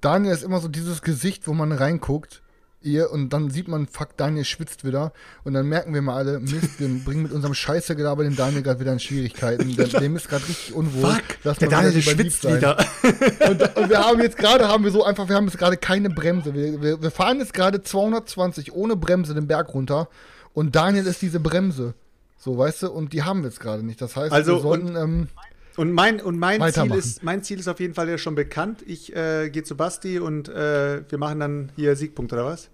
Daniel 0.01 0.33
ist 0.33 0.43
immer 0.43 0.61
so 0.61 0.69
dieses 0.69 1.03
Gesicht, 1.03 1.47
wo 1.47 1.53
man 1.53 1.71
reinguckt, 1.71 2.42
ihr, 2.85 3.11
und 3.11 3.31
dann 3.31 3.51
sieht 3.51 3.69
man, 3.69 3.87
fuck, 3.87 4.17
Daniel 4.17 4.45
schwitzt 4.45 4.85
wieder, 4.85 5.13
und 5.45 5.55
dann 5.55 5.69
merken 5.69 5.95
wir 5.95 6.03
mal 6.03 6.17
alle, 6.17 6.41
Mist, 6.41 6.79
wir 6.79 6.89
bringen 7.05 7.25
mit 7.25 7.33
unserem 7.33 7.55
Scheiße 7.55 7.97
Gelaber 7.97 8.25
den 8.25 8.37
Daniel 8.37 8.63
gerade 8.63 8.81
wieder 8.81 8.93
in 8.93 9.01
Schwierigkeiten. 9.01 9.75
Der, 9.77 9.87
dem 9.87 10.17
ist 10.17 10.29
gerade 10.29 10.47
richtig 10.49 10.75
unwohl. 10.75 11.13
Fuck, 11.13 11.59
der 11.59 11.69
Daniel 11.69 11.93
lieb 11.93 12.05
schwitzt 12.05 12.43
sein. 12.43 12.57
wieder. 12.57 12.77
Und, 13.49 13.77
und 13.77 13.91
wir 13.91 13.99
haben 13.99 14.21
jetzt 14.21 14.37
gerade, 14.37 14.69
haben 14.69 14.85
wir 14.85 14.91
so 14.91 15.05
einfach, 15.05 15.29
wir 15.29 15.37
haben 15.37 15.47
jetzt 15.47 15.59
gerade 15.59 15.77
keine 15.77 16.11
Bremse. 16.11 16.55
Wir, 16.55 16.81
wir, 16.81 17.03
wir 17.03 17.11
fahren 17.11 17.39
jetzt 17.39 17.53
gerade 17.53 17.83
220 17.83 18.73
ohne 18.73 18.97
Bremse 18.97 19.35
den 19.35 19.47
Berg 19.47 19.75
runter, 19.75 20.09
und 20.55 20.77
Daniel 20.77 21.07
ist 21.07 21.23
diese 21.23 21.41
Bremse. 21.41 21.95
So, 22.39 22.59
weißt 22.59 22.83
du, 22.83 22.91
und 22.91 23.13
die 23.13 23.23
haben 23.23 23.43
wir 23.43 23.49
jetzt 23.49 23.61
gerade 23.61 23.85
nicht. 23.85 24.01
Das 24.01 24.17
heißt, 24.17 24.33
Also, 24.33 24.57
wir 24.57 24.61
sollten, 24.61 24.97
ähm, 24.97 25.29
Und 25.77 25.93
mein, 25.93 26.21
und 26.21 26.39
mein, 26.39 26.61
Ziel 26.73 26.95
ist, 26.95 27.23
mein 27.23 27.43
Ziel 27.43 27.61
ist 27.61 27.69
auf 27.69 27.81
jeden 27.81 27.95
Fall 27.95 28.09
ja 28.09 28.19
schon 28.19 28.35
bekannt. 28.35 28.83
Ich 28.87 29.15
äh, 29.15 29.49
gehe 29.51 29.63
zu 29.63 29.77
Basti 29.77 30.19
und 30.19 30.49
äh, 30.49 31.09
wir 31.09 31.19
machen 31.19 31.41
dann 31.41 31.73
hier 31.77 31.97
Siegpunkt, 31.97 32.33
oder 32.33 32.45
was? 32.45 32.69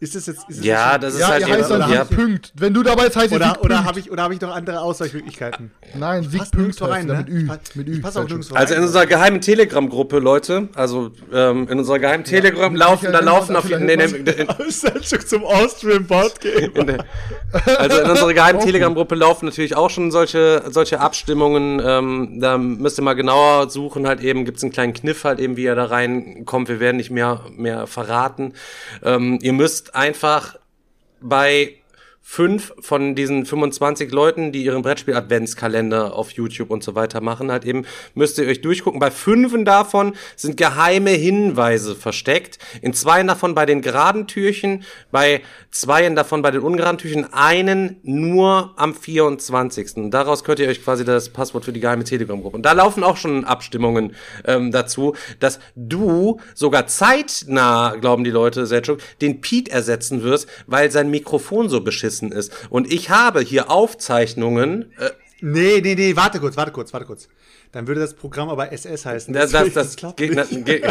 Ist 0.00 0.14
das 0.14 0.26
jetzt. 0.26 0.48
Ist 0.48 0.58
das 0.60 0.64
ja, 0.64 0.92
jetzt 0.94 1.02
das 1.04 1.14
ist 1.14 1.20
Ja, 1.20 1.28
halt 1.28 1.46
ihr 1.46 1.54
heißt 1.54 1.70
eben, 1.70 1.78
dann 1.80 1.92
ja, 1.92 2.04
Siegpunkt. 2.06 2.52
Wenn 2.56 2.72
du 2.72 2.82
dabei 2.82 3.04
bist, 3.04 3.16
heißt 3.16 3.32
oder, 3.34 3.44
Siegpunkt. 3.48 3.64
oder 3.66 3.84
habe 3.84 4.00
ich, 4.00 4.10
oder 4.10 4.22
hab 4.22 4.32
ich 4.32 4.40
noch 4.40 4.54
andere 4.54 4.80
Ausweichmöglichkeiten? 4.80 5.70
Nein, 5.94 6.22
nirgendwo 6.22 6.40
heißt 6.40 6.82
rein, 6.82 7.06
ne? 7.06 7.14
mit 7.18 7.28
Ü. 7.28 7.42
Ich 7.42 7.48
pass- 7.48 7.58
Mit 7.74 7.88
Ü. 7.88 7.92
ich 7.96 8.02
pass 8.02 8.16
auch 8.16 8.20
falsch. 8.20 8.30
nirgendwo 8.30 8.54
Also 8.54 8.72
in 8.74 8.78
rein. 8.80 8.86
unserer 8.86 9.06
geheimen 9.06 9.40
Telegram-Gruppe, 9.42 10.18
Leute, 10.18 10.68
also 10.74 11.10
ähm, 11.32 11.68
in 11.68 11.78
unserer 11.78 11.98
geheimen 11.98 12.24
Telegram 12.24 12.74
laufen, 12.74 13.12
da 13.12 13.20
laufen 13.20 13.56
auf 13.56 13.70
in, 13.70 13.86
Selchuk 14.70 15.28
zum 15.28 15.44
Austrian 15.44 16.06
Board 16.06 16.40
Game. 16.40 16.72
also 17.78 17.98
in 18.00 18.10
unserer 18.10 18.32
geheimen 18.32 18.60
Telegram-Gruppe 18.60 19.14
laufen 19.14 19.44
natürlich 19.46 19.76
auch 19.76 19.90
schon 19.90 20.10
solche 20.10 20.62
solche 20.70 21.00
Abstimmungen. 21.00 21.80
Ähm, 21.84 22.38
da 22.40 22.56
müsst 22.56 22.98
ihr 22.98 23.02
mal 23.02 23.12
genauer 23.14 23.68
suchen. 23.68 24.06
Halt 24.06 24.20
eben 24.22 24.46
gibt's 24.46 24.62
einen 24.62 24.72
kleinen 24.72 24.94
Kniff 24.94 25.24
halt 25.24 25.40
eben, 25.40 25.56
wie 25.58 25.64
ihr 25.64 25.74
da 25.74 25.84
reinkommt. 25.84 26.68
Wir 26.68 26.80
werden 26.80 26.96
nicht 26.96 27.10
mehr 27.10 27.40
mehr 27.54 27.86
verraten. 27.86 28.54
Ähm, 29.02 29.38
ihr 29.42 29.52
müsst 29.52 29.89
einfach 29.94 30.56
bei 31.20 31.79
fünf 32.22 32.72
von 32.78 33.14
diesen 33.14 33.46
25 33.46 34.12
Leuten, 34.12 34.52
die 34.52 34.64
ihren 34.64 34.82
Brettspiel-Adventskalender 34.82 36.14
auf 36.14 36.30
YouTube 36.32 36.70
und 36.70 36.84
so 36.84 36.94
weiter 36.94 37.20
machen, 37.20 37.50
halt 37.50 37.64
eben, 37.64 37.86
müsst 38.14 38.38
ihr 38.38 38.46
euch 38.46 38.60
durchgucken. 38.60 39.00
Bei 39.00 39.10
fünfen 39.10 39.64
davon 39.64 40.14
sind 40.36 40.56
geheime 40.56 41.10
Hinweise 41.10 41.96
versteckt. 41.96 42.58
In 42.82 42.92
zweien 42.92 43.26
davon 43.26 43.54
bei 43.54 43.66
den 43.66 43.80
geraden 43.80 44.26
Türchen, 44.26 44.84
bei 45.10 45.42
zweien 45.70 46.14
davon 46.14 46.42
bei 46.42 46.50
den 46.50 46.60
ungeraden 46.60 46.98
Türchen, 46.98 47.32
einen 47.32 47.96
nur 48.02 48.74
am 48.76 48.94
24. 48.94 50.10
Daraus 50.10 50.44
könnt 50.44 50.60
ihr 50.60 50.68
euch 50.68 50.84
quasi 50.84 51.04
das 51.04 51.30
Passwort 51.30 51.64
für 51.64 51.72
die 51.72 51.80
geheime 51.80 52.04
Telegram-Gruppe. 52.04 52.56
Und 52.56 52.62
da 52.62 52.72
laufen 52.72 53.02
auch 53.02 53.16
schon 53.16 53.44
Abstimmungen 53.44 54.14
ähm, 54.44 54.70
dazu, 54.70 55.16
dass 55.40 55.58
du 55.74 56.38
sogar 56.54 56.86
zeitnah, 56.86 57.96
glauben 57.96 58.24
die 58.24 58.30
Leute, 58.30 58.66
Selchuk, 58.66 59.00
den 59.20 59.40
Pete 59.40 59.70
ersetzen 59.72 60.22
wirst, 60.22 60.48
weil 60.66 60.90
sein 60.90 61.10
Mikrofon 61.10 61.68
so 61.68 61.80
beschissen 61.80 62.09
ist. 62.32 62.52
Und 62.70 62.92
ich 62.92 63.10
habe 63.10 63.40
hier 63.40 63.70
Aufzeichnungen, 63.70 64.92
äh, 64.98 65.10
Nee, 65.42 65.80
nee, 65.82 65.94
nee, 65.94 66.16
warte 66.16 66.38
kurz, 66.40 66.56
warte 66.56 66.72
kurz, 66.72 66.92
warte 66.92 67.06
kurz. 67.06 67.28
Dann 67.72 67.86
würde 67.86 68.00
das 68.00 68.14
Programm 68.14 68.48
aber 68.48 68.72
SS 68.72 69.06
heißen. 69.06 69.32
Das, 69.32 69.52
das, 69.52 69.72
das, 69.74 69.96
klappt 69.96 70.16
geht, 70.16 70.34
na, 70.34 70.42
geht, 70.44 70.82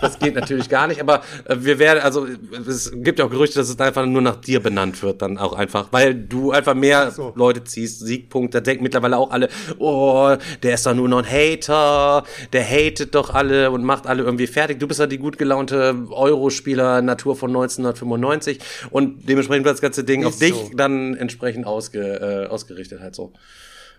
das 0.00 0.18
geht 0.18 0.34
natürlich 0.34 0.68
gar 0.68 0.86
nicht, 0.86 1.00
aber 1.00 1.22
äh, 1.46 1.56
wir 1.58 1.78
werden, 1.78 2.00
also 2.00 2.26
es 2.68 2.92
gibt 2.94 3.18
ja 3.18 3.24
auch 3.24 3.30
Gerüchte, 3.30 3.58
dass 3.58 3.70
es 3.70 3.80
einfach 3.80 4.04
nur 4.04 4.20
nach 4.20 4.36
dir 4.36 4.60
benannt 4.60 5.02
wird, 5.02 5.22
dann 5.22 5.38
auch 5.38 5.54
einfach, 5.54 5.88
weil 5.90 6.14
du 6.14 6.52
einfach 6.52 6.74
mehr 6.74 7.10
so. 7.10 7.32
Leute 7.34 7.64
ziehst, 7.64 8.00
Siegpunkt, 8.00 8.54
da 8.54 8.60
denken 8.60 8.82
mittlerweile 8.82 9.16
auch 9.16 9.30
alle, 9.30 9.48
oh, 9.78 10.36
der 10.62 10.74
ist 10.74 10.84
doch 10.84 10.94
nur 10.94 11.08
noch 11.08 11.24
ein 11.24 11.30
Hater, 11.30 12.24
der 12.52 12.64
hatet 12.64 13.14
doch 13.14 13.32
alle 13.32 13.70
und 13.70 13.82
macht 13.82 14.06
alle 14.06 14.22
irgendwie 14.22 14.46
fertig. 14.46 14.78
Du 14.80 14.86
bist 14.86 15.00
ja 15.00 15.06
die 15.06 15.18
gut 15.18 15.38
gelaunte 15.38 15.96
Eurospieler 16.10 17.00
Natur 17.00 17.36
von 17.36 17.50
1995 17.50 18.58
und 18.90 19.26
dementsprechend 19.28 19.64
wird 19.64 19.74
das 19.74 19.80
ganze 19.80 20.04
Ding 20.04 20.26
auf 20.26 20.34
Ist 20.34 20.42
dich 20.42 20.54
so. 20.54 20.70
dann 20.74 21.16
entsprechend 21.16 21.66
ausge, 21.66 22.46
äh, 22.46 22.48
ausgerichtet 22.48 23.00
halt 23.00 23.14
so. 23.14 23.32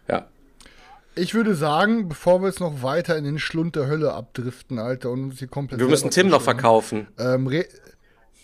Ja. 0.10 0.28
Ich 1.16 1.34
würde 1.34 1.54
sagen, 1.56 2.08
bevor 2.08 2.42
wir 2.42 2.48
jetzt 2.48 2.60
noch 2.62 2.82
weiter 2.82 3.18
in 3.18 3.26
den 3.26 3.40
Schlund 3.40 3.76
der 3.76 3.88
Hölle 3.88 4.14
abdriften, 4.14 4.80
Alter, 4.80 5.10
und 5.12 5.26
uns 5.26 5.40
hier 5.40 5.48
komplett. 5.48 5.80
Wir 5.80 5.88
müssen 5.88 6.10
Tim 6.12 6.28
noch 6.28 6.42
zerstören. 6.44 6.58
verkaufen. 6.60 7.08
Ähm, 7.18 7.52
er 7.52 7.66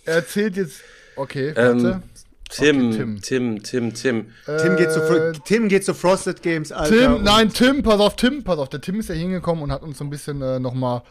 erzählt 0.05 0.57
jetzt. 0.57 0.81
Okay, 1.15 1.53
Ähm, 1.55 1.83
warte. 1.83 2.01
Tim, 2.49 2.89
Okay, 2.89 2.91
Tim, 3.21 3.21
Tim. 3.21 3.63
Tim, 3.63 3.93
Tim, 3.93 4.33
Tim, 4.45 4.75
geht 4.75 4.91
zu, 4.91 4.99
Äh, 5.01 5.33
Tim 5.45 5.67
geht 5.67 5.83
zu 5.85 5.93
Frosted 5.95 6.41
Games, 6.43 6.71
Alter. 6.71 6.95
Tim, 6.95 7.23
nein, 7.23 7.49
Tim, 7.49 7.81
pass 7.81 7.99
auf, 7.99 8.15
Tim, 8.15 8.43
pass 8.43 8.59
auf. 8.59 8.69
Der 8.69 8.81
Tim 8.81 8.99
ist 8.99 9.09
ja 9.09 9.15
hingekommen 9.15 9.63
und 9.63 9.71
hat 9.71 9.81
uns 9.81 9.97
so 9.97 10.03
ein 10.03 10.09
bisschen 10.09 10.41
äh, 10.41 10.59
nochmal 10.59 11.01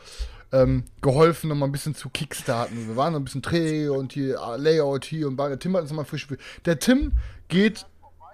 ähm, 0.53 0.85
geholfen, 1.03 1.49
nochmal 1.49 1.69
ein 1.69 1.73
bisschen 1.73 1.95
zu 1.97 2.09
kickstarten. 2.11 2.87
Wir 2.89 2.97
waren 2.97 3.13
noch 3.15 3.21
ein 3.21 3.25
bisschen 3.25 3.43
träge 3.43 3.93
und 3.93 4.13
hier 4.13 4.37
äh, 4.39 4.57
Layout 4.59 5.05
hier 5.07 5.27
und. 5.27 5.37
Der 5.39 5.59
Tim 5.59 5.75
hat 5.75 5.83
uns 5.83 5.91
nochmal 5.91 6.05
frisch. 6.05 6.29
Der 6.67 6.79
Tim 6.79 7.13
geht, 7.49 7.85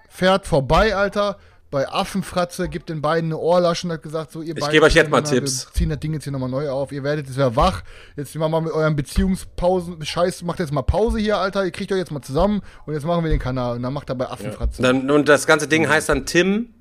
fährt 0.09 0.45
vorbei, 0.45 0.95
Alter. 0.95 1.39
Bei 1.71 1.87
Affenfratze, 1.87 2.67
gibt 2.67 2.89
den 2.89 3.01
beiden 3.01 3.29
eine 3.29 3.37
Ohrlasche 3.37 3.87
und 3.87 3.93
hat 3.93 4.03
gesagt, 4.03 4.33
so 4.33 4.41
ihr 4.41 4.55
beiden 4.55 4.71
gebe 4.71 4.85
euch 4.85 4.93
jetzt 4.93 5.09
mal 5.09 5.21
Tipps. 5.21 5.67
Wir 5.67 5.73
ziehen 5.73 5.89
das 5.89 5.99
Ding 6.01 6.13
jetzt 6.13 6.25
hier 6.25 6.33
nochmal 6.33 6.49
neu 6.49 6.69
auf. 6.69 6.91
Ihr 6.91 7.01
werdet 7.03 7.27
jetzt 7.27 7.37
wieder 7.37 7.55
wach. 7.55 7.81
Jetzt 8.17 8.35
machen 8.35 8.51
wir 8.51 8.59
mal 8.59 8.65
mit 8.65 8.73
euren 8.73 8.97
Beziehungspausen. 8.97 10.03
Scheiß, 10.05 10.43
macht 10.43 10.59
jetzt 10.59 10.73
mal 10.73 10.81
Pause 10.81 11.19
hier, 11.19 11.37
Alter. 11.37 11.63
Ihr 11.63 11.71
kriegt 11.71 11.91
euch 11.93 11.97
jetzt 11.97 12.11
mal 12.11 12.21
zusammen 12.21 12.61
und 12.85 12.93
jetzt 12.93 13.05
machen 13.05 13.23
wir 13.23 13.31
den 13.31 13.39
Kanal. 13.39 13.77
Und 13.77 13.83
dann 13.83 13.93
macht 13.93 14.09
er 14.09 14.15
bei 14.15 14.29
Affenfratze. 14.29 14.81
Dann, 14.81 15.09
und 15.09 15.29
das 15.29 15.47
ganze 15.47 15.69
Ding 15.69 15.87
heißt 15.87 16.09
dann 16.09 16.25
Tim 16.25 16.73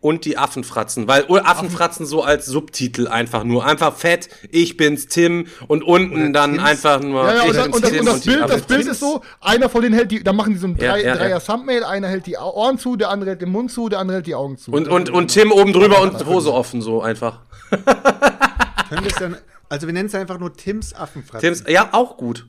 und 0.00 0.24
die 0.24 0.38
Affenfratzen, 0.38 1.08
weil 1.08 1.24
oh, 1.28 1.36
Affenfratzen 1.36 2.06
so 2.06 2.22
als 2.22 2.46
Subtitel 2.46 3.08
einfach 3.08 3.42
nur. 3.42 3.66
Einfach 3.66 3.94
fett, 3.94 4.28
ich 4.50 4.76
bin's 4.76 5.08
Tim 5.08 5.46
und 5.66 5.82
unten 5.82 6.32
dann 6.32 6.52
Tims. 6.52 6.64
einfach 6.64 7.00
nur 7.00 7.24
Ja, 7.24 7.34
ja, 7.34 7.42
ich 7.42 7.48
und, 7.48 7.56
dann, 7.56 7.70
bin's 7.70 7.76
und, 7.76 7.82
das, 7.82 7.90
Tim 7.90 8.00
und 8.00 8.06
das, 8.06 8.20
die 8.20 8.28
Bild, 8.30 8.50
das 8.50 8.62
Bild 8.62 8.86
ist 8.86 9.00
so, 9.00 9.22
einer 9.40 9.68
von 9.68 9.82
denen 9.82 9.94
hält 9.94 10.10
die, 10.12 10.22
da 10.22 10.32
machen 10.32 10.52
die 10.52 10.58
so 10.58 10.68
ein 10.68 10.76
Ja, 10.76 10.92
drei, 10.92 11.02
ja, 11.02 11.08
ja. 11.08 11.16
Dreier 11.16 11.44
Thumbnail, 11.44 11.82
einer 11.82 12.08
hält 12.08 12.26
die 12.26 12.36
Ohren 12.36 12.78
zu, 12.78 12.96
der 12.96 13.10
andere 13.10 13.30
hält 13.30 13.42
den 13.42 13.50
Mund 13.50 13.72
zu, 13.72 13.88
der 13.88 13.98
andere 13.98 14.16
hält 14.16 14.26
die 14.28 14.36
Augen 14.36 14.56
zu. 14.56 14.70
Und, 14.70 14.86
und, 14.86 15.10
und 15.10 15.28
Tim 15.28 15.50
oben 15.50 15.72
drüber 15.72 16.00
und 16.00 16.24
Hose 16.26 16.52
offen 16.52 16.80
so 16.80 17.02
einfach. 17.02 17.40
Können 17.70 19.02
wir 19.02 19.10
es 19.10 19.16
dann, 19.16 19.36
also 19.68 19.86
wir 19.88 19.94
nennen 19.94 20.06
es 20.06 20.14
einfach 20.14 20.38
nur 20.38 20.54
Tims 20.54 20.94
Affenfratze. 20.94 21.44
Tims, 21.44 21.64
ja, 21.66 21.88
auch 21.92 22.16
gut. 22.16 22.46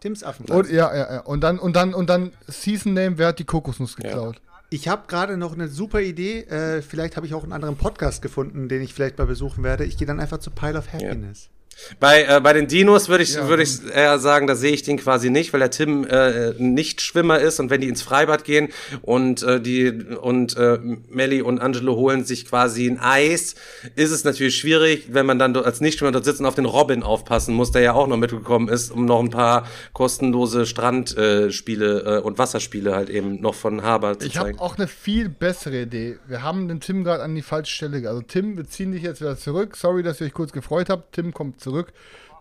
Tims 0.00 0.24
Affenfratze. 0.24 0.58
Und, 0.58 0.70
ja, 0.70 0.94
ja, 0.94 1.12
ja. 1.12 1.20
Und 1.20 1.42
dann, 1.42 1.58
und 1.58 1.76
dann, 1.76 1.92
und 1.92 2.08
dann 2.08 2.32
Season 2.48 2.94
Name, 2.94 3.18
wer 3.18 3.28
hat 3.28 3.38
die 3.38 3.44
Kokosnuss 3.44 3.94
geklaut? 3.94 4.40
Ich 4.72 4.88
habe 4.88 5.02
gerade 5.06 5.36
noch 5.36 5.52
eine 5.52 5.68
super 5.68 6.00
Idee. 6.00 6.40
Äh, 6.44 6.80
vielleicht 6.80 7.16
habe 7.16 7.26
ich 7.26 7.34
auch 7.34 7.42
einen 7.42 7.52
anderen 7.52 7.76
Podcast 7.76 8.22
gefunden, 8.22 8.70
den 8.70 8.80
ich 8.80 8.94
vielleicht 8.94 9.18
mal 9.18 9.26
besuchen 9.26 9.62
werde. 9.62 9.84
Ich 9.84 9.98
gehe 9.98 10.06
dann 10.06 10.18
einfach 10.18 10.38
zu 10.38 10.50
Pile 10.50 10.78
of 10.78 10.90
Happiness. 10.94 11.50
Bei, 12.00 12.24
äh, 12.24 12.40
bei 12.40 12.52
den 12.52 12.66
Dinos 12.68 13.08
würde 13.08 13.24
ich, 13.24 13.34
Ja. 13.34 13.48
würde 13.48 13.62
ich 13.62 13.78
eher 13.94 14.18
sagen, 14.18 14.46
da 14.46 14.54
sehe 14.54 14.72
ich 14.72 14.82
den 14.82 14.96
quasi 14.98 15.30
nicht, 15.30 15.52
weil 15.52 15.60
der 15.60 15.70
Tim 15.70 16.04
äh, 16.06 16.52
nicht 16.58 17.00
Schwimmer 17.00 17.38
ist 17.38 17.60
und 17.60 17.70
wenn 17.70 17.80
die 17.80 17.88
ins 17.88 18.02
Freibad 18.02 18.44
gehen 18.44 18.68
und 19.02 19.42
äh, 19.42 19.60
die 19.60 19.88
und 20.20 20.56
äh, 20.56 20.78
Melly 21.10 21.42
und 21.42 21.60
Angelo 21.60 21.96
holen 21.96 22.24
sich 22.24 22.46
quasi 22.46 22.86
ein 22.88 22.98
Eis, 23.00 23.54
ist 23.96 24.10
es 24.10 24.24
natürlich 24.24 24.56
schwierig, 24.56 25.08
wenn 25.10 25.26
man 25.26 25.38
dann 25.38 25.56
als 25.56 25.80
Nichtschwimmer 25.80 26.12
dort 26.12 26.24
sitzt 26.24 26.40
und 26.40 26.46
auf 26.46 26.54
den 26.54 26.64
Robin 26.66 27.02
aufpassen 27.02 27.54
muss, 27.54 27.70
der 27.72 27.82
ja 27.82 27.92
auch 27.94 28.06
noch 28.06 28.16
mitgekommen 28.16 28.68
ist, 28.68 28.90
um 28.90 29.04
noch 29.04 29.20
ein 29.20 29.30
paar 29.30 29.66
kostenlose 29.92 30.66
Strandspiele 30.66 32.00
äh, 32.06 32.16
äh, 32.16 32.20
und 32.20 32.38
Wasserspiele 32.38 32.94
halt 32.94 33.10
eben 33.10 33.40
noch 33.40 33.54
von 33.54 33.82
Haber 33.82 34.18
zu 34.18 34.26
Ich 34.26 34.36
habe 34.36 34.48
zeigen. 34.48 34.58
auch 34.60 34.76
eine 34.76 34.88
viel 34.88 35.28
bessere 35.28 35.82
Idee. 35.82 36.18
Wir 36.26 36.42
haben 36.42 36.68
den 36.68 36.80
Tim 36.80 37.04
gerade 37.04 37.22
an 37.22 37.34
die 37.34 37.42
falsche 37.42 37.74
Stelle. 37.74 38.08
Also 38.08 38.22
Tim, 38.22 38.56
wir 38.56 38.66
ziehen 38.68 38.92
dich 38.92 39.02
jetzt 39.02 39.20
wieder 39.20 39.36
zurück. 39.36 39.76
Sorry, 39.76 40.02
dass 40.02 40.20
ihr 40.20 40.26
euch 40.26 40.34
kurz 40.34 40.52
gefreut 40.52 40.88
habt. 40.90 41.12
Tim 41.14 41.32
kommt 41.32 41.60
zurück. 41.60 41.71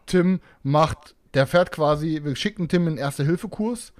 Tim 0.05 0.39
macht, 0.63 1.15
der 1.33 1.47
fährt 1.47 1.71
quasi, 1.71 2.21
wir 2.23 2.35
schicken 2.35 2.67
Tim 2.67 2.87
in 2.87 2.97
Erste-Hilfe-Kurs 2.97 3.93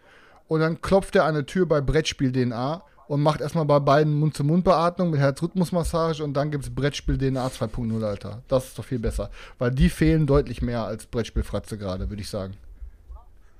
und 0.47 0.59
dann 0.59 0.81
klopft 0.81 1.15
er 1.15 1.23
an 1.23 1.35
eine 1.35 1.45
Tür 1.45 1.65
bei 1.65 1.81
Brettspiel-DNA 1.81 2.83
und 3.07 3.21
macht 3.21 3.41
erstmal 3.41 3.65
bei 3.65 3.79
beiden 3.79 4.13
Mund-zu-Mund-Beatmung 4.19 5.11
mit 5.11 5.19
Herzrhythmusmassage 5.19 6.23
und 6.23 6.33
dann 6.33 6.49
gibt 6.49 6.63
es 6.63 6.73
Brettspiel-DNA 6.73 7.47
2.0, 7.47 8.03
Alter. 8.03 8.41
Das 8.47 8.67
ist 8.67 8.79
doch 8.79 8.85
viel 8.85 8.99
besser. 8.99 9.29
Weil 9.57 9.71
die 9.71 9.89
fehlen 9.89 10.27
deutlich 10.27 10.61
mehr 10.61 10.85
als 10.85 11.05
Brettspielfratze 11.07 11.77
gerade, 11.77 12.09
würde 12.09 12.21
ich 12.21 12.29
sagen. 12.29 12.53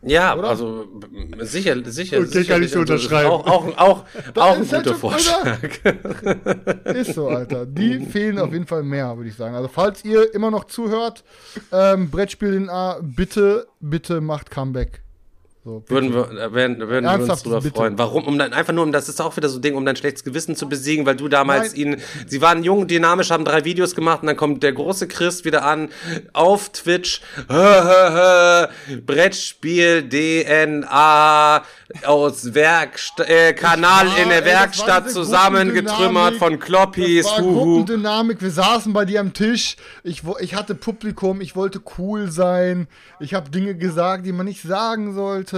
Ja, 0.03 0.35
Oder? 0.35 0.49
also 0.49 0.87
sicher, 1.41 1.75
sicher. 1.85 2.19
Okay, 2.19 2.43
kann 2.43 2.63
ich 2.63 2.71
so 2.71 2.79
sicherlich. 2.79 3.05
Unterschreiben. 3.05 3.29
Auch, 3.29 3.45
auch, 3.45 3.77
auch, 3.77 4.05
auch 4.35 4.55
ein 4.55 4.67
guter 4.67 4.95
Vorschlag. 4.95 5.59
Ist 6.95 7.13
so, 7.13 7.27
Alter. 7.27 7.65
Die 7.67 8.05
fehlen 8.05 8.39
auf 8.39 8.51
jeden 8.51 8.65
Fall 8.65 8.83
mehr, 8.83 9.15
würde 9.15 9.29
ich 9.29 9.35
sagen. 9.35 9.53
Also, 9.55 9.67
falls 9.67 10.03
ihr 10.03 10.33
immer 10.33 10.49
noch 10.49 10.63
zuhört, 10.65 11.23
ähm, 11.71 12.09
Brettspiel-DNA, 12.09 12.99
bitte, 13.03 13.67
bitte 13.79 14.21
macht 14.21 14.49
Comeback. 14.49 15.03
So. 15.63 15.83
Würden 15.87 16.11
wir, 16.11 16.31
äh, 16.31 16.53
werden, 16.55 16.79
würden 16.79 17.05
wir 17.05 17.31
uns 17.31 17.43
drüber 17.43 17.61
bitte. 17.61 17.75
freuen. 17.75 17.95
Warum? 17.99 18.25
Um 18.25 18.39
dann 18.39 18.51
einfach 18.51 18.73
nur, 18.73 18.83
um 18.83 18.91
das 18.91 19.07
ist 19.09 19.21
auch 19.21 19.37
wieder 19.37 19.47
so 19.47 19.59
ein 19.59 19.61
Ding, 19.61 19.75
um 19.75 19.85
dein 19.85 19.95
schlechtes 19.95 20.23
Gewissen 20.23 20.55
zu 20.55 20.67
besiegen, 20.67 21.05
weil 21.05 21.15
du 21.15 21.27
damals 21.27 21.73
Nein. 21.73 21.81
ihn, 21.93 22.01
sie 22.25 22.41
waren 22.41 22.63
jung, 22.63 22.87
dynamisch, 22.87 23.29
haben 23.29 23.45
drei 23.45 23.63
Videos 23.63 23.93
gemacht 23.93 24.21
und 24.23 24.27
dann 24.27 24.37
kommt 24.37 24.63
der 24.63 24.73
große 24.73 25.07
Chris 25.07 25.45
wieder 25.45 25.63
an 25.63 25.89
auf 26.33 26.69
Twitch. 26.69 27.21
Brettspiel 29.05 30.09
DNA 30.09 31.63
aus 32.05 32.53
Werkst 32.53 33.19
äh, 33.19 33.53
Kanal 33.53 34.07
war- 34.07 34.17
in 34.17 34.29
der 34.29 34.45
Werkstatt 34.45 35.11
zusammengetrümmert 35.11 36.35
von 36.35 36.57
Kloppis. 36.59 37.25
Das 37.25 37.33
war. 37.33 37.41
Gruppendynamik. 37.41 38.41
Wir 38.41 38.51
saßen 38.51 38.93
bei 38.93 39.05
dir 39.05 39.19
am 39.19 39.33
Tisch. 39.33 39.75
Ich, 40.03 40.23
ich 40.39 40.55
hatte 40.55 40.73
Publikum. 40.73 41.41
Ich 41.41 41.55
wollte 41.55 41.81
cool 41.97 42.31
sein. 42.31 42.87
Ich 43.19 43.33
habe 43.33 43.49
Dinge 43.51 43.75
gesagt, 43.75 44.25
die 44.25 44.31
man 44.31 44.45
nicht 44.45 44.61
sagen 44.63 45.13
sollte. 45.13 45.50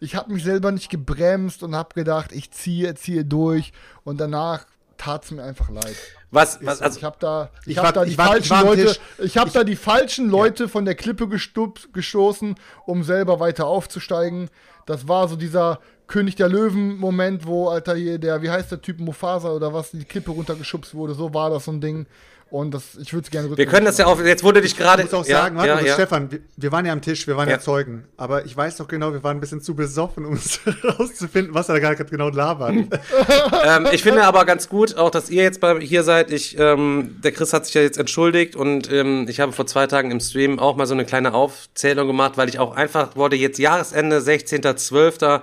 Ich 0.00 0.14
habe 0.16 0.32
mich 0.32 0.44
selber 0.44 0.70
nicht 0.72 0.90
gebremst 0.90 1.62
und 1.62 1.74
habe 1.74 1.94
gedacht, 1.94 2.32
ich 2.32 2.50
ziehe, 2.50 2.94
ziehe 2.94 3.24
durch. 3.24 3.72
Und 4.04 4.20
danach 4.20 4.66
tat 4.98 5.24
es 5.24 5.30
mir 5.30 5.42
einfach 5.42 5.68
leid. 5.70 5.96
Was, 6.30 6.64
was, 6.64 6.80
also, 6.80 6.98
ich 6.98 7.04
habe 7.04 7.16
da, 7.18 7.50
ich 7.66 7.72
Ich 7.72 7.78
hab 7.78 7.84
war- 7.86 7.92
da 7.92 8.04
die 8.04 8.16
war- 8.16 8.26
falschen 8.28 8.50
war 8.50 8.64
Leute, 8.64 8.96
ich 9.18 9.36
habe 9.36 9.50
da 9.50 9.64
die 9.64 9.76
falschen 9.76 10.30
Leute 10.30 10.68
von 10.68 10.84
der 10.84 10.94
Klippe 10.94 11.28
gestup, 11.28 11.92
gestoßen, 11.92 12.54
um 12.86 13.02
selber 13.02 13.38
weiter 13.40 13.66
aufzusteigen. 13.66 14.48
Das 14.86 15.08
war 15.08 15.28
so 15.28 15.36
dieser 15.36 15.80
König 16.06 16.36
der 16.36 16.48
Löwen 16.48 16.96
Moment, 16.96 17.46
wo 17.46 17.68
Alter 17.68 17.94
hier 17.94 18.18
der, 18.18 18.42
wie 18.42 18.50
heißt 18.50 18.70
der 18.70 18.80
Typ 18.80 18.98
Mufasa 19.00 19.50
oder 19.50 19.72
was, 19.74 19.90
die 19.90 20.04
Klippe 20.04 20.30
runtergeschubst 20.30 20.94
wurde. 20.94 21.14
So 21.14 21.34
war 21.34 21.50
das 21.50 21.64
so 21.66 21.72
ein 21.72 21.80
Ding. 21.80 22.06
Und 22.52 22.74
das, 22.74 22.98
ich 23.00 23.14
würde 23.14 23.24
es 23.24 23.30
gerne 23.30 23.56
wir 23.56 23.64
können 23.64 23.86
das 23.86 23.96
ja 23.96 24.04
auch, 24.04 24.20
jetzt 24.20 24.44
wurde 24.44 24.60
dich 24.60 24.76
gerade. 24.76 25.04
Ich 25.04 25.10
muss 25.10 25.22
auch 25.22 25.26
ja, 25.26 25.38
sagen, 25.38 25.56
warte 25.56 25.68
ja, 25.70 25.74
mal, 25.74 25.86
ja. 25.86 25.94
Stefan, 25.94 26.30
wir, 26.30 26.40
wir 26.58 26.70
waren 26.70 26.84
ja 26.84 26.92
am 26.92 27.00
Tisch, 27.00 27.26
wir 27.26 27.34
waren 27.38 27.48
ja. 27.48 27.54
Ja. 27.54 27.60
Zeugen. 27.60 28.04
Aber 28.18 28.44
ich 28.44 28.54
weiß 28.54 28.76
doch 28.76 28.88
genau, 28.88 29.14
wir 29.14 29.22
waren 29.22 29.38
ein 29.38 29.40
bisschen 29.40 29.62
zu 29.62 29.74
besoffen, 29.74 30.26
um 30.26 30.34
es 30.34 30.60
rauszufinden, 30.84 31.54
was 31.54 31.70
er 31.70 31.76
da 31.76 31.80
gerade 31.80 32.04
genau 32.04 32.28
labert. 32.28 32.74
ähm, 33.64 33.88
ich 33.90 34.02
finde 34.02 34.24
aber 34.24 34.44
ganz 34.44 34.68
gut, 34.68 34.98
auch 34.98 35.08
dass 35.08 35.30
ihr 35.30 35.42
jetzt 35.42 35.60
bei, 35.60 35.80
hier 35.80 36.02
seid. 36.02 36.30
Ich, 36.30 36.58
ähm, 36.58 37.16
der 37.24 37.32
Chris 37.32 37.54
hat 37.54 37.64
sich 37.64 37.74
ja 37.74 37.80
jetzt 37.80 37.96
entschuldigt 37.96 38.54
und 38.54 38.92
ähm, 38.92 39.24
ich 39.30 39.40
habe 39.40 39.52
vor 39.52 39.66
zwei 39.66 39.86
Tagen 39.86 40.10
im 40.10 40.20
Stream 40.20 40.58
auch 40.58 40.76
mal 40.76 40.84
so 40.86 40.92
eine 40.92 41.06
kleine 41.06 41.32
Aufzählung 41.32 42.06
gemacht, 42.06 42.32
weil 42.36 42.50
ich 42.50 42.58
auch 42.58 42.76
einfach 42.76 43.16
wollte 43.16 43.36
jetzt 43.36 43.58
Jahresende, 43.58 44.18
16.12. 44.18 45.40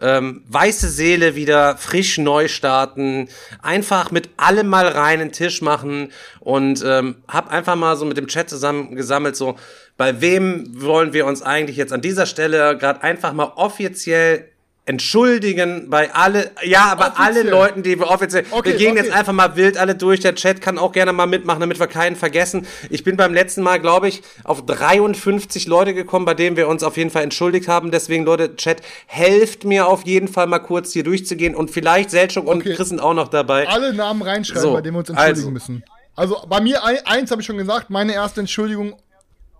Ähm, 0.00 0.42
weiße 0.48 0.88
Seele 0.88 1.34
wieder 1.34 1.76
frisch 1.76 2.18
neu 2.18 2.48
starten, 2.48 3.28
einfach 3.62 4.10
mit 4.10 4.30
allem 4.36 4.66
mal 4.66 4.88
reinen 4.88 5.32
Tisch 5.32 5.62
machen 5.62 6.12
und 6.40 6.84
ähm, 6.86 7.16
hab 7.28 7.50
einfach 7.50 7.76
mal 7.76 7.96
so 7.96 8.04
mit 8.04 8.16
dem 8.16 8.26
Chat 8.26 8.50
zusammen 8.50 8.94
gesammelt, 8.94 9.36
so 9.36 9.56
bei 9.96 10.20
wem 10.20 10.82
wollen 10.82 11.12
wir 11.12 11.24
uns 11.26 11.42
eigentlich 11.42 11.76
jetzt 11.76 11.92
an 11.92 12.02
dieser 12.02 12.26
Stelle 12.26 12.76
gerade 12.76 13.02
einfach 13.02 13.32
mal 13.32 13.52
offiziell 13.56 14.50
entschuldigen 14.86 15.90
bei 15.90 16.14
alle, 16.14 16.50
ja, 16.62 16.84
aber 16.92 17.18
alle. 17.18 17.42
Leuten, 17.42 17.82
die 17.82 17.98
wir 17.98 18.08
offiziell, 18.08 18.44
Okay, 18.50 18.70
wir 18.70 18.76
gehen 18.76 18.92
okay. 18.92 19.02
jetzt 19.04 19.12
einfach 19.12 19.32
mal 19.32 19.56
wild 19.56 19.76
alle 19.78 19.94
durch, 19.96 20.20
der 20.20 20.34
Chat 20.36 20.60
kann 20.60 20.78
auch 20.78 20.92
gerne 20.92 21.12
mal 21.12 21.26
mitmachen, 21.26 21.60
damit 21.60 21.78
wir 21.80 21.88
keinen 21.88 22.16
vergessen. 22.16 22.66
Ich 22.88 23.02
bin 23.04 23.16
beim 23.16 23.34
letzten 23.34 23.62
Mal, 23.62 23.78
glaube 23.80 24.08
ich, 24.08 24.22
auf 24.44 24.64
53 24.64 25.66
Leute 25.66 25.92
gekommen, 25.92 26.24
bei 26.24 26.34
denen 26.34 26.56
wir 26.56 26.68
uns 26.68 26.82
auf 26.82 26.96
jeden 26.96 27.10
Fall 27.10 27.24
entschuldigt 27.24 27.68
haben, 27.68 27.90
deswegen 27.90 28.24
Leute, 28.24 28.56
Chat, 28.56 28.80
helft 29.06 29.64
mir 29.64 29.88
auf 29.88 30.06
jeden 30.06 30.28
Fall 30.28 30.46
mal 30.46 30.60
kurz 30.60 30.92
hier 30.92 31.02
durchzugehen 31.04 31.54
und 31.54 31.70
vielleicht 31.70 32.10
Selchuk 32.10 32.46
und 32.46 32.58
Okay. 32.60 32.74
Chris 32.74 32.88
sind 32.88 33.00
auch 33.00 33.14
noch 33.14 33.28
dabei. 33.28 33.68
alle 33.68 33.92
Namen 33.92 34.22
reinschreiben, 34.22 34.62
So, 34.62 34.72
bei 34.72 34.80
denen 34.82 34.94
wir 34.94 35.00
uns 35.00 35.08
entschuldigen 35.10 35.38
also. 35.38 35.50
müssen. 35.50 35.84
Also 36.14 36.42
bei 36.48 36.60
mir, 36.60 36.82
ein, 36.84 36.96
eins 37.04 37.30
habe 37.30 37.42
ich 37.42 37.46
schon 37.46 37.58
gesagt, 37.58 37.90
meine 37.90 38.14
erste 38.14 38.40
Entschuldigung 38.40 38.94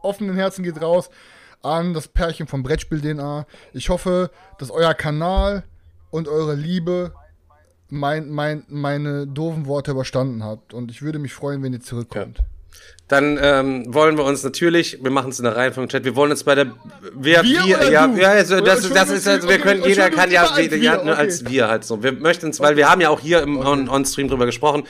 offenen 0.03 0.36
Herzen 0.36 0.62
geht 0.62 0.81
raus 0.81 1.11
an 1.62 1.95
das 1.95 2.09
Pärchen 2.09 2.47
vom 2.47 2.62
Brettspiel 2.62 3.01
DNA. 3.01 3.47
Ich 3.73 3.89
hoffe, 3.89 4.31
dass 4.59 4.70
euer 4.70 4.95
Kanal 4.95 5.65
und 6.11 6.28
eure 6.28 6.55
Liebe 6.55 7.12
mein, 7.89 8.31
mein, 8.31 8.65
meine 8.69 9.27
doofen 9.27 9.66
Worte 9.66 9.93
überstanden 9.93 10.43
habt. 10.43 10.74
Und 10.74 10.91
ich 10.91 11.03
würde 11.03 11.19
mich 11.19 11.33
freuen, 11.33 11.62
wenn 11.62 11.73
ihr 11.73 11.81
zurückkommt. 11.81 12.43
Dann 13.09 13.39
ähm, 13.41 13.95
wollen 13.95 14.16
wir 14.16 14.24
uns 14.24 14.43
natürlich, 14.43 15.03
wir 15.03 15.12
machen 15.12 15.31
es 15.31 15.39
in 15.39 15.45
der 15.45 15.55
Reihenfolge 15.55 15.85
im 15.85 15.89
Chat, 15.91 16.05
wir 16.05 16.16
wollen 16.16 16.33
uns 16.33 16.43
bei 16.43 16.57
der 16.57 16.73
wir, 17.15 17.43
Wir 17.45 17.77
oder 17.77 17.91
ja, 17.91 18.07
du? 18.09 18.20
ja, 18.20 18.31
also 18.31 18.61
das, 18.61 18.85
Oder 18.85 18.95
das 18.95 19.11
ist 19.11 19.28
also, 19.28 19.49
wir 19.49 19.59
können 19.59 19.85
jeder 19.85 20.11
kann 20.11 20.31
ja, 20.33 20.43
als 20.43 20.59
ja 20.59 20.70
wir, 20.73 20.93
nur 21.05 21.12
okay. 21.12 21.20
als 21.20 21.49
wir 21.49 21.69
halt 21.69 21.85
so. 21.85 22.03
Wir 22.03 22.12
möchten 22.12 22.47
uns, 22.47 22.59
weil 22.59 22.77
wir 22.77 22.91
haben 22.91 23.01
ja 23.01 23.11
auch 23.11 23.20
hier 23.20 23.43
im 23.43 23.59
on, 23.59 23.89
on 23.89 24.05
Stream 24.05 24.27
drüber 24.27 24.45
gesprochen. 24.45 24.85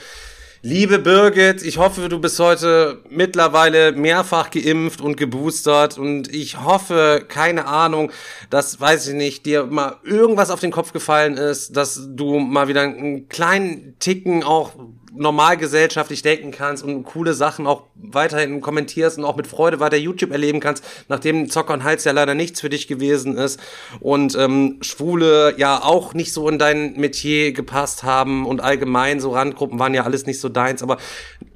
Liebe 0.63 0.97
Birgit, 0.97 1.61
ich 1.61 1.77
hoffe, 1.77 2.09
du 2.09 2.19
bist 2.19 2.39
heute 2.39 3.03
mittlerweile 3.11 3.91
mehrfach 3.91 4.49
geimpft 4.49 5.01
und 5.01 5.15
geboostert. 5.15 5.99
Und 5.99 6.33
ich 6.33 6.59
hoffe, 6.59 7.23
keine 7.27 7.67
Ahnung, 7.67 8.11
dass, 8.49 8.81
weiß 8.81 9.09
ich 9.09 9.13
nicht, 9.13 9.45
dir 9.45 9.65
mal 9.67 9.97
irgendwas 10.03 10.49
auf 10.49 10.59
den 10.59 10.71
Kopf 10.71 10.93
gefallen 10.93 11.37
ist, 11.37 11.77
dass 11.77 12.07
du 12.09 12.39
mal 12.39 12.67
wieder 12.67 12.81
einen 12.81 13.29
kleinen 13.29 13.99
Ticken 13.99 14.43
auch 14.43 14.71
normal 15.17 15.57
gesellschaftlich 15.57 16.21
denken 16.21 16.51
kannst 16.51 16.83
und 16.83 17.03
coole 17.03 17.33
Sachen 17.33 17.67
auch 17.67 17.83
weiterhin 17.95 18.61
kommentierst 18.61 19.17
und 19.17 19.25
auch 19.25 19.35
mit 19.35 19.47
Freude 19.47 19.79
weiter 19.79 19.97
YouTube 19.97 20.31
erleben 20.31 20.59
kannst, 20.59 20.83
nachdem 21.07 21.49
Zocker 21.49 21.73
und 21.73 21.83
Hals 21.83 22.03
ja 22.03 22.11
leider 22.11 22.35
nichts 22.35 22.61
für 22.61 22.69
dich 22.69 22.87
gewesen 22.87 23.37
ist 23.37 23.59
und 23.99 24.35
ähm, 24.35 24.77
Schwule 24.81 25.55
ja 25.57 25.83
auch 25.83 26.13
nicht 26.13 26.33
so 26.33 26.47
in 26.49 26.59
dein 26.59 26.93
Metier 26.93 27.51
gepasst 27.51 28.03
haben 28.03 28.45
und 28.45 28.61
allgemein 28.61 29.19
so 29.19 29.31
Randgruppen 29.31 29.79
waren 29.79 29.93
ja 29.93 30.03
alles 30.03 30.25
nicht 30.25 30.39
so 30.39 30.49
deins, 30.49 30.83
aber 30.83 30.97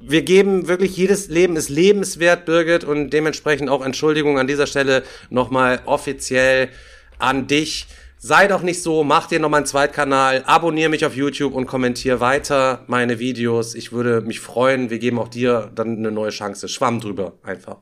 wir 0.00 0.22
geben 0.22 0.68
wirklich, 0.68 0.96
jedes 0.96 1.28
Leben 1.28 1.56
ist 1.56 1.68
lebenswert, 1.68 2.44
Birgit, 2.44 2.84
und 2.84 3.10
dementsprechend 3.10 3.70
auch 3.70 3.84
Entschuldigung 3.84 4.38
an 4.38 4.46
dieser 4.46 4.66
Stelle 4.66 5.04
nochmal 5.30 5.80
offiziell 5.86 6.68
an 7.18 7.46
dich. 7.46 7.86
Sei 8.24 8.46
doch 8.46 8.62
nicht 8.62 8.84
so, 8.84 9.02
mach 9.02 9.26
dir 9.26 9.40
nochmal 9.40 9.58
einen 9.58 9.66
Zweitkanal, 9.66 10.44
abonniere 10.46 10.88
mich 10.88 11.04
auf 11.04 11.16
YouTube 11.16 11.54
und 11.54 11.66
kommentiere 11.66 12.20
weiter 12.20 12.84
meine 12.86 13.18
Videos. 13.18 13.74
Ich 13.74 13.90
würde 13.90 14.20
mich 14.20 14.38
freuen. 14.38 14.90
Wir 14.90 15.00
geben 15.00 15.18
auch 15.18 15.26
dir 15.26 15.72
dann 15.74 15.96
eine 15.96 16.12
neue 16.12 16.30
Chance. 16.30 16.68
Schwamm 16.68 17.00
drüber 17.00 17.32
einfach. 17.42 17.78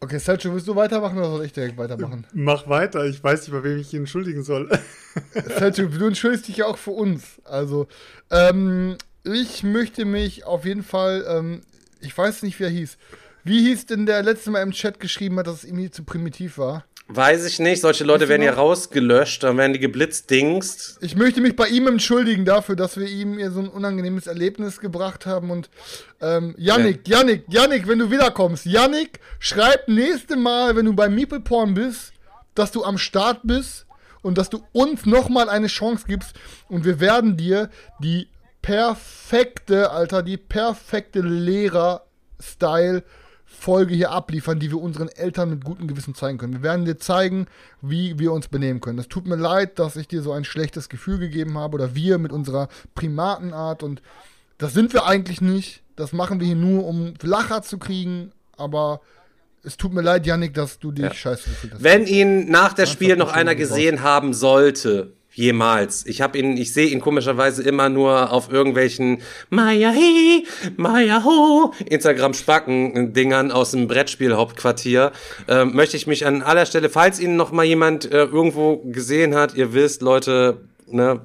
Okay, 0.00 0.18
Selchuk, 0.18 0.54
willst 0.54 0.66
du 0.66 0.74
weitermachen 0.74 1.18
oder 1.18 1.28
soll 1.28 1.44
ich 1.44 1.52
direkt 1.52 1.78
weitermachen? 1.78 2.26
Mach 2.32 2.68
weiter, 2.68 3.04
ich 3.04 3.22
weiß 3.22 3.42
nicht, 3.42 3.52
bei 3.52 3.62
wem 3.62 3.78
ich 3.78 3.94
ihn 3.94 4.00
entschuldigen 4.00 4.42
soll. 4.42 4.68
Selchuk, 5.58 5.96
du 5.96 6.08
entschuldigst 6.08 6.48
dich 6.48 6.56
ja 6.56 6.66
auch 6.66 6.78
für 6.78 6.90
uns. 6.90 7.40
Also, 7.44 7.86
ähm, 8.32 8.96
ich 9.22 9.62
möchte 9.62 10.04
mich 10.04 10.46
auf 10.46 10.64
jeden 10.64 10.82
Fall, 10.82 11.24
ähm, 11.28 11.60
ich 12.00 12.18
weiß 12.18 12.42
nicht, 12.42 12.58
wie 12.58 12.64
er 12.64 12.70
hieß. 12.70 12.98
Wie 13.48 13.62
hieß 13.62 13.86
denn 13.86 14.04
der 14.04 14.22
letzte 14.22 14.50
Mal 14.50 14.60
im 14.60 14.72
Chat 14.72 15.00
geschrieben 15.00 15.38
hat, 15.38 15.46
dass 15.46 15.56
es 15.56 15.64
irgendwie 15.64 15.90
zu 15.90 16.04
primitiv 16.04 16.58
war? 16.58 16.84
Weiß 17.06 17.46
ich 17.46 17.58
nicht, 17.58 17.80
solche 17.80 18.04
Leute 18.04 18.28
werden 18.28 18.42
ja 18.42 18.52
rausgelöscht, 18.52 19.42
dann 19.42 19.56
werden 19.56 19.72
die 19.72 19.78
geblitzdingst. 19.78 20.98
Ich 21.00 21.16
möchte 21.16 21.40
mich 21.40 21.56
bei 21.56 21.66
ihm 21.68 21.86
entschuldigen 21.86 22.44
dafür, 22.44 22.76
dass 22.76 22.98
wir 22.98 23.06
ihm 23.06 23.38
hier 23.38 23.50
so 23.50 23.60
ein 23.60 23.68
unangenehmes 23.68 24.26
Erlebnis 24.26 24.80
gebracht 24.80 25.24
haben. 25.24 25.50
Und 25.50 25.70
ähm, 26.20 26.54
Yannick, 26.58 27.08
Yannick, 27.08 27.44
Yannick, 27.48 27.88
wenn 27.88 27.98
du 27.98 28.10
wiederkommst, 28.10 28.66
Yannick, 28.66 29.20
schreib 29.38 29.88
nächste 29.88 30.36
Mal, 30.36 30.76
wenn 30.76 30.84
du 30.84 30.92
bei 30.92 31.08
Meeple 31.08 31.40
Porn 31.40 31.72
bist, 31.72 32.12
dass 32.54 32.70
du 32.70 32.84
am 32.84 32.98
Start 32.98 33.40
bist 33.44 33.86
und 34.20 34.36
dass 34.36 34.50
du 34.50 34.62
uns 34.72 35.06
nochmal 35.06 35.48
eine 35.48 35.68
Chance 35.68 36.04
gibst. 36.06 36.36
Und 36.68 36.84
wir 36.84 37.00
werden 37.00 37.38
dir 37.38 37.70
die 37.98 38.28
perfekte, 38.60 39.90
Alter, 39.90 40.22
die 40.22 40.36
perfekte 40.36 41.20
Lehrer-Style 41.20 43.04
Folge 43.58 43.94
hier 43.94 44.10
abliefern, 44.12 44.58
die 44.60 44.70
wir 44.70 44.80
unseren 44.80 45.08
Eltern 45.08 45.50
mit 45.50 45.64
gutem 45.64 45.88
Gewissen 45.88 46.14
zeigen 46.14 46.38
können. 46.38 46.52
Wir 46.54 46.62
werden 46.62 46.84
dir 46.84 46.96
zeigen, 46.98 47.46
wie 47.82 48.18
wir 48.18 48.32
uns 48.32 48.48
benehmen 48.48 48.80
können. 48.80 48.98
Es 48.98 49.08
tut 49.08 49.26
mir 49.26 49.36
leid, 49.36 49.78
dass 49.78 49.96
ich 49.96 50.08
dir 50.08 50.22
so 50.22 50.32
ein 50.32 50.44
schlechtes 50.44 50.88
Gefühl 50.88 51.18
gegeben 51.18 51.58
habe 51.58 51.74
oder 51.74 51.94
wir 51.94 52.18
mit 52.18 52.32
unserer 52.32 52.68
Primatenart 52.94 53.82
und 53.82 54.00
das 54.58 54.72
sind 54.74 54.92
wir 54.92 55.06
eigentlich 55.06 55.40
nicht. 55.40 55.82
Das 55.96 56.12
machen 56.12 56.40
wir 56.40 56.46
hier 56.46 56.56
nur, 56.56 56.86
um 56.86 57.14
Lacher 57.22 57.62
zu 57.62 57.78
kriegen, 57.78 58.32
aber 58.56 59.00
es 59.64 59.76
tut 59.76 59.92
mir 59.92 60.02
leid, 60.02 60.26
Yannick, 60.26 60.54
dass 60.54 60.78
du 60.78 60.92
dich 60.92 61.04
Ja. 61.04 61.12
scheiße 61.14 61.50
gefühlt 61.50 61.74
hast. 61.74 61.82
Wenn 61.82 62.06
ihn 62.06 62.50
nach 62.50 62.72
der 62.72 62.86
Spiel 62.86 63.16
noch 63.16 63.32
einer 63.32 63.54
gesehen 63.54 64.02
haben 64.02 64.32
sollte, 64.34 65.12
Jemals. 65.38 66.04
Ich 66.06 66.20
habe 66.20 66.36
ihn, 66.36 66.56
ich 66.56 66.72
sehe 66.72 66.88
ihn 66.88 67.00
komischerweise 67.00 67.62
immer 67.62 67.88
nur 67.88 68.32
auf 68.32 68.50
irgendwelchen 68.50 69.22
Maya 69.50 69.90
hi, 69.90 70.44
Maya 70.76 71.24
ho, 71.24 71.72
Instagram-Spacken-Dingern 71.88 73.52
aus 73.52 73.70
dem 73.70 73.86
Brettspiel-Hauptquartier. 73.86 75.12
Ähm, 75.46 75.76
möchte 75.76 75.96
ich 75.96 76.08
mich 76.08 76.26
an 76.26 76.42
aller 76.42 76.66
Stelle, 76.66 76.90
falls 76.90 77.20
ihn 77.20 77.36
noch 77.36 77.52
mal 77.52 77.64
jemand 77.64 78.10
äh, 78.10 78.24
irgendwo 78.24 78.78
gesehen 78.78 79.36
hat, 79.36 79.54
ihr 79.54 79.72
wisst, 79.74 80.02
Leute, 80.02 80.62
ne, 80.88 81.20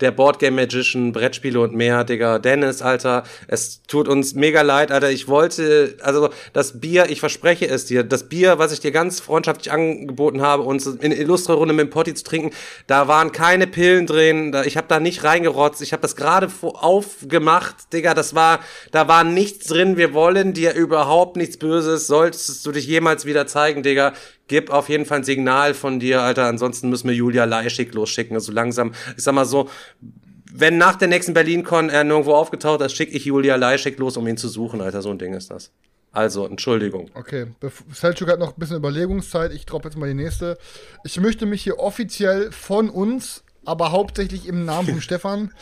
der 0.00 0.10
Boardgame 0.10 0.56
Magician, 0.56 1.12
Brettspiele 1.12 1.60
und 1.60 1.74
mehr, 1.74 2.04
Digga. 2.04 2.38
Dennis, 2.38 2.82
Alter, 2.82 3.24
es 3.46 3.82
tut 3.82 4.08
uns 4.08 4.34
mega 4.34 4.62
leid, 4.62 4.92
Alter. 4.92 5.10
Ich 5.10 5.28
wollte, 5.28 5.96
also 6.02 6.30
das 6.52 6.80
Bier, 6.80 7.06
ich 7.08 7.20
verspreche 7.20 7.66
es 7.66 7.86
dir, 7.86 8.04
das 8.04 8.28
Bier, 8.28 8.58
was 8.58 8.72
ich 8.72 8.80
dir 8.80 8.92
ganz 8.92 9.20
freundschaftlich 9.20 9.72
angeboten 9.72 10.40
habe, 10.40 10.62
uns 10.62 10.86
in 10.86 11.12
illustre 11.12 11.54
Runde 11.54 11.74
mit 11.74 11.86
dem 11.86 11.90
Potti 11.90 12.14
zu 12.14 12.24
trinken, 12.24 12.50
da 12.86 13.08
waren 13.08 13.32
keine 13.32 13.66
Pillen 13.66 14.06
drin, 14.06 14.52
da, 14.52 14.64
ich 14.64 14.76
habe 14.76 14.86
da 14.88 15.00
nicht 15.00 15.24
reingerotzt, 15.24 15.82
ich 15.82 15.92
habe 15.92 16.02
das 16.02 16.16
gerade 16.16 16.48
aufgemacht, 16.62 17.92
Digga, 17.92 18.14
das 18.14 18.34
war, 18.34 18.60
da 18.92 19.08
war 19.08 19.24
nichts 19.24 19.66
drin, 19.66 19.96
wir 19.96 20.14
wollen 20.14 20.52
dir 20.52 20.74
überhaupt 20.74 21.36
nichts 21.36 21.56
Böses, 21.56 22.06
solltest 22.06 22.64
du 22.64 22.72
dich 22.72 22.86
jemals 22.86 23.24
wieder 23.24 23.46
zeigen, 23.46 23.82
Digga, 23.82 24.12
gib 24.48 24.70
auf 24.70 24.88
jeden 24.88 25.04
Fall 25.04 25.18
ein 25.18 25.24
Signal 25.24 25.74
von 25.74 26.00
dir, 26.00 26.22
Alter. 26.22 26.46
Ansonsten 26.46 26.88
müssen 26.88 27.08
wir 27.08 27.14
Julia 27.14 27.44
Leischig 27.44 27.94
losschicken. 27.94 28.34
Also 28.34 28.52
langsam, 28.52 28.92
ich 29.16 29.22
sag 29.22 29.34
mal 29.34 29.44
so, 29.44 29.68
wenn 30.52 30.78
nach 30.78 30.96
der 30.96 31.08
nächsten 31.08 31.34
Berlin-Con 31.34 31.90
er 31.90 32.04
nirgendwo 32.04 32.34
aufgetaucht 32.34 32.80
ist, 32.80 32.94
schicke 32.96 33.12
ich 33.12 33.24
Julia 33.24 33.56
Leischig 33.56 33.98
los, 33.98 34.16
um 34.16 34.26
ihn 34.26 34.36
zu 34.36 34.48
suchen, 34.48 34.80
Alter. 34.80 35.02
So 35.02 35.10
ein 35.10 35.18
Ding 35.18 35.34
ist 35.34 35.50
das. 35.50 35.70
Also, 36.10 36.46
Entschuldigung. 36.46 37.10
Okay, 37.14 37.46
Selchuk 37.92 38.28
hat 38.30 38.38
noch 38.38 38.54
ein 38.54 38.58
bisschen 38.58 38.78
Überlegungszeit. 38.78 39.52
Ich 39.52 39.66
droppe 39.66 39.88
jetzt 39.88 39.96
mal 39.96 40.08
die 40.08 40.14
nächste. 40.14 40.58
Ich 41.04 41.20
möchte 41.20 41.46
mich 41.46 41.62
hier 41.62 41.78
offiziell 41.78 42.50
von 42.50 42.88
uns, 42.88 43.44
aber 43.64 43.92
hauptsächlich 43.92 44.48
im 44.48 44.64
Namen 44.64 44.88
von 44.88 45.00
Stefan, 45.02 45.52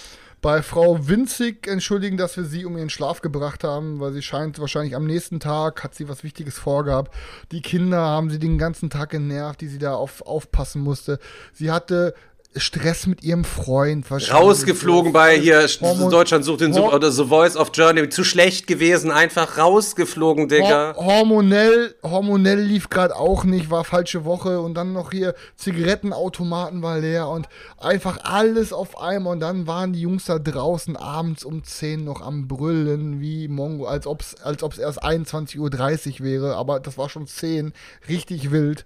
bei 0.42 0.62
Frau 0.62 1.08
Winzig 1.08 1.66
entschuldigen, 1.66 2.16
dass 2.16 2.36
wir 2.36 2.44
sie 2.44 2.64
um 2.64 2.76
ihren 2.76 2.90
Schlaf 2.90 3.20
gebracht 3.20 3.64
haben, 3.64 4.00
weil 4.00 4.12
sie 4.12 4.22
scheint 4.22 4.58
wahrscheinlich 4.58 4.94
am 4.94 5.06
nächsten 5.06 5.40
Tag 5.40 5.82
hat 5.82 5.94
sie 5.94 6.08
was 6.08 6.24
Wichtiges 6.24 6.58
vorgehabt. 6.58 7.14
Die 7.52 7.62
Kinder 7.62 7.98
haben 7.98 8.30
sie 8.30 8.38
den 8.38 8.58
ganzen 8.58 8.90
Tag 8.90 9.10
genervt, 9.10 9.60
die 9.60 9.68
sie 9.68 9.78
da 9.78 9.94
auf, 9.94 10.22
aufpassen 10.22 10.82
musste. 10.82 11.18
Sie 11.52 11.70
hatte 11.70 12.14
Stress 12.56 13.06
mit 13.06 13.22
ihrem 13.22 13.44
Freund. 13.44 14.06
Rausgeflogen 14.10 15.12
bei 15.12 15.38
hier 15.38 15.66
Hormon 15.80 16.10
Deutschland 16.10 16.44
sucht 16.44 16.60
den 16.60 16.72
Such 16.72 16.92
oder 16.92 17.10
The 17.10 17.24
Voice 17.24 17.56
of 17.56 17.70
Journey. 17.74 18.08
Zu 18.08 18.24
schlecht 18.24 18.66
gewesen, 18.66 19.10
einfach 19.10 19.58
rausgeflogen, 19.58 20.48
Digga. 20.48 20.94
Hor 20.96 21.16
hormonell, 21.26 21.94
hormonell 22.02 22.60
lief 22.60 22.88
gerade 22.90 23.16
auch 23.16 23.44
nicht, 23.44 23.70
war 23.70 23.84
falsche 23.84 24.24
Woche 24.24 24.60
und 24.60 24.74
dann 24.74 24.92
noch 24.92 25.12
hier 25.12 25.34
Zigarettenautomaten 25.56 26.82
war 26.82 26.98
leer 26.98 27.28
und 27.28 27.48
einfach 27.78 28.18
alles 28.24 28.72
auf 28.72 29.00
einmal 29.00 29.34
und 29.34 29.40
dann 29.40 29.66
waren 29.66 29.92
die 29.92 30.00
Jungs 30.00 30.26
da 30.26 30.38
draußen 30.38 30.96
abends 30.96 31.44
um 31.44 31.64
10 31.64 32.04
noch 32.04 32.20
am 32.20 32.48
Brüllen 32.48 33.20
wie 33.20 33.48
Mongo, 33.48 33.86
als 33.86 34.06
ob's, 34.06 34.34
als 34.36 34.62
ob's 34.62 34.78
erst 34.78 35.02
21.30 35.02 36.20
Uhr 36.20 36.26
wäre, 36.26 36.56
aber 36.56 36.80
das 36.80 36.98
war 36.98 37.08
schon 37.08 37.26
10, 37.26 37.72
richtig 38.08 38.50
wild. 38.50 38.84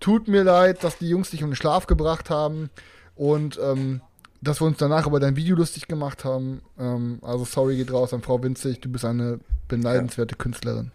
Tut 0.00 0.28
mir 0.28 0.42
leid, 0.42 0.82
dass 0.82 0.98
die 0.98 1.08
Jungs 1.08 1.30
dich 1.30 1.44
um 1.44 1.50
den 1.50 1.56
Schlaf 1.56 1.86
gebracht 1.86 2.30
haben. 2.30 2.70
Und 3.14 3.58
ähm, 3.62 4.00
dass 4.42 4.60
wir 4.60 4.66
uns 4.66 4.78
danach 4.78 5.06
über 5.06 5.20
dein 5.20 5.36
Video 5.36 5.56
lustig 5.56 5.86
gemacht 5.86 6.24
haben. 6.24 6.62
Ähm, 6.78 7.18
also 7.22 7.44
sorry 7.44 7.76
geht 7.76 7.92
raus 7.92 8.12
an 8.12 8.22
Frau 8.22 8.42
Winzig, 8.42 8.80
du 8.80 8.90
bist 8.90 9.04
eine 9.04 9.38
beneidenswerte 9.68 10.34
ja. 10.34 10.38
Künstlerin. 10.38 10.90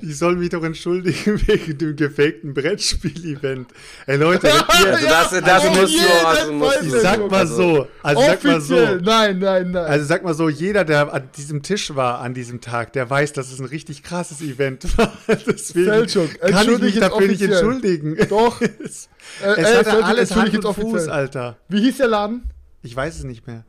Ich 0.00 0.18
soll 0.18 0.36
mich 0.36 0.48
doch 0.48 0.64
entschuldigen 0.64 1.40
wegen 1.46 1.78
dem 1.78 1.96
gefakten 1.96 2.54
Brettspiel-Event. 2.54 3.68
Ey 4.06 4.16
Leute, 4.16 4.48
ihr, 4.48 4.68
also 4.68 5.06
das, 5.06 5.30
das 5.30 5.44
also 5.44 5.80
musst 5.80 5.94
du, 5.94 6.26
also 6.26 6.52
musst 6.52 6.80
du. 6.80 6.86
Ich 6.86 6.92
sag 6.92 7.30
mal 7.30 7.46
so, 7.46 7.86
also 8.02 8.22
sag 8.22 8.44
mal 8.44 8.60
so. 8.60 8.74
Nein, 8.74 9.38
nein, 9.38 9.70
nein. 9.70 9.76
Also 9.76 10.06
sag 10.06 10.24
mal 10.24 10.34
so, 10.34 10.48
jeder, 10.48 10.84
der 10.84 11.12
an 11.12 11.28
diesem 11.36 11.62
Tisch 11.62 11.94
war 11.94 12.20
an 12.20 12.34
diesem 12.34 12.60
Tag, 12.60 12.92
der 12.94 13.08
weiß, 13.08 13.34
dass 13.34 13.52
es 13.52 13.60
ein 13.60 13.66
richtig 13.66 14.02
krasses 14.02 14.40
Event 14.40 14.96
war. 14.98 15.12
Deswegen 15.28 15.86
Selchuk, 15.86 16.40
kann 16.40 16.72
ich 16.72 16.78
mich 16.80 16.98
dafür 16.98 17.28
nicht 17.28 17.42
entschuldigen. 17.42 18.16
Doch. 18.28 18.60
es, 18.60 19.08
äh, 19.42 19.60
es 19.60 19.68
äh, 19.68 19.76
hatte 19.76 20.04
alles 20.04 20.34
Hand 20.34 20.64
und 20.64 20.74
Fuß, 20.74 21.08
Alter. 21.08 21.58
Wie 21.68 21.80
hieß 21.82 21.98
der 21.98 22.08
Laden? 22.08 22.50
Ich 22.82 22.96
weiß 22.96 23.16
es 23.16 23.24
nicht 23.24 23.46
mehr. 23.46 23.64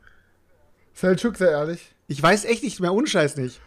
Selchuk, 0.93 1.37
sehr 1.37 1.51
ehrlich. 1.51 1.93
Ich 2.07 2.21
weiß 2.21 2.45
echt 2.45 2.63
nicht 2.63 2.79
mehr, 2.79 2.93
unscheiß 2.93 3.37
nicht. 3.37 3.59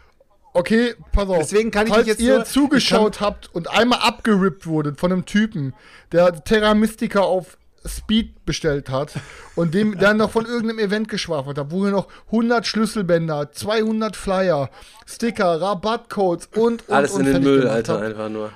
Okay, 0.57 0.95
pass 1.11 1.29
auf. 1.29 1.37
Deswegen 1.37 1.69
kann 1.69 1.85
ich 1.85 1.93
Falls 1.93 2.07
jetzt 2.07 2.19
ihr 2.19 2.37
nur, 2.37 2.45
zugeschaut 2.45 3.21
habt 3.21 3.53
und 3.53 3.69
einmal 3.69 3.99
abgerippt 3.99 4.65
wurdet 4.65 4.99
von 4.99 5.11
einem 5.11 5.25
Typen, 5.25 5.75
der 6.11 6.43
Terra 6.43 6.73
Mystica 6.73 7.19
auf 7.19 7.59
Speed 7.85 8.43
bestellt 8.43 8.89
hat 8.89 9.13
und 9.55 9.75
dem 9.75 9.99
dann 9.99 10.17
noch 10.17 10.31
von 10.31 10.45
irgendeinem 10.45 10.79
Event 10.79 11.09
geschwafelt 11.09 11.59
hat, 11.59 11.69
wo 11.69 11.85
er 11.85 11.91
noch 11.91 12.07
100 12.31 12.65
Schlüsselbänder, 12.65 13.51
200 13.51 14.15
Flyer, 14.15 14.71
Sticker, 15.05 15.61
Rabattcodes 15.61 16.47
und, 16.55 16.87
und 16.87 16.89
alles 16.89 17.11
und 17.11 17.27
in 17.27 17.33
den 17.33 17.43
Müll, 17.43 17.67
Alter, 17.67 17.93
hat. 17.93 18.01
einfach 18.01 18.29
nur. 18.29 18.51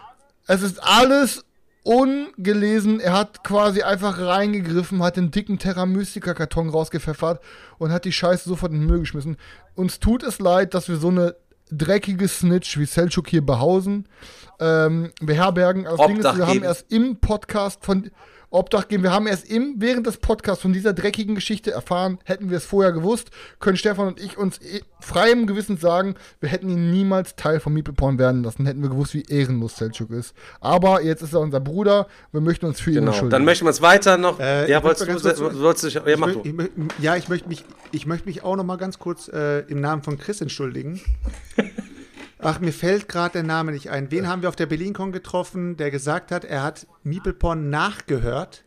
Es 0.47 0.63
ist 0.63 0.81
alles 0.81 1.45
ungelesen. 1.83 2.99
Er 2.99 3.13
hat 3.13 3.43
quasi 3.43 3.83
einfach 3.83 4.19
reingegriffen, 4.19 5.03
hat 5.03 5.17
den 5.17 5.29
dicken 5.29 5.59
Terra 5.59 5.85
Mystica 5.85 6.33
Karton 6.33 6.69
rausgepfeffert 6.69 7.41
und 7.77 7.91
hat 7.91 8.05
die 8.05 8.11
Scheiße 8.11 8.49
sofort 8.49 8.71
in 8.71 8.79
den 8.79 8.87
Müll 8.87 9.01
geschmissen. 9.01 9.37
Uns 9.75 9.99
tut 9.99 10.23
es 10.23 10.39
leid, 10.39 10.73
dass 10.73 10.89
wir 10.89 10.97
so 10.97 11.09
eine 11.09 11.35
dreckige 11.71 12.27
Snitch 12.27 12.77
wie 12.77 12.85
Selchuk 12.85 13.29
hier 13.29 13.45
behausen, 13.45 14.07
ähm, 14.59 15.11
beherbergen. 15.21 15.87
Also 15.87 15.97
das 15.97 16.07
Ding 16.07 16.17
ist, 16.17 16.37
wir 16.37 16.47
haben 16.47 16.63
erst 16.63 16.91
im 16.91 17.17
Podcast 17.17 17.85
von 17.85 18.11
Obdach 18.51 18.87
geben. 18.89 19.03
Wir 19.03 19.11
haben 19.11 19.27
erst 19.27 19.49
im, 19.49 19.75
während 19.77 20.05
des 20.05 20.17
Podcasts 20.17 20.61
von 20.61 20.73
dieser 20.73 20.93
dreckigen 20.93 21.35
Geschichte 21.35 21.71
erfahren, 21.71 22.19
hätten 22.25 22.49
wir 22.49 22.57
es 22.57 22.65
vorher 22.65 22.91
gewusst, 22.91 23.31
können 23.59 23.77
Stefan 23.77 24.07
und 24.07 24.19
ich 24.19 24.37
uns 24.37 24.59
eh 24.61 24.81
freiem 24.99 25.47
Gewissens 25.47 25.81
sagen, 25.81 26.15
wir 26.41 26.49
hätten 26.49 26.69
ihn 26.69 26.91
niemals 26.91 27.35
Teil 27.35 27.59
von 27.59 27.73
Meeple 27.73 27.95
werden 28.19 28.43
lassen, 28.43 28.65
hätten 28.65 28.81
wir 28.81 28.89
gewusst, 28.89 29.13
wie 29.13 29.23
ehrenlos 29.23 29.77
Selchuk 29.77 30.11
ist. 30.11 30.35
Aber 30.59 31.01
jetzt 31.01 31.21
ist 31.21 31.33
er 31.33 31.39
unser 31.39 31.59
Bruder, 31.61 32.07
wir 32.31 32.41
möchten 32.41 32.65
uns 32.65 32.79
für 32.79 32.91
genau. 32.91 33.03
ihn 33.03 33.07
entschuldigen. 33.07 33.31
Dann 33.31 33.45
möchten 33.45 33.65
wir 33.65 33.71
es 33.71 33.81
weiter 33.81 34.17
noch. 34.17 34.39
Äh, 34.39 34.69
ja, 34.69 34.83
wolltest 34.83 35.07
du, 35.07 35.61
wolltest 35.61 35.95
du, 35.95 35.99
ja, 36.09 36.17
mach 36.17 36.27
ich, 36.27 36.45
ich, 36.45 36.53
ja, 36.99 37.15
ich 37.15 37.29
möchte 37.29 37.47
mich, 37.47 37.63
ich 37.91 38.05
möchte 38.05 38.27
mich 38.27 38.43
auch 38.43 38.57
noch 38.57 38.65
mal 38.65 38.77
ganz 38.77 38.99
kurz 38.99 39.29
äh, 39.29 39.59
im 39.61 39.79
Namen 39.79 40.03
von 40.03 40.17
Chris 40.17 40.41
entschuldigen. 40.41 40.99
Ach, 42.43 42.59
mir 42.59 42.73
fällt 42.73 43.07
gerade 43.07 43.33
der 43.33 43.43
Name 43.43 43.71
nicht 43.71 43.89
ein. 43.89 44.09
Wen 44.11 44.27
haben 44.27 44.41
wir 44.41 44.49
auf 44.49 44.55
der 44.55 44.65
BerlinCon 44.65 45.11
getroffen, 45.11 45.77
der 45.77 45.91
gesagt 45.91 46.31
hat, 46.31 46.43
er 46.43 46.63
hat 46.63 46.87
Meepleporn 47.03 47.69
nachgehört 47.69 48.63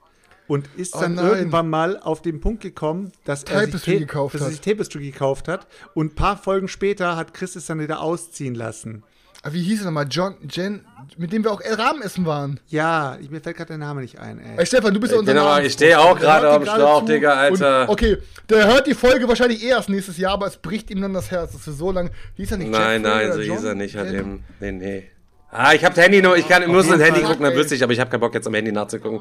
und 0.47 0.69
ist 0.77 0.95
oh 0.95 1.01
dann 1.01 1.19
oh 1.19 1.23
irgendwann 1.23 1.69
mal 1.69 1.99
auf 1.99 2.23
den 2.23 2.41
Punkt 2.41 2.63
gekommen, 2.63 3.13
dass 3.25 3.45
er, 3.45 3.67
sich, 3.67 3.99
gekauft 3.99 4.35
dass 4.35 4.43
er 4.43 4.51
sich 4.51 4.61
Tapestry 4.61 5.11
gekauft 5.11 5.49
hat. 5.49 5.67
Und 5.95 6.13
ein 6.13 6.15
paar 6.15 6.37
Folgen 6.37 6.69
später 6.69 7.17
hat 7.17 7.35
Chris 7.35 7.57
es 7.57 7.67
dann 7.67 7.81
wieder 7.81 8.01
ausziehen 8.01 8.55
lassen. 8.55 9.03
Ah, 9.47 9.53
wie 9.53 9.62
hieß 9.62 9.81
er 9.81 9.85
nochmal? 9.85 10.07
John, 10.11 10.37
Jen, 10.49 10.81
mit 11.19 11.31
dem 11.31 11.45
wir 11.45 11.53
auch 11.53 11.61
Rahmenessen 11.62 12.25
waren. 12.25 12.61
Ja, 12.69 13.19
mir 13.29 13.43
fällt 13.43 13.59
gerade 13.59 13.69
der 13.69 13.79
Name 13.79 14.01
nicht 14.01 14.19
ein, 14.19 14.39
ey. 14.39 14.57
ey 14.57 14.65
Stefan, 14.65 14.95
du 14.95 15.01
bist 15.01 15.12
ja 15.12 15.19
unser 15.19 15.35
genau, 15.35 15.59
Ich 15.59 15.75
stehe 15.75 16.01
auch 16.01 16.19
gerade 16.19 16.51
auf 16.51 16.65
dem 16.65 16.73
Schlauch, 16.73 17.05
Digga, 17.05 17.35
Alter. 17.35 17.83
Und, 17.83 17.91
okay, 17.91 18.16
der 18.49 18.66
hört 18.66 18.87
die 18.87 18.95
Folge 18.95 19.29
wahrscheinlich 19.29 19.62
eh 19.62 19.69
erst 19.69 19.91
nächstes 19.91 20.16
Jahr, 20.16 20.33
aber 20.33 20.47
es 20.47 20.57
bricht 20.57 20.91
ihm 20.91 21.03
dann 21.03 21.12
das 21.12 21.31
Herz, 21.31 21.53
dass 21.53 21.66
wir 21.66 21.75
so 21.75 21.93
lange. 21.93 22.11
Hieß 22.37 22.53
er 22.53 22.57
nicht 22.57 22.71
Nein, 22.71 23.03
Jeff 23.03 23.12
nein, 23.12 23.33
so 23.33 23.41
John? 23.41 23.57
hieß 23.57 23.65
er 23.66 23.75
nicht, 23.75 23.97
hat 23.97 24.07
eben. 24.11 24.45
Nee, 24.61 24.73
nee. 24.73 25.11
Ah, 25.56 25.72
ich 25.72 25.85
habe 25.85 25.94
das 25.94 26.05
Handy 26.05 26.20
nur, 26.20 26.36
ich 26.36 26.48
kann, 26.48 26.68
muss 26.68 26.89
ins 26.89 27.01
Handy 27.01 27.20
gucken, 27.20 27.44
dann 27.44 27.55
wüsste 27.55 27.76
ich, 27.76 27.85
aber 27.85 27.93
ich 27.93 28.01
habe 28.01 28.10
keinen 28.10 28.18
Bock 28.18 28.35
jetzt 28.35 28.48
am 28.48 28.55
Handy 28.55 28.72
nachzugucken. 28.72 29.20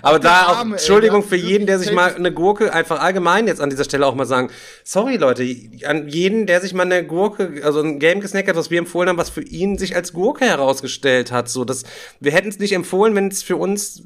Aber 0.00 0.18
da 0.18 0.46
auch, 0.46 0.64
Entschuldigung 0.64 1.22
für 1.22 1.36
jeden, 1.36 1.66
der 1.66 1.78
sich 1.78 1.92
mal 1.92 2.14
eine 2.14 2.32
Gurke, 2.32 2.72
einfach 2.72 3.00
allgemein 3.00 3.46
jetzt 3.46 3.60
an 3.60 3.68
dieser 3.68 3.84
Stelle 3.84 4.06
auch 4.06 4.14
mal 4.14 4.24
sagen, 4.24 4.48
sorry 4.82 5.16
Leute, 5.16 5.46
an 5.84 6.08
jeden, 6.08 6.46
der 6.46 6.62
sich 6.62 6.72
mal 6.72 6.84
eine 6.84 7.04
Gurke, 7.04 7.60
also 7.64 7.82
ein 7.82 7.98
Game 7.98 8.20
gesnackt 8.20 8.48
hat, 8.48 8.56
was 8.56 8.70
wir 8.70 8.78
empfohlen 8.78 9.10
haben, 9.10 9.18
was 9.18 9.28
für 9.28 9.42
ihn 9.42 9.76
sich 9.76 9.94
als 9.94 10.14
Gurke 10.14 10.46
herausgestellt 10.46 11.30
hat, 11.30 11.50
so, 11.50 11.66
dass, 11.66 11.82
wir 12.18 12.32
hätten 12.32 12.48
es 12.48 12.58
nicht 12.58 12.72
empfohlen, 12.72 13.14
wenn 13.14 13.28
es 13.28 13.42
für 13.42 13.56
uns 13.56 14.04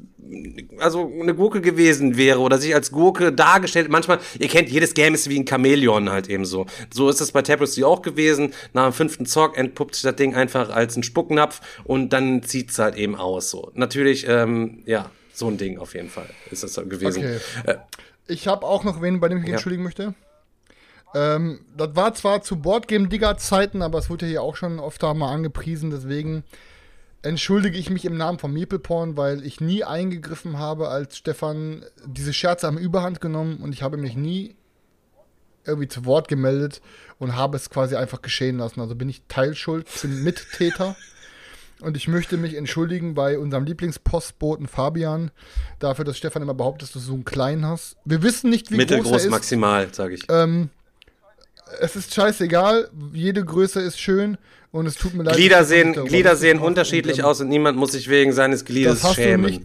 also 0.77 1.11
eine 1.19 1.33
Gurke 1.33 1.61
gewesen 1.61 2.17
wäre 2.17 2.39
oder 2.39 2.57
sich 2.57 2.75
als 2.75 2.91
Gurke 2.91 3.31
dargestellt. 3.31 3.89
Manchmal, 3.89 4.19
ihr 4.37 4.47
kennt, 4.47 4.69
jedes 4.69 4.93
Game 4.93 5.13
ist 5.13 5.29
wie 5.29 5.39
ein 5.39 5.47
Chamäleon 5.47 6.09
halt 6.11 6.29
eben 6.29 6.45
so. 6.45 6.65
So 6.93 7.09
ist 7.09 7.21
es 7.21 7.31
bei 7.31 7.41
Tapestry 7.41 7.83
auch 7.83 8.01
gewesen. 8.01 8.53
Nach 8.73 8.85
dem 8.85 8.93
fünften 8.93 9.25
Zock 9.25 9.57
entpuppt 9.57 9.95
sich 9.95 10.03
das 10.03 10.15
Ding 10.15 10.35
einfach 10.35 10.69
als 10.69 10.95
ein 10.95 11.03
Spucknapf 11.03 11.61
und 11.83 12.13
dann 12.13 12.43
zieht's 12.43 12.79
halt 12.79 12.95
eben 12.95 13.15
aus 13.15 13.49
so. 13.49 13.71
Natürlich, 13.73 14.27
ähm, 14.27 14.83
ja, 14.85 15.09
so 15.33 15.47
ein 15.47 15.57
Ding 15.57 15.77
auf 15.77 15.93
jeden 15.93 16.09
Fall 16.09 16.29
ist 16.51 16.63
das 16.63 16.75
gewesen. 16.75 17.23
Okay. 17.23 17.39
Äh, 17.65 17.77
ich 18.27 18.47
habe 18.47 18.65
auch 18.65 18.83
noch 18.83 19.01
wen, 19.01 19.19
bei 19.19 19.29
dem 19.29 19.37
ich 19.37 19.43
mich 19.43 19.49
ja. 19.49 19.55
entschuldigen 19.55 19.83
möchte. 19.83 20.13
Ähm, 21.15 21.61
das 21.75 21.95
war 21.95 22.13
zwar 22.13 22.41
zu 22.41 22.57
Boardgame-Digger-Zeiten, 22.57 23.81
aber 23.81 23.97
es 23.97 24.09
wurde 24.09 24.25
ja 24.25 24.29
hier 24.29 24.41
auch 24.43 24.55
schon 24.55 24.79
oft 24.79 25.01
mal 25.01 25.33
angepriesen, 25.33 25.89
deswegen 25.89 26.43
entschuldige 27.21 27.77
ich 27.77 27.89
mich 27.89 28.05
im 28.05 28.15
Namen 28.15 28.39
von 28.39 28.53
Meepleporn, 28.53 29.17
weil 29.17 29.45
ich 29.45 29.59
nie 29.59 29.83
eingegriffen 29.83 30.57
habe, 30.57 30.89
als 30.89 31.17
Stefan 31.17 31.83
diese 32.05 32.33
Scherze 32.33 32.67
am 32.67 32.77
Überhand 32.77 33.19
genommen 33.19 33.57
und 33.57 33.73
ich 33.73 33.81
habe 33.81 33.97
mich 33.97 34.15
nie 34.15 34.55
irgendwie 35.65 35.87
zu 35.87 36.05
Wort 36.05 36.27
gemeldet 36.27 36.81
und 37.17 37.35
habe 37.35 37.57
es 37.57 37.69
quasi 37.69 37.95
einfach 37.95 38.21
geschehen 38.21 38.57
lassen. 38.57 38.79
Also 38.79 38.95
bin 38.95 39.09
ich 39.09 39.23
Teilschuld, 39.27 39.87
bin 40.01 40.23
Mittäter. 40.23 40.95
Und 41.81 41.95
ich 41.95 42.07
möchte 42.07 42.35
mich 42.37 42.55
entschuldigen 42.55 43.13
bei 43.13 43.39
unserem 43.39 43.63
Lieblingspostboten 43.63 44.67
Fabian 44.67 45.31
dafür, 45.79 46.03
dass 46.03 46.17
Stefan 46.17 46.41
immer 46.41 46.53
behauptet, 46.53 46.89
dass 46.89 46.93
du 46.93 46.99
so 46.99 47.13
einen 47.13 47.23
kleinen 47.25 47.65
hast. 47.65 47.95
Wir 48.03 48.21
wissen 48.21 48.49
nicht, 48.49 48.69
wie 48.71 48.75
groß 48.75 48.89
er 48.91 48.97
Mittelgroß 48.97 49.25
ist. 49.25 49.31
maximal, 49.31 49.93
sage 49.93 50.15
ich. 50.15 50.23
Ähm, 50.29 50.69
es 51.79 51.95
ist 51.95 52.13
scheißegal, 52.13 52.89
jede 53.13 53.45
Größe 53.45 53.79
ist 53.79 53.99
schön 53.99 54.37
und 54.71 54.87
es 54.87 54.95
tut 54.95 55.13
mir 55.13 55.23
leid. 55.23 55.35
Glieder 55.35 55.63
sehen, 55.63 55.93
Glieder 55.93 56.35
sehen 56.35 56.59
unterschiedlich 56.59 57.19
Und, 57.19 57.19
ähm, 57.19 57.25
aus 57.25 57.41
und 57.41 57.47
niemand 57.47 57.77
muss 57.77 57.93
sich 57.93 58.09
wegen 58.09 58.33
seines 58.33 58.65
Gliedes 58.65 59.01
Das 59.01 59.03
hast, 59.03 59.17
du 59.17 59.21
schämen. 59.21 59.45
nicht, 59.45 59.63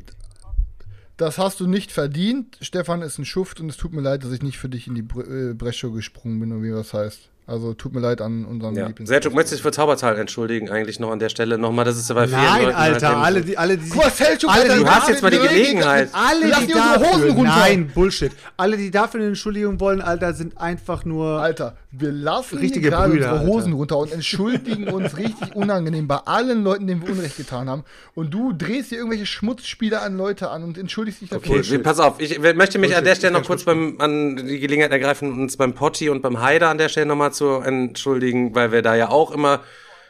das 1.17 1.39
hast 1.39 1.59
du 1.61 1.67
nicht 1.67 1.91
verdient. 1.91 2.59
Stefan 2.61 3.03
ist 3.03 3.19
ein 3.19 3.25
Schuft 3.25 3.61
und 3.61 3.69
es 3.71 3.77
tut 3.77 3.93
mir 3.93 4.03
leid, 4.03 4.23
dass 4.23 4.33
ich 4.33 4.43
nicht 4.43 4.59
für 4.59 4.69
dich 4.69 4.87
in 4.87 4.95
die 4.95 5.01
äh, 5.03 5.55
Bresche 5.55 5.91
gesprungen 5.91 6.39
bin, 6.39 6.53
oder 6.53 6.63
wie 6.63 6.71
das 6.71 6.93
heißt. 6.95 7.29
Also 7.47 7.75
tut 7.75 7.93
mir 7.93 8.01
leid 8.01 8.23
an 8.23 8.47
unseren 8.47 8.75
Ja. 8.75 8.87
Lieblings. 8.87 9.09
Seljuk, 9.11 9.35
möchtest 9.35 9.53
du 9.53 9.57
dich 9.57 9.63
für 9.65 9.71
Zaubertal 9.71 10.19
entschuldigen, 10.19 10.71
eigentlich 10.71 10.99
noch 10.99 11.11
an 11.11 11.19
der 11.19 11.29
Stelle 11.29 11.59
nochmal? 11.59 11.85
Das 11.85 11.99
ist 11.99 12.09
ja 12.09 12.15
bei 12.15 12.27
vielen 12.27 12.41
Nein, 12.41 12.63
Leuten 12.65 12.75
Alter, 12.77 13.09
halt 13.09 13.25
alle, 13.27 13.43
die, 13.43 13.59
alle, 13.59 13.77
die, 13.77 13.89
Guck 13.91 14.03
mal, 14.03 14.11
Seljuk, 14.11 14.51
alle, 14.51 14.77
Du 14.77 14.87
hast 14.87 15.09
jetzt 15.11 15.23
mal 15.23 15.31
die 15.31 15.39
Gelegenheit. 15.39 16.09
alle, 16.13 16.49
Lass 16.49 16.61
die 16.61 16.67
die 16.69 16.73
unsere 16.73 16.99
Hosen 17.01 17.11
dafür, 17.21 17.33
runter. 17.35 17.57
nein, 17.57 17.91
Bullshit. 17.95 18.33
Alle, 18.57 18.77
die 18.79 18.91
dafür 18.91 19.21
eine 19.21 19.29
Entschuldigung 19.29 19.79
wollen, 19.79 20.01
Alter, 20.01 20.33
sind 20.33 20.57
einfach 20.59 21.05
nur. 21.05 21.43
Alter, 21.43 21.77
wir 21.91 22.11
lassen 22.13 22.59
Richtige 22.59 22.89
gerade 22.89 23.11
Brüder, 23.13 23.33
unsere 23.35 23.47
Hosen 23.47 23.65
Alter. 23.67 23.77
runter 23.77 23.99
und 23.99 24.13
entschuldigen 24.13 24.89
uns 24.89 25.17
richtig 25.19 25.55
unangenehm 25.55 26.09
bei 26.09 26.17
allen 26.25 26.65
Leuten, 26.65 26.87
denen 26.87 27.03
wir 27.07 27.11
Unrecht 27.11 27.37
getan 27.37 27.69
haben. 27.69 27.85
Und 28.15 28.33
du 28.33 28.53
drehst 28.55 28.89
hier 28.89 28.99
irgendwelche 28.99 29.27
Schmutzspiele 29.27 30.01
an 30.01 30.17
Leute 30.17 30.49
an 30.51 30.65
und 30.65 30.79
entschuldigst 30.79 31.21
dich 31.21 31.29
dafür. 31.29 31.59
Okay, 31.59 31.79
pass 31.79 32.01
auf, 32.01 32.21
ich 32.21 32.39
möchte 32.39 32.79
mich 32.79 32.97
an 32.97 33.03
Bullshit, 33.03 33.07
der 33.07 33.15
Stelle 33.17 33.33
noch 33.35 33.45
kurz 33.47 33.65
beim, 33.65 33.97
an 34.01 34.37
die 34.37 34.59
Gelegenheit 34.61 34.93
ergreifen, 34.93 35.31
uns 35.43 35.57
beim 35.59 35.75
Potti 35.75 36.09
und 36.09 36.23
beim 36.23 36.41
Haider 36.41 36.71
an 36.71 36.79
der 36.79 36.89
Stelle 36.89 37.05
nochmal 37.07 37.34
zu 37.35 37.61
entschuldigen, 37.61 38.55
weil 38.55 38.73
wir 38.73 38.83
da 38.83 38.95
ja 38.95 39.11
auch 39.11 39.31
immer. 39.31 39.61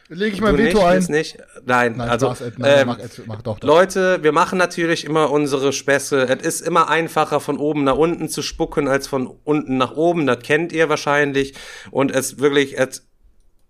Lege 0.08 0.34
ich 0.34 0.40
mein 0.42 0.56
Du 0.56 0.62
Veto 0.62 0.78
nicht, 0.78 0.86
ein. 0.86 0.94
willst 0.94 1.10
nicht? 1.10 1.38
Nein, 1.64 1.94
Nein, 1.96 2.08
also. 2.08 2.26
Spaß, 2.26 2.52
nein, 2.58 2.78
ähm, 2.80 2.86
mach, 2.88 2.98
mach 3.26 3.42
doch, 3.42 3.58
doch. 3.58 3.66
Leute, 3.66 4.22
wir 4.22 4.32
machen 4.32 4.58
natürlich 4.58 5.04
immer 5.06 5.30
unsere 5.30 5.72
Späße. 5.72 6.28
Es 6.28 6.44
ist 6.44 6.60
immer 6.60 6.90
einfacher, 6.90 7.40
von 7.40 7.56
oben 7.58 7.84
nach 7.84 7.96
unten 7.96 8.28
zu 8.28 8.42
spucken, 8.42 8.86
als 8.86 9.06
von 9.06 9.26
unten 9.44 9.78
nach 9.78 9.96
oben. 9.96 10.26
Das 10.26 10.40
kennt 10.40 10.72
ihr 10.72 10.90
wahrscheinlich. 10.90 11.54
Und 11.90 12.10
es 12.10 12.38
wirklich, 12.38 12.78
es 12.78 13.06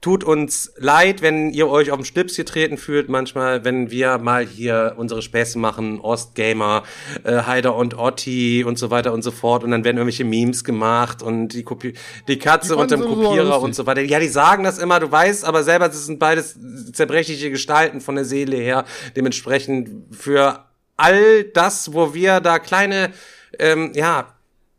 tut 0.04 0.22
uns 0.22 0.70
leid, 0.76 1.22
wenn 1.22 1.48
ihr 1.48 1.66
euch 1.66 1.90
auf 1.90 1.96
den 1.96 2.04
Schlips 2.04 2.36
getreten 2.36 2.76
fühlt, 2.76 3.08
manchmal, 3.08 3.64
wenn 3.64 3.90
wir 3.90 4.18
mal 4.18 4.44
hier 4.44 4.96
unsere 4.98 5.22
Späße 5.22 5.58
machen, 5.58 5.98
Ostgamer, 5.98 6.82
äh, 7.24 7.38
Haider 7.44 7.74
und 7.74 7.96
Otti 7.96 8.64
und 8.64 8.78
so 8.78 8.90
weiter 8.90 9.14
und 9.14 9.22
so 9.22 9.30
fort. 9.30 9.64
Und 9.64 9.70
dann 9.70 9.82
werden 9.82 9.96
irgendwelche 9.96 10.26
Memes 10.26 10.62
gemacht 10.62 11.22
und 11.22 11.48
die, 11.54 11.62
Kopi 11.62 11.94
die 12.28 12.38
Katze 12.38 12.74
Die 12.74 12.80
und 12.80 12.90
dem 12.90 13.00
Kopierer 13.00 13.62
und 13.62 13.74
so 13.74 13.86
weiter. 13.86 14.02
Ja, 14.02 14.20
die 14.20 14.28
sagen 14.28 14.62
das 14.62 14.76
immer, 14.76 15.00
du 15.00 15.10
weißt, 15.10 15.42
aber 15.46 15.62
selber, 15.62 15.88
das 15.88 16.04
sind 16.04 16.18
beides 16.18 16.58
zerbrechliche 16.92 17.50
Gestalten 17.50 18.02
von 18.02 18.14
der 18.14 18.26
Seele 18.26 18.58
her. 18.58 18.84
Dementsprechend 19.16 20.14
für 20.14 20.66
all 20.98 21.44
das, 21.44 21.94
wo 21.94 22.12
wir 22.12 22.40
da 22.40 22.58
kleine, 22.58 23.10
ähm, 23.58 23.92
ja, 23.94 24.34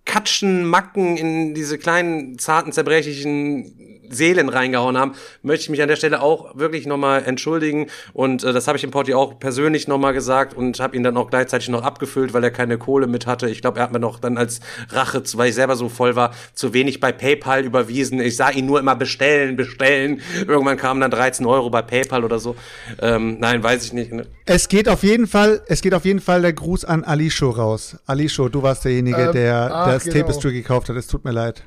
Katschen, 0.06 0.66
Macken 0.66 1.18
in 1.18 1.56
diese 1.56 1.80
kleinen, 1.80 2.38
zarten, 2.38 2.72
zerbrechlichen 2.72 3.95
Seelen 4.10 4.50
reingehauen 4.50 4.98
haben, 4.98 5.14
möchte 5.42 5.64
ich 5.64 5.70
mich 5.70 5.82
an 5.82 5.88
der 5.88 5.96
Stelle 5.96 6.22
auch 6.22 6.56
wirklich 6.58 6.86
nochmal 6.86 7.24
entschuldigen. 7.26 7.88
Und 8.14 8.44
äh, 8.44 8.54
das 8.54 8.68
habe 8.68 8.78
ich 8.78 8.82
dem 8.82 8.92
Porti 8.92 9.14
auch 9.14 9.40
persönlich 9.40 9.88
nochmal 9.88 10.14
gesagt 10.14 10.54
und 10.56 10.80
habe 10.80 10.96
ihn 10.96 11.04
dann 11.04 11.18
auch 11.18 11.30
gleichzeitig 11.30 11.70
noch 11.70 11.84
abgefüllt, 11.84 12.34
weil 12.34 12.44
er 12.44 12.52
keine 12.52 12.78
Kohle 12.78 13.08
mit 13.08 13.28
hatte. 13.28 13.50
Ich 13.50 13.62
glaube, 13.62 13.80
er 13.80 13.84
hat 13.84 13.92
mir 13.92 14.00
noch 14.00 14.20
dann 14.20 14.38
als 14.38 14.60
Rache, 14.90 15.24
weil 15.36 15.50
ich 15.50 15.56
selber 15.56 15.76
so 15.76 15.90
voll 15.90 16.16
war, 16.16 16.32
zu 16.54 16.74
wenig 16.74 17.00
bei 17.00 17.12
PayPal 17.12 17.64
überwiesen. 17.64 18.20
Ich 18.20 18.36
sah 18.36 18.50
ihn 18.50 18.66
nur 18.66 18.80
immer 18.80 18.96
bestellen, 18.96 19.56
bestellen. 19.56 20.22
Irgendwann 20.48 20.78
kamen 20.78 21.02
dann 21.02 21.12
13 21.12 21.46
Euro 21.46 21.70
bei 21.70 21.82
PayPal 21.82 22.24
oder 22.24 22.40
so. 22.40 22.56
Ähm, 23.02 23.38
nein, 23.40 23.64
weiß 23.64 23.86
ich 23.86 23.94
nicht. 23.94 24.12
Es 24.46 24.70
geht 24.70 24.88
auf 24.90 25.04
jeden 25.04 25.28
Fall, 25.28 25.62
es 25.68 25.82
geht 25.82 25.94
auf 25.94 26.06
jeden 26.06 26.20
Fall 26.22 26.42
der 26.42 26.54
Gruß 26.54 26.86
an 26.86 27.04
Alisho 27.04 27.50
raus. 27.50 27.98
Alisho, 28.06 28.50
du 28.50 28.62
warst 28.64 28.86
derjenige, 28.86 29.26
Ähm, 29.28 29.32
der 29.34 29.70
ach, 29.74 29.88
das 29.88 30.04
genau. 30.04 30.18
Tapestry 30.18 30.54
gekauft 30.54 30.90
hat. 30.90 30.96
Es 30.96 31.08
tut 31.08 31.24
mir 31.26 31.32
leid. 31.32 31.64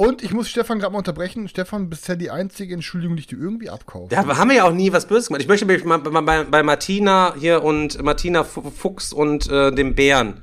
Und 0.00 0.22
ich 0.22 0.32
muss 0.32 0.48
Stefan 0.48 0.78
gerade 0.78 0.92
mal 0.92 0.98
unterbrechen. 1.00 1.46
Stefan, 1.46 1.90
bisher 1.90 2.16
die 2.16 2.30
einzige 2.30 2.72
Entschuldigung, 2.72 3.16
die 3.16 3.20
ich 3.20 3.26
dir 3.26 3.38
irgendwie 3.38 3.68
abkaufe. 3.68 4.14
Ja, 4.14 4.20
aber 4.20 4.38
haben 4.38 4.48
wir 4.48 4.56
ja 4.56 4.64
auch 4.64 4.72
nie 4.72 4.94
was 4.94 5.04
Böses 5.04 5.26
gemacht. 5.26 5.42
Ich 5.42 5.48
möchte 5.48 5.66
mich 5.66 5.84
mal 5.84 5.98
bei, 5.98 6.44
bei, 6.44 6.62
Martina 6.62 7.34
hier 7.38 7.62
und 7.62 8.02
Martina 8.02 8.42
Fu- 8.42 8.70
Fuchs 8.70 9.12
und 9.12 9.50
äh, 9.50 9.70
dem 9.72 9.94
Bären, 9.94 10.40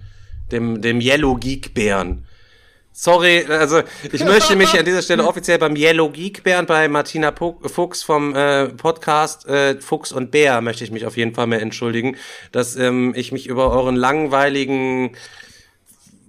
dem, 0.51 0.79
dem 0.83 1.01
Yellow 1.01 1.37
Geek 1.37 1.73
Bären. 1.73 2.25
Sorry, 2.91 3.45
also 3.49 3.81
ich 4.11 4.23
möchte 4.23 4.55
mich 4.55 4.77
an 4.77 4.85
dieser 4.85 5.01
Stelle 5.01 5.23
offiziell 5.27 5.57
beim 5.57 5.75
Yellow 5.75 6.11
Geek 6.11 6.43
Bären, 6.43 6.67
bei 6.67 6.87
Martina 6.87 7.33
Fuchs 7.35 8.03
vom 8.03 8.35
äh, 8.35 8.67
Podcast 8.67 9.47
äh, 9.47 9.81
Fuchs 9.81 10.11
und 10.11 10.29
Bär 10.29 10.61
möchte 10.61 10.83
ich 10.83 10.91
mich 10.91 11.07
auf 11.07 11.17
jeden 11.17 11.33
Fall 11.33 11.47
mehr 11.47 11.63
entschuldigen, 11.63 12.15
dass 12.51 12.75
ähm, 12.75 13.13
ich 13.15 13.31
mich 13.31 13.47
über 13.47 13.71
euren 13.71 13.95
langweiligen 13.95 15.15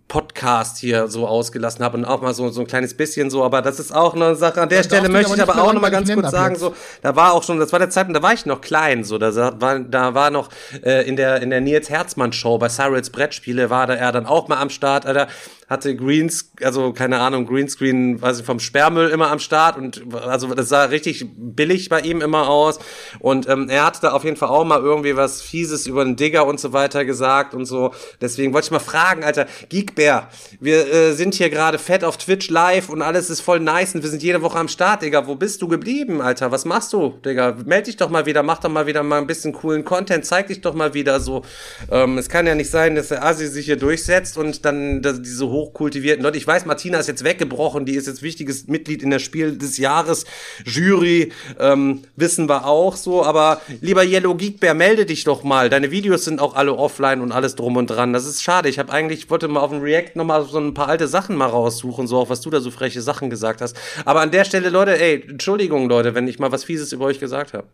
Podcast 0.08 0.78
hier 0.78 1.08
so 1.08 1.26
ausgelassen 1.28 1.84
habe 1.84 1.98
und 1.98 2.04
auch 2.06 2.22
mal 2.22 2.32
so, 2.32 2.48
so 2.48 2.62
ein 2.62 2.66
kleines 2.66 2.94
bisschen 2.94 3.30
so, 3.30 3.44
aber 3.44 3.60
das 3.60 3.78
ist 3.78 3.94
auch 3.94 4.14
eine 4.14 4.34
Sache. 4.34 4.62
An 4.62 4.68
der 4.70 4.78
darf 4.78 4.86
Stelle 4.86 5.08
möchte 5.10 5.34
ich 5.34 5.42
aber 5.42 5.62
auch 5.62 5.72
noch 5.72 5.82
mal 5.82 5.90
ganz 5.90 6.12
kurz 6.12 6.30
sagen, 6.30 6.54
jetzt. 6.54 6.60
so, 6.60 6.74
da 7.02 7.14
war 7.14 7.34
auch 7.34 7.42
schon, 7.42 7.58
das 7.58 7.72
war 7.72 7.78
der 7.78 7.90
Zeitpunkt, 7.90 8.18
da 8.18 8.22
war 8.22 8.32
ich 8.32 8.46
noch 8.46 8.62
klein, 8.62 9.04
so, 9.04 9.18
da 9.18 9.60
war, 9.60 9.78
da 9.80 10.14
war 10.14 10.30
noch 10.30 10.48
äh, 10.82 11.06
in 11.06 11.16
der 11.16 11.42
in 11.42 11.50
der 11.50 11.60
Nils 11.60 11.90
Herzmann 11.90 12.32
Show 12.32 12.56
bei 12.58 12.68
Cyrils 12.68 13.10
Brettspiele 13.10 13.68
war 13.68 13.86
da 13.86 13.94
er 13.94 14.10
dann 14.10 14.26
auch 14.26 14.48
mal 14.48 14.56
am 14.56 14.70
Start, 14.70 15.04
Alter, 15.04 15.28
hatte 15.68 15.94
Greens, 15.94 16.52
also 16.62 16.92
keine 16.92 17.20
Ahnung, 17.20 17.46
Greenscreen, 17.46 18.22
weiß 18.22 18.40
ich, 18.40 18.46
vom 18.46 18.58
Sperrmüll 18.58 19.10
immer 19.10 19.30
am 19.30 19.38
Start 19.38 19.76
und 19.76 20.02
also 20.14 20.54
das 20.54 20.70
sah 20.70 20.84
richtig 20.84 21.26
billig 21.36 21.90
bei 21.90 22.00
ihm 22.00 22.22
immer 22.22 22.48
aus 22.48 22.78
und 23.18 23.48
ähm, 23.48 23.68
er 23.68 23.84
hatte 23.84 24.00
da 24.00 24.12
auf 24.12 24.24
jeden 24.24 24.36
Fall 24.36 24.48
auch 24.48 24.64
mal 24.64 24.80
irgendwie 24.80 25.14
was 25.14 25.42
Fieses 25.42 25.86
über 25.86 26.04
den 26.04 26.16
Digger 26.16 26.46
und 26.46 26.58
so 26.58 26.72
weiter 26.72 27.04
gesagt 27.04 27.54
und 27.54 27.66
so. 27.66 27.92
Deswegen 28.20 28.54
wollte 28.54 28.66
ich 28.66 28.70
mal 28.70 28.78
fragen, 28.78 29.24
Alter, 29.24 29.46
Geekbär, 29.68 30.28
wir 30.58 30.92
äh, 30.92 31.12
sind 31.12 31.34
hier 31.34 31.50
gerade 31.50 31.78
fett 31.78 32.02
auf 32.02 32.16
Twitch 32.16 32.48
live 32.48 32.88
und 32.88 33.02
alles 33.02 33.28
ist 33.28 33.42
voll 33.42 33.60
nice 33.60 33.94
und 33.94 34.02
wir 34.02 34.08
sind 34.08 34.22
jede 34.22 34.40
Woche 34.40 34.58
am 34.58 34.68
Start, 34.68 35.02
Digga. 35.02 35.26
Wo 35.26 35.34
bist 35.34 35.60
du 35.60 35.68
geblieben, 35.68 36.22
Alter? 36.22 36.50
Was 36.50 36.64
machst 36.64 36.94
du, 36.94 37.18
Digga? 37.24 37.56
Meld 37.66 37.88
dich 37.88 37.98
doch 37.98 38.08
mal 38.08 38.24
wieder, 38.24 38.42
mach 38.42 38.58
doch 38.58 38.70
mal 38.70 38.86
wieder 38.86 39.02
mal 39.02 39.18
ein 39.18 39.26
bisschen 39.26 39.52
coolen 39.52 39.84
Content, 39.84 40.24
zeig 40.24 40.46
dich 40.46 40.62
doch 40.62 40.72
mal 40.72 40.94
wieder 40.94 41.20
so. 41.20 41.42
Ähm, 41.90 42.16
es 42.16 42.30
kann 42.30 42.46
ja 42.46 42.54
nicht 42.54 42.70
sein, 42.70 42.94
dass 42.94 43.08
der 43.08 43.22
Asi 43.22 43.48
sich 43.48 43.66
hier 43.66 43.76
durchsetzt 43.76 44.38
und 44.38 44.64
dann 44.64 45.02
diese 45.02 45.46
hochkultivierten 45.58 46.22
Leute. 46.22 46.38
Ich 46.38 46.46
weiß, 46.46 46.66
Martina 46.66 46.98
ist 46.98 47.08
jetzt 47.08 47.24
weggebrochen, 47.24 47.84
die 47.84 47.94
ist 47.94 48.06
jetzt 48.06 48.22
wichtiges 48.22 48.68
Mitglied 48.68 49.02
in 49.02 49.10
der 49.10 49.18
Spiel 49.18 49.58
des 49.58 49.76
Jahres 49.78 50.24
Jury, 50.64 51.32
ähm, 51.58 52.02
wissen 52.16 52.48
wir 52.48 52.66
auch 52.66 52.96
so, 52.96 53.24
aber 53.24 53.60
lieber 53.80 54.04
Yellow 54.04 54.34
Geekbär, 54.34 54.74
melde 54.74 55.04
dich 55.04 55.24
doch 55.24 55.42
mal. 55.42 55.68
Deine 55.68 55.90
Videos 55.90 56.24
sind 56.24 56.40
auch 56.40 56.54
alle 56.54 56.74
offline 56.74 57.20
und 57.20 57.32
alles 57.32 57.56
drum 57.56 57.76
und 57.76 57.88
dran. 57.88 58.12
Das 58.12 58.26
ist 58.26 58.42
schade. 58.42 58.68
Ich 58.68 58.78
habe 58.78 58.92
eigentlich, 58.92 59.24
ich 59.24 59.30
wollte 59.30 59.48
mal 59.48 59.60
auf 59.60 59.70
dem 59.70 59.80
React 59.80 60.12
noch 60.14 60.24
mal 60.24 60.44
so 60.44 60.58
ein 60.58 60.74
paar 60.74 60.88
alte 60.88 61.08
Sachen 61.08 61.36
mal 61.36 61.46
raussuchen, 61.46 62.06
so 62.06 62.18
auch 62.18 62.30
was 62.30 62.40
du 62.40 62.50
da 62.50 62.60
so 62.60 62.70
freche 62.70 63.02
Sachen 63.02 63.30
gesagt 63.30 63.60
hast. 63.60 63.76
Aber 64.04 64.20
an 64.20 64.30
der 64.30 64.44
Stelle, 64.44 64.68
Leute, 64.68 64.98
ey, 65.00 65.24
Entschuldigung, 65.28 65.88
Leute, 65.88 66.14
wenn 66.14 66.28
ich 66.28 66.38
mal 66.38 66.52
was 66.52 66.64
Fieses 66.64 66.92
über 66.92 67.06
euch 67.06 67.18
gesagt 67.18 67.52
habe. 67.52 67.66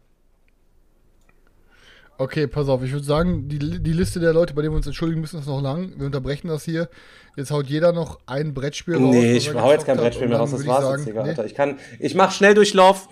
Okay, 2.17 2.47
pass 2.47 2.69
auf, 2.69 2.83
ich 2.85 2.93
würde 2.93 3.05
sagen, 3.05 3.49
die, 3.49 3.59
die 3.59 3.93
Liste 3.93 4.21
der 4.21 4.33
Leute, 4.33 4.55
bei 4.55 4.63
denen 4.63 4.73
wir 4.75 4.77
uns 4.77 4.87
entschuldigen 4.87 5.21
müssen, 5.21 5.41
ist 5.41 5.47
noch 5.47 5.61
lang. 5.61 5.93
Wir 5.97 6.07
unterbrechen 6.07 6.49
das 6.49 6.65
hier. 6.65 6.89
Jetzt 7.37 7.51
haut 7.51 7.67
jeder 7.67 7.93
noch 7.93 8.21
ein 8.27 8.55
Brettspiel 8.55 8.95
raus. 8.95 9.15
Nee, 9.15 9.37
ich 9.37 9.53
hau 9.53 9.73
jetzt 9.73 9.85
kein 9.87 9.97
Brettspiel 9.97 10.29
mehr 10.29 10.39
raus, 10.39 10.53
das 10.53 10.61
ich 10.61 10.67
war's 10.69 10.85
sagen, 10.85 10.99
jetzt, 10.99 11.09
Digga, 11.09 11.23
nee. 11.25 11.29
Alter. 11.31 11.45
Ich 11.47 11.55
kann, 11.55 11.79
ich 11.99 12.15
mach 12.15 12.31
Schnelldurchlauf. 12.31 13.09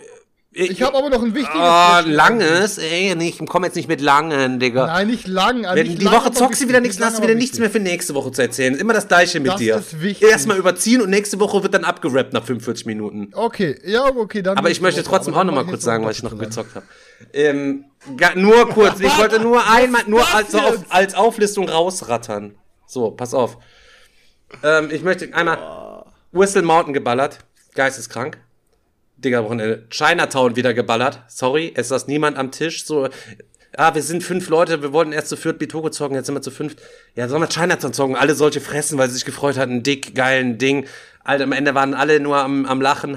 Ich 0.55 0.83
habe 0.83 0.99
aber 0.99 1.09
noch 1.09 1.23
ein 1.23 1.35
wichtiges 1.35 1.51
Brettspiel. 1.59 2.13
langes, 2.13 2.77
ey, 2.79 3.15
nicht, 3.17 3.41
komm 3.47 3.65
jetzt 3.65 3.75
nicht 3.75 3.89
mit 3.89 4.03
langen, 4.03 4.61
Digga. 4.61 4.87
Nein, 4.87 5.07
nicht 5.09 5.27
lang. 5.27 5.65
also 5.65 5.83
Wenn 5.83 5.97
die 5.97 6.05
lang, 6.05 6.15
Woche 6.15 6.31
zockst 6.31 6.63
du 6.63 6.69
wieder 6.69 6.81
nichts, 6.81 7.01
hast 7.01 7.19
du 7.19 7.23
wieder 7.23 7.35
nichts 7.35 7.59
mehr 7.59 7.71
für 7.71 7.81
nächste 7.81 8.15
Woche 8.15 8.31
zu 8.33 8.43
erzählen. 8.43 8.75
Immer 8.77 8.93
das 8.93 9.09
gleiche 9.09 9.41
mit 9.41 9.51
Das 9.53 9.57
dir. 9.57 9.77
ist 9.77 10.01
wichtig. 10.03 10.29
Erstmal 10.29 10.59
überziehen 10.59 11.01
und 11.01 11.09
nächste 11.09 11.41
Woche 11.41 11.63
wird 11.63 11.73
dann 11.73 11.85
abgerappt 11.85 12.35
nach 12.35 12.45
45 12.45 12.85
Minuten. 12.85 13.31
Okay, 13.33 13.81
ja, 13.85 14.05
okay, 14.15 14.43
dann. 14.43 14.59
Aber 14.59 14.71
ich 14.71 14.83
möchte 14.83 15.03
trotzdem 15.03 15.33
auch 15.33 15.39
noch 15.39 15.53
Aber 15.53 15.53
mal 15.53 15.61
dann 15.63 15.71
kurz 15.71 15.83
sagen, 15.85 16.05
was 16.05 16.19
ich 16.19 16.23
noch 16.23 16.37
gezockt 16.39 16.75
habe. 16.75 16.85
Ähm, 17.33 17.85
nur 18.35 18.69
kurz, 18.69 19.01
ich 19.01 19.19
wollte 19.19 19.41
nur 19.41 19.63
einmal, 19.69 20.03
nur 20.07 20.27
als, 20.35 20.55
auf, 20.55 20.85
als 20.89 21.15
Auflistung 21.15 21.69
rausrattern. 21.69 22.57
So, 22.87 23.11
pass 23.11 23.35
auf. 23.35 23.59
Ähm, 24.63 24.91
ich 24.91 25.03
möchte 25.03 25.33
einmal 25.35 26.05
Whistle 26.33 26.63
Mountain 26.63 26.95
geballert. 26.95 27.39
Geisteskrank. 27.75 28.39
Digga, 29.17 29.45
Wochenende. 29.45 29.87
Chinatown 29.91 30.57
wieder 30.57 30.75
geballert. 30.75 31.23
Sorry, 31.29 31.73
es 31.75 31.89
saß 31.89 32.07
niemand 32.07 32.37
am 32.37 32.51
Tisch. 32.51 32.85
So, 32.85 33.09
ah, 33.77 33.95
wir 33.95 34.03
sind 34.03 34.23
fünf 34.23 34.49
Leute, 34.49 34.83
wir 34.83 34.93
wollten 34.93 35.13
erst 35.13 35.29
zu 35.29 35.37
viert 35.37 35.59
Bitogo 35.59 35.91
zocken, 35.91 36.17
jetzt 36.17 36.27
sind 36.27 36.35
wir 36.35 36.43
zu 36.43 36.51
fünft. 36.51 36.81
Ja, 37.15 37.29
sollen 37.29 37.43
wir 37.43 37.49
Chinatown 37.49 37.93
zocken? 37.93 38.17
Alle 38.17 38.35
solche 38.35 38.61
fressen, 38.61 38.99
weil 38.99 39.09
sie 39.09 39.15
sich 39.15 39.25
gefreut 39.25 39.57
hatten. 39.57 39.83
Dick, 39.83 40.15
geilen 40.15 40.59
Ding. 40.59 40.87
Alter, 41.25 41.45
am 41.45 41.53
Ende 41.53 41.75
waren 41.75 41.95
alle 41.95 42.19
nur 42.19 42.37
am, 42.37 42.67
am 42.67 42.81
Lachen. 42.81 43.17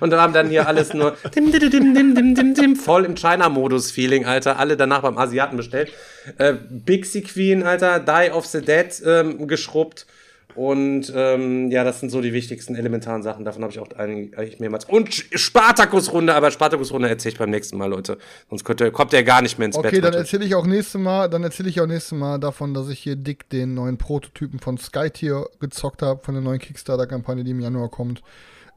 Und 0.00 0.14
haben 0.14 0.32
dann 0.32 0.48
hier 0.48 0.66
alles 0.66 0.94
nur 0.94 1.14
dim, 1.34 1.52
dim, 1.52 1.70
dim, 1.70 1.94
dim, 1.94 2.14
dim, 2.14 2.34
dim, 2.34 2.54
dim, 2.54 2.76
voll 2.76 3.04
im 3.04 3.16
China-Modus-Feeling, 3.16 4.24
Alter. 4.24 4.58
Alle 4.58 4.78
danach 4.78 5.02
beim 5.02 5.18
Asiaten 5.18 5.58
bestellt. 5.58 5.92
Äh, 6.38 6.54
Bixie 6.70 7.22
Queen, 7.22 7.64
Alter, 7.64 8.00
Die 8.00 8.30
of 8.32 8.46
the 8.46 8.62
Dead 8.62 8.90
ähm, 9.04 9.46
geschrubbt. 9.46 10.06
Und 10.54 11.12
ähm, 11.14 11.70
ja, 11.70 11.84
das 11.84 12.00
sind 12.00 12.10
so 12.10 12.20
die 12.20 12.32
wichtigsten 12.32 12.74
elementaren 12.74 13.22
Sachen. 13.22 13.44
Davon 13.44 13.62
habe 13.62 13.72
ich 13.72 13.78
auch 13.78 13.90
eigentlich 13.96 14.60
mehrmals. 14.60 14.84
Und 14.84 15.12
Spartakus-Runde, 15.12 16.34
aber 16.34 16.50
Spartakus-Runde 16.50 17.08
erzähle 17.08 17.32
ich 17.32 17.38
beim 17.38 17.50
nächsten 17.50 17.78
Mal, 17.78 17.86
Leute. 17.86 18.18
Sonst 18.50 18.64
könnt 18.64 18.80
ihr, 18.80 18.90
kommt 18.90 19.12
ihr 19.12 19.22
gar 19.22 19.42
nicht 19.42 19.58
mehr 19.58 19.66
ins 19.66 19.76
Okay, 19.76 19.90
Bett. 19.90 20.04
dann 20.04 20.12
Leute. 20.12 20.18
erzähle 20.24 20.44
ich 20.44 20.54
auch 20.54 20.66
nächstes 20.66 21.00
Mal, 21.00 21.28
dann 21.28 21.42
erzähle 21.42 21.68
ich 21.68 21.80
auch 21.80 21.86
nächstes 21.86 22.18
Mal 22.18 22.38
davon, 22.38 22.74
dass 22.74 22.88
ich 22.88 22.98
hier 22.98 23.16
dick 23.16 23.48
den 23.50 23.74
neuen 23.74 23.96
Prototypen 23.98 24.58
von 24.60 24.76
Skytier 24.78 25.46
gezockt 25.60 26.02
habe, 26.02 26.22
von 26.22 26.34
der 26.34 26.42
neuen 26.42 26.58
Kickstarter-Kampagne, 26.58 27.44
die 27.44 27.52
im 27.52 27.60
Januar 27.60 27.88
kommt. 27.88 28.22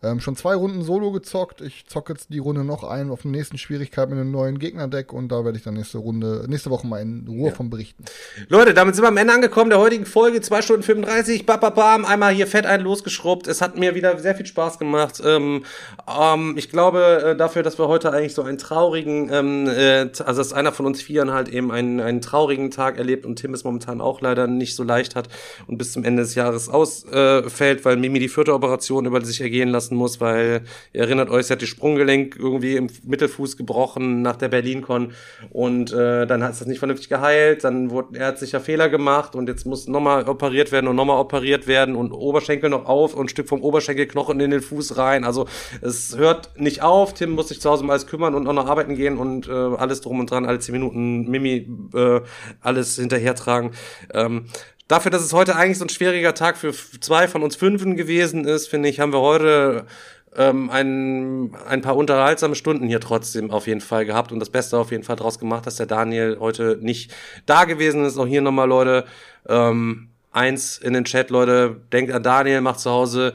Ähm, 0.04 0.20
schon 0.20 0.36
zwei 0.36 0.56
Runden 0.56 0.84
Solo 0.84 1.12
gezockt. 1.12 1.62
Ich 1.62 1.86
zocke 1.88 2.14
jetzt 2.14 2.30
die 2.30 2.40
Runde 2.40 2.64
noch 2.64 2.84
ein 2.84 3.10
auf 3.10 3.24
der 3.24 3.32
nächsten 3.32 3.58
Schwierigkeit 3.58 4.10
mit 4.10 4.20
einem 4.20 4.32
neuen 4.32 4.60
Gegnerdeck 4.60 5.14
und 5.14 5.30
da 5.30 5.44
werde 5.44 5.58
ich 5.58 5.64
dann 5.64 5.74
nächste 5.76 5.98
Runde, 5.98 6.46
nächste 6.48 6.70
Woche 6.70 6.86
mal 6.86 7.02
in 7.02 7.26
Ruhe 7.28 7.52
von 7.52 7.70
berichten. 7.70 8.06
Leute, 8.50 8.74
damit 8.74 8.96
sind 8.96 9.04
wir 9.04 9.08
am 9.10 9.18
Ende 9.18 9.34
angekommen 9.34 9.70
der 9.70 9.80
heutigen 9.80 10.06
Folge. 10.06 10.42
2 10.42 10.62
Stunden 10.62 10.84
35. 10.84 11.46
Bam, 11.46 11.60
bam, 11.60 11.74
bam. 11.74 12.06
Einmal 12.06 12.34
hier 12.34 12.48
fett 12.48 12.66
ein 12.66 12.82
losgeschrubbt. 12.82 13.48
Es 13.48 13.62
hat 13.62 13.78
mir 13.78 13.96
wieder 13.96 14.18
sehr 14.20 14.36
viel 14.36 14.46
Spaß 14.46 14.80
gemacht. 14.80 15.22
Ähm, 15.26 15.64
ähm, 16.08 16.56
ich 16.58 16.70
glaube, 16.70 17.24
äh, 17.24 17.36
dafür, 17.36 17.64
dass 17.64 17.80
wir 17.80 17.88
heute 17.88 18.12
eigentlich 18.12 18.34
so 18.34 18.44
einen 18.44 18.58
traurigen, 18.58 19.30
ähm, 19.32 19.68
äh, 19.68 20.10
also 20.24 20.42
dass 20.42 20.54
einer 20.54 20.72
von 20.72 20.86
uns 20.86 21.02
Vieren 21.02 21.32
halt 21.32 21.50
eben 21.50 21.72
einen, 21.72 22.00
einen 22.00 22.22
traurigen 22.22 22.70
Tag 22.70 22.98
erlebt 22.98 23.26
und 23.26 23.38
Tim 23.38 23.54
es 23.54 23.64
momentan 23.64 24.02
auch 24.02 24.22
leider 24.22 24.48
nicht 24.48 24.76
so 24.76 24.84
leicht 24.84 25.16
hat 25.16 25.30
und 25.68 25.78
bis 25.78 25.94
zum 25.94 26.04
Ende 26.04 26.24
des 26.24 26.36
Jahres 26.36 26.70
ausfällt, 26.70 27.80
äh, 27.80 27.86
weil 27.86 27.98
Mimi 27.98 28.20
die 28.20 28.30
vierte 28.30 28.54
Operation 28.54 29.06
über 29.06 29.24
sich 29.24 29.42
ergehen 29.42 29.70
lassen 29.86 29.96
muss, 29.96 30.20
weil 30.20 30.62
ihr 30.94 31.02
erinnert 31.02 31.30
euch, 31.30 31.48
sie 31.48 31.54
hat 31.54 31.62
die 31.62 31.68
Sprunggelenk 31.68 32.36
irgendwie 32.38 32.76
im 32.76 32.88
Mittelfuß 33.04 33.58
gebrochen 33.58 34.22
nach 34.22 34.36
der 34.36 34.50
BerlinCon 34.50 35.14
und 35.52 35.94
äh, 35.94 36.26
dann 36.26 36.44
hat 36.44 36.54
es 36.54 36.60
das 36.60 36.68
nicht 36.68 36.80
vernünftig 36.80 37.10
geheilt, 37.10 37.64
dann 37.64 37.92
wurde 37.92 38.20
er 38.20 38.28
hat 38.28 38.40
sicher 38.40 38.60
Fehler 38.60 38.90
gemacht 38.90 39.36
und 39.36 39.48
jetzt 39.48 39.66
muss 39.66 39.88
nochmal 39.88 40.28
operiert 40.28 40.72
werden 40.72 40.88
und 40.88 40.96
nochmal 40.96 41.20
operiert 41.20 41.68
werden 41.68 41.96
und 41.96 42.12
Oberschenkel 42.12 42.70
noch 42.70 42.86
auf 42.86 43.14
und 43.14 43.30
Stück 43.30 43.48
vom 43.48 43.62
Oberschenkelknochen 43.62 44.40
in 44.40 44.52
den 44.52 44.62
Fuß 44.62 44.98
rein. 44.98 45.24
Also 45.24 45.48
es 45.82 46.18
hört 46.18 46.60
nicht 46.60 46.82
auf. 46.82 47.14
Tim 47.14 47.32
muss 47.32 47.50
sich 47.50 47.62
zu 47.62 47.70
Hause 47.70 47.84
um 47.84 47.90
alles 47.90 48.08
kümmern 48.08 48.36
und 48.36 48.48
auch 48.48 48.54
noch 48.54 48.68
arbeiten 48.68 48.96
gehen 48.96 49.18
und 49.18 49.48
äh, 49.48 49.52
alles 49.52 50.02
drum 50.02 50.20
und 50.20 50.32
dran, 50.32 50.46
alle 50.46 50.60
zehn 50.60 50.74
Minuten 50.74 51.30
Mimi 51.30 51.68
äh, 51.94 52.22
alles 52.62 52.96
hinterhertragen. 52.96 53.72
Ähm, 54.14 54.46
Dafür, 54.88 55.10
dass 55.10 55.24
es 55.24 55.34
heute 55.34 55.56
eigentlich 55.56 55.80
so 55.80 55.86
ein 55.86 55.90
schwieriger 55.90 56.36
Tag 56.36 56.58
für 56.58 56.72
zwei 56.74 57.28
von 57.28 57.42
uns 57.42 57.56
Fünfen 57.56 57.96
gewesen 57.96 58.46
ist, 58.46 58.68
finde 58.68 58.90
ich, 58.90 59.00
haben 59.00 59.14
wir 59.14 59.22
heute 59.22 59.88
ähm, 60.36 60.70
ein, 60.70 61.56
ein 61.68 61.82
paar 61.82 61.96
unterhaltsame 61.96 62.56
Stunden 62.56 62.88
hier 62.88 63.00
trotzdem 63.00 63.50
auf 63.50 63.66
jeden 63.68 63.82
Fall 63.82 64.06
gehabt 64.06 64.32
und 64.32 64.40
das 64.40 64.50
Beste 64.50 64.78
auf 64.78 64.92
jeden 64.92 65.04
Fall 65.04 65.16
draus 65.16 65.40
gemacht, 65.40 65.66
dass 65.66 65.78
der 65.78 65.88
Daniel 65.88 66.38
heute 66.40 66.78
nicht 66.82 67.12
da 67.46 67.66
gewesen 67.66 68.06
ist. 68.06 68.18
Auch 68.18 68.28
hier 68.28 68.42
nochmal, 68.42 68.68
Leute, 68.68 69.06
ähm, 69.48 70.10
eins 70.32 70.78
in 70.78 70.94
den 70.94 71.06
Chat, 71.06 71.32
Leute, 71.32 71.82
denkt 71.92 72.12
an 72.12 72.22
Daniel, 72.22 72.62
macht 72.62 72.80
zu 72.80 72.92
Hause 72.92 73.34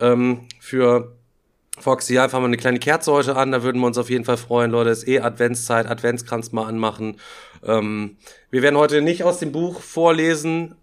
ähm, 0.00 0.46
für 0.60 1.12
Foxy 1.80 2.18
einfach 2.18 2.38
mal 2.38 2.46
eine 2.46 2.56
kleine 2.56 2.78
Kerze 2.78 3.12
heute 3.12 3.36
an, 3.36 3.52
da 3.52 3.62
würden 3.62 3.80
wir 3.80 3.86
uns 3.86 3.98
auf 3.98 4.10
jeden 4.10 4.24
Fall 4.24 4.36
freuen, 4.36 4.70
Leute. 4.70 4.90
Ist 4.90 5.08
eh 5.08 5.20
Adventszeit, 5.20 5.86
Adventskranz 5.86 6.52
mal 6.52 6.66
anmachen. 6.66 7.16
Ähm, 7.64 8.16
wir 8.50 8.62
werden 8.62 8.76
heute 8.76 9.02
nicht 9.02 9.24
aus 9.24 9.38
dem 9.38 9.52
Buch 9.52 9.80
vorlesen, 9.80 10.74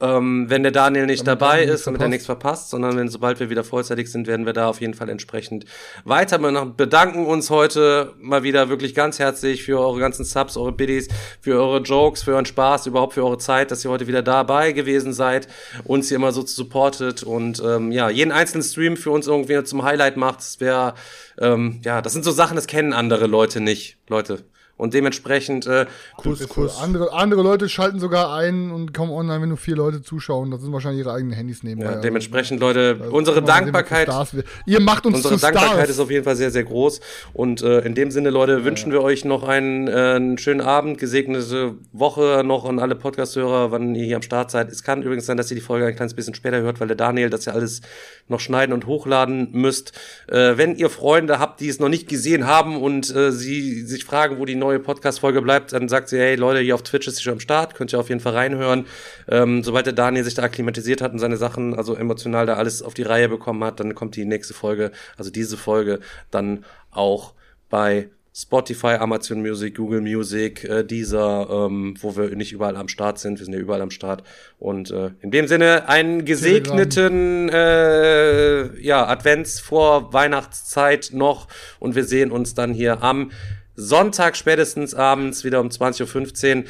ähm, 0.00 0.50
wenn 0.50 0.62
der 0.64 0.72
Daniel 0.72 1.06
nicht 1.06 1.26
Damit 1.26 1.40
dabei 1.40 1.62
ist, 1.62 1.86
damit 1.86 2.00
er 2.00 2.08
nichts 2.08 2.26
verpasst, 2.26 2.70
sondern 2.70 2.96
wenn 2.96 3.08
sobald 3.08 3.38
wir 3.38 3.48
wieder 3.48 3.62
vollzeitig 3.62 4.10
sind, 4.10 4.26
werden 4.26 4.44
wir 4.44 4.52
da 4.52 4.68
auf 4.68 4.80
jeden 4.80 4.94
Fall 4.94 5.08
entsprechend 5.08 5.66
weiter. 6.04 6.40
Wir 6.40 6.66
bedanken 6.66 7.26
uns 7.26 7.48
heute 7.48 8.12
mal 8.18 8.42
wieder 8.42 8.68
wirklich 8.68 8.94
ganz 8.94 9.18
herzlich 9.18 9.62
für 9.62 9.78
eure 9.78 10.00
ganzen 10.00 10.24
Subs, 10.24 10.56
eure 10.56 10.72
Biddies, 10.72 11.08
für 11.40 11.60
eure 11.60 11.80
Jokes, 11.80 12.24
für 12.24 12.32
euren 12.32 12.46
Spaß, 12.46 12.86
überhaupt 12.86 13.14
für 13.14 13.24
eure 13.24 13.38
Zeit, 13.38 13.70
dass 13.70 13.84
ihr 13.84 13.90
heute 13.90 14.08
wieder 14.08 14.22
dabei 14.22 14.72
gewesen 14.72 15.12
seid, 15.12 15.46
uns 15.84 16.08
hier 16.08 16.16
immer 16.16 16.32
so 16.32 16.44
supportet 16.44 17.22
und 17.22 17.62
ähm, 17.64 17.92
ja, 17.92 18.10
jeden 18.10 18.32
einzelnen 18.32 18.64
Stream 18.64 18.96
für 18.96 19.12
uns 19.12 19.28
irgendwie 19.28 19.62
zum 19.62 19.84
Highlight 19.84 20.16
macht. 20.16 20.40
Das 20.40 20.60
wäre, 20.60 20.94
ähm, 21.38 21.80
ja, 21.84 22.02
das 22.02 22.12
sind 22.12 22.24
so 22.24 22.32
Sachen, 22.32 22.56
das 22.56 22.66
kennen 22.66 22.92
andere 22.92 23.26
Leute 23.26 23.60
nicht, 23.60 23.98
Leute. 24.08 24.44
Und 24.76 24.92
dementsprechend 24.92 25.66
äh, 25.66 25.86
Kuss, 26.16 26.48
Kuss. 26.48 26.80
Andere, 26.82 27.12
andere 27.12 27.42
Leute 27.42 27.68
schalten 27.68 28.00
sogar 28.00 28.34
ein 28.34 28.72
und 28.72 28.92
kommen 28.92 29.12
online, 29.12 29.40
wenn 29.42 29.48
nur 29.50 29.58
vier 29.58 29.76
Leute 29.76 30.02
zuschauen. 30.02 30.50
Das 30.50 30.62
sind 30.62 30.72
wahrscheinlich 30.72 31.04
ihre 31.04 31.12
eigenen 31.12 31.32
Handys 31.32 31.62
nebenbei. 31.62 31.84
ja, 31.84 31.90
Also, 31.92 32.02
dementsprechend, 32.02 32.58
Leute, 32.60 32.98
also, 33.00 33.14
unsere 33.14 33.36
sehen 33.36 33.46
Dankbarkeit. 33.46 34.08
wird. 34.34 34.46
Ihr 34.66 34.80
macht 34.80 35.06
uns 35.06 35.16
Unsere 35.16 35.36
Dankbarkeit 35.36 35.74
Stars. 35.76 35.90
ist 35.90 36.00
auf 36.00 36.10
jeden 36.10 36.24
Fall 36.24 36.34
sehr, 36.34 36.50
sehr 36.50 36.64
groß. 36.64 37.00
Und 37.32 37.62
äh, 37.62 37.80
in 37.80 37.94
dem 37.94 38.10
Sinne, 38.10 38.30
Leute, 38.30 38.64
wünschen 38.64 38.90
wir 38.90 39.00
euch 39.02 39.24
noch 39.24 39.44
einen, 39.44 39.86
äh, 39.86 39.92
einen 40.16 40.38
schönen 40.38 40.60
Abend, 40.60 40.98
gesegnete 40.98 41.74
Woche 41.92 42.42
noch 42.44 42.64
an 42.64 42.80
alle 42.80 42.96
Podcast-Hörer, 42.96 43.70
wann 43.70 43.94
ihr 43.94 44.04
hier 44.04 44.16
am 44.16 44.22
Start 44.22 44.50
seid. 44.50 44.70
Es 44.72 44.82
kann 44.82 45.02
übrigens 45.02 45.26
sein, 45.26 45.36
dass 45.36 45.50
ihr 45.50 45.54
die 45.54 45.60
Folge 45.60 45.86
ein 45.86 45.94
kleines 45.94 46.14
bisschen 46.14 46.34
später 46.34 46.60
hört, 46.60 46.80
weil 46.80 46.88
der 46.88 46.96
Daniel 46.96 47.30
das 47.30 47.44
ja 47.44 47.52
alles 47.52 47.80
noch 48.26 48.40
schneiden 48.40 48.72
und 48.72 48.86
hochladen 48.86 49.50
müsst. 49.52 49.92
Äh, 50.28 50.56
wenn 50.56 50.74
ihr 50.76 50.90
Freunde 50.90 51.38
habt, 51.38 51.60
die 51.60 51.68
es 51.68 51.78
noch 51.78 51.88
nicht 51.88 52.08
gesehen 52.08 52.46
haben 52.46 52.76
und 52.80 53.14
äh, 53.14 53.30
sie 53.30 53.82
sich 53.82 54.04
fragen, 54.04 54.38
wo 54.38 54.44
die 54.44 54.54
neue 54.64 54.80
Podcast-Folge 54.80 55.42
bleibt, 55.42 55.72
dann 55.72 55.88
sagt 55.88 56.08
sie, 56.08 56.18
hey 56.18 56.36
Leute, 56.36 56.60
hier 56.60 56.74
auf 56.74 56.82
Twitch 56.82 57.06
ist 57.06 57.16
sie 57.16 57.22
schon 57.22 57.34
am 57.34 57.40
Start, 57.40 57.74
könnt 57.74 57.92
ihr 57.92 58.00
auf 58.00 58.08
jeden 58.08 58.20
Fall 58.20 58.32
reinhören. 58.32 58.86
Ähm, 59.28 59.62
sobald 59.62 59.86
der 59.86 59.92
Daniel 59.92 60.24
sich 60.24 60.34
da 60.34 60.42
akklimatisiert 60.42 61.02
hat 61.02 61.12
und 61.12 61.18
seine 61.18 61.36
Sachen, 61.36 61.74
also 61.74 61.94
emotional 61.94 62.46
da 62.46 62.54
alles 62.54 62.82
auf 62.82 62.94
die 62.94 63.02
Reihe 63.02 63.28
bekommen 63.28 63.62
hat, 63.62 63.78
dann 63.78 63.94
kommt 63.94 64.16
die 64.16 64.24
nächste 64.24 64.54
Folge, 64.54 64.90
also 65.16 65.30
diese 65.30 65.56
Folge, 65.56 66.00
dann 66.30 66.64
auch 66.90 67.34
bei 67.68 68.08
Spotify, 68.36 68.96
Amazon 68.98 69.42
Music, 69.42 69.76
Google 69.76 70.00
Music, 70.00 70.64
äh, 70.64 70.82
dieser, 70.82 71.48
ähm, 71.48 71.94
wo 72.00 72.16
wir 72.16 72.34
nicht 72.34 72.52
überall 72.52 72.74
am 72.74 72.88
Start 72.88 73.20
sind. 73.20 73.38
Wir 73.38 73.44
sind 73.44 73.54
ja 73.54 73.60
überall 73.60 73.80
am 73.80 73.92
Start. 73.92 74.24
Und 74.58 74.90
äh, 74.90 75.10
in 75.20 75.30
dem 75.30 75.46
Sinne 75.46 75.88
einen 75.88 76.24
gesegneten 76.24 77.48
äh, 77.48 78.76
ja, 78.80 79.06
Advents 79.06 79.60
vor 79.60 80.12
Weihnachtszeit 80.12 81.10
noch. 81.12 81.46
Und 81.78 81.94
wir 81.94 82.02
sehen 82.02 82.32
uns 82.32 82.54
dann 82.54 82.74
hier 82.74 83.04
am 83.04 83.30
Sonntag 83.76 84.36
spätestens 84.36 84.94
abends 84.94 85.44
wieder 85.44 85.60
um 85.60 85.68
20.15 85.68 86.56
Uhr. 86.56 86.64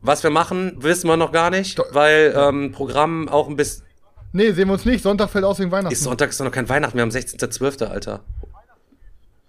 Was 0.00 0.22
wir 0.22 0.30
machen, 0.30 0.76
wissen 0.78 1.08
wir 1.08 1.16
noch 1.16 1.32
gar 1.32 1.50
nicht, 1.50 1.80
weil 1.90 2.34
ähm, 2.36 2.72
Programm 2.72 3.28
auch 3.28 3.48
ein 3.48 3.56
bisschen. 3.56 3.84
Nee, 4.32 4.52
sehen 4.52 4.68
wir 4.68 4.74
uns 4.74 4.84
nicht. 4.84 5.02
Sonntag 5.02 5.30
fällt 5.30 5.44
aus 5.44 5.58
wegen 5.58 5.70
Weihnachten. 5.70 5.92
Ist 5.92 6.02
Sonntag 6.02 6.30
ist 6.30 6.38
doch 6.38 6.44
noch 6.44 6.52
kein 6.52 6.68
Weihnachten, 6.68 6.96
wir 6.96 7.02
haben 7.02 7.10
16.12., 7.10 7.84
Alter. 7.86 8.20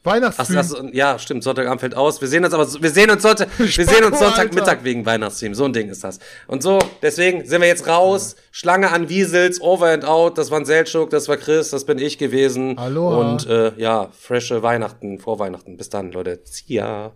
Ach, 0.08 0.14
Weihnachtsstream. 0.14 0.56
das, 0.56 0.76
ja, 0.94 1.20
stimmt, 1.20 1.44
Sonntagabend 1.44 1.82
fällt 1.82 1.96
aus. 1.96 2.22
Wir 2.22 2.28
sehen 2.28 2.44
uns 2.46 2.54
aber, 2.54 2.68
wir 2.82 2.90
sehen 2.90 3.10
uns 3.10 3.22
Sonntag, 3.22 3.48
wir 3.58 3.68
sehen 3.86 4.04
uns 4.04 4.20
Sonntagmittag 4.20 4.68
Alter. 4.68 4.84
wegen 4.84 5.06
Weihnachtsstream. 5.06 5.54
So 5.54 5.66
ein 5.66 5.74
Ding 5.74 5.90
ist 5.90 6.04
das. 6.04 6.20
Und 6.48 6.64
so, 6.64 6.80
deswegen 7.02 7.46
sind 7.46 7.62
wir 7.62 7.68
jetzt 7.68 7.88
raus. 7.88 8.36
Schlange 8.52 8.92
an 8.92 9.10
Wiesels, 9.10 9.62
over 9.62 9.88
and 9.88 10.06
out. 10.06 10.38
Das 10.38 10.52
war 10.52 10.60
ein 10.60 10.66
Seltschuk, 10.66 11.10
das 11.10 11.28
war 11.28 11.38
Chris, 11.38 11.70
das 11.70 11.86
bin 11.86 12.00
ich 12.00 12.18
gewesen. 12.18 12.78
Aloha. 12.78 13.18
Und 13.18 13.48
äh, 13.48 13.74
ja, 13.78 14.10
frische 14.18 14.64
Weihnachten, 14.64 15.20
vor 15.20 15.40
Weihnachten. 15.40 15.78
Bis 15.78 15.90
dann, 15.90 16.12
Leute. 16.12 16.40
See 16.46 16.76
ya. 16.76 17.12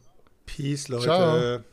Peace, 0.45 0.87
Leute. 0.87 1.03
Ciao. 1.03 1.70